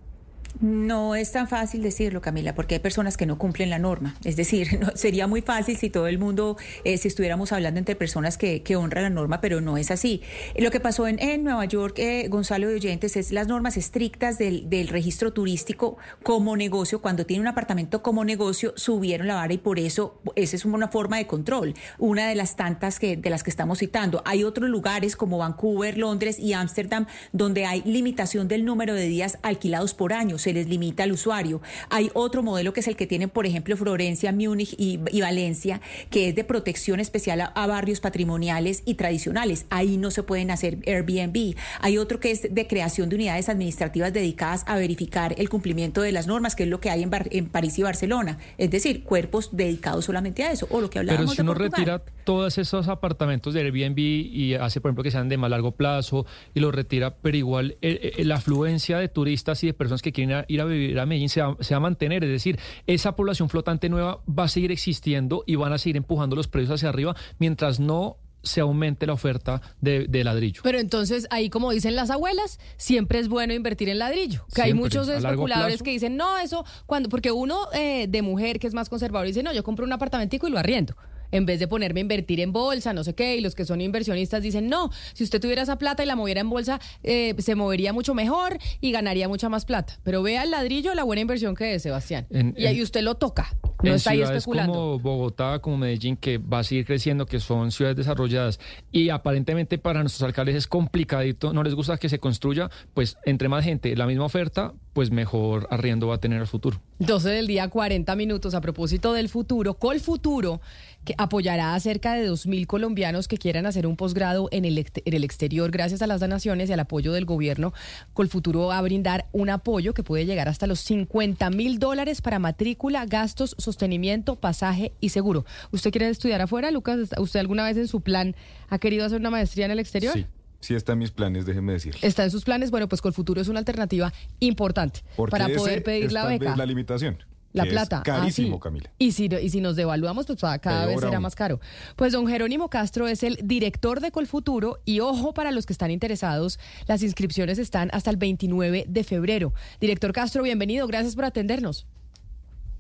No 0.61 1.15
es 1.15 1.33
tan 1.33 1.49
fácil 1.49 1.83
decirlo, 1.83 2.21
Camila, 2.21 2.55
porque 2.55 2.77
hay 2.77 2.81
personas 2.81 3.17
que 3.17 3.27
no 3.27 3.39
cumplen 3.39 3.71
la 3.71 3.79
norma. 3.79 4.17
Es 4.25 4.37
decir, 4.37 4.79
no, 4.81 4.91
sería 4.95 5.27
muy 5.27 5.43
fácil 5.43 5.77
si 5.77 5.91
todo 5.91 6.07
el 6.07 6.19
mundo, 6.19 6.57
eh, 6.85 6.99
si 6.99 7.09
estuviéramos 7.09 7.53
hablando 7.53 7.79
entre 7.79 7.97
personas 7.97 8.39
que, 8.39 8.63
que, 8.63 8.77
honran 8.77 9.05
la 9.05 9.11
norma, 9.11 9.41
pero 9.41 9.61
no 9.61 9.77
es 9.77 9.91
así. 9.91 10.23
Lo 10.57 10.71
que 10.71 10.81
pasó 10.81 11.07
en, 11.07 11.45
Nueva 11.45 11.65
York, 11.65 11.99
eh, 11.99 12.29
Gonzalo 12.29 12.69
de 12.69 12.75
Oyentes, 12.75 13.17
es 13.17 13.33
las 13.33 13.49
normas 13.49 13.77
estrictas 13.77 14.39
del, 14.39 14.69
del, 14.69 14.89
registro 14.89 15.33
turístico 15.33 15.97
como 16.23 16.57
negocio. 16.57 17.01
Cuando 17.01 17.27
tiene 17.27 17.41
un 17.41 17.49
apartamento 17.49 18.03
como 18.03 18.25
negocio, 18.25 18.73
subieron 18.77 19.27
la 19.27 19.35
vara 19.35 19.53
y 19.53 19.59
por 19.59 19.79
eso 19.79 20.21
esa 20.37 20.57
es 20.57 20.65
una 20.65 20.89
forma 20.89 21.19
de 21.19 21.27
control. 21.27 21.75
Una 21.99 22.29
de 22.29 22.35
las 22.35 22.57
tantas 22.57 22.99
que, 22.99 23.17
de 23.17 23.31
las 23.31 23.43
que 23.43 23.51
estamos 23.51 23.79
citando. 23.79 24.23
Hay 24.25 24.45
otros 24.45 24.69
lugares 24.69 25.17
como 25.17 25.39
Vancouver, 25.39 25.99
Londres 25.99 26.39
y 26.39 26.53
Ámsterdam 26.53 27.07
donde 27.33 27.65
hay 27.65 27.83
limitación 27.83 28.49
del 28.49 28.65
número 28.65 28.95
de 28.95 29.07
días 29.07 29.39
alquilados 29.43 29.95
por 29.95 30.13
año 30.13 30.39
se 30.43 30.53
les 30.53 30.69
limita 30.69 31.05
al 31.05 31.13
usuario. 31.13 31.63
Hay 31.91 32.11
otro 32.15 32.43
modelo 32.43 32.73
que 32.73 32.81
es 32.81 32.89
el 32.89 32.97
que 32.97 33.07
tienen, 33.07 33.31
por 33.31 33.47
ejemplo, 33.47 33.77
Florencia, 33.77 34.33
Múnich 34.33 34.75
y, 34.77 34.99
Valencia, 35.21 35.81
que 36.11 36.29
es 36.29 36.35
de 36.35 36.45
protección 36.45 37.01
especial 37.01 37.53
a, 37.55 37.67
barrios 37.67 38.01
patrimoniales 38.01 38.83
y 38.85 38.95
tradicionales. 38.95 39.67
Ahí 39.71 39.97
no 39.97 40.11
se 40.11 40.23
pueden 40.23 40.51
hacer 40.51 40.79
Airbnb. 40.87 41.55
Hay 41.81 41.97
otro 41.97 42.21
que 42.21 42.31
es 42.31 42.55
de 42.55 42.67
creación 42.67 43.09
de 43.09 43.17
unidades 43.17 43.49
administrativas 43.49 44.13
dedicadas 44.13 44.65
a 44.67 44.77
verificar 44.77 45.35
el 45.39 45.49
cumplimiento 45.49 46.03
de 46.03 46.13
las 46.13 46.27
normas, 46.27 46.57
que 46.57 46.65
es 46.65 46.69
lo 46.69 46.81
que 46.81 46.91
hay 46.91 47.03
en, 47.03 47.11
en 47.31 47.47
París 47.49 47.79
y 47.79 47.83
Barcelona. 47.83 48.39
Es 48.59 48.71
decir, 48.71 49.05
cuerpos 49.05 49.51
dedicados 49.53 50.05
solamente 50.05 50.43
a 50.43 50.53
eso, 50.53 50.67
o 50.71 50.81
lo 50.81 50.91
que 50.91 50.99
hablábamos 50.99 51.31
Pero 51.31 51.37
si 51.37 51.43
uno 51.43 51.55
retira 51.55 52.03
todos 52.25 52.59
esos 52.59 52.89
apartamentos 52.89 53.55
de 53.55 53.61
Airbnb 53.61 53.99
y 53.99 54.55
hace, 54.55 54.81
por 54.81 54.91
ejemplo, 54.91 55.05
que 55.05 55.11
sean 55.11 55.29
de 55.29 55.37
más 55.37 55.51
largo 55.51 55.73
plazo 55.73 56.27
y 56.55 56.61
los 56.61 56.75
retira, 56.75 57.15
pero 57.17 57.37
igual 57.37 57.77
eh, 57.83 58.15
eh, 58.19 58.25
la 58.25 58.37
afluencia 58.37 58.99
de 58.99 59.09
turistas 59.09 59.63
y 59.65 59.69
de 59.69 59.75
personas 59.75 60.03
que 60.03 60.13
quieren 60.13 60.32
ir 60.49 60.61
a 60.61 60.65
vivir 60.65 60.99
a 60.99 61.07
Medellín 61.07 61.29
se 61.29 61.43
va, 61.43 61.57
a 61.59 61.81
mantener. 61.81 62.25
Es 62.25 62.31
decir, 62.31 62.59
esa 62.87 63.17
población 63.17 63.49
flotante 63.49 63.89
nueva 63.89 64.21
va 64.27 64.45
a 64.45 64.49
seguir 64.49 64.73
existiendo 64.73 65.45
y 65.47 65.57
van 65.57 65.73
a 65.73 65.79
seguir 65.79 65.97
empujando 65.97 66.37
los 66.37 66.49
precios 66.49 66.77
hacia 66.77 66.89
arriba 66.89 67.15
mientras 67.39 67.81
no 67.81 68.19
se 68.43 68.61
aumente 68.61 69.07
la 69.07 69.13
oferta 69.13 69.63
de, 69.81 70.09
ladrillo. 70.25 70.63
Pero 70.65 70.81
entonces, 70.81 71.29
ahí 71.31 71.49
como 71.49 71.71
dicen 71.71 71.95
las 71.95 72.11
abuelas, 72.11 72.59
siempre 72.77 73.21
es 73.21 73.29
bueno 73.29 73.55
invertir 73.55 73.89
en 73.89 73.99
ladrillo. 73.99 74.45
Que 74.53 74.63
hay 74.63 74.75
muchos 74.75 75.09
especuladores 75.09 75.83
que 75.83 75.91
dicen, 75.91 76.17
no, 76.17 76.39
eso, 76.39 76.65
cuando, 76.87 77.09
porque 77.09 77.31
uno 77.31 77.69
eh, 77.73 78.07
de 78.09 78.23
mujer 78.23 78.59
que 78.59 78.67
es 78.67 78.75
más 78.75 78.89
conservador 78.89 79.27
dice, 79.27 79.43
no, 79.43 79.53
yo 79.53 79.63
compro 79.63 79.85
un 79.85 79.93
apartamentico 79.93 80.49
y 80.49 80.51
lo 80.51 80.59
arriendo 80.59 80.97
en 81.33 81.47
vez 81.47 81.59
de 81.59 81.67
ponerme 81.67 82.01
a 82.01 82.03
invertir 82.03 82.41
en 82.41 82.53
bolsa, 82.53 82.93
no 82.93 83.03
sé 83.03 83.15
qué, 83.15 83.37
y 83.37 83.41
los 83.41 83.55
que 83.55 83.65
son 83.65 83.81
inversionistas 83.81 84.43
dicen, 84.43 84.69
no, 84.69 84.91
si 85.15 85.25
usted 85.25 85.41
tuviera 85.41 85.63
esa 85.63 85.79
plata 85.79 86.03
y 86.03 86.07
la 86.07 86.15
moviera 86.15 86.41
en 86.41 86.51
bolsa, 86.51 86.81
eh, 87.03 87.35
se 87.39 87.55
movería 87.55 87.93
mucho 87.93 88.15
mejor 88.15 88.59
y 88.81 88.93
ganaría 88.93 89.29
mucha 89.29 89.49
más 89.49 89.65
plata. 89.65 89.99
Pero 90.05 90.23
vea 90.23 90.45
el 90.45 90.51
ladrillo, 90.51 90.95
la 90.95 91.05
buena 91.05 91.23
inversión 91.23 91.55
que 91.55 91.75
es, 91.75 91.83
Sebastián. 91.83 92.27
y 92.57 92.67
ahí 92.67 92.83
usted 92.83 93.03
lo 93.03 93.17
toca. 93.17 93.57
No 93.83 93.95
está 93.95 94.13
ahí 94.13 94.23
especulando. 94.23 94.73
como 94.73 94.99
Bogotá, 95.01 95.59
como 95.59 95.77
Medellín, 95.77 96.17
que 96.17 96.39
va 96.39 96.61
a 96.61 96.65
seguir 96.65 96.87
creciendo, 96.87 97.27
que 97.27 97.41
son 97.41 97.73
ciudades 97.73 97.97
desarrolladas 97.97 98.61
y 98.93 99.09
aparentemente 99.09 99.79
para 99.79 100.01
nuestros 100.01 100.23
alcaldes 100.23 100.55
es 100.55 100.67
complicadito, 100.67 101.53
no 101.53 101.63
les 101.63 101.75
gusta 101.75 101.97
que 101.97 102.09
se 102.09 102.19
construya, 102.19 102.71
pues 102.95 103.17
entre 103.25 103.49
más 103.49 103.65
gente, 103.65 103.97
la 103.97 104.07
misma 104.07 104.27
oferta, 104.27 104.75
pues 104.93 105.11
mejor 105.11 105.67
arriendo 105.71 106.07
va 106.07 106.17
a 106.17 106.19
tener 106.19 106.41
el 106.41 106.47
futuro. 106.47 106.81
12 106.99 107.31
del 107.31 107.47
día, 107.47 107.69
40 107.69 108.15
minutos. 108.17 108.55
A 108.55 108.61
propósito 108.61 109.13
del 109.13 109.29
futuro, 109.29 109.75
Col 109.75 110.01
Futuro, 110.01 110.61
que 111.05 111.15
apoyará 111.19 111.75
a 111.75 111.81
cerca 111.81 112.15
de 112.15 112.31
2.000 112.31 112.67
colombianos 112.67 113.29
que 113.29 113.39
quieran 113.39 113.67
hacer 113.67 113.87
un 113.87 113.97
posgrado 113.97 114.49
en 114.53 114.65
el, 114.65 114.79
en 114.79 115.15
el 115.15 115.25
exterior 115.25 115.71
gracias 115.71 116.03
a 116.03 116.07
las 116.07 116.21
donaciones 116.21 116.71
y 116.71 116.73
al 116.73 116.81
apoyo 116.81 117.13
del 117.13 117.25
gobierno. 117.25 117.73
Col 118.15 118.29
Futuro 118.29 118.67
va 118.67 118.79
a 118.79 118.83
brindar 118.83 119.27
un 119.33 119.51
apoyo 119.51 119.95
que 119.95 120.03
puede 120.03 120.27
llegar 120.27 120.49
hasta 120.49 120.67
los 120.67 120.81
50 120.81 121.51
mil 121.51 121.79
dólares 121.79 122.23
para 122.23 122.39
matrícula, 122.39 123.05
gastos 123.07 123.57
sostenimiento, 123.59 124.37
pasaje 124.37 124.93
y 125.01 125.09
seguro. 125.11 125.45
¿Usted 125.71 125.91
quiere 125.91 126.09
estudiar 126.09 126.43
afuera, 126.43 126.71
Lucas? 126.71 127.11
¿Usted 127.19 127.41
alguna 127.41 127.65
vez 127.65 127.77
en 127.77 127.89
su 127.89 128.01
plan 128.01 128.35
ha 128.69 128.79
querido 128.79 129.05
hacer 129.05 129.21
una 129.21 129.31
maestría 129.31 129.67
en 129.67 129.73
el 129.73 129.79
exterior? 129.79 130.15
Sí. 130.15 130.27
Sí 130.61 130.77
está 130.77 130.93
en 130.93 131.01
mis 131.01 131.11
planes, 131.11 131.45
déjeme 131.45 131.73
decir. 131.73 131.97
Está 132.03 132.23
en 132.23 132.31
sus 132.31 132.45
planes, 132.45 132.71
bueno, 132.71 132.89
pues 132.89 133.03
Colfuturo 133.03 133.41
es 133.41 133.49
una 133.49 133.59
alternativa 133.59 134.13
importante 134.39 135.01
para 135.29 135.49
poder 135.49 135.83
pedir 135.83 136.13
la 136.13 136.25
beca. 136.25 136.57
la 136.57 136.65
limitación. 136.65 137.19
La 137.53 137.65
plata. 137.65 137.99
Es 137.99 138.03
carísimo, 138.03 138.59
Camila. 138.59 138.91
Y 138.99 139.13
si, 139.13 139.27
y 139.27 139.49
si 139.51 139.61
nos 139.61 139.77
devaluamos, 139.77 140.27
pues 140.27 140.39
cada 140.61 140.87
vez 140.87 141.01
será 141.01 141.21
más 141.21 141.35
caro. 141.35 141.61
Pues 141.97 142.13
don 142.13 142.27
Jerónimo 142.27 142.69
Castro 142.69 143.09
es 143.09 143.23
el 143.23 143.39
director 143.43 144.01
de 144.01 144.11
Colfuturo 144.11 144.81
y 144.85 145.01
ojo 145.01 145.35
para 145.35 145.51
los 145.51 145.67
que 145.67 145.73
están 145.73 145.91
interesados, 145.91 146.59
las 146.87 147.03
inscripciones 147.03 147.59
están 147.59 147.91
hasta 147.93 148.11
el 148.11 148.17
29 148.17 148.87
de 148.89 149.05
febrero. 149.05 149.53
Director 149.81 150.13
Castro, 150.13 150.43
bienvenido, 150.43 150.87
gracias 150.87 151.15
por 151.15 151.25
atendernos. 151.25 151.87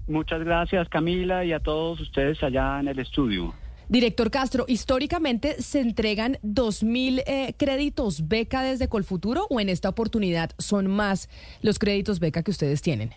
Muchas 0.08 0.40
gracias, 0.42 0.88
Camila, 0.88 1.44
y 1.44 1.52
a 1.52 1.60
todos 1.60 2.00
ustedes 2.00 2.42
allá 2.42 2.80
en 2.80 2.88
el 2.88 2.98
estudio. 2.98 3.54
Director 3.88 4.30
Castro, 4.30 4.64
históricamente 4.68 5.60
se 5.60 5.80
entregan 5.80 6.38
2.000 6.42 7.22
eh, 7.26 7.54
créditos 7.58 8.26
beca 8.26 8.62
desde 8.62 8.88
Colfuturo 8.88 9.46
o 9.50 9.60
en 9.60 9.68
esta 9.68 9.90
oportunidad 9.90 10.50
son 10.58 10.86
más 10.86 11.28
los 11.60 11.78
créditos 11.78 12.18
beca 12.18 12.42
que 12.42 12.50
ustedes 12.50 12.80
tienen? 12.80 13.10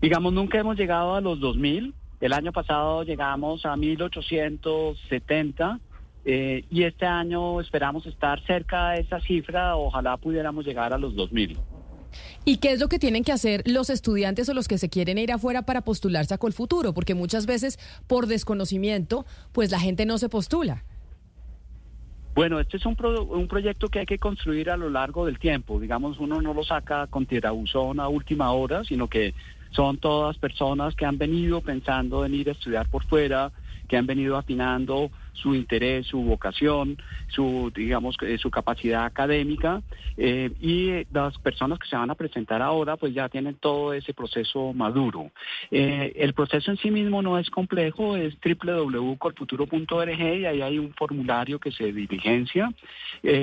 Digamos, 0.00 0.32
nunca 0.32 0.58
hemos 0.58 0.78
llegado 0.78 1.14
a 1.14 1.20
los 1.20 1.40
2.000. 1.40 1.92
El 2.20 2.32
año 2.32 2.52
pasado 2.52 3.02
llegamos 3.02 3.66
a 3.66 3.76
1.870 3.76 5.80
eh, 6.24 6.64
y 6.70 6.84
este 6.84 7.06
año 7.06 7.60
esperamos 7.60 8.06
estar 8.06 8.40
cerca 8.46 8.90
de 8.90 9.00
esa 9.00 9.20
cifra. 9.20 9.76
Ojalá 9.76 10.16
pudiéramos 10.16 10.64
llegar 10.64 10.92
a 10.92 10.98
los 10.98 11.14
2.000. 11.14 11.58
¿Y 12.44 12.56
qué 12.56 12.72
es 12.72 12.80
lo 12.80 12.88
que 12.88 12.98
tienen 12.98 13.24
que 13.24 13.32
hacer 13.32 13.62
los 13.66 13.90
estudiantes 13.90 14.48
o 14.48 14.54
los 14.54 14.68
que 14.68 14.78
se 14.78 14.88
quieren 14.88 15.18
ir 15.18 15.32
afuera 15.32 15.62
para 15.62 15.82
postularse 15.82 16.34
a 16.34 16.38
Colfuturo? 16.38 16.94
Porque 16.94 17.14
muchas 17.14 17.46
veces 17.46 17.78
por 18.06 18.26
desconocimiento, 18.26 19.26
pues 19.52 19.70
la 19.70 19.78
gente 19.78 20.06
no 20.06 20.18
se 20.18 20.28
postula. 20.28 20.84
Bueno, 22.34 22.58
este 22.58 22.78
es 22.78 22.86
un, 22.86 22.96
un 23.28 23.48
proyecto 23.48 23.88
que 23.88 24.00
hay 24.00 24.06
que 24.06 24.18
construir 24.18 24.70
a 24.70 24.76
lo 24.76 24.88
largo 24.88 25.26
del 25.26 25.38
tiempo. 25.38 25.78
Digamos, 25.78 26.18
uno 26.18 26.40
no 26.40 26.54
lo 26.54 26.64
saca 26.64 27.06
con 27.08 27.26
tirabuzón 27.26 28.00
a 28.00 28.08
última 28.08 28.52
hora, 28.52 28.82
sino 28.84 29.08
que 29.08 29.34
son 29.70 29.98
todas 29.98 30.36
personas 30.38 30.94
que 30.94 31.06
han 31.06 31.18
venido 31.18 31.60
pensando 31.60 32.24
en 32.24 32.34
ir 32.34 32.48
a 32.48 32.52
estudiar 32.52 32.88
por 32.88 33.04
fuera, 33.04 33.52
que 33.88 33.96
han 33.96 34.06
venido 34.06 34.36
afinando 34.36 35.10
su 35.32 35.54
interés, 35.54 36.06
su 36.06 36.22
vocación, 36.22 36.96
su, 37.28 37.72
digamos, 37.74 38.16
eh, 38.22 38.38
su 38.38 38.50
capacidad 38.50 39.04
académica. 39.04 39.82
Eh, 40.16 40.50
y 40.60 41.06
las 41.14 41.38
personas 41.38 41.78
que 41.78 41.88
se 41.88 41.96
van 41.96 42.10
a 42.10 42.14
presentar 42.14 42.60
ahora, 42.62 42.96
pues 42.96 43.14
ya 43.14 43.28
tienen 43.28 43.54
todo 43.54 43.92
ese 43.92 44.12
proceso 44.12 44.72
maduro. 44.72 45.30
Eh, 45.70 46.12
el 46.16 46.34
proceso 46.34 46.70
en 46.70 46.76
sí 46.76 46.90
mismo 46.90 47.22
no 47.22 47.38
es 47.38 47.48
complejo, 47.50 48.16
es 48.16 48.36
www.colfuturo.org 48.40 50.20
y 50.20 50.44
ahí 50.44 50.62
hay 50.62 50.78
un 50.78 50.92
formulario 50.94 51.58
que 51.58 51.72
se 51.72 51.92
diligencia. 51.92 52.72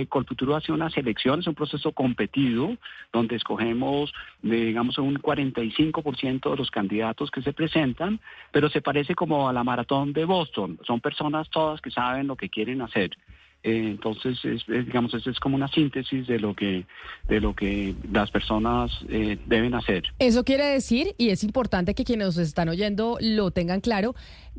Colfuturo 0.10 0.56
hace 0.56 0.72
una 0.72 0.90
selección, 0.90 1.40
es 1.40 1.48
un 1.48 1.56
proceso 1.56 1.92
competido, 1.92 2.78
donde 3.12 3.36
escogemos, 3.36 4.14
digamos, 4.42 4.98
un 4.98 5.18
45% 5.20 6.52
de 6.52 6.58
los 6.58 6.72
candidatos 6.72 7.32
que 7.32 7.42
se 7.42 7.54
presentan, 7.54 8.20
pero 8.52 8.70
se 8.70 8.82
parece 8.82 9.16
como 9.16 9.48
a 9.50 9.54
la 9.54 9.64
maratón 9.64 10.14
de 10.14 10.26
Boston. 10.26 10.80
Son 10.86 11.00
personas 11.00 11.50
todas 11.50 11.82
que 11.82 11.87
saben 11.92 12.28
lo 12.28 12.36
que 12.36 12.50
quieren 12.50 12.82
hacer. 12.82 13.18
Eh, 13.64 13.90
entonces, 13.90 14.38
es, 14.46 14.66
digamos, 14.68 15.14
eso 15.14 15.30
es 15.30 15.40
como 15.40 15.56
una 15.56 15.68
síntesis 15.68 16.28
de 16.28 16.40
lo 16.40 16.56
que, 16.56 16.86
de 17.28 17.42
lo 17.42 17.56
que 17.56 17.96
las 18.12 18.32
personas 18.32 18.92
eh, 19.10 19.38
deben 19.46 19.74
hacer. 19.74 20.04
Eso 20.20 20.44
quiere 20.44 20.66
decir, 20.66 21.16
y 21.18 21.30
es 21.30 21.44
importante 21.44 21.96
que 21.96 22.06
quienes 22.06 22.28
nos 22.28 22.38
están 22.38 22.70
oyendo 22.70 23.18
lo 23.20 23.52
tengan 23.52 23.82
claro, 23.82 24.16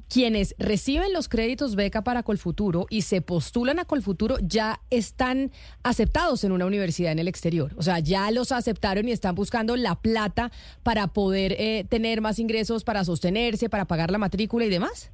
quienes 0.09 0.55
reciben 0.59 1.13
los 1.13 1.29
créditos 1.29 1.75
beca 1.75 2.03
para 2.03 2.23
Colfuturo 2.23 2.87
y 2.91 3.03
se 3.03 3.23
postulan 3.23 3.79
a 3.79 3.85
Colfuturo 3.85 4.37
ya 4.43 4.81
están 4.91 5.53
aceptados 5.83 6.45
en 6.45 6.53
una 6.53 6.67
universidad 6.67 7.13
en 7.13 7.19
el 7.19 7.29
exterior. 7.29 7.73
O 7.77 7.83
sea, 7.83 8.01
ya 8.01 8.31
los 8.31 8.53
aceptaron 8.53 9.09
y 9.09 9.13
están 9.13 9.35
buscando 9.35 9.77
la 9.77 9.95
plata 9.95 10.51
para 10.83 11.07
poder 11.07 11.53
eh, 11.59 11.87
tener 11.89 12.21
más 12.21 12.39
ingresos, 12.39 12.85
para 12.85 13.05
sostenerse, 13.05 13.71
para 13.71 13.87
pagar 13.87 14.11
la 14.11 14.19
matrícula 14.19 14.65
y 14.65 14.71
demás. 14.71 15.13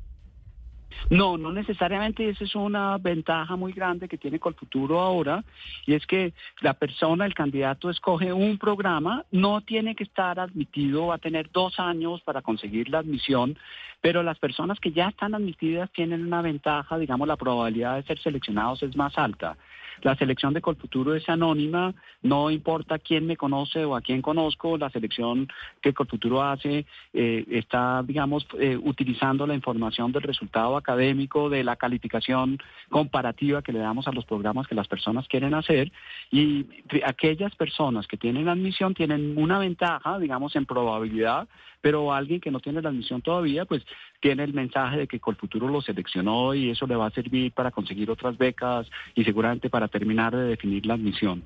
No, 1.10 1.36
no 1.36 1.52
necesariamente 1.52 2.28
esa 2.28 2.44
es 2.44 2.54
una 2.54 2.96
ventaja 2.98 3.56
muy 3.56 3.72
grande 3.72 4.08
que 4.08 4.18
tiene 4.18 4.38
Colfuturo 4.38 5.00
ahora, 5.00 5.44
y 5.86 5.94
es 5.94 6.06
que 6.06 6.32
la 6.60 6.74
persona, 6.74 7.26
el 7.26 7.34
candidato, 7.34 7.90
escoge 7.90 8.32
un 8.32 8.58
programa, 8.58 9.24
no 9.30 9.60
tiene 9.60 9.94
que 9.94 10.04
estar 10.04 10.40
admitido, 10.40 11.08
va 11.08 11.16
a 11.16 11.18
tener 11.18 11.50
dos 11.50 11.78
años 11.78 12.20
para 12.22 12.42
conseguir 12.42 12.88
la 12.88 12.98
admisión, 12.98 13.58
pero 14.00 14.22
las 14.22 14.38
personas 14.38 14.80
que 14.80 14.92
ya 14.92 15.08
están 15.08 15.34
admitidas 15.34 15.90
tienen 15.92 16.26
una 16.26 16.42
ventaja, 16.42 16.98
digamos, 16.98 17.26
la 17.26 17.36
probabilidad 17.36 17.96
de 17.96 18.02
ser 18.02 18.18
seleccionados 18.18 18.82
es 18.82 18.96
más 18.96 19.16
alta. 19.16 19.56
La 20.02 20.16
selección 20.16 20.54
de 20.54 20.60
Colfuturo 20.60 21.14
es 21.14 21.28
anónima, 21.28 21.94
no 22.22 22.50
importa 22.50 22.98
quién 22.98 23.26
me 23.26 23.36
conoce 23.36 23.84
o 23.84 23.96
a 23.96 24.00
quién 24.00 24.22
conozco, 24.22 24.76
la 24.78 24.90
selección 24.90 25.48
que 25.80 25.92
Colfuturo 25.92 26.42
hace 26.42 26.86
eh, 27.12 27.44
está, 27.50 28.02
digamos, 28.02 28.46
eh, 28.58 28.76
utilizando 28.76 29.46
la 29.46 29.54
información 29.54 30.12
del 30.12 30.22
resultado 30.22 30.76
académico, 30.76 31.48
de 31.48 31.64
la 31.64 31.76
calificación 31.76 32.58
comparativa 32.90 33.62
que 33.62 33.72
le 33.72 33.78
damos 33.78 34.08
a 34.08 34.12
los 34.12 34.24
programas 34.24 34.66
que 34.66 34.74
las 34.74 34.88
personas 34.88 35.28
quieren 35.28 35.54
hacer. 35.54 35.92
Y 36.30 36.66
aquellas 37.04 37.54
personas 37.54 38.06
que 38.06 38.16
tienen 38.16 38.48
admisión 38.48 38.94
tienen 38.94 39.34
una 39.36 39.58
ventaja, 39.58 40.18
digamos, 40.18 40.56
en 40.56 40.66
probabilidad, 40.66 41.48
pero 41.80 42.12
alguien 42.14 42.40
que 42.40 42.50
no 42.50 42.60
tiene 42.60 42.80
la 42.80 42.88
admisión 42.88 43.20
todavía, 43.20 43.66
pues 43.66 43.84
tiene 44.24 44.42
el 44.42 44.54
mensaje 44.54 44.96
de 44.96 45.06
que 45.06 45.20
Colfuturo 45.20 45.68
lo 45.68 45.82
seleccionó 45.82 46.54
y 46.54 46.70
eso 46.70 46.86
le 46.86 46.96
va 46.96 47.08
a 47.08 47.10
servir 47.10 47.52
para 47.52 47.70
conseguir 47.70 48.10
otras 48.10 48.38
becas 48.38 48.90
y 49.14 49.22
seguramente 49.22 49.68
para 49.68 49.86
terminar 49.88 50.34
de 50.34 50.44
definir 50.44 50.86
la 50.86 50.94
admisión. 50.94 51.44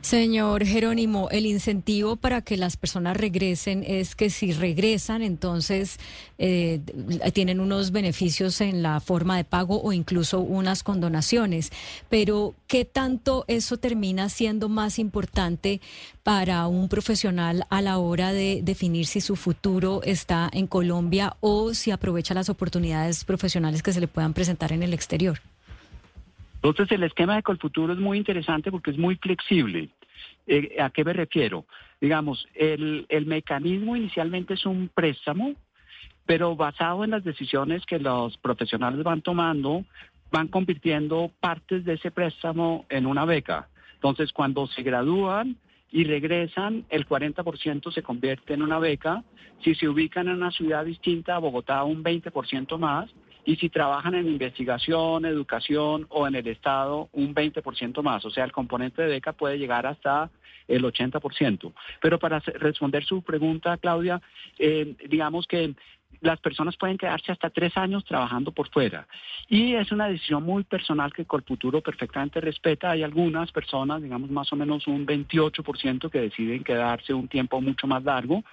Señor 0.00 0.64
Jerónimo, 0.64 1.28
el 1.30 1.44
incentivo 1.44 2.16
para 2.16 2.40
que 2.40 2.56
las 2.56 2.76
personas 2.76 3.16
regresen 3.16 3.84
es 3.86 4.14
que 4.14 4.30
si 4.30 4.52
regresan, 4.52 5.22
entonces 5.22 5.98
eh, 6.38 6.80
tienen 7.34 7.60
unos 7.60 7.90
beneficios 7.90 8.60
en 8.60 8.82
la 8.82 9.00
forma 9.00 9.36
de 9.36 9.44
pago 9.44 9.82
o 9.82 9.92
incluso 9.92 10.40
unas 10.40 10.82
condonaciones. 10.82 11.72
Pero, 12.08 12.54
¿qué 12.68 12.84
tanto 12.84 13.44
eso 13.48 13.76
termina 13.76 14.28
siendo 14.28 14.68
más 14.68 14.98
importante 14.98 15.80
para 16.22 16.66
un 16.68 16.88
profesional 16.88 17.66
a 17.68 17.82
la 17.82 17.98
hora 17.98 18.32
de 18.32 18.60
definir 18.62 19.06
si 19.06 19.20
su 19.20 19.36
futuro 19.36 20.02
está 20.04 20.48
en 20.52 20.66
Colombia 20.66 21.36
o 21.40 21.74
si 21.74 21.90
aprovecha 21.90 22.34
las 22.34 22.48
oportunidades 22.48 23.24
profesionales 23.24 23.82
que 23.82 23.92
se 23.92 24.00
le 24.00 24.08
puedan 24.08 24.32
presentar 24.32 24.72
en 24.72 24.82
el 24.82 24.94
exterior? 24.94 25.40
Entonces 26.62 26.90
el 26.90 27.04
esquema 27.04 27.36
de 27.36 27.42
Colfuturo 27.42 27.92
es 27.92 27.98
muy 27.98 28.18
interesante 28.18 28.70
porque 28.70 28.90
es 28.90 28.98
muy 28.98 29.16
flexible. 29.16 29.90
Eh, 30.46 30.76
¿A 30.80 30.90
qué 30.90 31.04
me 31.04 31.12
refiero? 31.12 31.66
Digamos, 32.00 32.46
el, 32.54 33.06
el 33.08 33.26
mecanismo 33.26 33.96
inicialmente 33.96 34.54
es 34.54 34.66
un 34.66 34.90
préstamo, 34.92 35.54
pero 36.26 36.56
basado 36.56 37.04
en 37.04 37.10
las 37.10 37.22
decisiones 37.22 37.86
que 37.86 37.98
los 37.98 38.36
profesionales 38.38 39.02
van 39.04 39.22
tomando, 39.22 39.84
van 40.30 40.48
convirtiendo 40.48 41.30
partes 41.40 41.84
de 41.84 41.94
ese 41.94 42.10
préstamo 42.10 42.86
en 42.88 43.06
una 43.06 43.24
beca. 43.24 43.68
Entonces, 43.94 44.32
cuando 44.32 44.66
se 44.66 44.82
gradúan 44.82 45.56
y 45.90 46.04
regresan, 46.04 46.84
el 46.90 47.06
40% 47.06 47.92
se 47.92 48.02
convierte 48.02 48.54
en 48.54 48.62
una 48.62 48.78
beca. 48.78 49.24
Si 49.62 49.74
se 49.74 49.88
ubican 49.88 50.28
en 50.28 50.34
una 50.34 50.50
ciudad 50.50 50.84
distinta 50.84 51.36
a 51.36 51.38
Bogotá, 51.38 51.82
un 51.84 52.04
20% 52.04 52.78
más 52.78 53.10
y 53.48 53.56
si 53.56 53.70
trabajan 53.70 54.14
en 54.14 54.28
investigación, 54.28 55.24
educación 55.24 56.04
o 56.10 56.28
en 56.28 56.34
el 56.34 56.46
Estado, 56.48 57.08
un 57.12 57.34
20% 57.34 58.02
más. 58.02 58.22
O 58.26 58.30
sea, 58.30 58.44
el 58.44 58.52
componente 58.52 59.00
de 59.00 59.08
beca 59.08 59.32
puede 59.32 59.58
llegar 59.58 59.86
hasta 59.86 60.28
el 60.68 60.84
80%. 60.84 61.72
Pero 62.02 62.18
para 62.18 62.40
responder 62.40 63.06
su 63.06 63.22
pregunta, 63.22 63.78
Claudia, 63.78 64.20
eh, 64.58 64.94
digamos 65.08 65.46
que 65.46 65.74
las 66.20 66.38
personas 66.40 66.76
pueden 66.76 66.98
quedarse 66.98 67.32
hasta 67.32 67.48
tres 67.48 67.74
años 67.78 68.04
trabajando 68.04 68.52
por 68.52 68.68
fuera. 68.68 69.08
Y 69.48 69.72
es 69.76 69.90
una 69.92 70.08
decisión 70.08 70.42
muy 70.42 70.64
personal 70.64 71.14
que 71.14 71.24
Colfuturo 71.24 71.80
perfectamente 71.80 72.42
respeta. 72.42 72.90
Hay 72.90 73.02
algunas 73.02 73.50
personas, 73.50 74.02
digamos 74.02 74.30
más 74.30 74.52
o 74.52 74.56
menos 74.56 74.86
un 74.86 75.06
28% 75.06 76.10
que 76.10 76.20
deciden 76.20 76.64
quedarse 76.64 77.14
un 77.14 77.28
tiempo 77.28 77.62
mucho 77.62 77.86
más 77.86 78.04
largo. 78.04 78.44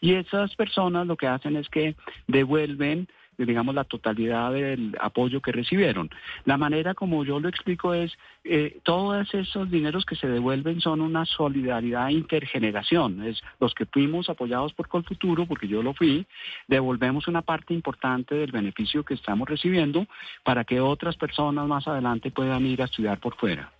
Y 0.00 0.14
esas 0.14 0.54
personas 0.54 1.08
lo 1.08 1.16
que 1.16 1.26
hacen 1.26 1.56
es 1.56 1.68
que 1.68 1.96
devuelven 2.28 3.08
digamos, 3.38 3.74
la 3.74 3.84
totalidad 3.84 4.52
del 4.52 4.96
apoyo 5.00 5.40
que 5.40 5.52
recibieron. 5.52 6.10
La 6.44 6.56
manera 6.56 6.94
como 6.94 7.24
yo 7.24 7.40
lo 7.40 7.48
explico 7.48 7.94
es, 7.94 8.12
eh, 8.44 8.78
todos 8.82 9.32
esos 9.34 9.70
dineros 9.70 10.04
que 10.04 10.16
se 10.16 10.28
devuelven 10.28 10.80
son 10.80 11.00
una 11.00 11.24
solidaridad 11.24 12.08
intergeneración. 12.08 13.24
Es 13.26 13.42
los 13.60 13.74
que 13.74 13.86
fuimos 13.86 14.28
apoyados 14.30 14.72
por 14.72 14.88
Colfuturo, 14.88 15.46
porque 15.46 15.68
yo 15.68 15.82
lo 15.82 15.94
fui, 15.94 16.26
devolvemos 16.68 17.28
una 17.28 17.42
parte 17.42 17.74
importante 17.74 18.34
del 18.34 18.52
beneficio 18.52 19.04
que 19.04 19.14
estamos 19.14 19.48
recibiendo 19.48 20.06
para 20.42 20.64
que 20.64 20.80
otras 20.80 21.16
personas 21.16 21.66
más 21.66 21.86
adelante 21.88 22.30
puedan 22.30 22.64
ir 22.66 22.82
a 22.82 22.86
estudiar 22.86 23.18
por 23.18 23.36
fuera. 23.36 23.73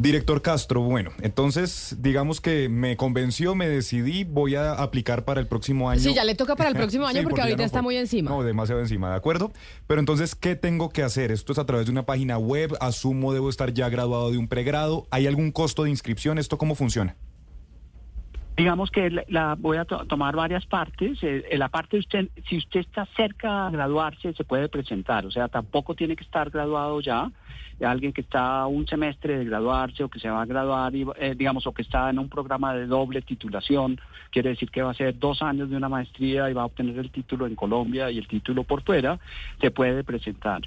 Director 0.00 0.40
Castro, 0.40 0.80
bueno, 0.80 1.10
entonces 1.20 1.96
digamos 1.98 2.40
que 2.40 2.70
me 2.70 2.96
convenció, 2.96 3.54
me 3.54 3.68
decidí, 3.68 4.24
voy 4.24 4.54
a 4.54 4.72
aplicar 4.72 5.26
para 5.26 5.42
el 5.42 5.46
próximo 5.46 5.90
año. 5.90 6.00
Sí, 6.00 6.14
ya 6.14 6.24
le 6.24 6.34
toca 6.34 6.56
para 6.56 6.70
el 6.70 6.74
próximo 6.74 7.06
año 7.06 7.18
Sí, 7.18 7.22
porque 7.22 7.42
ahorita 7.42 7.58
no 7.58 7.64
está 7.64 7.82
muy 7.82 7.98
encima. 7.98 8.30
No, 8.30 8.42
demasiado 8.42 8.80
encima, 8.80 9.10
¿de 9.10 9.16
acuerdo? 9.16 9.52
Pero 9.86 10.00
entonces, 10.00 10.34
¿qué 10.34 10.56
tengo 10.56 10.88
que 10.88 11.02
hacer? 11.02 11.30
Esto 11.30 11.52
es 11.52 11.58
a 11.58 11.66
través 11.66 11.84
de 11.84 11.92
una 11.92 12.06
página 12.06 12.38
web, 12.38 12.78
asumo 12.80 13.34
debo 13.34 13.50
estar 13.50 13.74
ya 13.74 13.90
graduado 13.90 14.30
de 14.30 14.38
un 14.38 14.48
pregrado, 14.48 15.06
¿hay 15.10 15.26
algún 15.26 15.52
costo 15.52 15.84
de 15.84 15.90
inscripción? 15.90 16.38
¿Esto 16.38 16.56
cómo 16.56 16.74
funciona? 16.74 17.16
Digamos 18.56 18.90
que 18.90 19.10
la, 19.28 19.54
voy 19.58 19.78
a 19.78 19.84
to- 19.86 20.04
tomar 20.06 20.36
varias 20.36 20.66
partes. 20.66 21.18
Eh, 21.22 21.44
la 21.56 21.68
parte 21.68 21.96
de 21.96 22.00
usted, 22.00 22.28
si 22.48 22.58
usted 22.58 22.80
está 22.80 23.06
cerca 23.16 23.66
a 23.66 23.70
graduarse, 23.70 24.34
se 24.34 24.44
puede 24.44 24.68
presentar. 24.68 25.24
O 25.24 25.30
sea, 25.30 25.48
tampoco 25.48 25.94
tiene 25.94 26.14
que 26.16 26.24
estar 26.24 26.50
graduado 26.50 27.00
ya. 27.00 27.30
Alguien 27.82 28.12
que 28.12 28.20
está 28.20 28.66
un 28.66 28.86
semestre 28.86 29.38
de 29.38 29.46
graduarse 29.46 30.04
o 30.04 30.10
que 30.10 30.18
se 30.20 30.28
va 30.28 30.42
a 30.42 30.44
graduar, 30.44 30.94
y, 30.94 31.06
eh, 31.18 31.34
digamos, 31.34 31.66
o 31.66 31.72
que 31.72 31.80
está 31.80 32.10
en 32.10 32.18
un 32.18 32.28
programa 32.28 32.74
de 32.74 32.86
doble 32.86 33.22
titulación, 33.22 33.98
quiere 34.30 34.50
decir 34.50 34.70
que 34.70 34.82
va 34.82 34.90
a 34.90 34.94
ser 34.94 35.18
dos 35.18 35.40
años 35.40 35.70
de 35.70 35.76
una 35.78 35.88
maestría 35.88 36.50
y 36.50 36.52
va 36.52 36.60
a 36.60 36.66
obtener 36.66 36.98
el 36.98 37.10
título 37.10 37.46
en 37.46 37.54
Colombia 37.54 38.10
y 38.10 38.18
el 38.18 38.28
título 38.28 38.64
por 38.64 38.82
fuera, 38.82 39.18
se 39.62 39.70
puede 39.70 40.04
presentar. 40.04 40.60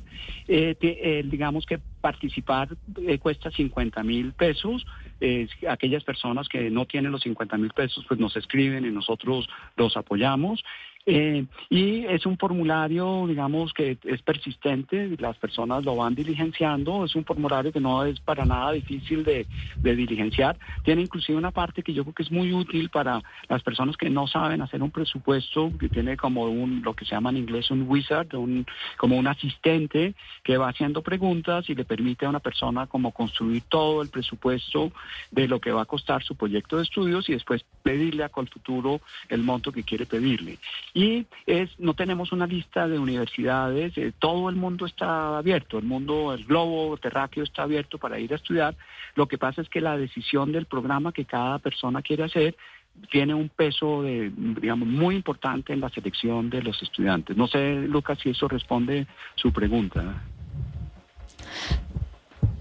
Eh, 0.48 0.76
eh, 0.82 1.22
digamos 1.28 1.68
que 1.68 1.80
participar 2.02 2.70
eh, 3.06 3.20
cuesta 3.20 3.52
50 3.52 4.02
mil 4.02 4.34
pesos. 4.34 4.84
Eh, 5.20 5.48
aquellas 5.70 6.04
personas 6.04 6.50
que 6.50 6.70
no 6.70 6.86
tienen 6.86 7.12
los 7.12 7.22
50 7.22 7.58
mil 7.58 7.72
pesos, 7.72 8.06
pues 8.08 8.20
nos 8.20 8.36
escriben 8.36 8.86
y 8.86 8.92
nosotros 8.92 9.48
los 9.78 9.96
apoyamos. 9.96 10.64
Eh, 11.06 11.46
y 11.70 12.06
es 12.06 12.26
un 12.26 12.38
formulario, 12.38 13.26
digamos, 13.28 13.74
que 13.74 13.98
es 14.04 14.22
persistente, 14.22 15.16
las 15.20 15.38
personas 15.38 15.84
lo 15.84 15.98
van 15.98 16.16
diligenciando, 16.16 17.04
es 17.04 17.16
un 17.16 17.26
formulario 17.26 17.74
que 17.74 17.82
no 17.82 18.06
es 18.06 18.20
para 18.22 18.46
nada 18.46 18.72
difícil 18.72 19.24
de, 19.24 19.46
diligenciar. 19.82 20.58
Tiene 20.84 21.02
inclusive 21.02 21.38
una 21.38 21.52
parte 21.52 21.84
que 21.84 21.94
yo 21.94 22.04
creo 22.04 22.14
que 22.14 22.24
es 22.24 22.32
muy 22.32 22.54
útil 22.54 22.90
para 22.90 23.22
las 23.50 23.62
personas 23.64 23.98
que 23.98 24.10
no 24.10 24.28
saben 24.28 24.62
hacer 24.62 24.82
un 24.82 24.92
presupuesto, 24.92 25.72
que 25.78 25.90
tiene 25.90 26.16
como 26.16 26.46
un, 26.46 26.82
lo 26.84 26.94
que 26.94 27.06
se 27.06 27.12
llama 27.12 27.32
en 27.32 27.38
inglés 27.38 27.70
un 27.70 27.86
wizard, 27.88 28.34
un, 28.36 28.66
como 28.98 29.18
un 29.18 29.28
asistente 29.28 30.16
que 30.44 30.58
va 30.58 30.70
haciendo 30.70 31.02
preguntas 31.02 31.70
y 31.70 31.76
le 31.76 31.84
permite 31.84 32.26
a 32.26 32.30
una 32.30 32.40
persona 32.40 32.88
como 32.88 33.12
construir 33.12 33.64
todo 33.68 34.02
el 34.02 34.10
presupuesto 34.10 34.92
de 35.32 35.48
lo 35.48 35.60
que 35.60 35.72
va 35.72 35.82
a 35.82 35.86
costar 35.86 36.24
su 36.24 36.36
proyecto 36.36 36.78
de 36.78 36.84
estudios 36.84 37.28
y 37.28 37.34
después 37.34 37.66
pedirle 37.82 38.24
a 38.24 38.30
Colfuturo 38.30 39.02
el 39.30 39.44
monto 39.44 39.72
que 39.72 39.84
quiere 39.84 40.06
pedirle. 40.06 40.58
Y 40.94 41.26
es, 41.48 41.72
no 41.80 41.96
tenemos 41.96 42.32
una 42.32 42.46
lista 42.46 42.88
de 42.88 43.00
universidades, 43.00 43.98
eh, 43.98 44.14
todo 44.20 44.50
el 44.50 44.56
mundo 44.56 44.86
está 44.86 45.38
abierto, 45.40 45.80
el 45.80 45.86
mundo, 45.86 46.34
el 46.34 46.46
globo 46.46 46.98
terráqueo 46.98 47.44
está 47.44 47.64
abierto 47.64 47.98
para 47.98 48.20
ir 48.20 48.32
a 48.32 48.36
estudiar. 48.36 48.76
Lo 49.16 49.28
que 49.28 49.40
pasa 49.40 49.62
es 49.62 49.70
que 49.70 49.82
la 49.82 49.98
decisión 49.98 50.52
del 50.52 50.66
programa 50.68 51.12
que 51.12 51.26
cada 51.26 51.58
persona 51.58 52.04
quiere 52.04 52.24
hacer 52.24 52.56
tiene 53.10 53.34
un 53.34 53.50
peso 53.50 54.04
de, 54.04 54.32
digamos, 54.36 54.88
muy 54.88 55.16
importante 55.16 55.74
en 55.74 55.80
la 55.80 55.90
selección 55.90 56.52
de 56.52 56.62
los 56.62 56.80
estudiantes. 56.84 57.36
No 57.36 57.48
sé, 57.48 57.74
Lucas, 57.88 58.20
si 58.22 58.30
eso 58.30 58.48
responde 58.48 59.08
su 59.34 59.52
pregunta. 59.52 60.22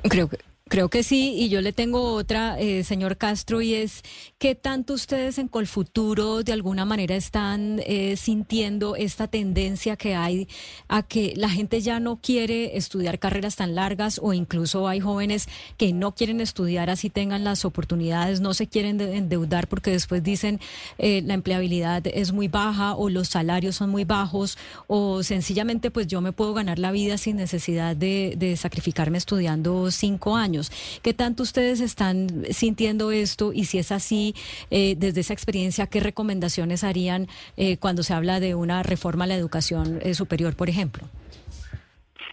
Creo 0.04 0.28
que. 0.28 0.38
Creo 0.72 0.88
que 0.88 1.02
sí, 1.02 1.34
y 1.36 1.50
yo 1.50 1.60
le 1.60 1.74
tengo 1.74 2.14
otra, 2.14 2.58
eh, 2.58 2.82
señor 2.82 3.18
Castro, 3.18 3.60
y 3.60 3.74
es 3.74 4.00
¿qué 4.38 4.54
tanto 4.54 4.94
ustedes 4.94 5.36
en 5.36 5.48
Colfuturo 5.48 6.42
de 6.44 6.54
alguna 6.54 6.86
manera 6.86 7.14
están 7.14 7.82
eh, 7.84 8.16
sintiendo 8.16 8.96
esta 8.96 9.28
tendencia 9.28 9.96
que 9.96 10.14
hay 10.14 10.48
a 10.88 11.02
que 11.02 11.34
la 11.36 11.50
gente 11.50 11.82
ya 11.82 12.00
no 12.00 12.16
quiere 12.22 12.78
estudiar 12.78 13.18
carreras 13.18 13.56
tan 13.56 13.74
largas 13.74 14.18
o 14.22 14.32
incluso 14.32 14.88
hay 14.88 14.98
jóvenes 15.00 15.46
que 15.76 15.92
no 15.92 16.14
quieren 16.14 16.40
estudiar 16.40 16.88
así 16.88 17.10
tengan 17.10 17.44
las 17.44 17.66
oportunidades, 17.66 18.40
no 18.40 18.54
se 18.54 18.66
quieren 18.66 18.96
de- 18.96 19.18
endeudar 19.18 19.68
porque 19.68 19.90
después 19.90 20.22
dicen 20.22 20.58
eh, 20.96 21.20
la 21.26 21.34
empleabilidad 21.34 22.02
es 22.06 22.32
muy 22.32 22.48
baja 22.48 22.94
o 22.96 23.10
los 23.10 23.28
salarios 23.28 23.76
son 23.76 23.90
muy 23.90 24.04
bajos 24.04 24.56
o 24.86 25.22
sencillamente 25.22 25.90
pues 25.90 26.06
yo 26.06 26.22
me 26.22 26.32
puedo 26.32 26.54
ganar 26.54 26.78
la 26.78 26.92
vida 26.92 27.18
sin 27.18 27.36
necesidad 27.36 27.94
de 27.94 28.56
sacrificarme 28.58 29.18
estudiando 29.18 29.90
cinco 29.90 30.34
años. 30.34 30.61
¿Qué 31.02 31.14
tanto 31.14 31.42
ustedes 31.42 31.80
están 31.80 32.44
sintiendo 32.50 33.10
esto 33.10 33.52
y 33.52 33.64
si 33.64 33.78
es 33.78 33.92
así, 33.92 34.34
eh, 34.70 34.94
desde 34.96 35.20
esa 35.20 35.32
experiencia, 35.32 35.86
qué 35.86 36.00
recomendaciones 36.00 36.84
harían 36.84 37.28
eh, 37.56 37.76
cuando 37.78 38.02
se 38.02 38.14
habla 38.14 38.40
de 38.40 38.54
una 38.54 38.82
reforma 38.82 39.24
a 39.24 39.26
la 39.26 39.34
educación 39.34 39.98
eh, 40.02 40.14
superior, 40.14 40.56
por 40.56 40.68
ejemplo? 40.68 41.08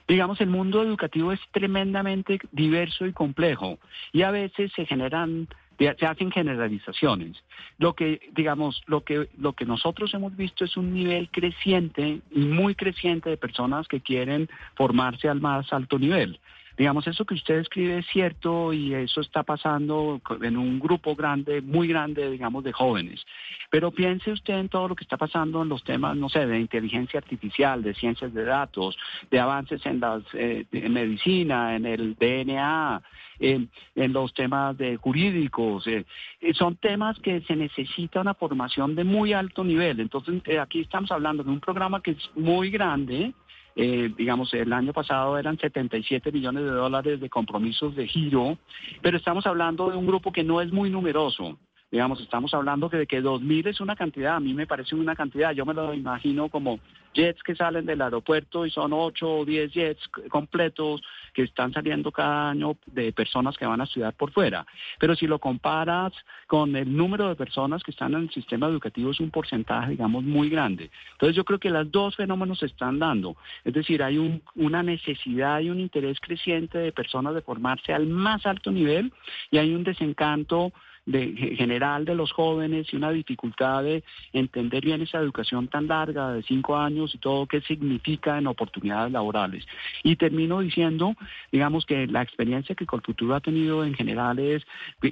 Digamos, 0.07 0.41
el 0.41 0.49
mundo 0.49 0.81
educativo 0.81 1.31
es 1.31 1.39
tremendamente 1.51 2.39
diverso 2.51 3.05
y 3.05 3.13
complejo 3.13 3.77
y 4.11 4.23
a 4.23 4.31
veces 4.31 4.71
se 4.75 4.85
generan 4.85 5.47
se 5.79 6.05
hacen 6.05 6.31
generalizaciones. 6.31 7.41
Lo 7.77 7.93
que, 7.93 8.19
digamos, 8.35 8.83
lo 8.87 9.05
que, 9.05 9.29
lo 9.37 9.53
que 9.53 9.65
nosotros 9.65 10.13
hemos 10.13 10.35
visto 10.35 10.65
es 10.65 10.75
un 10.75 10.93
nivel 10.93 11.29
creciente 11.29 12.19
y 12.31 12.39
muy 12.39 12.75
creciente 12.75 13.29
de 13.29 13.37
personas 13.37 13.87
que 13.87 14.01
quieren 14.01 14.49
formarse 14.75 15.29
al 15.29 15.39
más 15.39 15.71
alto 15.71 15.97
nivel. 15.97 16.39
Digamos, 16.79 17.05
eso 17.07 17.25
que 17.25 17.33
usted 17.33 17.55
escribe 17.55 17.97
es 17.97 18.05
cierto 18.07 18.71
y 18.71 18.93
eso 18.93 19.19
está 19.19 19.43
pasando 19.43 20.21
en 20.41 20.55
un 20.55 20.79
grupo 20.79 21.13
grande, 21.13 21.59
muy 21.61 21.89
grande, 21.89 22.31
digamos, 22.31 22.63
de 22.63 22.71
jóvenes. 22.71 23.25
Pero 23.69 23.91
piense 23.91 24.31
usted 24.31 24.53
en 24.53 24.69
todo 24.69 24.87
lo 24.87 24.95
que 24.95 25.03
está 25.03 25.17
pasando 25.17 25.61
en 25.61 25.67
los 25.67 25.83
temas, 25.83 26.15
no 26.15 26.29
sé, 26.29 26.47
de 26.47 26.57
inteligencia 26.57 27.17
artificial, 27.19 27.83
de 27.83 27.93
ciencias 27.95 28.33
de 28.33 28.45
datos, 28.45 28.97
de 29.29 29.41
avances 29.41 29.85
en 29.85 29.99
las 29.99 30.23
eh, 30.31 30.65
medicina, 30.71 31.75
en 31.75 31.85
el 31.85 32.15
DNA, 32.15 33.01
en, 33.39 33.69
en 33.95 34.13
los 34.13 34.33
temas 34.33 34.77
de 34.77 34.95
jurídicos. 34.95 35.85
eh, 35.85 36.05
eh, 36.39 36.53
son 36.53 36.77
temas 36.77 37.19
que 37.19 37.41
se 37.41 37.57
necesita 37.57 38.21
una 38.21 38.35
formación 38.35 38.95
de 38.95 39.03
muy 39.03 39.33
alto 39.33 39.65
nivel. 39.65 39.99
Entonces, 39.99 40.41
eh, 40.45 40.59
aquí 40.59 40.79
estamos 40.79 41.11
hablando 41.11 41.43
de 41.43 41.49
un 41.49 41.59
programa 41.59 42.01
que 42.01 42.11
es 42.11 42.31
muy 42.35 42.69
grande. 42.69 43.33
Eh, 43.81 44.13
digamos, 44.17 44.53
el 44.53 44.73
año 44.73 44.91
pasado 44.91 45.37
eran 45.37 45.57
77 45.57 46.33
millones 46.33 46.65
de 46.65 46.71
dólares 46.71 47.21
de 47.21 47.29
compromisos 47.29 47.95
de 47.95 48.09
giro, 48.09 48.57
pero 49.01 49.15
estamos 49.15 49.47
hablando 49.47 49.89
de 49.89 49.95
un 49.95 50.05
grupo 50.05 50.33
que 50.33 50.43
no 50.43 50.59
es 50.59 50.69
muy 50.73 50.89
numeroso. 50.89 51.57
Digamos, 51.91 52.21
estamos 52.21 52.53
hablando 52.53 52.87
de 52.87 53.07
que 53.07 53.19
2.000 53.19 53.65
es 53.67 53.81
una 53.81 53.95
cantidad, 53.95 54.35
a 54.35 54.39
mí 54.39 54.53
me 54.53 54.67
parece 54.67 54.93
una 54.95 55.15
cantidad, 55.15 55.53
yo 55.53 55.65
me 55.65 55.73
lo 55.73 55.91
imagino 55.93 56.47
como 56.47 56.79
jets 57.15 57.41
que 57.41 57.55
salen 57.55 57.87
del 57.87 58.01
aeropuerto 58.03 58.63
y 58.67 58.69
son 58.69 58.93
8 58.93 59.27
o 59.27 59.43
10 59.43 59.73
jets 59.73 60.07
completos 60.29 61.01
que 61.33 61.41
están 61.41 61.73
saliendo 61.73 62.11
cada 62.11 62.51
año 62.51 62.77
de 62.85 63.11
personas 63.11 63.57
que 63.57 63.65
van 63.65 63.81
a 63.81 63.85
estudiar 63.85 64.13
por 64.13 64.31
fuera. 64.31 64.67
Pero 64.99 65.15
si 65.15 65.25
lo 65.25 65.39
comparas 65.39 66.13
con 66.45 66.75
el 66.75 66.95
número 66.95 67.27
de 67.27 67.35
personas 67.35 67.81
que 67.81 67.89
están 67.89 68.13
en 68.13 68.21
el 68.21 68.29
sistema 68.31 68.67
educativo 68.67 69.09
es 69.09 69.19
un 69.19 69.31
porcentaje, 69.31 69.91
digamos, 69.91 70.23
muy 70.23 70.49
grande. 70.49 70.91
Entonces 71.13 71.35
yo 71.35 71.43
creo 71.43 71.59
que 71.59 71.71
los 71.71 71.91
dos 71.91 72.15
fenómenos 72.15 72.59
se 72.59 72.67
están 72.67 72.99
dando. 72.99 73.35
Es 73.63 73.73
decir, 73.73 74.03
hay 74.03 74.19
un- 74.19 74.43
una 74.53 74.83
necesidad 74.83 75.59
y 75.61 75.71
un 75.71 75.79
interés 75.79 76.19
creciente 76.19 76.77
de 76.77 76.91
personas 76.91 77.33
de 77.33 77.41
formarse 77.41 77.93
al 77.93 78.05
más 78.05 78.45
alto 78.45 78.71
nivel 78.71 79.11
y 79.49 79.57
hay 79.57 79.73
un 79.73 79.83
desencanto 79.83 80.71
de, 81.11 81.21
ge- 81.39 81.55
general 81.55 82.05
de 82.05 82.15
los 82.15 82.31
jóvenes 82.31 82.87
y 82.91 82.95
una 82.95 83.11
dificultad 83.11 83.83
de 83.83 84.03
entender 84.33 84.81
bien 84.85 85.01
esa 85.01 85.19
educación 85.19 85.67
tan 85.67 85.87
larga 85.87 86.31
de 86.33 86.43
cinco 86.43 86.77
años 86.77 87.13
y 87.15 87.17
todo 87.17 87.45
qué 87.47 87.61
significa 87.61 88.37
en 88.37 88.47
oportunidades 88.47 89.11
laborales. 89.11 89.65
Y 90.03 90.15
termino 90.15 90.59
diciendo, 90.59 91.15
digamos 91.51 91.85
que 91.85 92.07
la 92.07 92.21
experiencia 92.21 92.75
que 92.75 92.85
Colfuturo 92.85 93.35
ha 93.35 93.39
tenido 93.39 93.83
en 93.83 93.93
general 93.95 94.37
es 94.39 94.63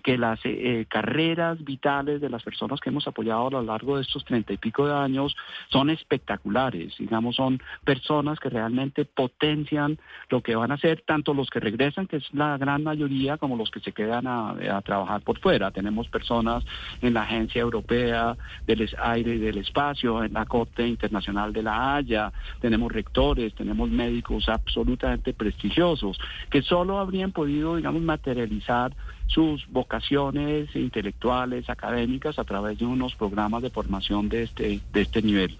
que- 0.03 0.17
las 0.17 0.39
eh, 0.45 0.49
eh, 0.81 0.85
carreras 0.87 1.63
vitales 1.63 2.21
de 2.21 2.29
las 2.29 2.43
personas 2.43 2.79
que 2.79 2.89
hemos 2.89 3.07
apoyado 3.07 3.47
a 3.47 3.51
lo 3.51 3.61
largo 3.63 3.97
de 3.97 4.01
estos 4.03 4.23
treinta 4.25 4.53
y 4.53 4.57
pico 4.57 4.87
de 4.87 4.93
años 4.93 5.35
son 5.69 5.89
espectaculares, 5.89 6.95
digamos, 6.97 7.35
son 7.35 7.59
personas 7.83 8.39
que 8.39 8.49
realmente 8.49 9.05
potencian 9.05 9.97
lo 10.29 10.41
que 10.41 10.55
van 10.55 10.71
a 10.71 10.75
hacer, 10.75 11.03
tanto 11.05 11.33
los 11.33 11.49
que 11.49 11.59
regresan, 11.59 12.07
que 12.07 12.17
es 12.17 12.33
la 12.33 12.57
gran 12.57 12.83
mayoría, 12.83 13.37
como 13.37 13.55
los 13.57 13.69
que 13.71 13.79
se 13.79 13.91
quedan 13.91 14.27
a 14.27 14.81
trabajar 14.83 15.21
por 15.21 15.39
fuera. 15.39 15.71
Tenemos 15.87 16.09
personas 16.09 16.65
en 17.01 17.13
la 17.13 17.21
Agencia 17.21 17.61
Europea 17.61 18.35
del 18.65 18.89
Aire 19.01 19.35
y 19.35 19.37
del 19.37 19.59
Espacio, 19.59 20.21
en 20.21 20.33
la 20.33 20.45
Corte 20.45 20.85
Internacional 20.85 21.53
de 21.53 21.63
la 21.63 21.95
Haya, 21.95 22.33
tenemos 22.59 22.91
rectores, 22.91 23.55
tenemos 23.55 23.89
médicos 23.89 24.49
absolutamente 24.49 25.33
prestigiosos, 25.33 26.19
que 26.49 26.61
solo 26.61 26.99
habrían 26.99 27.31
podido, 27.31 27.77
digamos, 27.77 28.01
materializar 28.01 28.93
sus 29.27 29.65
vocaciones 29.69 30.75
intelectuales, 30.75 31.69
académicas, 31.69 32.37
a 32.37 32.43
través 32.43 32.77
de 32.79 32.85
unos 32.85 33.15
programas 33.15 33.61
de 33.61 33.69
formación 33.69 34.27
de 34.27 34.43
este, 34.43 34.81
de 34.91 35.01
este 35.01 35.21
nivel. 35.21 35.57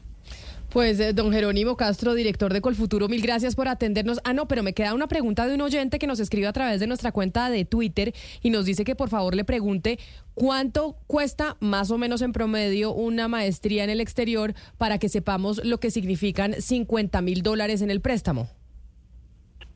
Pues, 0.70 1.00
eh, 1.00 1.14
don 1.14 1.32
Jerónimo 1.32 1.78
Castro, 1.78 2.14
director 2.14 2.52
de 2.52 2.60
Colfuturo, 2.60 3.08
mil 3.08 3.22
gracias 3.22 3.56
por 3.56 3.70
atendernos. 3.70 4.20
Ah, 4.26 4.34
no, 4.34 4.50
pero 4.50 4.64
me 4.64 4.74
queda 4.74 4.94
una 4.94 5.08
pregunta 5.08 5.48
de 5.48 5.56
un 5.56 5.62
oyente 5.62 5.98
que 5.98 6.08
nos 6.08 6.20
escribe 6.20 6.48
a 6.48 6.54
través 6.54 6.82
de 6.82 6.88
nuestra 6.88 7.14
cuenta 7.14 7.50
de 7.50 7.64
Twitter 7.64 8.14
y 8.44 8.50
nos 8.50 8.66
dice 8.66 8.84
que 8.84 8.94
por 8.94 9.08
favor 9.08 9.34
le 9.34 9.46
pregunte 9.46 9.98
cuánto 10.34 10.98
cuesta 11.08 11.56
más 11.62 11.90
o 11.90 11.98
menos 11.98 12.22
en 12.22 12.34
promedio 12.34 12.92
una 12.92 13.30
maestría 13.30 13.86
en 13.86 13.90
el 13.90 14.02
exterior 14.02 14.54
para 14.78 14.98
que 14.98 15.08
sepamos 15.08 15.64
lo 15.64 15.80
que 15.80 15.90
significan 15.90 16.54
50 16.54 17.22
mil 17.22 17.44
dólares 17.44 17.82
en 17.82 17.90
el 17.90 18.02
préstamo. 18.02 18.50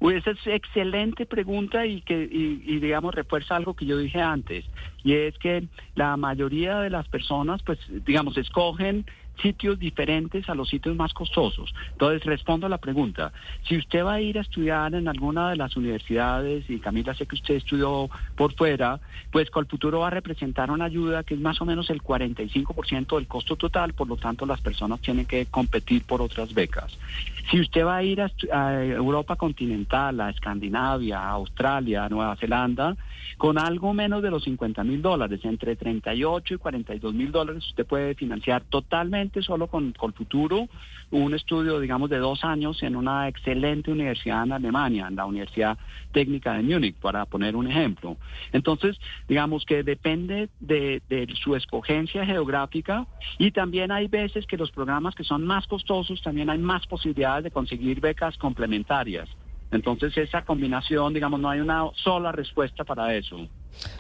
Uy, 0.02 0.16
esa 0.16 0.32
es 0.32 0.48
excelente 0.48 1.26
pregunta 1.26 1.86
y 1.86 2.02
que 2.02 2.24
y, 2.24 2.64
y, 2.66 2.80
digamos 2.80 3.14
refuerza 3.14 3.56
algo 3.56 3.76
que 3.76 3.86
yo 3.86 3.98
dije 3.98 4.20
antes 4.20 4.66
y 5.04 5.14
es 5.14 5.38
que 5.38 5.68
la 5.94 6.18
mayoría 6.18 6.80
de 6.80 6.90
las 6.90 7.08
personas 7.08 7.62
pues 7.62 7.78
digamos 8.04 8.36
escogen 8.36 9.06
sitios 9.42 9.80
diferentes 9.80 10.50
a 10.50 10.56
los 10.56 10.70
sitios 10.70 10.96
más 10.96 11.14
costosos. 11.14 11.74
Entonces, 11.92 12.24
respondo 12.26 12.66
a 12.68 12.70
la 12.70 12.78
pregunta. 12.78 13.32
Si 13.68 13.78
usted 13.78 14.04
va 14.04 14.14
a 14.14 14.22
ir 14.22 14.38
a 14.38 14.42
estudiar 14.42 14.94
en 14.96 15.08
alguna 15.08 15.50
de 15.50 15.56
las 15.56 15.76
universidades, 15.76 16.70
y 16.70 16.80
Camila 16.80 17.14
sé 17.14 17.26
que 17.26 17.36
usted 17.36 17.56
estudió 17.56 18.10
por 18.36 18.54
fuera, 18.54 19.00
pues 19.32 19.50
Colfuturo 19.50 20.00
va 20.00 20.08
a 20.08 20.12
representar 20.12 20.72
una 20.72 20.86
ayuda 20.86 21.24
que 21.24 21.34
es 21.34 21.40
más 21.40 21.62
o 21.62 21.66
menos 21.66 21.90
el 21.90 22.02
45% 22.02 23.16
del 23.16 23.28
costo 23.28 23.56
total, 23.56 23.94
por 23.94 24.08
lo 24.08 24.18
tanto 24.18 24.46
las 24.46 24.62
personas 24.62 25.00
tienen 25.02 25.26
que 25.26 25.46
competir 25.48 26.04
por 26.04 26.22
otras 26.22 26.54
becas. 26.54 26.98
Si 27.50 27.60
usted 27.60 27.86
va 27.86 27.98
a 27.98 28.04
ir 28.04 28.22
a, 28.22 28.32
a 28.54 28.84
Europa 28.84 29.36
continental, 29.36 30.22
a 30.22 30.30
Escandinavia, 30.30 31.20
a 31.20 31.32
Australia, 31.32 32.06
a 32.06 32.10
Nueva 32.10 32.36
Zelanda, 32.36 32.96
con 33.38 33.58
algo 33.58 33.94
menos 33.94 34.22
de 34.22 34.30
los 34.30 34.44
50 34.44 34.84
mil 34.84 35.02
dólares, 35.02 35.40
entre 35.44 35.76
38 35.76 36.54
y 36.54 36.58
42 36.58 37.14
mil 37.14 37.32
dólares, 37.32 37.66
usted 37.68 37.86
puede 37.88 38.14
financiar 38.14 38.62
totalmente 38.70 39.31
solo 39.42 39.68
con, 39.68 39.94
futuro 39.94 40.68
un 41.12 41.34
estudio, 41.34 41.80
digamos, 41.80 42.10
de 42.10 42.18
dos 42.18 42.44
años 42.44 42.82
en 42.84 42.96
una 42.96 43.28
excelente 43.28 43.92
universidad 43.92 44.44
en 44.44 44.54
Alemania, 44.54 45.08
en 45.08 45.16
la 45.16 45.26
Universidad 45.26 45.78
Técnica 46.12 46.54
de 46.54 46.64
Múnich, 46.64 46.96
para 46.96 47.26
poner 47.26 47.56
un 47.56 47.68
ejemplo. 47.68 48.18
Entonces, 48.54 48.98
digamos 49.28 49.66
que 49.66 49.84
depende 49.84 50.50
de, 50.60 51.02
de 51.10 51.28
su 51.42 51.56
escogencia 51.56 52.26
geográfica 52.26 53.08
y 53.38 53.52
también 53.52 53.92
hay 53.92 54.08
veces 54.08 54.46
que 54.46 54.58
los 54.58 54.72
programas 54.72 55.16
que 55.16 55.24
son 55.24 55.46
más 55.46 55.68
costosos, 55.68 56.22
también 56.22 56.50
hay 56.50 56.60
más 56.60 56.88
posibilidades 56.88 57.44
de 57.46 57.52
conseguir 57.52 58.00
becas 58.00 58.38
complementarias. 58.38 59.30
Entonces 59.72 60.16
esa 60.18 60.44
combinación, 60.44 61.14
digamos, 61.14 61.40
no 61.40 61.50
hay 61.50 61.62
una 61.62 61.86
sola 61.96 62.32
respuesta 62.32 62.84
para 62.84 63.16
eso. 63.16 63.48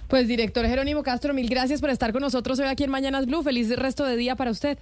Pues 0.08 0.27
director 0.27 0.66
Jerónimo 0.66 1.01
Castro, 1.01 1.34
mil 1.34 1.50
gracias 1.50 1.80
por 1.80 1.90
estar 1.90 2.11
con 2.11 2.22
nosotros 2.22 2.60
hoy 2.60 2.68
aquí 2.68 2.84
en 2.84 2.92
Mañanas 2.92 3.26
Blue. 3.26 3.42
Feliz 3.42 3.74
resto 3.77 4.06
de 4.06 4.18
día 4.18 4.35
para 4.35 4.51
usted. 4.51 4.80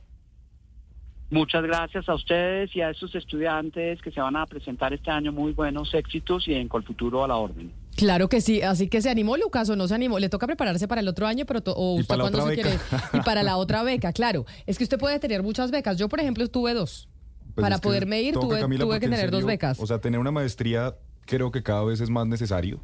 Muchas 1.31 1.63
gracias 1.63 2.09
a 2.09 2.15
ustedes 2.15 2.75
y 2.75 2.81
a 2.81 2.89
esos 2.89 3.13
estudiantes 3.13 4.01
que 4.01 4.11
se 4.11 4.19
van 4.19 4.35
a 4.35 4.45
presentar 4.47 4.93
este 4.93 5.11
año 5.11 5.31
muy 5.31 5.53
buenos 5.53 5.93
éxitos 5.93 6.47
y 6.47 6.55
en 6.55 6.67
Colfuturo 6.67 7.23
a 7.23 7.27
la 7.27 7.35
orden. 7.35 7.71
Claro 7.95 8.29
que 8.29 8.41
sí, 8.41 8.61
así 8.61 8.87
que 8.87 9.01
se 9.01 9.09
animó 9.09 9.37
Lucas 9.37 9.69
o 9.69 9.75
no 9.75 9.87
se 9.87 9.93
animó, 9.93 10.17
le 10.17 10.29
toca 10.29 10.47
prepararse 10.47 10.87
para 10.87 11.01
el 11.01 11.07
otro 11.07 11.27
año, 11.27 11.45
pero 11.45 11.61
o 11.65 11.95
usted 11.95 12.15
cuando 12.17 12.47
se 12.47 12.55
quiere 12.55 12.79
y 13.13 13.19
para 13.21 13.43
la 13.43 13.57
otra 13.57 13.83
beca, 13.83 14.11
claro. 14.11 14.45
Es 14.65 14.77
que 14.77 14.83
usted 14.83 14.97
puede 14.97 15.19
tener 15.19 15.43
muchas 15.43 15.69
becas. 15.69 15.97
Yo, 15.97 16.09
por 16.09 16.19
ejemplo, 16.19 16.47
tuve 16.47 16.73
dos. 16.73 17.09
Pues 17.53 17.63
para 17.63 17.77
poderme 17.79 18.21
ir 18.21 18.33
tuve, 18.33 18.61
Camila, 18.61 18.85
tuve 18.85 18.95
que 18.95 19.07
tener 19.07 19.19
serio, 19.19 19.31
dos 19.31 19.45
becas. 19.45 19.79
O 19.79 19.85
sea, 19.85 19.99
tener 19.99 20.19
una 20.19 20.31
maestría 20.31 20.95
creo 21.25 21.51
que 21.51 21.61
cada 21.61 21.83
vez 21.83 22.01
es 22.01 22.09
más 22.09 22.25
necesario, 22.25 22.79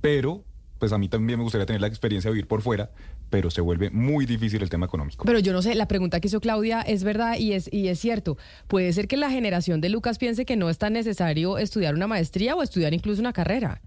pero 0.00 0.44
pues 0.78 0.92
a 0.92 0.98
mí 0.98 1.08
también 1.08 1.38
me 1.38 1.42
gustaría 1.42 1.66
tener 1.66 1.82
la 1.82 1.86
experiencia 1.86 2.30
de 2.30 2.34
vivir 2.34 2.48
por 2.48 2.62
fuera, 2.62 2.90
pero 3.30 3.50
se 3.50 3.60
vuelve 3.60 3.90
muy 3.90 4.26
difícil 4.26 4.62
el 4.62 4.68
tema 4.68 4.86
económico. 4.86 5.24
Pero 5.24 5.38
yo 5.38 5.52
no 5.52 5.62
sé, 5.62 5.74
la 5.74 5.86
pregunta 5.86 6.20
que 6.20 6.28
hizo 6.28 6.40
Claudia 6.40 6.82
es 6.82 7.04
verdad 7.04 7.38
y 7.38 7.52
es, 7.52 7.72
y 7.72 7.88
es 7.88 7.98
cierto. 7.98 8.36
Puede 8.66 8.92
ser 8.92 9.08
que 9.08 9.16
la 9.16 9.30
generación 9.30 9.80
de 9.80 9.88
Lucas 9.88 10.18
piense 10.18 10.44
que 10.44 10.56
no 10.56 10.68
es 10.68 10.78
tan 10.78 10.92
necesario 10.92 11.56
estudiar 11.58 11.94
una 11.94 12.06
maestría 12.06 12.56
o 12.56 12.62
estudiar 12.62 12.92
incluso 12.92 13.20
una 13.20 13.32
carrera. 13.32 13.80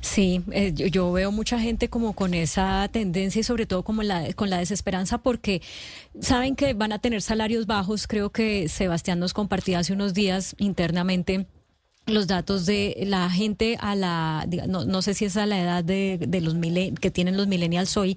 Sí, 0.00 0.42
eh, 0.52 0.72
yo, 0.74 0.86
yo, 0.86 1.10
veo 1.10 1.32
mucha 1.32 1.58
gente 1.58 1.88
como 1.88 2.12
con 2.12 2.34
esa 2.34 2.88
tendencia 2.92 3.40
y 3.40 3.42
sobre 3.42 3.66
todo 3.66 3.82
como 3.82 4.02
la, 4.02 4.32
con 4.34 4.50
la 4.50 4.58
desesperanza 4.58 5.18
porque 5.18 5.62
saben 6.20 6.54
que 6.54 6.74
van 6.74 6.92
a 6.92 6.98
tener 6.98 7.22
salarios 7.22 7.66
bajos. 7.66 8.06
Creo 8.06 8.30
que 8.30 8.68
Sebastián 8.68 9.18
nos 9.18 9.32
compartía 9.32 9.78
hace 9.78 9.94
unos 9.94 10.12
días 10.12 10.54
internamente 10.58 11.46
los 12.06 12.28
datos 12.28 12.66
de 12.66 13.02
la 13.06 13.28
gente 13.30 13.76
a 13.80 13.94
la, 13.96 14.46
no, 14.68 14.84
no 14.84 15.02
sé 15.02 15.14
si 15.14 15.24
es 15.24 15.36
a 15.36 15.44
la 15.46 15.60
edad 15.60 15.84
de, 15.84 16.18
de 16.26 16.40
los 16.40 16.54
que 17.00 17.10
tienen 17.10 17.36
los 17.36 17.48
millennials 17.48 17.96
hoy, 17.96 18.16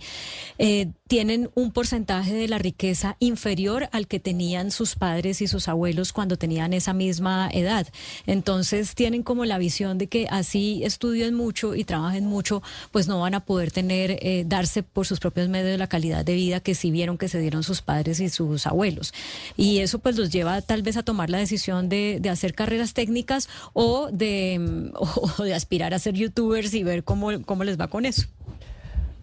eh, 0.60 0.92
tienen 1.10 1.50
un 1.56 1.72
porcentaje 1.72 2.36
de 2.36 2.48
la 2.48 2.60
riqueza 2.60 3.18
inferior 3.18 3.90
al 3.92 4.08
que 4.08 4.20
tenían 4.20 4.70
sus 4.70 4.96
padres 4.96 5.42
y 5.42 5.48
sus 5.48 5.68
abuelos 5.68 6.14
cuando 6.14 6.38
tenían 6.38 6.72
esa 6.72 6.94
misma 6.94 7.50
edad. 7.52 7.88
Entonces 8.28 8.94
tienen 8.94 9.24
como 9.24 9.44
la 9.46 9.58
visión 9.58 9.98
de 9.98 10.06
que 10.06 10.28
así 10.30 10.84
estudien 10.84 11.34
mucho 11.34 11.74
y 11.74 11.84
trabajen 11.84 12.28
mucho, 12.28 12.62
pues 12.92 13.08
no 13.08 13.20
van 13.20 13.34
a 13.34 13.40
poder 13.40 13.72
tener, 13.72 14.20
eh, 14.22 14.44
darse 14.46 14.84
por 14.84 15.08
sus 15.08 15.20
propios 15.20 15.50
medios 15.50 15.80
la 15.80 15.88
calidad 15.88 16.24
de 16.24 16.36
vida 16.36 16.60
que 16.60 16.76
sí 16.76 16.92
vieron 16.92 17.18
que 17.18 17.28
se 17.28 17.40
dieron 17.40 17.64
sus 17.64 17.82
padres 17.82 18.20
y 18.20 18.30
sus 18.30 18.68
abuelos. 18.68 19.12
Y 19.58 19.80
eso 19.80 19.98
pues 19.98 20.16
los 20.16 20.30
lleva 20.30 20.62
tal 20.62 20.84
vez 20.84 20.96
a 20.96 21.02
tomar 21.02 21.32
la 21.32 21.40
decisión 21.40 21.90
de, 21.90 22.20
de 22.22 22.30
hacer 22.30 22.54
carreras 22.54 22.94
técnicas 22.94 23.50
o 23.74 24.12
de, 24.12 24.92
o 25.00 25.44
de 25.44 25.56
aspirar 25.56 25.96
a 25.96 26.00
ser 26.00 26.14
youtubers 26.14 26.72
y 26.76 26.84
ver 26.84 27.04
cómo, 27.04 27.42
cómo 27.48 27.64
les 27.64 27.80
va 27.80 27.88
con 27.88 28.06
eso. 28.06 28.28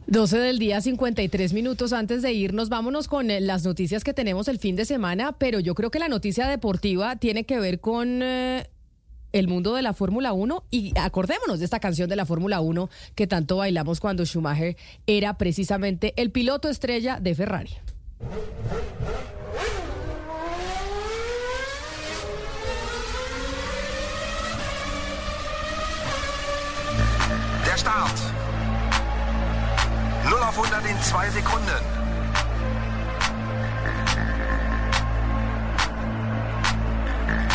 12 0.07 0.39
del 0.39 0.59
día, 0.61 0.81
53 0.81 1.53
minutos 1.53 1.93
antes 1.93 2.23
de 2.23 2.33
irnos. 2.33 2.69
Vámonos 2.69 3.09
con 3.09 3.31
eh, 3.31 3.41
las 3.41 3.65
noticias 3.65 4.05
que 4.05 4.15
tenemos 4.15 4.47
el 4.47 4.59
fin 4.59 4.77
de 4.77 4.85
semana, 4.85 5.33
pero 5.33 5.59
yo 5.59 5.75
creo 5.75 5.91
que 5.91 5.99
la 5.99 6.09
noticia 6.09 6.47
deportiva 6.47 7.17
tiene 7.17 7.45
que 7.45 7.59
ver 7.59 7.81
con 7.81 8.23
eh, 8.23 8.71
el 9.33 9.49
mundo 9.49 9.75
de 9.75 9.83
la 9.83 9.95
Fórmula 9.95 10.33
1 10.33 10.65
y 10.71 10.93
acordémonos 10.97 11.59
de 11.59 11.65
esta 11.65 11.81
canción 11.81 12.09
de 12.09 12.15
la 12.15 12.25
Fórmula 12.25 12.61
1 12.61 12.89
que 13.17 13.27
tanto 13.27 13.57
bailamos 13.57 13.99
cuando 13.99 14.25
Schumacher 14.25 14.77
era 15.09 15.37
precisamente 15.39 16.15
el 16.17 16.31
piloto 16.31 16.69
estrella 16.69 17.19
de 17.21 17.35
Ferrari. 17.35 17.73
Der 27.75 28.36
Start. 30.47 30.55
0 30.55 30.59
auf 30.59 30.59
100 30.59 30.87
in 30.91 30.97
2 31.03 31.31
Sekunden. 31.31 31.75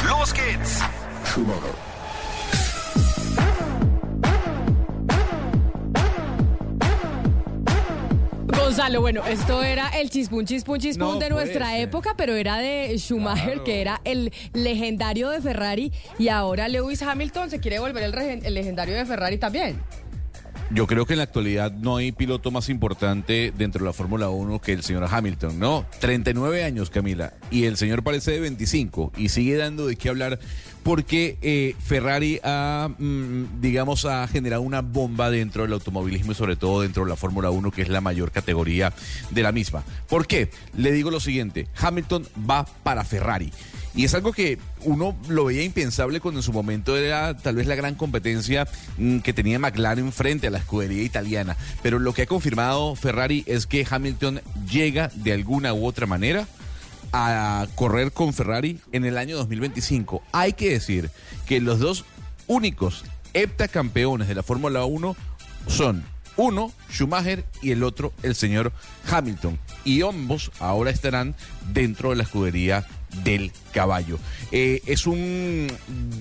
Los 0.10 0.34
geht's. 0.34 0.82
Schumacher. 1.26 1.76
Gonzalo, 8.48 9.02
bueno, 9.02 9.26
esto 9.26 9.64
era 9.64 9.90
el 9.90 10.10
chispun, 10.10 10.46
chispun, 10.46 10.80
chispun 10.80 11.14
no 11.14 11.20
de 11.20 11.30
nuestra 11.30 11.78
época, 11.78 12.14
pero 12.16 12.36
era 12.36 12.58
de 12.58 12.98
Schumacher, 12.98 13.46
claro. 13.46 13.64
que 13.64 13.82
era 13.82 14.02
el 14.06 14.32
legendario 14.54 15.30
de 15.30 15.42
Ferrari, 15.42 15.92
y 16.18 16.30
ahora 16.30 16.68
Lewis 16.70 17.02
Hamilton 17.02 17.50
se 17.50 17.60
quiere 17.60 17.80
volver 17.80 18.04
el, 18.04 18.46
el 18.46 18.54
legendario 18.54 18.96
de 18.96 19.06
Ferrari 19.06 19.38
también. 19.38 19.82
Yo 20.74 20.88
creo 20.88 21.06
que 21.06 21.14
en 21.14 21.18
la 21.18 21.24
actualidad 21.24 21.74
no 21.74 21.98
hay 21.98 22.14
piloto 22.14 22.50
más 22.50 22.70
importante 22.70 23.52
dentro 23.58 23.80
de 23.80 23.88
la 23.88 23.94
Fórmula 23.94 24.30
1 24.30 24.62
que 24.62 24.72
el 24.72 24.84
señor 24.84 25.06
Hamilton, 25.12 25.60
¿no? 25.60 25.86
39 26.00 26.64
años, 26.64 26.90
Camila, 26.90 27.34
y 27.52 27.66
el 27.66 27.76
señor 27.76 28.04
parece 28.04 28.32
de 28.32 28.40
25 28.40 29.12
y 29.18 29.28
sigue 29.30 29.58
dando 29.58 29.86
de 29.86 29.98
qué 29.98 30.08
hablar 30.08 30.40
porque 30.84 31.38
eh, 31.42 31.76
Ferrari 31.78 32.40
ha, 32.44 32.90
mmm, 32.98 33.60
digamos, 33.60 34.06
ha 34.06 34.26
generado 34.30 34.62
una 34.62 34.82
bomba 34.82 35.30
dentro 35.30 35.64
del 35.64 35.74
automovilismo 35.74 36.32
y 36.32 36.36
sobre 36.36 36.56
todo 36.56 36.82
dentro 36.82 37.04
de 37.04 37.10
la 37.10 37.18
Fórmula 37.18 37.52
1, 37.52 37.70
que 37.72 37.82
es 37.82 37.90
la 37.90 38.00
mayor 38.00 38.32
categoría 38.32 38.94
de 39.30 39.44
la 39.44 39.52
misma. 39.52 39.84
¿Por 40.08 40.26
qué? 40.26 40.50
Le 40.78 40.94
digo 40.94 41.12
lo 41.12 41.20
siguiente, 41.20 41.68
Hamilton 41.76 42.26
va 42.50 42.66
para 42.66 43.04
Ferrari. 43.04 43.52
Y 43.94 44.06
es 44.06 44.14
algo 44.14 44.32
que 44.32 44.58
uno 44.82 45.18
lo 45.28 45.46
veía 45.46 45.64
impensable 45.64 46.20
cuando 46.20 46.40
en 46.40 46.44
su 46.44 46.54
momento 46.54 46.96
era 46.98 47.36
tal 47.36 47.56
vez 47.56 47.68
la 47.68 47.76
gran 47.76 47.96
competencia 47.96 48.68
mm, 48.98 49.20
que 49.20 49.34
tenía 49.34 49.60
McLaren 49.60 50.12
frente 50.12 50.48
a 50.48 50.52
la 50.52 50.60
escudería 50.60 51.04
italiana. 51.04 51.58
Pero 51.84 52.00
lo 52.00 52.14
que 52.14 52.24
ha 52.24 52.26
confirmado 52.26 52.96
Ferrari 52.96 53.44
es 53.48 53.68
que 53.68 53.86
Hamilton 53.90 54.42
llega 54.70 55.12
de 55.16 55.34
alguna 55.34 55.74
u 55.74 55.86
otra 55.86 56.06
manera 56.06 56.48
a 57.14 57.68
correr 57.76 58.12
con 58.12 58.34
Ferrari 58.34 58.80
en 58.92 59.06
el 59.06 59.18
año 59.18 59.36
2025. 59.38 60.24
Hay 60.32 60.54
que 60.54 60.70
decir 60.70 61.10
que 61.46 61.60
los 61.60 61.80
dos 61.80 62.06
únicos 62.48 63.04
heptacampeones 63.34 64.28
de 64.28 64.36
la 64.36 64.44
Fórmula 64.44 64.86
1 64.86 65.16
son 65.68 66.04
uno, 66.38 66.72
Schumacher, 66.90 67.46
y 67.62 67.72
el 67.72 67.84
otro, 67.84 68.14
el 68.24 68.36
señor 68.36 68.72
Hamilton. 69.10 69.60
Y 69.84 70.02
ambos 70.02 70.52
ahora 70.60 70.92
estarán 70.92 71.36
dentro 71.74 72.12
de 72.12 72.16
la 72.16 72.24
escudería 72.24 72.86
del 73.24 73.52
caballo. 73.72 74.20
Eh, 74.52 74.82
es 74.86 75.08
un, 75.08 75.68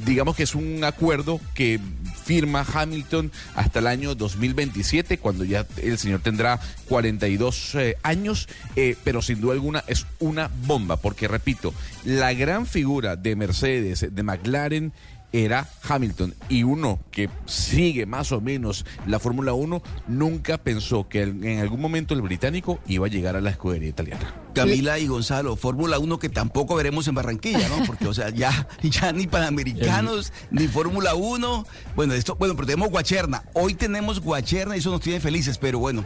digamos 0.05 0.37
que 0.37 0.45
es 0.45 0.55
un 0.55 0.85
acuerdo 0.85 1.41
que 1.55 1.81
firma 2.25 2.65
Hamilton 2.73 3.33
hasta 3.55 3.81
el 3.81 3.87
año 3.87 4.15
2027, 4.15 5.19
cuando 5.19 5.45
ya 5.45 5.67
el 5.83 5.99
señor 5.99 6.21
tendrá 6.21 6.61
42 6.89 7.75
eh, 7.75 7.97
años, 8.03 8.49
eh, 8.77 8.97
pero 9.03 9.23
sin 9.23 9.41
duda 9.41 9.55
alguna 9.55 9.85
es 9.87 10.07
una 10.21 10.51
bomba, 10.67 10.97
porque 10.97 11.27
repito, 11.27 11.75
la 12.05 12.33
gran 12.35 12.67
figura 12.67 13.17
de 13.17 13.35
Mercedes, 13.37 14.07
de 14.15 14.23
McLaren, 14.23 14.93
era 15.33 15.69
Hamilton. 15.89 16.35
Y 16.49 16.63
uno 16.63 16.99
que 17.11 17.29
sigue 17.47 18.07
más 18.07 18.33
o 18.33 18.41
menos 18.41 18.85
la 19.07 19.19
Fórmula 19.19 19.53
1 19.53 19.83
nunca 20.09 20.59
pensó 20.59 21.09
que 21.09 21.23
en 21.23 21.59
algún 21.61 21.81
momento 21.81 22.15
el 22.15 22.23
británico 22.23 22.81
iba 22.87 23.07
a 23.07 23.11
llegar 23.11 23.37
a 23.37 23.41
la 23.41 23.51
escudería 23.51 23.89
italiana. 23.89 24.35
Camila 24.55 24.99
y 24.99 25.07
Gonzalo, 25.07 25.57
Fórmula 25.57 25.99
1 25.99 26.19
que 26.19 26.29
tampoco 26.29 26.75
veremos 26.75 27.07
en 27.09 27.15
Barranquilla, 27.15 27.69
¿no? 27.69 27.85
Porque, 27.87 28.07
o 28.09 28.15
sea, 28.15 28.31
ya, 28.31 28.69
ya 28.83 29.13
ni 29.13 29.27
Panamericanos, 29.27 30.33
ni 30.51 30.67
Fórmula 30.67 31.15
1. 31.15 31.67
Bueno, 31.95 32.15
esto, 32.15 32.37
bueno, 32.37 32.55
pero 32.55 32.67
tenemos 32.67 32.91
Guacherna. 32.91 33.45
Hoy 33.55 33.75
tenemos 33.75 34.21
Guacherna 34.21 34.77
y 34.77 34.81
eso 34.81 34.91
nos 34.91 35.01
tiene 35.01 35.21
felices, 35.21 35.59
pero 35.59 35.79
bueno, 35.79 36.05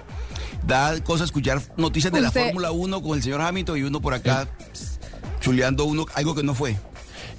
da 0.66 1.02
cosa 1.02 1.24
escuchar 1.24 1.62
noticias 1.76 2.12
de 2.12 2.20
la 2.20 2.30
Fórmula 2.30 2.70
1 2.70 3.02
con 3.02 3.16
el 3.16 3.22
señor 3.22 3.40
Hamilton 3.40 3.78
y 3.78 3.82
uno 3.82 4.00
por 4.00 4.14
acá 4.14 4.48
chuleando 5.40 5.84
uno, 5.84 6.06
algo 6.14 6.34
que 6.34 6.42
no 6.42 6.54
fue. 6.54 6.76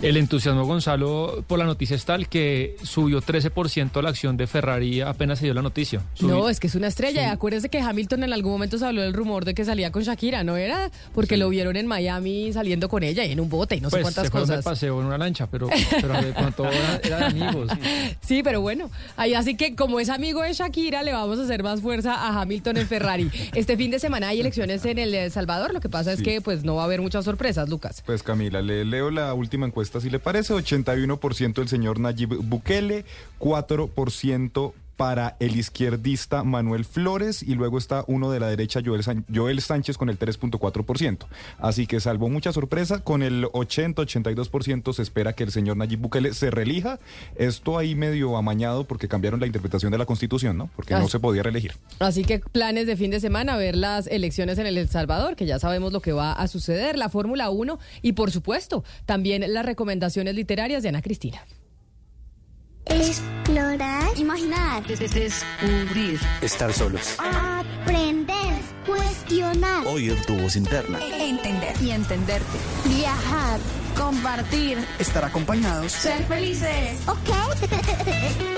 El 0.02 0.18
entusiasmo 0.18 0.66
Gonzalo 0.66 1.44
por 1.48 1.58
la 1.58 1.66
noticia 1.66 1.96
es 1.96 2.06
tal 2.06 2.28
que 2.30 2.76
subió 2.84 3.22
13% 3.22 4.02
la 4.02 4.10
acción 4.10 4.38
de 4.38 4.46
Ferrari 4.46 5.02
apenas 5.02 5.40
se 5.40 5.46
dio 5.46 5.54
la 5.54 5.62
noticia. 5.62 6.02
Subió- 6.14 6.36
No, 6.36 6.50
es 6.50 6.60
que 6.60 6.68
es 6.68 6.76
una 6.76 6.88
estrella. 6.88 7.32
Acuérdense 7.32 7.70
que 7.70 7.80
Hamilton 7.80 8.24
en 8.24 8.34
algún 8.34 8.52
momento 8.52 8.78
se 8.78 8.86
habló 8.86 9.02
del 9.02 9.14
rumor 9.14 9.46
de 9.46 9.54
que 9.54 9.66
salía 9.66 9.92
con 9.92 10.04
Shakira, 10.04 10.44
¿no 10.44 10.58
era? 10.58 10.92
Porque 11.14 11.38
lo 11.38 11.50
vieron 11.50 11.76
en 11.76 11.88
Miami 11.88 12.52
saliendo 12.54 12.90
con 12.90 13.04
ella 13.04 13.24
y 13.26 13.32
en 13.32 13.40
un 13.40 13.50
bote 13.50 13.78
y 13.78 13.82
no 13.82 13.90
sé 13.90 13.96
pues, 13.98 14.04
cuántas 14.04 14.26
se 14.26 14.32
fueron 14.32 14.50
de 14.50 14.56
cosas. 14.58 14.66
paseo 14.66 15.00
en 15.00 15.08
una 15.08 15.18
lancha, 15.18 15.48
pero, 15.48 15.70
pero 16.02 16.14
de 16.22 16.34
pronto 16.34 16.66
era, 16.72 17.00
era 17.04 17.18
de 17.18 17.26
amigos. 17.26 17.72
Sí, 18.22 18.44
pero 18.44 18.62
bueno, 18.62 18.92
ahí 19.18 19.34
así 19.34 19.56
que 19.56 19.76
como 19.76 20.00
es 20.00 20.10
amigo 20.10 20.42
de 20.44 20.54
Shakira, 20.54 21.04
le 21.04 21.14
vamos 21.14 21.40
a 21.40 21.44
hacer 21.44 21.64
más 21.64 21.82
fuerza 21.82 22.14
a 22.16 22.42
Hamilton 22.42 22.78
en 22.78 22.88
Ferrari. 22.88 23.32
Este 23.54 23.78
fin 23.78 23.92
de 23.92 24.00
semana 24.00 24.28
hay 24.30 24.42
elecciones 24.42 24.84
en 24.86 25.00
El 25.00 25.32
Salvador, 25.32 25.74
lo 25.74 25.80
que 25.80 25.90
pasa 25.90 26.12
es 26.12 26.20
Sí. 26.20 26.24
que 26.26 26.42
pues 26.42 26.64
no 26.64 26.76
va 26.76 26.82
a 26.84 26.86
haber 26.86 27.02
muchas 27.02 27.26
sorpresas, 27.26 27.70
Lucas. 27.70 28.04
Pues 28.06 28.22
Camila, 28.24 28.62
le 28.62 28.84
leo 28.86 29.10
la 29.10 29.34
última 29.34 29.66
encuesta 29.66 29.85
si 30.02 30.10
le 30.10 30.20
parece. 30.20 30.54
81% 30.54 31.62
el 31.62 31.68
señor 31.68 32.00
Nayib 32.00 32.36
Bukele, 32.44 33.06
4% 33.40 34.74
para 34.98 35.36
el 35.40 35.58
izquierdista 35.58 36.44
Manuel 36.44 36.86
Flores 36.86 37.44
y 37.44 37.56
luego 37.56 37.78
está 37.78 38.04
uno 38.08 38.32
de 38.32 38.40
la 38.40 38.48
derecha 38.48 38.80
Joel, 38.86 39.04
San- 39.04 39.26
Joel 39.34 39.62
Sánchez 39.62 39.98
con 39.98 40.10
el 40.10 40.18
3.4%. 40.18 41.26
Así 41.60 41.86
que 41.88 42.00
salvo 42.00 42.30
mucha 42.30 42.54
sorpresa, 42.54 43.04
con 43.04 43.22
el 43.24 43.46
80-82% 43.46 44.94
se 44.94 45.02
espera 45.02 45.34
que 45.34 45.44
el 45.44 45.52
señor 45.52 45.78
Nayib 45.78 46.00
Bukele 46.00 46.34
se 46.34 46.52
reelija. 46.52 47.00
Esto 47.36 47.78
ahí 47.78 47.96
medio 47.96 48.38
amañado 48.38 48.84
porque 48.86 49.08
cambiaron 49.08 49.40
la 49.40 49.46
interpretación 49.48 49.92
de 49.92 49.98
la 49.98 50.06
constitución, 50.06 50.58
¿no? 50.58 50.70
Porque 50.76 50.94
no 50.94 51.08
se 51.10 51.20
podía 51.20 51.44
reelegir. 51.44 51.74
Así 52.00 52.24
que 52.24 52.40
planes 52.40 52.88
de 52.88 52.96
fin 52.96 53.12
de 53.12 53.20
semana, 53.20 53.58
ver 53.58 53.76
las 53.76 54.08
elecciones 54.08 54.58
en 54.58 54.68
El 54.68 54.88
Salvador, 54.88 55.36
que 55.36 55.46
ya 55.46 55.60
sabemos 55.60 55.92
lo 55.94 56.02
que 56.02 56.14
va 56.14 56.32
a 56.34 56.48
suceder, 56.48 56.98
la 56.98 57.10
Fórmula 57.10 57.50
1 57.50 57.80
y 58.02 58.14
por 58.14 58.32
supuesto 58.32 58.84
también 59.06 59.44
las 59.54 59.66
recomendaciones 59.66 60.36
literarias 60.36 60.84
de 60.84 60.90
Ana 60.90 61.02
Cristina. 61.02 61.42
Explorar. 62.86 64.18
Imaginar. 64.18 64.86
Descubrir. 64.86 66.20
Estar 66.42 66.74
solos. 66.74 67.16
Aprender. 67.18 68.56
Cuestionar. 68.86 69.86
Oír 69.88 70.16
tu 70.26 70.36
voz 70.38 70.56
interna. 70.56 71.00
Entender. 71.20 71.76
Y 71.82 71.92
entenderte. 71.92 72.58
Viajar. 72.86 73.60
Compartir. 73.98 74.78
Estar 75.00 75.26
acompañados. 75.26 75.92
Ser 75.92 76.24
felices. 76.26 77.00
Ok. 77.08 77.30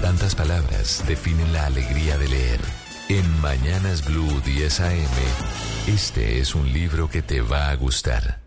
Tantas 0.00 0.34
palabras 0.34 1.02
definen 1.06 1.52
la 1.52 1.66
alegría 1.66 2.18
de 2.18 2.28
leer. 2.28 2.60
En 3.08 3.40
Mañanas 3.40 4.04
Blue 4.04 4.40
10 4.44 4.80
AM, 4.80 4.92
este 5.86 6.40
es 6.40 6.54
un 6.54 6.72
libro 6.72 7.08
que 7.08 7.22
te 7.22 7.40
va 7.40 7.70
a 7.70 7.76
gustar. 7.76 8.43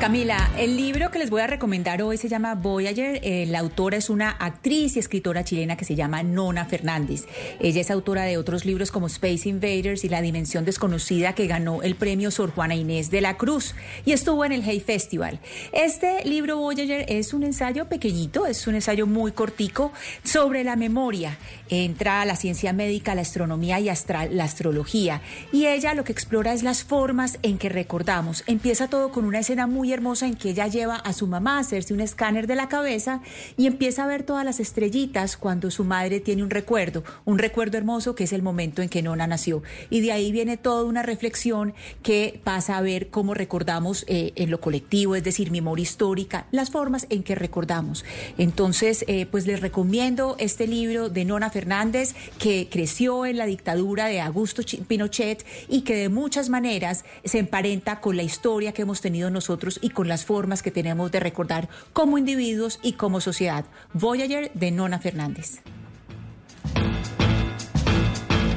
Camila, 0.00 0.50
el 0.58 0.76
libro 0.76 1.10
que 1.10 1.18
les 1.18 1.30
voy 1.30 1.40
a 1.40 1.46
recomendar 1.46 2.02
hoy 2.02 2.18
se 2.18 2.28
llama 2.28 2.54
Voyager. 2.54 3.20
Eh, 3.22 3.46
la 3.46 3.60
autora 3.60 3.96
es 3.96 4.10
una 4.10 4.30
actriz 4.30 4.96
y 4.96 4.98
escritora 4.98 5.44
chilena 5.44 5.76
que 5.76 5.84
se 5.84 5.94
llama 5.94 6.22
Nona 6.22 6.66
Fernández. 6.66 7.26
Ella 7.60 7.80
es 7.80 7.90
autora 7.90 8.24
de 8.24 8.36
otros 8.36 8.66
libros 8.66 8.90
como 8.90 9.06
Space 9.06 9.48
Invaders 9.48 10.04
y 10.04 10.08
La 10.08 10.20
Dimensión 10.20 10.64
Desconocida 10.64 11.34
que 11.34 11.46
ganó 11.46 11.82
el 11.82 11.94
premio 11.94 12.30
Sor 12.30 12.50
Juana 12.50 12.74
Inés 12.74 13.10
de 13.10 13.20
la 13.20 13.36
Cruz 13.36 13.74
y 14.04 14.12
estuvo 14.12 14.44
en 14.44 14.52
el 14.52 14.62
Hay 14.62 14.80
Festival. 14.80 15.40
Este 15.72 16.24
libro 16.24 16.58
Voyager 16.58 17.06
es 17.08 17.32
un 17.32 17.44
ensayo 17.44 17.88
pequeñito, 17.88 18.46
es 18.46 18.66
un 18.66 18.74
ensayo 18.74 19.06
muy 19.06 19.32
cortico 19.32 19.92
sobre 20.22 20.64
la 20.64 20.76
memoria. 20.76 21.38
Entra 21.68 22.24
la 22.24 22.36
ciencia 22.36 22.72
médica, 22.72 23.14
la 23.14 23.22
astronomía 23.22 23.80
y 23.80 23.88
astra- 23.88 24.26
la 24.30 24.44
astrología. 24.44 25.22
Y 25.52 25.66
ella 25.66 25.94
lo 25.94 26.04
que 26.04 26.12
explora 26.12 26.52
es 26.52 26.62
las 26.62 26.84
formas 26.84 27.38
en 27.42 27.58
que 27.58 27.68
recordamos. 27.68 28.44
Empieza 28.46 28.88
todo 28.88 29.10
con 29.10 29.24
una 29.24 29.38
escena 29.40 29.66
muy 29.66 29.92
hermosa 29.92 30.26
en 30.26 30.34
que 30.34 30.50
ella 30.50 30.66
lleva 30.66 30.96
a 30.96 31.12
su 31.12 31.26
mamá 31.26 31.56
a 31.56 31.60
hacerse 31.60 31.94
un 31.94 32.00
escáner 32.00 32.46
de 32.46 32.54
la 32.56 32.68
cabeza 32.68 33.20
y 33.56 33.66
empieza 33.66 34.04
a 34.04 34.06
ver 34.06 34.24
todas 34.24 34.44
las 34.44 34.60
estrellitas 34.60 35.36
cuando 35.36 35.70
su 35.70 35.84
madre 35.84 36.20
tiene 36.20 36.42
un 36.42 36.50
recuerdo, 36.50 37.02
un 37.24 37.38
recuerdo 37.38 37.78
hermoso 37.78 38.14
que 38.14 38.24
es 38.24 38.32
el 38.32 38.42
momento 38.42 38.82
en 38.82 38.88
que 38.88 39.02
Nona 39.02 39.26
nació. 39.26 39.62
Y 39.90 40.00
de 40.00 40.12
ahí 40.12 40.32
viene 40.32 40.56
toda 40.56 40.84
una 40.84 41.02
reflexión 41.02 41.74
que 42.02 42.40
pasa 42.44 42.76
a 42.76 42.82
ver 42.82 43.08
cómo 43.08 43.34
recordamos 43.34 44.04
eh, 44.06 44.32
en 44.36 44.50
lo 44.50 44.60
colectivo, 44.60 45.16
es 45.16 45.24
decir, 45.24 45.50
memoria 45.50 45.82
histórica, 45.82 46.46
las 46.50 46.70
formas 46.70 47.06
en 47.10 47.22
que 47.22 47.34
recordamos. 47.34 48.04
Entonces, 48.38 49.04
eh, 49.08 49.26
pues 49.26 49.46
les 49.46 49.60
recomiendo 49.60 50.36
este 50.38 50.66
libro 50.66 51.08
de 51.08 51.24
Nona 51.24 51.50
Fernández, 51.54 52.14
que 52.38 52.68
creció 52.70 53.24
en 53.24 53.38
la 53.38 53.46
dictadura 53.46 54.06
de 54.06 54.20
Augusto 54.20 54.62
Pinochet 54.86 55.46
y 55.68 55.80
que 55.82 55.96
de 55.96 56.10
muchas 56.10 56.50
maneras 56.50 57.06
se 57.24 57.38
emparenta 57.38 58.00
con 58.00 58.18
la 58.18 58.22
historia 58.22 58.72
que 58.72 58.82
hemos 58.82 59.00
tenido 59.00 59.30
nosotros 59.30 59.78
y 59.80 59.88
con 59.88 60.08
las 60.08 60.26
formas 60.26 60.62
que 60.62 60.70
tenemos 60.70 61.10
de 61.10 61.20
recordar 61.20 61.70
como 61.94 62.18
individuos 62.18 62.80
y 62.82 62.92
como 62.92 63.22
sociedad. 63.22 63.64
Voyager 63.94 64.50
de 64.52 64.70
Nona 64.70 64.98
Fernández. 64.98 65.62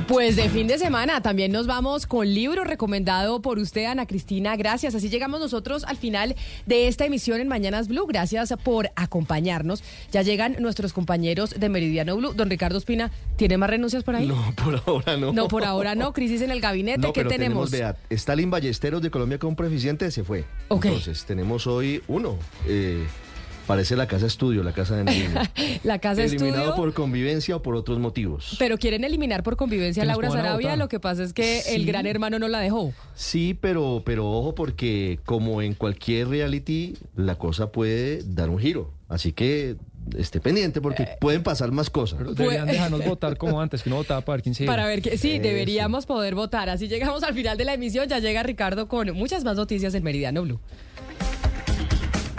Pues 0.07 0.37
de 0.37 0.47
fin 0.49 0.67
de 0.67 0.77
semana 0.77 1.21
también 1.21 1.51
nos 1.51 1.67
vamos 1.67 2.07
con 2.07 2.33
libro 2.33 2.63
recomendado 2.63 3.41
por 3.41 3.59
usted, 3.59 3.83
Ana 3.85 4.05
Cristina. 4.05 4.55
Gracias. 4.55 4.95
Así 4.95 5.09
llegamos 5.09 5.41
nosotros 5.41 5.83
al 5.83 5.97
final 5.97 6.33
de 6.65 6.87
esta 6.87 7.05
emisión 7.05 7.41
en 7.41 7.49
Mañanas 7.49 7.89
Blue. 7.89 8.05
Gracias 8.07 8.53
por 8.63 8.89
acompañarnos. 8.95 9.83
Ya 10.13 10.21
llegan 10.21 10.55
nuestros 10.59 10.93
compañeros 10.93 11.59
de 11.59 11.67
Meridiano 11.67 12.15
Blue. 12.15 12.31
Don 12.33 12.49
Ricardo 12.49 12.77
Espina, 12.77 13.11
¿tiene 13.35 13.57
más 13.57 13.69
renuncias 13.69 14.03
por 14.05 14.15
ahí? 14.15 14.27
No, 14.27 14.53
por 14.55 14.81
ahora 14.87 15.17
no. 15.17 15.33
No, 15.33 15.49
por 15.49 15.65
ahora 15.65 15.93
no. 15.93 16.13
Crisis 16.13 16.41
en 16.41 16.51
el 16.51 16.61
gabinete. 16.61 16.99
No, 16.99 17.11
¿Qué 17.11 17.21
pero 17.25 17.29
tenemos? 17.29 17.69
vea, 17.69 17.97
Stalin 18.09 18.49
Ballesteros 18.49 19.01
de 19.01 19.11
Colombia 19.11 19.39
con 19.39 19.57
preeficiente 19.57 20.09
se 20.11 20.23
fue. 20.23 20.45
Entonces, 20.69 21.25
tenemos 21.25 21.67
hoy 21.67 22.01
uno. 22.07 22.37
eh, 22.65 23.05
parece 23.67 23.95
la 23.95 24.07
casa 24.07 24.25
estudio, 24.25 24.63
la 24.63 24.71
casa 24.71 24.95
de 24.95 25.03
niños. 25.03 25.33
La 25.83 25.99
casa 25.99 26.23
Eliminado 26.23 26.57
estudio. 26.69 26.75
por 26.75 26.93
convivencia 26.93 27.55
o 27.57 27.61
por 27.61 27.75
otros 27.75 27.99
motivos. 27.99 28.55
Pero 28.57 28.77
quieren 28.77 29.03
eliminar 29.03 29.43
por 29.43 29.55
convivencia 29.57 30.03
a 30.03 30.05
Laura 30.05 30.31
Sarabia. 30.31 30.75
Lo 30.75 30.87
que 30.89 30.99
pasa 30.99 31.23
es 31.23 31.33
que 31.33 31.59
el 31.75 31.85
gran 31.85 32.05
hermano 32.07 32.39
no 32.39 32.47
la 32.47 32.59
dejó. 32.59 32.93
Sí, 33.15 33.57
pero, 33.59 34.01
pero 34.05 34.27
ojo 34.29 34.55
porque 34.55 35.19
como 35.25 35.61
en 35.61 35.73
cualquier 35.75 36.29
reality, 36.29 36.95
la 37.15 37.35
cosa 37.35 37.71
puede 37.71 38.23
dar 38.23 38.49
un 38.49 38.57
giro. 38.59 38.91
Así 39.09 39.31
que 39.33 39.75
esté 40.17 40.39
pendiente 40.39 40.79
porque 40.81 41.03
Eh, 41.03 41.09
pueden 41.19 41.43
pasar 41.43 41.71
más 41.71 41.89
cosas. 41.89 42.19
Deberían 42.35 42.67
dejarnos 42.67 43.03
votar 43.05 43.37
como 43.37 43.59
antes, 43.61 43.83
que 43.83 43.89
uno 43.89 43.97
votaba 43.97 44.21
para 44.21 44.37
ver 44.37 44.43
quién 44.43 44.55
se 44.55 44.63
iba. 44.63 44.73
Para 44.73 44.87
ver 44.87 45.01
que 45.01 45.17
sí, 45.17 45.33
Eso. 45.33 45.43
deberíamos 45.43 46.05
poder 46.05 46.33
votar. 46.35 46.69
Así 46.69 46.87
llegamos 46.87 47.23
al 47.23 47.33
final 47.33 47.57
de 47.57 47.65
la 47.65 47.73
emisión. 47.73 48.07
Ya 48.07 48.19
llega 48.19 48.41
Ricardo 48.43 48.87
con 48.87 49.11
muchas 49.13 49.43
más 49.43 49.55
noticias 49.57 49.93
en 49.93 50.03
Meridiano 50.03 50.41
Blue. 50.43 50.59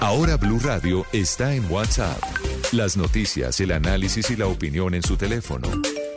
Ahora 0.01 0.37
Blue 0.37 0.61
Radio 0.61 1.05
está 1.13 1.55
en 1.55 1.71
WhatsApp. 1.71 2.23
Las 2.71 2.97
noticias, 2.97 3.59
el 3.61 3.73
análisis 3.73 4.31
y 4.31 4.37
la 4.37 4.47
opinión 4.47 4.95
en 4.95 5.03
su 5.03 5.17
teléfono. 5.17 5.69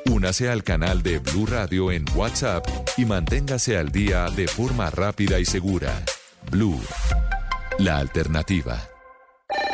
Únase 0.05 0.49
al 0.49 0.63
canal 0.63 1.01
de 1.01 1.17
Blue 1.17 1.47
Radio 1.47 1.91
en 1.91 2.05
WhatsApp 2.15 2.63
y 2.95 3.05
manténgase 3.05 3.77
al 3.77 3.91
día 3.91 4.29
de 4.29 4.47
forma 4.47 4.91
rápida 4.91 5.39
y 5.39 5.45
segura. 5.45 6.03
Blue, 6.51 6.79
la 7.79 7.97
alternativa. 7.97 8.87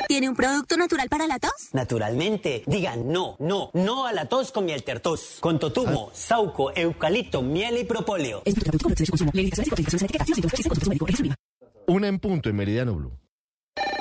¿Tiene 0.07 0.29
un 0.29 0.35
producto 0.37 0.77
natural 0.77 1.09
para 1.09 1.27
la 1.27 1.37
tos? 1.37 1.69
Naturalmente, 1.73 2.63
digan 2.65 3.11
no, 3.11 3.35
no, 3.39 3.71
no 3.73 4.05
a 4.05 4.13
la 4.13 4.29
tos 4.29 4.53
con 4.53 4.63
miel 4.65 4.83
tertos. 4.83 5.37
Con 5.41 5.59
totumo, 5.59 6.11
sauco, 6.13 6.71
eucalipto, 6.73 7.41
miel 7.41 7.77
y 7.79 7.83
propóleo. 7.83 8.41
Una 11.87 12.07
en 12.07 12.19
punto 12.19 12.49
en 12.49 12.55
Meridiano 12.55 12.95
Blue. 12.95 13.26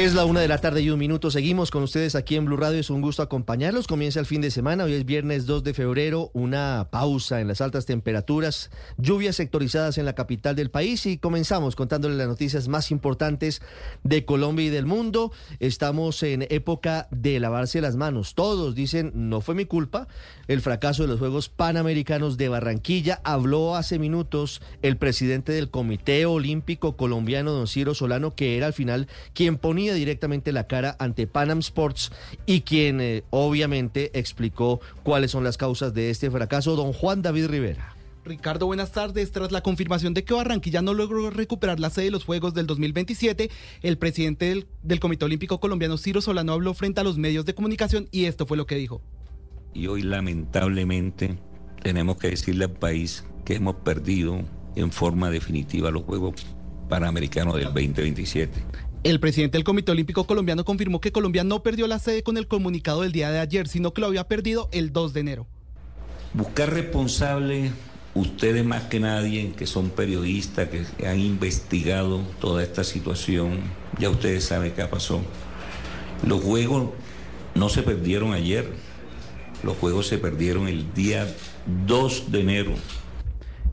Es 0.00 0.14
la 0.14 0.24
una 0.24 0.40
de 0.40 0.48
la 0.48 0.56
tarde 0.56 0.80
y 0.80 0.88
un 0.88 0.98
minuto. 0.98 1.30
Seguimos 1.30 1.70
con 1.70 1.82
ustedes 1.82 2.14
aquí 2.14 2.34
en 2.34 2.46
Blue 2.46 2.56
Radio. 2.56 2.80
Es 2.80 2.88
un 2.88 3.02
gusto 3.02 3.22
acompañarlos. 3.22 3.86
Comienza 3.86 4.18
el 4.18 4.24
fin 4.24 4.40
de 4.40 4.50
semana. 4.50 4.84
Hoy 4.84 4.94
es 4.94 5.04
viernes 5.04 5.44
2 5.44 5.62
de 5.62 5.74
febrero. 5.74 6.30
Una 6.32 6.88
pausa 6.90 7.42
en 7.42 7.48
las 7.48 7.60
altas 7.60 7.84
temperaturas, 7.84 8.70
lluvias 8.96 9.36
sectorizadas 9.36 9.98
en 9.98 10.06
la 10.06 10.14
capital 10.14 10.56
del 10.56 10.70
país 10.70 11.04
y 11.04 11.18
comenzamos 11.18 11.76
contándoles 11.76 12.16
las 12.16 12.28
noticias 12.28 12.66
más 12.66 12.90
importantes 12.90 13.60
de 14.02 14.24
Colombia 14.24 14.64
y 14.64 14.70
del 14.70 14.86
mundo. 14.86 15.32
Estamos 15.58 16.22
en 16.22 16.46
época 16.48 17.06
de 17.10 17.38
lavarse 17.38 17.82
las 17.82 17.96
manos. 17.96 18.34
Todos 18.34 18.74
dicen, 18.74 19.12
no 19.14 19.42
fue 19.42 19.54
mi 19.54 19.66
culpa. 19.66 20.08
El 20.50 20.62
fracaso 20.62 21.02
de 21.02 21.08
los 21.08 21.20
Juegos 21.20 21.48
Panamericanos 21.48 22.36
de 22.36 22.48
Barranquilla. 22.48 23.20
Habló 23.22 23.76
hace 23.76 24.00
minutos 24.00 24.60
el 24.82 24.96
presidente 24.96 25.52
del 25.52 25.70
Comité 25.70 26.26
Olímpico 26.26 26.96
Colombiano, 26.96 27.52
don 27.52 27.68
Ciro 27.68 27.94
Solano, 27.94 28.34
que 28.34 28.56
era 28.56 28.66
al 28.66 28.72
final 28.72 29.06
quien 29.32 29.58
ponía 29.58 29.94
directamente 29.94 30.50
la 30.50 30.66
cara 30.66 30.96
ante 30.98 31.28
Panam 31.28 31.60
Sports 31.60 32.10
y 32.46 32.62
quien 32.62 33.00
eh, 33.00 33.22
obviamente 33.30 34.10
explicó 34.18 34.80
cuáles 35.04 35.30
son 35.30 35.44
las 35.44 35.56
causas 35.56 35.94
de 35.94 36.10
este 36.10 36.32
fracaso, 36.32 36.74
don 36.74 36.92
Juan 36.92 37.22
David 37.22 37.46
Rivera. 37.46 37.94
Ricardo, 38.24 38.66
buenas 38.66 38.90
tardes. 38.90 39.30
Tras 39.30 39.52
la 39.52 39.60
confirmación 39.60 40.14
de 40.14 40.24
que 40.24 40.34
Barranquilla 40.34 40.82
no 40.82 40.94
logró 40.94 41.30
recuperar 41.30 41.78
la 41.78 41.90
sede 41.90 42.06
de 42.06 42.10
los 42.10 42.24
Juegos 42.24 42.54
del 42.54 42.66
2027, 42.66 43.52
el 43.82 43.98
presidente 43.98 44.46
del, 44.46 44.66
del 44.82 44.98
Comité 44.98 45.26
Olímpico 45.26 45.60
Colombiano, 45.60 45.96
Ciro 45.96 46.20
Solano, 46.20 46.54
habló 46.54 46.74
frente 46.74 47.00
a 47.00 47.04
los 47.04 47.18
medios 47.18 47.44
de 47.44 47.54
comunicación 47.54 48.08
y 48.10 48.24
esto 48.24 48.46
fue 48.46 48.56
lo 48.56 48.66
que 48.66 48.74
dijo. 48.74 49.00
Y 49.72 49.86
hoy 49.86 50.02
lamentablemente 50.02 51.38
tenemos 51.82 52.16
que 52.16 52.30
decirle 52.30 52.64
al 52.64 52.72
país 52.72 53.24
que 53.44 53.54
hemos 53.54 53.76
perdido 53.76 54.42
en 54.76 54.92
forma 54.92 55.30
definitiva 55.30 55.90
los 55.90 56.02
Juegos 56.02 56.34
Panamericanos 56.88 57.54
del 57.54 57.64
2027. 57.64 58.62
El 59.02 59.18
presidente 59.18 59.56
del 59.56 59.64
Comité 59.64 59.92
Olímpico 59.92 60.24
Colombiano 60.26 60.64
confirmó 60.64 61.00
que 61.00 61.12
Colombia 61.12 61.42
no 61.42 61.62
perdió 61.62 61.86
la 61.86 61.98
sede 61.98 62.22
con 62.22 62.36
el 62.36 62.46
comunicado 62.46 63.02
del 63.02 63.12
día 63.12 63.30
de 63.30 63.38
ayer, 63.38 63.66
sino 63.66 63.94
que 63.94 64.02
lo 64.02 64.08
había 64.08 64.28
perdido 64.28 64.68
el 64.72 64.92
2 64.92 65.14
de 65.14 65.20
enero. 65.20 65.46
Buscar 66.34 66.70
responsables, 66.70 67.72
ustedes 68.14 68.64
más 68.64 68.84
que 68.84 69.00
nadie, 69.00 69.52
que 69.56 69.66
son 69.66 69.88
periodistas, 69.88 70.68
que 70.68 71.06
han 71.06 71.18
investigado 71.18 72.20
toda 72.40 72.62
esta 72.62 72.84
situación, 72.84 73.60
ya 73.98 74.10
ustedes 74.10 74.44
saben 74.44 74.72
qué 74.72 74.84
pasó. 74.84 75.22
Los 76.26 76.42
juegos 76.42 76.90
no 77.54 77.70
se 77.70 77.82
perdieron 77.82 78.34
ayer, 78.34 78.70
los 79.62 79.76
juegos 79.76 80.06
se 80.06 80.18
perdieron 80.18 80.68
el 80.68 80.92
día 80.94 81.26
2 81.86 82.32
de 82.32 82.40
enero. 82.40 82.74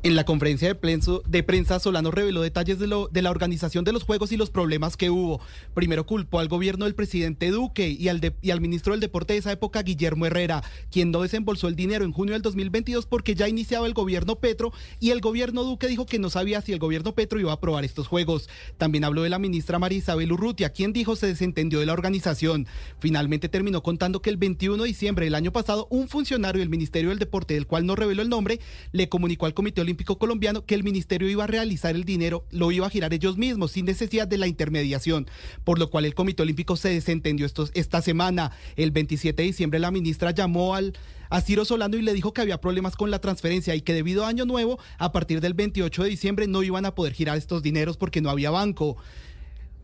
En 0.04 0.16
la 0.16 0.26
conferencia 0.26 0.68
de 0.70 1.44
prensa, 1.44 1.80
Solano 1.80 2.12
reveló 2.12 2.42
detalles 2.42 2.78
de, 2.78 2.88
la 2.88 3.32
organización 3.32 3.84
de 3.84 3.92
los 3.92 4.04
Juegos 4.04 4.32
y 4.32 4.38
los 4.38 4.52
problemas 4.52 4.96
que 4.96 5.10
hubo. 5.10 5.42
Primero 5.74 6.06
culpó 6.06 6.40
al 6.40 6.48
gobierno 6.48 6.86
del 6.86 6.94
presidente 6.94 7.50
Duque 7.50 7.90
y 7.90 8.08
al, 8.08 8.22
de, 8.22 8.36
y 8.44 8.52
al 8.52 8.62
ministro 8.62 8.94
del 8.94 9.00
Deporte 9.00 9.34
de 9.34 9.40
esa 9.40 9.52
época, 9.52 9.82
Guillermo 9.82 10.28
Herrera, 10.28 10.64
quien 10.92 11.10
no 11.10 11.24
desembolsó 11.24 11.68
el 11.68 11.76
dinero 11.76 12.06
en 12.06 12.12
junio 12.12 12.34
del 12.34 12.44
2022 12.44 13.08
porque 13.08 13.34
ya 13.34 13.50
iniciaba 13.50 13.88
el 13.88 13.96
gobierno 13.96 14.36
Petro 14.36 14.72
y 15.00 15.10
el 15.10 15.20
gobierno 15.20 15.64
Duque 15.64 15.88
dijo 15.88 16.06
que 16.06 16.20
no 16.20 16.30
sabía 16.30 16.62
si 16.62 16.74
el 16.74 16.80
gobierno 16.80 17.16
Petro 17.16 17.40
iba 17.40 17.50
a 17.52 17.56
aprobar 17.56 17.84
estos 17.84 18.08
Juegos. 18.08 18.50
También 18.78 19.04
habló 19.04 19.24
de 19.24 19.30
la 19.30 19.40
ministra 19.40 19.80
María 19.80 19.98
Isabel 19.98 20.32
Urrutia, 20.32 20.70
quien 20.70 20.94
dijo 20.94 21.16
se 21.16 21.26
desentendió 21.26 21.80
de 21.80 21.88
la 21.88 21.94
organización. 21.94 22.68
Finalmente 23.00 23.50
terminó 23.50 23.82
contando 23.82 24.22
que 24.22 24.30
el 24.30 24.38
21 24.38 24.84
de 24.84 24.88
diciembre 24.88 25.26
del 25.26 25.36
año 25.36 25.52
pasado, 25.52 25.88
un 25.90 26.08
funcionario 26.08 26.60
del 26.60 26.70
Ministerio 26.70 27.10
del 27.10 27.20
Deporte, 27.20 27.56
del 27.56 27.66
cual 27.66 27.88
no 27.88 27.96
reveló 27.96 28.22
el 28.22 28.30
nombre, 28.30 28.60
le 28.92 29.10
comunicó 29.10 29.48
al 29.48 29.56
Comité 29.56 29.87
Olímpico 29.88 30.18
Colombiano 30.18 30.66
que 30.66 30.76
el 30.76 30.84
ministerio 30.84 31.30
iba 31.30 31.46
a 31.46 31.48
realizar 31.48 31.96
el 31.96 32.04
dinero, 32.04 32.46
lo 32.52 32.74
iba 32.74 32.86
a 32.86 32.90
girar 32.90 33.14
ellos 33.14 33.38
mismos 33.38 33.72
sin 33.72 33.86
necesidad 33.86 34.28
de 34.28 34.38
la 34.38 34.48
intermediación, 34.48 35.28
por 35.64 35.80
lo 35.80 35.90
cual 35.90 36.04
el 36.04 36.14
Comité 36.14 36.44
Olímpico 36.44 36.76
se 36.76 36.90
desentendió 36.90 37.46
estos, 37.46 37.72
esta 37.74 38.02
semana. 38.02 38.52
El 38.76 38.92
27 38.92 39.42
de 39.42 39.48
diciembre 39.48 39.80
la 39.80 39.90
ministra 39.92 40.32
llamó 40.32 40.76
al 40.76 40.94
a 41.30 41.42
Ciro 41.42 41.66
Solano 41.66 41.98
y 41.98 42.02
le 42.02 42.14
dijo 42.14 42.34
que 42.34 42.42
había 42.42 42.60
problemas 42.60 42.96
con 42.96 43.12
la 43.12 43.20
transferencia 43.20 43.76
y 43.76 43.82
que 43.82 43.94
debido 43.94 44.26
a 44.26 44.30
Año 44.30 44.46
Nuevo, 44.46 44.80
a 44.98 45.12
partir 45.12 45.42
del 45.42 45.54
28 45.54 46.04
de 46.04 46.10
diciembre 46.10 46.48
no 46.48 46.64
iban 46.64 46.86
a 46.86 46.96
poder 46.96 47.14
girar 47.14 47.38
estos 47.38 47.64
dineros 47.64 47.98
porque 47.98 48.22
no 48.22 48.30
había 48.30 48.52
banco 48.52 48.98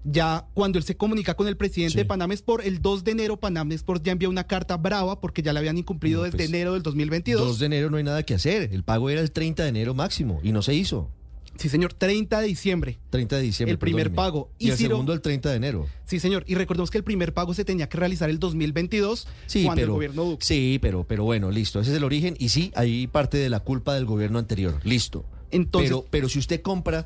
ya 0.04 0.46
cuando 0.54 0.78
él 0.78 0.84
se 0.84 0.98
comunica 0.98 1.36
con 1.36 1.48
el 1.48 1.56
presidente 1.58 1.98
de 1.98 2.06
Panam 2.06 2.32
Sport, 2.34 2.66
el 2.66 2.82
2 2.82 3.04
de 3.04 3.12
enero 3.12 3.38
Panam 3.38 3.72
Sport 3.72 4.04
ya 4.04 4.12
envía 4.12 4.30
una 4.30 4.46
carta 4.46 4.76
brava 4.78 5.22
porque 5.22 5.42
ya 5.42 5.54
la 5.54 5.60
habían 5.60 5.78
incumplido 5.78 6.20
No, 6.20 6.26
desde 6.26 6.38
pues, 6.38 6.50
enero 6.50 6.74
del 6.74 6.84
2022. 6.84 7.42
2 7.46 7.60
de 7.60 7.66
enero 7.66 7.90
no 7.90 7.98
hay 7.98 8.04
nada 8.04 8.24
que 8.24 8.34
hacer. 8.34 8.70
El 8.74 8.84
pago 8.84 9.10
era 9.10 9.22
el 9.22 9.32
30 9.32 9.64
de 9.64 9.70
enero 9.70 9.94
máximo 9.94 10.40
y 10.44 10.52
no 10.52 10.62
se 10.62 10.74
hizo. 10.74 11.10
Sí, 11.56 11.70
señor, 11.70 11.94
30 11.94 12.42
de 12.42 12.48
diciembre. 12.48 12.98
30 13.12 13.36
de 13.36 13.42
diciembre. 13.44 13.72
El 13.74 13.78
primer 13.78 14.08
perdóneme. 14.10 14.16
pago. 14.16 14.50
Y, 14.58 14.72
el 14.72 14.76
Ciro- 14.78 14.90
segundo 14.96 15.14
el 15.14 15.22
30 15.22 15.52
de 15.52 15.56
enero. 15.56 15.88
Sí, 16.04 16.20
señor. 16.20 16.44
Y 16.48 16.56
recordemos 16.56 16.90
que 16.90 16.98
el 16.98 17.04
primer 17.04 17.32
pago 17.36 17.54
se 17.54 17.64
tenía 17.64 17.88
que 17.88 17.96
realizar 17.98 18.32
el 18.32 18.40
2022 18.40 19.28
Sí, 19.46 19.64
cuando 19.64 19.84
el 19.84 19.90
gobierno 19.92 20.24
Duque. 20.26 20.44
sí, 20.44 20.80
pero, 20.82 21.04
pero 21.04 21.24
bueno, 21.26 21.52
listo. 21.52 21.80
Ese 21.80 21.92
es 21.92 21.98
el 21.98 22.04
origen 22.04 22.36
y 22.40 22.50
sí, 22.50 22.72
hay 22.76 23.06
parte 23.06 23.38
de 23.38 23.50
la 23.50 23.60
culpa 23.60 23.94
del 23.94 24.06
gobierno 24.06 24.40
anterior. 24.40 24.80
Listo. 24.84 25.26
Entonces- 25.52 25.92
pero, 25.92 26.06
pero 26.10 26.28
si 26.30 26.40
usted 26.40 26.62
compra 26.62 27.06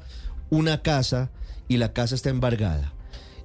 una 0.49 0.81
casa 0.81 1.29
y 1.67 1.77
la 1.77 1.93
casa 1.93 2.15
está 2.15 2.29
embargada 2.29 2.93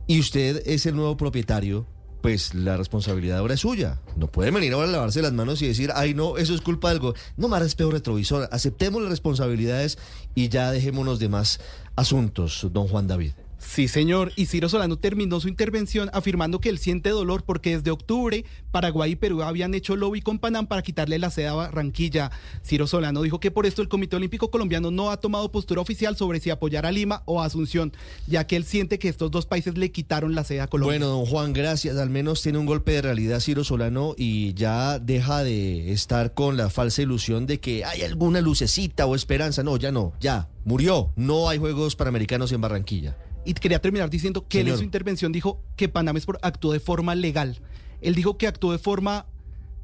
y 0.07 0.21
usted 0.21 0.63
es 0.67 0.87
el 0.87 0.97
nuevo 0.97 1.17
propietario, 1.17 1.87
pues 2.21 2.55
la 2.55 2.77
responsabilidad 2.77 3.39
ahora 3.39 3.55
es 3.55 3.61
suya. 3.61 4.01
No 4.17 4.31
puede 4.31 4.51
venir 4.51 4.73
ahora 4.73 4.89
a 4.89 4.93
lavarse 4.93 5.23
las 5.23 5.33
manos 5.33 5.63
y 5.63 5.69
decir, 5.69 5.91
ay, 5.95 6.15
no, 6.15 6.37
eso 6.37 6.55
es 6.55 6.61
culpa 6.61 6.91
del 6.91 6.99
gobierno. 6.99 7.23
No 7.37 7.49
más 7.49 7.63
espejo 7.63 7.91
retrovisor. 7.91 8.49
Aceptemos 8.53 9.01
las 9.01 9.11
responsabilidades 9.11 9.99
y 10.35 10.49
ya 10.49 10.71
dejémonos 10.71 11.19
de 11.19 11.29
más 11.29 11.61
asuntos, 11.97 12.67
don 12.73 12.89
Juan 12.89 13.07
David. 13.07 13.33
Sí, 13.65 13.89
señor. 13.89 14.33
Y 14.37 14.47
Ciro 14.47 14.69
Solano 14.69 14.99
terminó 14.99 15.41
su 15.41 15.49
intervención 15.49 16.11
afirmando 16.13 16.61
que 16.61 16.69
él 16.69 16.79
siente 16.79 17.11
dolor 17.11 17.45
porque 17.45 17.77
desde 17.77 17.91
octubre 17.91 18.45
Paraguay 18.71 19.13
y 19.13 19.17
Perú 19.17 19.43
habían 19.43 19.75
hecho 19.75 19.97
lobby 19.97 20.21
con 20.21 20.39
Panam 20.39 20.67
para 20.67 20.83
quitarle 20.83 21.19
la 21.19 21.31
sede 21.31 21.49
a 21.49 21.55
Barranquilla. 21.55 22.31
Ciro 22.65 22.87
Solano 22.87 23.23
dijo 23.23 23.41
que 23.41 23.51
por 23.51 23.67
esto 23.67 23.81
el 23.81 23.89
Comité 23.89 24.17
Olímpico 24.17 24.51
Colombiano 24.51 24.91
no 24.91 25.11
ha 25.11 25.19
tomado 25.19 25.51
postura 25.53 25.81
oficial 25.81 26.17
sobre 26.17 26.41
si 26.41 26.51
apoyar 26.51 26.87
a 26.87 26.93
Lima 26.93 27.23
o 27.25 27.41
Asunción, 27.41 27.93
ya 28.27 28.47
que 28.47 28.57
él 28.57 28.65
siente 28.65 28.99
que 28.99 29.09
estos 29.09 29.31
dos 29.31 29.47
países 29.47 29.79
le 29.79 29.91
quitaron 29.91 30.35
la 30.35 30.45
sede 30.45 30.61
a 30.61 30.67
Colombia. 30.67 30.99
Bueno, 30.99 31.07
don 31.07 31.27
Juan, 31.27 31.53
gracias. 31.53 31.97
Al 31.97 32.11
menos 32.11 32.43
tiene 32.43 32.59
un 32.59 32.67
golpe 32.67 32.93
de 32.93 33.03
realidad 33.03 33.41
Ciro 33.41 33.65
Solano 33.65 34.15
y 34.19 34.55
ya 34.55 34.99
deja 34.99 35.45
de 35.45 35.93
estar 35.93 36.35
con 36.35 36.57
la 36.57 36.69
falsa 36.69 37.03
ilusión 37.03 37.47
de 37.47 37.61
que 37.61 37.85
hay 37.85 38.03
alguna 38.03 38.41
lucecita 38.41 39.07
o 39.07 39.15
esperanza. 39.15 39.63
No, 39.63 39.77
ya 39.77 39.93
no, 39.93 40.13
ya, 40.21 40.49
murió. 40.65 41.13
No 41.17 41.49
hay 41.49 41.59
Juegos 41.59 41.97
Panamericanos 41.97 42.53
en 42.53 42.61
Barranquilla. 42.61 43.17
Y 43.45 43.55
quería 43.55 43.81
terminar 43.81 44.11
diciendo 44.11 44.47
que 44.49 44.61
él 44.61 44.69
en 44.69 44.79
su 44.79 44.85
intervención 44.85 45.33
dijo 45.33 45.63
que 45.77 45.89
Panam 45.89 46.17
actuó 46.43 46.73
de 46.73 46.81
forma 46.81 47.15
legal. 47.15 47.61
Él 48.01 48.15
dijo 48.15 48.39
que 48.39 48.47
actuó 48.47 48.73
de 48.73 48.79
forma 48.79 49.27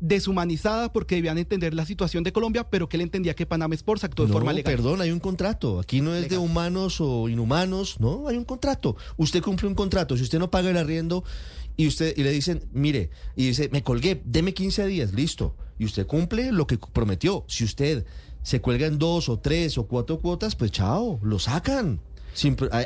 deshumanizada 0.01 0.93
porque 0.93 1.17
debían 1.17 1.39
entender 1.39 1.75
la 1.75 1.85
situación 1.85 2.23
de 2.23 2.33
Colombia, 2.33 2.70
pero 2.70 2.89
que 2.89 2.97
él 2.97 3.01
entendía 3.03 3.35
que 3.35 3.47
Panam 3.47 3.73
Sports 3.73 4.05
actuó 4.05 4.27
de 4.27 4.31
no, 4.31 4.35
forma 4.35 4.53
legal. 4.53 4.75
perdón, 4.75 5.01
hay 5.01 5.11
un 5.11 5.20
contrato. 5.20 5.81
Aquí 5.81 6.01
no 6.01 6.15
es 6.15 6.28
de 6.28 6.39
humanos 6.39 7.01
o 7.01 7.28
inhumanos, 7.28 7.99
no, 8.01 8.28
hay 8.28 8.37
un 8.37 8.45
contrato. 8.45 8.97
Usted 9.17 9.43
cumple 9.43 9.69
un 9.69 9.75
contrato. 9.75 10.17
Si 10.17 10.23
usted 10.23 10.39
no 10.39 10.51
paga 10.51 10.70
el 10.70 10.77
arriendo 10.77 11.25
y 11.77 11.87
usted 11.89 12.15
y 12.17 12.23
le 12.23 12.31
dicen, 12.31 12.69
mire, 12.73 13.11
y 13.35 13.47
dice, 13.47 13.69
me 13.73 13.83
colgué, 13.83 14.23
deme 14.25 14.55
15 14.55 14.87
días, 14.87 15.12
listo. 15.12 15.57
Y 15.78 15.85
usted 15.85 16.07
cumple 16.07 16.53
lo 16.53 16.67
que 16.67 16.78
prometió. 16.78 17.45
Si 17.49 17.65
usted 17.65 18.05
se 18.43 18.61
cuelga 18.61 18.87
en 18.87 18.99
dos 18.99 19.28
o 19.28 19.39
tres 19.39 19.78
o 19.78 19.87
cuatro 19.87 20.19
cuotas, 20.19 20.57
pues 20.57 20.70
chao, 20.73 21.19
lo 21.23 21.39
sacan. 21.39 22.01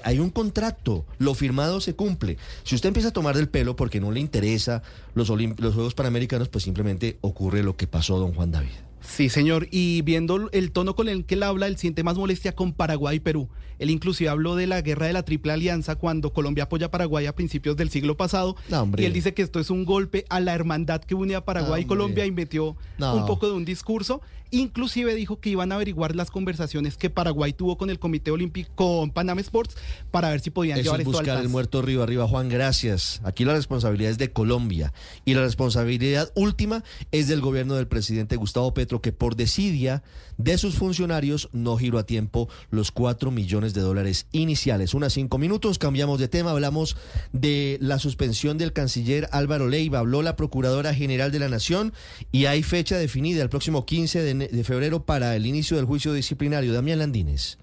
Hay, 0.04 0.18
un 0.18 0.30
contrato, 0.30 1.04
lo 1.18 1.34
firmado 1.34 1.80
se 1.80 1.94
cumple. 1.94 2.38
Si 2.64 2.74
usted 2.74 2.88
empieza 2.88 3.08
a 3.08 3.12
tomar 3.12 3.36
del 3.36 3.48
pelo 3.48 3.76
porque 3.76 4.00
no 4.00 4.10
le 4.10 4.20
interesa 4.20 4.82
los, 5.14 5.28
los 5.28 5.74
Juegos 5.74 5.94
Panamericanos, 5.94 6.48
pues 6.48 6.64
simplemente 6.64 7.18
ocurre 7.20 7.62
lo 7.62 7.76
que 7.76 7.86
pasó, 7.86 8.18
don 8.18 8.34
Juan 8.34 8.50
David. 8.50 8.91
Sí, 9.06 9.28
señor. 9.28 9.68
Y 9.70 10.02
viendo 10.02 10.48
el 10.52 10.72
tono 10.72 10.94
con 10.94 11.08
el 11.08 11.24
que 11.24 11.34
él 11.34 11.42
habla, 11.42 11.66
él 11.66 11.76
siente 11.76 12.02
más 12.02 12.16
molestia 12.16 12.54
con 12.54 12.72
Paraguay 12.72 13.16
y 13.16 13.20
Perú. 13.20 13.48
Él 13.78 13.90
inclusive 13.90 14.30
habló 14.30 14.54
de 14.54 14.66
la 14.68 14.80
guerra 14.80 15.06
de 15.06 15.12
la 15.12 15.24
Triple 15.24 15.52
Alianza 15.52 15.96
cuando 15.96 16.32
Colombia 16.32 16.64
apoya 16.64 16.86
a 16.86 16.90
Paraguay 16.90 17.26
a 17.26 17.34
principios 17.34 17.76
del 17.76 17.90
siglo 17.90 18.16
pasado. 18.16 18.54
No, 18.68 18.82
hombre. 18.82 19.02
y 19.02 19.06
él 19.06 19.12
dice 19.12 19.34
que 19.34 19.42
esto 19.42 19.58
es 19.58 19.70
un 19.70 19.84
golpe 19.84 20.24
a 20.28 20.38
la 20.38 20.54
hermandad 20.54 21.00
que 21.02 21.14
une 21.16 21.34
a 21.34 21.44
Paraguay 21.44 21.80
No, 21.80 21.84
y 21.86 21.88
Colombia 21.88 22.24
y 22.26 22.30
metió 22.30 22.76
No. 22.98 23.16
un 23.16 23.26
poco 23.26 23.46
de 23.48 23.54
un 23.54 23.64
discurso. 23.64 24.20
Inclusive 24.54 25.14
dijo 25.14 25.40
que 25.40 25.48
iban 25.48 25.72
a 25.72 25.76
averiguar 25.76 26.14
las 26.14 26.30
conversaciones 26.30 26.98
que 26.98 27.08
Paraguay 27.08 27.54
tuvo 27.54 27.78
con 27.78 27.88
el 27.88 27.98
Comité 27.98 28.30
Olímpico, 28.30 28.70
con 28.74 29.10
Panam 29.10 29.38
Sports, 29.38 29.76
para 30.10 30.28
ver 30.28 30.40
si 30.40 30.50
podían 30.50 30.76
Eso 30.78 30.84
llevar 30.84 31.00
es 31.00 31.06
esto 31.06 31.18
buscar 31.18 31.40
el 31.40 31.48
muerto 31.48 31.80
río 31.80 32.02
arriba. 32.02 32.28
Juan, 32.28 32.50
gracias. 32.50 33.22
Aquí 33.24 33.46
la 33.46 33.54
responsabilidad 33.54 34.10
es 34.10 34.18
de 34.18 34.30
Colombia 34.30 34.92
y 35.24 35.32
la 35.32 35.40
responsabilidad 35.40 36.30
última 36.34 36.84
es 37.12 37.28
del 37.28 37.40
gobierno 37.40 37.74
del 37.76 37.88
presidente 37.88 38.36
Gustavo 38.36 38.74
Petro. 38.74 38.91
Que 39.00 39.12
por 39.12 39.36
desidia 39.36 40.02
de 40.38 40.58
sus 40.58 40.74
funcionarios 40.76 41.48
no 41.52 41.76
giró 41.76 41.98
a 41.98 42.06
tiempo 42.06 42.48
los 42.70 42.90
4 42.90 43.30
millones 43.30 43.74
de 43.74 43.80
dólares 43.80 44.26
iniciales. 44.32 44.94
Unas 44.94 45.12
cinco 45.12 45.38
minutos, 45.38 45.78
cambiamos 45.78 46.18
de 46.18 46.28
tema, 46.28 46.50
hablamos 46.50 46.96
de 47.32 47.78
la 47.80 47.98
suspensión 47.98 48.58
del 48.58 48.72
canciller 48.72 49.28
Álvaro 49.32 49.68
Leiva, 49.68 50.00
habló 50.00 50.22
la 50.22 50.36
Procuradora 50.36 50.94
General 50.94 51.30
de 51.30 51.38
la 51.38 51.48
Nación 51.48 51.92
y 52.32 52.46
hay 52.46 52.62
fecha 52.62 52.98
definida 52.98 53.42
el 53.42 53.48
próximo 53.48 53.86
15 53.86 54.22
de, 54.22 54.34
de 54.48 54.64
febrero 54.64 55.04
para 55.04 55.36
el 55.36 55.46
inicio 55.46 55.76
del 55.76 55.86
juicio 55.86 56.12
disciplinario. 56.12 56.72
Damián 56.72 56.98
Landines. 56.98 57.58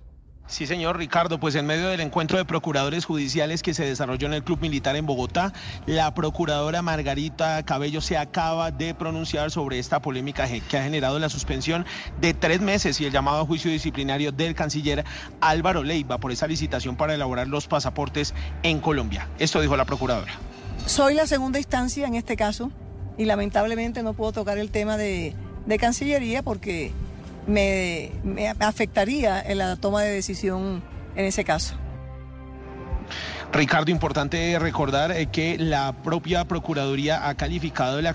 Sí, 0.49 0.65
señor 0.65 0.97
Ricardo, 0.97 1.39
pues 1.39 1.53
en 1.53 1.67
medio 1.67 1.89
del 1.89 1.99
encuentro 1.99 2.39
de 2.39 2.43
procuradores 2.43 3.05
judiciales 3.05 3.61
que 3.61 3.75
se 3.75 3.85
desarrolló 3.85 4.25
en 4.25 4.33
el 4.33 4.43
Club 4.43 4.59
Militar 4.59 4.95
en 4.95 5.05
Bogotá, 5.05 5.53
la 5.85 6.11
procuradora 6.15 6.81
Margarita 6.81 7.61
Cabello 7.61 8.01
se 8.01 8.17
acaba 8.17 8.71
de 8.71 8.95
pronunciar 8.95 9.51
sobre 9.51 9.77
esta 9.77 10.01
polémica 10.01 10.47
que 10.47 10.77
ha 10.77 10.83
generado 10.83 11.19
la 11.19 11.29
suspensión 11.29 11.85
de 12.19 12.33
tres 12.33 12.61
meses 12.61 12.99
y 12.99 13.05
el 13.05 13.11
llamado 13.11 13.41
a 13.41 13.45
juicio 13.45 13.69
disciplinario 13.69 14.31
del 14.31 14.55
canciller 14.55 15.05
Álvaro 15.39 15.83
Leiva 15.83 16.17
por 16.17 16.31
esa 16.31 16.47
licitación 16.47 16.95
para 16.95 17.13
elaborar 17.13 17.47
los 17.47 17.67
pasaportes 17.67 18.33
en 18.63 18.79
Colombia. 18.79 19.27
Esto 19.37 19.61
dijo 19.61 19.77
la 19.77 19.85
procuradora. 19.85 20.33
Soy 20.87 21.13
la 21.13 21.27
segunda 21.27 21.59
instancia 21.59 22.07
en 22.07 22.15
este 22.15 22.35
caso 22.35 22.71
y 23.19 23.25
lamentablemente 23.25 24.01
no 24.01 24.13
puedo 24.13 24.31
tocar 24.31 24.57
el 24.57 24.71
tema 24.71 24.97
de, 24.97 25.35
de 25.67 25.77
Cancillería 25.77 26.41
porque 26.41 26.91
me, 27.47 28.11
me 28.23 28.49
afectaría 28.59 29.41
en 29.41 29.57
la 29.57 29.75
toma 29.75 30.03
de 30.03 30.11
decisión 30.11 30.83
en 31.15 31.25
ese 31.25 31.43
caso. 31.43 31.75
Ricardo, 33.51 33.89
importante 33.89 34.57
recordar 34.59 35.11
eh, 35.11 35.25
que 35.25 35.57
la 35.57 35.93
propia 36.03 36.45
Procuraduría 36.45 37.27
ha 37.27 37.35
calificado 37.35 37.99
la, 37.99 38.11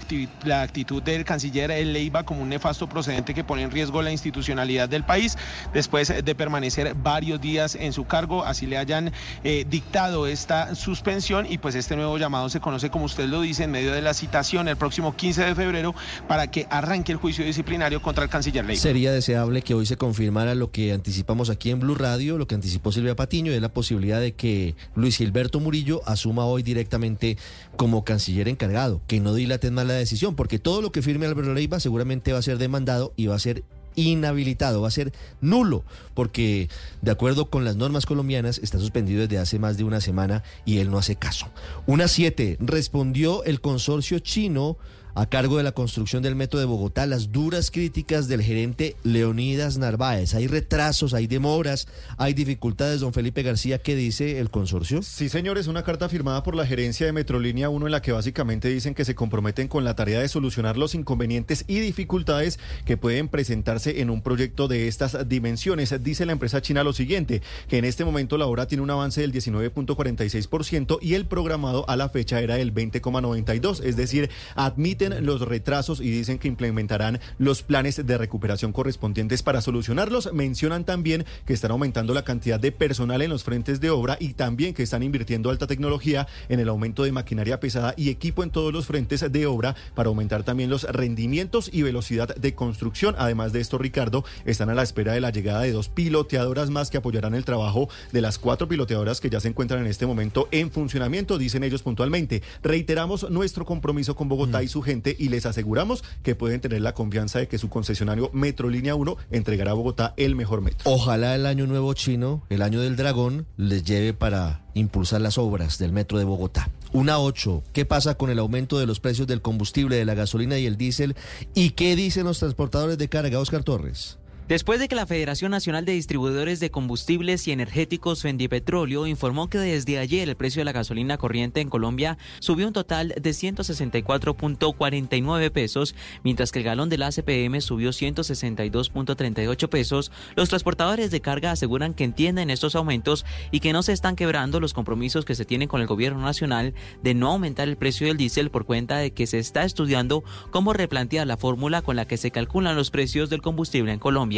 actitud 0.63 1.03
del 1.03 1.25
canciller 1.25 1.71
Leiva 1.87 2.23
como 2.23 2.43
un 2.43 2.49
nefasto 2.49 2.89
procedente 2.89 3.35
que 3.35 3.43
pone 3.43 3.63
en 3.63 3.73
riesgo 3.73 4.01
la 4.01 4.13
institucionalidad 4.13 4.89
del 4.89 5.03
país 5.03 5.37
después 5.73 6.13
de 6.25 6.35
permanecer 6.35 6.95
varios 6.95 7.41
días 7.41 7.75
en 7.75 7.93
su 7.93 8.05
cargo. 8.05 8.45
Así 8.45 8.67
le 8.67 8.79
hayan 8.79 9.13
eh, 9.43 9.67
dictado 9.69 10.29
esta 10.29 10.77
suspensión 10.77 11.47
y 11.51 11.59
pues 11.59 11.75
este 11.75 11.97
nuevo 11.97 12.17
llamado 12.17 12.49
se 12.49 12.61
conoce, 12.61 12.91
como 12.91 13.07
usted 13.07 13.27
lo 13.27 13.41
dice, 13.41 13.65
en 13.65 13.73
medio 13.73 13.93
de 13.93 14.03
la 14.03 14.15
citación 14.15 14.69
el 14.69 14.77
próximo 14.77 15.17
15 15.17 15.47
de 15.47 15.55
febrero 15.57 15.95
para 16.29 16.47
que 16.47 16.69
arranque 16.71 17.11
el 17.11 17.19
juicio 17.19 17.45
disciplinario 17.45 18.01
contra 18.01 18.23
el 18.23 18.31
canciller 18.31 18.65
Leiva. 18.65 18.81
Sería 18.81 19.11
deseable 19.11 19.63
que 19.63 19.75
hoy 19.75 19.87
se 19.87 19.97
confirmara 19.97 20.55
lo 20.55 20.71
que 20.71 20.93
anticipamos 20.93 21.51
aquí 21.51 21.71
en 21.71 21.81
Blue 21.81 21.97
Radio, 21.97 22.39
lo 22.39 22.47
que 22.47 22.55
anticipó 22.55 22.93
Silvia 22.93 23.17
Patiño, 23.17 23.53
es 23.53 23.61
la 23.61 23.71
posibilidad 23.71 24.21
de 24.21 24.33
que 24.33 24.77
Luis 24.95 25.24
Gilberto 25.25 25.59
Murillo 25.59 26.03
asuma 26.05 26.45
hoy 26.45 26.63
directamente 26.63 27.39
como 27.77 28.05
canciller 28.05 28.47
encargado, 28.47 29.01
que 29.07 29.21
no 29.21 29.33
dilaten 29.33 29.73
más 29.73 29.87
la 29.87 29.95
decisión, 29.95 30.37
porque 30.37 30.59
todo 30.59 30.83
lo 30.83 30.93
que 30.93 31.01
firme 31.01 31.25
Álvaro 31.25 31.55
Leiva 31.55 31.81
seguramente 31.81 32.35
va 32.35 32.41
a 32.41 32.43
ser 32.43 32.59
demandado 32.59 33.15
y 33.17 33.27
va 33.27 33.37
a 33.37 33.39
ser 33.39 33.65
inhabilitado, 33.97 34.83
va 34.83 34.89
a 34.89 34.91
ser 34.91 35.15
nulo, 35.41 35.83
porque 36.13 36.69
de 37.01 37.11
acuerdo 37.11 37.49
con 37.49 37.65
las 37.65 37.77
normas 37.77 38.05
colombianas 38.05 38.59
está 38.59 38.79
suspendido 38.79 39.23
desde 39.23 39.39
hace 39.39 39.59
más 39.59 39.79
de 39.79 39.85
una 39.85 40.03
semana 40.03 40.43
y 40.67 40.79
él 40.79 40.91
no 40.91 40.99
hace 40.99 41.17
caso. 41.17 41.47
Una 41.87 42.07
siete, 42.07 42.59
respondió 42.61 43.45
el 43.45 43.63
consorcio 43.63 44.19
chino 44.19 44.77
a 45.15 45.27
cargo 45.27 45.57
de 45.57 45.63
la 45.63 45.73
construcción 45.73 46.23
del 46.23 46.35
metro 46.35 46.59
de 46.59 46.67
Bogotá 46.67 47.07
las 47.07 47.31
duras 47.31 47.71
críticas 47.71 48.27
del 48.27 48.43
gerente 48.43 48.97
Leonidas 49.05 49.79
Narváez. 49.79 50.35
Hay 50.35 50.49
retrasos, 50.49 51.15
hay 51.15 51.27
demoras, 51.27 51.87
hay 52.17 52.35
dificultades. 52.35 53.01
Don 53.01 53.13
Felipe 53.13 53.43
García, 53.43 53.79
¿qué 53.79 53.95
dice 53.95 54.41
el 54.41 54.51
consorcio? 54.51 55.03
Sí, 55.03 55.29
señores, 55.29 55.69
una 55.69 55.85
carta 55.85 56.09
firmada 56.09 56.43
por 56.43 56.57
la 56.57 56.67
gerencia 56.67 57.07
de 57.07 57.13
Metrolínea 57.13 57.69
1 57.69 57.87
en 57.87 57.93
la 57.93 58.03
que 58.03 58.13
básicamente 58.13 58.69
dicen 58.69 58.95
que 58.95 59.05
se 59.05 59.15
comprometen 59.15 59.69
con 59.69 59.85
la 59.85 59.95
tarea 59.95 60.21
de 60.21 60.29
solucionar 60.29 60.77
los 60.77 60.95
inconvenientes 60.95 61.65
y 61.69 61.79
dificultades 61.79 62.59
que 62.85 62.97
pueden 62.97 63.29
presentarse 63.29 64.01
en 64.01 64.11
un 64.11 64.21
proyecto 64.21 64.67
de 64.67 64.89
estas 64.89 65.29
dimensiones. 65.29 65.95
Dice 66.03 66.27
la 66.27 66.33
empresa 66.33 66.61
china 66.61 66.83
lo 66.83 66.93
siguiente, 66.93 67.43
que 67.69 67.79
en 67.79 67.85
este 67.85 68.05
momento 68.05 68.37
la 68.37 68.47
obra 68.47 68.67
tiene 68.67 68.83
un 68.83 68.91
avance 68.91 69.21
del 69.21 69.33
19.46% 69.33 70.99
y 71.01 71.15
el 71.15 71.27
programado 71.27 71.89
a 71.89 71.97
la 71.97 72.09
fecha 72.09 72.41
era 72.41 72.57
del 72.57 72.75
20,92, 72.75 73.83
es 73.85 73.97
decir, 73.97 74.31
admite 74.57 75.04
los 75.11 75.43
retrasos 75.43 76.01
y 76.01 76.11
dicen 76.11 76.39
que 76.39 76.49
implementarán 76.49 77.21
los 77.39 77.63
planes 77.63 78.05
de 78.05 78.19
recuperación 78.19 78.73
correspondientes 78.73 79.43
para 79.43 79.61
solucionarlos. 79.61 80.33
Mencionan 80.33 80.85
también 80.85 81.25
que 81.47 81.53
están 81.53 81.71
aumentando 81.71 82.15
la 82.15 82.25
cantidad 82.25 82.61
de 82.61 82.73
personal 82.73 83.23
en 83.23 83.31
los 83.31 83.45
frentes 83.45 83.81
de 83.81 83.91
obra 83.91 84.17
y 84.21 84.35
también 84.35 84.75
que 84.75 84.83
están 84.83 85.03
invirtiendo 85.03 85.51
alta 85.51 85.67
tecnología 85.67 86.27
en 86.49 86.61
el 86.61 86.69
aumento 86.69 87.05
de 87.05 87.13
maquinaria 87.13 87.61
pesada 87.61 87.95
y 87.97 88.11
equipo 88.11 88.43
en 88.43 88.51
todos 88.51 88.73
los 88.73 88.87
frentes 88.87 89.25
de 89.31 89.47
obra 89.47 89.77
para 89.95 90.09
aumentar 90.09 90.43
también 90.43 90.71
los 90.71 90.85
rendimientos 90.85 91.71
y 91.73 91.83
velocidad 91.83 92.35
de 92.35 92.55
construcción. 92.55 93.15
Además 93.19 93.53
de 93.53 93.61
esto, 93.61 93.79
Ricardo, 93.79 94.25
están 94.45 94.71
a 94.71 94.75
la 94.75 94.83
espera 94.83 95.13
de 95.13 95.21
la 95.21 95.31
llegada 95.31 95.63
de 95.63 95.73
dos 95.73 95.89
piloteadoras 95.89 96.71
más 96.71 96.91
que 96.91 96.99
apoyarán 96.99 97.35
el 97.35 97.45
trabajo 97.45 97.89
de 98.13 98.21
las 98.21 98.39
cuatro 98.39 98.69
piloteadoras 98.69 99.21
que 99.21 99.31
ya 99.31 99.41
se 99.41 99.49
encuentran 99.49 99.81
en 99.81 99.87
este 99.87 100.07
momento 100.07 100.49
en 100.51 100.71
funcionamiento, 100.71 101.39
dicen 101.39 101.65
ellos 101.65 101.83
puntualmente. 101.83 102.43
Reiteramos 102.63 103.31
nuestro 103.31 103.65
compromiso 103.65 104.15
con 104.17 104.29
Bogotá 104.29 104.63
y 104.63 104.69
su 104.69 104.83
gente 104.83 104.94
y 105.19 105.29
les 105.29 105.47
aseguramos 105.47 106.05
que 106.23 106.35
pueden 106.35 106.61
tener 106.61 106.81
la 106.81 106.95
confianza 106.95 107.39
de 107.39 107.49
que 107.49 107.59
su 107.59 107.69
concesionario 107.69 108.31
Metro 108.33 108.69
Línea 108.69 108.95
1 108.95 109.17
entregará 109.31 109.73
a 109.73 109.75
Bogotá 109.75 110.15
el 110.17 110.37
mejor 110.37 110.61
metro. 110.61 110.91
Ojalá 110.91 111.35
el 111.35 111.47
año 111.47 111.67
nuevo 111.67 111.93
chino, 111.95 112.43
el 112.51 112.63
año 112.63 112.81
del 112.81 112.97
dragón, 112.97 113.47
les 113.57 113.85
lleve 113.85 114.15
para 114.15 114.63
impulsar 114.75 115.21
las 115.21 115.39
obras 115.39 115.79
del 115.79 115.93
metro 115.93 116.19
de 116.19 116.25
Bogotá. 116.25 116.71
Una 116.93 117.19
8. 117.19 117.63
¿Qué 117.73 117.85
pasa 117.85 118.15
con 118.15 118.31
el 118.31 118.39
aumento 118.39 118.79
de 118.79 118.87
los 118.87 119.01
precios 119.01 119.27
del 119.27 119.43
combustible, 119.43 119.97
de 119.97 120.05
la 120.05 120.15
gasolina 120.15 120.59
y 120.59 120.67
el 120.67 120.77
diésel? 120.77 121.17
¿Y 121.55 121.71
qué 121.71 121.97
dicen 121.97 122.25
los 122.25 122.39
transportadores 122.39 122.99
de 122.99 123.09
carga, 123.09 123.41
Oscar 123.41 123.65
Torres? 123.65 124.19
Después 124.47 124.79
de 124.79 124.89
que 124.89 124.95
la 124.95 125.07
Federación 125.07 125.53
Nacional 125.53 125.87
de 125.87 125.93
Distribuidores 125.93 126.61
de 126.61 126.71
Combustibles 126.71 127.49
y 127.49 127.53
Energéticos 127.53 128.21
Fendipetróleo 128.21 129.07
informó 129.07 129.49
que 129.49 129.57
desde 129.57 129.99
ayer 129.99 130.29
el 130.29 130.37
precio 130.37 130.61
de 130.61 130.67
la 130.67 130.73
gasolina 130.73 131.17
corriente 131.17 131.63
en 131.63 131.71
Colombia 131.71 132.19
subió 132.41 132.67
un 132.67 132.75
total 132.75 133.15
de 133.19 133.31
164.49 133.31 135.51
pesos, 135.51 135.95
mientras 136.25 136.53
que 136.53 136.59
el 136.59 136.67
galón 136.67 136.91
del 136.91 137.05
ACPM 137.05 137.63
subió 137.63 137.89
162.38 137.89 139.69
pesos, 139.71 140.13
los 140.37 140.51
transportadores 140.51 141.11
de 141.11 141.23
carga 141.23 141.51
aseguran 141.51 141.95
que 141.95 142.05
entienden 142.05 142.51
estos 142.51 142.75
aumentos 142.75 143.25
y 143.51 143.61
que 143.61 143.73
no 143.73 143.83
se 143.83 143.95
están 143.95 144.15
quebrando 144.15 144.61
los 144.61 144.75
compromisos 144.75 145.25
que 145.25 145.37
se 145.37 145.47
tienen 145.47 145.69
con 145.69 145.81
el 145.81 145.87
gobierno 145.87 146.21
nacional 146.21 146.75
de 147.03 147.15
no 147.15 147.31
aumentar 147.31 147.67
el 147.67 147.79
precio 147.79 148.09
del 148.09 148.19
diésel 148.19 148.51
por 148.51 148.67
cuenta 148.67 148.99
de 148.99 149.11
que 149.11 149.27
se 149.27 149.39
está 149.39 149.65
estudiando 149.65 150.23
cómo 150.51 150.75
replantear 150.75 151.27
la 151.27 151.39
fórmula 151.39 151.81
con 151.81 151.97
la 151.97 152.07
que 152.07 152.19
se 152.19 152.31
calculan 152.31 152.77
los 152.77 152.91
precios 152.91 153.31
del 153.31 153.41
combustible 153.41 153.91
en 153.91 153.99
Colombia. 153.99 154.34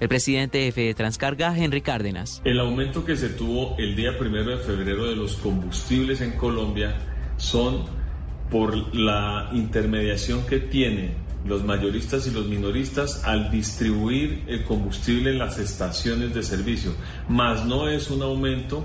El 0.00 0.08
presidente 0.08 0.58
de 0.58 0.72
Fede 0.72 0.94
Transcarga, 0.94 1.56
Henry 1.56 1.80
Cárdenas. 1.80 2.42
El 2.44 2.58
aumento 2.58 3.04
que 3.04 3.16
se 3.16 3.28
tuvo 3.28 3.76
el 3.78 3.94
día 3.94 4.18
primero 4.18 4.56
de 4.56 4.58
febrero 4.58 5.06
de 5.06 5.16
los 5.16 5.36
combustibles 5.36 6.20
en 6.20 6.32
Colombia 6.32 6.96
son 7.36 7.84
por 8.50 8.94
la 8.94 9.50
intermediación 9.52 10.46
que 10.46 10.58
tienen 10.58 11.14
los 11.44 11.64
mayoristas 11.64 12.26
y 12.26 12.32
los 12.32 12.46
minoristas 12.46 13.22
al 13.24 13.50
distribuir 13.50 14.44
el 14.48 14.64
combustible 14.64 15.30
en 15.30 15.38
las 15.38 15.58
estaciones 15.58 16.34
de 16.34 16.42
servicio, 16.42 16.92
más 17.28 17.64
no 17.64 17.88
es 17.88 18.10
un 18.10 18.22
aumento 18.22 18.84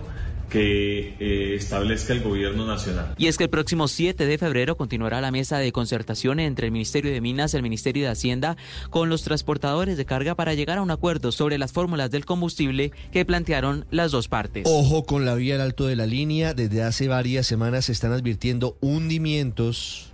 que 0.52 1.16
eh, 1.20 1.56
establezca 1.56 2.12
el 2.12 2.22
gobierno 2.22 2.68
nacional. 2.68 3.16
Y 3.18 3.28
es 3.28 3.38
que 3.38 3.46
el 3.46 3.50
próximo 3.50 3.88
7 3.88 4.26
de 4.26 4.38
febrero 4.38 4.76
continuará 4.76 5.22
la 5.22 5.32
mesa 5.32 5.58
de 5.58 5.72
concertación 5.72 6.42
entre 6.42 6.68
el 6.68 6.74
Ministerio 6.74 7.12
de 7.12 7.22
Minas, 7.22 7.54
el 7.54 7.64
Ministerio 7.64 8.04
de 8.04 8.10
Hacienda, 8.10 8.58
con 8.90 9.10
los 9.10 9.24
transportadores 9.24 9.96
de 9.96 10.06
carga 10.06 10.36
para 10.36 10.54
llegar 10.54 10.78
a 10.78 10.82
un 10.82 10.92
acuerdo 10.92 11.32
sobre 11.32 11.58
las 11.58 11.72
fórmulas 11.72 12.12
del 12.12 12.26
combustible 12.26 12.92
que 13.12 13.24
plantearon 13.24 13.86
las 13.92 14.12
dos 14.12 14.28
partes. 14.28 14.66
Ojo 14.68 15.06
con 15.06 15.26
la 15.26 15.36
vía 15.36 15.56
al 15.56 15.62
alto 15.62 15.88
de 15.88 15.96
la 15.96 16.06
línea, 16.06 16.54
desde 16.54 16.84
hace 16.84 17.08
varias 17.08 17.48
semanas 17.48 17.86
se 17.86 17.94
están 17.94 18.12
advirtiendo 18.12 18.78
hundimientos. 18.82 20.12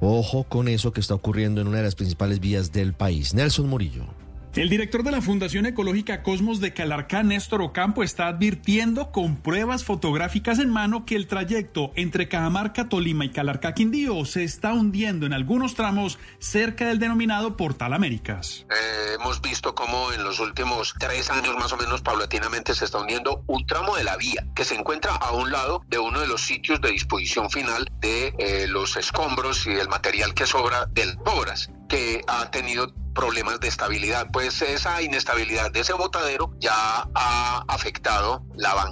Ojo 0.00 0.44
con 0.44 0.68
eso 0.68 0.92
que 0.92 1.00
está 1.00 1.14
ocurriendo 1.14 1.60
en 1.60 1.66
una 1.66 1.78
de 1.78 1.84
las 1.84 1.96
principales 1.96 2.38
vías 2.38 2.70
del 2.70 2.92
país. 2.92 3.34
Nelson 3.34 3.68
Murillo. 3.68 4.04
El 4.56 4.70
director 4.70 5.02
de 5.02 5.10
la 5.10 5.20
Fundación 5.20 5.66
Ecológica 5.66 6.22
Cosmos 6.22 6.60
de 6.60 6.72
Calarcá, 6.72 7.22
Néstor 7.22 7.60
Ocampo, 7.60 8.02
está 8.02 8.28
advirtiendo 8.28 9.12
con 9.12 9.36
pruebas 9.36 9.84
fotográficas 9.84 10.58
en 10.60 10.70
mano 10.70 11.04
que 11.04 11.14
el 11.14 11.26
trayecto 11.26 11.92
entre 11.94 12.26
Cajamarca, 12.26 12.88
Tolima 12.88 13.26
y 13.26 13.30
Calarcá, 13.32 13.74
Quindío 13.74 14.24
se 14.24 14.44
está 14.44 14.72
hundiendo 14.72 15.26
en 15.26 15.34
algunos 15.34 15.74
tramos 15.74 16.18
cerca 16.38 16.88
del 16.88 16.98
denominado 16.98 17.54
Portal 17.58 17.92
Américas. 17.92 18.64
Eh, 18.70 19.16
hemos 19.20 19.42
visto 19.42 19.74
cómo 19.74 20.10
en 20.14 20.24
los 20.24 20.40
últimos 20.40 20.94
tres 20.98 21.30
años 21.30 21.54
más 21.56 21.74
o 21.74 21.76
menos 21.76 22.00
paulatinamente 22.00 22.74
se 22.74 22.86
está 22.86 22.98
hundiendo 22.98 23.44
un 23.48 23.66
tramo 23.66 23.94
de 23.96 24.04
la 24.04 24.16
vía 24.16 24.46
que 24.54 24.64
se 24.64 24.74
encuentra 24.74 25.16
a 25.16 25.32
un 25.32 25.52
lado 25.52 25.82
de 25.88 25.98
uno 25.98 26.20
de 26.20 26.28
los 26.28 26.40
sitios 26.40 26.80
de 26.80 26.92
disposición 26.92 27.50
final 27.50 27.92
de 28.00 28.32
eh, 28.38 28.66
los 28.68 28.96
escombros 28.96 29.66
y 29.66 29.72
el 29.72 29.88
material 29.88 30.32
que 30.32 30.46
sobra 30.46 30.86
del 30.86 31.18
obras 31.26 31.70
que 31.90 32.22
ha 32.26 32.50
tenido 32.50 32.90
problemas 33.16 33.58
de 33.58 33.66
estabilidad. 33.68 34.28
Pues 34.32 34.62
esa 34.62 35.02
inestabilidad 35.02 35.72
de 35.72 35.80
ese 35.80 35.94
botadero 35.94 36.52
ya 36.60 37.08
ha 37.14 37.64
afectado 37.66 38.44
la 38.54 38.74
banca 38.74 38.86